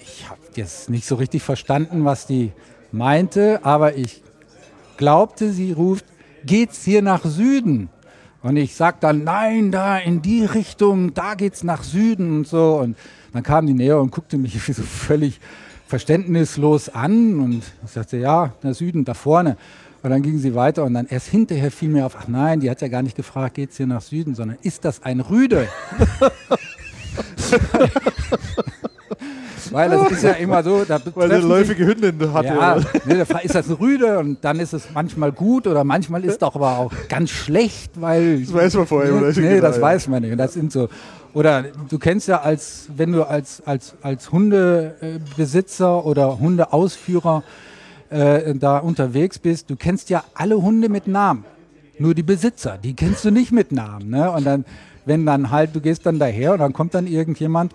Ich 0.00 0.28
habe 0.30 0.40
jetzt 0.54 0.88
nicht 0.88 1.06
so 1.06 1.16
richtig 1.16 1.42
verstanden, 1.42 2.04
was 2.04 2.26
die 2.26 2.52
meinte, 2.92 3.58
aber 3.64 3.96
ich 3.96 4.22
glaubte, 4.98 5.50
sie 5.50 5.72
ruft, 5.72 6.04
geht's 6.44 6.84
hier 6.84 7.02
nach 7.02 7.24
Süden? 7.24 7.88
Und 8.42 8.56
ich 8.56 8.74
sag 8.74 9.00
dann, 9.00 9.24
nein, 9.24 9.70
da 9.70 9.98
in 9.98 10.22
die 10.22 10.44
Richtung, 10.44 11.12
da 11.12 11.34
geht's 11.34 11.62
nach 11.62 11.82
Süden 11.82 12.38
und 12.38 12.46
so. 12.46 12.78
Und 12.78 12.96
dann 13.32 13.42
kam 13.42 13.66
die 13.66 13.74
näher 13.74 14.00
und 14.00 14.10
guckte 14.10 14.38
mich 14.38 14.52
so 14.74 14.82
völlig 14.82 15.40
verständnislos 15.86 16.88
an. 16.88 17.40
Und 17.40 17.62
ich 17.84 17.90
sagte, 17.90 18.16
ja, 18.18 18.52
nach 18.62 18.74
Süden, 18.74 19.04
da 19.04 19.14
vorne. 19.14 19.56
Und 20.02 20.08
dann 20.10 20.22
ging 20.22 20.38
sie 20.38 20.54
weiter 20.54 20.84
und 20.84 20.94
dann 20.94 21.06
erst 21.10 21.26
hinterher 21.28 21.70
fiel 21.70 21.90
mir 21.90 22.06
auf, 22.06 22.16
ach 22.18 22.26
nein, 22.26 22.60
die 22.60 22.70
hat 22.70 22.80
ja 22.80 22.88
gar 22.88 23.02
nicht 23.02 23.16
gefragt, 23.16 23.54
geht's 23.54 23.76
hier 23.76 23.86
nach 23.86 24.00
Süden, 24.00 24.34
sondern 24.34 24.56
ist 24.62 24.84
das 24.86 25.02
ein 25.02 25.20
Rüde? 25.20 25.68
Weil 29.72 29.90
das 29.90 30.10
ist 30.12 30.22
ja 30.24 30.32
immer 30.32 30.62
so, 30.64 30.84
da 30.84 30.98
treffen 30.98 31.64
sich- 31.64 31.78
Hündin 31.78 32.32
hat. 32.32 32.44
ja, 32.44 32.76
ne, 33.04 33.26
ist 33.42 33.54
das 33.54 33.66
eine 33.68 33.78
Rüde 33.78 34.18
und 34.18 34.38
dann 34.44 34.58
ist 34.58 34.72
es 34.72 34.88
manchmal 34.92 35.30
gut 35.32 35.66
oder 35.66 35.84
manchmal 35.84 36.24
ist 36.24 36.32
es 36.32 36.38
doch 36.38 36.54
aber 36.56 36.78
auch 36.78 36.92
ganz 37.08 37.30
schlecht, 37.30 37.92
weil. 38.00 38.40
Das 38.40 38.52
weiß 38.52 38.74
man 38.74 38.86
vorher 38.86 39.12
Nee, 39.12 39.26
nicht 39.28 39.36
nee 39.36 39.48
genau, 39.56 39.62
das 39.62 39.76
ja. 39.76 39.82
weiß 39.82 40.08
man 40.08 40.22
nicht. 40.22 40.32
Und 40.32 40.38
das 40.38 40.54
sind 40.54 40.72
so. 40.72 40.88
Oder 41.32 41.62
du 41.88 41.98
kennst 41.98 42.28
ja 42.28 42.40
als, 42.40 42.88
wenn 42.96 43.12
du 43.12 43.22
als, 43.24 43.62
als, 43.64 43.94
als 44.02 44.32
Hundebesitzer 44.32 46.04
oder 46.04 46.40
Hundeausführer 46.40 47.44
äh, 48.10 48.54
da 48.54 48.78
unterwegs 48.78 49.38
bist, 49.38 49.70
du 49.70 49.76
kennst 49.76 50.10
ja 50.10 50.24
alle 50.34 50.60
Hunde 50.60 50.88
mit 50.88 51.06
Namen. 51.06 51.44
Nur 51.98 52.14
die 52.14 52.22
Besitzer, 52.22 52.78
die 52.78 52.94
kennst 52.94 53.24
du 53.24 53.30
nicht 53.30 53.52
mit 53.52 53.72
Namen. 53.72 54.10
Ne? 54.10 54.30
Und 54.30 54.44
dann, 54.44 54.64
wenn 55.04 55.24
dann 55.26 55.50
halt, 55.50 55.76
du 55.76 55.80
gehst 55.80 56.06
dann 56.06 56.18
daher 56.18 56.54
und 56.54 56.58
dann 56.58 56.72
kommt 56.72 56.94
dann 56.94 57.06
irgendjemand 57.06 57.74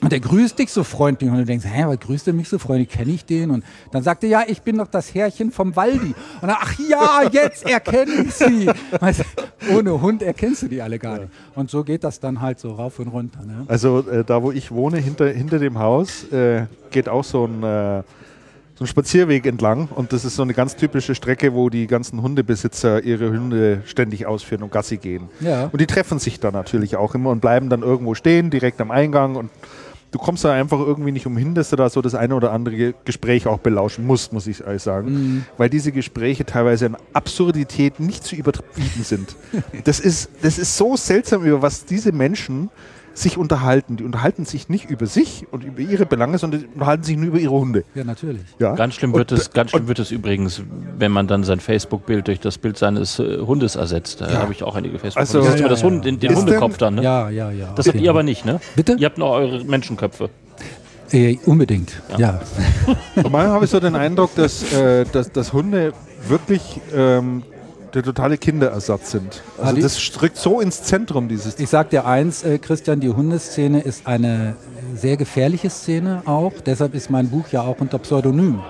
und 0.00 0.12
der 0.12 0.20
grüßt 0.20 0.58
dich 0.58 0.70
so 0.70 0.84
freundlich 0.84 1.30
und 1.30 1.38
du 1.38 1.44
denkst, 1.44 1.64
hä, 1.66 1.84
was 1.86 1.98
grüßt 2.00 2.26
er 2.26 2.34
mich 2.34 2.48
so 2.48 2.58
freundlich? 2.58 2.90
Kenne 2.90 3.12
ich 3.12 3.24
den? 3.24 3.50
Und 3.50 3.64
dann 3.90 4.02
sagt 4.02 4.22
er, 4.24 4.28
ja, 4.28 4.42
ich 4.46 4.60
bin 4.60 4.76
doch 4.76 4.88
das 4.88 5.14
Herrchen 5.14 5.50
vom 5.50 5.74
Waldi. 5.76 6.14
Und 6.40 6.48
dann, 6.48 6.56
ach 6.60 6.78
ja, 6.78 7.22
jetzt 7.30 7.68
erkenne 7.68 8.12
ich 8.26 8.34
sie. 8.34 8.68
Weißt 9.00 9.24
ohne 9.70 10.00
Hund 10.00 10.22
erkennst 10.22 10.62
du 10.62 10.68
die 10.68 10.82
alle 10.82 10.98
gar 10.98 11.20
nicht. 11.20 11.30
Und 11.54 11.70
so 11.70 11.84
geht 11.84 12.04
das 12.04 12.20
dann 12.20 12.40
halt 12.40 12.58
so 12.58 12.72
rauf 12.72 12.98
und 12.98 13.08
runter. 13.08 13.40
Ne? 13.46 13.64
Also 13.68 14.00
äh, 14.10 14.24
da, 14.24 14.42
wo 14.42 14.52
ich 14.52 14.70
wohne, 14.70 14.98
hinter, 14.98 15.28
hinter 15.28 15.58
dem 15.58 15.78
Haus, 15.78 16.24
äh, 16.32 16.66
geht 16.90 17.08
auch 17.08 17.24
so 17.24 17.46
ein, 17.46 17.62
äh, 17.62 18.02
so 18.74 18.84
ein 18.84 18.86
Spazierweg 18.86 19.46
entlang. 19.46 19.88
Und 19.94 20.12
das 20.12 20.24
ist 20.24 20.36
so 20.36 20.42
eine 20.42 20.52
ganz 20.52 20.76
typische 20.76 21.14
Strecke, 21.14 21.54
wo 21.54 21.70
die 21.70 21.86
ganzen 21.86 22.20
Hundebesitzer 22.20 23.02
ihre 23.02 23.30
Hunde 23.30 23.82
ständig 23.86 24.26
ausführen 24.26 24.64
und 24.64 24.72
Gassi 24.72 24.98
gehen. 24.98 25.28
Ja. 25.40 25.70
Und 25.72 25.80
die 25.80 25.86
treffen 25.86 26.18
sich 26.18 26.40
da 26.40 26.50
natürlich 26.50 26.96
auch 26.96 27.14
immer 27.14 27.30
und 27.30 27.40
bleiben 27.40 27.70
dann 27.70 27.82
irgendwo 27.82 28.14
stehen, 28.14 28.50
direkt 28.50 28.80
am 28.80 28.90
Eingang. 28.90 29.36
Und 29.36 29.50
du 30.14 30.18
kommst 30.18 30.44
da 30.44 30.52
einfach 30.52 30.78
irgendwie 30.78 31.10
nicht 31.10 31.26
umhin, 31.26 31.56
dass 31.56 31.70
du 31.70 31.76
da 31.76 31.90
so 31.90 32.00
das 32.00 32.14
eine 32.14 32.36
oder 32.36 32.52
andere 32.52 32.94
Gespräch 33.04 33.48
auch 33.48 33.58
belauschen 33.58 34.06
musst, 34.06 34.32
muss 34.32 34.46
ich 34.46 34.60
ehrlich 34.60 34.82
sagen. 34.82 35.10
Mhm. 35.10 35.44
Weil 35.58 35.68
diese 35.68 35.90
Gespräche 35.90 36.46
teilweise 36.46 36.86
an 36.86 36.96
Absurdität 37.12 37.98
nicht 37.98 38.22
zu 38.22 38.36
überbieten 38.36 39.02
sind. 39.02 39.34
das, 39.84 39.98
ist, 39.98 40.30
das 40.42 40.58
ist 40.58 40.76
so 40.76 40.96
seltsam, 40.96 41.42
über 41.42 41.62
was 41.62 41.84
diese 41.84 42.12
Menschen 42.12 42.70
sich 43.14 43.38
unterhalten. 43.38 43.96
Die 43.96 44.04
unterhalten 44.04 44.44
sich 44.44 44.68
nicht 44.68 44.90
über 44.90 45.06
sich 45.06 45.46
und 45.50 45.64
über 45.64 45.80
ihre 45.80 46.04
Belange, 46.04 46.36
sondern 46.38 46.60
die 46.62 46.66
unterhalten 46.66 47.04
sich 47.04 47.16
nur 47.16 47.28
über 47.28 47.38
ihre 47.38 47.52
Hunde. 47.54 47.84
Ja, 47.94 48.04
natürlich. 48.04 48.42
Ja? 48.58 48.74
Ganz 48.74 48.94
schlimm 48.94 49.14
wird 49.14 49.32
es, 49.32 49.52
ganz 49.52 49.70
schlimm 49.70 49.88
wird 49.88 49.98
es 50.00 50.10
übrigens, 50.10 50.62
wenn 50.98 51.12
man 51.12 51.26
dann 51.26 51.44
sein 51.44 51.60
Facebook-Bild 51.60 52.26
durch 52.28 52.40
das 52.40 52.58
Bild 52.58 52.76
seines 52.76 53.18
äh, 53.18 53.38
Hundes 53.38 53.76
ersetzt. 53.76 54.20
Da 54.20 54.30
habe 54.38 54.52
ich 54.52 54.62
auch 54.62 54.74
einige 54.76 54.98
Facebook. 54.98 55.20
Also- 55.20 55.38
das 55.38 55.46
ist 55.48 55.52
Ja, 55.54 55.58
immer 55.58 55.66
ja, 55.66 55.70
das 55.70 55.80
ja. 55.82 55.86
Hund, 55.86 56.04
den, 56.04 56.18
den 56.18 56.32
Ist 56.32 56.38
Hundekopf 56.38 56.76
dann. 56.76 56.96
Ne? 56.96 57.02
Ja, 57.02 57.30
ja, 57.30 57.50
ja. 57.50 57.72
Das 57.76 57.86
habt 57.86 58.00
ihr 58.00 58.10
aber 58.10 58.22
nicht, 58.22 58.44
ne? 58.44 58.60
Bitte? 58.76 58.96
Ihr 58.98 59.06
habt 59.06 59.18
noch 59.18 59.30
eure 59.30 59.64
Menschenköpfe. 59.64 60.30
Äh, 61.12 61.36
unbedingt, 61.46 62.02
ja. 62.18 62.40
Manchmal 63.14 63.48
habe 63.48 63.64
ich 63.66 63.70
so 63.70 63.78
den 63.78 63.94
Eindruck, 63.94 64.34
dass, 64.34 64.72
äh, 64.72 65.04
dass, 65.12 65.30
dass 65.30 65.52
Hunde 65.52 65.92
wirklich 66.28 66.80
ähm, 66.94 67.42
der 67.94 68.02
totale 68.02 68.38
Kinderersatz 68.38 69.12
sind. 69.12 69.42
Also 69.60 69.80
das 69.80 70.10
drückt 70.10 70.36
so 70.36 70.60
ins 70.60 70.82
Zentrum 70.82 71.28
dieses 71.28 71.58
Ich 71.58 71.70
sag 71.70 71.90
dir 71.90 72.06
eins, 72.06 72.42
äh, 72.42 72.58
Christian, 72.58 73.00
die 73.00 73.10
Hundeszene 73.10 73.80
ist 73.80 74.06
eine 74.06 74.56
sehr 74.96 75.16
gefährliche 75.16 75.70
Szene 75.70 76.22
auch. 76.26 76.52
Deshalb 76.66 76.94
ist 76.94 77.10
mein 77.10 77.28
Buch 77.28 77.48
ja 77.52 77.62
auch 77.62 77.80
unter 77.80 77.98
Pseudonym 77.98 78.60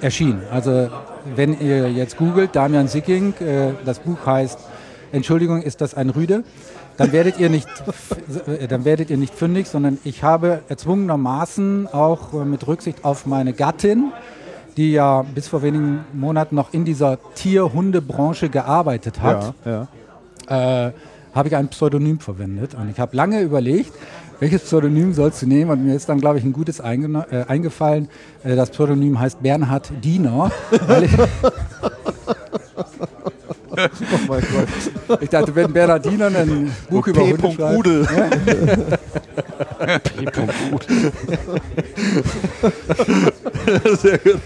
erschienen. 0.00 0.42
Also 0.50 0.88
wenn 1.34 1.58
ihr 1.60 1.90
jetzt 1.90 2.16
googelt, 2.16 2.54
Damian 2.54 2.88
Sicking, 2.88 3.34
äh, 3.40 3.72
das 3.84 4.00
Buch 4.00 4.26
heißt 4.26 4.58
Entschuldigung, 5.12 5.62
ist 5.62 5.80
das 5.80 5.94
ein 5.94 6.10
Rüde? 6.10 6.42
Dann 6.96 7.12
werdet 7.12 7.38
ihr 7.38 7.50
nicht, 7.50 7.68
äh, 8.46 8.66
dann 8.66 8.84
werdet 8.84 9.10
ihr 9.10 9.16
nicht 9.16 9.34
fündig, 9.34 9.68
sondern 9.68 9.98
ich 10.04 10.22
habe 10.22 10.60
erzwungenermaßen 10.68 11.88
auch 11.92 12.32
äh, 12.32 12.44
mit 12.44 12.66
Rücksicht 12.66 13.04
auf 13.04 13.26
meine 13.26 13.52
Gattin, 13.52 14.12
die 14.76 14.92
ja 14.92 15.22
bis 15.22 15.48
vor 15.48 15.62
wenigen 15.62 16.00
Monaten 16.12 16.54
noch 16.54 16.72
in 16.72 16.84
dieser 16.84 17.18
Tier-Hunde-Branche 17.34 18.48
gearbeitet 18.50 19.20
hat, 19.22 19.54
Ja, 19.64 19.86
ja. 20.50 20.86
äh, 20.88 20.92
habe 21.34 21.48
ich 21.48 21.56
ein 21.56 21.68
Pseudonym 21.68 22.18
verwendet. 22.20 22.74
Und 22.74 22.90
ich 22.90 22.98
habe 22.98 23.16
lange 23.16 23.40
überlegt, 23.40 23.92
welches 24.40 24.62
Pseudonym 24.62 25.12
sollst 25.14 25.40
du 25.42 25.46
nehmen? 25.46 25.70
Und 25.70 25.84
mir 25.84 25.94
ist 25.94 26.08
dann, 26.08 26.20
glaube 26.20 26.38
ich, 26.38 26.44
ein 26.44 26.52
gutes 26.52 26.82
eingeno- 26.82 27.24
äh, 27.30 27.44
eingefallen. 27.48 28.08
Äh, 28.44 28.54
das 28.56 28.70
Pseudonym 28.70 29.18
heißt 29.18 29.42
Bernhard 29.42 29.90
Diener. 30.02 30.50
Oh 33.78 34.18
mein 34.28 34.42
Gott. 35.08 35.20
ich 35.22 35.28
dachte, 35.28 35.54
wenn 35.54 35.72
Bernhard 35.72 36.04
Diener 36.04 36.26
ein 36.26 36.74
Buch 36.88 37.06
über 37.06 37.20
P. 37.20 37.32
Hunde 37.32 37.52
schreibt, 37.54 37.76
Rudel. 37.76 38.06
Sehr 44.00 44.18
gut. 44.18 44.40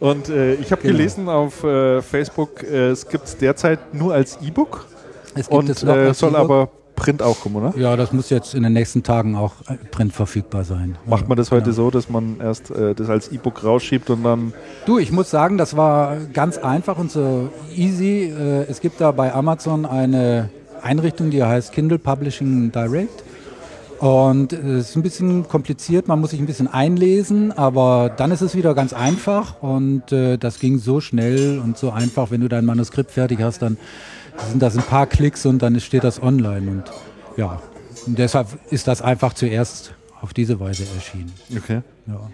Und 0.00 0.28
äh, 0.28 0.54
ich 0.54 0.70
habe 0.72 0.82
Genau. 0.82 0.96
gelesen 0.96 1.28
auf 1.28 1.62
äh, 1.64 2.02
Facebook, 2.02 2.62
äh, 2.62 2.90
es 2.90 3.08
gibt 3.08 3.24
es 3.24 3.36
derzeit 3.38 3.94
nur 3.94 4.12
als 4.14 4.38
E-Book 4.42 4.86
es 5.34 5.48
gibt 5.48 5.52
und 5.52 5.68
es 5.70 5.82
noch 5.82 5.96
äh, 5.96 6.06
als 6.08 6.18
soll 6.18 6.30
E-Book. 6.30 6.40
aber 6.44 6.68
Print 6.96 7.22
auch 7.22 7.40
kommen, 7.40 7.56
oder? 7.56 7.74
Ja, 7.76 7.96
das 7.96 8.12
muss 8.12 8.30
jetzt 8.30 8.54
in 8.54 8.62
den 8.62 8.72
nächsten 8.72 9.02
Tagen 9.02 9.34
auch 9.36 9.52
äh, 9.68 9.74
print 9.90 10.12
verfügbar 10.12 10.64
sein. 10.64 10.96
Macht 11.06 11.28
man 11.28 11.36
das 11.36 11.50
heute 11.50 11.70
Ja. 11.70 11.72
so, 11.72 11.90
dass 11.90 12.08
man 12.08 12.36
erst 12.40 12.70
äh, 12.70 12.94
das 12.94 13.08
als 13.10 13.28
E-Book 13.32 13.64
rausschiebt 13.64 14.10
und 14.10 14.22
dann 14.22 14.52
Du, 14.86 14.98
ich 14.98 15.10
muss 15.12 15.30
sagen, 15.30 15.58
das 15.58 15.76
war 15.76 16.16
ganz 16.32 16.56
einfach 16.58 16.96
und 16.98 17.10
so 17.10 17.50
easy. 17.74 18.32
Äh, 18.36 18.64
Es 18.70 18.80
gibt 18.80 19.00
da 19.00 19.10
bei 19.10 19.32
Amazon 19.34 19.86
eine 19.86 20.50
Einrichtung, 20.82 21.30
die 21.30 21.42
heißt 21.42 21.72
Kindle 21.72 21.98
Publishing 21.98 22.70
Direct. 22.72 23.24
Und 24.00 24.52
äh, 24.52 24.56
es 24.56 24.90
ist 24.90 24.96
ein 24.96 25.02
bisschen 25.02 25.48
kompliziert, 25.48 26.08
man 26.08 26.20
muss 26.20 26.30
sich 26.30 26.40
ein 26.40 26.46
bisschen 26.46 26.68
einlesen, 26.68 27.52
aber 27.52 28.10
dann 28.16 28.32
ist 28.32 28.40
es 28.42 28.54
wieder 28.54 28.74
ganz 28.74 28.92
einfach 28.92 29.62
und 29.62 30.12
äh, 30.12 30.36
das 30.36 30.58
ging 30.58 30.78
so 30.78 31.00
schnell 31.00 31.58
und 31.58 31.78
so 31.78 31.90
einfach. 31.90 32.30
Wenn 32.30 32.40
du 32.40 32.48
dein 32.48 32.64
Manuskript 32.66 33.12
fertig 33.12 33.40
hast, 33.40 33.62
dann 33.62 33.78
sind 34.50 34.62
das 34.62 34.76
ein 34.76 34.82
paar 34.82 35.06
Klicks 35.06 35.46
und 35.46 35.60
dann 35.60 35.78
steht 35.80 36.04
das 36.04 36.22
online. 36.22 36.70
Und 36.70 36.84
ja, 37.36 37.60
und 38.06 38.18
deshalb 38.18 38.48
ist 38.70 38.86
das 38.88 39.02
einfach 39.02 39.34
zuerst 39.34 39.94
auf 40.20 40.32
diese 40.34 40.58
Weise 40.60 40.84
erschienen. 40.94 41.32
okay. 41.56 41.82
Ja, 42.06 42.30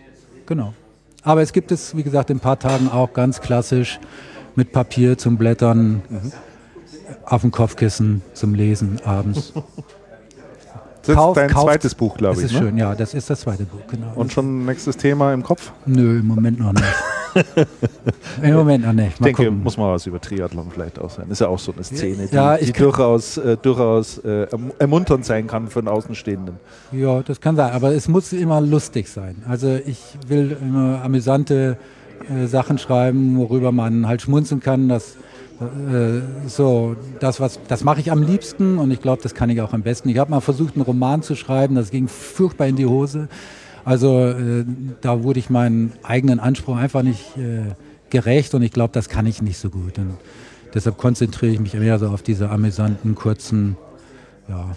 genau. 0.46 0.74
Aber 1.22 1.42
es 1.42 1.52
gibt 1.52 1.70
es, 1.70 1.96
wie 1.96 2.02
gesagt, 2.02 2.30
in 2.30 2.38
ein 2.38 2.40
paar 2.40 2.58
Tagen 2.58 2.88
auch 2.88 3.12
ganz 3.12 3.40
klassisch 3.40 4.00
mit 4.54 4.72
Papier 4.72 5.18
zum 5.18 5.36
Blättern, 5.36 6.02
auf 7.24 7.42
dem 7.42 7.50
Kopfkissen 7.50 8.22
zum 8.34 8.54
Lesen 8.54 9.00
abends. 9.04 9.52
Das 11.14 11.16
ist 11.18 11.22
Kauf- 11.24 11.34
dein 11.36 11.50
kauft- 11.50 11.66
zweites 11.66 11.94
Buch, 11.94 12.16
glaube 12.16 12.34
Das 12.36 12.44
ich. 12.44 12.52
ist 12.56 12.60
Ne? 12.60 12.66
schön, 12.68 12.78
ja, 12.78 12.94
das 12.94 13.14
ist 13.14 13.28
das 13.30 13.40
zweite 13.40 13.64
Buch, 13.64 13.80
genau. 13.90 14.12
Und 14.14 14.32
schon 14.32 14.64
nächstes 14.66 14.96
Thema 14.96 15.32
im 15.32 15.42
Kopf? 15.42 15.72
Nö, 15.86 16.18
im 16.20 16.26
Moment 16.26 16.58
noch 16.58 16.72
nicht. 16.72 16.84
Im 18.42 18.54
Moment 18.54 18.84
noch 18.84 18.92
nicht. 18.92 19.14
Ich 19.14 19.20
Mal 19.20 19.26
denke, 19.26 19.44
gucken. 19.44 19.62
muss 19.62 19.76
mal 19.76 19.92
was 19.92 20.04
über 20.06 20.20
Triathlon 20.20 20.66
vielleicht 20.72 20.98
auch 20.98 21.10
sein. 21.10 21.26
Ist 21.30 21.40
ja 21.40 21.46
auch 21.48 21.58
so 21.60 21.72
eine 21.72 21.84
Szene, 21.84 22.26
die, 22.26 22.34
Ja, 22.34 22.56
ich 22.56 22.72
die 22.72 22.80
durchaus, 22.80 23.36
äh, 23.38 23.56
durchaus 23.60 24.18
äh, 24.18 24.46
erm- 24.50 24.72
ermunternd 24.80 25.24
sein 25.24 25.46
kann 25.46 25.68
für 25.68 25.78
einen 25.78 25.86
Außenstehenden. 25.88 26.56
Ja, 26.92 27.22
das 27.22 27.40
kann 27.40 27.54
sein, 27.54 27.72
aber 27.72 27.92
es 27.94 28.08
muss 28.08 28.32
immer 28.32 28.60
lustig 28.60 29.08
sein. 29.08 29.36
Also 29.48 29.78
ich 29.86 30.00
will 30.26 30.56
immer 30.60 31.02
amüsante 31.04 31.76
äh, 32.28 32.46
Sachen 32.46 32.78
schreiben, 32.78 33.38
worüber 33.38 33.70
man 33.72 34.08
halt 34.08 34.22
schmunzeln 34.22 34.60
kann. 34.60 34.88
Das, 34.88 35.14
äh, 35.14 35.18
so, 36.46 36.96
das, 37.20 37.40
das 37.68 37.84
mache 37.84 38.00
ich 38.00 38.10
am 38.10 38.22
liebsten 38.22 38.78
und 38.78 38.90
ich 38.90 39.00
glaube, 39.00 39.22
das 39.22 39.34
kann 39.34 39.50
ich 39.50 39.60
auch 39.60 39.74
am 39.74 39.82
besten. 39.82 40.08
Ich 40.08 40.18
habe 40.18 40.30
mal 40.30 40.40
versucht, 40.40 40.74
einen 40.74 40.84
Roman 40.84 41.22
zu 41.22 41.34
schreiben, 41.34 41.74
das 41.74 41.90
ging 41.90 42.08
furchtbar 42.08 42.66
in 42.66 42.76
die 42.76 42.86
Hose. 42.86 43.28
Also 43.84 44.28
äh, 44.28 44.64
da 45.00 45.22
wurde 45.22 45.38
ich 45.38 45.50
meinen 45.50 45.92
eigenen 46.02 46.40
Anspruch 46.40 46.76
einfach 46.76 47.02
nicht 47.02 47.36
äh, 47.36 47.74
gerecht 48.08 48.54
und 48.54 48.62
ich 48.62 48.72
glaube, 48.72 48.92
das 48.92 49.08
kann 49.08 49.26
ich 49.26 49.42
nicht 49.42 49.58
so 49.58 49.70
gut. 49.70 49.98
Und 49.98 50.16
deshalb 50.74 50.96
konzentriere 50.96 51.52
ich 51.52 51.60
mich 51.60 51.74
mehr 51.74 51.98
so 51.98 52.08
auf 52.08 52.22
diese 52.22 52.50
amüsanten, 52.50 53.14
kurzen, 53.14 53.76
ja, 54.48 54.70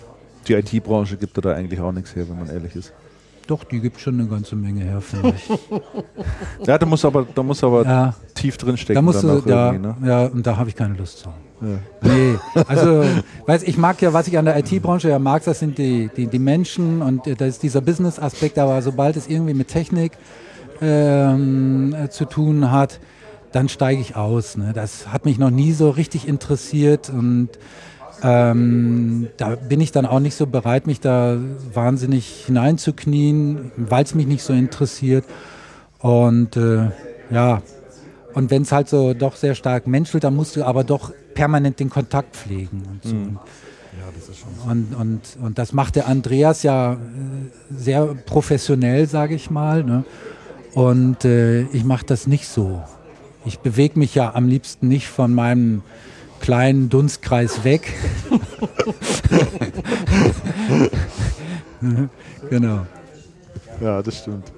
Die 0.47 0.53
IT-Branche 0.53 1.17
gibt 1.17 1.43
da 1.43 1.53
eigentlich 1.53 1.79
auch 1.79 1.91
nichts 1.91 2.15
her, 2.15 2.27
wenn 2.29 2.39
man 2.39 2.49
ehrlich 2.49 2.75
ist. 2.75 2.93
Doch, 3.47 3.63
die 3.65 3.81
gibt 3.81 3.99
schon 3.99 4.19
eine 4.19 4.29
ganze 4.29 4.55
Menge 4.55 4.83
her, 4.83 5.01
finde 5.01 5.33
ich. 5.35 5.49
Ja, 6.65 6.77
da 6.77 6.85
muss 6.85 7.03
aber, 7.03 7.25
da 7.35 7.43
muss 7.43 7.63
aber 7.63 7.83
ja, 7.83 8.15
tief 8.35 8.57
drin 8.57 8.77
stecken. 8.77 8.95
da 8.95 9.01
musst 9.01 9.21
du, 9.21 9.41
da, 9.41 9.73
ne? 9.73 9.97
ja, 10.05 10.25
und 10.27 10.47
da 10.47 10.55
habe 10.55 10.69
ich 10.69 10.75
keine 10.75 10.93
Lust 10.93 11.19
zu. 11.19 11.29
Ja. 11.61 11.79
Nee, 12.01 12.35
also, 12.67 13.03
weiß 13.45 13.63
ich 13.63 13.77
mag 13.77 14.01
ja, 14.01 14.13
was 14.13 14.27
ich 14.27 14.37
an 14.37 14.45
der 14.45 14.57
IT-Branche 14.57 15.09
ja 15.09 15.19
mag, 15.19 15.43
das 15.43 15.59
sind 15.59 15.77
die, 15.77 16.09
die, 16.15 16.27
die 16.27 16.39
Menschen 16.39 17.01
und 17.01 17.27
äh, 17.27 17.35
das 17.35 17.49
ist 17.49 17.63
dieser 17.63 17.81
Business-Aspekt, 17.81 18.57
aber 18.59 18.81
sobald 18.81 19.17
es 19.17 19.27
irgendwie 19.27 19.53
mit 19.53 19.67
Technik 19.67 20.13
ähm, 20.81 21.93
äh, 21.93 22.09
zu 22.09 22.25
tun 22.25 22.71
hat, 22.71 22.99
dann 23.51 23.69
steige 23.69 24.01
ich 24.01 24.15
aus. 24.15 24.57
Ne? 24.57 24.71
Das 24.73 25.07
hat 25.11 25.25
mich 25.25 25.37
noch 25.37 25.51
nie 25.51 25.73
so 25.73 25.89
richtig 25.89 26.27
interessiert 26.27 27.09
und 27.09 27.49
ähm, 28.23 29.27
da 29.37 29.55
bin 29.55 29.81
ich 29.81 29.91
dann 29.91 30.05
auch 30.05 30.19
nicht 30.21 30.35
so 30.35 30.47
bereit, 30.47 30.87
mich 30.87 31.01
da 31.01 31.37
wahnsinnig 31.73 32.45
hineinzuknien, 32.45 33.71
weil 33.75 34.05
es 34.05 34.15
mich 34.15 34.27
nicht 34.27 34.43
so 34.43 34.53
interessiert. 34.53 35.25
Und 35.99 36.55
äh, 36.55 36.89
ja, 37.29 37.61
und 38.33 38.49
wenn 38.49 38.61
es 38.63 38.71
halt 38.71 38.87
so 38.89 39.13
doch 39.13 39.35
sehr 39.35 39.55
stark 39.55 39.87
menschelt, 39.87 40.23
dann 40.23 40.35
musst 40.35 40.55
du 40.55 40.63
aber 40.63 40.83
doch 40.83 41.11
permanent 41.33 41.79
den 41.79 41.89
Kontakt 41.89 42.35
pflegen 42.35 42.83
und 42.89 43.03
so. 43.03 43.15
Und, 44.69 44.95
und, 44.95 45.21
und 45.41 45.57
das 45.59 45.73
macht 45.73 45.95
der 45.95 46.07
Andreas 46.07 46.63
ja 46.63 46.93
äh, 46.93 46.97
sehr 47.75 48.05
professionell, 48.25 49.07
sage 49.07 49.35
ich 49.35 49.51
mal. 49.51 49.83
Ne? 49.83 50.03
Und 50.73 51.25
äh, 51.25 51.63
ich 51.73 51.83
mache 51.83 52.05
das 52.05 52.25
nicht 52.25 52.47
so. 52.47 52.81
Ich 53.45 53.59
bewege 53.59 53.99
mich 53.99 54.15
ja 54.15 54.33
am 54.33 54.47
liebsten 54.47 54.87
nicht 54.87 55.07
von 55.07 55.33
meinem 55.33 55.83
kleinen 56.43 56.89
Dunstkreis 56.89 57.63
weg. 57.63 57.93
genau. 62.49 62.85
Ja, 63.79 64.01
das 64.01 64.19
stimmt. 64.19 64.51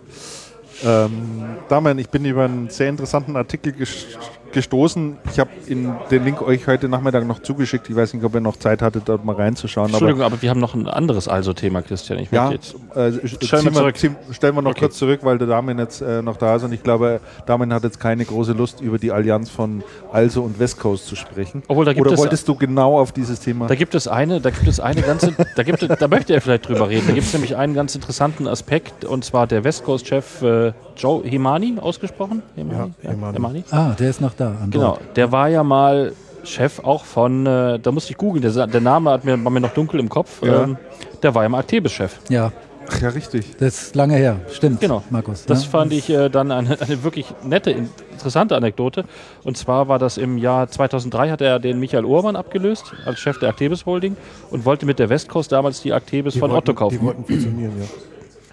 Ähm, 0.84 1.57
Damian, 1.70 1.99
ich 1.99 2.10
bin 2.10 2.26
über 2.26 2.45
einen 2.45 2.70
sehr 2.72 2.90
interessanten 2.90 3.38
Artikel 3.38 3.72
ges 3.72 4.07
gestoßen. 4.56 5.18
Ich 5.32 5.40
habe 5.40 5.52
den 5.68 6.23
Link 6.26 6.41
euch 6.41 6.65
heute 6.65 6.90
Nachmittag 6.90 7.27
noch 7.27 7.41
zugeschickt. 7.44 7.88
Ich 7.90 7.95
weiß 7.95 8.14
nicht, 8.15 8.23
ob 8.23 8.34
ihr 8.34 8.41
noch 8.41 8.57
Zeit 8.57 8.82
hattet, 8.82 9.03
dort 9.07 9.23
mal 9.23 9.36
reinzuschauen. 9.36 9.90
Entschuldigung, 9.90 10.23
aber, 10.23 10.41
wir 10.41 10.49
haben 10.49 10.60
noch 10.60 10.73
ein 10.73 10.88
anderes 10.88 11.27
Also-Thema, 11.27 11.84
Christian. 11.84 12.18
Ich 12.19 12.32
Ja, 12.32 12.49
jetzt 12.52 12.73
äh, 12.95 13.11
Stellen 13.27 13.65
wir 13.65 13.73
zurück. 13.73 13.98
ziehen- 13.98 14.15
stellen 14.32 14.56
wir 14.56 14.61
noch 14.64 14.72
Okay. 14.72 14.80
kurz 14.82 14.98
zurück, 14.98 15.19
weil 15.23 15.38
der 15.38 15.48
Damian 15.48 15.77
jetzt 15.77 16.02
äh, 16.02 16.22
noch 16.23 16.38
da 16.38 16.56
ist 16.56 16.64
und 16.64 16.72
ich 16.73 16.82
glaube, 16.82 17.19
Damian 17.45 17.72
hat 17.73 17.84
jetzt 17.84 17.99
keine 17.99 18.26
große 18.26 18.53
Lust, 18.53 18.82
über 18.82 18.98
die 18.98 19.11
Allianz 19.11 19.49
von 19.52 19.84
Also 20.11 20.41
und 20.41 20.57
West 20.60 20.80
Coast 20.80 21.06
zu 21.07 21.15
sprechen. 21.15 21.61
Obwohl, 21.68 21.86
da 21.86 21.94
gibt 21.94 22.06
Oder 22.07 22.14
es- 22.15 22.19
wolltest 22.19 22.48
du 22.48 22.56
genau 22.56 22.98
auf 22.99 23.11
dieses 23.11 23.40
Thema? 23.41 23.68
Da 23.68 23.76
gibt 23.76 23.94
es 23.94 24.07
eine, 24.07 24.41
da 24.41 24.49
gibt 24.49 24.68
es 24.68 24.80
eine 24.80 25.02
ganze, 25.02 25.34
da 25.56 25.64
gibt 25.64 25.84
es, 25.84 25.90
da 25.99 26.07
möchte 26.07 26.34
er 26.34 26.41
vielleicht 26.41 26.68
drüber 26.68 26.90
reden. 26.90 27.06
Da 27.07 27.14
gibt 27.14 27.27
es 27.27 27.34
nämlich 27.34 27.56
einen 27.56 27.73
ganz 27.73 27.94
interessanten 27.94 28.48
Aspekt 28.48 29.06
und 29.06 29.23
zwar 29.26 29.45
der 29.48 29.64
West 29.64 29.84
Coast 29.84 30.07
Chef 30.07 30.41
äh, 30.41 30.72
Joe 30.98 31.24
Himani 31.24 31.76
ausgesprochen. 31.80 32.42
Himani? 32.56 32.94
Ja, 33.04 33.12
Himani. 33.12 33.34
Himani. 33.36 33.64
Ah, 33.72 33.92
der 34.00 34.10
ist 34.10 34.22
noch 34.22 34.34
da. 34.34 34.54
Genau, 34.70 34.92
Bord. 34.92 35.02
der 35.16 35.32
war 35.32 35.50
ja 35.50 35.64
mal 35.64 36.14
Chef 36.44 36.80
auch 36.80 37.06
von, 37.06 37.46
äh, 37.46 37.80
da 37.80 37.92
musste 37.92 38.12
ich 38.12 38.18
googeln, 38.18 38.42
der, 38.42 38.68
der 38.68 38.82
Name 38.82 39.10
hat 39.12 39.26
mir, 39.26 39.44
war 39.44 39.52
mir 39.52 39.60
noch 39.62 39.74
dunkel 39.74 40.00
im 40.00 40.10
Kopf. 40.10 40.42
Ja. 40.44 40.64
Ähm, 40.64 40.78
der 41.24 41.34
war 41.34 41.44
ja 41.44 41.50
mal 41.50 41.60
Actebis-Chef. 41.60 42.20
Ja, 42.30 42.52
Ach 42.88 43.02
ja, 43.02 43.10
richtig. 43.10 43.56
das 43.58 43.82
ist 43.82 43.96
lange 43.96 44.16
her. 44.16 44.40
Stimmt, 44.52 44.80
Genau. 44.80 45.02
Markus. 45.10 45.46
Das 45.48 45.64
ja. 45.64 45.70
fand 45.72 45.92
ich 45.92 46.08
äh, 46.12 46.30
dann 46.30 46.52
eine, 46.52 46.80
eine 46.80 47.04
wirklich 47.04 47.26
nette, 47.44 47.72
in- 47.72 47.90
interessante 48.12 48.56
Anekdote. 48.56 49.06
Und 49.44 49.58
zwar 49.58 49.88
war 49.88 49.98
das 49.98 50.18
im 50.18 50.38
Jahr 50.38 50.68
2003, 50.70 51.32
hat 51.32 51.42
er 51.42 51.58
den 51.60 51.80
Michael 51.80 52.06
Ohrmann 52.06 52.36
abgelöst 52.36 52.94
als 53.08 53.18
Chef 53.20 53.40
der 53.40 53.50
Actebis 53.50 53.88
Holding 53.88 54.16
und 54.52 54.66
wollte 54.66 54.86
mit 54.86 55.00
der 55.00 55.10
West 55.10 55.30
Coast 55.30 55.52
damals 55.52 55.82
die 55.82 55.94
Actebis 55.94 56.34
Die 56.36 56.40
von 56.40 56.52
wollten, 56.52 56.70
Otto 56.70 56.74
kaufen. 56.78 57.00
Die 57.00 57.06
wollten 57.06 57.26
fusionieren, 57.26 57.72
ja. 57.80 57.86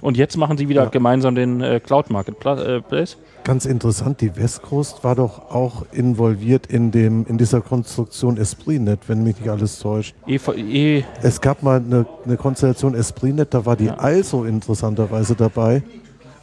Und 0.03 0.17
jetzt 0.17 0.37
machen 0.37 0.59
sie 0.59 0.69
wieder 0.69 0.83
Ja. 0.83 0.89
gemeinsam 0.91 1.37
den 1.37 1.61
äh, 1.61 1.79
Cloud 1.81 2.11
Marketplace. 2.11 3.17
Ganz 3.45 3.65
interessant, 3.67 4.21
die 4.21 4.37
West 4.37 4.63
Coast 4.63 5.03
war 5.05 5.15
doch 5.15 5.51
auch 5.53 5.85
involviert 5.93 6.67
in, 6.67 6.91
dem, 6.91 7.25
in 7.29 7.39
dieser 7.39 7.61
Konstruktion 7.61 8.37
EspritNet, 8.37 8.99
wenn 9.09 9.23
mich 9.23 9.39
nicht 9.39 9.49
alles 9.49 9.79
täuscht. 9.79 10.15
E, 10.27 10.39
e, 10.57 11.05
Es 11.23 11.41
gab 11.41 11.63
mal 11.63 11.77
eine, 11.81 12.05
eine 12.25 12.37
Konstellation 12.37 12.95
EspritNet, 12.97 13.55
da 13.55 13.65
war 13.65 13.77
die 13.77 13.87
Ja. 13.87 13.95
also 13.95 14.45
interessanterweise 14.45 15.37
dabei 15.37 15.83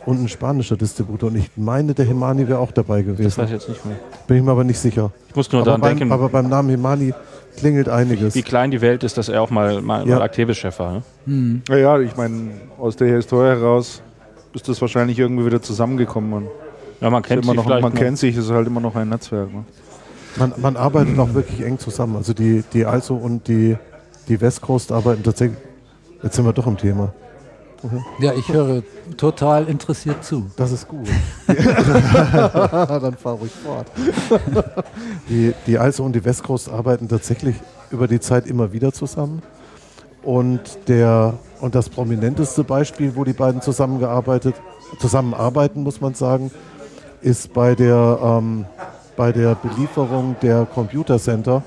und 0.05 0.23
ein 0.23 0.29
spanischer 0.29 0.77
Distributor. 0.77 1.29
Und 1.29 1.35
ich 1.35 1.51
meine, 1.57 1.93
der 1.93 2.05
Himani 2.05 2.47
wäre 2.47 2.59
auch 2.59 2.71
dabei 2.71 3.01
das 3.01 3.17
gewesen. 3.17 3.37
weiß 3.41 3.47
ich 3.49 3.53
jetzt 3.55 3.67
nicht 3.69 3.85
mehr. 3.85 3.97
Bin 4.25 4.37
ich 4.37 4.43
mir 4.43 4.51
aber 4.51 4.63
nicht 4.63 4.79
sicher. 4.79 5.11
Ich 5.27 5.35
muss 5.35 5.51
nur 5.51 5.61
Aber 5.61 5.65
daran 5.65 5.81
beim, 5.81 5.97
denken, 5.97 6.13
aber 6.13 6.29
beim 6.29 6.47
Namen 6.47 6.69
Himani 6.69 7.13
klingelt 7.57 7.89
einiges. 7.89 8.35
wie 8.35 8.41
klein 8.41 8.71
die 8.71 8.81
Welt 8.81 9.03
ist, 9.03 9.17
dass 9.17 9.29
er 9.29 9.41
auch 9.41 9.49
mal, 9.49 9.81
mal, 9.81 10.07
Ja. 10.07 10.15
mal 10.17 10.23
Actebis-Chef 10.25 10.77
war. 10.79 11.01
Ne? 11.25 11.61
Naja, 11.69 11.99
ich 11.99 12.15
meine, 12.15 12.51
aus 12.77 12.95
der 12.95 13.07
Historie 13.15 13.47
heraus 13.49 14.01
ist 14.53 14.67
das 14.67 14.79
wahrscheinlich 14.81 15.19
irgendwie 15.19 15.45
wieder 15.45 15.61
zusammengekommen. 15.61 16.29
Man, 16.29 16.47
Ja, 17.01 17.09
man 17.09 17.21
kennt 17.23 17.43
immer 17.43 17.51
sie 17.53 17.57
noch, 17.57 17.65
man 17.67 17.81
noch. 17.81 17.93
kennt 17.93 18.17
sich, 18.17 18.35
es 18.35 18.45
ist 18.45 18.51
halt 18.51 18.67
immer 18.67 18.79
noch 18.81 18.95
ein 18.95 19.09
Netzwerk. 19.09 19.53
Ne? 19.53 19.63
Man, 20.37 20.53
man 20.57 20.77
arbeitet 20.77 21.17
auch 21.19 21.33
wirklich 21.33 21.61
eng 21.65 21.79
zusammen. 21.79 22.15
Also 22.15 22.33
die, 22.33 22.63
die 22.73 22.85
Also 22.85 23.15
und 23.15 23.47
die, 23.47 23.77
die 24.27 24.39
West 24.41 24.61
Coast 24.61 24.91
arbeiten 24.91 25.23
tatsächlich. 25.23 25.57
Jetzt 26.21 26.35
sind 26.35 26.45
wir 26.45 26.53
doch 26.53 26.67
im 26.67 26.77
Thema. 26.77 27.13
Ja, 28.19 28.33
ich 28.33 28.49
höre 28.49 28.83
total 29.17 29.67
interessiert 29.67 30.23
zu. 30.23 30.49
Das 30.57 30.71
ist 30.71 30.87
gut. 30.87 31.07
Dann 31.47 33.15
fahr 33.15 33.35
ruhig 33.35 33.51
fort. 33.51 33.87
Die, 35.29 35.53
die 35.65 35.77
Also 35.77 36.03
und 36.03 36.13
die 36.13 36.25
West 36.25 36.43
Coast 36.43 36.69
arbeiten 36.69 37.07
tatsächlich 37.07 37.55
über 37.91 38.07
die 38.07 38.19
Zeit 38.19 38.47
immer 38.47 38.73
wieder 38.73 38.91
zusammen. 38.91 39.41
Und, 40.23 40.59
der, 40.87 41.35
und 41.61 41.75
das 41.75 41.89
prominenteste 41.89 42.63
Beispiel, 42.63 43.15
wo 43.15 43.23
die 43.23 43.33
beiden 43.33 43.61
zusammengearbeitet, 43.61 44.55
zusammenarbeiten, 44.99 45.83
muss 45.83 46.01
man 46.01 46.13
sagen, 46.13 46.51
ist 47.21 47.53
bei 47.53 47.75
der, 47.75 48.19
ähm, 48.21 48.65
bei 49.15 49.31
der 49.31 49.55
Belieferung 49.55 50.35
der 50.41 50.65
Computercenter 50.65 51.63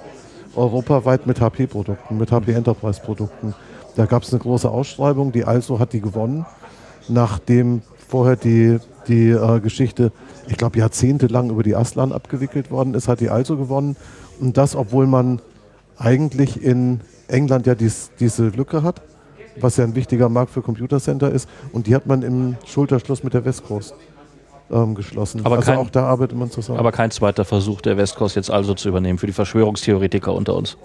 europaweit 0.55 1.27
mit 1.27 1.41
HP-Produkten, 1.41 2.19
mit 2.19 2.31
HP 2.31 2.53
Enterprise-Produkten. 2.53 3.55
Da 3.97 4.07
gab 4.07 4.23
es 4.23 4.33
eine 4.33 4.41
große 4.41 4.71
Ausschreibung, 4.71 5.33
die 5.33 5.45
Also 5.45 5.79
hat 5.79 5.93
die 5.93 6.01
gewonnen, 6.01 6.47
nachdem 7.09 7.83
vorher 8.09 8.37
die, 8.37 8.79
die 9.09 9.31
äh, 9.31 9.61
Geschichte, 9.61 10.13
ich 10.49 10.57
glaube, 10.57 10.79
jahrzehntelang 10.79 11.51
über 11.51 11.63
die 11.63 11.77
Aslan 11.77 12.13
abgewickelt 12.13 12.71
worden 12.71 12.95
ist, 12.95 13.09
hat 13.09 13.21
die 13.21 13.31
Also 13.31 13.57
gewonnen. 13.57 13.97
Und 14.41 14.57
das, 14.57 14.75
obwohl 14.77 15.07
man 15.07 15.41
eigentlich 15.99 16.63
in 16.63 17.01
England 17.29 17.67
ja 17.67 17.75
dies, 17.75 18.11
diese 18.19 18.49
Lücke 18.49 18.83
hat, 18.83 19.03
was 19.61 19.77
ja 19.77 19.85
ein 19.85 19.95
wichtiger 19.95 20.29
Markt 20.29 20.51
für 20.51 20.63
Computercenter 20.63 21.31
ist. 21.31 21.49
Und 21.73 21.87
die 21.87 21.95
hat 21.95 22.07
man 22.07 22.23
im 22.23 22.57
Schulterschluss 22.67 23.23
mit 23.23 23.35
der 23.35 23.45
West 23.45 23.65
Coast 23.67 23.95
ähm, 24.71 24.95
geschlossen. 24.95 25.43
Aber 25.45 25.57
also 25.57 25.71
kein- 25.71 25.79
auch 25.79 25.91
da 25.91 26.05
arbeitet 26.07 26.37
man 26.39 26.51
zusammen. 26.51 26.79
Aber 26.79 26.93
kein 26.93 27.11
zweiter 27.11 27.45
Versuch 27.45 27.83
der 27.83 27.97
West 27.99 28.17
Coast 28.17 28.37
jetzt 28.37 28.51
also 28.51 28.73
zu 28.75 28.89
übernehmen 28.89 29.19
für 29.19 29.27
die 29.27 29.33
Verschwörungstheoretiker 29.35 30.33
unter 30.33 30.57
uns. 30.57 30.79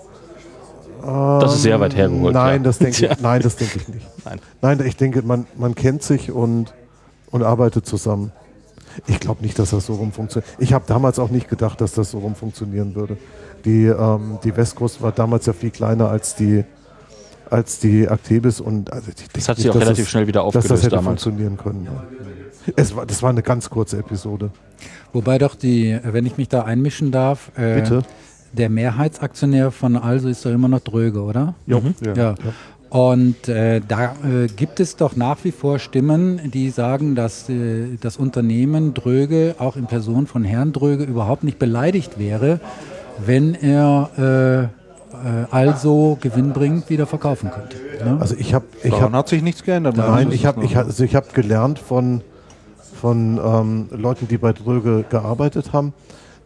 Das 1.01 1.55
ist 1.55 1.61
sehr 1.63 1.79
weit 1.79 1.95
hergeholt. 1.95 2.33
Nein, 2.33 2.61
ja. 2.61 2.63
das 2.63 2.79
denke 2.79 3.05
ich, 3.05 3.19
nein, 3.21 3.41
das 3.41 3.55
denke 3.55 3.79
ich 3.79 3.87
nicht. 3.87 4.07
Nein. 4.25 4.39
Nein, 4.61 4.81
ich 4.85 4.95
denke, 4.97 5.21
man, 5.21 5.45
man 5.57 5.75
kennt 5.75 6.03
sich 6.03 6.31
und, 6.31 6.73
und 7.31 7.43
arbeitet 7.43 7.85
zusammen. 7.85 8.31
Ich 9.05 9.19
glaube 9.19 9.43
nicht, 9.43 9.57
dass 9.59 9.69
das 9.71 9.85
so 9.85 9.93
rum 9.95 10.11
funktioniert. 10.11 10.49
Ich 10.59 10.73
habe 10.73 10.85
damals 10.87 11.19
auch 11.19 11.29
nicht 11.29 11.49
gedacht, 11.49 11.79
dass 11.81 11.93
das 11.93 12.11
so 12.11 12.19
rum 12.19 12.35
funktionieren 12.35 12.95
würde. 12.95 13.17
Die, 13.65 13.85
ähm, 13.85 14.39
die 14.43 14.55
West 14.57 14.75
Coast 14.75 15.01
war 15.01 15.11
damals 15.11 15.45
ja 15.45 15.53
viel 15.53 15.69
kleiner 15.69 16.09
als 16.09 16.35
die, 16.35 16.63
als 17.49 17.79
die 17.79 18.05
Actebis 18.07 18.59
und 18.59 18.91
also 18.91 19.09
ich 19.15 19.27
Das 19.33 19.47
hat 19.49 19.57
sich 19.57 19.65
nicht, 19.65 19.75
auch 19.75 19.79
relativ 19.79 20.05
es- 20.05 20.09
schnell 20.09 20.27
wieder 20.27 20.41
dass 20.43 20.53
das 20.53 20.63
aufgelöst 20.63 20.83
hätte 20.83 20.95
damals. 20.95 21.23
funktionieren 21.23 21.57
können. 21.57 21.85
Ja. 21.85 22.03
Es 22.75 22.95
war, 22.95 23.05
das 23.05 23.21
war 23.23 23.29
eine 23.29 23.43
ganz 23.43 23.69
kurze 23.69 23.97
Episode. 23.97 24.49
Wobei 25.13 25.37
doch 25.37 25.55
die, 25.55 25.97
wenn 26.03 26.25
ich 26.25 26.37
mich 26.37 26.49
da 26.49 26.63
einmischen 26.63 27.11
darf, 27.11 27.51
äh, 27.55 27.75
Bitte. 27.81 28.03
Der 28.57 28.69
Mehrheitsaktionär 28.69 29.71
von 29.71 29.95
Also 29.95 30.27
ist 30.27 30.45
doch 30.45 30.51
immer 30.51 30.67
noch 30.67 30.81
Dröge, 30.81 31.21
oder? 31.21 31.55
Ja. 31.65 31.81
Ja. 32.15 32.35
Und 32.89 33.49
äh, 33.49 33.81
da 33.85 34.15
äh, 34.23 34.47
gibt 34.47 34.79
es 34.79 34.95
doch 34.95 35.15
nach 35.15 35.43
wie 35.43 35.51
vor 35.51 35.77
Stimmen, 35.77 36.51
die 36.51 36.69
sagen, 36.69 37.15
dass 37.15 37.49
äh, 37.49 37.97
das 37.99 38.17
Unternehmen 38.17 38.93
Dröge 38.93 39.55
auch 39.59 39.75
in 39.75 39.87
Person 39.87 40.25
von 40.25 40.43
Herrn 40.45 40.71
Dröge 40.71 41.03
überhaupt 41.03 41.43
nicht 41.43 41.59
beleidigt 41.59 42.17
wäre, 42.17 42.61
wenn 43.25 43.55
er 43.55 44.09
äh, 44.17 44.63
äh, 44.63 45.45
also 45.51 46.17
gewinnbringend 46.21 46.89
wieder 46.89 47.07
verkaufen 47.07 47.51
könnte. 47.51 47.77
Ne? 48.03 48.17
Also 48.19 48.35
ich 48.37 48.53
habe 48.53 48.65
ich 48.83 48.91
Daran 48.91 49.13
hab, 49.13 49.13
hat 49.13 49.29
sich 49.29 49.41
nichts 49.41 49.63
geändert. 49.63 49.97
Nein, 49.97 50.31
ich 50.31 50.45
habe 50.45 50.63
ich, 50.63 50.77
also 50.77 51.03
ich 51.03 51.15
hab 51.15 51.33
gelernt 51.33 51.79
von, 51.79 52.21
von 53.01 53.39
ähm, 53.43 53.89
Leuten, 53.91 54.27
die 54.27 54.37
bei 54.37 54.53
Dröge 54.53 55.03
gearbeitet 55.09 55.73
haben, 55.73 55.93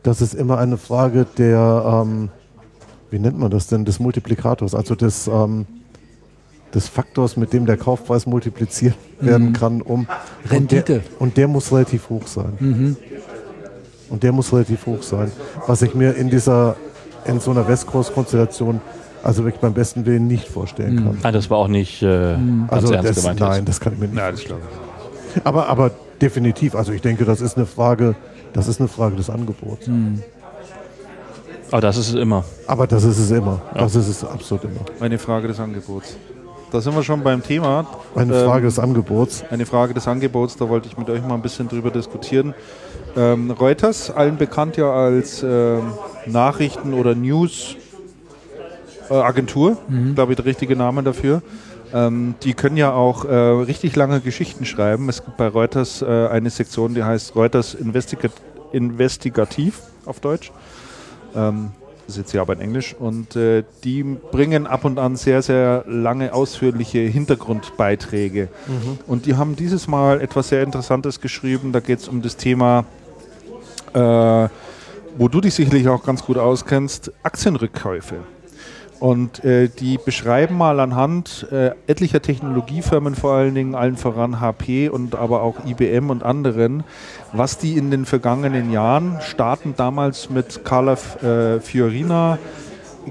dass 0.03 0.21
es 0.21 0.33
immer 0.33 0.57
eine 0.57 0.77
Frage 0.77 1.25
der, 1.37 2.01
ähm, 2.05 2.29
wie 3.09 3.19
nennt 3.19 3.37
man 3.37 3.51
das 3.51 3.67
denn, 3.67 3.85
des 3.85 3.99
Multiplikators, 3.99 4.73
also 4.75 4.95
des, 4.95 5.27
ähm, 5.27 5.65
des 6.73 6.87
Faktors, 6.87 7.35
mit 7.37 7.51
dem 7.53 7.65
der 7.65 7.77
Kaufpreis 7.77 8.25
multipliziert 8.25 8.95
werden 9.19 9.53
kann, 9.53 9.81
um 9.81 10.07
Und 10.45 10.51
Rendite. 10.51 10.83
der, 10.99 11.01
und 11.19 11.35
der 11.37 11.47
muss 11.47 11.71
relativ 11.71 12.09
hoch 12.09 12.25
sein. 12.27 12.95
Und 14.09 14.23
der 14.23 14.31
muss 14.31 14.51
relativ 14.53 14.85
hoch 14.85 15.03
sein. 15.03 15.31
Was 15.67 15.81
ich 15.81 15.93
mir 15.95 16.15
in 16.15 16.29
dieser, 16.29 16.75
in 17.25 17.39
so 17.39 17.51
einer 17.51 17.67
West 17.67 17.87
Coast 17.87 18.13
Konstellation 18.13 18.79
also 19.23 19.43
wirklich 19.43 19.61
beim 19.61 19.73
besten 19.73 20.05
Willen 20.07 20.25
nicht 20.27 20.47
vorstellen 20.47 20.95
kann. 21.03 21.17
Nein, 21.21 21.33
das 21.33 21.49
war 21.49 21.59
auch 21.59 21.67
nicht 21.67 22.01
äh, 22.01 22.07
ganz 22.07 22.71
Also 22.71 22.93
ernst 22.93 23.09
das, 23.09 23.21
gemeint. 23.21 23.39
nein, 23.39 23.55
jetzt. 23.59 23.67
das 23.69 23.79
kann 23.79 23.93
ich 23.93 23.99
mir 23.99 24.07
nicht. 24.07 24.17
Ja, 24.17 24.31
das 24.31 24.43
glaube 24.43 24.61
ich. 25.35 25.45
Aber, 25.45 25.67
aber 25.67 25.91
definitiv, 26.21 26.73
also 26.73 26.91
ich 26.91 27.01
denke, 27.01 27.23
das 27.23 27.39
ist 27.39 27.55
eine 27.55 27.65
Frage, 27.67 28.15
das 28.53 28.67
ist 28.67 28.79
eine 28.79 28.87
Frage 28.89 29.15
des 29.15 29.29
Angebots. 29.29 29.87
Aber 31.71 31.81
das 31.81 31.97
ist 31.97 32.09
es 32.09 32.15
immer. 32.15 32.43
Aber 32.67 32.85
das 32.87 33.03
ist 33.03 33.17
es 33.17 33.31
immer. 33.31 33.61
Das 33.73 33.95
ist 33.95 34.07
es 34.07 34.23
absolut 34.25 34.65
immer. 34.65 34.81
Eine 34.99 35.17
Frage 35.17 35.47
des 35.47 35.59
Angebots. 35.59 36.17
Da 36.71 36.79
sind 36.81 36.95
wir 36.95 37.03
schon 37.03 37.21
beim 37.23 37.43
Thema. 37.43 37.85
Eine 38.15 38.33
Ähm, 38.33 38.45
Frage 38.45 38.65
des 38.65 38.79
Angebots. 38.79 39.43
Eine 39.49 39.65
Frage 39.65 39.93
des 39.93 40.07
Angebots, 40.07 40.55
da 40.57 40.69
wollte 40.69 40.87
ich 40.87 40.97
mit 40.97 41.09
euch 41.09 41.21
mal 41.21 41.33
ein 41.35 41.41
bisschen 41.41 41.67
drüber 41.67 41.91
diskutieren. 41.91 42.53
Ähm, 43.17 43.51
Reuters, 43.51 44.09
allen 44.09 44.37
bekannt 44.37 44.77
ja 44.77 44.89
als 44.91 45.43
ähm, 45.43 45.91
Nachrichten- 46.27 46.93
oder 46.93 47.13
News-Agentur, 49.09 49.77
glaube 50.15 50.31
ich, 50.31 50.35
der 50.37 50.45
richtige 50.45 50.75
Name 50.77 51.03
dafür. 51.03 51.41
Ähm, 51.93 52.35
die 52.43 52.53
können 52.53 52.77
ja 52.77 52.93
auch 52.93 53.25
äh, 53.25 53.35
richtig 53.35 53.95
lange 53.95 54.21
Geschichten 54.21 54.65
schreiben. 54.65 55.09
Es 55.09 55.23
gibt 55.23 55.37
bei 55.37 55.47
Reuters 55.47 56.01
äh, 56.01 56.27
eine 56.27 56.49
Sektion, 56.49 56.93
die 56.93 57.03
heißt 57.03 57.35
Reuters 57.35 57.73
Investigat 57.73 58.31
Investigativ 58.71 59.81
auf 60.05 60.21
Deutsch. 60.21 60.51
Ähm, 61.35 61.71
das 62.07 62.15
ist 62.15 62.23
jetzt 62.23 62.31
hier 62.31 62.41
aber 62.41 62.53
in 62.53 62.61
Englisch. 62.61 62.95
Und 62.97 63.35
äh, 63.35 63.63
die 63.83 64.03
bringen 64.03 64.67
ab 64.67 64.85
und 64.85 64.97
an 64.99 65.15
sehr, 65.15 65.41
sehr 65.41 65.83
lange, 65.87 66.33
ausführliche 66.33 66.99
Hintergrundbeiträge. 66.99 68.49
Und 69.07 69.25
die 69.25 69.35
haben 69.35 69.55
dieses 69.55 69.87
Mal 69.87 70.21
etwas 70.21 70.49
sehr 70.49 70.63
Interessantes 70.63 71.21
geschrieben. 71.21 71.71
Da 71.71 71.79
geht 71.79 71.99
es 71.99 72.07
um 72.07 72.21
das 72.21 72.37
Thema, 72.37 72.85
äh, 73.93 73.99
wo 75.17 75.27
du 75.29 75.41
dich 75.41 75.53
sicherlich 75.53 75.87
auch 75.87 76.03
ganz 76.03 76.23
gut 76.23 76.37
auskennst, 76.37 77.11
Aktienrückkäufe. 77.23 78.17
Und 79.01 79.43
äh, 79.43 79.67
die 79.67 79.97
beschreiben 79.97 80.55
mal 80.55 80.79
anhand 80.79 81.47
äh, 81.51 81.71
etlicher 81.87 82.21
Technologiefirmen, 82.21 83.15
vor 83.15 83.33
allen 83.33 83.55
Dingen 83.55 83.73
allen 83.73 83.97
voran 83.97 84.39
HP 84.39 84.89
und 84.89 85.15
aber 85.15 85.41
auch 85.41 85.65
IBM 85.65 86.11
und 86.11 86.21
anderen, 86.21 86.83
was 87.33 87.57
die 87.57 87.77
in 87.77 87.89
den 87.89 88.05
vergangenen 88.05 88.71
Jahren, 88.71 89.17
starten 89.21 89.73
damals 89.75 90.29
mit 90.29 90.63
Carla 90.63 90.93
äh, 90.93 91.59
Fiorina, 91.59 92.37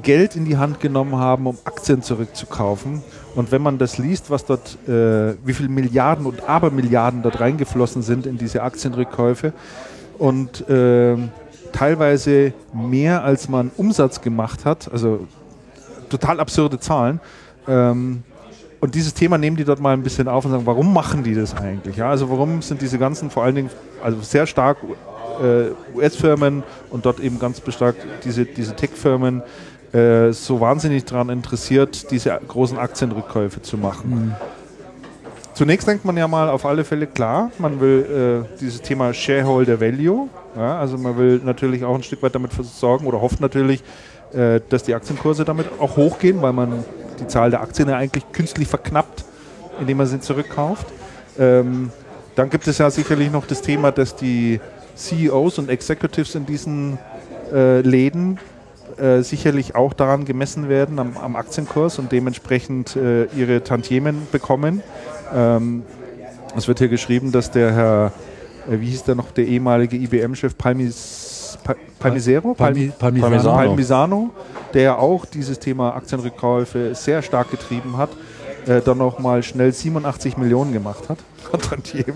Geld 0.00 0.36
in 0.36 0.44
die 0.44 0.58
Hand 0.58 0.78
genommen 0.78 1.16
haben, 1.16 1.48
um 1.48 1.58
Aktien 1.64 2.02
zurückzukaufen. 2.02 3.02
Und 3.34 3.50
wenn 3.50 3.60
man 3.60 3.78
das 3.78 3.98
liest, 3.98 4.30
was 4.30 4.44
dort, 4.44 4.78
äh, 4.88 5.34
wie 5.44 5.54
viele 5.54 5.70
Milliarden 5.70 6.24
und 6.24 6.48
Abermilliarden 6.48 7.22
dort 7.22 7.40
reingeflossen 7.40 8.02
sind 8.02 8.26
in 8.26 8.38
diese 8.38 8.62
Aktienrückkäufe 8.62 9.52
und 10.18 10.70
äh, 10.70 11.16
teilweise 11.72 12.52
mehr 12.72 13.24
als 13.24 13.48
man 13.48 13.72
Umsatz 13.76 14.20
gemacht 14.20 14.64
hat, 14.64 14.88
also 14.92 15.26
total 16.10 16.40
absurde 16.40 16.78
Zahlen. 16.78 17.20
Ähm, 17.66 18.22
und 18.80 18.94
dieses 18.94 19.12
Thema 19.12 19.36
nehmen 19.36 19.56
die 19.56 19.64
dort 19.64 19.80
mal 19.80 19.92
ein 19.92 20.02
bisschen 20.02 20.26
auf 20.26 20.44
und 20.44 20.52
sagen, 20.52 20.66
warum 20.66 20.92
machen 20.92 21.22
die 21.22 21.34
das 21.34 21.54
eigentlich? 21.54 21.96
Ja, 21.96 22.10
also 22.10 22.30
warum 22.30 22.62
sind 22.62 22.80
diese 22.80 22.98
ganzen, 22.98 23.30
vor 23.30 23.44
allen 23.44 23.54
Dingen, 23.54 23.70
also 24.02 24.20
sehr 24.22 24.46
stark 24.46 24.78
äh, 25.42 25.96
US-Firmen 25.96 26.62
und 26.90 27.04
dort 27.04 27.20
eben 27.20 27.38
ganz 27.38 27.62
stark 27.68 27.96
diese, 28.24 28.46
diese 28.46 28.74
Tech-Firmen 28.74 29.42
äh, 29.92 30.32
so 30.32 30.60
wahnsinnig 30.60 31.04
daran 31.04 31.28
interessiert, 31.28 32.10
diese 32.10 32.38
großen 32.46 32.78
Aktienrückkäufe 32.78 33.60
zu 33.60 33.76
machen? 33.76 34.34
Zunächst 35.54 35.86
denkt 35.86 36.04
man 36.06 36.16
ja 36.16 36.26
mal 36.26 36.48
auf 36.48 36.64
alle 36.64 36.84
Fälle 36.84 37.06
klar, 37.06 37.50
man 37.58 37.80
will 37.80 38.46
äh, 38.48 38.58
dieses 38.60 38.80
Thema 38.80 39.12
Shareholder 39.12 39.78
Value, 39.80 40.28
ja, 40.56 40.78
also 40.78 40.96
man 40.96 41.18
will 41.18 41.40
natürlich 41.44 41.84
auch 41.84 41.94
ein 41.94 42.02
Stück 42.02 42.22
weit 42.22 42.34
damit 42.34 42.52
versorgen 42.54 43.06
oder 43.06 43.20
hofft 43.20 43.40
natürlich, 43.40 43.82
äh, 44.32 44.60
dass 44.68 44.82
die 44.82 44.94
Aktienkurse 44.94 45.44
damit 45.44 45.66
auch 45.78 45.96
hochgehen, 45.96 46.42
weil 46.42 46.52
man 46.52 46.84
die 47.18 47.26
Zahl 47.26 47.50
der 47.50 47.60
Aktien 47.60 47.88
ja 47.88 47.96
eigentlich 47.96 48.30
künstlich 48.32 48.68
verknappt, 48.68 49.24
indem 49.80 49.98
man 49.98 50.06
sie 50.06 50.20
zurückkauft. 50.20 50.86
Ähm, 51.38 51.90
dann 52.34 52.50
gibt 52.50 52.66
es 52.66 52.78
ja 52.78 52.90
sicherlich 52.90 53.30
noch 53.30 53.46
das 53.46 53.62
Thema, 53.62 53.92
dass 53.92 54.16
die 54.16 54.60
CEOs 54.94 55.58
und 55.58 55.68
Executives 55.68 56.34
in 56.34 56.46
diesen 56.46 56.98
äh, 57.52 57.80
Läden 57.80 58.38
äh, 58.98 59.22
sicherlich 59.22 59.74
auch 59.74 59.92
daran 59.92 60.24
gemessen 60.24 60.68
werden, 60.68 60.98
am, 60.98 61.16
am 61.16 61.36
Aktienkurs 61.36 61.98
und 61.98 62.12
dementsprechend 62.12 62.96
äh, 62.96 63.24
ihre 63.36 63.62
Tantiemen 63.62 64.26
bekommen. 64.30 64.82
Ähm, 65.34 65.82
es 66.56 66.68
wird 66.68 66.78
hier 66.78 66.88
geschrieben, 66.88 67.32
dass 67.32 67.50
der 67.50 67.72
Herr, 67.72 68.12
äh, 68.68 68.80
wie 68.80 68.86
hieß 68.86 69.04
der 69.04 69.14
noch, 69.14 69.30
der 69.30 69.46
ehemalige 69.46 69.96
IBM-Chef 69.96 70.56
Palmis, 71.56 71.78
Pa- 71.98 72.02
Palmisero? 72.02 72.54
Palmi- 72.54 72.90
Parmisano. 72.98 73.20
Parmisano. 73.30 73.56
Palmisano, 73.56 74.30
der 74.74 74.82
ja 74.82 74.96
auch 74.98 75.24
dieses 75.26 75.58
Thema 75.58 75.94
Aktienrückkäufe 75.94 76.94
sehr 76.94 77.22
stark 77.22 77.50
getrieben 77.50 77.96
hat, 77.96 78.10
äh, 78.66 78.80
dann 78.80 78.98
noch 78.98 79.18
mal 79.18 79.42
schnell 79.42 79.72
87 79.72 80.36
Millionen 80.36 80.72
gemacht 80.72 81.08
hat. 81.08 81.18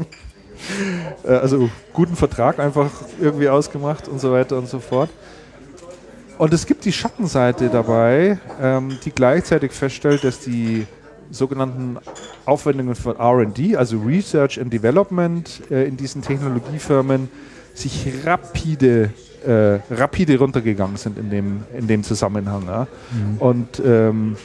Äh, 1.24 1.28
also 1.32 1.68
guten 1.92 2.16
Vertrag 2.16 2.58
einfach 2.58 2.88
irgendwie 3.20 3.48
ausgemacht 3.48 4.08
und 4.08 4.18
so 4.20 4.32
weiter 4.32 4.56
und 4.56 4.66
so 4.68 4.78
fort. 4.78 5.10
Und 6.38 6.52
es 6.54 6.64
gibt 6.66 6.84
die 6.84 6.92
Schattenseite 6.92 7.68
dabei, 7.68 8.38
ähm, 8.62 8.96
die 9.04 9.10
gleichzeitig 9.10 9.72
feststellt, 9.72 10.24
dass 10.24 10.40
die 10.40 10.86
sogenannten 11.30 11.98
Aufwendungen 12.46 12.94
von 12.94 13.16
RD, 13.20 13.76
also 13.76 13.98
Research 13.98 14.58
and 14.60 14.72
Development 14.72 15.60
äh, 15.70 15.84
in 15.86 15.96
diesen 15.96 16.22
Technologiefirmen, 16.22 17.28
sich 17.74 18.06
rapide, 18.24 19.10
äh, 19.44 19.78
rapide 19.92 20.38
runtergegangen 20.38 20.96
sind 20.96 21.18
in 21.18 21.28
dem, 21.28 21.64
in 21.76 21.86
dem 21.86 22.02
Zusammenhang. 22.02 22.64
Ja. 22.66 22.86
Und 23.40 23.82
ähm, 23.84 24.36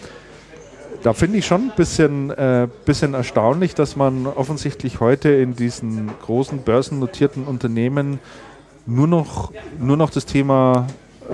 da 1.03 1.13
finde 1.13 1.37
ich 1.37 1.45
schon 1.45 1.69
ein 1.69 1.71
bisschen, 1.75 2.31
äh, 2.31 2.67
bisschen 2.85 3.13
erstaunlich, 3.13 3.75
dass 3.75 3.95
man 3.95 4.27
offensichtlich 4.27 4.99
heute 4.99 5.29
in 5.29 5.55
diesen 5.55 6.09
großen 6.21 6.59
börsennotierten 6.59 7.45
Unternehmen 7.45 8.19
nur 8.85 9.07
noch, 9.07 9.53
nur 9.79 9.95
noch 9.95 10.09
das 10.09 10.25
Thema, 10.25 10.87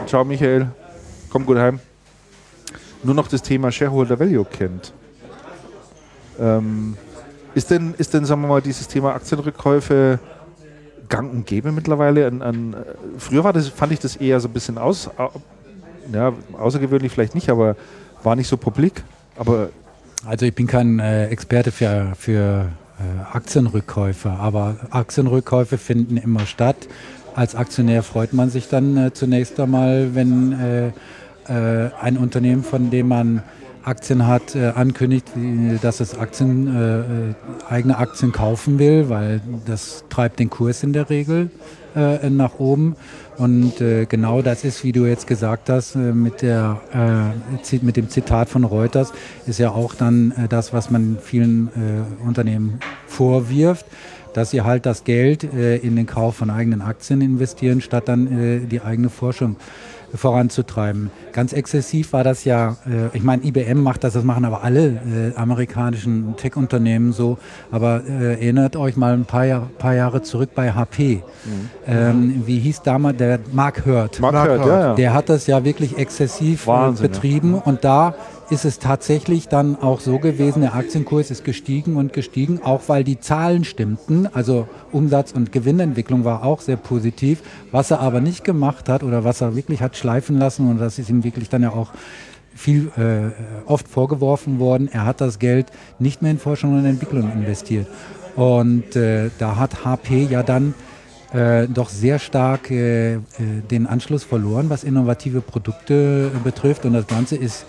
ciao 0.05 0.23
Michael, 0.25 0.67
komm 1.29 1.45
gut 1.45 1.57
heim, 1.57 1.79
nur 3.01 3.15
noch 3.15 3.27
das 3.27 3.41
Thema 3.41 3.71
Shareholder 3.71 4.19
Value 4.19 4.45
kennt. 4.45 4.93
Ähm, 6.39 6.97
ist 7.55 7.71
denn, 7.71 7.93
ist 7.97 8.13
denn, 8.13 8.25
sagen 8.25 8.41
wir 8.41 8.49
mal, 8.49 8.61
dieses 8.61 8.87
Thema 8.87 9.13
Aktienrückkäufe 9.15 10.19
gang 11.09 11.31
und 11.31 11.45
gäbe 11.45 11.71
mittlerweile? 11.71 12.27
An, 12.27 12.41
an, 12.41 12.75
früher 13.17 13.43
war 13.43 13.53
das, 13.53 13.67
fand 13.69 13.91
ich 13.91 13.99
das 13.99 14.15
eher 14.15 14.39
so 14.39 14.47
ein 14.47 14.53
bisschen 14.53 14.77
aus, 14.77 15.09
au- 15.17 15.31
ja, 16.13 16.33
außergewöhnlich 16.57 17.11
vielleicht 17.11 17.35
nicht, 17.35 17.49
aber 17.49 17.75
war 18.23 18.35
nicht 18.35 18.47
so 18.47 18.57
publik. 18.57 19.03
Aber 19.37 19.69
Also 20.25 20.45
ich 20.45 20.55
bin 20.55 20.65
kein 20.67 20.99
äh, 20.99 21.27
Experte 21.27 21.71
für, 21.71 22.13
für 22.17 22.69
äh, 22.99 23.35
Aktienrückkäufe, 23.35 24.29
aber 24.29 24.77
Aktienrückkäufe 24.89 25.77
finden 25.77 26.17
immer 26.17 26.45
statt. 26.45 26.87
Als 27.35 27.53
Aktionär 27.55 28.01
freut 28.01 28.33
man 28.33 28.49
sich 28.49 28.69
dann 28.69 28.97
äh, 28.97 29.13
zunächst 29.13 29.59
einmal, 29.59 30.15
wenn 30.15 30.53
äh, 30.53 30.87
äh, 31.47 31.91
ein 32.01 32.17
Unternehmen, 32.17 32.63
von 32.63 32.89
dem 32.89 33.07
man 33.09 33.43
Aktien 33.85 34.25
hat, 34.25 34.55
äh, 34.55 34.71
ankündigt, 34.75 35.31
dass 35.81 35.99
es 35.99 36.17
Aktien, 36.17 36.75
äh, 36.75 36.99
äh, 36.99 37.03
eigene 37.69 37.97
Aktien 37.97 38.31
kaufen 38.31 38.79
will, 38.79 39.09
weil 39.09 39.41
das 39.65 40.03
treibt 40.09 40.39
den 40.39 40.49
Kurs 40.49 40.83
in 40.83 40.91
der 40.91 41.09
Regel 41.09 41.51
äh, 41.95 42.29
nach 42.29 42.59
oben. 42.59 42.95
Und 43.37 43.81
äh, 43.81 44.05
genau 44.05 44.41
das 44.41 44.63
ist, 44.63 44.83
wie 44.83 44.91
du 44.91 45.05
jetzt 45.05 45.27
gesagt 45.27 45.69
hast, 45.69 45.95
äh, 45.95 45.99
mit, 45.99 46.41
der, 46.41 46.81
äh, 46.93 47.75
mit 47.81 47.97
dem 47.97 48.09
Zitat 48.09 48.49
von 48.49 48.63
Reuters, 48.63 49.13
ist 49.45 49.59
ja 49.59 49.71
auch 49.71 49.93
dann 49.93 50.31
äh, 50.31 50.47
das, 50.47 50.73
was 50.73 50.89
man 50.89 51.17
vielen 51.21 51.67
äh, 51.67 52.25
Unternehmen 52.25 52.79
vorwirft, 53.07 53.85
dass 54.33 54.51
sie 54.51 54.61
halt 54.61 54.85
das 54.85 55.03
Geld 55.03 55.43
äh, 55.43 55.77
in 55.77 55.95
den 55.95 56.05
Kauf 56.05 56.37
von 56.37 56.49
eigenen 56.49 56.81
Aktien 56.81 57.21
investieren, 57.21 57.81
statt 57.81 58.07
dann 58.07 58.27
äh, 58.27 58.59
die 58.65 58.81
eigene 58.81 59.09
Forschung 59.09 59.57
voranzutreiben. 60.15 61.11
Ganz 61.33 61.53
exzessiv 61.53 62.13
war 62.13 62.23
das 62.23 62.45
ja, 62.45 62.77
äh, 62.85 63.15
ich 63.15 63.23
meine, 63.23 63.43
IBM 63.43 63.81
macht 63.81 64.03
das, 64.03 64.13
das 64.13 64.23
machen 64.23 64.45
aber 64.45 64.63
alle 64.63 64.87
äh, 64.87 65.35
amerikanischen 65.35 66.35
Tech-Unternehmen 66.37 67.11
so, 67.13 67.37
aber 67.71 68.01
äh, 68.07 68.33
erinnert 68.33 68.75
euch 68.75 68.95
mal 68.95 69.13
ein 69.13 69.25
paar, 69.25 69.45
Jahr, 69.45 69.69
paar 69.77 69.93
Jahre 69.93 70.21
zurück 70.21 70.49
bei 70.55 70.71
HP. 70.71 71.23
Ähm, 71.87 72.43
wie 72.45 72.59
hieß 72.59 72.81
damals 72.81 73.17
der 73.17 73.39
Mark 73.51 73.85
Hurt? 73.85 74.19
Mark 74.19 74.33
Mark 74.33 74.49
Hurt, 74.49 74.59
Hurt. 74.59 74.67
ja, 74.67 74.79
ja. 74.79 74.93
Der 74.95 75.13
hat 75.13 75.29
das 75.29 75.47
ja 75.47 75.63
wirklich 75.63 75.97
exzessiv 75.97 76.63
äh, 76.63 76.67
Wahnsinn, 76.67 77.05
ja. 77.05 77.11
betrieben 77.11 77.55
und 77.55 77.83
da 77.83 78.15
ist 78.49 78.65
es 78.65 78.79
tatsächlich 78.79 79.47
dann 79.47 79.75
auch 79.75 79.99
so 79.99 80.19
gewesen, 80.19 80.61
der 80.61 80.75
Aktienkurs 80.75 81.31
ist 81.31 81.43
gestiegen 81.43 81.95
und 81.95 82.13
gestiegen, 82.13 82.61
auch 82.63 82.81
weil 82.87 83.03
die 83.03 83.19
Zahlen 83.19 83.63
stimmten, 83.63 84.27
also 84.31 84.67
Umsatz- 84.91 85.31
und 85.31 85.51
Gewinnentwicklung 85.51 86.25
war 86.25 86.43
auch 86.43 86.61
sehr 86.61 86.77
positiv. 86.77 87.41
Was 87.71 87.91
er 87.91 87.99
aber 88.01 88.21
nicht 88.21 88.43
gemacht 88.43 88.87
hat 88.87 89.03
oder 89.03 89.23
was 89.23 89.41
er 89.41 89.55
wirklich 89.55 89.81
hat 89.81 89.97
schleifen 89.97 90.37
lassen 90.37 90.69
und 90.69 90.79
das 90.79 90.99
ist 90.99 91.09
ihm 91.09 91.23
wirklich 91.23 91.49
dann 91.49 91.63
ja 91.63 91.71
auch 91.71 91.91
viel 92.53 92.91
äh, 92.97 93.31
oft 93.69 93.87
vorgeworfen 93.87 94.59
worden, 94.59 94.89
er 94.91 95.05
hat 95.05 95.21
das 95.21 95.39
Geld 95.39 95.67
nicht 95.99 96.21
mehr 96.21 96.31
in 96.31 96.39
Forschung 96.39 96.77
und 96.77 96.85
Entwicklung 96.85 97.31
investiert. 97.31 97.87
Und 98.35 98.95
äh, 98.95 99.29
da 99.39 99.57
hat 99.57 99.85
HP 99.85 100.27
ja 100.29 100.43
dann 100.43 100.73
äh, 101.33 101.67
doch 101.67 101.89
sehr 101.89 102.19
stark 102.19 102.71
äh, 102.71 103.15
äh, 103.15 103.19
den 103.69 103.87
Anschluss 103.87 104.23
verloren, 104.23 104.69
was 104.69 104.83
innovative 104.83 105.41
Produkte 105.41 106.31
äh, 106.33 106.39
betrifft. 106.43 106.85
Und 106.85 106.93
das 106.93 107.07
Ganze 107.07 107.35
ist 107.35 107.65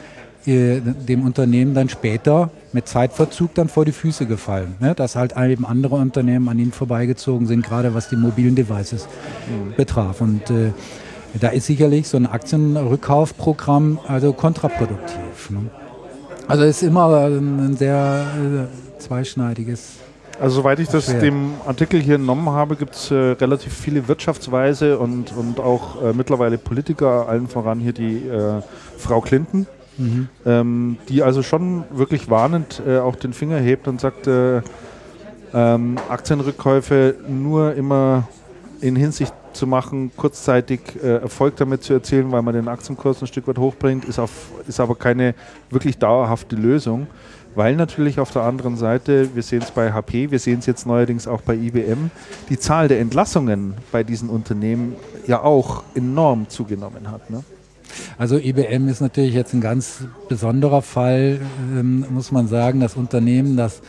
äh, 0.47 0.81
dem 0.81 1.23
Unternehmen 1.23 1.75
dann 1.75 1.89
später 1.89 2.51
mit 2.73 2.89
Zeitverzug 2.89 3.55
dann 3.55 3.69
vor 3.69 3.85
die 3.85 3.93
Füße 3.93 4.27
gefallen. 4.27 4.75
Ne? 4.81 4.95
Dass 4.95 5.17
halt 5.17 5.35
eben 5.37 5.67
andere 5.67 5.97
Unternehmen 5.97 6.49
an 6.49 6.59
ihnen 6.59 6.73
vorbeigezogen 6.73 7.47
sind, 7.47 7.65
gerade 7.65 7.95
was 7.95 8.09
die 8.09 8.17
mobilen 8.17 8.55
Devices 8.55 9.09
betraf. 9.77 10.21
Und 10.21 10.51
äh, 10.51 10.73
da 11.41 11.49
ist 11.49 11.67
sicherlich 11.67 12.09
so 12.09 12.17
ein 12.17 12.27
Aktienrückkaufprogramm 12.27 13.99
also 14.07 14.33
kontraproduktiv. 14.33 15.51
Ne? 15.51 15.71
Also 16.49 16.65
es 16.65 16.83
ist 16.83 16.89
immer 16.89 17.27
ein, 17.27 17.77
sehr 17.77 18.27
äh, 18.69 19.01
zweischneidiges. 19.01 19.97
Also 20.39 20.57
soweit 20.57 20.79
ich 20.81 20.89
das 20.89 21.07
dem 21.07 21.55
Artikel 21.67 22.01
hier 22.01 22.17
entnommen 22.17 22.51
habe, 22.51 22.77
gibt 22.77 22.95
es 22.95 23.11
äh, 23.11 23.15
relativ 23.15 23.73
viele 23.73 24.07
Wirtschaftsweise 24.07 24.99
und, 24.99 25.35
und 25.35 25.61
auch 25.61 26.03
äh, 26.03 26.13
mittlerweile 26.13 26.59
Politiker, 26.59 27.27
allen 27.29 27.49
voran 27.49 27.81
hier 27.81 27.95
die 27.95 28.29
äh, 28.29 28.61
Frau 28.99 29.23
Clinton, 29.23 29.67
ähm, 30.45 30.99
die 31.09 31.23
also 31.23 31.43
schon 31.43 31.85
wirklich 31.91 32.29
warnend 32.31 32.83
äh, 32.87 32.99
auch 32.99 33.17
den 33.17 33.33
Finger 33.33 33.59
hebt 33.59 33.89
und 33.89 34.01
sagt, 34.01 34.27
äh, 34.27 34.61
ähm, 35.55 35.97
Aktienrückkäufe 36.09 37.15
nur 37.29 37.75
immer 37.75 38.29
in 38.81 38.97
Hinsicht 38.97 39.33
zu 39.53 39.67
machen, 39.67 40.11
kurzzeitig 40.17 40.81
äh, 41.03 41.17
Erfolg 41.17 41.57
damit 41.57 41.83
zu 41.83 41.95
erzielen, 41.95 42.31
weil 42.31 42.43
man 42.43 42.55
den 42.55 42.69
Aktienkurs 42.69 43.23
ein 43.23 43.27
Stück 43.27 43.49
weit 43.49 43.59
hochbringt, 43.59 44.05
ist, 44.05 44.19
auf, 44.19 44.31
ist 44.69 44.81
aber 44.81 44.95
keine 44.95 45.35
wirklich 45.71 45.99
dauerhafte 45.99 46.57
Lösung. 46.57 47.07
Weil 47.55 47.75
natürlich 47.75 48.21
auf 48.21 48.31
der 48.33 48.43
anderen 48.43 48.77
Seite, 48.77 49.35
wir 49.35 49.43
sehen 49.43 49.63
es 49.63 49.71
bei 49.71 49.91
HP, 49.91 50.31
wir 50.31 50.39
sehen 50.39 50.59
es 50.59 50.67
jetzt 50.67 50.87
neuerdings 50.87 51.27
auch 51.27 51.41
bei 51.41 51.55
IBM, 51.55 52.11
die 52.51 52.59
Zahl 52.59 52.87
der 52.87 53.01
Entlassungen 53.01 53.73
bei 53.91 54.05
diesen 54.05 54.29
Unternehmen 54.29 54.95
ja 55.27 55.41
auch 55.41 55.83
enorm 55.95 56.51
zugenommen 56.51 57.11
hat. 57.11 57.31
Ne? 57.31 57.43
Also 58.19 58.37
IBM 58.39 58.89
ist 58.89 59.01
natürlich 59.01 59.35
jetzt 59.35 59.55
ein 59.55 59.61
ganz 59.61 60.05
besonderer 60.29 60.83
Fall, 60.83 61.41
ähm, 61.77 62.05
muss 62.11 62.33
man 62.33 62.49
sagen. 62.49 62.81
Das 62.81 62.95
Unternehmen, 62.97 63.57
das 63.57 63.81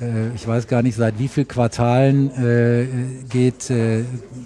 äh, 0.00 0.34
ich 0.34 0.46
weiß 0.46 0.66
gar 0.66 0.82
nicht, 0.82 0.96
seit 0.96 1.18
wie 1.18 1.28
vielen 1.28 1.48
Quartalen 1.48 2.30
äh, 2.42 2.86
geht 3.28 3.70
äh, 3.70 4.04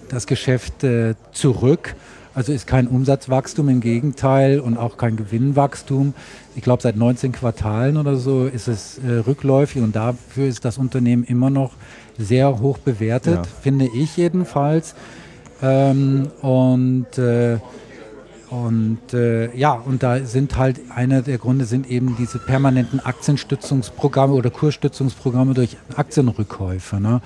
das 0.09 0.27
Geschäft 0.27 0.85
äh, 0.85 1.15
zurück. 1.33 1.95
Also 2.33 2.53
ist 2.53 2.69
kein 2.69 2.87
Umsatzwachstum, 2.87 3.69
im 3.69 3.81
Gegenteil, 3.81 4.61
und 4.61 4.77
auch 4.77 4.97
kein 4.97 5.17
Gewinnwachstum. 5.17 6.15
Ich 6.55 6.63
glaube, 6.63 6.81
seit 6.83 6.97
19 6.97 7.33
Quartalen 7.33 7.97
oder 7.97 8.17
so 8.17 8.47
ist 8.47 8.69
es 8.69 8.99
äh, 8.99 9.19
rückläufig 9.27 9.83
und 9.83 9.97
dafür 9.97 10.47
ist 10.47 10.65
das 10.65 10.79
Unternehmen 10.79 11.25
immer 11.25 11.51
noch 11.51 11.73
sehr 12.19 12.61
hoch 12.61 12.79
bewertet, 12.79 13.35
Ja. 13.35 13.43
finde 13.63 13.89
ich 13.93 14.17
jedenfalls. 14.17 14.95
Ähm, 15.61 16.29
und 16.41 17.19
äh, 17.19 17.59
und 18.51 19.15
äh, 19.15 19.55
ja, 19.57 19.73
und 19.73 20.03
da 20.03 20.19
sind 20.25 20.57
halt 20.57 20.81
einer 20.93 21.23
der 21.23 21.39
Gründe 21.39 21.65
sind 21.65 21.89
eben 21.89 22.17
diese 22.19 22.41
permanenten 22.41 22.99
Aktienstützungsprogramme 22.99 24.35
oder 24.35 24.51
Kursstützungsprogramme 24.51 25.55
durch 25.55 25.77
Aktienrückkäufe. 25.95 27.01
Ne? 27.01 27.21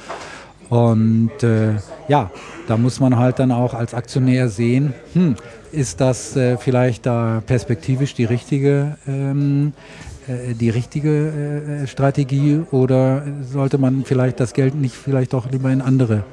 Und 0.69 1.43
äh, 1.43 1.77
ja, 2.09 2.31
da 2.69 2.77
muss 2.77 3.01
man 3.01 3.17
halt 3.17 3.39
dann 3.39 3.53
auch 3.53 3.73
als 3.73 3.95
Aktionär 3.95 4.51
sehen, 4.51 4.93
hm, 5.15 5.37
ist 5.73 6.01
das 6.01 6.37
äh, 6.37 6.59
vielleicht 6.59 7.07
da 7.07 7.43
perspektivisch 7.47 8.15
die 8.15 8.25
richtige, 8.25 8.99
ähm, 9.07 9.73
äh, 10.29 10.53
die 10.55 10.69
richtige 10.69 11.29
äh, 11.29 11.87
Strategie 11.87 12.61
oder 12.71 13.23
sollte 13.51 13.79
man 13.79 14.05
vielleicht 14.05 14.41
das 14.41 14.53
Geld 14.53 14.75
nicht 14.75 14.95
vielleicht 14.95 15.33
doch 15.33 15.51
lieber 15.51 15.71
in 15.71 15.81
andere 15.81 16.25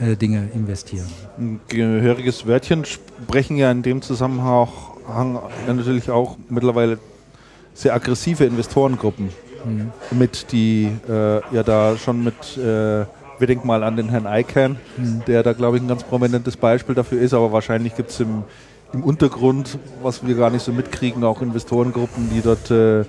äh, 0.00 0.16
Dinge 0.16 0.48
investieren? 0.54 1.06
Ein 1.38 1.60
gehöriges 1.68 2.46
Wörtchen 2.46 2.84
sprechen 2.84 3.56
ja 3.56 3.70
in 3.70 3.82
dem 3.82 4.02
Zusammenhang 4.02 5.38
natürlich 5.66 6.10
auch 6.10 6.36
mittlerweile 6.48 6.98
sehr 7.74 7.94
aggressive 7.94 8.44
Investorengruppen 8.44 9.30
mit, 10.10 10.52
die 10.52 10.90
äh, 11.08 11.40
ja 11.54 11.62
da 11.62 11.96
schon 11.96 12.24
mit, 12.24 12.56
äh, 12.56 13.04
wir 13.38 13.46
denken 13.46 13.66
mal 13.66 13.82
an 13.82 13.96
den 13.96 14.08
Herrn 14.08 14.26
Eickern, 14.26 14.76
der 15.26 15.42
da 15.42 15.52
glaube 15.52 15.76
ich 15.76 15.82
ein 15.82 15.88
ganz 15.88 16.04
prominentes 16.04 16.56
Beispiel 16.56 16.94
dafür 16.94 17.20
ist, 17.20 17.34
aber 17.34 17.52
wahrscheinlich 17.52 17.94
gibt 17.96 18.10
es 18.10 18.20
im, 18.20 18.44
im 18.92 19.02
Untergrund, 19.02 19.78
was 20.02 20.26
wir 20.26 20.34
gar 20.34 20.50
nicht 20.50 20.62
so 20.62 20.72
mitkriegen, 20.72 21.24
auch 21.24 21.42
Investorengruppen, 21.42 22.30
die 22.30 22.42
dort 22.42 22.70
äh, 22.70 23.04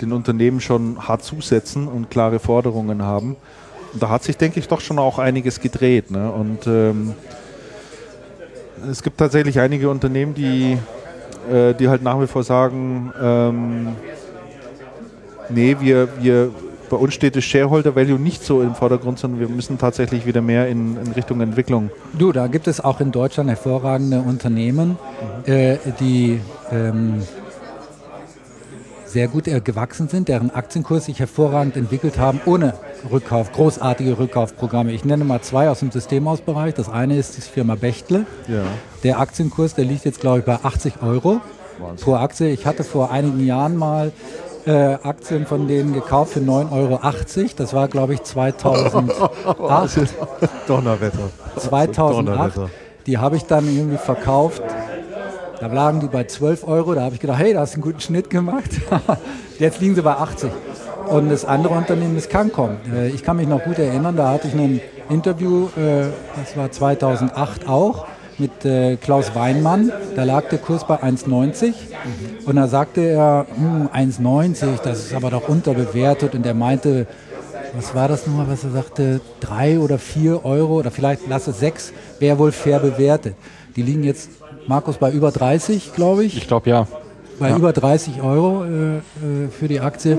den 0.00 0.12
Unternehmen 0.12 0.60
schon 0.60 1.08
hart 1.08 1.24
zusetzen 1.24 1.88
und 1.88 2.10
klare 2.10 2.38
Forderungen 2.38 3.02
haben. 3.02 3.36
Und 3.92 4.02
da 4.02 4.08
hat 4.08 4.22
sich, 4.22 4.36
denke 4.36 4.60
ich, 4.60 4.68
doch 4.68 4.80
schon 4.80 4.98
auch 4.98 5.18
einiges 5.18 5.60
gedreht. 5.60 6.10
Ne? 6.10 6.30
Und 6.30 6.66
ähm, 6.66 7.14
es 8.90 9.02
gibt 9.02 9.18
tatsächlich 9.18 9.58
einige 9.60 9.90
Unternehmen, 9.90 10.34
die, 10.34 10.78
äh, 11.50 11.74
die 11.74 11.88
halt 11.88 12.02
nach 12.02 12.20
wie 12.20 12.26
vor 12.26 12.42
sagen, 12.42 13.12
ähm, 13.20 13.88
nee, 15.48 15.76
wir, 15.80 16.08
wir, 16.20 16.50
bei 16.90 16.96
uns 16.96 17.14
steht 17.14 17.36
das 17.36 17.44
Shareholder 17.44 17.94
Value 17.96 18.18
nicht 18.18 18.44
so 18.44 18.62
im 18.62 18.74
Vordergrund, 18.74 19.18
sondern 19.18 19.40
wir 19.40 19.48
müssen 19.48 19.78
tatsächlich 19.78 20.26
wieder 20.26 20.40
mehr 20.40 20.68
in, 20.68 20.96
in 20.96 21.12
Richtung 21.12 21.40
Entwicklung. 21.40 21.90
Du, 22.12 22.32
da 22.32 22.46
gibt 22.46 22.66
es 22.68 22.80
auch 22.80 23.00
in 23.00 23.12
Deutschland 23.12 23.48
hervorragende 23.50 24.20
Unternehmen, 24.20 24.98
äh, 25.46 25.76
die 26.00 26.40
ähm, 26.70 27.22
sehr 29.08 29.28
gut 29.28 29.48
äh, 29.48 29.60
gewachsen 29.60 30.08
sind, 30.08 30.28
deren 30.28 30.50
Aktienkurs 30.50 31.06
sich 31.06 31.18
hervorragend 31.18 31.76
entwickelt 31.76 32.18
haben, 32.18 32.40
ohne 32.46 32.74
Rückkauf, 33.10 33.52
großartige 33.52 34.18
Rückkaufprogramme. 34.18 34.92
Ich 34.92 35.04
nenne 35.04 35.24
mal 35.24 35.40
zwei 35.40 35.70
aus 35.70 35.80
dem 35.80 35.90
Systemhausbereich. 35.90 36.74
Das 36.74 36.88
eine 36.88 37.16
ist 37.16 37.36
die 37.36 37.40
Firma 37.40 37.74
Bechtle. 37.74 38.26
Ja. 38.46 38.62
Der 39.02 39.18
Aktienkurs, 39.18 39.74
der 39.74 39.84
liegt 39.84 40.04
jetzt, 40.04 40.20
glaube 40.20 40.40
ich, 40.40 40.44
bei 40.44 40.58
80 40.62 41.02
Euro 41.02 41.40
pro 42.00 42.14
Aktie. 42.14 42.48
Ich 42.50 42.66
hatte 42.66 42.84
vor 42.84 43.10
einigen 43.10 43.44
Jahren 43.44 43.76
mal 43.76 44.12
äh, 44.66 44.98
Aktien 45.02 45.46
von 45.46 45.66
denen 45.68 45.94
gekauft 45.94 46.32
für 46.32 46.40
9,80 46.40 46.72
Euro. 46.72 47.48
Das 47.56 47.72
war, 47.72 47.88
glaube 47.88 48.14
ich, 48.14 48.22
2008. 48.22 49.20
Donnerwetter. 50.66 51.30
2008. 51.56 51.96
Donnerwetter. 51.96 52.70
Die 53.06 53.18
habe 53.18 53.36
ich 53.36 53.44
dann 53.44 53.64
irgendwie 53.66 53.96
verkauft. 53.96 54.62
Da 55.60 55.66
lagen 55.66 56.00
die 56.00 56.06
bei 56.06 56.24
12 56.24 56.66
Euro. 56.66 56.94
Da 56.94 57.02
habe 57.02 57.14
ich 57.14 57.20
gedacht, 57.20 57.38
hey, 57.38 57.52
da 57.52 57.60
hast 57.60 57.72
du 57.72 57.76
einen 57.76 57.82
guten 57.82 58.00
Schnitt 58.00 58.30
gemacht. 58.30 58.70
Jetzt 59.58 59.80
liegen 59.80 59.94
sie 59.94 60.02
bei 60.02 60.12
80. 60.12 60.50
Und 61.08 61.30
das 61.30 61.44
andere 61.44 61.74
Unternehmen 61.74 62.16
ist 62.16 62.30
Cancom. 62.30 62.76
Äh, 62.94 63.08
Ich 63.08 63.22
kann 63.24 63.36
mich 63.38 63.48
noch 63.48 63.62
gut 63.64 63.78
erinnern, 63.78 64.16
da 64.16 64.30
hatte 64.30 64.48
ich 64.48 64.54
ein 64.54 64.80
Interview, 65.08 65.68
äh, 65.76 66.06
das 66.36 66.56
war 66.56 66.70
2008 66.70 67.66
auch, 67.68 68.06
mit 68.36 68.64
äh, 68.64 68.96
Klaus 68.96 69.34
Weinmann. 69.34 69.90
Da 70.14 70.24
lag 70.24 70.48
der 70.50 70.58
Kurs 70.58 70.86
bei 70.86 71.02
1,90 71.02 71.72
und 72.44 72.56
da 72.56 72.68
sagte 72.68 73.00
er, 73.00 73.46
hm, 73.52 73.88
1,90, 73.92 74.82
das 74.84 75.06
ist 75.06 75.14
aber 75.14 75.30
doch 75.30 75.48
unterbewertet. 75.48 76.34
Und 76.34 76.46
er 76.46 76.54
meinte, 76.54 77.06
was 77.74 77.94
war 77.94 78.06
das 78.06 78.26
nochmal, 78.26 78.46
was 78.48 78.62
er 78.64 78.70
sagte, 78.70 79.20
drei 79.40 79.78
oder 79.78 79.98
vier 79.98 80.44
Euro 80.44 80.78
oder 80.78 80.90
vielleicht 80.90 81.22
lass 81.28 81.48
es 81.48 81.58
sechs, 81.58 81.92
wäre 82.20 82.38
wohl 82.38 82.52
fair 82.52 82.78
bewertet. 82.78 83.34
Die 83.76 83.82
liegen 83.82 84.04
jetzt, 84.04 84.30
Markus, 84.68 84.98
bei 84.98 85.10
über 85.10 85.30
30, 85.30 85.94
glaube 85.94 86.26
ich 86.26 86.36
Ich 86.36 86.46
glaube 86.46 86.68
ja. 86.68 86.86
bei 87.38 87.56
über 87.56 87.72
30 87.72 88.20
Euro 88.20 88.64
äh, 88.64 88.96
äh, 88.98 89.00
für 89.50 89.66
die 89.66 89.80
Aktie. 89.80 90.18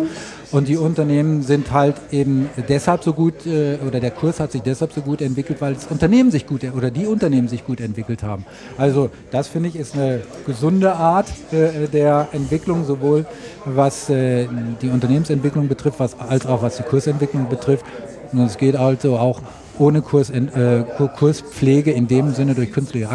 Und 0.52 0.68
die 0.68 0.78
Unternehmen 0.78 1.44
sind 1.44 1.72
halt 1.72 1.98
eben 2.10 2.50
deshalb 2.68 3.04
so 3.04 3.14
gut, 3.14 3.46
äh, 3.46 3.78
oder 3.88 4.00
der 4.00 4.10
Kurs 4.10 4.40
hat 4.40 4.52
sich 4.52 4.64
deshalb 4.64 4.92
so 4.92 5.02
gut 5.02 5.22
entwickelt, 5.22 5.62
weil 5.62 5.76
das 5.76 5.86
Unternehmen 5.86 6.32
sich 6.32 6.48
gut, 6.48 6.64
oder 6.76 6.90
die 6.90 7.06
Unternehmen 7.06 7.48
sich 7.48 7.64
gut 7.64 7.80
entwickelt 7.80 8.24
haben. 8.24 8.44
Also 8.76 9.12
das 9.30 9.48
finde 9.48 9.70
ich 9.70 9.76
ist 9.76 9.94
eine 9.94 10.22
gesunde 10.48 10.94
Art 10.96 11.28
äh, 11.52 11.88
der 11.88 12.30
Entwicklung, 12.32 12.86
sowohl 12.86 13.28
was 13.66 14.10
äh, 14.10 14.48
die 14.82 14.90
Unternehmensentwicklung 14.90 15.68
betrifft, 15.68 16.00
was, 16.00 16.20
als 16.20 16.48
auch 16.48 16.64
was 16.64 16.78
die 16.78 16.84
Kursentwicklung 16.84 17.50
betrifft. 17.50 17.86
Und 18.32 18.40
es 18.40 18.58
geht 18.58 18.76
also 18.76 19.18
auch 19.18 19.42
ohne 19.78 20.02
Kurs, 20.02 20.32
äh, 20.32 20.84
Kurspflege 21.18 21.92
in 21.92 22.08
dem 22.08 22.34
Sinne 22.34 22.56
durch 22.56 22.72
künstliche 22.72 23.10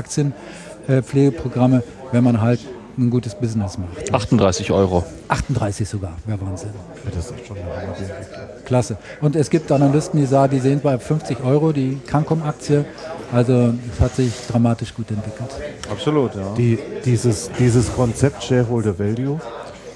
Aktienpflegeprogramme, 0.85 1.83
wenn 2.13 2.25
man 2.25 2.41
halt 2.41 2.61
ein 2.97 3.11
gutes 3.11 3.35
Business 3.35 3.77
macht. 3.77 4.13
38 4.13 4.71
Euro. 4.71 5.05
38 5.29 5.89
sogar, 5.89 6.13
wäre 6.27 6.41
Wahnsinn. 6.41 6.71
Das 7.05 7.27
ist 7.27 7.47
schon 7.47 7.57
eine. 7.57 8.65
Klasse. 8.65 8.97
Und 9.21 9.35
es 9.37 9.51
gibt 9.51 9.71
Analysten, 9.73 10.21
die 10.21 10.27
sagen, 10.27 10.55
die 10.55 10.61
sehen 10.61 10.81
bei 10.81 10.99
50 10.99 11.43
Euro 11.45 11.73
die 11.73 11.99
Cancom-Aktie. 12.07 12.85
Also 13.33 13.75
es 13.93 14.01
hat 14.01 14.15
sich 14.15 14.33
dramatisch 14.49 14.95
gut 14.95 15.11
entwickelt. 15.11 15.51
Absolut, 15.91 16.35
ja. 16.37 16.55
Die, 16.57 16.79
dieses, 17.05 17.51
dieses 17.59 17.93
Konzept 17.93 18.45
Shareholder 18.45 18.99
Value 18.99 19.41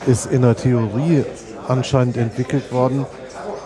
ist 0.07 0.27
in 0.27 0.43
der 0.43 0.57
Theorie 0.57 1.25
anscheinend 1.69 2.17
entwickelt 2.17 2.73
worden, 2.73 3.07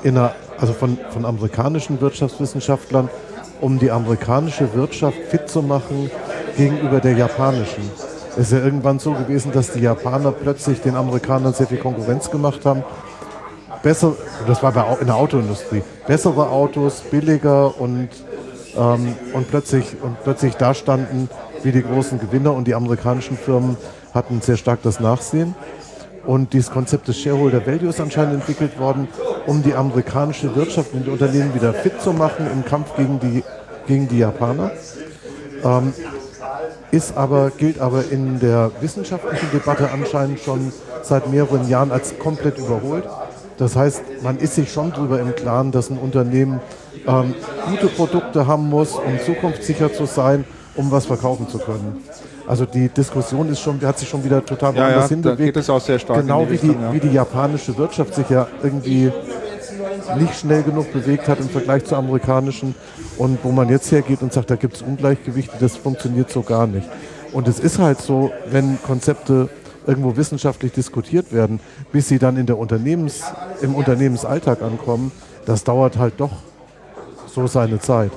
in 0.02 0.18
einer, 0.18 0.34
also 0.58 0.72
von, 0.72 0.98
von 1.10 1.24
amerikanischen 1.24 2.00
Wirtschaftswissenschaftlern, 2.00 3.08
um 3.60 3.78
die 3.78 3.90
amerikanische 3.90 4.74
Wirtschaft 4.74 5.16
fit 5.30 5.48
zu 5.48 5.62
machen 5.62 6.10
gegenüber 6.56 7.00
der 7.00 7.12
japanischen. 7.12 7.90
Es 8.32 8.44
ist 8.44 8.52
ja 8.52 8.58
irgendwann 8.58 8.98
so 8.98 9.12
gewesen, 9.12 9.52
dass 9.52 9.72
die 9.72 9.80
Japaner 9.80 10.32
plötzlich 10.32 10.80
den 10.80 10.96
Amerikanern 10.96 11.52
sehr 11.52 11.66
viel 11.66 11.78
Konkurrenz 11.78 12.30
gemacht 12.30 12.64
haben. 12.64 12.82
Besser, 13.82 14.14
das 14.46 14.62
war 14.62 14.72
bei, 14.72 14.84
in 15.00 15.06
der 15.06 15.16
Autoindustrie, 15.16 15.82
bessere 16.06 16.48
Autos, 16.48 17.02
billiger 17.10 17.78
und, 17.80 18.08
ähm, 18.76 19.16
und, 19.32 19.50
plötzlich, 19.50 19.96
und 20.00 20.22
plötzlich 20.22 20.54
da 20.54 20.72
standen 20.72 21.28
wie 21.62 21.72
die 21.72 21.82
großen 21.82 22.18
Gewinner 22.18 22.54
und 22.54 22.66
die 22.66 22.74
amerikanischen 22.74 23.36
Firmen 23.36 23.76
hatten 24.14 24.40
sehr 24.40 24.56
stark 24.56 24.80
das 24.82 25.00
Nachsehen. 25.00 25.54
Und 26.24 26.52
dieses 26.52 26.70
Konzept 26.70 27.08
des 27.08 27.18
Shareholder 27.18 27.66
Value 27.66 27.88
ist 27.88 28.00
anscheinend 28.00 28.34
entwickelt 28.34 28.78
worden, 28.78 29.08
um 29.46 29.62
die 29.62 29.74
amerikanische 29.74 30.54
Wirtschaft 30.54 30.94
und 30.94 31.04
die 31.06 31.10
Unternehmen 31.10 31.54
wieder 31.54 31.74
fit 31.74 32.00
zu 32.00 32.12
machen 32.12 32.46
im 32.50 32.64
Kampf 32.64 32.94
gegen 32.96 33.18
die, 33.18 33.42
gegen 33.86 34.08
die 34.08 34.18
Japaner. 34.18 34.70
Ähm, 35.64 35.92
ist 36.90 37.16
aber, 37.16 37.50
gilt 37.50 37.80
aber 37.80 38.04
in 38.10 38.38
der 38.40 38.70
wissenschaftlichen 38.80 39.50
Debatte 39.52 39.90
anscheinend 39.90 40.40
schon 40.40 40.72
seit 41.02 41.30
mehreren 41.30 41.68
Jahren 41.68 41.90
als 41.90 42.18
komplett 42.18 42.58
überholt. 42.58 43.04
Das 43.58 43.76
heißt, 43.76 44.02
man 44.22 44.38
ist 44.38 44.54
sich 44.54 44.72
schon 44.72 44.92
darüber 44.92 45.20
im 45.20 45.34
Klaren, 45.34 45.72
dass 45.72 45.90
ein 45.90 45.98
Unternehmen 45.98 46.60
ähm, 47.06 47.34
gute 47.70 47.86
Produkte 47.88 48.46
haben 48.46 48.68
muss, 48.68 48.92
um 48.94 49.18
zukunftssicher 49.24 49.92
zu 49.92 50.06
sein, 50.06 50.44
um 50.74 50.90
was 50.90 51.06
verkaufen 51.06 51.48
zu 51.48 51.58
können. 51.58 52.02
Also 52.46 52.64
die 52.66 52.88
Diskussion 52.88 53.48
ist 53.50 53.60
schon, 53.60 53.80
hat 53.82 53.98
sich 53.98 54.08
schon 54.08 54.24
wieder 54.24 54.44
total 54.44 54.74
Ja, 54.74 54.82
woanders 54.82 55.04
ja, 55.04 55.08
hinbewegt. 55.08 55.38
geht 55.54 55.56
es 55.56 55.70
auch 55.70 55.80
sehr 55.80 55.98
stark 55.98 56.20
Genau 56.20 56.44
die 56.44 56.52
wie, 56.52 56.58
die, 56.58 56.66
Richtung, 56.68 56.82
ja. 56.82 56.92
wie 56.92 57.00
die 57.00 57.12
japanische 57.12 57.76
Wirtschaft 57.78 58.14
sich 58.14 58.28
ja 58.28 58.48
irgendwie 58.62 59.12
nicht 60.18 60.34
schnell 60.38 60.62
genug 60.62 60.92
bewegt 60.92 61.28
hat 61.28 61.40
im 61.40 61.48
Vergleich 61.48 61.84
zur 61.84 61.98
amerikanischen 61.98 62.74
und 63.18 63.38
wo 63.42 63.50
man 63.52 63.68
jetzt 63.68 63.90
hergeht 63.92 64.22
und 64.22 64.32
sagt, 64.32 64.50
da 64.50 64.56
gibt 64.56 64.76
es 64.76 64.82
Ungleichgewichte, 64.82 65.56
das 65.60 65.76
funktioniert 65.76 66.30
so 66.30 66.42
gar 66.42 66.66
nicht. 66.66 66.88
Und 67.32 67.48
es 67.48 67.58
ist 67.60 67.78
halt 67.78 68.00
so, 68.00 68.30
wenn 68.50 68.78
Konzepte 68.82 69.48
irgendwo 69.86 70.16
wissenschaftlich 70.16 70.72
diskutiert 70.72 71.32
werden, 71.32 71.60
bis 71.92 72.08
sie 72.08 72.18
dann 72.18 72.36
in 72.36 72.46
der 72.46 72.58
Unternehmens, 72.58 73.22
im 73.62 73.74
Unternehmensalltag 73.74 74.62
ankommen, 74.62 75.10
das 75.46 75.64
dauert 75.64 75.96
halt 75.98 76.14
doch 76.18 76.30
so 77.26 77.46
seine 77.46 77.80
Zeit. 77.80 78.12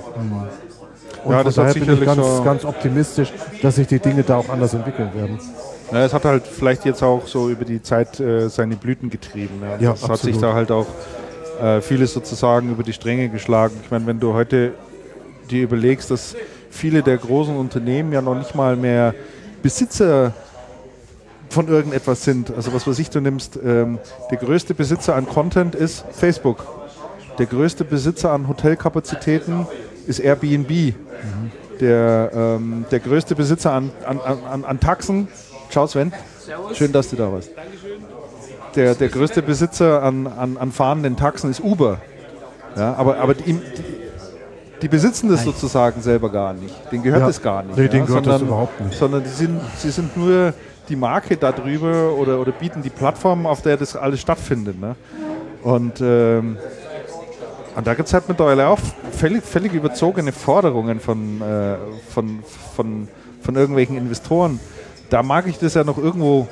Und 1.24 1.30
Ja, 1.32 1.36
von 1.38 1.44
das 1.44 1.54
daher 1.56 1.74
bin 1.74 1.92
ich 1.92 2.04
ganz, 2.04 2.16
so- 2.24 2.42
ganz 2.44 2.64
optimistisch, 2.64 3.32
dass 3.62 3.76
sich 3.76 3.86
die 3.88 3.98
Dinge 3.98 4.22
da 4.22 4.36
auch 4.36 4.48
anders 4.48 4.74
entwickeln 4.74 5.10
werden. 5.14 5.40
Ja, 5.90 6.04
es 6.04 6.12
hat 6.12 6.24
halt 6.24 6.46
vielleicht 6.46 6.84
jetzt 6.84 7.02
auch 7.02 7.26
so 7.26 7.48
über 7.48 7.64
die 7.64 7.80
Zeit 7.82 8.18
äh, 8.20 8.48
seine 8.48 8.76
Blüten 8.76 9.08
getrieben. 9.08 9.60
Ja. 9.62 9.76
Ja, 9.78 9.92
es 9.94 10.02
hat 10.08 10.18
sich 10.18 10.34
absolut. 10.34 10.42
da 10.42 10.52
halt 10.54 10.70
auch 10.70 10.86
äh, 11.60 11.80
vieles 11.80 12.12
sozusagen 12.12 12.70
über 12.70 12.82
die 12.82 12.92
Stränge 12.92 13.28
geschlagen. 13.28 13.76
Ich 13.84 13.90
meine, 13.90 14.06
wenn 14.06 14.20
du 14.20 14.32
heute 14.32 14.72
dir 15.50 15.62
überlegst, 15.62 16.10
dass 16.10 16.36
viele 16.70 17.02
der 17.02 17.16
großen 17.16 17.56
Unternehmen 17.56 18.12
ja 18.12 18.20
noch 18.20 18.34
nicht 18.34 18.54
mal 18.54 18.76
mehr 18.76 19.14
Besitzer 19.62 20.32
von 21.48 21.68
irgendetwas 21.68 22.24
sind. 22.24 22.54
Also 22.54 22.72
was 22.72 22.86
weiß 22.86 22.98
ich, 22.98 23.10
du 23.10 23.20
nimmst, 23.20 23.58
ähm, 23.64 23.98
der 24.30 24.38
größte 24.38 24.74
Besitzer 24.74 25.14
an 25.14 25.26
Content 25.26 25.74
ist 25.74 26.04
Facebook. 26.12 26.66
Der 27.38 27.46
größte 27.46 27.84
Besitzer 27.84 28.32
an 28.32 28.48
Hotelkapazitäten 28.48 29.66
ist 30.06 30.20
Airbnb. 30.20 30.94
Der, 31.80 32.30
ähm, 32.34 32.86
der 32.90 33.00
größte 33.00 33.34
Besitzer 33.34 33.72
an, 33.72 33.90
an, 34.06 34.20
an, 34.20 34.64
an 34.64 34.80
Taxen, 34.80 35.28
ciao 35.70 35.86
Sven, 35.86 36.12
schön, 36.72 36.92
dass 36.92 37.10
du 37.10 37.16
da 37.16 37.30
warst. 37.30 37.50
Der, 38.76 38.94
der 38.94 39.08
größte 39.08 39.42
Besitzer 39.42 40.02
an, 40.02 40.26
an, 40.26 40.56
an 40.58 40.70
fahrenden 40.72 41.16
Taxen 41.16 41.50
ist 41.50 41.60
Uber. 41.60 41.98
Ja, 42.76 42.94
aber 42.94 43.18
aber 43.18 43.34
die, 43.34 43.54
die, 43.54 43.60
die 44.82 44.88
besitzen 44.88 45.30
das 45.30 45.44
sozusagen 45.44 46.02
selber 46.02 46.30
gar 46.30 46.52
nicht. 46.52 46.74
Denen 46.92 47.02
gehört 47.02 47.22
Ja. 47.22 47.28
es 47.28 47.40
gar 47.42 47.62
nicht. 47.62 47.76
Nee, 47.76 47.84
ja, 47.84 47.88
denen 47.88 48.06
gehört 48.06 48.26
das 48.26 48.34
sondern, 48.34 48.48
überhaupt 48.48 48.80
nicht. 48.82 48.98
Sondern 48.98 49.22
die 49.22 49.30
sind, 49.30 49.60
sie 49.78 49.90
sind 49.90 50.16
nur 50.16 50.52
die 50.88 50.96
Marke 50.96 51.36
darüber 51.36 52.12
oder, 52.12 52.38
oder 52.38 52.52
bieten 52.52 52.82
die 52.82 52.90
Plattform, 52.90 53.46
auf 53.46 53.62
der 53.62 53.76
das 53.78 53.96
alles 53.96 54.20
stattfindet. 54.20 54.78
Ne? 54.78 54.94
Und, 55.62 56.00
ähm, 56.00 56.58
und 57.74 57.86
da 57.86 57.94
gibt 57.94 58.08
es 58.08 58.14
halt 58.14 58.28
mittlerweile 58.28 58.68
auch 58.68 58.78
völlig, 59.12 59.42
völlig 59.44 59.72
überzogene 59.72 60.32
Forderungen 60.32 61.00
von, 61.00 61.40
äh, 61.40 61.76
von, 62.12 62.40
von, 62.76 63.08
von 63.40 63.56
irgendwelchen 63.56 63.96
Investoren. 63.96 64.60
Da 65.10 65.22
mag 65.22 65.46
ich 65.46 65.58
das 65.58 65.74
ja 65.74 65.82
noch 65.84 65.98
irgendwo 65.98 66.46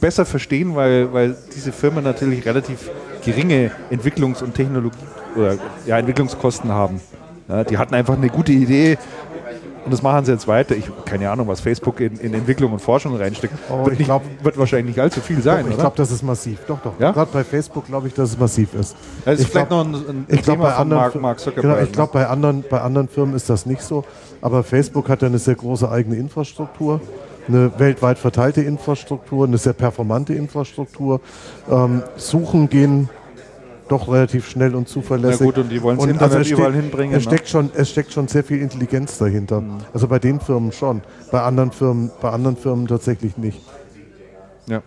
besser 0.00 0.24
verstehen, 0.24 0.74
weil, 0.74 1.12
weil 1.12 1.36
diese 1.54 1.72
Firmen 1.72 2.04
natürlich 2.04 2.44
relativ 2.46 2.90
geringe 3.24 3.70
Entwicklungs- 3.90 4.42
und 4.42 4.54
Technologie 4.54 4.96
oder 5.36 5.56
ja, 5.86 5.98
Entwicklungskosten 5.98 6.70
haben. 6.72 7.00
Ja, 7.48 7.64
die 7.64 7.78
hatten 7.78 7.94
einfach 7.94 8.16
eine 8.16 8.28
gute 8.28 8.52
Idee 8.52 8.98
und 9.84 9.90
das 9.92 10.02
machen 10.02 10.24
sie 10.26 10.32
jetzt 10.32 10.46
weiter. 10.46 10.76
Ich 10.76 10.84
keine 11.06 11.30
Ahnung, 11.30 11.48
was 11.48 11.60
Facebook 11.60 12.00
in, 12.00 12.18
in 12.18 12.34
Entwicklung 12.34 12.72
und 12.72 12.80
Forschung 12.80 13.16
reinsteckt. 13.16 13.54
Oh, 13.70 13.84
wird, 13.84 13.94
ich 13.94 13.98
nicht, 14.00 14.08
glaub- 14.08 14.22
wird 14.42 14.58
wahrscheinlich 14.58 14.96
nicht 14.96 15.00
allzu 15.02 15.20
viel 15.22 15.40
sein, 15.40 15.60
ich 15.66 15.72
oder? 15.72 15.80
glaube, 15.82 15.96
das 15.96 16.10
ist 16.10 16.22
massiv. 16.22 16.58
Doch, 16.66 16.78
doch. 16.82 16.92
Ja? 17.00 17.12
Gerade 17.12 17.30
bei 17.32 17.42
Facebook 17.44 17.86
glaube 17.86 18.08
ich, 18.08 18.14
dass 18.14 18.30
es 18.30 18.38
massiv 18.38 18.74
ist. 18.74 18.94
das 19.24 19.34
ist 19.36 19.40
ich 19.46 19.48
vielleicht 19.48 19.68
glaub- 19.68 19.86
noch 19.86 19.98
ein, 20.00 20.08
ein 20.08 20.26
Ich 20.28 20.42
glaube, 20.42 20.58
Thema 20.58 20.64
bei 20.64 20.70
von 20.72 20.82
anderen, 20.82 21.00
Mark, 21.02 21.14
Mark 21.14 21.40
Zuckerberg. 21.40 21.62
genau, 21.62 21.82
ich 21.82 21.88
ne? 21.88 21.94
glaube, 21.94 22.12
bei 22.12 22.26
anderen, 22.26 22.64
bei 22.68 22.80
anderen 22.82 23.08
Firmen 23.08 23.34
ist 23.34 23.48
das 23.48 23.64
nicht 23.64 23.80
so. 23.80 24.04
Aber 24.42 24.62
Facebook 24.62 25.08
hat 25.08 25.22
ja 25.22 25.28
eine 25.28 25.38
sehr 25.38 25.54
große 25.54 25.90
eigene 25.90 26.16
Infrastruktur, 26.16 27.00
eine 27.48 27.78
weltweit 27.78 28.18
verteilte 28.18 28.62
Infrastruktur, 28.62 29.46
eine 29.46 29.58
sehr 29.58 29.72
performante 29.72 30.34
Infrastruktur. 30.34 31.20
Ähm, 31.70 32.02
Suchen 32.16 32.68
gehen 32.68 33.08
doch 33.88 34.06
relativ 34.12 34.46
schnell 34.48 34.74
und 34.74 34.86
zuverlässig. 34.86 35.40
Na 35.40 35.46
gut, 35.46 35.58
und 35.58 35.68
die 35.70 35.80
wollen's 35.82 36.02
Und 36.02 36.10
Internet 36.10 36.40
es 36.40 36.46
steht- 36.46 36.58
überall 36.58 36.74
hinbringen, 36.74 37.16
Es 37.16 37.24
ne? 37.24 37.30
steckt, 37.32 37.48
schon, 37.48 37.70
es 37.74 37.88
steckt 37.88 38.12
schon 38.12 38.28
sehr 38.28 38.44
viel 38.44 38.60
Intelligenz 38.60 39.16
dahinter. 39.16 39.62
Also 39.94 40.06
bei 40.08 40.18
den 40.18 40.40
Firmen 40.40 40.72
schon. 40.72 41.00
Bei 41.30 41.40
anderen 41.42 41.72
Firmen, 41.72 42.10
bei 42.20 42.28
anderen 42.30 42.56
Firmen 42.58 42.86
tatsächlich 42.86 43.36
nicht. 43.38 43.60
Ja. 44.66 44.82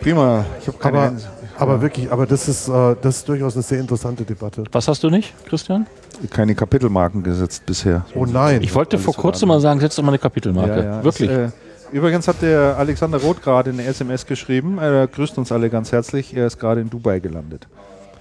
Prima. 0.00 0.44
Ich 0.60 0.66
habe 0.68 0.78
keine 0.78 0.98
Aber, 0.98 1.16
aber 1.58 1.82
wirklich, 1.82 2.10
aber 2.10 2.26
das 2.26 2.48
ist, 2.48 2.68
äh, 2.68 2.96
das 3.00 3.18
ist 3.18 3.28
durchaus 3.28 3.54
eine 3.54 3.62
sehr 3.62 3.80
interessante 3.80 4.24
Debatte. 4.24 4.64
Was 4.72 4.88
hast 4.88 5.02
du 5.02 5.10
nicht, 5.10 5.34
Christian? 5.46 5.86
keine 6.30 6.54
Kapitelmarken 6.54 7.22
gesetzt 7.22 7.64
bisher. 7.66 8.04
Oh 8.14 8.26
nein. 8.26 8.62
Ich 8.62 8.74
wollte 8.74 8.98
vor 8.98 9.14
kurzem 9.14 9.48
mal 9.48 9.60
sagen, 9.60 9.78
setz 9.80 9.96
doch 9.96 10.02
mal 10.02 10.10
eine 10.10 10.18
Kapitelmarke. 10.18 11.00
Wirklich. 11.02 11.30
Es, 11.30 11.52
äh, 11.52 11.52
übrigens 11.92 12.26
hat 12.26 12.42
der 12.42 12.76
Alexander 12.76 13.18
Roth 13.18 13.42
gerade 13.42 13.70
eine 13.70 13.84
SMS 13.84 14.26
geschrieben. 14.26 14.78
Er 14.78 15.06
grüßt 15.06 15.38
uns 15.38 15.52
alle 15.52 15.70
ganz 15.70 15.92
herzlich. 15.92 16.34
Er 16.36 16.46
ist 16.46 16.58
gerade 16.58 16.80
in 16.80 16.90
Dubai 16.90 17.20
gelandet. 17.20 17.68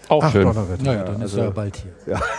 Auch 0.09 0.23
Ach, 0.23 0.31
schön. 0.31 0.43
Donnerwetter. 0.43 0.83
Naja, 0.83 1.03
dann 1.03 1.21
also- 1.21 1.37
ist 1.37 1.43
er 1.43 1.51
bald 1.51 1.75
hier. 1.75 2.19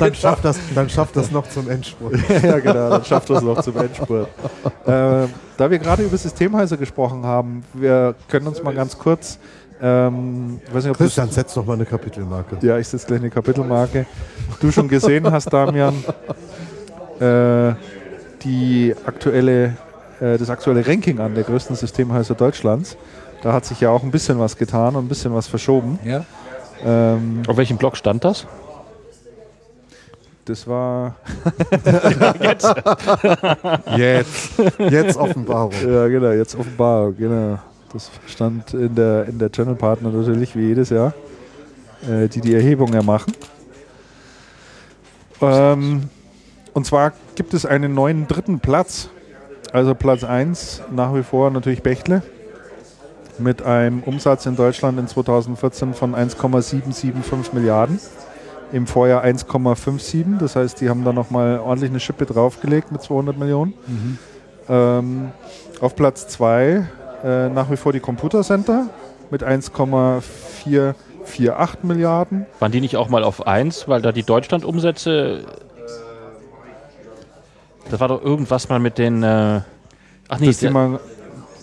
Dann 0.00 0.12
schafft 0.16 0.44
das, 0.44 0.58
dann 0.74 0.90
schafft 0.90 1.14
das 1.14 1.30
noch 1.30 1.48
zum 1.48 1.70
Endspurt. 1.70 2.16
ja, 2.42 2.58
genau, 2.58 2.90
dann 2.90 3.04
schafft 3.04 3.30
das 3.30 3.40
noch 3.40 3.62
zum 3.62 3.76
Endspurt. 3.76 4.26
äh, 4.84 5.28
da 5.56 5.70
wir 5.70 5.78
gerade 5.78 6.02
über 6.02 6.16
Systemhäuser 6.16 6.76
gesprochen 6.76 7.24
haben, 7.24 7.62
wir 7.72 8.16
können 8.26 8.48
uns 8.48 8.60
mal 8.64 8.74
ganz 8.74 8.98
kurz. 8.98 9.38
Ähm, 9.82 10.60
ich 10.66 10.74
weiß 10.74 10.84
nicht, 10.84 10.90
ob 10.90 10.98
du's- 10.98 11.06
Christian, 11.06 11.30
setz 11.30 11.54
doch 11.54 11.64
mal 11.64 11.74
eine 11.74 11.86
Kapitelmarke. 11.86 12.56
Ja, 12.60 12.78
ich 12.78 12.88
setze 12.88 13.06
gleich 13.06 13.20
eine 13.20 13.30
Kapitelmarke. 13.30 14.06
Du 14.60 14.70
schon 14.70 14.88
gesehen 14.88 15.30
hast, 15.30 15.50
Damian, 15.52 15.94
äh, 17.20 17.72
die 18.42 18.94
aktuelle, 19.06 19.76
äh, 20.20 20.36
das 20.38 20.50
aktuelle 20.50 20.86
Ranking 20.86 21.18
an 21.20 21.34
der 21.34 21.44
größten 21.44 21.76
Systemhäuser 21.76 22.34
Deutschlands. 22.34 22.96
Da 23.42 23.52
hat 23.54 23.64
sich 23.64 23.80
ja 23.80 23.88
auch 23.90 24.02
ein 24.02 24.10
bisschen 24.10 24.38
was 24.38 24.56
getan 24.56 24.96
und 24.96 25.06
ein 25.06 25.08
bisschen 25.08 25.34
was 25.34 25.46
verschoben. 25.46 25.98
Ja? 26.04 26.24
Ähm, 26.84 27.42
Auf 27.48 27.56
welchem 27.56 27.76
Blog 27.78 27.96
stand 27.96 28.24
das? 28.24 28.46
das 30.46 30.66
war, 30.66 31.14
Jetzt. 33.96 34.50
Jetzt 34.78 35.16
Offenbarung. 35.16 35.72
ja 35.86 36.08
genau, 36.08 36.30
jetzt 36.30 36.56
offenbar, 36.56 37.12
genau. 37.12 37.58
Das 37.92 38.10
stand 38.26 38.72
in 38.72 38.94
der, 38.94 39.26
in 39.26 39.38
der 39.38 39.50
Channel 39.50 39.74
Partner 39.74 40.10
natürlich 40.10 40.54
wie 40.54 40.68
jedes 40.68 40.90
Jahr, 40.90 41.12
äh, 42.08 42.28
die 42.28 42.40
die 42.40 42.54
Erhebung 42.54 42.92
ja 42.92 43.02
machen. 43.02 43.32
Ähm, 45.40 46.08
und 46.72 46.86
zwar 46.86 47.12
gibt 47.34 47.52
es 47.52 47.66
einen 47.66 47.94
neuen 47.94 48.28
dritten 48.28 48.60
Platz. 48.60 49.08
Also 49.72 49.94
Platz 49.94 50.24
1 50.24 50.82
nach 50.92 51.14
wie 51.14 51.22
vor 51.22 51.50
natürlich 51.50 51.82
Bechtle 51.82 52.22
mit 53.38 53.62
einem 53.62 54.02
Umsatz 54.02 54.46
in 54.46 54.54
Deutschland 54.54 54.98
in 54.98 55.08
2014 55.08 55.94
von 55.94 56.14
1,775 56.14 57.52
Milliarden. 57.52 57.98
Im 58.72 58.86
Vorjahr 58.86 59.24
1,57. 59.24 60.38
Das 60.38 60.54
heißt, 60.54 60.80
die 60.80 60.88
haben 60.88 61.04
da 61.04 61.12
nochmal 61.12 61.58
ordentlich 61.58 61.90
eine 61.90 61.98
Schippe 61.98 62.24
draufgelegt 62.26 62.92
mit 62.92 63.02
200 63.02 63.36
Millionen. 63.36 63.74
Ähm, 64.68 65.30
auf 65.80 65.96
Platz 65.96 66.28
2 66.28 66.86
äh, 67.24 67.48
nach 67.48 67.70
wie 67.70 67.76
vor 67.76 67.92
die 67.92 68.00
Computer 68.00 68.42
Center 68.42 68.86
mit 69.30 69.42
1,448 69.42 71.82
Milliarden. 71.84 72.46
Waren 72.58 72.72
die 72.72 72.80
nicht 72.80 72.96
auch 72.96 73.08
mal 73.08 73.24
auf 73.24 73.46
1, 73.46 73.88
weil 73.88 74.02
da 74.02 74.12
die 74.12 74.22
Deutschland-Umsätze. 74.22 75.44
Das 77.90 78.00
war 78.00 78.08
doch 78.08 78.22
irgendwas 78.22 78.68
mal 78.68 78.78
mit 78.78 78.98
den. 78.98 79.22
Äh, 79.22 79.60
ach 80.28 80.38
nee, 80.38 80.46
Das 80.46 80.58
die 80.58 80.66
der, 80.66 80.72
mal, 80.72 81.00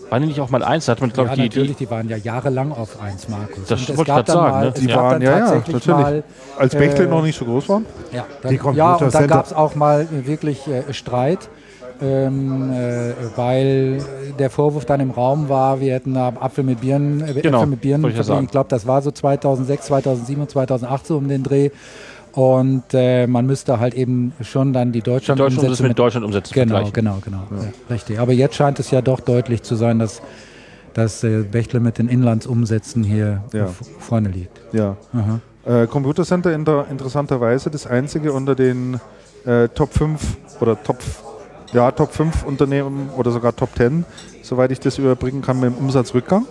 waren 0.09 0.21
die 0.21 0.27
nicht 0.27 0.41
auch 0.41 0.49
mal 0.49 0.63
1? 0.63 0.85
Da 0.85 0.91
hat 0.93 1.01
man, 1.01 1.11
glaube 1.13 1.29
Ja, 1.29 1.35
die, 1.35 1.43
natürlich, 1.43 1.77
die. 1.77 1.85
die 1.85 1.91
waren 1.91 2.09
ja 2.09 2.17
jahrelang 2.17 2.71
auf 2.73 3.01
1, 3.01 3.29
Markus. 3.29 3.65
Das 3.67 3.87
wollte 3.95 4.11
ich 4.11 4.17
dann 4.17 4.25
sagen, 4.25 4.51
mal, 4.51 4.65
ne? 4.65 4.71
Die 4.73 4.93
waren- 4.93 5.21
ja, 5.21 5.31
ja, 5.31 5.39
tatsächlich 5.39 5.73
natürlich. 5.75 5.97
mal 6.05 6.23
als 6.57 6.75
Bechtle 6.75 7.05
äh, 7.05 7.07
noch 7.07 7.23
nicht 7.23 7.37
so 7.37 7.45
groß 7.45 7.69
waren. 7.69 7.85
Ja, 8.11 8.25
Die 8.49 8.57
dann, 8.57 8.75
ja 8.75 8.91
und 8.93 8.97
Computer 8.99 9.19
dann 9.19 9.27
gab 9.27 9.45
es 9.45 9.53
auch 9.53 9.75
mal 9.75 10.07
wirklich 10.11 10.67
äh, 10.67 10.91
Streit, 10.93 11.47
ähm, 12.01 12.71
äh, 12.71 13.13
weil 13.35 14.01
der 14.37 14.49
Vorwurf 14.49 14.85
dann 14.85 14.99
im 14.99 15.11
Raum 15.11 15.49
war, 15.49 15.79
wir 15.79 15.93
hätten 15.93 16.13
da 16.13 16.29
Apfel 16.39 16.63
mit 16.63 16.81
Birnen, 16.81 17.21
äh, 17.21 17.33
Genau, 17.41 17.57
Äpfel 17.59 17.69
mit 17.69 17.81
Birnen 17.81 18.03
ja 18.05 18.11
verglichen. 18.11 18.43
Ich 18.45 18.51
glaube, 18.51 18.69
das 18.69 18.85
war 18.87 19.01
so 19.01 19.11
2006, 19.11 19.85
2007 19.87 20.41
und 20.41 20.49
2008 20.49 21.07
so 21.07 21.17
um 21.17 21.27
den 21.27 21.43
Dreh. 21.43 21.69
Und 22.33 22.83
äh, 22.93 23.25
man 23.25 23.47
müsste 23.47 23.79
halt 23.79 23.95
eben 23.95 24.31
schon 24.41 24.71
dann 24.71 24.91
die 24.91 25.01
Deutschland 25.01 25.39
Deutschland 25.39 25.63
Umsätze 25.63 25.83
ist 25.83 25.87
mit 25.87 25.97
Deutschland 25.97 26.23
umsetzen. 26.25 26.53
Genau, 26.53 26.89
genau, 26.93 27.17
genau. 27.23 27.43
Ja. 27.49 27.69
richtig. 27.89 28.19
Aber 28.19 28.31
jetzt 28.31 28.55
scheint 28.55 28.79
es 28.79 28.91
ja 28.91 29.01
doch 29.01 29.21
deutlich 29.21 29.63
zu 29.63 29.75
sein, 29.75 29.97
dass, 29.97 30.21
dass 30.93 31.23
äh, 31.23 31.41
Bechtle 31.41 31.79
mit 31.79 31.97
den 31.97 32.07
Inlandsumsätzen 32.07 33.03
hier 33.03 33.43
Ja. 33.53 33.69
vorne 33.97 34.29
liegt. 34.29 34.61
Ja. 34.71 34.97
Aha. 35.13 35.81
Äh, 35.83 35.87
Computer 35.87 36.23
Center 36.25 36.53
inter 36.53 36.85
interessanterweise 36.91 37.71
das 37.71 37.87
einzige 37.87 38.31
unter 38.31 38.53
den 38.53 38.99
äh, 39.45 39.67
Top 39.69 39.93
5 39.93 40.21
oder 40.61 40.81
Top, 40.83 40.97
ja, 41.73 41.91
Top 41.91 42.13
5 42.13 42.43
Unternehmen 42.43 43.09
oder 43.15 43.31
sogar 43.31 43.55
Top 43.55 43.69
10, 43.75 44.05
soweit 44.41 44.71
ich 44.71 44.79
das 44.79 44.97
überbringen 44.97 45.41
kann, 45.41 45.59
mit 45.59 45.71
dem 45.71 45.77
Umsatzrückgang. 45.77 46.45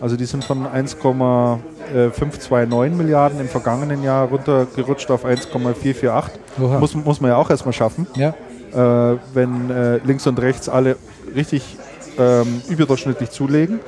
Also 0.00 0.16
die 0.16 0.24
sind 0.26 0.44
von 0.44 0.64
1,529 0.66 2.96
Milliarden 2.96 3.40
im 3.40 3.48
vergangenen 3.48 4.04
Jahr 4.04 4.28
runtergerutscht 4.28 5.10
auf 5.10 5.24
1,448. 5.24 6.38
Oha. 6.60 6.78
Muss, 6.78 6.94
muss 6.94 7.20
man 7.20 7.32
ja 7.32 7.36
auch 7.36 7.50
erstmal 7.50 7.72
schaffen, 7.72 8.06
Ja, 8.14 8.32
äh, 8.72 9.16
wenn 9.34 9.70
äh, 9.70 9.96
links 10.04 10.24
und 10.26 10.40
rechts 10.40 10.68
alle 10.68 10.96
richtig 11.34 11.76
ähm, 12.16 12.62
überdurchschnittlich 12.68 13.30
zulegen. 13.30 13.80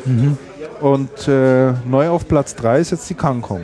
Und 0.81 1.29
äh, 1.29 1.73
neu 1.85 2.09
auf 2.09 2.27
Platz 2.27 2.57
3 2.57 2.81
ist 2.81 2.91
jetzt 2.91 3.09
die 3.11 3.15
Cancom. 3.15 3.61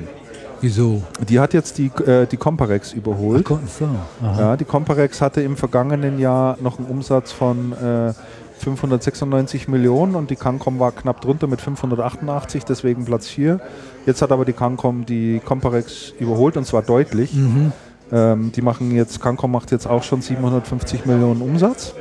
Wieso? 0.61 1.03
Die 1.29 1.39
hat 1.41 1.55
jetzt 1.55 1.79
die, 1.79 1.87
äh, 2.07 2.27
die 2.27 2.37
Comparex 2.37 2.93
überholt. 2.93 3.45
Ko- 3.45 3.59
So. 3.67 3.89
Ja, 4.23 4.57
die 4.57 4.65
Comparex 4.65 5.21
hatte 5.21 5.41
im 5.43 5.57
vergangenen 5.57 6.19
Jahr 6.19 6.57
noch 6.61 6.79
einen 6.79 6.89
Umsatz 6.89 7.33
von 7.33 7.73
äh, 7.73 8.13
596 8.59 9.69
Millionen 9.69 10.15
und 10.15 10.31
die 10.31 10.37
Cancom 10.37 10.79
war 10.79 10.93
knapp 10.93 11.21
drunter 11.21 11.47
mit 11.47 11.61
588, 11.61 12.65
deswegen 12.65 13.05
Platz 13.05 13.29
4. 13.29 13.61
Jetzt 14.07 14.23
hat 14.23 14.33
aber 14.33 14.45
die 14.45 14.53
Cancom 14.55 15.05
die 15.05 15.41
Comparex 15.45 16.13
überholt 16.19 16.57
und 16.57 16.65
zwar 16.67 16.83
deutlich. 16.83 17.35
Mhm. 17.35 17.73
Ähm, 18.13 18.53
die 18.53 18.63
machen 18.63 18.93
jetzt, 18.93 19.21
Cancom 19.21 19.51
macht 19.53 19.73
jetzt 19.73 19.87
auch 19.87 20.03
schon 20.03 20.23
750 20.23 21.07
Millionen 21.07 21.43
Umsatz 21.43 21.93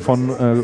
von 0.00 0.28
äh, 0.30 0.62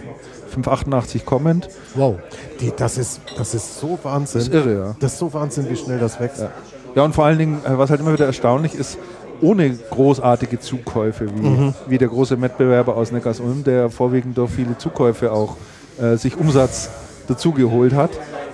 588 0.51 1.25
kommend. 1.25 1.69
Wow. 1.95 2.17
Die, 2.61 2.73
das, 2.77 2.99
ist, 2.99 3.21
das 3.37 3.55
ist 3.55 3.79
so 3.79 3.99
Wahnsinn. 4.03 4.41
Das 4.41 4.49
ist 4.49 4.55
irre, 4.55 4.75
ja. 4.89 4.97
Das 4.99 5.13
ist 5.13 5.19
so 5.21 5.33
Wahnsinn, 5.33 5.69
wie 5.71 5.77
schnell 5.77 5.99
das 6.01 6.19
wächst. 6.19 6.41
Ja, 6.41 6.51
und 6.97 7.15
vor 7.15 7.25
allen 7.27 7.39
Dingen, 7.39 7.61
äh, 7.65 7.79
was 7.79 7.91
halt 7.91 8.01
immer 8.01 8.13
wieder 8.13 8.27
erstaunlich 8.27 8.75
ist, 8.75 8.99
ohne 9.41 9.71
großartige 9.71 10.59
Zukäufe, 10.59 11.27
wie, 11.35 11.73
wie 11.87 11.99
der 11.99 12.09
große 12.09 12.41
Wettbewerber 12.41 12.97
aus 12.97 13.13
Neckars-Ulm, 13.13 13.63
der 13.63 13.89
vorwiegend 13.89 14.37
durch 14.37 14.51
viele 14.51 14.77
Zukäufe 14.79 15.31
auch 15.33 15.57
äh, 16.01 16.17
sich 16.17 16.37
Umsatz 16.37 16.91
dazugeholt 17.29 17.93
hat, 17.95 18.11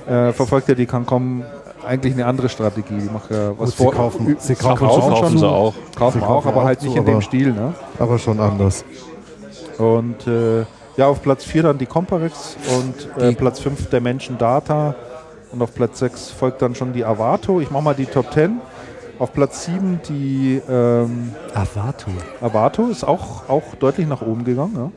äh, 0.06 0.32
verfolgt 0.32 0.68
ja 0.68 0.74
die 0.74 0.84
Cancom 0.86 1.42
eigentlich 1.86 2.12
eine 2.14 2.26
andere 2.26 2.48
Strategie. 2.50 2.98
Die 2.98 3.10
macht 3.10 3.30
ja 3.30 3.52
was 3.58 3.76
Gut, 3.76 3.90
sie 3.92 3.96
kaufen- 3.96 4.36
sie 4.38 4.54
kaufen 4.54 4.86
Kaufen, 4.86 5.02
schon, 5.02 5.14
kaufen 5.14 5.38
sie 5.38 5.48
auch. 5.48 5.74
kaufen 5.96 6.18
Sie 6.20 6.24
auch, 6.24 6.28
kaufen 6.28 6.48
aber 6.48 6.60
auch 6.60 6.64
halt 6.64 6.80
zu, 6.80 6.86
nicht 6.86 6.96
in 6.96 7.04
dem 7.06 7.14
aber- 7.14 7.22
Stil. 7.22 7.52
Ne? 7.52 7.74
Aber 7.98 8.18
schon 8.18 8.40
anders. 8.40 8.84
Und 9.78 10.26
äh, 10.26 10.64
ja, 10.96 11.06
auf 11.08 11.22
Platz 11.22 11.44
4 11.44 11.62
dann 11.64 11.78
die 11.78 11.86
Comparex 11.86 12.56
und 12.78 13.22
äh, 13.22 13.32
Platz 13.34 13.58
5 13.60 13.88
der 13.90 14.00
Menschen 14.00 14.38
Data 14.38 14.94
und 15.54 15.62
auf 15.62 15.74
Platz 15.74 16.00
6 16.00 16.30
folgt 16.30 16.60
dann 16.62 16.74
schon 16.74 16.92
die 16.92 17.04
Avato. 17.04 17.60
Ich 17.60 17.70
mache 17.70 17.82
mal 17.84 17.94
die 17.94 18.06
Top 18.06 18.32
10. 18.32 18.60
Auf 19.18 19.32
Platz 19.32 19.64
7 19.66 20.00
die 20.08 20.60
ähm, 20.68 21.30
Avato. 21.54 22.10
Avato 22.40 22.88
ist 22.88 23.04
auch, 23.04 23.48
auch 23.48 23.62
deutlich 23.78 24.08
nach 24.08 24.20
oben 24.22 24.44
gegangen. 24.44 24.74
Ja. 24.76 24.90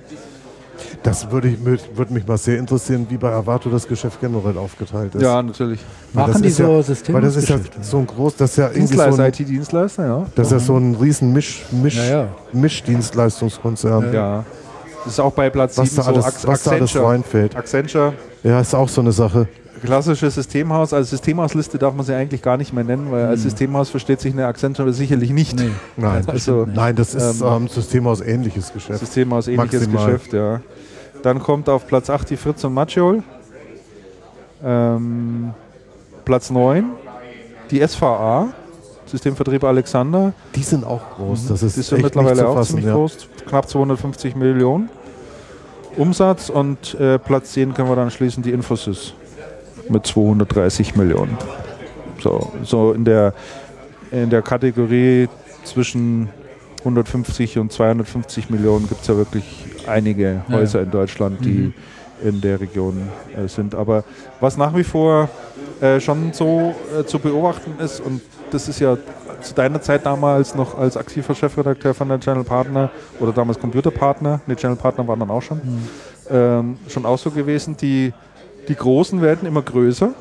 Das 1.04 1.30
würde, 1.32 1.50
ich, 1.50 1.64
würde 1.64 2.14
mich 2.14 2.28
mal 2.28 2.38
sehr 2.38 2.58
interessieren, 2.58 3.06
wie 3.10 3.18
bei 3.18 3.32
Avato 3.32 3.70
das 3.70 3.88
Geschäft 3.88 4.20
generell 4.20 4.58
aufgeteilt 4.58 5.14
ist. 5.16 5.22
natürlich. 5.22 5.80
Weil 6.14 6.28
Machen 6.28 6.42
die 6.42 6.50
so 6.50 6.64
ja, 6.64 6.82
Systeme? 6.84 7.16
Weil 7.18 7.26
das 7.26 7.36
ist 7.36 7.50
ja 7.50 7.58
so 7.82 7.98
ein 8.00 8.08
groß, 8.08 8.36
das 8.38 8.52
ist 8.52 8.58
ja 8.58 8.68
so 8.70 8.74
Dienstleister, 8.74 9.24
ein, 9.24 9.30
IT-Dienstleister, 9.30 10.06
ja. 10.06 10.26
das 10.36 10.48
ist 10.48 10.54
ja 10.54 10.60
so 10.60 10.78
ein 10.78 10.96
riesen 10.96 11.34
Misch, 11.34 11.66
Misch, 11.72 11.98
Ja, 11.98 12.04
ja. 12.06 12.28
Mischdienstleistungskonzern. 12.54 14.14
ja. 14.14 14.44
Das 15.04 15.14
ist 15.14 15.20
auch 15.20 15.32
bei 15.32 15.50
Platz 15.50 15.78
Was 15.78 15.90
7 15.92 16.02
da 16.04 16.12
alles, 16.12 16.26
so 16.26 16.30
Ac- 16.30 16.48
was 16.48 16.64
da 16.64 16.72
alles 16.72 16.96
reinfällt. 16.96 17.56
Accenture, 17.56 18.14
Ja, 18.44 18.60
ist 18.60 18.76
auch 18.76 18.90
so 18.90 19.02
eine 19.02 19.12
Sache. 19.14 19.48
Klassisches 19.82 20.36
Systemhaus. 20.36 20.94
Als 20.94 21.10
Systemhausliste 21.10 21.78
darf 21.78 21.94
man 21.94 22.06
sie 22.06 22.14
eigentlich 22.16 22.42
gar 22.42 22.58
nicht 22.58 22.74
mehr 22.74 22.84
nennen, 22.84 23.12
weil 23.12 23.26
als 23.26 23.44
Systemhaus 23.44 23.90
versteht 23.90 24.20
sich 24.22 24.34
eine 24.34 24.46
Accenture 24.48 24.92
sicherlich 24.94 25.30
nicht. 25.32 25.56
Nee. 25.60 25.70
Nein, 25.96 26.24
Also 26.28 26.66
Nein 26.72 26.96
das 26.96 27.16
ist 27.16 27.42
Ähm, 27.42 27.48
ähm, 27.48 27.68
Systemhaus 27.68 28.22
ähnliches 28.22 28.72
Geschäft. 28.74 29.00
Systemhaus 29.00 29.48
ähnliches 29.48 29.82
Maximal. 29.88 30.06
Geschäft, 30.06 30.34
ja. 30.34 30.62
Dann 31.24 31.40
kommt 31.40 31.68
auf 31.70 31.88
Platz 31.88 32.10
8 32.10 32.30
die 32.30 32.38
Fritz 32.38 32.64
und 32.64 32.74
Maciol. 32.74 33.24
Ähm, 34.64 35.54
Platz 36.26 36.50
9 36.50 36.86
die 37.72 37.86
SVA, 37.86 38.48
Systemvertrieb 39.06 39.64
Alexander. 39.66 40.32
Die 40.56 40.64
sind 40.64 40.86
auch 40.86 41.02
groß. 41.18 41.48
Das 41.48 41.64
ist 41.64 41.76
Die 41.76 41.82
sind 41.82 41.98
echt 41.98 42.04
nicht 42.06 42.16
mittlerweile 42.16 42.42
zu 42.42 42.48
auch 42.48 42.54
fassen. 42.56 42.68
ziemlich 42.70 42.86
Ja. 42.86 42.94
groß, 42.94 43.28
knapp 43.48 43.68
250 43.70 44.36
Millionen 44.36 44.90
Umsatz 45.98 46.50
und 46.50 46.94
äh, 47.00 47.20
Platz 47.20 47.52
10 47.54 47.74
können 47.74 47.90
wir 47.90 47.96
dann 47.96 48.10
schließen, 48.12 48.42
die 48.44 48.52
Infosys 48.52 49.14
mit 49.90 50.06
230 50.06 50.96
Millionen. 50.96 51.38
So, 52.22 52.52
so 52.64 52.94
in, 52.94 53.06
der, 53.06 53.34
in 54.12 54.30
der 54.30 54.42
Kategorie 54.42 55.28
zwischen 55.64 56.30
150 56.80 57.58
und 57.60 57.72
250 57.72 58.50
Millionen 58.50 58.88
gibt 58.88 59.02
es 59.02 59.08
ja 59.08 59.18
wirklich 59.18 59.66
einige 59.88 60.42
Ja, 60.48 60.56
Häuser 60.56 60.82
in 60.82 60.92
Deutschland, 60.92 61.44
die 61.44 61.74
in 62.24 62.42
der 62.42 62.60
Region 62.60 63.10
äh, 63.36 63.48
sind. 63.48 63.76
Aber 63.76 64.04
was 64.40 64.58
nach 64.58 64.76
wie 64.76 64.84
vor 64.84 65.30
äh, 65.82 66.00
schon 66.00 66.34
so 66.34 66.76
äh, 66.98 67.04
zu 67.06 67.20
beobachten 67.20 67.74
ist, 67.80 68.00
und 68.00 68.22
das 68.52 68.68
ist 68.68 68.80
ja 68.80 68.98
zu 69.42 69.54
deiner 69.54 69.82
Zeit 69.82 70.06
damals 70.06 70.56
noch 70.56 70.78
als 70.78 70.98
aktiver 70.98 71.36
Chefredakteur 71.36 71.94
von 71.94 72.10
der 72.10 72.20
Channel 72.20 72.44
Partner 72.44 72.90
oder 73.20 73.32
damals 73.32 73.60
Computerpartner, 73.60 74.42
die 74.48 74.56
Channel 74.56 74.78
Partner 74.78 75.08
waren 75.08 75.20
dann 75.20 75.30
auch 75.30 75.42
schon, 75.42 75.62
ähm, 76.30 76.78
schon 76.88 77.06
auch 77.06 77.20
so 77.20 77.30
gewesen, 77.30 77.78
die, 77.78 78.14
die 78.68 78.76
Großen 78.76 79.22
werden 79.22 79.48
immer 79.48 79.62
größer 79.62 80.14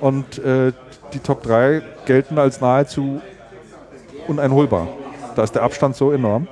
und 0.00 0.38
äh, 0.38 0.72
die 1.12 1.18
Top 1.18 1.42
3 1.42 1.82
gelten 2.06 2.38
als 2.38 2.60
nahezu 2.60 3.20
uneinholbar. 4.28 4.88
Da 5.34 5.42
ist 5.42 5.54
der 5.54 5.62
Abstand 5.62 5.96
so 5.96 6.12
enorm. 6.12 6.48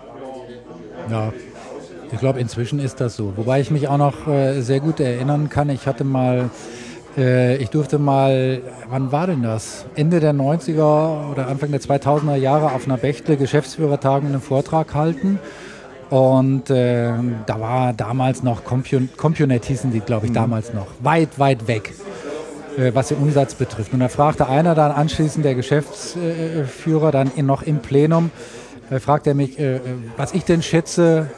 Ja, 1.11 1.33
ich 2.13 2.19
glaube, 2.19 2.41
inzwischen 2.41 2.79
ist 2.79 3.01
das 3.01 3.17
so. 3.17 3.33
Wobei 3.37 3.61
ich 3.61 3.71
mich 3.71 3.89
auch 3.89 3.99
noch 3.99 4.27
äh, 4.27 4.61
sehr 4.61 4.81
gut 4.81 5.01
erinnern 5.01 5.49
kann. 5.49 5.71
Ich 5.71 5.87
hatte 5.87 6.05
mal, 6.05 6.51
äh, 7.17 7.57
ich 7.57 7.71
durfte 7.71 7.99
mal, 7.99 8.63
wann 8.89 9.13
war 9.13 9.27
denn 9.27 9.43
das? 9.43 9.87
Ende 9.95 10.21
der 10.21 10.35
90er 10.35 11.31
oder 11.31 11.49
Anfang 11.49 11.71
der 11.71 11.81
2000er 11.81 12.37
Jahre 12.37 12.73
auf 12.73 12.87
einer 12.87 12.97
Bechtle 12.97 13.37
Geschäftsführertagung 13.37 14.29
einen 14.29 14.41
Vortrag 14.41 14.95
halten. 14.95 15.39
Und 16.11 16.71
äh, 16.71 17.13
da 17.47 17.61
war 17.61 17.93
damals 17.93 18.43
noch 18.43 18.65
Compun 18.65 19.09
Compunet 19.17 19.65
hießen 19.67 19.93
die, 19.93 20.01
glaube 20.01 20.27
ich, 20.27 20.33
damals 20.33 20.73
noch. 20.73 20.87
Weit, 21.01 21.39
weit 21.39 21.69
weg 21.69 21.93
äh, 22.79 22.95
was 22.95 23.09
den 23.09 23.19
Umsatz 23.19 23.55
betrifft. 23.55 23.93
Und 23.93 24.01
da 24.01 24.09
fragte 24.09 24.49
einer 24.49 24.75
dann 24.75 24.93
anschließend, 24.93 25.45
der 25.45 25.55
Geschäftsführer, 25.55 27.11
dann 27.11 27.31
in, 27.35 27.47
noch 27.47 27.63
im 27.63 27.81
Plenum, 27.81 28.31
äh, 28.91 29.01
fragt 29.01 29.27
er 29.27 29.35
mich, 29.35 29.59
äh, 29.59 29.77
äh, 29.77 29.81
was 30.17 30.33
ich 30.33 30.45
denn 30.45 30.63
schätze, 30.63 31.29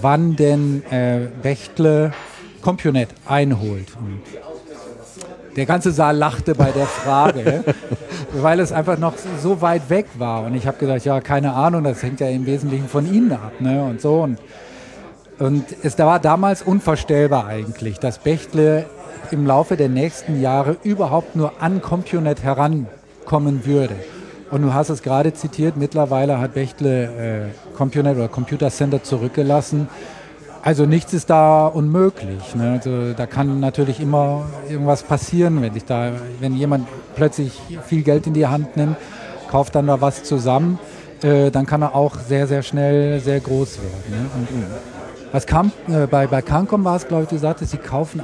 wann 0.00 0.36
denn 0.36 0.82
äh, 0.90 1.28
Bechtle 1.42 2.12
Compunet 2.62 3.08
einholt. 3.26 3.88
Und 3.98 4.20
der 5.58 5.66
ganze 5.66 5.90
Saal 5.90 6.16
lachte 6.16 6.54
bei 6.54 6.70
der 6.70 6.86
Frage, 6.86 7.64
weil 8.32 8.60
es 8.60 8.70
einfach 8.70 8.96
noch 8.96 9.14
so 9.42 9.60
weit 9.60 9.90
weg 9.90 10.06
war. 10.16 10.44
Und 10.44 10.54
ich 10.54 10.68
habe 10.68 10.78
gedacht, 10.78 11.04
ja, 11.04 11.20
keine 11.20 11.52
Ahnung, 11.52 11.82
das 11.82 12.00
hängt 12.02 12.20
ja 12.20 12.28
im 12.28 12.46
Wesentlichen 12.46 12.88
von 12.88 13.12
Ihnen 13.12 13.32
ab. 13.32 13.52
Ne? 13.58 13.82
Und 13.82 14.00
so. 14.00 14.22
Und, 14.22 14.38
und 15.40 15.64
es 15.82 15.98
war 15.98 16.20
damals 16.20 16.62
unvorstellbar 16.62 17.48
eigentlich, 17.48 17.98
dass 17.98 18.18
Bechtle 18.18 18.86
im 19.32 19.46
Laufe 19.46 19.76
der 19.76 19.88
nächsten 19.88 20.40
Jahre 20.40 20.76
überhaupt 20.84 21.34
nur 21.34 21.60
an 21.60 21.82
Compunet 21.82 22.44
herankommen 22.44 23.66
würde. 23.66 23.96
Und 24.52 24.62
du 24.62 24.72
hast 24.72 24.90
es 24.90 25.02
gerade 25.02 25.34
zitiert, 25.34 25.76
mittlerweile 25.76 26.38
hat 26.38 26.54
Bechtle 26.54 27.50
äh, 27.50 27.76
Compunet 27.76 28.16
oder 28.16 28.28
Computer 28.28 28.70
Center 28.70 29.02
zurückgelassen. 29.02 29.88
Also 30.68 30.84
nichts 30.84 31.14
ist 31.14 31.30
da 31.30 31.66
unmöglich. 31.66 32.54
Ne? 32.54 32.72
Also 32.72 33.14
da 33.14 33.24
kann 33.24 33.58
natürlich 33.58 34.00
immer 34.00 34.44
irgendwas 34.68 35.02
passieren, 35.02 35.62
wenn 35.62 35.72
sich 35.72 35.86
da, 35.86 36.12
wenn 36.40 36.54
jemand 36.54 36.86
plötzlich 37.16 37.58
viel 37.86 38.02
Geld 38.02 38.26
in 38.26 38.34
die 38.34 38.46
Hand 38.46 38.76
nimmt, 38.76 38.98
kauft 39.50 39.74
dann 39.74 39.86
da 39.86 40.02
was 40.02 40.24
zusammen, 40.24 40.78
äh, 41.22 41.50
dann 41.50 41.64
kann 41.64 41.80
er 41.80 41.94
auch 41.94 42.16
sehr, 42.16 42.46
sehr 42.46 42.62
schnell 42.62 43.18
sehr 43.20 43.40
groß 43.40 43.78
werden. 43.78 44.10
Ne? 44.10 44.30
Und, 44.36 44.48
was 45.32 45.46
kam, 45.46 45.72
äh, 45.88 46.06
bei, 46.06 46.26
bei 46.26 46.42
Cancom 46.42 46.84
war 46.84 46.96
es, 46.96 47.08
glaube 47.08 47.22
ich, 47.22 47.30
du 47.30 47.38
sagtest, 47.38 47.72
die 47.72 47.78
kaufen, 47.78 48.20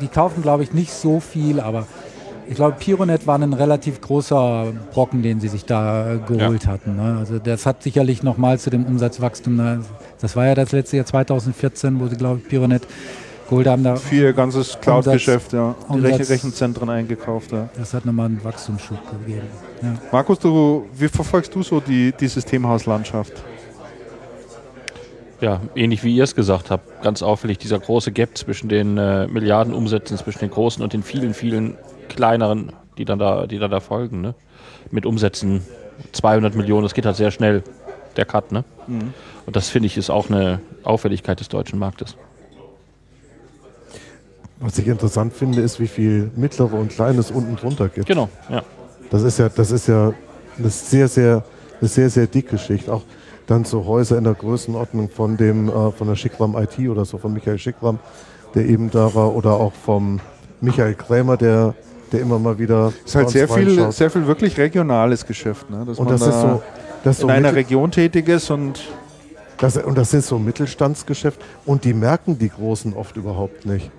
die 0.00 0.06
kaufen, 0.06 0.40
glaube 0.40 0.62
ich, 0.62 0.72
nicht 0.72 0.92
so 0.92 1.18
viel, 1.18 1.58
aber 1.58 1.88
ich 2.52 2.56
glaube, 2.56 2.76
Pironet 2.78 3.26
war 3.26 3.38
ein 3.38 3.54
relativ 3.54 4.02
großer 4.02 4.72
Brocken, 4.92 5.22
den 5.22 5.40
sie 5.40 5.48
sich 5.48 5.64
da 5.64 6.12
äh, 6.12 6.18
geholt 6.18 6.66
hatten. 6.66 6.96
Ne? 6.96 7.16
Also 7.18 7.38
das 7.38 7.64
hat 7.64 7.82
sicherlich 7.82 8.22
nochmal 8.22 8.58
zu 8.58 8.68
dem 8.68 8.84
Umsatzwachstum, 8.84 9.56
ne? 9.56 9.80
das 10.20 10.36
war 10.36 10.46
ja 10.46 10.54
das 10.54 10.70
letzte 10.70 10.98
Jahr 10.98 11.06
2014, 11.06 11.98
wo 11.98 12.08
sie, 12.08 12.16
glaube 12.16 12.40
ich, 12.42 12.48
Pironet 12.48 12.86
Gold 13.48 13.66
haben 13.66 13.82
da, 13.82 13.96
Für 13.96 14.14
ihr 14.14 14.32
ganzes 14.32 14.78
Cloud-Geschäft, 14.80 15.52
ja. 15.54 15.74
Die 15.88 15.92
Umsatz- 15.94 16.20
Rech 16.20 16.30
Rechenzentren 16.30 16.88
eingekauft, 16.90 17.52
ja. 17.52 17.68
das 17.76 17.94
hat 17.94 18.04
nochmal 18.04 18.26
einen 18.26 18.44
Wachstumsschub 18.44 18.98
gegeben. 19.10 19.46
Ja. 19.82 19.94
Markus, 20.12 20.38
du, 20.38 20.86
wie 20.94 21.08
verfolgst 21.08 21.54
du 21.54 21.62
so 21.62 21.80
die, 21.80 22.12
die 22.12 22.28
Systemhauslandschaft? 22.28 23.32
Ja, 25.40 25.60
ähnlich 25.74 26.04
wie 26.04 26.14
ihr 26.14 26.24
es 26.24 26.34
gesagt 26.34 26.70
habt, 26.70 27.02
ganz 27.02 27.22
auffällig 27.22 27.58
dieser 27.58 27.78
große 27.78 28.12
Gap 28.12 28.36
zwischen 28.38 28.68
den 28.68 28.96
äh, 28.96 29.26
Milliardenumsätzen, 29.26 30.16
zwischen 30.18 30.40
den 30.40 30.50
großen 30.50 30.82
und 30.82 30.92
den 30.92 31.02
vielen, 31.02 31.34
vielen 31.34 31.76
kleineren, 32.16 32.72
die 32.98 33.04
dann 33.04 33.18
da, 33.18 33.46
die 33.46 33.58
dann 33.58 33.70
da 33.70 33.80
folgen. 33.80 34.20
Ne? 34.20 34.34
Mit 34.90 35.06
Umsätzen 35.06 35.62
200 36.12 36.54
Millionen, 36.54 36.82
das 36.82 36.94
geht 36.94 37.06
halt 37.06 37.16
sehr 37.16 37.30
schnell, 37.30 37.62
der 38.16 38.24
Cut. 38.24 38.52
Ne? 38.52 38.64
Und 39.46 39.56
das 39.56 39.68
finde 39.68 39.86
ich 39.86 39.96
ist 39.96 40.10
auch 40.10 40.28
eine 40.28 40.60
Auffälligkeit 40.84 41.40
des 41.40 41.48
deutschen 41.48 41.78
Marktes. 41.78 42.16
Was 44.60 44.78
ich 44.78 44.86
interessant 44.86 45.32
finde, 45.32 45.60
ist, 45.60 45.80
wie 45.80 45.88
viel 45.88 46.30
mittlere 46.36 46.74
und 46.74 46.90
kleines 46.92 47.30
unten 47.30 47.56
drunter 47.56 47.88
gibt. 47.88 48.06
Genau, 48.06 48.28
ja. 48.48 48.62
Das 49.10 49.22
ist 49.22 49.38
ja, 49.38 49.48
das 49.48 49.72
ist 49.72 49.88
ja 49.88 50.12
eine 50.56 50.70
sehr, 50.70 51.08
sehr, 51.08 51.44
eine 51.80 51.88
sehr, 51.88 52.08
sehr 52.08 52.26
dicke 52.28 52.58
Schicht. 52.58 52.88
Auch 52.88 53.02
dann 53.46 53.64
so 53.64 53.84
Häuser 53.86 54.18
in 54.18 54.24
der 54.24 54.34
Größenordnung 54.34 55.10
von 55.10 55.36
dem, 55.36 55.68
äh, 55.68 55.90
von 55.90 56.06
der 56.06 56.14
Schickram 56.14 56.56
IT 56.56 56.78
oder 56.88 57.04
so, 57.04 57.18
von 57.18 57.32
Michael 57.32 57.58
Schickram, 57.58 57.98
der 58.54 58.66
eben 58.66 58.90
da 58.90 59.12
war, 59.14 59.34
oder 59.34 59.54
auch 59.54 59.72
vom 59.72 60.20
Michael 60.60 60.94
Krämer, 60.94 61.36
der, 61.36 61.74
der 62.12 62.20
immer 62.20 62.38
mal 62.38 62.58
wieder. 62.58 62.92
ist 63.04 63.14
halt 63.14 63.30
sehr 63.30 63.48
viel, 63.48 63.90
sehr 63.92 64.10
viel 64.10 64.26
wirklich 64.26 64.58
regionales 64.58 65.26
Geschäft, 65.26 65.70
ne? 65.70 65.84
Dass 65.86 65.98
Und 65.98 66.06
man 66.06 66.14
das 66.14 66.20
da 66.20 66.28
ist 66.30 66.40
so, 66.40 66.62
das 67.04 67.14
ist 67.16 67.20
so 67.22 67.28
in 67.28 67.34
einer 67.34 67.54
Region 67.54 67.90
tätig 67.90 68.28
ist 68.28 68.50
und 68.50 68.80
Das, 69.58 69.76
und 69.76 69.96
das 69.96 70.12
ist 70.12 70.26
so 70.28 70.38
Mittelstandsgeschäft 70.38 71.40
und 71.66 71.84
die 71.84 71.94
merken 71.94 72.38
die 72.38 72.48
Großen 72.48 72.94
oft 72.94 73.16
überhaupt 73.16 73.64
nicht. 73.66 73.90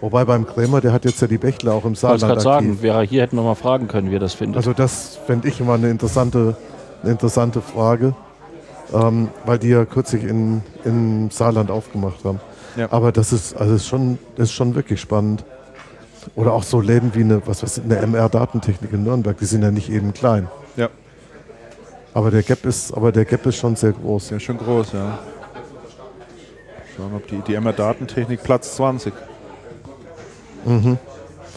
Wobei 0.00 0.24
beim 0.24 0.44
Krämer, 0.46 0.80
der 0.80 0.92
hat 0.92 1.04
jetzt 1.04 1.20
ja 1.20 1.28
die 1.28 1.38
Bächler 1.38 1.74
auch 1.74 1.84
im 1.84 1.92
Ich 1.92 2.02
wollte 2.02 2.18
Saarland 2.18 2.42
gerade 2.42 2.64
sagen, 2.64 2.82
wäre 2.82 3.02
hier 3.02 3.22
hätten 3.22 3.36
wir 3.36 3.42
mal 3.42 3.54
fragen 3.54 3.86
können, 3.86 4.10
wie 4.10 4.14
ihr 4.14 4.20
das 4.20 4.34
findet. 4.34 4.56
Also 4.56 4.72
das 4.72 5.18
fände 5.26 5.46
ich 5.48 5.60
immer 5.60 5.74
eine 5.74 5.90
interessante, 5.90 6.56
eine 7.02 7.12
interessante 7.12 7.60
Frage, 7.60 8.14
ähm, 8.92 9.28
weil 9.46 9.58
die 9.58 9.68
ja 9.68 9.84
kürzlich 9.84 10.24
in, 10.24 10.62
in 10.84 11.30
Saarland 11.30 11.70
aufgemacht 11.70 12.24
haben. 12.24 12.40
Ja. 12.76 12.88
Aber 12.90 13.12
das 13.12 13.32
ist, 13.32 13.56
also 13.56 13.74
ist 13.74 13.86
schon, 13.86 14.18
das 14.36 14.48
ist 14.48 14.54
schon 14.54 14.74
wirklich 14.74 15.00
spannend. 15.00 15.44
Oder 16.34 16.52
auch 16.52 16.62
so 16.62 16.80
Läden 16.80 17.14
wie 17.14 17.20
eine, 17.20 17.46
was 17.46 17.62
weiß 17.62 17.78
ich, 17.78 17.84
eine 17.84 17.96
MR-Datentechnik 17.96 18.92
in 18.92 19.04
Nürnberg, 19.04 19.36
die 19.38 19.44
sind 19.44 19.62
ja 19.62 19.70
nicht 19.70 19.90
eben 19.90 20.12
klein. 20.12 20.48
ja, 20.76 20.88
Aber 22.14 22.30
der 22.30 22.42
Gap 22.42 22.64
ist, 22.64 22.92
aber 22.92 23.12
der 23.12 23.24
Gap 23.24 23.44
ist 23.46 23.56
schon 23.56 23.76
sehr 23.76 23.92
groß. 23.92 24.30
ja, 24.30 24.40
schon 24.40 24.58
groß, 24.58 24.92
ja. 24.92 25.18
Schauen, 26.96 27.14
ob 27.14 27.26
die, 27.26 27.40
die 27.46 27.54
MR-Datentechnik 27.54 28.42
Platz 28.42 28.76
20. 28.76 29.12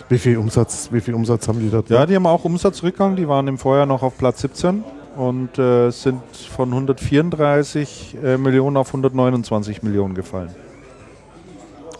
Wie 0.10 0.18
viel 0.18 0.38
Umsatz, 0.38 0.90
wie 0.92 1.02
viel 1.02 1.14
Umsatz 1.14 1.48
haben 1.48 1.60
die 1.60 1.70
da? 1.70 1.84
Ja, 1.88 2.06
die 2.06 2.16
haben 2.16 2.26
auch 2.26 2.44
Umsatzrückgang, 2.46 3.16
die 3.16 3.28
waren 3.28 3.48
im 3.48 3.58
Vorjahr 3.58 3.86
noch 3.86 4.04
auf 4.04 4.18
Platz 4.18 4.42
17 4.42 4.84
und 5.16 5.58
äh, 5.58 5.90
sind 5.92 6.22
von 6.36 6.70
134 6.70 8.18
äh, 8.24 8.38
Millionen 8.38 8.78
auf 8.78 8.88
129 8.88 9.84
Millionen 9.84 10.16
gefallen. 10.16 10.50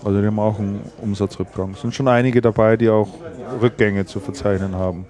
Also 0.06 0.22
die 0.22 0.28
haben 0.28 0.40
auch 0.40 0.60
einen 0.60 0.82
Umsatzrückgang. 1.02 1.72
Es 1.72 1.82
sind 1.82 1.96
schon 1.96 2.08
einige 2.08 2.40
dabei, 2.40 2.78
die 2.78 2.90
auch 2.90 3.10
Rückgänge 3.60 4.06
zu 4.06 4.20
verzeichnen 4.20 4.76
haben. 4.76 5.08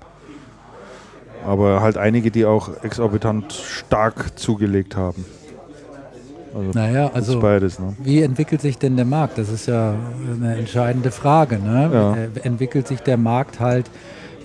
Aber 1.45 1.81
halt 1.81 1.97
einige, 1.97 2.31
die 2.31 2.45
auch 2.45 2.69
exorbitant 2.81 3.51
stark 3.51 4.39
zugelegt 4.39 4.95
haben. 4.95 5.25
Also 6.55 6.71
Naja, 6.73 7.11
also 7.13 7.41
beides. 7.41 7.77
Ne? 7.77 7.93
wie 7.99 8.21
entwickelt 8.21 8.61
sich 8.61 8.77
denn 8.77 8.95
der 8.95 9.03
Markt? 9.03 9.37
Das 9.37 9.49
ist 9.49 9.67
ja 9.67 9.95
eine 10.33 10.55
entscheidende 10.55 11.11
Frage. 11.11 11.59
Ne? 11.59 11.89
Ja. 11.93 12.15
Äh, 12.15 12.47
Entwickelt 12.47 12.87
sich 12.87 13.01
der 13.01 13.17
Markt 13.17 13.59
halt 13.59 13.91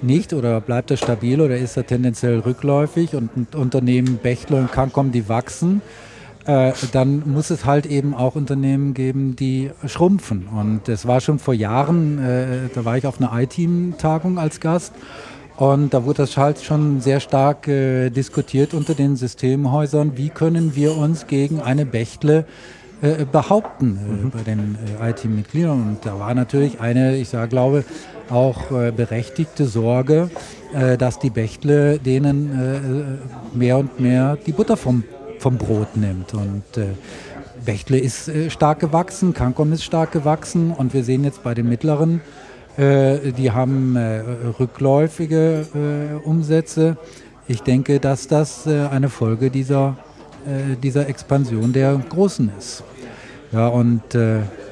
nicht 0.03 0.33
oder 0.33 0.61
bleibt 0.61 0.91
er 0.91 0.97
stabil 0.97 1.41
oder 1.41 1.57
ist 1.57 1.77
er 1.77 1.87
tendenziell 1.87 2.41
rückläufig 2.41 3.15
und, 3.15 3.55
Unternehmen 3.55 4.19
Bechtle 4.21 4.57
und 4.57 4.73
Cancom, 4.73 5.13
die 5.13 5.29
wachsen, 5.29 5.81
äh, 6.47 6.73
dann 6.93 7.23
muss 7.31 7.51
es 7.51 7.65
halt 7.65 7.87
eben 7.87 8.15
auch 8.15 8.35
Unternehmen 8.35 8.95
geben, 8.95 9.37
die 9.37 9.71
schrumpfen. 9.87 10.49
Und 10.49 10.89
das 10.89 11.07
war 11.07 11.21
schon 11.21 11.39
vor 11.39 11.55
Jahren, 11.55 12.19
äh, 12.19 12.69
da 12.75 12.85
war 12.85 12.97
ich 12.97 13.07
auf 13.07 13.21
einer 13.21 13.33
I-Team-Tagung 13.33 14.39
als 14.39 14.61
Gast 14.61 14.93
und 15.61 15.93
da 15.93 16.07
wurde 16.07 16.23
das 16.23 16.39
halt 16.39 16.63
schon 16.63 17.03
sehr 17.03 17.21
stark 17.21 17.69
äh, 17.69 18.09
diskutiert 18.09 18.73
unter 18.73 18.95
den 18.95 19.17
Systemhäusern, 19.17 20.17
wie 20.17 20.31
können 20.31 20.75
wir 20.75 20.97
uns 20.97 21.27
gegen 21.27 21.61
eine 21.61 21.85
Bechtle 21.85 22.47
äh, 23.03 23.27
behaupten 23.31 24.31
äh, 24.33 24.37
bei 24.37 24.43
den 24.43 24.79
äh, 25.01 25.11
IT-Mitgliedern. 25.11 25.83
Und 25.83 25.99
da 26.07 26.19
war 26.19 26.35
natürlich 26.35 26.81
eine, 26.81 27.17
ich 27.19 27.29
sage, 27.29 27.49
glaube, 27.49 27.85
auch 28.31 28.71
äh, 28.71 28.91
berechtigte 28.91 29.67
Sorge, 29.67 30.31
äh, 30.73 30.97
dass 30.97 31.19
die 31.19 31.29
Bechtle 31.29 31.99
denen 31.99 33.19
mehr 33.53 33.77
und 33.77 34.01
mehr 34.01 34.39
die 34.47 34.53
Butter 34.53 34.79
vom, 34.79 35.05
vom 35.41 35.57
Brot 35.57 35.97
nimmt. 35.97 36.35
Und 36.35 36.77
äh, 36.77 36.91
Bechtle 37.65 37.99
ist 37.99 38.29
äh, 38.29 38.51
stark 38.51 38.81
gewachsen, 38.81 39.35
Cancom 39.35 39.73
ist 39.73 39.83
stark 39.83 40.13
gewachsen 40.13 40.71
und 40.71 40.95
wir 40.95 41.03
sehen 41.03 41.25
jetzt 41.25 41.43
bei 41.43 41.55
den 41.55 41.69
mittleren, 41.69 42.21
äh, 42.77 43.33
die 43.33 43.51
haben 43.51 43.97
äh, 43.97 44.23
rückläufige 44.59 45.67
äh, 45.75 46.27
Umsätze. 46.27 46.97
Ich 47.49 47.63
denke, 47.63 47.99
dass 47.99 48.29
das 48.29 48.67
äh, 48.67 48.87
eine 48.87 49.09
Folge 49.09 49.51
dieser, 49.51 49.97
dieser 50.83 51.07
Expansion 51.07 51.75
der 51.75 52.01
Großen 52.09 52.51
ist. 52.59 52.83
Ja, 53.53 53.69
und 53.69 54.01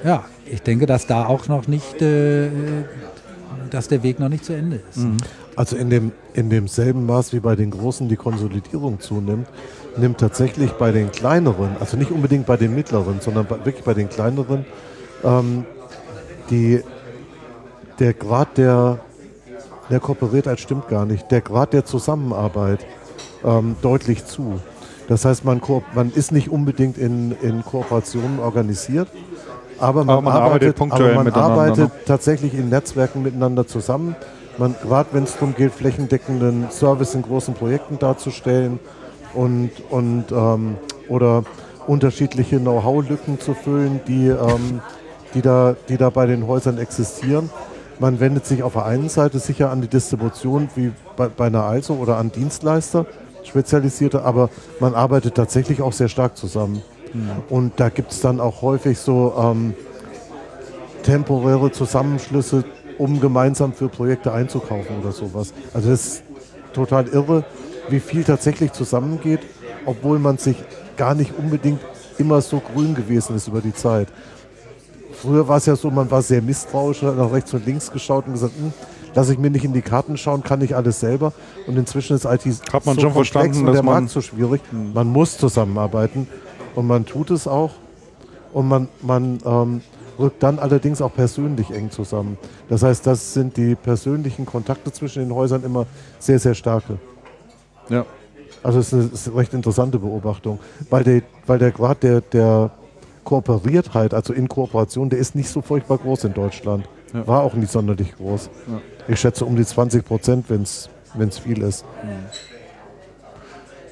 ja, 0.02 0.24
ich 0.50 0.62
denke, 0.62 0.86
dass 0.86 1.06
da 1.06 1.26
auch 1.26 1.46
noch 1.48 1.68
nicht, 1.68 2.00
dass 3.70 3.88
der 3.88 4.02
Weg 4.02 4.18
noch 4.18 4.30
nicht 4.30 4.46
zu 4.46 4.54
Ende 4.54 4.80
ist. 4.90 5.06
Also 5.56 5.76
in, 5.76 5.90
dem, 5.90 6.12
in 6.32 6.48
demselben 6.48 7.04
Maß 7.04 7.34
wie 7.34 7.40
bei 7.40 7.54
den 7.54 7.70
Großen 7.70 8.08
die 8.08 8.16
Konsolidierung 8.16 8.98
zunimmt, 8.98 9.46
nimmt 9.98 10.18
tatsächlich 10.18 10.72
bei 10.72 10.92
den 10.92 11.10
kleineren, 11.10 11.76
also 11.80 11.96
nicht 11.96 12.10
unbedingt 12.10 12.46
bei 12.46 12.56
den 12.56 12.74
mittleren, 12.74 13.20
sondern 13.20 13.46
bei, 13.46 13.56
wirklich 13.64 13.84
bei 13.84 13.94
den 13.94 14.08
kleineren, 14.08 14.64
ähm, 15.24 15.64
die, 16.50 16.82
der 17.98 18.14
Grad 18.14 18.56
der, 18.56 18.98
der 19.90 20.00
Kooperiertheit 20.00 20.60
stimmt 20.60 20.88
gar 20.88 21.06
nicht, 21.06 21.30
der 21.30 21.40
Grad 21.40 21.72
der 21.72 21.84
Zusammenarbeit 21.84 22.86
ähm, 23.44 23.76
deutlich 23.82 24.24
zu. 24.24 24.60
Das 25.08 25.24
heißt, 25.24 25.44
man, 25.44 25.60
man 25.94 26.12
ist 26.12 26.32
nicht 26.32 26.50
unbedingt 26.50 26.98
in, 26.98 27.32
in 27.42 27.64
Kooperationen 27.64 28.40
organisiert, 28.40 29.08
aber 29.78 30.04
man, 30.04 30.16
Aber 30.16 30.22
man 30.22 30.32
arbeitet 30.34 30.80
arbeitet, 30.80 30.92
aber 30.92 31.14
man 31.14 31.24
miteinander, 31.24 31.62
arbeitet 31.62 31.84
ne? 31.84 32.00
tatsächlich 32.04 32.54
in 32.54 32.68
Netzwerken 32.68 33.22
miteinander 33.22 33.66
zusammen. 33.66 34.16
Gerade 34.58 35.08
wenn 35.12 35.22
es 35.22 35.34
darum 35.34 35.54
geht, 35.54 35.72
flächendeckenden 35.72 36.68
Service 36.72 37.14
in 37.14 37.22
großen 37.22 37.54
Projekten 37.54 37.96
darzustellen 38.00 38.80
und, 39.34 39.70
und 39.90 40.24
ähm, 40.32 40.76
oder 41.08 41.44
unterschiedliche 41.86 42.58
Know-how-Lücken 42.58 43.40
zu 43.40 43.54
füllen, 43.54 44.00
die, 44.06 44.28
ähm, 44.28 44.80
die, 45.34 45.42
da, 45.42 45.76
die 45.88 45.96
da 45.96 46.10
bei 46.10 46.26
den 46.26 46.46
Häusern 46.46 46.78
existieren. 46.78 47.50
Man 47.98 48.20
wendet 48.20 48.46
sich 48.46 48.62
auf 48.62 48.74
der 48.74 48.84
einen 48.84 49.08
Seite 49.08 49.38
sicher 49.38 49.70
an 49.70 49.80
die 49.80 49.88
Distribution 49.88 50.68
wie 50.76 50.92
bei, 51.16 51.28
bei 51.28 51.46
einer 51.46 51.64
Also 51.64 51.94
oder 51.94 52.16
an 52.16 52.30
Dienstleister, 52.30 53.06
spezialisierte, 53.42 54.22
aber 54.22 54.50
man 54.80 54.94
arbeitet 54.94 55.34
tatsächlich 55.34 55.82
auch 55.82 55.92
sehr 55.92 56.08
stark 56.08 56.36
zusammen. 56.36 56.82
Und 57.48 57.80
da 57.80 57.88
gibt 57.88 58.12
es 58.12 58.20
dann 58.20 58.40
auch 58.40 58.62
häufig 58.62 58.98
so 58.98 59.34
ähm, 59.38 59.74
temporäre 61.02 61.72
Zusammenschlüsse, 61.72 62.64
um 62.98 63.20
gemeinsam 63.20 63.72
für 63.72 63.88
Projekte 63.88 64.32
einzukaufen 64.32 64.98
oder 65.00 65.12
sowas. 65.12 65.54
Also 65.72 65.90
das 65.90 66.06
ist 66.06 66.22
total 66.72 67.08
irre, 67.08 67.44
wie 67.90 68.00
viel 68.00 68.24
tatsächlich 68.24 68.72
zusammengeht, 68.72 69.40
obwohl 69.86 70.18
man 70.18 70.38
sich 70.38 70.56
gar 70.96 71.14
nicht 71.14 71.32
unbedingt 71.38 71.80
immer 72.18 72.40
so 72.40 72.60
grün 72.60 72.94
gewesen 72.94 73.36
ist 73.36 73.48
über 73.48 73.60
die 73.60 73.72
Zeit. 73.74 74.08
Früher 75.12 75.48
war 75.48 75.56
es 75.56 75.66
ja 75.66 75.74
so, 75.76 75.90
man 75.90 76.10
war 76.10 76.22
sehr 76.22 76.42
misstrauisch, 76.42 77.02
hat 77.02 77.16
nach 77.16 77.32
rechts 77.32 77.52
und 77.54 77.66
links 77.66 77.90
geschaut 77.90 78.26
und 78.26 78.34
gesagt, 78.34 78.54
hm, 78.56 78.72
lass 79.14 79.28
ich 79.30 79.38
mir 79.38 79.50
nicht 79.50 79.64
in 79.64 79.72
die 79.72 79.82
Karten 79.82 80.16
schauen, 80.16 80.42
kann 80.42 80.60
ich 80.60 80.76
alles 80.76 81.00
selber. 81.00 81.32
Und 81.66 81.76
inzwischen 81.76 82.14
ist 82.16 82.24
IT 82.24 82.44
Hat 82.72 82.86
man 82.86 82.94
so 82.94 83.00
schon 83.02 83.12
verstanden, 83.12 83.60
und 83.60 83.66
dass 83.66 83.74
der 83.74 83.82
man- 83.82 83.94
Markt 84.02 84.10
so 84.10 84.20
schwierig. 84.20 84.60
Man 84.94 85.08
muss 85.08 85.36
zusammenarbeiten 85.38 86.28
und 86.74 86.86
man 86.86 87.04
tut 87.06 87.30
es 87.30 87.46
auch. 87.48 87.72
Und 88.52 88.68
man, 88.68 88.88
man 89.02 89.38
ähm, 89.44 89.80
rückt 90.18 90.42
dann 90.42 90.58
allerdings 90.58 91.02
auch 91.02 91.12
persönlich 91.12 91.70
eng 91.70 91.90
zusammen. 91.90 92.38
Das 92.68 92.82
heißt, 92.82 93.06
das 93.06 93.34
sind 93.34 93.56
die 93.56 93.74
persönlichen 93.74 94.46
Kontakte 94.46 94.90
zwischen 94.92 95.20
den 95.22 95.34
Häusern 95.34 95.62
immer 95.64 95.86
sehr, 96.18 96.38
sehr 96.38 96.54
starke. 96.54 96.98
Ja. 97.88 98.04
Also 98.62 98.80
es 98.80 98.88
ist 98.88 98.94
eine, 98.94 99.02
es 99.04 99.12
ist 99.12 99.28
eine 99.28 99.36
recht 99.36 99.54
interessante 99.54 99.98
Beobachtung, 99.98 100.58
weil 100.90 101.04
der, 101.04 101.22
weil 101.46 101.58
der 101.58 101.70
Grad 101.70 102.02
der, 102.02 102.20
der 102.20 102.70
Kooperiertheit, 103.24 104.14
also 104.14 104.32
in 104.32 104.48
Kooperation, 104.48 105.10
der 105.10 105.18
ist 105.18 105.34
nicht 105.34 105.48
so 105.48 105.60
furchtbar 105.62 105.98
groß 105.98 106.24
in 106.24 106.34
Deutschland. 106.34 106.88
Ja. 107.14 107.26
War 107.26 107.42
auch 107.42 107.54
nicht 107.54 107.70
sonderlich 107.70 108.16
groß. 108.16 108.50
Ich 109.06 109.20
schätze 109.20 109.44
um 109.44 109.56
die 109.56 109.64
20 109.64 110.04
Prozent, 110.04 110.46
wenn 110.50 110.62
es 110.62 111.38
viel 111.38 111.62
ist. 111.62 111.84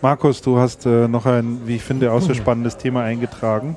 Markus, 0.02 0.42
du 0.42 0.58
hast 0.58 0.86
äh, 0.86 1.08
noch 1.08 1.26
ein, 1.26 1.60
wie 1.64 1.76
ich 1.76 1.82
finde, 1.82 2.12
auch 2.12 2.20
sehr 2.20 2.34
spannendes 2.42 2.76
Thema 2.76 3.02
eingetragen. 3.02 3.76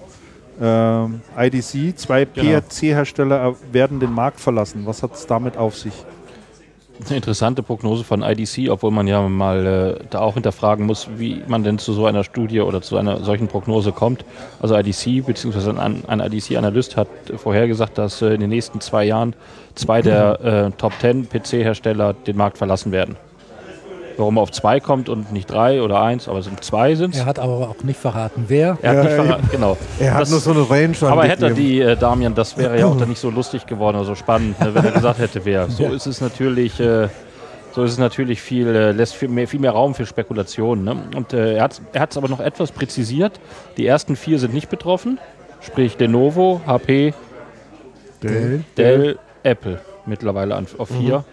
Ähm, 0.61 1.21
IDC, 1.37 1.97
zwei 1.97 2.25
Genau. 2.25 2.59
PRC-Hersteller 2.59 3.55
werden 3.71 3.99
den 3.99 4.11
Markt 4.11 4.39
verlassen. 4.41 4.81
Was 4.85 5.01
hat 5.03 5.15
es 5.15 5.25
damit 5.25 5.55
auf 5.55 5.77
sich? 5.77 5.93
Eine 7.05 7.15
interessante 7.15 7.63
Prognose 7.63 8.03
von 8.03 8.23
IDC, 8.23 8.69
obwohl 8.69 8.91
man 8.91 9.07
ja 9.07 9.21
mal 9.21 9.65
äh, 9.99 10.03
da 10.09 10.19
auch 10.19 10.33
hinterfragen 10.33 10.85
muss, 10.85 11.07
wie 11.15 11.41
man 11.47 11.63
denn 11.63 11.79
zu 11.79 11.93
so 11.93 12.05
einer 12.05 12.25
Studie 12.25 12.59
oder 12.59 12.81
zu 12.81 12.97
einer 12.97 13.23
solchen 13.23 13.47
Prognose 13.47 13.93
kommt. 13.93 14.25
Also 14.61 14.75
IDC 14.75 15.25
bzw. 15.25 15.79
ein, 15.79 16.03
ein 16.07 16.19
IDC-Analyst 16.19 16.97
hat 16.97 17.07
vorhergesagt, 17.37 17.97
dass 17.97 18.21
äh, 18.21 18.33
in 18.33 18.41
den 18.41 18.49
nächsten 18.49 18.81
zwei 18.81 19.05
Jahren 19.05 19.33
zwei 19.75 20.01
der 20.01 20.41
äh, 20.41 20.71
Top 20.77 20.91
10 20.99 21.29
PC-Hersteller 21.29 22.13
den 22.13 22.35
Markt 22.35 22.57
verlassen 22.57 22.91
werden. 22.91 23.15
Warum 24.19 24.37
er 24.37 24.41
auf 24.41 24.51
zwei 24.51 24.81
kommt 24.81 25.07
und 25.07 25.31
nicht 25.31 25.49
drei 25.49 25.81
oder 25.81 26.01
eins, 26.01 26.27
aber 26.27 26.39
es 26.39 26.45
sind 26.45 26.61
zwei 26.61 26.93
sind 26.95 27.15
Er 27.15 27.25
hat 27.25 27.39
aber 27.39 27.69
auch 27.69 27.83
nicht 27.83 27.97
verraten, 27.99 28.43
wer. 28.49 28.77
Er 28.81 28.89
hat 28.89 28.97
Ja, 28.97 29.03
nicht 29.03 29.13
verraten, 29.13 29.49
genau. 29.49 29.77
Er 29.97 30.13
hat 30.13 30.21
Das- 30.23 30.31
nur 30.31 30.41
so 30.41 30.51
eine 30.51 30.69
Range 30.69 30.93
Aber 31.03 31.23
hätte 31.23 31.45
er 31.47 31.53
die, 31.53 31.79
äh, 31.79 31.95
Damian, 31.95 32.35
das 32.35 32.57
wäre 32.57 32.77
ja 32.77 32.85
auch 32.87 32.97
dann 32.97 33.07
nicht 33.07 33.19
so 33.21 33.29
lustig 33.29 33.65
geworden 33.65 33.95
oder 33.95 34.05
so 34.05 34.15
spannend, 34.15 34.59
ne, 34.59 34.75
wenn 34.75 34.83
er 34.83 34.91
gesagt 34.91 35.19
hätte, 35.19 35.45
wer. 35.45 35.69
So 35.69 35.85
ist 35.85 36.05
es 36.05 36.19
natürlich, 36.19 36.81
äh, 36.81 37.07
so 37.73 37.83
ist 37.83 37.93
es 37.93 37.97
natürlich 37.97 38.41
viel, 38.41 38.67
äh, 38.67 38.91
lässt 38.91 39.15
viel 39.15 39.29
mehr, 39.29 39.47
viel 39.47 39.61
mehr 39.61 39.71
Raum 39.71 39.95
für 39.95 40.05
Spekulationen. 40.05 40.83
Ne? 40.83 40.97
Und 41.15 41.31
äh, 41.31 41.53
er 41.55 41.63
hat 41.63 41.79
es 42.11 42.17
aber 42.17 42.27
noch 42.27 42.41
etwas 42.41 42.73
präzisiert. 42.73 43.39
Die 43.77 43.85
ersten 43.87 44.17
vier 44.17 44.37
sind 44.37 44.53
nicht 44.53 44.69
betroffen, 44.69 45.17
sprich 45.61 45.97
Lenovo, 45.97 46.59
HP, 46.67 47.13
Dell. 48.21 48.63
Dell, 48.75 49.17
Apple 49.43 49.79
mittlerweile 50.05 50.55
an, 50.55 50.67
auf 50.77 50.89
vier. 50.89 51.23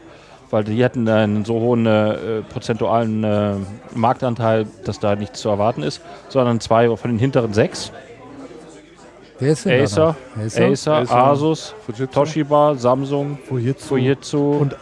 Weil 0.50 0.62
die 0.64 0.84
hatten 0.84 1.08
einen 1.08 1.44
so 1.44 1.54
hohen 1.54 1.86
äh, 1.86 2.42
prozentualen 2.48 3.24
äh, 3.24 3.54
Marktanteil, 3.94 4.66
dass 4.84 5.00
da 5.00 5.16
nichts 5.16 5.40
zu 5.40 5.48
erwarten 5.48 5.82
ist, 5.82 6.00
sondern 6.28 6.60
zwei 6.60 6.94
von 6.96 7.10
den 7.10 7.18
hinteren 7.18 7.52
sechs. 7.52 7.90
Wer 9.38 9.52
ist 9.52 9.66
denn 9.66 9.78
da 9.78 9.84
Acer? 9.84 10.16
Acer? 10.40 10.66
Acer, 10.68 10.94
Acer, 10.98 11.16
Asus, 11.16 11.74
Fujitsu. 11.84 12.06
Toshiba, 12.06 12.74
Samsung, 12.76 13.38
Fujitsu. 13.48 13.86
Fujitsu. 13.88 14.52
Und- 14.52 14.76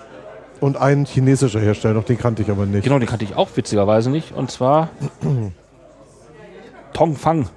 Und 0.60 0.76
ein 0.76 1.04
chinesischer 1.06 1.60
Hersteller, 1.60 1.94
noch 1.94 2.04
den 2.04 2.18
kannte 2.18 2.42
ich 2.42 2.50
aber 2.50 2.64
nicht. 2.66 2.84
genau, 2.84 2.98
den 2.98 3.08
kannte 3.08 3.24
ich 3.24 3.34
auch 3.36 3.48
witzigerweise 3.54 4.10
nicht. 4.10 4.32
Und 4.32 4.50
zwar 4.50 4.88
Tongfang. 6.92 7.48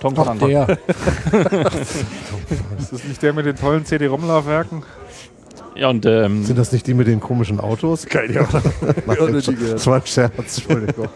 Tongfang. 0.00 0.38
Der. 0.38 0.68
Ist 2.78 2.92
das 2.92 3.04
nicht 3.04 3.22
der 3.22 3.32
mit 3.32 3.46
den 3.46 3.56
tollen 3.56 3.84
CD-ROM-Laufwerken? 3.84 4.82
Ja, 5.78 5.90
und 5.90 6.06
ähm, 6.06 6.44
Sind 6.44 6.58
das 6.58 6.72
nicht 6.72 6.86
die 6.86 6.94
mit 6.94 7.06
den 7.06 7.20
komischen 7.20 7.60
Autos? 7.60 8.06
Keine 8.06 8.40
Ahnung. 8.40 8.62
Das 9.06 9.86
war 9.86 9.96
ein 9.96 10.06
Scherz, 10.06 10.32
Entschuldigung. 10.38 11.08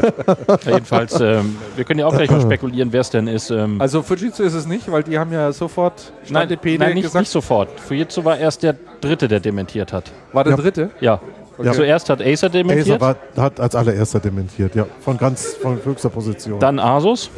jedenfalls, 0.66 1.18
ähm, 1.20 1.56
wir 1.76 1.84
können 1.84 2.00
ja 2.00 2.06
auch 2.06 2.14
gleich 2.16 2.30
mal 2.30 2.40
spekulieren, 2.40 2.92
wer 2.92 3.00
es 3.00 3.10
denn 3.10 3.26
ist. 3.28 3.50
Ähm, 3.50 3.80
Also 3.80 4.02
Fujitsu 4.02 4.42
ist 4.42 4.54
es 4.54 4.66
nicht, 4.66 4.90
weil 4.90 5.02
die 5.02 5.18
haben 5.18 5.32
ja 5.32 5.52
sofort 5.52 6.12
nein, 6.28 6.48
nein 6.62 6.94
nicht, 6.94 7.02
gesagt, 7.04 7.22
nicht 7.22 7.30
sofort. 7.30 7.68
Fujitsu 7.80 8.24
war 8.24 8.38
erst 8.38 8.62
der 8.62 8.74
Dritte, 9.00 9.28
der 9.28 9.40
dementiert 9.40 9.92
hat. 9.92 10.12
war 10.32 10.44
der 10.44 10.52
Ja. 10.52 10.56
dritte. 10.56 10.90
Ja. 11.00 11.20
Ja. 11.62 11.72
Zuerst 11.72 12.10
hat 12.10 12.20
Acer 12.20 12.48
dementiert, 12.48 13.00
Acer 13.00 13.16
war, 13.36 13.42
hat 13.44 13.60
als 13.60 13.74
allererster 13.76 14.18
dementiert, 14.18 14.74
ja. 14.74 14.86
Von 15.00 15.16
ganz, 15.16 15.54
von 15.54 15.78
höchster 15.84 16.08
Position. 16.10 16.58
dann 16.58 16.78
Asus 16.80 17.30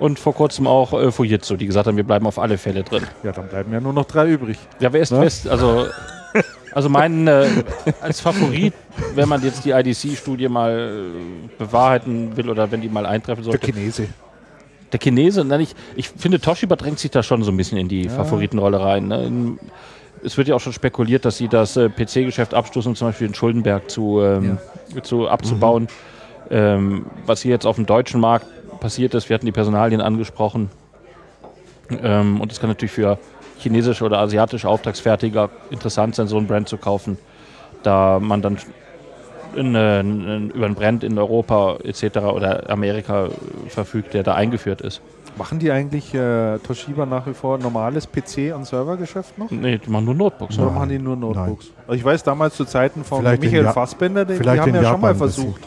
und 0.00 0.18
vor 0.18 0.34
kurzem 0.34 0.66
auch 0.66 0.92
äh, 0.92 1.12
Fujitsu, 1.12 1.56
die 1.56 1.66
gesagt 1.66 1.86
haben, 1.86 1.96
wir 1.96 2.04
bleiben 2.04 2.26
auf 2.26 2.38
alle 2.38 2.58
Fälle 2.58 2.82
drin. 2.82 3.04
Ja, 3.22 3.30
dann 3.32 3.46
bleiben 3.48 3.72
ja 3.72 3.80
nur 3.80 3.92
noch 3.92 4.06
drei 4.06 4.26
übrig. 4.28 4.58
Ja, 4.80 4.92
wer 4.92 5.00
ist 5.02 5.12
Ne? 5.12 5.20
fest? 5.22 5.46
Also, 5.48 5.86
also 6.72 6.88
mein 6.88 7.26
äh, 7.28 7.46
als 8.00 8.20
Favorit, 8.20 8.74
wenn 9.14 9.28
man 9.28 9.42
jetzt 9.42 9.64
die 9.64 9.70
IDC-Studie 9.70 10.48
mal 10.48 11.12
äh, 11.14 11.48
bewahrheiten 11.58 12.36
will 12.36 12.50
oder 12.50 12.70
wenn 12.72 12.80
die 12.80 12.88
mal 12.88 13.06
eintreffen 13.06 13.44
Der 13.44 13.52
sollte. 13.52 13.66
Chinese. 13.72 14.06
Der 14.92 14.98
Chinese, 14.98 15.44
nein, 15.44 15.60
ich, 15.60 15.74
ich 15.94 16.08
finde, 16.08 16.40
Toshiba 16.40 16.74
drängt 16.74 16.98
sich 16.98 17.12
da 17.12 17.22
schon 17.22 17.44
so 17.44 17.52
ein 17.52 17.56
bisschen 17.56 17.78
in 17.78 17.86
die 17.86 18.08
Favoritenrolle 18.08 18.80
rein. 18.80 19.06
Ne? 19.06 19.24
In, 19.24 19.58
es 20.24 20.36
wird 20.36 20.48
ja 20.48 20.56
auch 20.56 20.60
schon 20.60 20.72
spekuliert, 20.72 21.24
dass 21.24 21.36
sie 21.38 21.46
das 21.48 21.76
äh, 21.76 21.88
PC-Geschäft 21.88 22.54
abstoßen, 22.54 22.90
um 22.90 22.96
zum 22.96 23.08
Beispiel 23.08 23.28
in 23.28 23.34
Schuldenberg 23.34 23.88
zu, 23.90 24.20
ähm, 24.20 24.58
zu 25.02 25.28
abzubauen. 25.28 25.86
Ähm, 26.50 27.06
was 27.26 27.42
hier 27.42 27.52
jetzt 27.52 27.64
auf 27.66 27.76
dem 27.76 27.86
deutschen 27.86 28.20
Markt 28.20 28.44
passiert 28.80 29.14
ist, 29.14 29.28
wir 29.28 29.34
hatten 29.34 29.46
die 29.46 29.52
Personalien 29.52 30.00
angesprochen. 30.00 30.70
Ähm, 32.02 32.40
und 32.40 32.52
es 32.52 32.60
kann 32.60 32.70
natürlich 32.70 32.92
für 32.92 33.18
chinesische 33.58 34.04
oder 34.04 34.18
asiatische 34.18 34.68
Auftragsfertiger 34.68 35.50
interessant 35.70 36.14
sein, 36.14 36.26
so 36.28 36.38
ein 36.38 36.46
Brand 36.46 36.68
zu 36.68 36.78
kaufen, 36.78 37.18
da 37.82 38.18
man 38.20 38.42
dann 38.42 38.58
in, 39.54 39.74
äh, 39.74 40.00
in, 40.00 40.50
über 40.50 40.66
einen 40.66 40.74
Brand 40.74 41.04
in 41.04 41.18
Europa 41.18 41.78
etc. 41.84 42.18
oder 42.18 42.70
Amerika 42.70 43.28
verfügt, 43.68 44.14
der 44.14 44.22
da 44.22 44.34
eingeführt 44.34 44.80
ist. 44.80 45.00
Machen 45.36 45.58
die 45.58 45.70
eigentlich 45.70 46.12
äh, 46.12 46.58
Toshiba 46.58 47.06
nach 47.06 47.26
wie 47.26 47.34
vor 47.34 47.58
normales 47.58 48.08
PC- 48.08 48.52
und 48.52 48.66
Servergeschäft 48.66 49.38
noch? 49.38 49.50
Nee, 49.50 49.78
die 49.78 49.88
machen 49.88 50.04
nur 50.04 50.14
Notebooks. 50.14 50.58
Oder 50.58 50.70
machen 50.70 50.88
die 50.88 50.98
nur 50.98 51.16
Notebooks? 51.16 51.70
Also 51.86 51.94
ich 51.94 52.04
weiß 52.04 52.22
damals 52.24 52.56
zu 52.56 52.64
Zeiten 52.64 53.04
von 53.04 53.20
Vielleicht 53.20 53.42
in 53.44 53.50
Michael 53.50 53.72
Fassbender, 53.72 54.24
die, 54.24 54.38
die 54.38 54.48
haben 54.48 54.74
ja 54.74 54.82
schon 54.84 55.00
mal 55.00 55.12
Japan 55.12 55.16
versucht, 55.16 55.60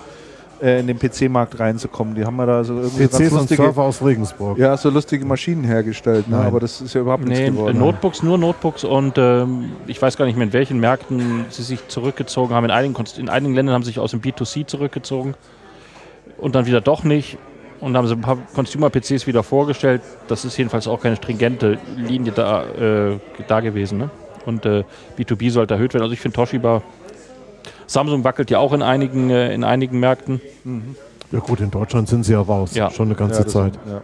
äh, 0.64 0.80
in 0.80 0.88
den 0.88 0.98
PC-Markt 0.98 1.60
reinzukommen. 1.60 2.16
Die 2.16 2.24
haben 2.26 2.38
ja 2.38 2.46
da 2.46 2.64
so 2.64 2.74
irgendwie 2.76 3.08
PCs 3.08 3.20
ganz 3.20 3.32
und 3.32 3.38
lustige, 3.40 3.62
Server 3.64 3.84
aus 3.84 4.04
Regensburg. 4.04 4.58
ja, 4.58 4.78
so 4.78 4.90
lustige 4.90 5.26
Maschinen 5.26 5.64
hergestellt. 5.66 6.30
Ne? 6.30 6.38
Aber 6.38 6.60
das 6.60 6.80
ist 6.80 6.94
ja 6.94 7.02
überhaupt 7.02 7.26
nichts 7.26 7.40
Nee, 7.40 7.50
geworden. 7.52 7.78
Notebooks, 7.78 8.24
nur 8.24 8.38
Notebooks 8.38 8.84
und 8.84 9.18
ähm, 9.18 9.72
ich 9.88 10.02
weiß 10.02 10.16
gar 10.18 10.26
nicht 10.26 10.38
mehr, 10.38 10.48
in 10.48 10.54
welchen 10.54 10.80
Märkten 10.80 11.46
sie 11.50 11.64
sich 11.64 11.88
zurückgezogen 11.90 12.56
haben. 12.56 12.66
In 12.66 12.72
einigen, 12.72 12.96
in 13.18 13.30
einigen 13.30 13.54
Ländern 13.54 13.76
haben 13.76 13.84
sie 13.84 13.90
sich 13.90 14.00
aus 14.00 14.12
dem 14.12 14.22
B2C 14.22 14.66
zurückgezogen 14.66 15.36
und 16.38 16.56
dann 16.56 16.66
wieder 16.66 16.82
doch 16.82 17.04
nicht. 17.04 17.38
Und 17.80 17.98
haben 17.98 18.08
sie 18.08 18.14
ein 18.14 18.22
paar 18.22 18.38
Consumer-PCs 18.56 19.28
wieder 19.28 19.44
vorgestellt. 19.44 20.02
Das 20.30 20.46
ist 20.46 20.56
jedenfalls 20.58 20.88
auch 20.88 21.02
keine 21.02 21.18
stringente 21.18 21.78
Linie 21.98 22.32
da, 22.32 22.64
äh, 22.64 23.20
da 23.50 23.60
gewesen. 23.60 23.98
Ne? 23.98 24.10
Und 24.46 24.66
äh, 24.66 24.86
B2B 25.20 25.52
sollte 25.52 25.74
erhöht 25.74 25.94
werden. 25.94 26.04
Also 26.04 26.14
ich 26.14 26.22
finde 26.22 26.36
Toshiba, 26.36 26.82
Samsung 27.94 28.24
wackelt 28.24 28.50
ja 28.52 28.60
auch 28.60 28.74
in 28.74 28.82
einigen, 28.82 29.30
äh, 29.30 29.54
in 29.54 29.64
einigen 29.64 30.00
Märkten. 30.00 30.42
Ja 31.32 31.40
gut, 31.40 31.60
in 31.62 31.72
Deutschland 31.72 32.08
sind 32.10 32.24
sie 32.26 32.34
ja 32.34 32.42
raus. 32.42 32.76
Ja. 32.76 32.90
Schon 32.92 33.08
eine 33.08 33.16
ganze 33.16 33.42
Ja, 33.42 33.48
Zeit. 33.48 33.74
Ja. 33.88 34.02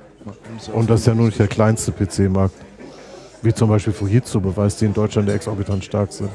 Und 0.73 0.89
das 0.89 1.01
ist 1.01 1.07
ja 1.07 1.15
nur 1.15 1.25
nicht 1.27 1.39
der 1.39 1.47
kleinste 1.47 1.91
PC-Markt. 1.91 2.55
Wie 3.41 3.53
zum 3.53 3.69
Beispiel 3.69 3.93
Fujitsu 3.93 4.41
beweist, 4.41 4.81
die 4.81 4.85
in 4.85 4.93
Deutschland 4.93 5.29
exorbitant 5.29 5.83
stark 5.83 6.11
sind. 6.11 6.29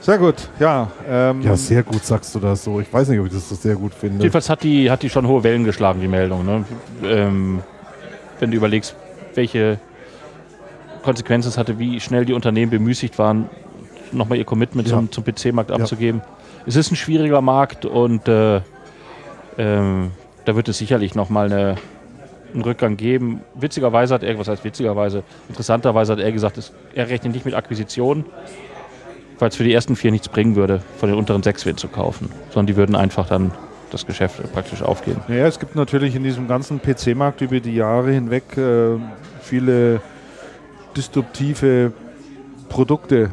Sehr 0.00 0.18
gut, 0.18 0.34
ja. 0.60 0.90
Ähm, 1.08 1.40
Ja, 1.40 1.56
sehr 1.56 1.82
gut 1.82 2.04
sagst 2.04 2.34
du 2.34 2.38
das 2.38 2.62
so. 2.62 2.78
Ich 2.78 2.92
weiß 2.92 3.08
nicht, 3.08 3.18
ob 3.20 3.24
ich 3.26 3.32
das 3.32 3.48
so 3.48 3.54
sehr 3.54 3.74
gut 3.74 3.94
finde. 3.94 4.18
Jedenfalls 4.18 4.50
hat 4.50 4.62
die, 4.62 4.90
hat 4.90 5.02
die 5.02 5.08
schon 5.08 5.26
hohe 5.26 5.42
Wellen 5.42 5.64
geschlagen, 5.64 5.98
die 6.02 6.08
Meldung. 6.08 6.44
Ne? 6.44 6.64
Ähm, 7.02 7.62
wenn 8.38 8.50
du 8.50 8.56
überlegst, 8.58 8.94
welche 9.34 9.78
Konsequenzen 11.02 11.48
es 11.48 11.56
hatte, 11.56 11.78
wie 11.78 12.00
schnell 12.00 12.26
die 12.26 12.34
Unternehmen 12.34 12.70
bemüßigt 12.70 13.18
waren, 13.18 13.48
nochmal 14.12 14.38
ihr 14.38 14.44
Commitment 14.44 14.88
Ja. 14.88 14.96
zum, 14.96 15.10
zum 15.10 15.24
PC-Markt 15.24 15.70
abzugeben. 15.70 16.22
Es 16.66 16.76
ist 16.76 16.90
ein 16.92 16.96
schwieriger 16.96 17.40
Markt 17.40 17.84
und 17.84 18.26
äh, 18.28 18.60
ähm, 19.58 20.10
da 20.44 20.56
wird 20.56 20.68
es 20.68 20.78
sicherlich 20.78 21.14
nochmal 21.14 21.46
eine, 21.46 21.76
einen 22.52 22.62
Rückgang 22.62 22.96
geben. 22.96 23.40
Witzigerweise 23.54 24.14
hat 24.14 24.22
er, 24.22 24.38
was 24.38 24.48
heißt 24.48 24.64
witzigerweise, 24.64 25.22
interessanterweise 25.48 26.12
hat 26.12 26.20
er 26.20 26.32
gesagt, 26.32 26.58
es, 26.58 26.72
er 26.94 27.08
rechnet 27.08 27.34
nicht 27.34 27.44
mit 27.44 27.54
Akquisitionen, 27.54 28.24
weil 29.38 29.48
es 29.48 29.56
für 29.56 29.64
die 29.64 29.72
ersten 29.72 29.96
vier 29.96 30.10
nichts 30.10 30.28
bringen 30.28 30.56
würde, 30.56 30.80
von 30.98 31.08
den 31.08 31.18
unteren 31.18 31.42
sechs 31.42 31.66
wen 31.66 31.76
zu 31.76 31.88
kaufen, 31.88 32.30
sondern 32.50 32.66
die 32.66 32.76
würden 32.76 32.94
einfach 32.96 33.26
dann 33.28 33.52
das 33.90 34.06
Geschäft 34.06 34.40
praktisch 34.52 34.82
aufgeben. 34.82 35.20
Ja, 35.28 35.46
es 35.46 35.58
gibt 35.60 35.76
natürlich 35.76 36.14
in 36.16 36.24
diesem 36.24 36.48
ganzen 36.48 36.80
PC-Markt 36.80 37.40
über 37.42 37.60
die 37.60 37.74
Jahre 37.74 38.10
hinweg 38.10 38.56
äh, 38.56 38.96
viele 39.40 40.00
disruptive 40.96 41.92
Produkte. 42.68 43.30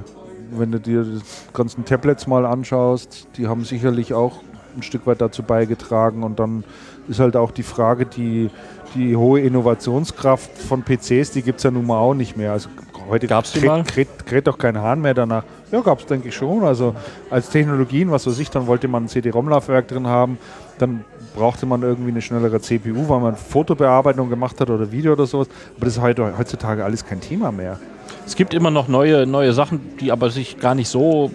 Wenn 0.51 0.71
du 0.71 0.79
dir 0.79 1.03
die 1.03 1.19
ganzen 1.53 1.85
Tablets 1.85 2.27
mal 2.27 2.45
anschaust, 2.45 3.27
die 3.37 3.47
haben 3.47 3.63
sicherlich 3.63 4.13
auch 4.13 4.39
ein 4.75 4.83
Stück 4.83 5.05
weit 5.07 5.21
dazu 5.21 5.43
beigetragen. 5.43 6.23
Und 6.23 6.39
dann 6.39 6.63
ist 7.07 7.19
halt 7.19 7.35
auch 7.35 7.51
die 7.51 7.63
Frage, 7.63 8.05
die, 8.05 8.49
die 8.95 9.15
hohe 9.15 9.39
Innovationskraft 9.41 10.57
von 10.57 10.83
PCs, 10.83 11.31
die 11.31 11.41
gibt 11.41 11.59
es 11.59 11.63
ja 11.63 11.71
nun 11.71 11.85
mal 11.87 11.97
auch 11.97 12.13
nicht 12.13 12.37
mehr. 12.37 12.51
Also 12.51 12.69
heute 13.09 13.27
Gab's 13.27 13.51
die 13.53 13.59
kräht- 13.59 13.67
mal? 13.67 13.81
kräht- 13.83 14.25
kräht 14.25 14.47
doch 14.47 14.57
kein 14.57 14.77
Hahn 14.77 15.01
mehr 15.01 15.13
danach. 15.13 15.43
Ja, 15.71 15.81
gab 15.81 15.99
es, 15.99 16.05
denke 16.05 16.27
ich 16.29 16.35
schon. 16.35 16.63
Also 16.63 16.95
als 17.29 17.49
Technologien, 17.49 18.11
was 18.11 18.27
weiß 18.27 18.37
ich, 18.39 18.49
dann 18.49 18.67
wollte 18.67 18.87
man 18.87 19.05
ein 19.05 19.07
CD-ROM-Laufwerk 19.07 19.87
drin 19.87 20.07
haben, 20.07 20.37
dann 20.77 21.03
brauchte 21.35 21.65
man 21.65 21.81
irgendwie 21.81 22.11
eine 22.11 22.21
schnellere 22.21 22.59
CPU, 22.59 23.07
weil 23.09 23.19
man 23.19 23.35
Fotobearbeitung 23.35 24.29
gemacht 24.29 24.59
hat 24.59 24.69
oder 24.69 24.91
Video 24.91 25.13
oder 25.13 25.25
sowas. 25.25 25.47
Aber 25.75 25.85
das 25.85 25.97
ist 25.97 26.01
heute, 26.01 26.37
heutzutage 26.37 26.83
alles 26.83 27.05
kein 27.05 27.21
Thema 27.21 27.51
mehr. 27.51 27.79
Es 28.25 28.35
gibt 28.35 28.53
immer 28.53 28.71
noch 28.71 28.87
neue, 28.87 29.25
neue 29.25 29.53
Sachen, 29.53 29.97
die 29.99 30.11
aber 30.11 30.29
sich 30.29 30.59
gar 30.59 30.75
nicht 30.75 30.89
so 30.89 31.31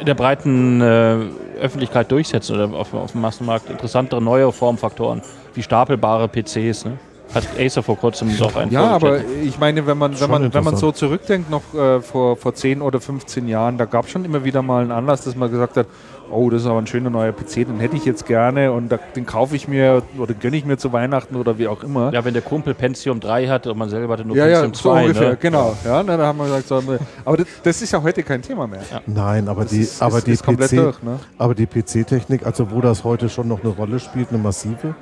in 0.00 0.06
der 0.06 0.14
breiten 0.14 0.80
äh, 0.80 1.18
Öffentlichkeit 1.60 2.10
durchsetzen 2.10 2.56
oder 2.56 2.76
auf, 2.76 2.92
auf 2.92 3.12
dem 3.12 3.20
Massenmarkt. 3.20 3.70
Interessantere 3.70 4.20
neue 4.20 4.50
Formfaktoren, 4.52 5.22
wie 5.54 5.62
stapelbare 5.62 6.28
PCs. 6.28 6.86
Ne? 6.86 6.98
Hat 7.34 7.44
Acer 7.58 7.82
vor 7.82 7.96
kurzem 7.96 8.36
doch 8.36 8.56
ein 8.56 8.70
Ja, 8.70 8.88
aber 8.88 9.20
ich 9.42 9.58
meine, 9.58 9.86
wenn 9.86 9.96
man, 9.96 10.20
wenn 10.20 10.30
man, 10.30 10.52
wenn 10.52 10.64
man 10.64 10.76
so 10.76 10.92
zurückdenkt, 10.92 11.50
noch 11.50 11.62
äh, 11.72 12.00
vor, 12.00 12.36
vor 12.36 12.54
10 12.54 12.82
oder 12.82 13.00
15 13.00 13.48
Jahren, 13.48 13.78
da 13.78 13.86
gab 13.86 14.04
es 14.04 14.10
schon 14.10 14.24
immer 14.24 14.44
wieder 14.44 14.60
mal 14.60 14.82
einen 14.82 14.92
Anlass, 14.92 15.24
dass 15.24 15.34
man 15.34 15.50
gesagt 15.50 15.76
hat, 15.76 15.86
oh, 16.32 16.50
das 16.50 16.62
ist 16.62 16.66
aber 16.68 16.78
ein 16.78 16.86
schöner 16.86 17.10
neuer 17.10 17.32
PC, 17.32 17.66
den 17.66 17.78
hätte 17.80 17.96
ich 17.96 18.04
jetzt 18.04 18.26
gerne 18.26 18.72
und 18.72 18.88
da, 18.90 18.98
den 19.14 19.26
kaufe 19.26 19.54
ich 19.56 19.68
mir 19.68 20.02
oder 20.18 20.34
gönne 20.34 20.56
ich 20.56 20.64
mir 20.64 20.76
zu 20.78 20.92
Weihnachten 20.92 21.36
oder 21.36 21.58
wie 21.58 21.68
auch 21.68 21.82
immer. 21.82 22.12
Ja, 22.12 22.24
wenn 22.24 22.32
der 22.34 22.42
Kumpel 22.42 22.74
Pentium 22.74 23.20
3 23.20 23.48
hatte 23.48 23.70
und 23.72 23.78
man 23.78 23.88
selber 23.88 24.14
hatte 24.14 24.24
nur 24.24 24.36
ja, 24.36 24.46
ja 24.48 24.60
Pentium 24.62 24.74
so 24.74 24.90
2. 24.90 25.02
ungefähr, 25.02 25.28
ne? 25.30 25.36
genau. 25.40 25.76
Ja, 25.84 26.02
na, 26.02 26.16
da 26.16 26.26
haben 26.26 26.38
wir 26.38 26.44
gesagt, 26.46 26.68
so, 26.68 26.82
aber 27.24 27.36
das, 27.36 27.46
das 27.62 27.82
ist 27.82 27.92
ja 27.92 28.02
heute 28.02 28.22
kein 28.22 28.42
Thema 28.42 28.66
mehr. 28.66 28.80
Nein, 29.06 29.48
aber 29.48 29.62
Das 29.62 29.70
die, 29.72 29.80
ist- 29.80 30.02
aber 30.02 30.18
ist- 30.18 30.26
die 30.26 30.32
ist 30.32 30.44
komplett 30.44 30.70
PC, 30.70 30.76
durch, 30.76 31.02
ne? 31.02 31.18
aber 31.38 31.54
die 31.54 31.66
PC-Technik, 31.66 32.44
also 32.46 32.70
wo 32.70 32.80
das 32.80 33.04
heute 33.04 33.28
schon 33.28 33.48
noch 33.48 33.60
eine 33.62 33.72
Rolle 33.72 34.00
spielt, 34.00 34.30
eine 34.30 34.38
massive, 34.38 34.94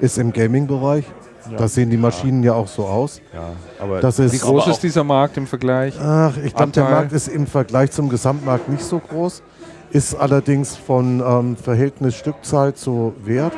ist 0.00 0.18
im 0.18 0.32
Gaming-Bereich. 0.32 1.04
Da 1.58 1.66
sehen 1.66 1.90
die 1.90 1.96
Maschinen 1.96 2.44
ja 2.44 2.54
auch 2.54 2.68
so 2.68 2.84
aus. 2.84 3.20
Ja, 3.34 3.40
aber 3.80 4.00
Das 4.00 4.16
wie 4.20 4.22
ist, 4.26 4.42
groß 4.42 4.62
aber 4.62 4.70
ist 4.72 4.80
dieser 4.80 5.02
Markt 5.02 5.36
im 5.36 5.48
Vergleich? 5.48 5.98
ach, 6.00 6.36
ich 6.36 6.54
glaube, 6.54 6.70
der? 6.70 6.84
Markt 6.84 7.12
ist 7.12 7.26
im 7.26 7.48
Vergleich 7.48 7.90
zum 7.90 8.08
Gesamtmarkt 8.08 8.68
nicht 8.68 8.84
so 8.84 9.00
groß, 9.00 9.42
ist 9.92 10.14
allerdings 10.14 10.76
von 10.76 11.22
ähm, 11.24 11.56
Verhältnis 11.56 12.16
Stückzahl 12.16 12.74
zu 12.74 13.14
Wert 13.24 13.52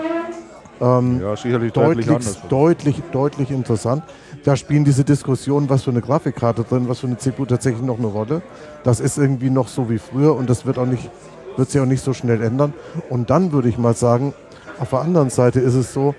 ähm, 0.81 1.21
Ja, 1.21 1.37
sicherlich 1.37 1.73
deutlich 1.73 2.07
deutlich, 2.07 2.37
deutlich, 2.49 3.03
deutlich 3.13 3.51
interessant. 3.51 4.03
Da 4.45 4.57
spielen 4.57 4.85
diese 4.85 5.05
Diskussionen, 5.05 5.71
was 5.71 5.85
für 5.85 5.91
eine 5.91 6.03
Grafikkarte 6.03 6.65
drin, 6.65 6.89
was 6.89 7.01
für 7.01 7.07
eine 7.07 7.17
CPU 7.17 7.47
tatsächlich 7.47 7.83
noch 7.83 7.99
eine 7.99 8.09
Rolle. 8.09 8.43
Das 8.83 9.01
ist 9.01 9.17
irgendwie 9.17 9.51
noch 9.51 9.69
so 9.69 9.89
wie 9.89 9.99
früher 9.99 10.35
und 10.35 10.51
das 10.51 10.67
wird 10.67 10.79
auch 10.79 10.87
nicht, 10.87 11.11
wird 11.57 11.71
sich 11.71 11.81
auch 11.81 11.87
nicht 11.87 12.03
so 12.03 12.13
schnell 12.13 12.43
ändern. 12.43 12.75
Und 13.09 13.31
dann 13.31 13.53
würde 13.53 13.69
ich 13.69 13.79
mal 13.79 13.95
sagen, 13.95 14.35
auf 14.79 14.91
der 14.91 15.01
anderen 15.01 15.31
Seite 15.31 15.61
ist 15.61 15.75
es 15.75 15.93
so, 15.93 16.15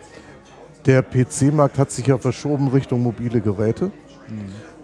der 0.86 1.04
PC-Markt 1.04 1.78
hat 1.78 1.92
sich 1.92 2.08
ja 2.08 2.18
verschoben 2.18 2.70
Richtung 2.70 3.04
mobile 3.04 3.42
Geräte. 3.42 3.92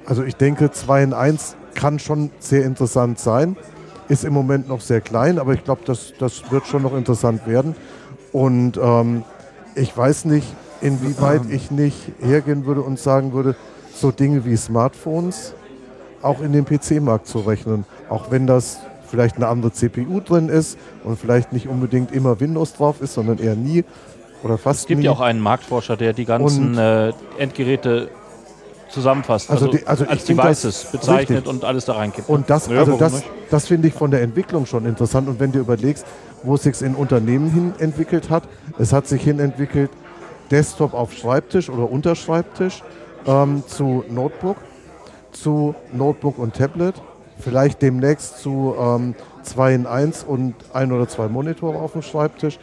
Also 0.06 0.24
ich 0.24 0.36
denke, 0.36 0.72
2 0.72 1.04
in 1.04 1.14
1 1.14 1.56
kann 1.74 2.00
schon 2.00 2.32
sehr 2.40 2.66
interessant 2.66 3.18
sein. 3.18 3.56
Ist 4.12 4.26
im 4.26 4.34
Moment 4.34 4.68
noch 4.68 4.82
sehr 4.82 5.00
klein, 5.00 5.40
aber 5.40 5.54
ich 5.54 5.64
glaube, 5.64 5.84
das, 5.86 6.12
das 6.20 6.52
wird 6.52 6.68
schon 6.68 6.82
noch 6.82 6.94
interessant 6.94 7.48
werden. 7.48 7.76
Und 8.34 8.78
ähm, 8.78 9.24
ich 9.74 9.96
weiß 9.96 10.26
nicht, 10.26 10.48
inwieweit 10.82 11.44
ich 11.50 11.72
nicht 11.72 12.12
hergehen 12.20 12.66
würde 12.66 12.82
und 12.82 13.00
sagen 13.00 13.32
würde, 13.32 13.56
so 13.96 14.12
Dinge 14.12 14.44
wie 14.44 14.58
Smartphones 14.58 15.54
auch 16.22 16.42
in 16.42 16.52
den 16.52 16.66
PC-Markt 16.66 17.26
zu 17.26 17.40
rechnen. 17.40 17.86
Auch 18.10 18.32
wenn 18.32 18.48
das 18.48 18.82
vielleicht 19.08 19.38
eine 19.38 19.48
andere 19.48 19.72
CPU 19.72 20.20
drin 20.20 20.50
ist 20.50 20.78
und 21.06 21.18
vielleicht 21.18 21.54
nicht 21.54 21.70
unbedingt 21.70 22.12
immer 22.12 22.42
Windows 22.42 22.74
drauf 22.74 23.02
ist, 23.02 23.14
sondern 23.14 23.38
eher 23.38 23.56
nie 23.56 23.86
oder 24.44 24.58
fast 24.58 24.82
Es 24.82 24.88
gibt 24.88 25.00
nie. 25.00 25.06
ja 25.06 25.12
auch 25.12 25.22
einen 25.22 25.40
Marktforscher, 25.40 25.96
der 25.96 26.12
die 26.12 26.26
ganzen 26.26 26.78
äh, 26.78 27.14
Endgeräte 27.38 28.10
zusammenfasst. 28.92 29.50
Also 29.50 29.66
Also, 29.68 29.78
die- 29.78 29.88
also 29.88 30.06
als 30.06 30.26
Devices 30.26 30.86
bezeichnet 30.92 31.30
richtig. 31.40 31.48
und 31.54 31.64
alles 31.66 31.86
da 31.86 31.94
reinkippt. 31.94 32.30
Und 32.30 32.50
das, 32.50 32.68
Ja, 32.68 32.80
also 32.80 32.98
das, 32.98 33.14
nicht? 33.14 33.30
das 33.50 33.68
finde 33.68 33.88
ich 33.88 33.94
von 33.94 34.12
der 34.12 34.22
Entwicklung 34.22 34.66
schon 34.66 34.86
interessant. 34.86 35.28
Und 35.28 35.40
wenn 35.40 35.52
du 35.52 35.60
überlegst, 35.60 36.06
wo 36.44 36.56
es 36.56 36.64
sich 36.64 36.82
in 36.82 36.96
Unternehmen 36.96 37.50
hin 37.52 37.74
entwickelt 37.80 38.30
hat, 38.30 38.44
es 38.78 38.94
hat 38.94 39.08
sich 39.08 39.22
hin 39.24 39.40
entwickelt, 39.40 39.90
Desktop 40.50 40.94
auf 40.94 41.14
Schreibtisch 41.14 41.70
oder 41.70 41.90
unter 41.90 42.16
Schreibtisch 42.16 42.84
ähm, 43.26 43.64
zu 43.68 44.04
Notebook, 44.10 44.58
zu 45.32 45.76
Notebook 45.94 46.38
und 46.38 46.56
Tablet, 46.56 46.96
vielleicht 47.40 47.82
demnächst 47.82 48.40
zu 48.40 48.76
2 49.44 49.74
in 49.74 49.88
1 49.88 50.24
und 50.24 50.54
ein 50.74 50.92
oder 50.92 51.08
zwei 51.08 51.28
Monitore 51.28 51.78
auf 51.80 51.94
dem 51.94 52.02
Schreibtisch, 52.04 52.60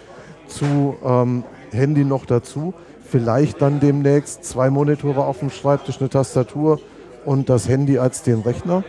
zu 0.47 0.97
ähm, 1.05 1.43
Handy 1.73 2.05
noch 2.05 2.27
dazu, 2.27 2.75
vielleicht 3.11 3.61
dann 3.63 3.81
demnächst 3.81 4.45
zwei 4.45 4.71
Monitore 4.71 5.25
auf 5.25 5.39
dem 5.41 5.51
Schreibtisch, 5.51 5.99
eine 6.01 6.09
Tastatur 6.09 6.81
und 7.25 7.49
das 7.49 7.69
Handy 7.69 7.99
als 7.99 8.23
den 8.23 8.41
Rechner. 8.41 8.85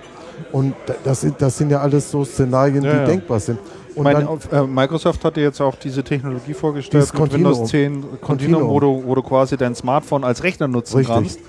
Und 0.52 0.74
da- 0.86 0.96
das 1.04 1.22
sind, 1.22 1.42
das 1.42 1.58
sind 1.58 1.70
ja 1.70 1.80
alles 1.82 2.12
so 2.12 2.24
Szenarien, 2.24 2.84
Ja, 2.84 2.92
die 2.92 2.98
ja. 3.00 3.06
denkbar 3.06 3.40
sind. 3.40 3.60
Und 3.96 4.04
meine, 4.04 4.26
dann, 4.52 4.64
äh, 4.64 4.68
Microsoft 4.68 5.26
hatte 5.26 5.42
jetzt 5.42 5.60
auch 5.60 5.76
diese 5.76 6.04
Technologie 6.04 6.54
vorgestellt 6.54 7.04
mit 7.06 7.14
Continuum. 7.14 7.52
Windows 7.54 7.70
10 7.70 7.92
Continuum, 7.94 8.22
Continuum. 8.22 8.70
Wo, 8.70 8.80
du, 8.80 9.04
wo 9.06 9.16
du 9.16 9.22
quasi 9.24 9.58
dein 9.58 9.76
Smartphone 9.76 10.24
als 10.24 10.44
Rechner 10.44 10.68
nutzen 10.70 10.98
Richtig. 10.98 11.14
kannst 11.16 11.40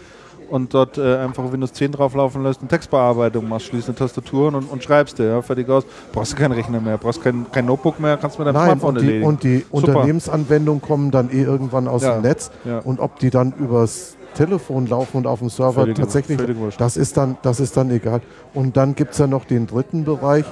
und 0.50 0.74
dort 0.74 0.98
äh, 0.98 1.16
einfach 1.18 1.50
Windows 1.52 1.72
10 1.72 1.92
drauflaufen 1.92 2.42
lässt 2.42 2.60
und 2.62 2.68
Textbearbeitung 2.68 3.48
machst, 3.48 3.66
schließt 3.66 3.88
eine 3.88 3.94
Tastatur 3.96 4.48
und, 4.48 4.64
und 4.70 4.82
schreibst 4.82 5.18
dir, 5.18 5.26
ja, 5.26 5.42
fertig 5.42 5.68
aus. 5.68 5.84
Brauchst 6.12 6.32
du 6.32 6.36
keinen 6.36 6.52
Rechner 6.52 6.80
mehr, 6.80 6.98
brauchst 6.98 7.22
kein, 7.22 7.46
kein 7.52 7.66
Notebook 7.66 8.00
mehr, 8.00 8.16
kannst 8.16 8.38
mit 8.38 8.46
deinem 8.48 8.54
Nein, 8.54 8.64
Smartphone 8.78 8.96
und 8.96 9.00
die, 9.02 9.06
erledigen. 9.06 9.26
und 9.26 9.42
die 9.42 9.58
Super. 9.58 9.74
Unternehmensanwendungen 9.74 10.82
kommen 10.82 11.10
dann 11.10 11.30
eh 11.30 11.42
irgendwann 11.42 11.88
aus 11.88 12.02
Ja, 12.02 12.14
dem 12.14 12.22
Netz. 12.22 12.50
ja. 12.64 12.78
Und 12.80 13.00
ob 13.00 13.18
die 13.18 13.30
dann 13.30 13.52
übers 13.52 14.16
Telefon 14.34 14.86
laufen 14.86 15.16
und 15.18 15.26
auf 15.26 15.40
dem 15.40 15.48
Server 15.50 15.82
Völlig- 15.82 15.96
tatsächlich, 15.96 16.38
völlig 16.40 16.56
das 16.76 16.96
ist, 16.96 17.16
dann, 17.16 17.36
das 17.42 17.58
ist 17.60 17.76
dann 17.76 17.90
egal. 17.90 18.20
Und 18.54 18.76
dann 18.76 18.94
gibt 18.94 19.12
es 19.12 19.18
ja 19.18 19.26
noch 19.26 19.44
den 19.44 19.66
dritten 19.66 20.04
Bereich, 20.04 20.44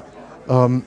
ähm, 0.49 0.83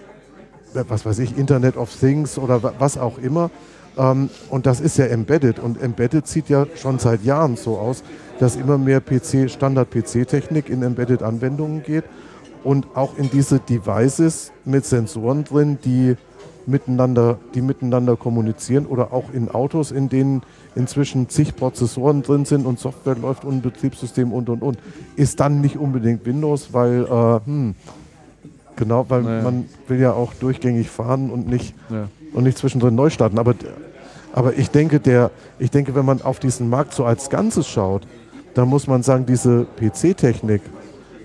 was 0.73 1.05
weiß 1.05 1.19
ich, 1.19 1.37
Internet 1.37 1.75
of 1.77 1.93
Things 1.93 2.37
oder 2.37 2.63
wa- 2.63 2.73
was 2.79 2.97
auch 2.97 3.17
immer. 3.17 3.49
Ähm, 3.97 4.29
und 4.49 4.65
das 4.65 4.79
ist 4.79 4.97
ja 4.97 5.05
Embedded. 5.05 5.59
Und 5.59 5.81
Embedded 5.81 6.27
sieht 6.27 6.49
ja 6.49 6.65
schon 6.75 6.99
seit 6.99 7.23
Jahren 7.23 7.55
so 7.57 7.77
aus, 7.77 8.03
dass 8.39 8.55
immer 8.55 8.77
mehr 8.77 9.01
PC, 9.01 9.49
Standard-PC-Technik 9.49 10.69
in 10.69 10.81
Embedded-Anwendungen 10.83 11.83
geht 11.83 12.03
und 12.63 12.87
auch 12.95 13.17
in 13.17 13.29
diese 13.29 13.59
Devices 13.59 14.51
mit 14.65 14.85
Sensoren 14.85 15.43
drin, 15.43 15.77
die 15.83 16.15
miteinander, 16.67 17.39
die 17.55 17.61
miteinander 17.61 18.15
kommunizieren 18.15 18.85
oder 18.85 19.13
auch 19.13 19.33
in 19.33 19.49
Autos, 19.49 19.91
in 19.91 20.09
denen 20.09 20.41
inzwischen 20.75 21.27
zig 21.29 21.55
Prozessoren 21.55 22.21
drin 22.21 22.45
sind 22.45 22.65
und 22.65 22.79
Software 22.79 23.15
läuft 23.15 23.45
und 23.45 23.55
ein 23.55 23.61
Betriebssystem 23.61 24.31
und 24.31 24.49
und 24.49 24.61
und. 24.61 24.77
Ist 25.15 25.39
dann 25.39 25.61
nicht 25.61 25.77
unbedingt 25.77 26.25
Windows, 26.25 26.69
weil 26.71 27.05
äh, 27.05 27.39
hm, 27.45 27.75
genau, 28.75 29.05
weil 29.09 29.23
Naja. 29.23 29.43
man 29.43 29.65
will 29.87 29.99
ja 29.99 30.13
auch 30.13 30.33
durchgängig 30.35 30.89
fahren 30.89 31.29
und 31.29 31.47
nicht 31.47 31.73
Ja. 31.89 32.07
Und 32.33 32.43
nicht 32.43 32.57
zwischendrin 32.57 32.95
neu 32.95 33.09
starten. 33.09 33.39
Aber, 33.39 33.55
aber 34.33 34.57
ich 34.57 34.69
denke, 34.69 34.99
der, 34.99 35.31
ich 35.59 35.71
denke, 35.71 35.95
wenn 35.95 36.05
man 36.05 36.21
auf 36.21 36.39
diesen 36.39 36.69
Markt 36.69 36.93
so 36.93 37.05
als 37.05 37.29
Ganzes 37.29 37.67
schaut, 37.67 38.03
dann 38.53 38.67
muss 38.67 38.87
man 38.87 39.03
sagen, 39.03 39.25
diese 39.25 39.65
PC-Technik 39.77 40.61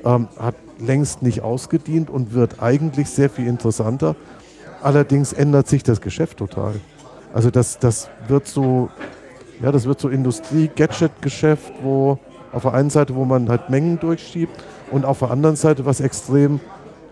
ähm, 0.04 0.28
hat 0.38 0.54
längst 0.78 1.22
nicht 1.22 1.42
ausgedient 1.42 2.10
und 2.10 2.34
wird 2.34 2.62
eigentlich 2.62 3.08
sehr 3.08 3.30
viel 3.30 3.46
interessanter. 3.46 4.14
Allerdings 4.82 5.32
ändert 5.32 5.68
sich 5.68 5.82
das 5.82 6.00
Geschäft 6.00 6.38
total. 6.38 6.74
Also 7.32 7.50
das, 7.50 7.78
das 7.78 8.08
wird 8.28 8.46
so, 8.46 8.88
ja, 9.60 9.72
das 9.72 9.86
wird 9.86 10.00
so 10.00 10.08
Industrie-Gadget-Geschäft, 10.08 11.72
wo 11.82 12.18
auf 12.52 12.62
der 12.62 12.74
einen 12.74 12.90
Seite, 12.90 13.14
wo 13.14 13.24
man 13.24 13.48
halt 13.48 13.68
Mengen 13.68 13.98
durchschiebt 13.98 14.54
und 14.90 15.04
auf 15.04 15.18
der 15.18 15.30
anderen 15.30 15.56
Seite 15.56 15.84
was 15.84 16.00
extrem 16.00 16.60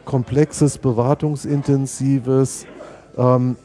komplexes, 0.05 0.79
beratungsintensives, 0.79 2.67
ähm, 3.17 3.57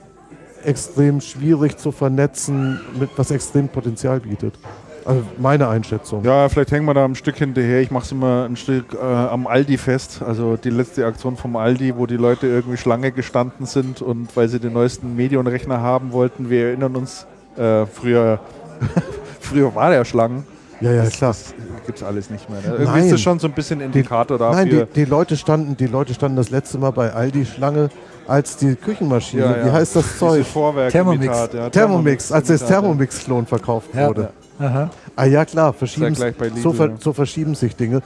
extrem 0.63 1.21
schwierig 1.21 1.77
zu 1.77 1.91
vernetzen, 1.91 2.79
mit 2.99 3.09
was 3.17 3.31
extrem 3.31 3.69
Potenzial 3.69 4.19
bietet. 4.19 4.53
Also 5.05 5.23
meine 5.37 5.67
Einschätzung. 5.67 6.23
Ja, 6.23 6.49
vielleicht 6.49 6.71
hängen 6.71 6.85
wir 6.85 6.93
da 6.93 7.05
ein 7.05 7.15
Stück 7.15 7.37
hinterher. 7.37 7.81
Ich 7.81 7.89
mache 7.89 8.05
es 8.05 8.11
immer 8.11 8.45
ein 8.45 8.55
Stück 8.55 8.93
äh, 8.93 8.97
am 8.97 9.47
Aldi 9.47 9.77
fest. 9.77 10.21
Also 10.21 10.57
die 10.57 10.69
letzte 10.69 11.05
Aktion 11.05 11.35
vom 11.37 11.55
Aldi, 11.55 11.95
wo 11.97 12.05
die 12.05 12.17
Leute 12.17 12.47
irgendwie 12.47 12.77
Schlange 12.77 13.11
gestanden 13.11 13.65
sind 13.65 14.01
und 14.01 14.35
weil 14.35 14.49
sie 14.49 14.59
den 14.59 14.73
neuesten 14.73 15.15
Medion-Rechner 15.15 15.81
haben 15.81 16.11
wollten. 16.11 16.49
Wir 16.49 16.67
erinnern 16.67 16.95
uns, 16.95 17.25
äh, 17.57 17.85
früher, 17.85 18.39
früher 19.39 19.73
war 19.73 19.89
der 19.89 20.05
Schlangen. 20.05 20.45
Ja, 20.81 20.91
ja, 20.91 21.05
klar. 21.09 21.31
Das 21.31 21.53
gibt 21.85 21.97
es 21.97 22.03
alles 22.03 22.29
nicht 22.29 22.49
mehr. 22.49 22.59
Ne? 22.61 22.67
Irgendwie 22.67 22.85
Nein. 22.85 23.03
ist 23.05 23.11
das 23.13 23.21
schon 23.21 23.39
so 23.39 23.47
ein 23.47 23.53
bisschen 23.53 23.81
Indikator 23.81 24.37
dafür. 24.37 24.57
Nein, 24.65 24.69
die, 24.69 24.85
die, 24.93 25.05
Leute 25.05 25.35
standen, 25.35 25.75
die 25.75 25.87
Leute 25.87 26.13
standen 26.13 26.37
das 26.37 26.49
letzte 26.49 26.77
Mal 26.77 26.91
bei 26.91 27.11
Aldi 27.11 27.45
Schlange, 27.45 27.89
als 28.27 28.57
die 28.57 28.75
Küchenmaschine, 28.75 29.43
Ja, 29.43 29.57
ja. 29.57 29.65
wie 29.65 29.71
heißt 29.71 29.95
das 29.95 30.17
Zeug? 30.17 30.45
Vorwerk 30.45 30.91
Thermomix. 30.91 31.25
Imitat, 31.25 31.53
ja, 31.53 31.69
Thermomix, 31.69 32.31
als 32.31 32.47
das. 32.47 32.65
Thermomix-Klon 32.65 33.45
verkauft 33.45 33.89
Ja. 33.93 34.07
wurde. 34.07 34.29
Aha. 34.59 34.89
Ah 35.15 35.25
ja, 35.25 35.45
klar, 35.45 35.73
verschieben, 35.73 36.13
Lidl, 36.15 36.33
so, 36.61 36.73
ver, 36.73 36.89
ja. 36.89 36.95
so 36.99 37.13
verschieben 37.13 37.55
sich 37.55 37.75
Dinge. 37.75 38.01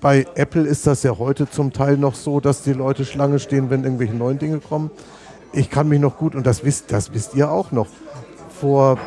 Bei 0.00 0.26
Apple 0.34 0.62
ist 0.62 0.86
das 0.86 1.02
ja 1.02 1.16
heute 1.18 1.48
zum 1.48 1.72
Teil 1.72 1.96
noch 1.96 2.14
so, 2.14 2.40
dass 2.40 2.62
die 2.62 2.72
Leute 2.72 3.04
Schlange 3.04 3.38
stehen, 3.38 3.70
wenn 3.70 3.84
irgendwelche 3.84 4.14
neuen 4.14 4.38
Dinge 4.38 4.58
kommen. 4.58 4.90
Ich 5.52 5.70
kann 5.70 5.88
mich 5.88 6.00
noch 6.00 6.18
gut, 6.18 6.34
und 6.34 6.46
das 6.46 6.64
wisst, 6.64 6.92
das 6.92 7.14
wisst 7.14 7.34
ihr 7.34 7.50
auch 7.50 7.72
noch, 7.72 7.86
vor 8.60 8.98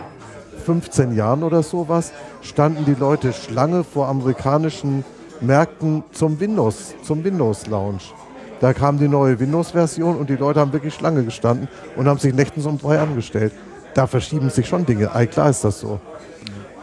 15 0.60 1.16
Jahren 1.16 1.44
oder 1.44 1.64
sowas 1.64 2.12
standen 2.42 2.86
die 2.86 3.00
Leute 3.00 3.34
Schlange 3.34 3.84
vor 3.84 4.08
amerikanischen 4.08 5.04
Märkten 5.42 6.04
zum 6.12 6.40
Windows, 6.40 6.94
zum 7.04 7.24
Windows 7.24 7.68
Lounge. 7.68 8.02
Da 8.60 8.74
kam 8.74 8.98
die 8.98 9.08
neue 9.08 9.40
Windows-Version 9.40 10.18
und 10.18 10.30
die 10.30 10.36
Leute 10.36 10.60
haben 10.60 10.74
wirklich 10.74 10.94
Schlange 10.94 11.24
gestanden 11.24 11.68
und 11.96 12.08
haben 12.08 12.20
sich 12.20 12.34
nächtens 12.34 12.66
um 12.66 12.78
drei 12.78 13.00
angestellt. 13.00 13.54
Da 13.94 14.06
verschieben 14.06 14.50
sich 14.50 14.68
schon 14.68 14.86
Dinge. 14.86 15.16
Ei, 15.16 15.26
klar 15.28 15.50
ist 15.50 15.64
das 15.64 15.80
so. 15.80 16.00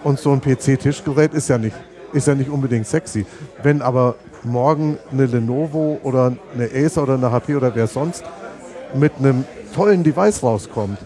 Und 0.03 0.19
so 0.19 0.32
ein 0.32 0.40
PC-Tischgerät 0.40 1.35
ist 1.35 1.48
ja 1.48 1.59
nicht, 1.59 1.77
ist 2.12 2.27
ja 2.27 2.35
nicht 2.35 2.48
unbedingt 2.48 2.86
sexy. 2.86 3.27
Wenn 3.62 3.82
aber 3.82 4.15
morgen 4.43 4.98
eine 5.12 5.27
Lenovo 5.27 6.01
oder 6.03 6.32
eine 6.55 6.70
Acer 6.73 7.03
oder 7.03 7.15
eine 7.15 7.31
HP 7.31 7.57
oder 7.57 7.74
wer 7.74 7.86
sonst 7.86 8.24
mit 8.94 9.12
einem 9.19 9.44
tollen 9.74 10.03
Device 10.03 10.43
rauskommt, 10.43 10.98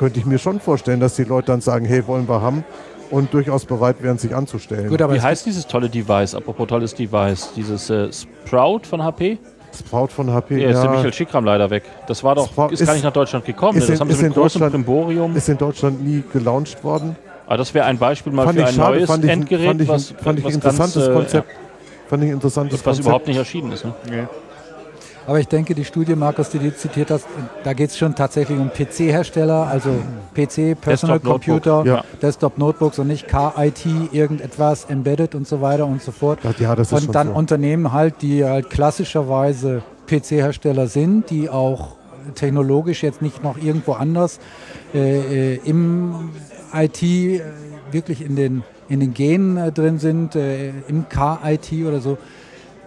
könnte 0.00 0.18
ich 0.18 0.24
mir 0.24 0.38
schon 0.38 0.60
vorstellen, 0.60 0.98
dass 0.98 1.14
die 1.16 1.24
Leute 1.24 1.48
dann 1.48 1.60
sagen, 1.60 1.84
hey, 1.84 2.06
wollen 2.06 2.26
wir 2.26 2.40
haben. 2.40 2.64
und 3.10 3.34
durchaus 3.34 3.64
bereit 3.66 4.02
wären, 4.02 4.16
sich 4.18 4.34
anzustellen. 4.34 4.88
Gut, 4.88 5.02
aber 5.02 5.14
Wie 5.14 5.20
heißt 5.20 5.44
dieses 5.44 5.66
tolle 5.66 5.90
Device? 5.90 6.34
Apropos 6.34 6.68
tolles 6.68 6.94
Device. 6.94 7.50
Dieses 7.56 7.90
äh, 7.90 8.08
Sprout 8.12 8.82
von 8.88 9.02
HP? 9.02 9.36
Sprout 9.76 10.06
von 10.08 10.32
HP, 10.32 10.54
Ja, 10.54 10.68
jetzt 10.68 10.76
ist 10.76 10.82
der 10.82 10.90
ja, 10.90 10.96
Michael 10.96 11.12
Schickram 11.12 11.44
leider 11.44 11.68
weg. 11.70 11.82
Das 12.06 12.22
war 12.24 12.34
doch, 12.36 12.46
Sprout 12.48 12.68
ist, 12.68 12.80
ist- 12.80 12.86
gar 12.86 12.94
nicht 12.94 13.02
nach 13.04 13.12
Deutschland 13.12 13.44
gekommen. 13.44 13.76
ist 13.78 13.82
ne? 13.82 13.86
in- 13.88 13.92
das 13.94 14.00
haben 14.00 14.10
sie 14.10 14.16
mit 14.22 14.26
in 14.26 14.32
großem 14.32 14.60
Deutschland- 14.60 14.72
Brimborium. 14.86 15.36
ist 15.36 15.48
in 15.48 15.58
Deutschland 15.58 16.02
nie 16.06 16.22
gelauncht 16.32 16.82
worden. 16.84 17.16
Aber 17.46 17.56
das 17.58 17.74
wäre 17.74 17.84
ein 17.86 17.98
Beispiel 17.98 18.32
mal 18.32 18.44
fand 18.46 18.56
für 18.58 18.62
ich 18.62 18.68
ein 18.68 18.74
schade, 18.74 18.96
neues 18.98 19.10
fand 19.10 19.24
ich, 19.24 19.30
ein- 19.30 19.40
Endgerät, 19.40 19.66
fand 19.66 19.80
ich, 19.82 19.88
was, 19.88 20.10
fand 20.22 20.38
ich 20.38 20.44
was 20.44 20.52
ein 20.52 20.54
interessantes 20.54 20.94
ganz, 20.94 21.08
äh, 21.08 21.12
Konzept. 21.12 21.48
Fand 22.08 22.24
ich 22.24 22.30
interessantes 22.30 22.78
Was 22.78 22.84
Konzept. 22.84 23.04
überhaupt 23.06 23.26
nicht 23.26 23.36
erschienen 23.36 23.72
ist. 23.72 23.84
Ne? 23.84 23.92
Aber 25.26 25.38
ich 25.38 25.48
denke, 25.48 25.74
die 25.74 25.84
Studie, 25.84 26.14
Markus, 26.16 26.50
die 26.50 26.58
du 26.58 26.74
zitiert 26.74 27.10
hast, 27.10 27.26
da 27.62 27.72
geht 27.72 27.90
es 27.90 27.98
schon 27.98 28.14
tatsächlich 28.14 28.58
um 28.58 28.70
PC-Hersteller, 28.70 29.66
also 29.66 29.90
PC, 30.34 30.80
Personal 30.80 31.18
Desktop. 31.18 31.32
Computer, 31.44 31.82
Ja. 31.84 32.04
Desktop-Notebooks 32.20 32.98
und 32.98 33.06
nicht 33.08 33.28
KIT, 33.28 33.86
irgendetwas, 34.12 34.86
Embedded 34.86 35.34
und 35.34 35.46
so 35.46 35.60
weiter 35.60 35.86
und 35.86 36.02
so 36.02 36.12
fort. 36.12 36.40
Ja, 36.58 36.72
und 36.72 37.14
dann 37.14 37.28
so. 37.28 37.34
Unternehmen 37.34 37.92
halt, 37.92 38.22
die 38.22 38.44
halt 38.44 38.70
klassischerweise 38.70 39.82
PC-Hersteller 40.08 40.88
sind, 40.88 41.30
die 41.30 41.48
auch 41.48 41.96
technologisch 42.34 43.02
jetzt 43.02 43.22
nicht 43.22 43.42
noch 43.42 43.56
irgendwo 43.58 43.92
anders 43.92 44.40
äh, 44.94 45.54
äh, 45.54 45.60
im 45.64 46.30
IT 46.72 47.02
äh, 47.02 47.40
wirklich 47.92 48.24
in 48.24 48.36
den, 48.36 48.62
in 48.88 49.00
den 49.00 49.14
Genen 49.14 49.56
äh, 49.56 49.72
drin 49.72 49.98
sind, 49.98 50.36
äh, 50.36 50.70
im 50.88 51.06
KIT 51.08 51.86
oder 51.86 52.00
so, 52.00 52.18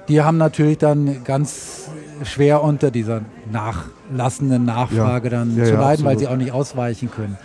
die 0.07 0.21
haben 0.21 0.37
natürlich 0.37 0.77
dann 0.77 1.23
ganz 1.23 1.89
schwer 2.23 2.63
unter 2.63 2.91
dieser 2.91 3.21
nachlassenden 3.51 4.65
Nachfrage 4.65 5.29
Ja. 5.29 5.37
dann 5.39 5.57
Ja, 5.57 5.63
zu 5.65 5.73
ja, 5.73 5.79
leiden, 5.79 6.05
weil 6.05 6.13
absolut. 6.13 6.19
sie 6.19 6.27
auch 6.27 6.37
nicht 6.37 6.51
ausweichen 6.51 7.09
können. 7.11 7.37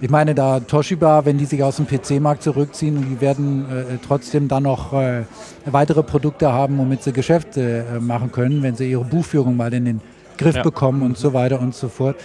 Ich 0.00 0.10
meine, 0.10 0.34
da 0.34 0.60
Toshiba, 0.60 1.24
wenn 1.24 1.38
die 1.38 1.44
sich 1.46 1.62
aus 1.62 1.76
dem 1.76 1.86
PC-Markt 1.86 2.42
zurückziehen 2.42 2.96
und 2.98 3.08
die 3.08 3.20
werden 3.20 3.64
äh, 3.70 3.96
trotzdem 4.06 4.48
dann 4.48 4.64
noch 4.64 4.92
äh, 4.92 5.22
weitere 5.66 6.02
Produkte 6.02 6.52
haben, 6.52 6.76
womit 6.78 7.02
sie 7.02 7.12
Geschäfte 7.12 7.84
äh, 7.96 8.00
machen 8.00 8.30
können, 8.32 8.62
wenn 8.62 8.74
sie 8.76 8.90
ihre 8.90 9.04
Buchführung 9.04 9.56
mal 9.56 9.72
in 9.72 9.84
den 9.84 10.00
Griff 10.36 10.56
Ja. 10.56 10.62
bekommen 10.62 11.02
und 11.02 11.16
so 11.16 11.32
weiter 11.32 11.60
und 11.60 11.74
so 11.74 11.88
fort. 11.88 12.16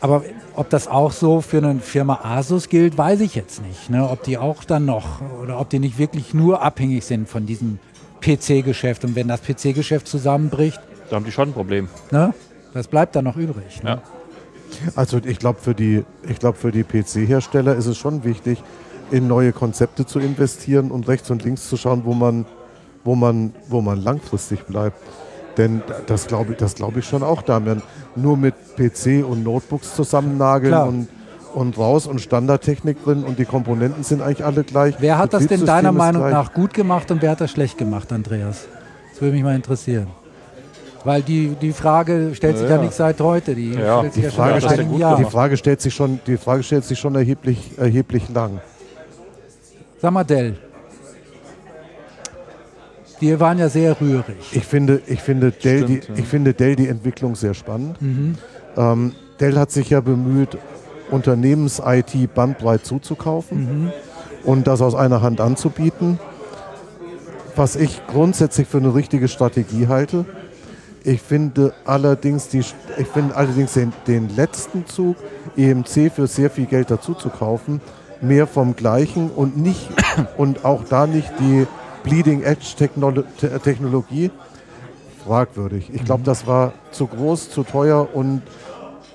Aber 0.00 0.22
ob 0.54 0.68
das 0.70 0.86
auch 0.86 1.12
so 1.12 1.40
für 1.40 1.58
eine 1.58 1.76
Firma 1.80 2.20
Asus 2.24 2.68
gilt, 2.68 2.98
weiß 2.98 3.20
ich 3.20 3.34
jetzt 3.34 3.62
nicht. 3.62 3.90
Ne? 3.90 4.08
Ob 4.08 4.22
die 4.24 4.36
auch 4.38 4.64
dann 4.64 4.84
noch 4.84 5.20
oder 5.42 5.58
ob 5.60 5.70
die 5.70 5.78
nicht 5.78 5.98
wirklich 5.98 6.34
nur 6.34 6.62
abhängig 6.62 7.04
sind 7.04 7.28
von 7.28 7.46
diesem 7.46 7.78
PC-Geschäft. 8.20 9.04
Und 9.04 9.14
wenn 9.16 9.28
das 9.28 9.40
PC-Geschäft 9.42 10.06
zusammenbricht, 10.06 10.80
Da 11.10 11.16
haben 11.16 11.24
die 11.24 11.32
schon 11.32 11.50
ein 11.50 11.52
Problem. 11.54 11.88
ne? 12.10 12.34
was 12.74 12.86
bleibt 12.86 13.16
da 13.16 13.22
noch 13.22 13.36
übrig? 13.36 13.82
Ne? 13.82 13.90
Ja. 13.90 14.02
Also 14.94 15.18
ich 15.24 15.38
glaube, 15.38 15.58
für 15.60 15.74
die, 15.74 16.04
ich 16.28 16.38
glaub, 16.38 16.56
für 16.58 16.70
die 16.70 16.84
PC-Hersteller 16.84 17.74
ist 17.74 17.86
es 17.86 17.96
schon 17.96 18.24
wichtig, 18.24 18.62
in 19.10 19.26
neue 19.26 19.52
Konzepte 19.52 20.04
zu 20.04 20.18
investieren 20.20 20.90
und 20.90 21.08
rechts 21.08 21.30
und 21.30 21.42
links 21.44 21.68
zu 21.68 21.76
schauen, 21.78 22.02
wo 22.04 22.12
man, 22.12 22.44
wo 23.04 23.14
man, 23.14 23.54
wo 23.68 23.80
man 23.80 24.02
langfristig 24.02 24.64
bleibt. 24.66 24.98
Denn 25.56 25.82
das 26.06 26.26
glaube 26.26 26.52
ich, 26.52 26.58
das 26.58 26.74
glaube 26.74 26.98
ich 27.00 27.06
schon 27.06 27.22
auch, 27.22 27.40
Damian. 27.42 27.82
Nur 28.14 28.36
mit 28.36 28.54
PC 28.76 29.24
und 29.26 29.42
Notebooks 29.42 29.94
zusammennageln 29.96 30.72
Klar. 30.72 30.88
und, 30.88 31.08
und 31.54 31.76
raus 31.78 32.06
und 32.06 32.20
Standardtechnik 32.20 33.02
drin 33.04 33.24
und 33.24 33.38
die 33.38 33.44
Komponenten 33.44 34.02
sind 34.04 34.22
eigentlich 34.22 34.44
alle 34.44 34.64
gleich. 34.64 34.94
Wer 34.98 35.18
hat 35.18 35.32
das 35.32 35.46
denn 35.46 35.64
deiner 35.64 35.92
Meinung 35.92 36.22
gleich. 36.22 36.32
nach 36.32 36.52
gut 36.52 36.74
gemacht 36.74 37.10
und 37.10 37.22
wer 37.22 37.30
hat 37.32 37.40
das 37.40 37.50
schlecht 37.50 37.78
gemacht, 37.78 38.12
Andreas? 38.12 38.66
Das 39.12 39.20
würde 39.22 39.34
mich 39.34 39.42
mal 39.44 39.54
interessieren. 39.56 40.08
Weil 41.04 41.22
die, 41.22 41.54
die 41.60 41.72
Frage 41.72 42.32
stellt 42.34 42.58
sich 42.58 42.68
ja, 42.68 42.76
Ja. 42.76 42.82
nicht 42.82 42.92
seit 42.92 43.20
heute, 43.20 43.54
die 43.54 43.72
Ja, 43.72 43.98
stellt 44.00 44.12
sich 44.14 44.22
Die 44.22 44.28
ja, 44.28 44.34
Frage, 44.34 44.60
stellt- 44.60 44.88
die 45.18 45.24
Frage 45.24 45.56
stellt 45.56 45.80
sich 45.80 45.94
schon, 45.94 46.20
die 46.26 46.36
Frage 46.36 46.62
stellt 46.62 46.84
sich 46.84 46.98
schon 46.98 47.14
erheblich, 47.14 47.70
erheblich 47.78 48.28
lang. 48.28 48.60
Sag 50.02 50.12
mal, 50.12 50.24
Dell. 50.24 50.56
Die 53.20 53.38
waren 53.40 53.58
ja 53.58 53.68
sehr 53.68 54.00
rührig. 54.00 54.36
Ich 54.52 54.64
finde, 54.64 55.02
ich 55.06 55.20
finde, 55.20 55.50
Dell, 55.50 55.84
die, 55.86 55.96
Stimmt, 55.96 56.18
ja. 56.18 56.22
ich 56.22 56.28
finde 56.28 56.54
Dell 56.54 56.76
die 56.76 56.86
Entwicklung 56.88 57.34
sehr 57.34 57.54
spannend. 57.54 58.00
Mhm. 58.00 58.34
Ähm, 58.76 59.12
Dell 59.40 59.56
hat 59.58 59.70
sich 59.72 59.90
ja 59.90 60.00
bemüht, 60.00 60.56
Unternehmens-IT 61.10 62.34
bandbreit 62.34 62.84
zuzukaufen 62.84 63.58
Mhm. 63.84 63.92
und 64.44 64.66
das 64.66 64.80
aus 64.82 64.94
einer 64.94 65.22
Hand 65.22 65.40
anzubieten, 65.40 66.18
was 67.56 67.76
ich 67.76 68.00
grundsätzlich 68.06 68.68
für 68.68 68.78
eine 68.78 68.94
richtige 68.94 69.28
Strategie 69.28 69.88
halte. 69.88 70.24
Ich 71.04 71.22
finde 71.22 71.72
allerdings, 71.84 72.48
die, 72.48 72.58
ich 72.60 73.06
finde 73.12 73.34
allerdings 73.36 73.72
den, 73.74 73.92
den 74.06 74.28
letzten 74.36 74.86
Zug, 74.86 75.16
EMC 75.56 76.10
für 76.14 76.26
sehr 76.26 76.50
viel 76.50 76.66
Geld 76.66 76.90
dazu 76.90 77.14
zu 77.14 77.30
kaufen, 77.30 77.80
mehr 78.20 78.46
vom 78.46 78.76
Gleichen 78.76 79.30
und 79.30 79.56
nicht 79.56 79.88
und 80.36 80.64
auch 80.64 80.82
da 80.88 81.06
nicht 81.06 81.30
die 81.40 81.66
Bleeding 82.02 82.42
Edge 82.42 82.66
Technolo 82.76 83.22
Te- 83.38 83.58
Technologie 83.60 84.30
fragwürdig. 85.24 85.90
Ich 85.92 86.04
glaube, 86.04 86.22
das 86.24 86.46
war 86.46 86.72
zu 86.90 87.06
groß, 87.06 87.50
zu 87.50 87.62
teuer 87.64 88.08
und 88.14 88.42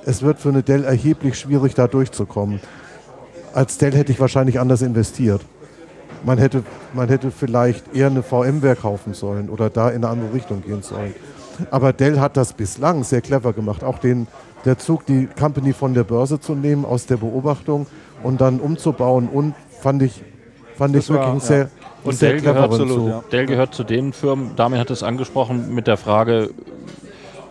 es 0.05 0.21
wird 0.21 0.39
für 0.39 0.49
eine 0.49 0.63
Dell 0.63 0.83
erheblich 0.83 1.37
schwierig, 1.39 1.73
da 1.75 1.87
durchzukommen. 1.87 2.59
Als 3.53 3.77
Dell 3.77 3.93
hätte 3.93 4.11
ich 4.11 4.19
wahrscheinlich 4.19 4.59
anders 4.59 4.81
investiert. 4.81 5.41
Man 6.25 6.37
hätte, 6.37 6.63
man 6.93 7.09
hätte 7.09 7.31
vielleicht 7.31 7.93
eher 7.93 8.07
eine 8.07 8.23
VMware 8.23 8.75
kaufen 8.75 9.13
sollen 9.13 9.49
oder 9.49 9.69
da 9.69 9.89
in 9.89 9.97
eine 9.97 10.09
andere 10.09 10.33
Richtung 10.33 10.63
gehen 10.63 10.81
sollen. 10.81 11.13
Aber 11.69 11.93
Dell 11.93 12.19
hat 12.19 12.37
das 12.37 12.53
bislang 12.53 13.03
sehr 13.03 13.21
clever 13.21 13.53
gemacht. 13.53 13.83
Auch 13.83 13.99
den, 13.99 14.27
der 14.65 14.77
Zug, 14.77 15.05
die 15.05 15.27
Company 15.27 15.73
von 15.73 15.93
der 15.93 16.03
Börse 16.05 16.39
zu 16.39 16.55
nehmen, 16.55 16.85
aus 16.85 17.05
der 17.05 17.17
Beobachtung 17.17 17.87
und 18.23 18.39
dann 18.41 18.59
umzubauen 18.59 19.27
und 19.27 19.53
fand 19.81 20.01
ich, 20.01 20.23
fand 20.75 20.95
ich 20.95 21.05
Das 21.07 21.15
war- 21.15 21.27
wirklich 21.27 21.43
ja. 21.43 21.47
sehr, 21.47 21.61
einen 21.65 21.69
Und 22.05 22.15
sehr 22.15 22.29
Dell 22.31 22.41
gehört, 22.41 22.73
Zug. 22.73 23.07
ja. 23.07 23.23
Dell 23.31 23.45
gehört 23.45 23.75
zu 23.75 23.83
den 23.83 24.13
Firmen, 24.13 24.55
Damian 24.55 24.79
hat 24.79 24.89
es 24.91 25.03
angesprochen, 25.03 25.75
mit 25.75 25.87
der 25.87 25.97
Frage, 25.97 26.49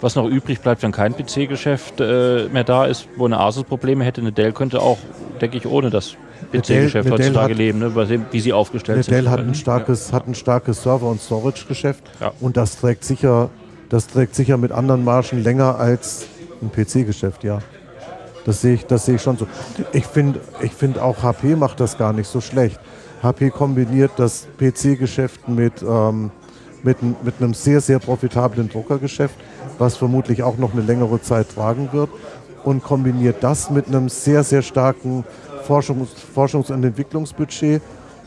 was 0.03 0.15
noch 0.17 0.27
übrig 0.29 0.61
bleibt, 0.61 0.83
wenn 0.83 0.93
kein 0.93 1.15
PC-Geschäft 1.17 2.01
äh, 2.01 2.49
mehr 2.53 2.65
da 2.65 2.85
ist, 2.85 3.09
wo 3.17 3.25
eine 3.25 3.41
Asus 3.41 3.65
Probleme 3.65 4.05
hätte. 4.05 4.21
Eine 4.21 4.33
Dell 4.33 4.53
könnte 4.53 4.81
auch, 4.83 4.99
denke 5.41 5.57
ich, 5.57 5.67
ohne 5.67 5.89
das 5.91 6.15
PC-Geschäft 6.53 7.11
heutzutage 7.11 7.53
hat- 7.55 7.59
leben, 7.59 7.79
ne, 7.79 8.23
wie 8.31 8.41
sie 8.41 8.53
aufgestellt 8.53 8.97
Eine 8.97 9.03
sind. 9.05 9.15
Dell 9.15 9.29
hat 9.31 9.41
ein 9.41 9.55
starkes, 9.55 10.13
hat 10.13 10.27
ein 10.27 10.35
starkes 10.35 10.83
Server- 10.83 11.09
und 11.09 11.21
Storage-Geschäft 11.21 12.03
Ja. 12.21 12.33
und 12.41 12.57
das 12.57 12.77
trägt 12.79 13.05
sicher, 13.05 13.49
das 13.89 14.09
trägt 14.09 14.35
sicher 14.35 14.57
mit 14.59 14.73
anderen 14.73 15.05
Margen 15.05 15.43
länger 15.43 15.79
als 15.79 16.27
ein 16.61 16.71
PC-Geschäft, 16.71 17.45
ja. 17.45 17.61
Das 18.45 18.61
sehe 18.61 18.75
ich, 18.75 18.87
das 18.87 19.07
sehe 19.07 19.15
ich 19.15 19.23
schon 19.23 19.37
so. 19.39 19.47
Ich 19.93 20.05
finde 20.05 20.41
ich 20.61 20.73
find 20.73 20.99
auch 20.99 21.23
HP 21.23 21.55
macht 21.55 21.79
das 21.79 21.97
gar 21.97 22.13
nicht 22.13 22.27
so 22.27 22.41
schlecht. 22.41 22.81
HP 23.23 23.51
kombiniert 23.51 24.11
das 24.17 24.49
PC-Geschäft 24.59 25.49
mit, 25.49 25.75
ähm, 25.83 26.33
mit, 26.83 27.03
mit 27.25 27.35
einem 27.41 27.55
sehr, 27.55 27.81
sehr 27.81 27.99
profitablen 27.99 28.69
Druckergeschäft, 28.69 29.35
was 29.79 29.97
vermutlich 29.97 30.43
auch 30.43 30.59
noch 30.59 30.73
eine 30.73 30.83
längere 30.83 31.21
Zeit 31.21 31.51
tragen 31.55 31.91
wird, 31.93 32.11
und 32.65 32.83
kombiniert 32.83 33.43
das 33.43 33.71
mit 33.71 33.89
einem 33.89 34.09
sehr, 34.09 34.45
sehr 34.45 34.63
starken 34.63 35.25
Forschungs-, 35.67 36.15
Forschungs 36.35 36.71
und 36.71 36.85
Entwicklungsbudget 36.85 37.83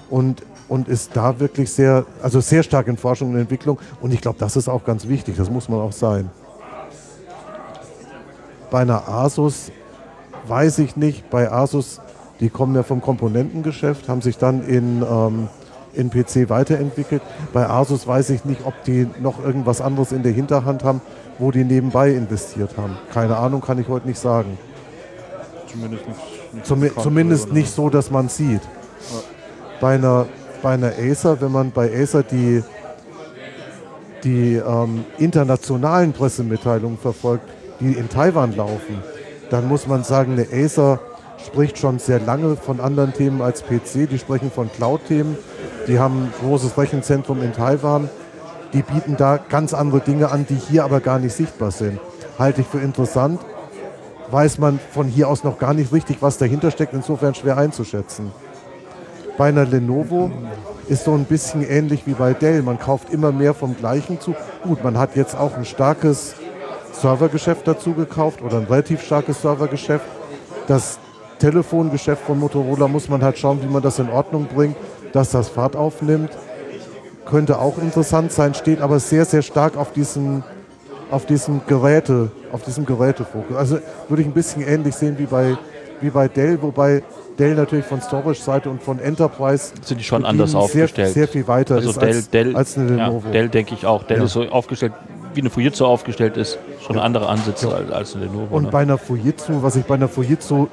und, 0.09 0.43
und 0.67 0.87
ist 0.87 1.11
da 1.15 1.39
wirklich 1.39 1.71
sehr, 1.71 2.05
also 2.21 2.41
sehr 2.41 2.63
stark 2.63 2.87
in 2.87 2.97
Forschung 2.97 3.31
und 3.31 3.39
Entwicklung. 3.39 3.79
Und 4.01 4.13
ich 4.13 4.21
glaube, 4.21 4.37
das 4.39 4.55
ist 4.55 4.67
auch 4.67 4.83
ganz 4.83 5.07
wichtig, 5.07 5.37
das 5.37 5.49
muss 5.49 5.69
man 5.69 5.79
auch 5.79 5.93
sein. 5.93 6.29
Bei 8.71 8.81
einer 8.81 9.07
Asus 9.07 9.71
weiß 10.47 10.79
ich 10.79 10.95
nicht, 10.95 11.29
bei 11.29 11.51
Asus, 11.51 12.01
die 12.39 12.49
kommen 12.49 12.75
ja 12.75 12.83
vom 12.83 13.01
Komponentengeschäft, 13.01 14.09
haben 14.09 14.21
sich 14.21 14.37
dann 14.37 14.63
in, 14.67 15.01
ähm, 15.01 15.47
in 15.95 16.09
PC 16.09 16.49
weiterentwickelt. 16.49 17.21
Bei 17.53 17.69
Asus 17.69 18.07
weiß 18.07 18.29
ich 18.31 18.45
nicht, 18.45 18.65
ob 18.65 18.73
die 18.83 19.07
noch 19.19 19.43
irgendwas 19.43 19.81
anderes 19.81 20.11
in 20.11 20.23
der 20.23 20.31
Hinterhand 20.31 20.83
haben, 20.83 21.01
wo 21.39 21.51
die 21.51 21.63
nebenbei 21.63 22.11
investiert 22.11 22.77
haben. 22.77 22.97
Keine 23.13 23.37
Ahnung, 23.37 23.61
kann 23.61 23.79
ich 23.79 23.87
heute 23.87 24.07
nicht 24.07 24.19
sagen. 24.19 24.57
Zumindest 25.67 26.07
nicht. 26.07 26.19
nicht 26.53 26.65
bekannt 26.65 27.03
zumindest 27.03 27.53
nicht 27.53 27.73
so, 27.73 27.89
dass 27.89 28.11
man 28.11 28.29
sieht. 28.29 28.61
Bei 29.81 29.95
einer, 29.95 30.27
bei 30.61 30.73
einer 30.73 30.93
Acer, 30.97 31.39
wenn 31.41 31.51
man 31.51 31.71
bei 31.71 31.91
Acer 31.93 32.23
die, 32.23 32.63
die 34.23 34.55
ähm, 34.55 35.05
internationalen 35.17 36.13
Pressemitteilungen 36.13 36.97
verfolgt, 36.97 37.45
die 37.79 37.93
in 37.93 38.07
Taiwan 38.09 38.55
laufen, 38.55 39.03
dann 39.49 39.67
muss 39.67 39.85
man 39.85 40.03
sagen, 40.03 40.33
eine 40.33 40.47
Acer 40.51 40.99
spricht 41.45 41.77
schon 41.77 41.99
sehr 41.99 42.19
lange 42.19 42.55
von 42.55 42.79
anderen 42.79 43.13
Themen 43.13 43.41
als 43.41 43.63
PC. 43.63 44.09
Die 44.09 44.19
sprechen 44.19 44.51
von 44.51 44.71
Cloud-Themen. 44.71 45.37
Die 45.87 45.99
haben 45.99 46.23
ein 46.23 46.33
großes 46.41 46.77
Rechenzentrum 46.77 47.41
in 47.41 47.53
Taiwan. 47.53 48.09
Die 48.73 48.81
bieten 48.81 49.15
da 49.17 49.37
ganz 49.37 49.73
andere 49.73 50.01
Dinge 50.01 50.31
an, 50.31 50.45
die 50.49 50.55
hier 50.55 50.83
aber 50.83 50.99
gar 50.99 51.19
nicht 51.19 51.33
sichtbar 51.33 51.71
sind. 51.71 51.99
Halte 52.39 52.61
ich 52.61 52.67
für 52.67 52.79
interessant. 52.79 53.39
Weiß 54.31 54.57
man 54.57 54.79
von 54.91 55.07
hier 55.07 55.29
aus 55.29 55.43
noch 55.43 55.59
gar 55.59 55.73
nicht 55.73 55.93
richtig, 55.93 56.17
was 56.21 56.37
dahinter 56.37 56.71
steckt. 56.71 56.93
Insofern 56.93 57.35
schwer 57.35 57.57
einzuschätzen. 57.57 58.31
Bei 59.37 59.49
einer 59.49 59.65
Lenovo 59.65 60.31
ist 60.87 61.03
so 61.03 61.13
ein 61.13 61.25
bisschen 61.25 61.61
ähnlich 61.61 62.07
wie 62.07 62.13
bei 62.13 62.33
Dell. 62.33 62.61
Man 62.63 62.79
kauft 62.79 63.11
immer 63.11 63.31
mehr 63.31 63.53
vom 63.53 63.77
gleichen 63.77 64.19
zu. 64.19 64.35
Gut, 64.63 64.83
man 64.83 64.97
hat 64.97 65.15
jetzt 65.15 65.37
auch 65.37 65.55
ein 65.55 65.65
starkes 65.65 66.35
Servergeschäft 66.93 67.67
dazu 67.67 67.93
gekauft 67.93 68.41
oder 68.41 68.57
ein 68.57 68.63
relativ 68.65 69.03
starkes 69.03 69.41
Servergeschäft, 69.41 70.05
das 70.67 70.99
Telefongeschäft 71.45 72.23
von 72.23 72.39
Motorola 72.39 72.87
muss 72.87 73.07
man 73.07 73.21
halt 73.21 73.37
schauen, 73.37 73.61
wie 73.61 73.67
man 73.67 73.83
das 73.83 73.99
in 73.99 74.09
Ordnung 74.09 74.47
bringt, 74.47 74.75
dass 75.13 75.29
das 75.29 75.47
Fahrt 75.47 75.75
aufnimmt. 75.75 76.31
Könnte 77.23 77.59
auch 77.59 77.77
interessant 77.77 78.31
sein, 78.31 78.55
steht 78.55 78.81
aber 78.81 78.99
sehr, 78.99 79.25
sehr 79.25 79.43
stark 79.43 79.77
auf 79.77 79.93
diesem, 79.93 80.41
auf 81.11 81.27
diesem 81.27 81.61
Geräte, 81.67 82.31
auf 82.51 82.63
diesem 82.63 82.87
Gerätefokus. 82.87 83.55
Also 83.55 83.77
würde 84.09 84.23
ich 84.23 84.27
ein 84.27 84.33
bisschen 84.33 84.63
ähnlich 84.63 84.95
sehen 84.95 85.19
wie 85.19 85.27
bei, 85.27 85.55
wie 86.01 86.09
bei 86.09 86.27
Dell, 86.27 86.59
wobei 86.63 87.03
Dell 87.37 87.53
natürlich 87.53 87.85
von 87.85 88.01
Storage-Seite 88.01 88.67
und 88.67 88.81
von 88.81 88.97
Enterprise 88.97 89.73
Sind 89.83 89.99
die 89.99 90.03
schon 90.03 90.25
anders 90.25 90.55
aufgestellt. 90.55 90.95
Sehr, 90.95 91.25
sehr 91.25 91.27
viel 91.27 91.47
weiter 91.47 91.75
Also 91.75 91.91
ist 91.91 92.01
Dell, 92.01 92.09
als, 92.09 92.29
Dell, 92.31 92.55
als 92.55 92.75
eine 92.75 92.97
ja, 92.97 93.05
Lenovo. 93.05 93.29
Dell 93.29 93.49
denke 93.49 93.75
ich 93.75 93.85
auch. 93.85 94.01
Dell 94.01 94.17
Ja. 94.17 94.23
ist 94.23 94.33
so 94.33 94.41
aufgestellt, 94.49 94.93
wie 95.35 95.41
eine 95.41 95.51
Fujitsu 95.51 95.85
aufgestellt 95.85 96.37
ist. 96.37 96.57
Schon 96.81 96.97
andere 96.97 97.29
Ansätze 97.29 97.71
als, 97.71 97.91
als 97.91 98.15
eine 98.15 98.25
Lenovo. 98.25 98.55
Und 98.55 98.63
ne? 98.63 98.69
bei 98.71 98.79
einer 98.79 98.97
Fujitsu, 98.97 99.61
was 99.61 99.75
ich 99.75 99.85
bei 99.85 99.93
einer 99.93 100.07
Fujitsu 100.07 100.69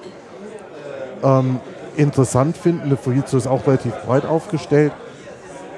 ähm, 1.22 1.60
interessant 1.96 2.56
finde, 2.56 2.84
eine 2.84 2.96
Fujitsu 2.96 3.36
ist 3.36 3.46
auch 3.46 3.66
relativ 3.66 3.92
breit 4.04 4.24
aufgestellt. 4.24 4.92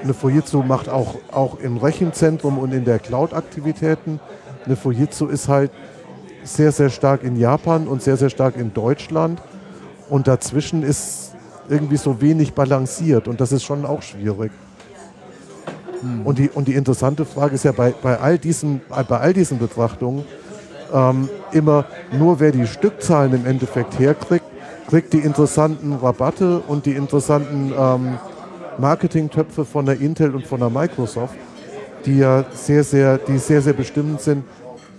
Eine 0.03 0.13
Fujitsu 0.13 0.61
macht 0.63 0.89
auch, 0.89 1.15
auch 1.31 1.59
im 1.59 1.77
Rechenzentrum 1.77 2.57
und 2.57 2.73
in 2.73 2.85
der 2.85 2.99
Cloud 2.99 3.33
Aktivitäten. 3.33 4.19
Eine 4.65 4.75
Fujitsu 4.75 5.27
ist 5.27 5.47
halt 5.47 5.71
sehr, 6.43 6.71
sehr 6.71 6.89
stark 6.89 7.23
in 7.23 7.35
Japan 7.37 7.87
und 7.87 8.01
sehr, 8.01 8.17
sehr 8.17 8.29
stark 8.29 8.55
in 8.57 8.73
Deutschland. 8.73 9.41
Und 10.09 10.27
dazwischen 10.27 10.83
ist 10.83 11.33
irgendwie 11.69 11.97
so 11.97 12.21
wenig 12.21 12.53
balanciert 12.53 13.27
und 13.27 13.41
das 13.41 13.51
ist 13.51 13.63
schon 13.63 13.85
auch 13.85 14.03
schwierig. 14.03 14.51
Und, 16.23 16.37
die, 16.37 16.49
und 16.49 16.67
die 16.67 16.75
interessante 16.75 17.25
Frage 17.25 17.55
ist 17.55 17.63
ja 17.63 17.71
bei, 17.71 17.93
bei, 18.01 18.19
all, 18.19 18.37
diesen, 18.37 18.81
bei 18.89 19.17
all 19.17 19.33
diesen 19.33 19.57
Betrachtungen, 19.57 20.23
ähm, 20.93 21.29
immer 21.51 21.85
nur 22.11 22.39
wer 22.39 22.51
die 22.51 22.67
Stückzahlen 22.67 23.33
im 23.33 23.45
Endeffekt 23.47 23.97
herkriegt, 23.97 24.45
kriegt 24.87 25.13
die 25.13 25.19
interessanten 25.19 25.93
Rabatte 25.93 26.59
und 26.59 26.85
die 26.85 26.91
interessanten 26.93 27.73
ähm, 27.77 28.17
Marketingtöpfe 28.77 29.65
von 29.65 29.85
der 29.85 29.99
Intel 29.99 30.35
und 30.35 30.45
von 30.45 30.59
der 30.59 30.69
Microsoft, 30.69 31.35
die 32.05 32.17
ja 32.17 32.45
sehr, 32.53 32.83
sehr, 32.83 33.17
die 33.17 33.37
sehr, 33.37 33.61
sehr 33.61 33.73
bestimmend 33.73 34.21
sind 34.21 34.43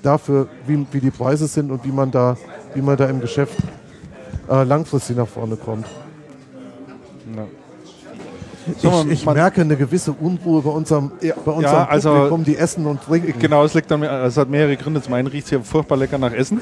dafür, 0.02 0.48
wie, 0.66 0.86
wie 0.92 1.00
die 1.00 1.10
Preise 1.10 1.46
sind 1.46 1.70
und 1.70 1.84
wie 1.84 1.92
man 1.92 2.10
da, 2.10 2.36
wie 2.74 2.82
man 2.82 2.96
da 2.96 3.06
im 3.06 3.20
Geschäft 3.20 3.56
äh, 4.48 4.62
langfristig 4.64 5.16
nach 5.16 5.28
vorne 5.28 5.56
kommt. 5.56 5.86
So, 8.78 9.04
Ich, 9.08 9.20
ich 9.20 9.26
merke 9.26 9.60
eine 9.60 9.76
gewisse 9.76 10.12
Unruhe 10.12 10.60
bei 10.62 10.70
unserem, 10.70 11.12
bei 11.44 11.52
unserem 11.52 11.86
also- 11.88 12.10
Publikum, 12.10 12.44
die 12.44 12.56
essen 12.56 12.86
und 12.86 13.02
trinken. 13.02 13.38
Genau, 13.38 13.64
es 13.64 13.74
liegt 13.74 13.90
an 13.92 14.00
mir, 14.00 14.10
es 14.10 14.36
hat 14.36 14.48
mehrere 14.50 14.76
Gründe. 14.76 15.00
Zum 15.00 15.14
einen 15.14 15.28
riecht 15.28 15.44
es 15.44 15.50
hier 15.50 15.62
furchtbar 15.62 15.96
lecker 15.96 16.18
nach 16.18 16.32
Essen. 16.32 16.60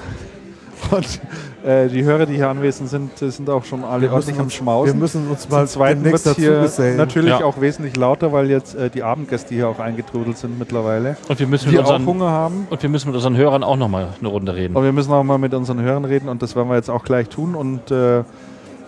Und 0.91 1.21
äh, 1.65 1.89
die 1.89 2.05
Hörer, 2.05 2.27
die 2.27 2.35
hier 2.35 2.49
anwesend 2.49 2.89
sind, 2.91 3.11
die 3.21 3.31
sind 3.31 3.49
auch 3.49 3.65
schon 3.65 3.85
alle 3.85 4.03
Wir 4.03 4.13
ordentlich 4.13 4.39
am 4.39 4.51
Schmausen. 4.51 4.95
wir 4.95 5.01
müssen 5.01 5.29
uns 5.29 5.49
mal 5.49 5.67
Zweiten 5.67 6.05
wird 6.05 6.15
es 6.15 6.35
hier 6.37 6.51
dazugesellen. 6.53 6.97
natürlich 6.97 7.31
Ja. 7.39 7.45
auch 7.45 7.61
wesentlich 7.61 7.97
lauter, 7.97 8.33
weil 8.33 8.51
jetzt 8.51 8.75
äh, 8.75 8.91
die 8.91 9.03
Abendgäste 9.03 9.55
hier 9.55 9.69
auch 9.69 9.79
eingetrudelt 9.79 10.37
sind 10.39 10.59
mittlerweile. 10.59 11.17
Und 11.29 11.39
wir 11.41 11.47
müssen, 11.47 11.71
Die 11.71 11.77
mit 11.77 11.85
auch 11.85 11.91
unseren, 11.91 12.07
Hunger 12.07 12.31
haben. 12.31 12.67
und 12.71 12.83
wir 12.83 12.91
müssen 12.91 13.09
mit 13.09 13.17
unseren 13.17 13.37
Hörern 13.37 13.65
auch 13.65 13.77
nochmal 13.77 14.09
eine 14.19 14.29
Runde 14.29 14.55
reden. 14.55 14.77
Und 14.77 14.85
wir 14.85 14.93
müssen 14.93 15.13
auch 15.13 15.23
mal 15.25 15.39
mit 15.39 15.55
unseren 15.55 15.81
Hörern 15.81 16.05
reden 16.05 16.29
und 16.29 16.43
das 16.43 16.55
werden 16.57 16.69
wir 16.69 16.77
jetzt 16.77 16.91
auch 16.91 17.05
gleich 17.05 17.29
tun 17.29 17.55
und 17.55 17.91
äh, 17.91 18.21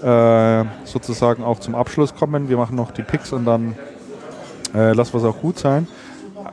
äh, 0.03 0.65
sozusagen 0.85 1.43
auch 1.43 1.59
zum 1.61 1.75
Abschluss 1.75 2.15
kommen. 2.15 2.49
Wir 2.49 2.57
machen 2.59 2.77
noch 2.77 2.91
die 2.91 3.03
Picks 3.03 3.33
und 3.33 3.45
dann 3.47 3.75
äh, 4.75 4.93
lass 4.93 5.15
was 5.15 5.25
auch 5.25 5.39
gut 5.41 5.59
sein. 5.59 5.89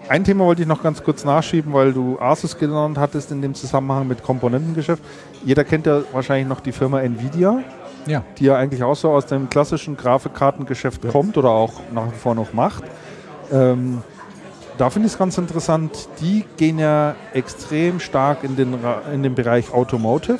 Ein 0.09 0.23
Thema 0.23 0.45
wollte 0.45 0.61
ich 0.61 0.67
noch 0.67 0.81
ganz 0.83 1.03
kurz 1.03 1.23
nachschieben, 1.25 1.73
weil 1.73 1.93
du 1.93 2.19
Asus 2.19 2.57
genannt 2.57 2.97
hattest 2.97 3.31
in 3.31 3.41
dem 3.41 3.53
Zusammenhang 3.53 4.07
mit 4.07 4.23
Komponentengeschäft. 4.23 5.03
Jeder 5.45 5.63
kennt 5.63 5.85
ja 5.85 6.01
wahrscheinlich 6.11 6.47
noch 6.47 6.59
die 6.59 6.71
Firma 6.71 7.01
Nvidia, 7.01 7.59
Ja. 8.05 8.23
die 8.37 8.45
ja 8.45 8.55
eigentlich 8.55 8.83
auch 8.83 8.95
so 8.95 9.09
aus 9.11 9.25
dem 9.25 9.49
klassischen 9.49 9.97
Grafikkartengeschäft 9.97 11.07
kommt 11.09 11.37
oder 11.37 11.49
auch 11.49 11.73
nach 11.93 12.07
wie 12.07 12.17
vor 12.17 12.35
noch 12.35 12.53
macht. 12.53 12.83
Ähm, 13.51 14.01
da 14.77 14.89
finde 14.89 15.05
ich 15.07 15.13
es 15.13 15.19
ganz 15.19 15.37
interessant, 15.37 16.09
die 16.19 16.45
gehen 16.57 16.79
ja 16.79 17.15
extrem 17.33 17.99
stark 17.99 18.43
in 18.43 18.55
den, 18.55 18.75
in 19.13 19.21
den 19.21 19.35
Bereich 19.35 19.71
Automotive 19.71 20.39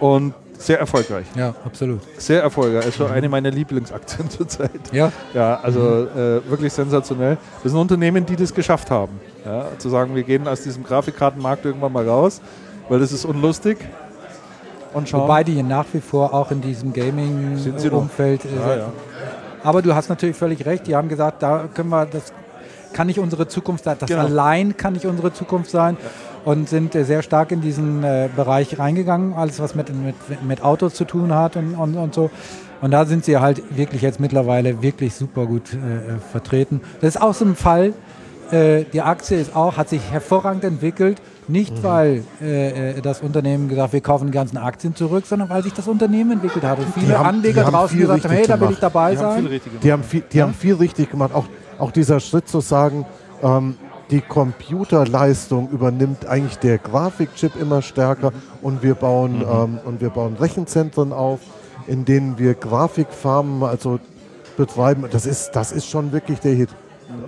und 0.00 0.34
sehr 0.64 0.78
erfolgreich. 0.78 1.26
Ja, 1.36 1.54
absolut. 1.64 2.00
Sehr 2.18 2.42
erfolgreich. 2.42 2.84
Also 2.86 3.06
eine 3.06 3.28
meiner 3.28 3.50
Lieblingsaktien 3.50 4.30
zurzeit. 4.38 4.70
Ja, 4.92 5.12
Ja, 5.34 5.60
also 5.62 6.06
äh, 6.06 6.40
wirklich 6.48 6.72
sensationell. 6.72 7.36
Das 7.62 7.72
sind 7.72 7.80
Unternehmen, 7.80 8.24
die 8.24 8.36
das 8.36 8.52
geschafft 8.54 8.90
haben. 8.90 9.20
Ja, 9.44 9.66
zu 9.78 9.88
sagen, 9.90 10.14
wir 10.14 10.22
gehen 10.22 10.48
aus 10.48 10.62
diesem 10.62 10.82
Grafikkartenmarkt 10.84 11.64
irgendwann 11.66 11.92
mal 11.92 12.08
raus, 12.08 12.40
weil 12.88 12.98
das 12.98 13.12
ist 13.12 13.24
unlustig. 13.24 13.78
Und 14.94 15.08
schauen. 15.08 15.22
wobei 15.22 15.42
die 15.44 15.62
nach 15.62 15.86
wie 15.92 16.00
vor 16.00 16.32
auch 16.32 16.50
in 16.50 16.60
diesem? 16.60 16.92
Gaming-Umfeld. 16.92 18.44
Äh, 18.44 18.48
ja, 18.56 18.76
ja. 18.76 18.92
Aber 19.62 19.82
du 19.82 19.94
hast 19.94 20.08
natürlich 20.08 20.36
völlig 20.36 20.64
recht. 20.66 20.86
Die 20.86 20.94
haben 20.94 21.08
gesagt, 21.08 21.42
da 21.42 21.64
können 21.74 21.88
wir, 21.90 22.06
das 22.06 22.32
kann 22.92 23.06
nicht 23.08 23.18
unsere 23.18 23.48
Zukunft 23.48 23.84
sein. 23.84 23.96
Das 23.98 24.08
Genau. 24.08 24.22
allein 24.22 24.76
kann 24.76 24.92
nicht 24.92 25.04
unsere 25.06 25.32
Zukunft 25.32 25.70
sein. 25.70 25.96
Und 26.44 26.68
sind 26.68 26.92
sehr 26.92 27.22
stark 27.22 27.52
in 27.52 27.62
diesen 27.62 28.04
äh, 28.04 28.28
Bereich 28.36 28.78
reingegangen, 28.78 29.32
alles 29.32 29.60
was 29.60 29.74
mit, 29.74 29.88
mit, 29.94 30.14
mit 30.46 30.62
Autos 30.62 30.92
zu 30.94 31.04
tun 31.06 31.34
hat 31.34 31.56
und, 31.56 31.74
und, 31.74 31.96
und 31.96 32.14
so. 32.14 32.30
Und 32.82 32.90
da 32.90 33.06
sind 33.06 33.24
sie 33.24 33.38
halt 33.38 33.62
wirklich 33.76 34.02
jetzt 34.02 34.20
mittlerweile 34.20 34.82
wirklich 34.82 35.14
super 35.14 35.46
gut 35.46 35.72
äh, 35.72 35.76
äh, 35.76 36.18
vertreten. 36.32 36.82
Das 37.00 37.14
ist 37.14 37.22
auch 37.22 37.32
so 37.32 37.46
ein 37.46 37.56
Fall. 37.56 37.94
Äh, 38.50 38.84
die 38.92 39.00
Aktie 39.00 39.40
ist 39.40 39.56
auch, 39.56 39.78
hat 39.78 39.88
sich 39.88 40.02
hervorragend 40.10 40.64
entwickelt. 40.64 41.22
Nicht, 41.48 41.82
weil 41.82 42.24
äh, 42.42 42.90
äh, 42.98 43.00
das 43.00 43.20
Unternehmen 43.20 43.68
gesagt 43.68 43.92
wir 43.94 44.00
kaufen 44.02 44.26
die 44.26 44.32
ganzen 44.32 44.56
Aktien 44.58 44.94
zurück, 44.94 45.24
sondern 45.26 45.48
weil 45.50 45.62
sich 45.62 45.72
das 45.74 45.88
Unternehmen 45.88 46.32
entwickelt 46.32 46.64
hat. 46.64 46.78
Und 46.78 46.86
viele 46.94 47.18
haben- 47.18 47.26
Anleger 47.26 47.64
haben 47.64 47.72
draußen 47.72 47.96
viel 47.96 48.06
gesagt 48.06 48.24
haben, 48.24 48.32
hey, 48.32 48.46
da 48.46 48.60
will 48.60 48.70
ich 48.70 48.78
dabei 48.78 49.12
Die 49.14 49.18
haben 49.18 49.30
sein. 49.30 49.40
viel 49.42 49.48
richtig 49.50 49.72
gemacht. 49.72 49.84
Die 49.84 49.92
haben 49.92 50.02
viel, 50.02 50.22
die 50.32 50.42
haben 50.42 50.54
viel 50.54 50.74
richtig 50.74 51.10
gemacht. 51.10 51.34
Auch, 51.34 51.44
auch 51.78 51.90
dieser 51.90 52.20
Schritt 52.20 52.48
zu 52.48 52.60
sagen, 52.60 53.04
ähm, 53.42 53.76
die 54.10 54.20
Computerleistung 54.20 55.70
übernimmt 55.70 56.26
eigentlich 56.26 56.58
der 56.58 56.78
Grafikchip 56.78 57.56
immer 57.56 57.82
stärker 57.82 58.32
und 58.62 58.82
wir 58.82 58.94
bauen, 58.94 59.42
ähm, 59.42 59.78
und 59.84 60.00
wir 60.00 60.10
bauen 60.10 60.36
Rechenzentren 60.36 61.12
auf, 61.12 61.40
in 61.86 62.04
denen 62.04 62.38
wir 62.38 62.54
Grafikfarmen 62.54 63.62
also 63.62 63.98
betreiben. 64.56 65.04
Das 65.10 65.26
ist, 65.26 65.52
das 65.52 65.72
ist 65.72 65.88
schon 65.88 66.12
wirklich 66.12 66.40
der 66.40 66.52
Hit. 66.52 66.70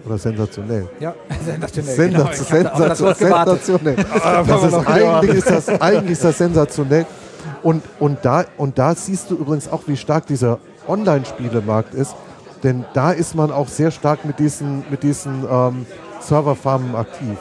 Oder 0.04 0.18
sensationell. 0.18 0.88
Ja, 1.00 1.14
sensationell. 1.44 1.94
Sensa 1.94 2.18
genau. 2.18 2.30
Auf 2.30 2.98
das 2.98 3.18
sensationell. 3.18 3.96
Das 3.96 4.64
ist, 4.64 4.74
eigentlich, 4.74 5.36
ist 5.36 5.50
das, 5.50 5.68
eigentlich 5.68 6.12
ist 6.12 6.24
das 6.24 6.38
sensationell. 6.38 7.06
Und, 7.62 7.82
und, 8.00 8.18
da, 8.22 8.44
und 8.56 8.78
da 8.78 8.94
siehst 8.94 9.30
du 9.30 9.36
übrigens 9.36 9.68
auch, 9.68 9.82
wie 9.86 9.96
stark 9.96 10.26
dieser 10.26 10.58
Online-Spielemarkt 10.88 11.94
ist. 11.94 12.14
Denn 12.62 12.84
da 12.94 13.12
ist 13.12 13.34
man 13.34 13.50
auch 13.50 13.68
sehr 13.68 13.90
stark 13.90 14.24
mit 14.24 14.38
diesen, 14.38 14.84
mit 14.90 15.02
diesen 15.02 15.44
ähm, 15.50 15.86
Serverfarmen 16.20 16.94
aktiv. 16.94 17.38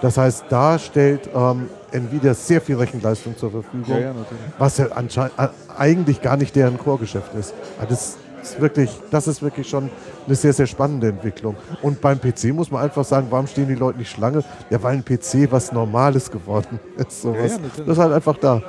Das 0.00 0.18
heißt, 0.18 0.46
da 0.48 0.78
stellt 0.78 1.28
ähm, 1.34 1.68
Nvidia 1.92 2.34
sehr 2.34 2.60
viel 2.60 2.76
Rechenleistung 2.76 3.36
zur 3.36 3.50
Verfügung, 3.50 3.84
Ja, 3.88 3.98
ja, 4.00 4.14
was 4.58 4.78
ja 4.78 4.86
anscheinend 4.94 5.32
eigentlich 5.76 6.20
gar 6.20 6.36
nicht 6.36 6.56
deren 6.56 6.76
Core-Geschäft 6.76 7.32
ist. 7.34 7.54
Das 7.88 8.16
ist, 8.42 8.60
wirklich, 8.60 8.90
das 9.12 9.28
ist 9.28 9.42
wirklich 9.42 9.68
schon 9.68 9.90
eine 10.26 10.34
sehr, 10.34 10.52
sehr 10.52 10.66
spannende 10.66 11.08
Entwicklung. 11.08 11.54
Und 11.82 12.00
beim 12.00 12.20
PC 12.20 12.46
muss 12.52 12.70
man 12.70 12.82
einfach 12.82 13.04
sagen, 13.04 13.28
warum 13.30 13.46
stehen 13.46 13.68
die 13.68 13.76
Leute 13.76 13.98
nicht 13.98 14.10
Schlange? 14.10 14.42
Ja, 14.70 14.82
weil 14.82 14.94
ein 14.94 15.04
PC 15.04 15.50
was 15.52 15.70
Normales 15.70 16.30
geworden 16.30 16.80
ist. 16.96 17.22
Sowas. 17.22 17.52
Ja, 17.52 17.58
das 17.84 17.86
ist 17.96 17.98
halt 17.98 18.12
einfach 18.12 18.36
da. 18.38 18.60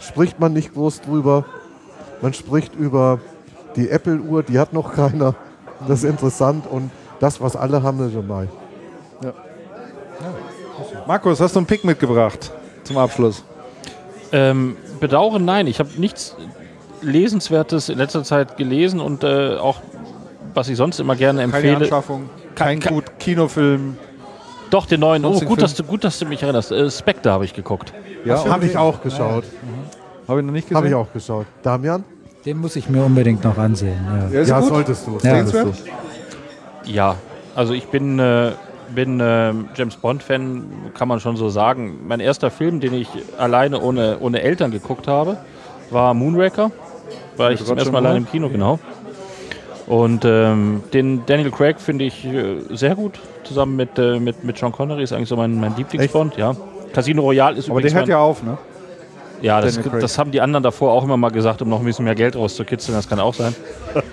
Spricht 0.00 0.38
man 0.38 0.52
nicht 0.52 0.74
groß 0.74 1.00
drüber. 1.00 1.44
Man 2.22 2.34
spricht 2.34 2.74
über 2.76 3.18
die 3.74 3.88
Apple-Uhr, 3.88 4.42
die 4.44 4.58
hat 4.58 4.72
noch 4.72 4.94
keiner. 4.94 5.34
Das 5.88 6.04
ist 6.04 6.10
interessant. 6.10 6.66
Und 6.70 6.90
das, 7.20 7.40
was 7.40 7.54
alle 7.56 7.82
haben, 7.82 8.04
ist 8.06 8.14
normal. 8.14 8.48
Markus, 11.06 11.40
hast 11.40 11.54
du 11.54 11.60
einen 11.60 11.66
Pick 11.66 11.84
mitgebracht 11.84 12.50
zum 12.84 12.98
Abschluss? 12.98 13.44
Ähm, 14.32 14.76
bedauern, 15.00 15.44
nein. 15.44 15.66
Ich 15.66 15.78
habe 15.80 15.90
nichts 15.96 16.36
Lesenswertes 17.02 17.88
in 17.88 17.98
letzter 17.98 18.22
Zeit 18.24 18.56
gelesen 18.56 19.00
und 19.00 19.24
äh, 19.24 19.56
auch, 19.56 19.80
was 20.54 20.68
ich 20.68 20.76
sonst 20.76 21.00
immer 21.00 21.16
gerne 21.16 21.40
Keine 21.40 21.52
empfehle. 21.54 21.76
Anschaffung, 21.76 22.28
kein 22.54 22.80
Ke- 22.80 22.88
gut 22.90 23.04
Kinofilm. 23.18 23.96
Doch, 24.70 24.86
den 24.86 25.00
neuen. 25.00 25.24
Oh, 25.24 25.38
gut 25.40 25.60
dass, 25.62 25.74
du, 25.74 25.82
gut, 25.82 26.04
dass 26.04 26.18
du 26.20 26.26
mich 26.26 26.42
erinnerst. 26.42 26.70
Äh, 26.70 26.90
Spectre 26.90 27.32
habe 27.32 27.44
ich 27.44 27.54
geguckt. 27.54 27.92
Ja, 28.24 28.44
Habe 28.48 28.66
ich 28.66 28.76
auch 28.76 29.02
geschaut. 29.02 29.44
Habe 30.28 30.40
ich 30.40 30.46
noch 30.46 30.52
nicht 30.52 30.64
gesehen. 30.68 30.76
Habe 30.76 30.88
ich 30.88 30.94
auch 30.94 31.12
geschaut. 31.12 31.46
Damian? 31.62 32.04
Den 32.44 32.58
muss 32.58 32.76
ich 32.76 32.88
mir 32.88 33.02
unbedingt 33.04 33.42
noch 33.42 33.58
ansehen. 33.58 33.98
Ja. 34.06 34.28
Ja, 34.32 34.40
ist 34.42 34.48
Ja, 34.48 34.60
gut. 34.60 34.68
solltest 34.68 35.06
du. 35.06 35.18
Ja. 35.22 35.44
solltest 35.44 35.86
du. 35.86 35.90
Ja, 36.90 37.16
also 37.54 37.72
ich 37.72 37.86
bin, 37.86 38.18
äh, 38.18 38.52
bin 38.94 39.20
äh, 39.20 39.52
James 39.74 39.96
Bond-Fan, 39.96 40.64
kann 40.94 41.08
man 41.08 41.20
schon 41.20 41.36
so 41.36 41.48
sagen. 41.48 42.00
Mein 42.06 42.20
erster 42.20 42.50
Film, 42.50 42.80
den 42.80 42.94
ich 42.94 43.08
alleine 43.38 43.80
ohne, 43.80 44.18
ohne 44.20 44.42
Eltern 44.42 44.70
geguckt 44.70 45.06
habe, 45.06 45.38
war 45.90 46.14
Moonraker. 46.14 46.70
War 47.36 47.52
ich 47.52 47.58
zum 47.58 47.68
Roger 47.68 47.78
ersten 47.78 47.92
Mal 47.92 48.06
allein 48.06 48.18
im 48.18 48.28
Kino, 48.28 48.48
genau. 48.48 48.78
Und 49.86 50.24
ähm, 50.24 50.82
den 50.92 51.24
Daniel 51.26 51.50
Craig 51.50 51.80
finde 51.80 52.04
ich 52.04 52.24
äh, 52.24 52.58
sehr 52.70 52.94
gut, 52.94 53.18
zusammen 53.44 53.76
mit, 53.76 53.98
äh, 53.98 54.20
mit, 54.20 54.44
mit 54.44 54.58
Sean 54.58 54.72
Connery, 54.72 55.02
ist 55.02 55.12
eigentlich 55.12 55.28
so 55.28 55.36
mein, 55.36 55.58
mein 55.58 55.76
Lieblingsbond, 55.76 56.36
ja. 56.36 56.54
Casino 56.92 57.22
Royale 57.22 57.56
ist 57.56 57.70
Aber 57.70 57.80
der 57.80 57.90
übrigens 57.90 57.94
hört 57.94 58.08
ja 58.08 58.18
auf, 58.18 58.42
ne? 58.42 58.58
Ja, 59.42 59.60
das, 59.60 59.78
das 60.00 60.18
haben 60.18 60.30
die 60.30 60.40
anderen 60.40 60.62
davor 60.62 60.92
auch 60.92 61.04
immer 61.04 61.16
mal 61.16 61.30
gesagt, 61.30 61.62
um 61.62 61.68
noch 61.68 61.80
ein 61.80 61.84
bisschen 61.84 62.04
mehr 62.04 62.14
Geld 62.14 62.36
rauszukitzeln. 62.36 62.96
Das 62.96 63.08
kann 63.08 63.20
auch 63.20 63.34
sein. 63.34 63.54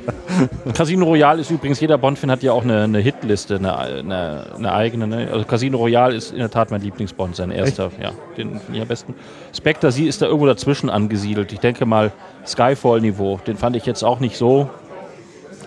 Casino 0.74 1.06
Royale 1.06 1.42
ist 1.42 1.52
übrigens, 1.52 1.80
jeder 1.80 1.98
Bond-Fan 1.98 2.32
hat 2.32 2.44
ja 2.44 2.54
auch 2.54 2.64
eine, 2.64 2.84
eine 2.84 3.00
Hitliste, 3.00 3.56
eine, 3.56 3.78
eine, 3.78 4.46
eine 4.56 4.74
eigene. 4.74 5.08
Ne? 5.08 5.30
Also 5.32 5.46
Casino 5.46 5.78
Royale 5.78 6.16
ist 6.16 6.32
in 6.32 6.40
der 6.40 6.50
Tat 6.50 6.72
mein 6.72 6.82
Lieblingsbond, 6.82 7.36
sein 7.36 7.52
erster. 7.52 7.92
Ja, 8.02 8.12
den 8.38 8.60
finde 8.60 8.76
ich 8.76 8.82
am 8.82 8.88
besten. 8.88 9.16
Spectre, 9.56 9.92
sie 9.92 10.08
ist 10.08 10.22
da 10.22 10.28
irgendwo 10.28 10.46
dazwischen 10.46 10.90
angesiedelt. 10.90 11.52
Ich 11.52 11.60
denke 11.60 11.86
mal 11.86 12.12
Skyfall-Niveau. 12.46 13.40
Den 13.46 13.58
fand 13.58 13.76
ich 13.76 13.86
jetzt 13.86 14.04
auch 14.04 14.20
nicht 14.20 14.38
so 14.38 14.70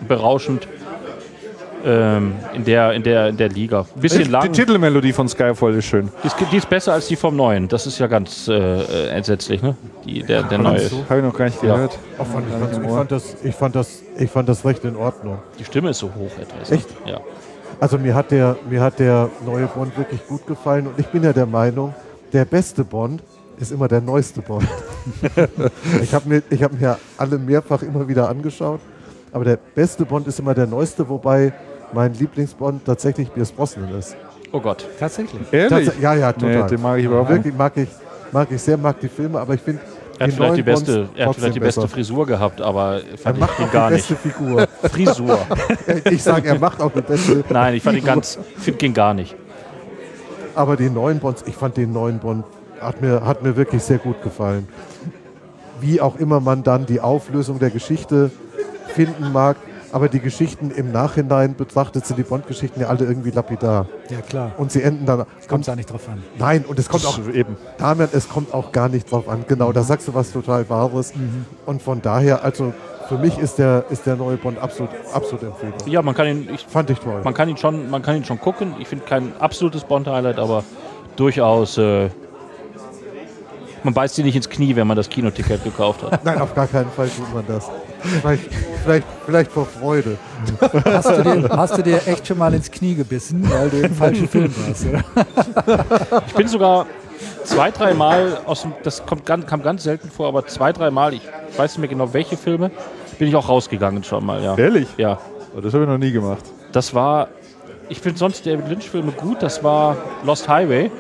berauschend 0.08 0.66
ähm, 1.84 2.34
in, 2.55 2.65
der, 2.65 2.92
in, 2.92 3.02
der, 3.02 3.28
in 3.28 3.36
der 3.36 3.49
Liga. 3.49 3.86
Bisschen 3.97 4.25
Die 4.25 4.31
lang. 4.31 4.52
Titelmelodie 4.52 5.12
von 5.12 5.28
Skyfall 5.28 5.75
ist 5.75 5.86
schön. 5.86 6.09
Die 6.23 6.26
ist, 6.26 6.36
die 6.52 6.57
ist 6.57 6.68
besser 6.68 6.92
als 6.94 7.09
die 7.09 7.17
vom 7.17 7.36
neuen. 7.36 7.68
Das 7.68 7.86
ist 7.86 7.99
ja 7.99 8.07
ganz 8.07 8.49
äh, 8.49 8.55
äh, 8.55 9.09
entsetzlich, 9.10 9.62
ne? 9.62 9.76
Die, 10.05 10.23
der, 10.23 10.42
der 10.44 10.59
neue 10.59 10.76
ist. 10.78 10.94
Habe 11.09 11.20
ich 11.20 11.25
noch 11.26 11.36
gar 11.36 11.44
nicht 11.47 11.62
Ja. 11.62 11.75
gehört. 11.75 11.99
Auch 12.18 12.26
fand 12.26 12.47
ich, 12.49 12.60
ganz- 12.60 12.78
ich, 12.78 12.91
fand 12.91 13.10
das, 13.12 13.36
ich, 13.42 13.55
fand 13.55 13.75
das, 13.76 14.02
ich 14.18 14.31
fand 14.31 14.49
das 14.49 14.65
recht 14.65 14.84
in 14.84 14.97
Ordnung. 14.97 15.39
Die 15.59 15.65
Stimme 15.65 15.91
ist 15.91 15.99
so 15.99 16.09
hoch 16.09 16.39
etwas. 16.41 16.70
Echt? 16.70 16.89
Ja. 17.07 17.20
Also 17.78 17.97
mir 17.99 18.15
hat, 18.15 18.31
der, 18.31 18.57
mir 18.68 18.83
hat 18.83 18.99
der 18.99 19.31
neue 19.47 19.67
Bond 19.67 19.97
wirklich 19.97 20.26
gut 20.26 20.47
gefallen 20.47 20.86
und 20.86 20.99
ich 20.99 21.07
bin 21.07 21.23
ja 21.25 21.33
der 21.33 21.47
Meinung, 21.47 21.94
der 22.33 22.44
beste 22.44 22.84
Bond 22.84 23.23
ist 23.59 23.73
immer 23.73 23.89
der 23.89 24.00
neueste 24.02 24.42
Bond. 24.42 24.67
ich 26.02 26.12
habe 26.15 26.28
mir, 26.28 26.42
ich 26.50 26.62
hab 26.62 26.78
mir 26.78 26.99
alle 27.17 27.39
mehrfach 27.39 27.83
immer 27.83 28.07
wieder 28.07 28.28
angeschaut, 28.28 28.81
aber 29.33 29.44
der 29.44 29.57
beste 29.57 30.05
Bond 30.05 30.26
ist 30.26 30.39
immer 30.39 30.52
der 30.55 30.67
neueste, 30.67 31.09
wobei 31.09 31.52
mein 31.93 32.15
Lieblingsbond 32.15 32.85
tatsächlich 32.85 33.33
Pierce 33.33 33.52
Brosnan 33.52 33.94
ist. 33.99 34.17
Oh 34.52 34.60
Gott. 34.60 34.86
Tatsächlich. 34.99 35.41
Ehrlich? 35.52 35.89
Tats- 35.89 36.01
ja, 36.01 36.15
ja, 36.15 36.33
total. 36.33 36.62
Nee, 36.62 36.69
den 36.69 36.83
mag 36.83 36.99
ich 36.99 37.05
überhaupt 37.05 37.31
nicht. 37.31 37.39
Wirklich 37.44 37.57
mag 37.57 37.73
ich, 37.77 37.89
mag 38.33 38.49
ich 38.51 38.60
sehr, 38.62 38.77
mag 38.77 38.99
die 39.01 39.09
Filme, 39.09 39.39
aber 39.41 39.55
ich 39.55 39.60
finde 39.60 39.81
Er 40.19 40.27
hat 40.27 40.35
vielleicht 40.35 40.57
die 40.57 40.62
beste, 40.62 41.09
er 41.17 41.27
hat 41.28 41.36
vielleicht 41.36 41.55
die 41.55 41.60
beste 41.60 41.81
besser. 41.83 41.93
Frisur 41.94 42.27
gehabt, 42.27 42.60
aber 42.60 43.01
Er 43.10 43.17
fand 43.19 43.36
ich 43.36 43.41
macht 43.41 43.59
den 43.59 43.65
auch 43.67 43.73
gar 43.73 43.89
die 43.91 43.94
nicht. 43.97 44.09
beste 44.09 44.28
Figur. 44.28 44.67
Frisur. 44.83 45.39
ich 46.10 46.23
sage, 46.23 46.49
er 46.49 46.59
macht 46.59 46.81
auch 46.81 46.93
die 46.93 47.01
beste 47.02 47.44
Nein, 47.49 47.75
ich 47.75 47.83
fand 47.83 47.97
den 47.97 48.05
ganz, 48.05 48.39
find 48.59 48.83
den 48.83 48.93
gar 48.94 49.15
nicht. 49.15 49.35
Aber 50.55 50.77
die 50.77 50.91
neuen 50.91 51.20
Bonds, 51.20 51.44
ich 51.47 51.55
fand 51.55 51.77
den 51.77 51.93
neuen 51.93 52.19
Bond, 52.19 52.44
hat 52.81 53.01
mir, 53.01 53.25
hat 53.25 53.43
mir 53.43 53.57
wirklich 53.57 53.83
sehr 53.83 53.99
gut 53.99 54.20
gefallen. 54.23 54.67
Wie 55.81 56.01
auch 56.01 56.17
immer 56.17 56.41
man 56.41 56.62
dann 56.65 56.86
die 56.86 57.01
Auflösung 57.01 57.59
der 57.60 57.70
Geschichte 57.70 58.31
finden 58.89 59.33
mag, 59.33 59.57
aber 59.93 60.09
die 60.09 60.20
Geschichten 60.20 60.70
im 60.70 60.93
Nachhinein 60.93 61.55
betrachtet 61.55 62.07
sind 62.07 62.19
die 62.19 62.23
Bond-Geschichten 62.23 62.81
ja 62.81 62.89
alle 62.89 63.05
irgendwie 63.05 63.31
lapidar. 63.31 63.86
Ja, 64.09 64.20
klar. 64.20 64.52
Und 64.57 64.73
sie 64.73 64.83
enden 64.83 65.07
dann. 65.07 65.25
Kommt 65.49 65.67
da 65.67 65.77
nicht 65.77 65.91
drauf 65.91 66.09
an. 66.09 66.23
Nein, 66.39 66.65
und 66.67 66.78
es 66.78 66.89
kommt 66.89 67.07
auch, 67.07 67.19
Eben. 67.33 67.57
Damian, 67.78 68.09
es 68.12 68.28
kommt 68.28 68.55
auch 68.55 68.73
gar 68.73 68.89
nicht 68.89 69.10
drauf 69.10 69.28
an. 69.28 69.44
Genau, 69.49 69.73
da 69.73 69.83
sagst 69.83 70.09
du 70.09 70.15
was 70.15 70.33
total 70.33 70.69
Wahres. 70.69 71.12
Und 71.67 71.83
von 71.83 72.01
daher, 72.02 72.44
also 72.44 72.73
für 73.09 73.19
mich 73.19 73.39
ist 73.39 73.59
der, 73.59 73.85
ist 73.91 74.07
der 74.07 74.15
neue 74.17 74.36
Bond 74.36 74.59
absolut, 74.59 74.91
absolut 75.12 75.43
empfehlbar. 75.43 75.89
Ja, 75.89 76.02
man 76.02 76.15
kann 76.15 76.28
ihn, 76.28 76.49
ich, 76.55 76.65
Fand 76.65 76.91
ich 76.91 76.99
toll. 77.01 77.20
man 77.25 77.35
kann 77.35 77.49
ihn 77.49 77.57
schon, 77.57 77.91
man 77.91 78.02
kann 78.02 78.17
ihn 78.17 78.25
schon 78.25 78.39
gucken. 78.41 78.75
Ich 78.78 78.86
finde 78.86 79.05
kein 79.05 79.33
absolutes 79.41 79.83
Bond-Highlight, 79.85 80.39
aber 80.39 80.62
durchaus. 81.17 81.77
Äh, 81.78 82.10
man 83.83 83.94
beißt 83.94 84.15
sie 84.15 84.23
nicht 84.23 84.36
ins 84.36 84.49
Knie, 84.49 84.77
wenn 84.77 84.86
man 84.86 84.97
das 84.97 85.09
Kinoticket 85.09 85.65
gekauft 85.65 86.02
hat. 86.02 86.25
Nein, 86.25 86.39
auf 86.41 86.55
gar 86.55 86.67
keinen 86.67 86.91
Fall 86.91 87.09
tut 87.09 87.35
man 87.35 87.44
das. 87.47 87.69
Vielleicht, 88.02 88.42
vielleicht, 88.84 89.06
vielleicht 89.26 89.52
vor 89.52 89.66
Freude. 89.66 90.16
Hast 90.84 91.10
du, 91.10 91.22
dir, 91.22 91.48
hast 91.50 91.78
du 91.78 91.82
dir 91.82 92.00
echt 92.06 92.26
schon 92.26 92.38
mal 92.38 92.52
ins 92.54 92.70
Knie 92.70 92.94
gebissen, 92.94 93.48
weil 93.50 93.68
du 93.70 93.78
im 93.80 93.94
falschen 93.94 94.28
Film 94.28 94.52
warst? 94.66 94.86
Oder? 94.86 96.24
Ich 96.26 96.34
bin 96.34 96.48
sogar 96.48 96.86
zwei, 97.44 97.70
dreimal 97.70 98.38
aus 98.46 98.62
dem, 98.62 98.72
das 98.82 99.04
kommt 99.04 99.26
ganz, 99.26 99.46
kam 99.46 99.62
ganz 99.62 99.82
selten 99.82 100.10
vor, 100.10 100.28
aber 100.28 100.46
zwei, 100.46 100.72
dreimal, 100.72 101.14
ich 101.14 101.22
weiß 101.56 101.72
nicht 101.72 101.78
mehr 101.80 101.88
genau 101.88 102.12
welche 102.12 102.36
Filme, 102.36 102.70
bin 103.18 103.28
ich 103.28 103.36
auch 103.36 103.48
rausgegangen 103.48 104.02
schon 104.04 104.24
mal, 104.24 104.42
ja. 104.42 104.56
Ehrlich? 104.56 104.88
Ja. 104.96 105.18
Oh, 105.56 105.60
Das 105.60 105.74
habe 105.74 105.84
ich 105.84 105.90
noch 105.90 105.98
nie 105.98 106.12
gemacht. 106.12 106.44
Das 106.72 106.94
war, 106.94 107.28
ich 107.88 108.00
finde 108.00 108.18
sonst 108.18 108.46
David 108.46 108.68
Lynch-Filme 108.68 109.12
gut, 109.12 109.42
das 109.42 109.62
war 109.62 109.96
Lost 110.24 110.48
Highway 110.48 110.90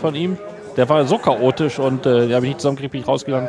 von 0.00 0.14
ihm. 0.14 0.36
Der 0.76 0.88
war 0.88 1.04
so 1.06 1.18
chaotisch 1.18 1.78
und 1.78 2.04
äh, 2.06 2.28
da 2.28 2.40
bin 2.40 2.50
ich 2.50 2.56
zusammengekriegt, 2.56 2.92
bin 2.92 3.00
ich 3.02 3.06
rausgegangen. 3.08 3.48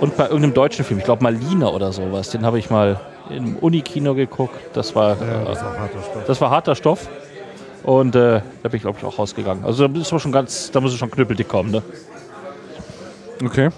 Und 0.00 0.16
bei 0.16 0.24
irgendeinem 0.24 0.54
deutschen 0.54 0.84
Film, 0.84 0.98
ich 0.98 1.04
glaube 1.04 1.22
Malina 1.22 1.68
oder 1.68 1.92
sowas, 1.92 2.30
den 2.30 2.44
habe 2.44 2.58
ich 2.58 2.70
mal 2.70 3.00
im 3.30 3.56
Unikino 3.56 4.14
geguckt. 4.14 4.54
Das 4.72 4.94
war, 4.94 5.16
Ja, 5.20 5.42
äh, 5.42 5.44
das 5.46 5.58
ist 5.58 5.64
auch 5.64 5.76
harter 5.78 6.02
Stoff. 6.02 6.24
das 6.26 6.40
war 6.40 6.50
harter 6.50 6.74
Stoff. 6.74 7.08
Und 7.82 8.14
äh, 8.14 8.40
da 8.62 8.68
bin 8.68 8.76
ich, 8.76 8.82
glaube 8.82 8.98
ich, 8.98 9.04
auch 9.04 9.18
rausgegangen. 9.18 9.64
Also 9.64 9.86
da 9.86 9.92
muss 9.92 10.10
man 10.10 10.20
schon 10.20 10.32
ganz, 10.32 10.70
da 10.70 10.80
muss 10.80 10.92
es 10.92 10.98
schon 10.98 11.10
knüppeldick 11.10 11.48
kommen, 11.48 11.70
ne? 11.70 11.82
Okay. 13.44 13.70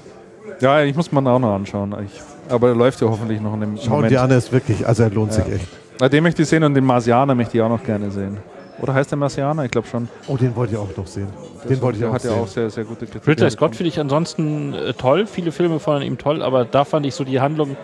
Ja, 0.61 0.83
ich 0.83 0.95
muss 0.97 1.11
man 1.13 1.27
auch 1.27 1.39
noch 1.39 1.55
anschauen. 1.55 1.95
Ich, 2.05 2.21
aber 2.53 2.69
er 2.69 2.75
läuft 2.75 3.01
ja 3.01 3.09
hoffentlich 3.09 3.41
noch 3.41 3.55
in 3.55 3.61
dem 3.61 3.77
Schauen 3.77 3.91
Moment. 3.91 4.11
die 4.13 4.19
an, 4.19 4.31
ist 4.31 4.53
wirklich, 4.53 4.87
also 4.87 5.03
er 5.05 5.11
lohnt 5.11 5.33
sich 5.33 5.47
echt. 5.47 5.67
Na, 6.01 6.09
den 6.09 6.23
möchte 6.23 6.43
ich 6.43 6.49
sehen 6.49 6.65
und 6.65 6.75
den 6.75 6.85
Marsianer 6.85 7.35
möchte 7.35 7.57
ich 7.57 7.63
auch 7.63 7.69
noch 7.69 7.83
gerne 7.83 8.11
sehen. 8.11 8.39
Oder 8.81 8.95
heißt 8.95 9.11
der 9.11 9.19
Marsianer? 9.19 9.65
Ich 9.65 9.71
glaube 9.71 9.87
schon. 9.89 10.09
Oh, 10.27 10.37
den 10.37 10.55
wollte 10.57 10.73
ich 10.75 10.79
auch 10.79 10.89
noch 10.97 11.07
sehen. 11.07 11.29
Den 11.69 11.81
wollte 11.83 11.99
ich 11.99 12.05
auch 12.05 12.13
hat 12.15 12.25
ja 12.25 12.31
sehen. 12.31 12.41
auch 12.43 12.47
sehr, 12.49 12.71
sehr 12.71 12.85
gute 12.85 13.07
Kritiken. 13.07 13.29
Ridley 13.29 13.51
Scott 13.51 13.77
finde 13.77 13.89
ich 13.89 14.01
ansonsten 14.01 14.73
äh, 14.75 14.93
toll. 14.95 15.27
Viele 15.27 15.53
Filme 15.53 15.79
von 15.81 16.01
ihm 16.03 16.17
toll, 16.19 16.43
aber 16.43 16.65
da 16.65 16.85
fand 16.85 17.05
ich 17.07 17.15
so 17.15 17.25
die 17.25 17.41
Handlung, 17.41 17.77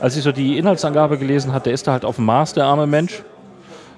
als 0.00 0.16
ich 0.16 0.22
so 0.22 0.32
die 0.32 0.56
Inhaltsangabe 0.58 1.18
gelesen 1.18 1.52
hatte, 1.52 1.64
der 1.64 1.74
ist 1.74 1.86
da 1.86 1.92
halt 1.92 2.04
auf 2.04 2.16
dem 2.16 2.24
Mars, 2.26 2.52
der 2.52 2.64
arme 2.66 2.86
Mensch, 2.86 3.22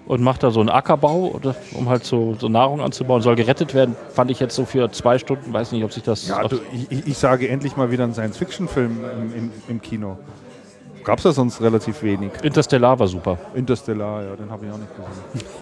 und 0.06 0.22
macht 0.22 0.42
da 0.44 0.50
so 0.52 0.60
einen 0.60 0.68
Ackerbau, 0.70 1.32
oder, 1.34 1.56
um 1.74 1.88
halt 1.88 2.04
so, 2.04 2.36
so 2.38 2.48
Nahrung 2.48 2.80
anzubauen, 2.80 3.22
soll 3.22 3.34
gerettet 3.34 3.74
werden. 3.74 3.96
Fand 4.14 4.30
ich 4.30 4.38
jetzt 4.40 4.54
so 4.54 4.64
für 4.64 4.90
zwei 4.92 5.18
Stunden, 5.18 5.52
weiß 5.52 5.72
nicht, 5.72 5.82
ob 5.84 5.92
sich 5.92 6.04
das. 6.04 6.26
Ja, 6.28 6.46
du, 6.46 6.56
ich, 6.72 6.90
ich- 6.90 7.06
ich 7.08 7.18
sage 7.18 7.48
endlich 7.48 7.76
mal 7.76 7.90
wieder 7.90 8.04
einen 8.04 8.12
Science-Fiction-Film 8.14 8.98
im, 9.20 9.34
im, 9.36 9.50
im 9.68 9.82
Kino. 9.82 10.16
Gab 11.06 11.18
es 11.18 11.22
da 11.22 11.30
sonst 11.30 11.62
relativ 11.62 12.02
wenig. 12.02 12.32
Interstellar 12.42 12.98
war 12.98 13.06
super. 13.06 13.38
Interstellar, 13.54 14.24
ja, 14.24 14.34
den 14.34 14.50
habe 14.50 14.66
ich 14.66 14.72
auch 14.72 14.76
nicht 14.76 14.90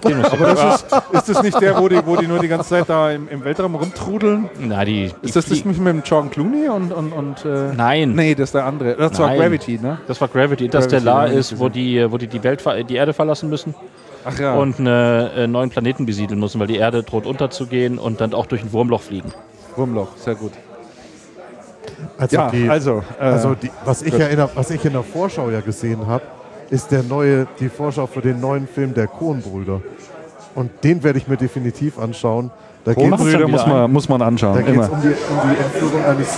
gesehen. 0.00 0.24
Aber 0.32 0.54
das 0.54 0.82
ist, 1.12 1.12
ist 1.12 1.28
das 1.28 1.42
nicht 1.42 1.60
der, 1.60 1.78
wo 1.78 1.86
die, 1.86 2.00
wo 2.06 2.16
die 2.16 2.26
nur 2.26 2.38
die 2.38 2.48
ganze 2.48 2.70
Zeit 2.70 2.88
da 2.88 3.10
im, 3.10 3.28
im 3.28 3.44
Weltraum 3.44 3.74
rumtrudeln? 3.74 4.48
Na, 4.58 4.86
die, 4.86 5.12
die 5.22 5.26
Ist 5.26 5.36
das 5.36 5.44
das 5.44 5.62
nicht 5.62 5.78
mit 5.78 5.86
dem 5.92 6.02
John 6.02 6.30
Clooney 6.30 6.70
und. 6.70 6.94
und, 6.94 7.12
und 7.12 7.44
äh, 7.44 7.74
Nein. 7.76 8.14
Nee, 8.14 8.34
das 8.34 8.44
ist 8.48 8.54
der 8.54 8.64
andere. 8.64 8.96
Das 8.96 9.18
war 9.18 9.26
Nein. 9.26 9.38
Gravity, 9.38 9.78
ne? 9.82 9.98
Das 10.06 10.18
war 10.18 10.28
Gravity. 10.28 10.64
Interstellar 10.64 11.26
Gravity, 11.26 11.38
ist, 11.38 11.58
wo 11.58 11.68
die, 11.68 12.10
wo 12.10 12.16
die 12.16 12.26
die, 12.26 12.42
Welt, 12.42 12.64
die 12.88 12.94
Erde 12.94 13.12
verlassen 13.12 13.50
müssen 13.50 13.74
Ach 14.24 14.38
ja. 14.38 14.54
und 14.54 14.78
einen 14.78 14.86
äh, 14.86 15.46
neuen 15.46 15.68
Planeten 15.68 16.06
besiedeln 16.06 16.40
müssen, 16.40 16.58
weil 16.58 16.68
die 16.68 16.76
Erde 16.76 17.02
droht 17.02 17.26
unterzugehen 17.26 17.98
und 17.98 18.22
dann 18.22 18.32
auch 18.32 18.46
durch 18.46 18.62
ein 18.62 18.72
Wurmloch 18.72 19.02
fliegen. 19.02 19.30
Wurmloch, 19.76 20.16
sehr 20.16 20.36
gut. 20.36 20.52
Also, 22.18 22.36
Ja, 22.36 22.50
die, 22.50 22.68
also. 22.68 23.02
Äh, 23.18 23.24
also 23.24 23.54
die, 23.54 23.70
was, 23.84 24.02
ich 24.02 24.16
ja 24.16 24.26
in 24.26 24.36
der, 24.36 24.48
was 24.54 24.70
ich 24.70 24.84
in 24.84 24.92
der 24.92 25.02
Vorschau 25.02 25.50
ja 25.50 25.60
gesehen 25.60 26.06
habe, 26.06 26.22
ist 26.70 26.90
der 26.90 27.02
neue, 27.02 27.46
die 27.60 27.68
Vorschau 27.68 28.06
für 28.06 28.20
den 28.20 28.40
neuen 28.40 28.66
Film 28.68 28.94
der 28.94 29.06
Kohnbrüder. 29.06 29.80
Und 30.54 30.70
den 30.84 31.02
werde 31.02 31.18
ich 31.18 31.26
mir 31.28 31.36
definitiv 31.36 31.98
anschauen. 31.98 32.50
Da 32.84 32.94
geht 32.94 33.04
es 33.04 33.10
Kohnbrüder 33.10 33.38
Brüder 33.38 33.48
muss 33.48 33.66
man, 33.66 33.92
muss 33.92 34.08
man 34.08 34.22
anschauen. 34.22 34.54
da 34.54 34.60
geht's 34.62 34.76
immer. 34.76 34.92
um, 34.92 35.00
die, 35.00 35.08
um 35.08 35.50
die 35.50 35.62
Entführung 35.62 36.04
eines, 36.04 36.28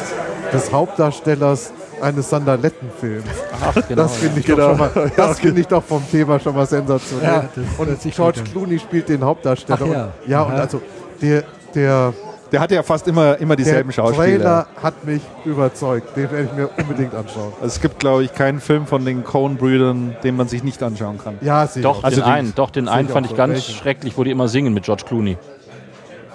des 0.52 0.72
Hauptdarstellers 0.72 1.72
eines 2.00 2.28
Sandalettenfilms. 2.30 3.24
Ach, 3.62 3.74
genau. 3.88 4.02
Das 4.02 4.16
finde 4.16 4.40
ich, 4.40 4.46
doch 4.46 4.56
schon 4.56 4.78
mal- 4.78 5.12
das 5.16 5.40
finde 5.40 5.60
ich 5.60 5.66
doch 5.66 5.82
vom 5.82 6.02
Thema 6.10 6.38
schon 6.38 6.54
mal 6.54 6.66
sensationell. 6.66 7.28
Ja, 7.28 7.48
und 7.78 8.00
sich 8.00 8.14
George. 8.14 8.42
Clooney 8.52 8.78
spielt 8.78 9.08
den 9.08 9.24
Hauptdarsteller. 9.24 9.80
Ach 9.82 9.86
ja. 9.86 10.04
Und, 10.04 10.30
ja, 10.30 10.42
und 10.42 10.52
also 10.52 10.80
der, 11.20 11.42
der, 11.74 12.12
Der 12.52 12.60
hatte 12.60 12.74
ja 12.76 12.82
fast 12.82 13.08
immer, 13.08 13.36
immer 13.38 13.56
der 13.56 13.64
dieselben 13.64 13.92
Schauspieler. 13.92 14.24
Trailer 14.24 14.66
hat 14.82 15.04
mich 15.04 15.22
überzeugt. 15.44 16.16
Den 16.16 16.30
werde 16.30 16.44
ich 16.44 16.52
mir 16.52 16.68
unbedingt 16.78 17.14
anschauen. 17.14 17.52
Also 17.54 17.66
es 17.66 17.80
gibt, 17.80 17.98
glaube 17.98 18.22
ich, 18.24 18.32
keinen 18.34 18.60
Film 18.60 18.86
von 18.86 19.04
den 19.04 19.24
Coen-Brüdern, 19.24 20.16
den 20.22 20.36
man 20.36 20.46
sich 20.48 20.62
nicht 20.62 20.82
anschauen 20.82 21.18
kann. 21.18 21.38
Ja, 21.40 21.64
ich 21.72 21.82
Doch. 21.82 22.04
Also 22.04 22.20
den 22.20 22.24
einen, 22.30 22.54
doch, 22.54 22.70
den 22.70 22.88
einen 22.88 23.08
ich 23.08 23.12
fand 23.12 23.26
ich 23.26 23.30
so. 23.32 23.36
ganz 23.36 23.52
Welchen? 23.54 23.74
schrecklich, 23.74 24.16
wo 24.16 24.22
die 24.24 24.30
immer 24.30 24.48
singen 24.48 24.72
mit 24.74 24.84
George 24.84 25.02
Clooney. 25.06 25.36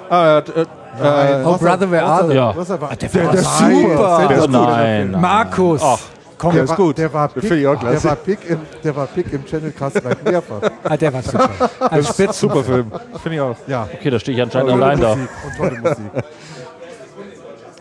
Ah, 0.10 0.40
äh, 0.40 0.44
Nein, 1.02 1.46
Oh, 1.46 1.54
was 1.54 1.60
Brother, 1.62 1.86
er- 1.86 1.92
where 1.92 2.04
are 2.04 2.28
they? 2.28 2.36
Ja. 2.36 2.54
war- 2.56 2.66
der 2.96 3.10
der, 3.10 3.26
war 3.26 3.32
der 3.32 3.42
super. 3.44 4.28
Der 4.28 4.38
ist 4.38 4.42
gut. 4.44 4.52
Nein. 4.52 5.12
Markus! 5.12 5.82
Komm, 6.42 6.56
Der 6.56 6.64
ist 6.64 6.70
war, 6.70 6.76
gut. 6.78 6.98
Der 6.98 7.14
war 7.14 7.28
Pick, 7.28 7.44
finde 7.44 7.60
ich 7.60 7.68
auch 7.68 7.80
der 7.80 8.04
war 8.04 8.16
Pick 8.16 8.40
im, 8.50 8.60
der 8.84 8.96
war 8.96 9.06
Pick 9.06 9.32
im 9.32 9.46
Channel 9.46 9.72
Cast 9.72 10.02
gleich 10.02 10.24
mehrfach. 10.24 10.72
ah, 10.84 10.98
der 10.98 11.14
war 11.14 11.22
super. 11.22 11.50
Ein 11.80 12.04
Spitzen. 12.04 12.34
super 12.34 12.64
Film. 12.64 12.92
Finde 13.22 13.36
ich 13.36 13.42
auch. 13.42 13.56
Ja. 13.68 13.88
Okay, 13.94 14.10
da 14.10 14.20
stehe 14.20 14.36
ich 14.36 14.42
anscheinend 14.42 14.72
allein 14.72 15.00
da. 15.00 15.12
Und 15.12 15.30
tolle 15.56 15.80
Musik. 15.80 16.24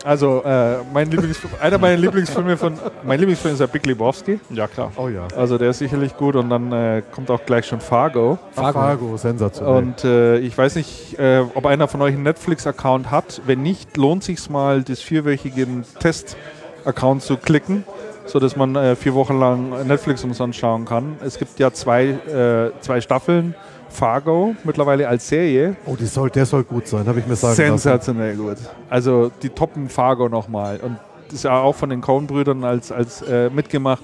Also, 0.05 0.43
äh, 0.45 0.77
mein 0.93 1.11
Lieblingsfilm, 1.11 1.55
einer 1.59 1.79
meiner 1.79 1.97
Lieblingsfilme 1.97 2.59
von, 2.59 2.75
mein 3.03 3.19
Lieblingsfilm 3.19 3.55
ist 3.55 3.61
der 3.61 3.67
Big 3.67 3.87
Lebowski. 3.87 4.41
Ja, 4.51 4.67
klar. 4.67 4.93
Oh 4.97 5.09
ja. 5.09 5.27
Also 5.35 5.57
der 5.57 5.71
ist 5.71 5.79
sicherlich 5.79 6.15
gut 6.19 6.37
und 6.37 6.51
dann 6.51 6.71
äh, 6.71 7.03
kommt 7.13 7.31
auch 7.31 7.45
gleich 7.47 7.67
schon 7.67 7.81
Fargo. 7.81 8.39
Fargo, 8.53 8.79
Fargo 8.79 9.17
sensationell. 9.17 9.75
Und 9.75 10.05
äh, 10.05 10.39
ich 10.39 10.57
weiß 10.57 10.75
nicht, 10.77 11.19
äh, 11.19 11.45
ob 11.55 11.65
einer 11.65 11.89
von 11.89 12.03
euch 12.03 12.15
einen 12.15 12.25
Netflix-Account 12.25 13.11
hat. 13.11 13.41
Wenn 13.47 13.63
nicht, 13.63 13.97
lohnt 13.97 14.23
sich 14.23 14.51
mal, 14.51 14.83
das 14.83 15.01
vierwöchigen 15.01 15.85
Test-Account 15.99 17.23
zu 17.23 17.39
klicken, 17.39 17.85
sodass 18.31 18.57
man 18.57 18.77
äh, 18.77 18.97
vier 18.97 19.15
Wochen 19.15 19.39
lang 19.39 19.87
Netflix 19.87 20.23
umsonst 20.23 20.59
schauen 20.59 20.85
kann. 20.85 21.17
Es 21.25 21.39
gibt 21.39 21.59
ja 21.59 21.73
zwei, 21.73 22.05
äh, 22.05 22.71
zwei 22.81 23.01
Staffeln 23.01 23.55
Fargo, 23.89 24.55
mittlerweile 24.63 25.09
als 25.09 25.29
Serie. 25.29 25.77
Oh, 25.85 25.97
die 25.97 26.07
soll, 26.07 26.31
der 26.31 26.47
soll 26.47 26.63
gut 26.63 26.87
sein, 26.87 27.07
habe 27.07 27.19
ich 27.19 27.27
mir 27.27 27.35
sagen 27.35 27.51
lassen. 27.51 27.79
Sensationell 27.79 28.37
gut. 28.37 28.57
Also 28.89 29.33
die 29.43 29.51
toppen 29.51 29.89
Fargo 29.89 30.29
nochmal. 30.29 30.79
Und 30.79 30.97
das 31.27 31.37
ist 31.37 31.45
ja 31.45 31.59
auch 31.59 31.75
von 31.75 31.91
den 31.91 32.01
Coen-Brüdern 32.01 32.65
als, 32.65 32.93
als 32.93 33.23
äh, 33.23 33.51
mitgemacht. 33.51 34.03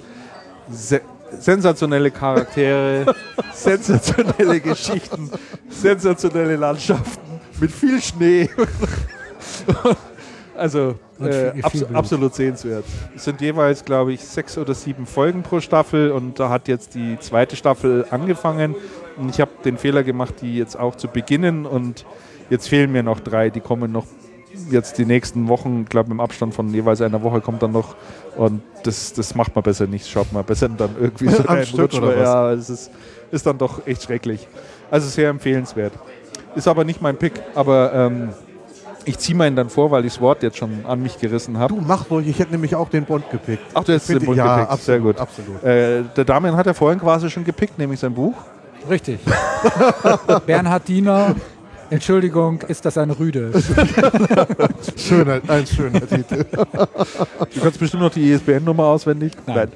Se 0.68 1.00
sensationelle 1.38 2.12
Charaktere, 2.12 3.12
sensationelle 3.52 4.60
Geschichten, 4.60 5.28
sensationelle 5.68 6.54
Landschaften 6.54 7.40
mit 7.60 7.72
viel 7.72 8.00
Schnee. 8.00 8.48
Also 10.56 10.94
äh, 11.20 11.62
abs 11.62 11.82
absolut 11.92 12.34
sehenswert. 12.34 12.84
Es 13.14 13.24
sind 13.24 13.40
jeweils, 13.40 13.84
glaube 13.84 14.12
ich, 14.12 14.20
sechs 14.24 14.58
oder 14.58 14.74
sieben 14.74 15.06
Folgen 15.06 15.42
pro 15.42 15.60
Staffel 15.60 16.10
und 16.10 16.38
da 16.38 16.48
hat 16.48 16.68
jetzt 16.68 16.94
die 16.94 17.18
zweite 17.20 17.56
Staffel 17.56 18.06
angefangen 18.10 18.74
und 19.16 19.30
ich 19.30 19.40
habe 19.40 19.50
den 19.64 19.78
Fehler 19.78 20.02
gemacht, 20.02 20.36
die 20.40 20.56
jetzt 20.56 20.78
auch 20.78 20.96
zu 20.96 21.08
beginnen 21.08 21.66
und 21.66 22.04
jetzt 22.50 22.68
fehlen 22.68 22.92
mir 22.92 23.02
noch 23.02 23.20
drei, 23.20 23.50
die 23.50 23.60
kommen 23.60 23.92
noch 23.92 24.06
jetzt 24.70 24.98
die 24.98 25.04
nächsten 25.04 25.48
Wochen, 25.48 25.82
ich 25.82 25.88
glaube 25.88 26.10
im 26.10 26.20
Abstand 26.20 26.54
von 26.54 26.72
jeweils 26.72 27.00
einer 27.00 27.22
Woche 27.22 27.40
kommt 27.40 27.62
dann 27.62 27.72
noch 27.72 27.94
und 28.36 28.62
das, 28.84 29.12
das 29.12 29.34
macht 29.34 29.54
man 29.54 29.62
besser 29.62 29.86
nicht, 29.86 30.08
schaut 30.08 30.32
man 30.32 30.44
besser 30.44 30.68
dann 30.68 30.90
irgendwie 30.98 31.28
so 31.30 31.40
Am 31.40 31.56
rein, 31.56 31.66
Stück 31.66 31.80
rutscht 31.80 31.98
oder 31.98 32.08
was? 32.08 32.16
Ja, 32.16 32.52
es 32.52 32.70
ist, 32.70 32.90
ist 33.30 33.46
dann 33.46 33.58
doch 33.58 33.86
echt 33.86 34.02
schrecklich. 34.02 34.48
Also 34.90 35.08
sehr 35.08 35.30
empfehlenswert. 35.30 35.92
Ist 36.54 36.68
aber 36.68 36.84
nicht 36.84 37.02
mein 37.02 37.16
Pick, 37.16 37.34
aber 37.54 37.92
ähm, 37.92 38.30
ich 39.06 39.18
ziehe 39.18 39.36
meinen 39.36 39.56
dann 39.56 39.70
vor, 39.70 39.90
weil 39.90 40.04
ich 40.04 40.14
das 40.14 40.20
Wort 40.20 40.42
jetzt 40.42 40.58
schon 40.58 40.84
an 40.84 41.00
mich 41.00 41.18
gerissen 41.18 41.58
habe. 41.58 41.74
Du 41.74 41.80
mach 41.80 42.10
ruhig, 42.10 42.26
ich 42.26 42.38
hätte 42.38 42.50
nämlich 42.50 42.74
auch 42.74 42.88
den 42.88 43.04
Bond 43.04 43.30
gepickt. 43.30 43.62
Ach, 43.72 43.84
du 43.84 43.94
hast 43.94 44.08
den 44.08 44.24
Bund 44.24 44.36
ja, 44.36 44.56
gepickt. 44.56 44.72
absolut, 44.72 44.84
Sehr 44.84 44.98
gut. 45.00 45.20
absolut. 45.20 45.64
Äh, 45.64 46.02
der 46.16 46.24
Damian 46.24 46.56
hat 46.56 46.66
ja 46.66 46.74
vorhin 46.74 47.00
quasi 47.00 47.30
schon 47.30 47.44
gepickt, 47.44 47.78
nämlich 47.78 48.00
sein 48.00 48.12
Buch. 48.12 48.34
Richtig. 48.90 49.20
Bernhard 50.46 50.86
Diener, 50.88 51.34
Entschuldigung, 51.90 52.60
ist 52.68 52.84
das 52.84 52.98
ein 52.98 53.10
Rüde? 53.10 53.52
Schöner, 54.96 55.40
ein 55.46 55.66
schöner 55.66 56.00
Titel. 56.06 56.44
Du 57.54 57.60
kannst 57.62 57.78
bestimmt 57.78 58.02
noch 58.02 58.10
die 58.12 58.30
ISBN-Nummer 58.32 58.84
auswendig. 58.84 59.32
Nein. 59.46 59.68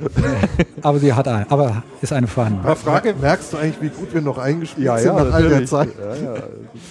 Aber 0.83 0.99
sie 0.99 1.13
hat 1.13 1.29
ein, 1.29 1.47
aber 1.49 1.83
ist 2.03 2.13
eine 2.13 2.27
vorhanden. 2.27 2.61
Aber 2.65 2.77
Frage, 2.77 3.15
Merkst 3.21 3.53
du 3.53 3.59
eigentlich, 3.59 3.81
wie 3.81 3.89
gut 3.97 4.13
wir 4.13 4.21
noch 4.23 4.39
eingespielt 4.39 4.87
Ja, 4.87 4.99
sind 4.99 5.17
ja, 5.17 5.25
nach 5.25 5.33
all 5.35 5.43
der 5.43 5.51
natürlich. 5.61 5.71
Zeit? 5.71 5.89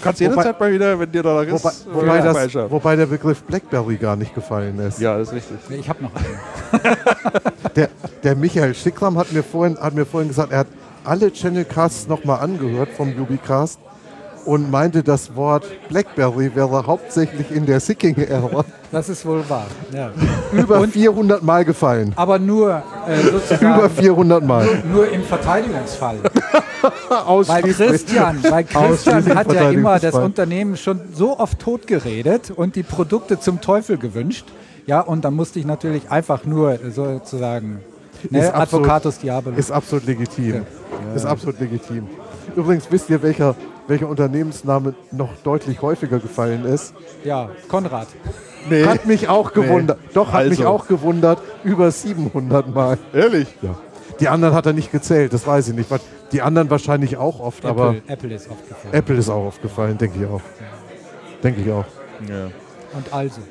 kannst 0.01 0.22
Wobei- 0.22 0.30
jederzeit 0.30 0.59
mal 0.59 0.72
wieder, 0.73 0.99
wenn 0.99 1.11
dir 1.11 1.23
da 1.23 1.41
ist, 1.43 1.51
Wobei, 1.64 1.69
äh, 1.69 1.73
wobei, 1.93 2.17
das, 2.22 2.25
vorbeischauen. 2.31 2.72
wobei 2.72 2.95
der 2.95 3.06
Begriff 3.07 3.43
Blackberry 3.43 3.98
gar 3.98 4.15
nicht 4.15 4.33
gefallen 4.33 4.80
ist. 4.80 4.99
Ja, 5.01 5.17
das 5.17 5.30
ist 5.30 5.33
richtig. 5.35 5.57
Nee, 5.69 5.75
Ich 5.77 5.89
habe 5.89 6.03
noch 6.03 6.11
einen. 6.15 6.95
Der, 7.75 7.89
der 8.23 8.35
Michael 8.35 8.73
Schickram 8.73 9.17
hat 9.17 9.31
mir, 9.31 9.43
vorhin, 9.43 9.77
hat 9.77 9.93
mir 9.93 10.06
vorhin 10.06 10.27
gesagt, 10.30 10.51
er 10.51 10.59
hat 10.59 10.67
alle 11.03 11.31
Channelcasts 11.31 12.07
nochmal 12.07 12.39
angehört 12.39 12.89
vom 12.98 13.09
Ubicast 13.19 13.80
und 14.49 14.71
meinte, 14.71 15.03
das 15.03 15.35
Wort 15.35 15.63
Blackberry 15.89 16.53
wäre 16.55 16.85
hauptsächlich 16.87 17.51
in 17.51 17.65
der 17.67 17.79
Sicking-Ära 17.79 18.65
Das 18.91 19.07
ist 19.07 19.23
wohl 19.25 19.47
wahr. 19.47 19.67
Ja. 19.93 20.09
über 20.51 20.87
400 20.87 21.43
Mal 21.43 21.63
gefallen. 21.63 22.13
Aber 22.15 22.39
nur 22.39 22.81
äh, 23.07 23.21
Über 23.21 23.31
sozusagen 23.39 23.89
400 23.91 24.43
Mal. 24.43 24.67
nur 24.91 25.09
im 25.11 25.23
Verteidigungsfall. 25.23 26.17
Weil. 26.81 27.61
Christian, 27.63 28.39
weil 28.49 28.63
Christian 28.63 29.35
hat 29.35 29.51
ja 29.51 29.69
immer 29.69 29.99
das. 29.99 30.15
Unternehmen 30.15 30.77
schon 30.77 31.01
so 31.13 31.37
oft 31.37 31.59
totgeredet 31.59 32.51
und 32.55 32.75
die 32.75 32.83
Produkte 32.83 33.39
zum 33.39 33.59
Teufel 33.61 33.97
gewünscht. 33.97 34.45
Ja, 34.85 35.01
und 35.01 35.25
dann 35.25 35.33
musste 35.33 35.59
ich 35.59 35.65
natürlich 35.65 36.09
einfach 36.09 36.45
nur 36.45 36.79
sozusagen 36.89 37.81
ne, 38.29 38.39
Ist 38.39 38.53
absolut- 38.53 38.85
Advocatus 38.85 39.19
Diabolus. 39.19 39.59
Ist 39.59 39.71
absolut 39.71 40.05
legitim. 40.07 40.65
Ist 41.15 41.25
absolut 41.25 41.59
legitim. 41.59 42.07
Übrigens 42.55 42.85
wisst 42.89 43.09
ihr, 43.09 43.21
welcher, 43.21 43.55
welcher 43.89 44.07
Unternehmensname 44.07 44.93
noch 45.11 45.29
deutlich 45.43 45.81
häufiger 45.81 46.19
gefallen 46.19 46.65
ist? 46.65 46.93
Ja, 47.23 47.49
Konrad. 47.67 48.07
Nee. 48.69 48.85
Hat 48.85 49.05
mich 49.05 49.27
auch 49.29 49.53
gewundert. 49.53 49.97
Doch, 50.13 50.31
hat 50.31 50.47
mich 50.47 50.59
Also. 50.59 50.69
auch 50.69 50.87
gewundert. 50.87 51.39
Über 51.63 51.91
700 51.91 52.73
Mal. 52.73 52.97
Ehrlich? 53.13 53.47
Ja. 53.61 53.75
Die 54.19 54.27
anderen 54.27 54.53
hat 54.53 54.65
er 54.65 54.73
nicht 54.73 54.91
gezählt, 54.91 55.33
das 55.33 55.47
weiß 55.47 55.69
ich 55.69 55.75
nicht. 55.75 55.89
Die 56.33 56.41
anderen 56.41 56.69
wahrscheinlich 56.69 57.15
auch 57.17 57.39
oft, 57.39 57.65
aber 57.65 57.95
Apple, 57.95 58.13
Apple 58.13 58.33
ist 58.35 58.49
aufgefallen. 58.49 58.93
Apple 58.93 59.15
ist 59.15 59.29
auch 59.29 59.45
aufgefallen, 59.47 59.97
denke 59.97 60.19
ich 60.19 60.25
auch. 60.27 60.41
Denke 61.41 61.61
ich 61.61 61.71
auch. 61.71 61.85
Ja. 62.27 62.45
Und 62.93 63.13
also. 63.13 63.41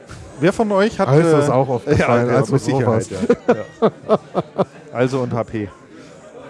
Wer 0.40 0.52
von 0.52 0.70
euch 0.70 1.00
hat... 1.00 1.08
Also 1.08 1.36
äh, 1.36 1.40
ist 1.40 1.50
auch 1.50 1.68
aufgefallen, 1.68 2.28
Ja, 2.28 2.36
also 2.36 2.52
mit 2.52 2.62
Sicherheit. 2.62 3.06
Ja. 3.10 4.18
Also 4.92 5.20
und 5.20 5.32
HP. 5.32 5.68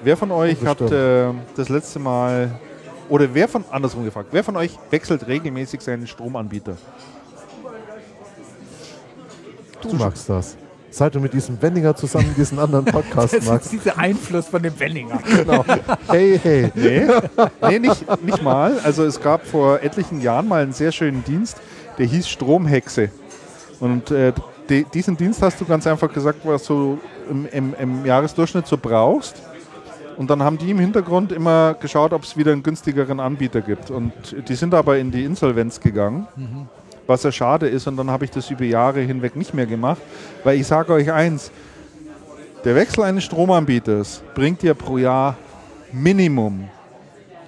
Wer 0.04 0.16
von 0.16 0.30
euch 0.30 0.64
hat 0.66 0.78
Bestimmt. 0.78 0.92
äh, 0.92 1.32
das 1.56 1.68
letzte 1.68 1.98
Mal... 2.00 2.50
Oder 3.08 3.32
wer 3.32 3.48
von... 3.48 3.64
Andersrum 3.70 4.04
gefragt. 4.04 4.28
Wer 4.32 4.44
von 4.44 4.56
euch 4.56 4.78
wechselt 4.90 5.26
regelmäßig 5.26 5.80
seinen 5.80 6.06
Stromanbieter? 6.06 6.76
Du 9.82 9.94
magst 9.94 10.28
das. 10.28 10.56
Seit 10.90 11.14
du 11.14 11.20
mit 11.20 11.34
diesem 11.34 11.60
Wendinger 11.60 11.94
zusammen 11.94 12.34
diesen 12.36 12.58
anderen 12.58 12.84
Podcast 12.86 13.44
magst. 13.46 13.72
dieser 13.72 13.98
Einfluss 13.98 14.48
von 14.48 14.62
dem 14.62 14.78
Wenninger. 14.78 15.18
Genau. 15.22 15.64
Hey, 16.08 16.40
hey. 16.42 16.72
Nee, 16.74 17.06
nee 17.68 17.78
nicht, 17.78 18.24
nicht 18.24 18.42
mal. 18.42 18.78
Also 18.80 19.04
es 19.04 19.20
gab 19.20 19.46
vor 19.46 19.82
etlichen 19.82 20.20
Jahren 20.22 20.48
mal 20.48 20.62
einen 20.62 20.72
sehr 20.72 20.90
schönen 20.90 21.22
Dienst, 21.24 21.58
der 21.98 22.06
hieß 22.06 22.28
Stromhexe. 22.28 23.10
Und 23.80 24.10
äh, 24.10 24.32
de, 24.68 24.84
diesen 24.92 25.16
Dienst 25.16 25.42
hast 25.42 25.60
du 25.60 25.66
ganz 25.66 25.86
einfach 25.86 26.12
gesagt, 26.12 26.40
was 26.44 26.64
du 26.64 26.98
im, 27.30 27.46
im, 27.46 27.74
im 27.78 28.06
Jahresdurchschnitt 28.06 28.66
so 28.66 28.78
brauchst. 28.78 29.42
Und 30.18 30.28
dann 30.30 30.42
haben 30.42 30.58
die 30.58 30.72
im 30.72 30.80
Hintergrund 30.80 31.30
immer 31.30 31.74
geschaut, 31.74 32.12
ob 32.12 32.24
es 32.24 32.36
wieder 32.36 32.50
einen 32.50 32.64
günstigeren 32.64 33.20
Anbieter 33.20 33.60
gibt. 33.60 33.92
Und 33.92 34.12
die 34.48 34.54
sind 34.56 34.74
aber 34.74 34.98
in 34.98 35.12
die 35.12 35.24
Insolvenz 35.24 35.78
gegangen, 35.78 36.26
was 37.06 37.22
ja 37.22 37.30
schade 37.30 37.68
ist. 37.68 37.86
Und 37.86 37.96
dann 37.96 38.10
habe 38.10 38.24
ich 38.24 38.32
das 38.32 38.50
über 38.50 38.64
Jahre 38.64 39.00
hinweg 39.00 39.36
nicht 39.36 39.54
mehr 39.54 39.66
gemacht. 39.66 40.02
Weil 40.42 40.58
ich 40.58 40.66
sage 40.66 40.92
euch 40.92 41.12
eins, 41.12 41.52
der 42.64 42.74
Wechsel 42.74 43.04
eines 43.04 43.22
Stromanbieters 43.24 44.24
bringt 44.34 44.60
dir 44.60 44.74
pro 44.74 44.98
Jahr 44.98 45.36
Minimum 45.92 46.68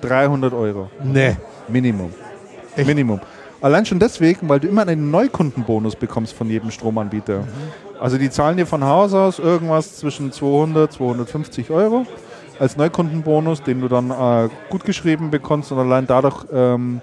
300 0.02 0.54
Euro. 0.54 0.90
Nee. 1.02 1.36
Minimum. 1.66 2.12
Minimum. 2.76 3.20
Allein 3.60 3.84
schon 3.84 3.98
deswegen, 3.98 4.48
weil 4.48 4.60
du 4.60 4.68
immer 4.68 4.86
einen 4.86 5.10
Neukundenbonus 5.10 5.96
bekommst 5.96 6.34
von 6.34 6.48
jedem 6.48 6.70
Stromanbieter. 6.70 7.48
Also 8.00 8.16
die 8.16 8.30
zahlen 8.30 8.56
dir 8.56 8.66
von 8.66 8.84
Haus 8.84 9.12
aus 9.12 9.40
irgendwas 9.40 9.96
zwischen 9.96 10.30
200, 10.30 10.92
250 10.92 11.70
Euro 11.70 12.06
als 12.60 12.76
Neukundenbonus, 12.76 13.62
den 13.62 13.80
du 13.80 13.88
dann 13.88 14.10
äh, 14.10 14.50
gut 14.68 14.84
geschrieben 14.84 15.30
bekommst 15.30 15.72
und 15.72 15.78
allein 15.78 16.06
dadurch 16.06 16.44
ähm, 16.52 17.00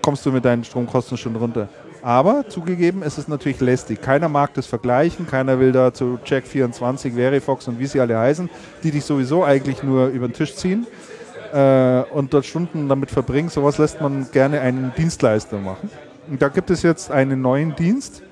kommst 0.00 0.24
du 0.24 0.32
mit 0.32 0.44
deinen 0.44 0.64
Stromkosten 0.64 1.18
schon 1.18 1.36
runter. 1.36 1.68
Aber 2.02 2.48
zugegeben, 2.48 3.02
es 3.02 3.18
ist 3.18 3.28
natürlich 3.28 3.60
lästig. 3.60 4.00
Keiner 4.00 4.28
mag 4.28 4.52
das 4.54 4.66
vergleichen, 4.66 5.26
keiner 5.26 5.60
will 5.60 5.72
da 5.72 5.92
zu 5.92 6.18
Check24, 6.24 7.14
Verifox 7.14 7.68
und 7.68 7.78
wie 7.78 7.86
sie 7.86 8.00
alle 8.00 8.18
heißen, 8.18 8.48
die 8.82 8.90
dich 8.90 9.04
sowieso 9.04 9.44
eigentlich 9.44 9.82
nur 9.82 10.08
über 10.08 10.26
den 10.26 10.34
Tisch 10.34 10.54
ziehen 10.54 10.86
äh, 11.52 12.02
und 12.10 12.32
dort 12.32 12.46
Stunden 12.46 12.88
damit 12.88 13.10
verbringen. 13.10 13.50
Sowas 13.50 13.78
lässt 13.78 14.00
man 14.00 14.26
gerne 14.32 14.60
einen 14.60 14.92
Dienstleister 14.96 15.58
machen. 15.58 15.90
Und 16.30 16.40
da 16.40 16.48
gibt 16.48 16.70
es 16.70 16.82
jetzt 16.82 17.10
einen 17.10 17.42
neuen 17.42 17.74
Dienst, 17.76 18.22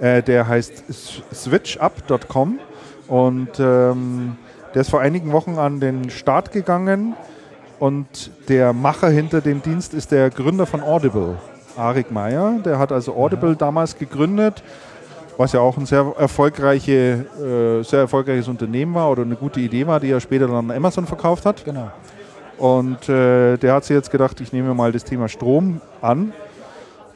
äh, 0.00 0.22
der 0.22 0.48
heißt 0.48 0.84
switchup.com 1.34 2.58
und 3.08 3.58
ähm, 3.58 4.36
der 4.74 4.82
ist 4.82 4.90
vor 4.90 5.00
einigen 5.00 5.32
Wochen 5.32 5.58
an 5.58 5.80
den 5.80 6.10
Start 6.10 6.52
gegangen 6.52 7.14
und 7.78 8.30
der 8.48 8.72
Macher 8.72 9.08
hinter 9.08 9.40
dem 9.40 9.62
Dienst 9.62 9.94
ist 9.94 10.12
der 10.12 10.30
Gründer 10.30 10.66
von 10.66 10.82
Audible, 10.82 11.38
Arik 11.76 12.10
Meyer. 12.10 12.58
Der 12.64 12.78
hat 12.78 12.92
also 12.92 13.14
Audible 13.14 13.56
damals 13.56 13.96
gegründet, 13.98 14.62
was 15.36 15.52
ja 15.52 15.60
auch 15.60 15.76
ein 15.78 15.86
sehr, 15.86 16.12
erfolgreiche, 16.18 17.24
äh, 17.38 17.82
sehr 17.82 18.00
erfolgreiches 18.00 18.48
Unternehmen 18.48 18.94
war 18.94 19.10
oder 19.10 19.22
eine 19.22 19.36
gute 19.36 19.60
Idee 19.60 19.86
war, 19.86 19.98
die 19.98 20.10
er 20.10 20.20
später 20.20 20.46
dann 20.46 20.70
an 20.70 20.76
Amazon 20.76 21.06
verkauft 21.06 21.46
hat. 21.46 21.64
Genau. 21.64 21.90
Und 22.58 23.08
äh, 23.08 23.56
der 23.56 23.72
hat 23.72 23.84
sich 23.84 23.96
jetzt 23.96 24.10
gedacht, 24.10 24.40
ich 24.40 24.52
nehme 24.52 24.74
mal 24.74 24.92
das 24.92 25.04
Thema 25.04 25.28
Strom 25.28 25.80
an. 26.02 26.34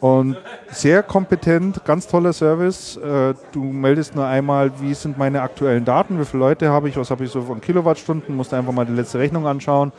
Und 0.05 0.36
sehr 0.68 1.02
kompetent, 1.02 1.83
ganz 1.86 2.07
toller 2.07 2.34
Service. 2.34 2.99
Äh, 2.99 3.33
du 3.52 3.62
meldest 3.62 4.15
nur 4.15 4.26
einmal, 4.26 4.70
wie 4.78 4.92
sind 4.92 5.16
meine 5.16 5.41
aktuellen 5.41 5.86
Daten, 5.86 6.20
wie 6.20 6.26
viele 6.26 6.41
Leute 6.41 6.68
habe 6.68 6.91
ich, 6.91 6.99
was 6.99 7.10
habe 7.10 7.24
ich 7.24 7.31
so 7.31 7.41
von 7.41 7.58
Kilowattstunden, 7.62 8.36
musst 8.36 8.52
einfach 8.52 8.74
mal 8.74 8.84
die 8.84 8.92
letzte 8.92 9.18
Rechnung 9.18 9.47
anschauen. 9.47 9.92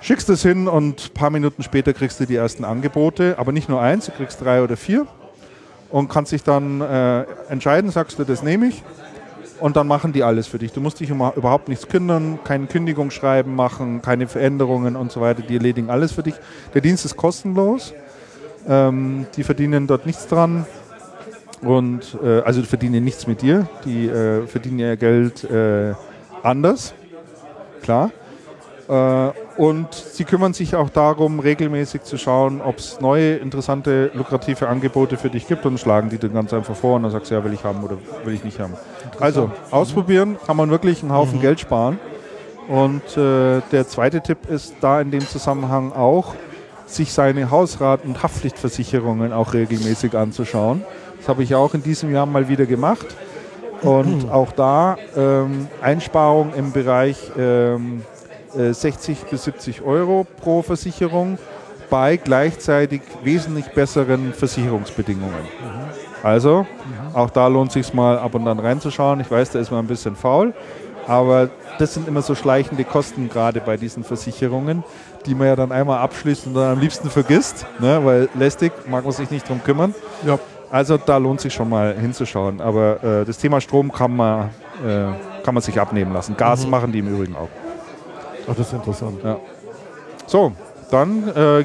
Schickst 0.00 0.30
es 0.30 0.40
hin 0.40 0.68
und 0.68 1.10
ein 1.10 1.12
paar 1.12 1.28
Minuten 1.28 1.62
später 1.62 1.92
kriegst 1.92 2.18
du 2.18 2.24
die 2.24 2.36
ersten 2.36 2.64
Angebote, 2.64 3.34
aber 3.36 3.52
nicht 3.52 3.68
nur 3.68 3.78
eins, 3.82 4.06
du 4.06 4.12
kriegst 4.12 4.40
drei 4.40 4.62
oder 4.62 4.78
vier 4.78 5.06
und 5.90 6.08
kannst 6.08 6.32
dich 6.32 6.42
dann 6.42 6.80
äh, 6.80 7.24
entscheiden, 7.50 7.90
sagst 7.90 8.18
du, 8.18 8.24
das 8.24 8.42
nehme 8.42 8.68
ich 8.68 8.82
und 9.60 9.76
dann 9.76 9.86
machen 9.86 10.14
die 10.14 10.22
alles 10.22 10.46
für 10.46 10.56
dich. 10.56 10.72
Du 10.72 10.80
musst 10.80 10.98
dich 10.98 11.10
überhaupt 11.10 11.68
nichts 11.68 11.88
kümmern, 11.88 12.38
kein 12.42 12.68
Kündigungsschreiben 12.68 13.54
machen, 13.54 14.00
keine 14.00 14.28
Veränderungen 14.28 14.96
und 14.96 15.12
so 15.12 15.20
weiter. 15.20 15.42
Die 15.42 15.56
erledigen 15.56 15.90
alles 15.90 16.12
für 16.12 16.22
dich. 16.22 16.36
Der 16.72 16.80
Dienst 16.80 17.04
ist 17.04 17.18
kostenlos. 17.18 17.92
Ähm, 18.68 19.26
die 19.36 19.44
verdienen 19.44 19.86
dort 19.86 20.06
nichts 20.06 20.26
dran. 20.26 20.66
Und 21.62 22.18
äh, 22.22 22.40
also 22.40 22.60
die 22.60 22.66
verdienen 22.66 23.04
nichts 23.04 23.26
mit 23.26 23.42
dir. 23.42 23.68
Die 23.84 24.06
äh, 24.06 24.46
verdienen 24.46 24.78
ihr 24.78 24.96
Geld 24.96 25.44
äh, 25.44 25.94
anders. 26.42 26.94
Klar. 27.82 28.10
Äh, 28.88 29.30
und 29.56 29.94
sie 29.94 30.24
kümmern 30.24 30.52
sich 30.52 30.76
auch 30.76 30.90
darum, 30.90 31.40
regelmäßig 31.40 32.02
zu 32.02 32.18
schauen, 32.18 32.60
ob 32.60 32.78
es 32.78 33.00
neue, 33.00 33.36
interessante, 33.36 34.10
lukrative 34.14 34.68
Angebote 34.68 35.16
für 35.16 35.30
dich 35.30 35.48
gibt 35.48 35.64
und 35.64 35.80
schlagen 35.80 36.10
die 36.10 36.18
dann 36.18 36.34
ganz 36.34 36.52
einfach 36.52 36.76
vor 36.76 36.96
und 36.96 37.04
dann 37.04 37.10
sagst 37.10 37.30
du, 37.30 37.34
ja, 37.34 37.44
will 37.44 37.54
ich 37.54 37.64
haben 37.64 37.82
oder 37.82 37.96
will 38.24 38.34
ich 38.34 38.44
nicht 38.44 38.60
haben. 38.60 38.74
Also 39.18 39.50
ausprobieren 39.70 40.36
kann 40.46 40.56
man 40.56 40.70
wirklich 40.70 41.02
einen 41.02 41.12
Haufen 41.12 41.40
Geld 41.40 41.60
sparen. 41.60 41.98
Und 42.68 43.16
äh, 43.16 43.60
der 43.72 43.86
zweite 43.86 44.20
Tipp 44.20 44.48
ist 44.48 44.74
da 44.80 45.00
in 45.00 45.10
dem 45.10 45.26
Zusammenhang 45.26 45.92
auch, 45.92 46.34
sich 46.86 47.12
seine 47.12 47.50
Hausrat- 47.50 48.04
und 48.04 48.22
Haftpflichtversicherungen 48.22 49.32
auch 49.32 49.52
regelmäßig 49.52 50.14
anzuschauen. 50.14 50.84
Das 51.18 51.28
habe 51.28 51.42
ich 51.42 51.54
auch 51.54 51.74
in 51.74 51.82
diesem 51.82 52.12
Jahr 52.12 52.26
mal 52.26 52.48
wieder 52.48 52.66
gemacht. 52.66 53.06
Und 53.82 54.30
auch 54.30 54.52
da 54.52 54.96
ähm, 55.16 55.68
Einsparung 55.82 56.54
im 56.54 56.72
Bereich 56.72 57.30
ähm, 57.36 58.02
äh, 58.56 58.72
60 58.72 59.24
bis 59.24 59.44
70 59.44 59.82
Euro 59.82 60.26
pro 60.40 60.62
Versicherung 60.62 61.38
bei 61.90 62.16
gleichzeitig 62.16 63.02
wesentlich 63.22 63.66
besseren 63.66 64.32
Versicherungsbedingungen. 64.32 65.34
Also, 66.22 66.66
auch 67.12 67.30
da 67.30 67.46
lohnt 67.46 67.70
sich 67.70 67.94
mal 67.94 68.18
ab 68.18 68.34
und 68.34 68.48
an 68.48 68.58
reinzuschauen. 68.58 69.20
Ich 69.20 69.30
weiß, 69.30 69.50
da 69.50 69.60
ist 69.60 69.70
man 69.70 69.84
ein 69.84 69.86
bisschen 69.86 70.16
faul, 70.16 70.52
aber 71.06 71.50
das 71.78 71.94
sind 71.94 72.08
immer 72.08 72.22
so 72.22 72.34
schleichende 72.34 72.84
Kosten 72.84 73.28
gerade 73.28 73.60
bei 73.60 73.76
diesen 73.76 74.02
Versicherungen, 74.02 74.82
die 75.26 75.34
man 75.34 75.48
ja 75.48 75.56
dann 75.56 75.72
einmal 75.72 75.98
abschließt 75.98 76.46
und 76.46 76.54
dann 76.54 76.72
am 76.72 76.80
liebsten 76.80 77.10
vergisst, 77.10 77.66
ne? 77.78 78.00
weil 78.04 78.28
lästig 78.34 78.72
mag 78.88 79.04
man 79.04 79.12
sich 79.12 79.30
nicht 79.30 79.48
drum 79.48 79.62
kümmern. 79.62 79.94
Ja. 80.24 80.38
Also 80.70 80.96
da 80.96 81.16
lohnt 81.16 81.40
sich 81.40 81.54
schon 81.54 81.68
mal 81.68 81.94
hinzuschauen. 81.94 82.60
Aber 82.60 83.02
äh, 83.02 83.24
das 83.24 83.38
Thema 83.38 83.60
Strom 83.60 83.92
kann 83.92 84.16
man, 84.16 84.50
äh, 84.84 85.42
kann 85.44 85.54
man 85.54 85.62
sich 85.62 85.78
abnehmen 85.80 86.12
lassen. 86.12 86.36
Gas 86.36 86.66
machen 86.66 86.90
die 86.92 86.98
im 86.98 87.08
Übrigen 87.08 87.36
auch. 87.36 87.48
Ach, 88.50 88.54
das 88.54 88.68
ist 88.68 88.72
interessant. 88.72 89.18
So, 90.26 90.52
dann 90.90 91.28
äh, 91.28 91.64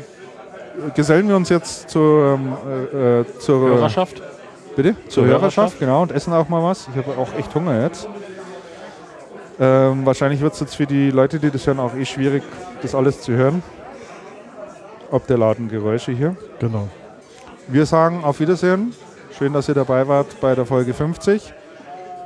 gesellen 0.95 1.27
wir 1.27 1.35
uns 1.35 1.49
jetzt 1.49 1.89
zur, 1.89 2.35
ähm, 2.35 2.53
äh, 2.93 3.19
äh, 3.21 3.25
zur 3.39 3.59
Hörerschaft? 3.59 4.21
Bitte? 4.75 4.95
Zur 5.07 5.25
Hörerschaft. 5.25 5.57
Hörerschaft, 5.57 5.79
genau, 5.79 6.01
und 6.03 6.11
essen 6.11 6.33
auch 6.33 6.47
mal 6.47 6.63
was. 6.63 6.87
Ich 6.91 6.97
habe 6.97 7.19
auch 7.19 7.33
echt 7.37 7.53
Hunger 7.53 7.81
jetzt. 7.81 8.07
Ähm, 9.61 10.07
wahrscheinlich 10.07 10.41
wird 10.41 10.55
es 10.55 10.59
jetzt 10.59 10.75
für 10.75 10.87
die 10.87 11.11
Leute, 11.11 11.39
die 11.39 11.51
das 11.51 11.67
hören, 11.67 11.79
auch 11.79 11.93
eh 11.93 12.03
schwierig, 12.03 12.41
das 12.81 12.95
alles 12.95 13.21
zu 13.21 13.33
hören. 13.33 13.61
Ob 15.11 15.27
der 15.27 15.37
Laden 15.37 15.69
Geräusche 15.69 16.11
hier. 16.11 16.35
Genau. 16.59 16.87
Wir 17.67 17.85
sagen 17.85 18.23
auf 18.23 18.39
Wiedersehen. 18.39 18.91
Schön, 19.37 19.53
dass 19.53 19.69
ihr 19.69 19.75
dabei 19.75 20.07
wart 20.07 20.41
bei 20.41 20.55
der 20.55 20.65
Folge 20.65 20.95
50. 20.95 21.53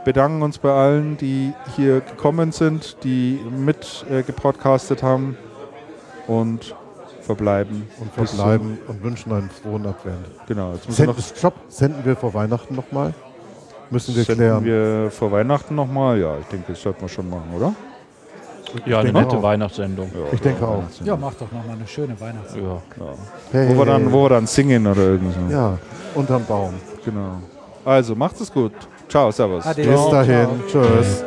Bedanken 0.06 0.44
uns 0.44 0.60
bei 0.60 0.72
allen, 0.72 1.18
die 1.18 1.52
hier 1.76 2.00
gekommen 2.00 2.54
sind, 2.54 3.04
die 3.04 3.42
mit 3.50 4.06
äh, 4.10 4.24
gepodcastet 4.24 5.04
haben 5.04 5.38
und 6.28 6.74
verbleiben. 7.20 7.86
Und 8.00 8.14
verbleiben 8.14 8.78
und 8.88 9.04
wünschen 9.04 9.34
einen 9.34 9.50
frohen 9.50 9.86
Advent. 9.86 10.26
Genau, 10.48 10.74
noch 11.06 11.20
Stopp, 11.20 11.56
senden 11.68 12.06
wir 12.06 12.16
vor 12.16 12.34
Weihnachten 12.34 12.76
nochmal? 12.76 13.14
Müssen 13.90 14.16
wir 14.16 14.24
senden 14.24 14.62
klären. 14.62 14.66
wir 14.66 15.12
vor 15.12 15.32
Weihnachten 15.32 15.76
nochmal. 15.76 16.20
Ja, 16.20 16.38
ich 16.40 16.48
denke, 16.48 16.72
das 16.74 16.82
sollten 16.82 17.02
wir 17.02 17.10
schon 17.10 17.30
machen, 17.30 17.54
oder? 17.56 17.74
Ja, 18.86 19.00
eine 19.00 19.14
nette 19.14 19.38
auch. 19.38 19.44
Weihnachtssendung. 19.44 20.12
Ich 20.34 20.42
denke 20.42 20.68
auch. 20.68 20.84
Ja, 21.04 21.16
mach 21.16 21.34
doch 21.36 21.52
nochmal 21.52 21.76
eine 21.78 21.88
schöne 21.88 22.20
Weihnachts. 22.20 22.56
Ja. 22.56 22.82
Hey, 23.52 23.70
Wo 23.70 23.78
wir, 23.80 23.86
dann, 23.86 24.12
wo 24.12 24.24
wir 24.26 24.30
dann 24.30 24.48
singen 24.48 24.86
oder 24.88 25.02
irgend 25.02 25.34
so. 25.34 25.54
ja, 25.54 25.78
unterm 26.16 26.44
Baum. 26.46 26.74
Genau. 27.06 27.36
Also, 27.86 28.16
macht 28.16 28.42
es 28.42 28.52
gut. 28.52 28.74
Ciao, 29.08 29.32
servus. 29.32 29.66
Ade. 29.66 29.84
Bis 29.84 30.10
dahin. 30.10 30.48
ciao. 30.70 30.82
Tschüss. 30.84 31.24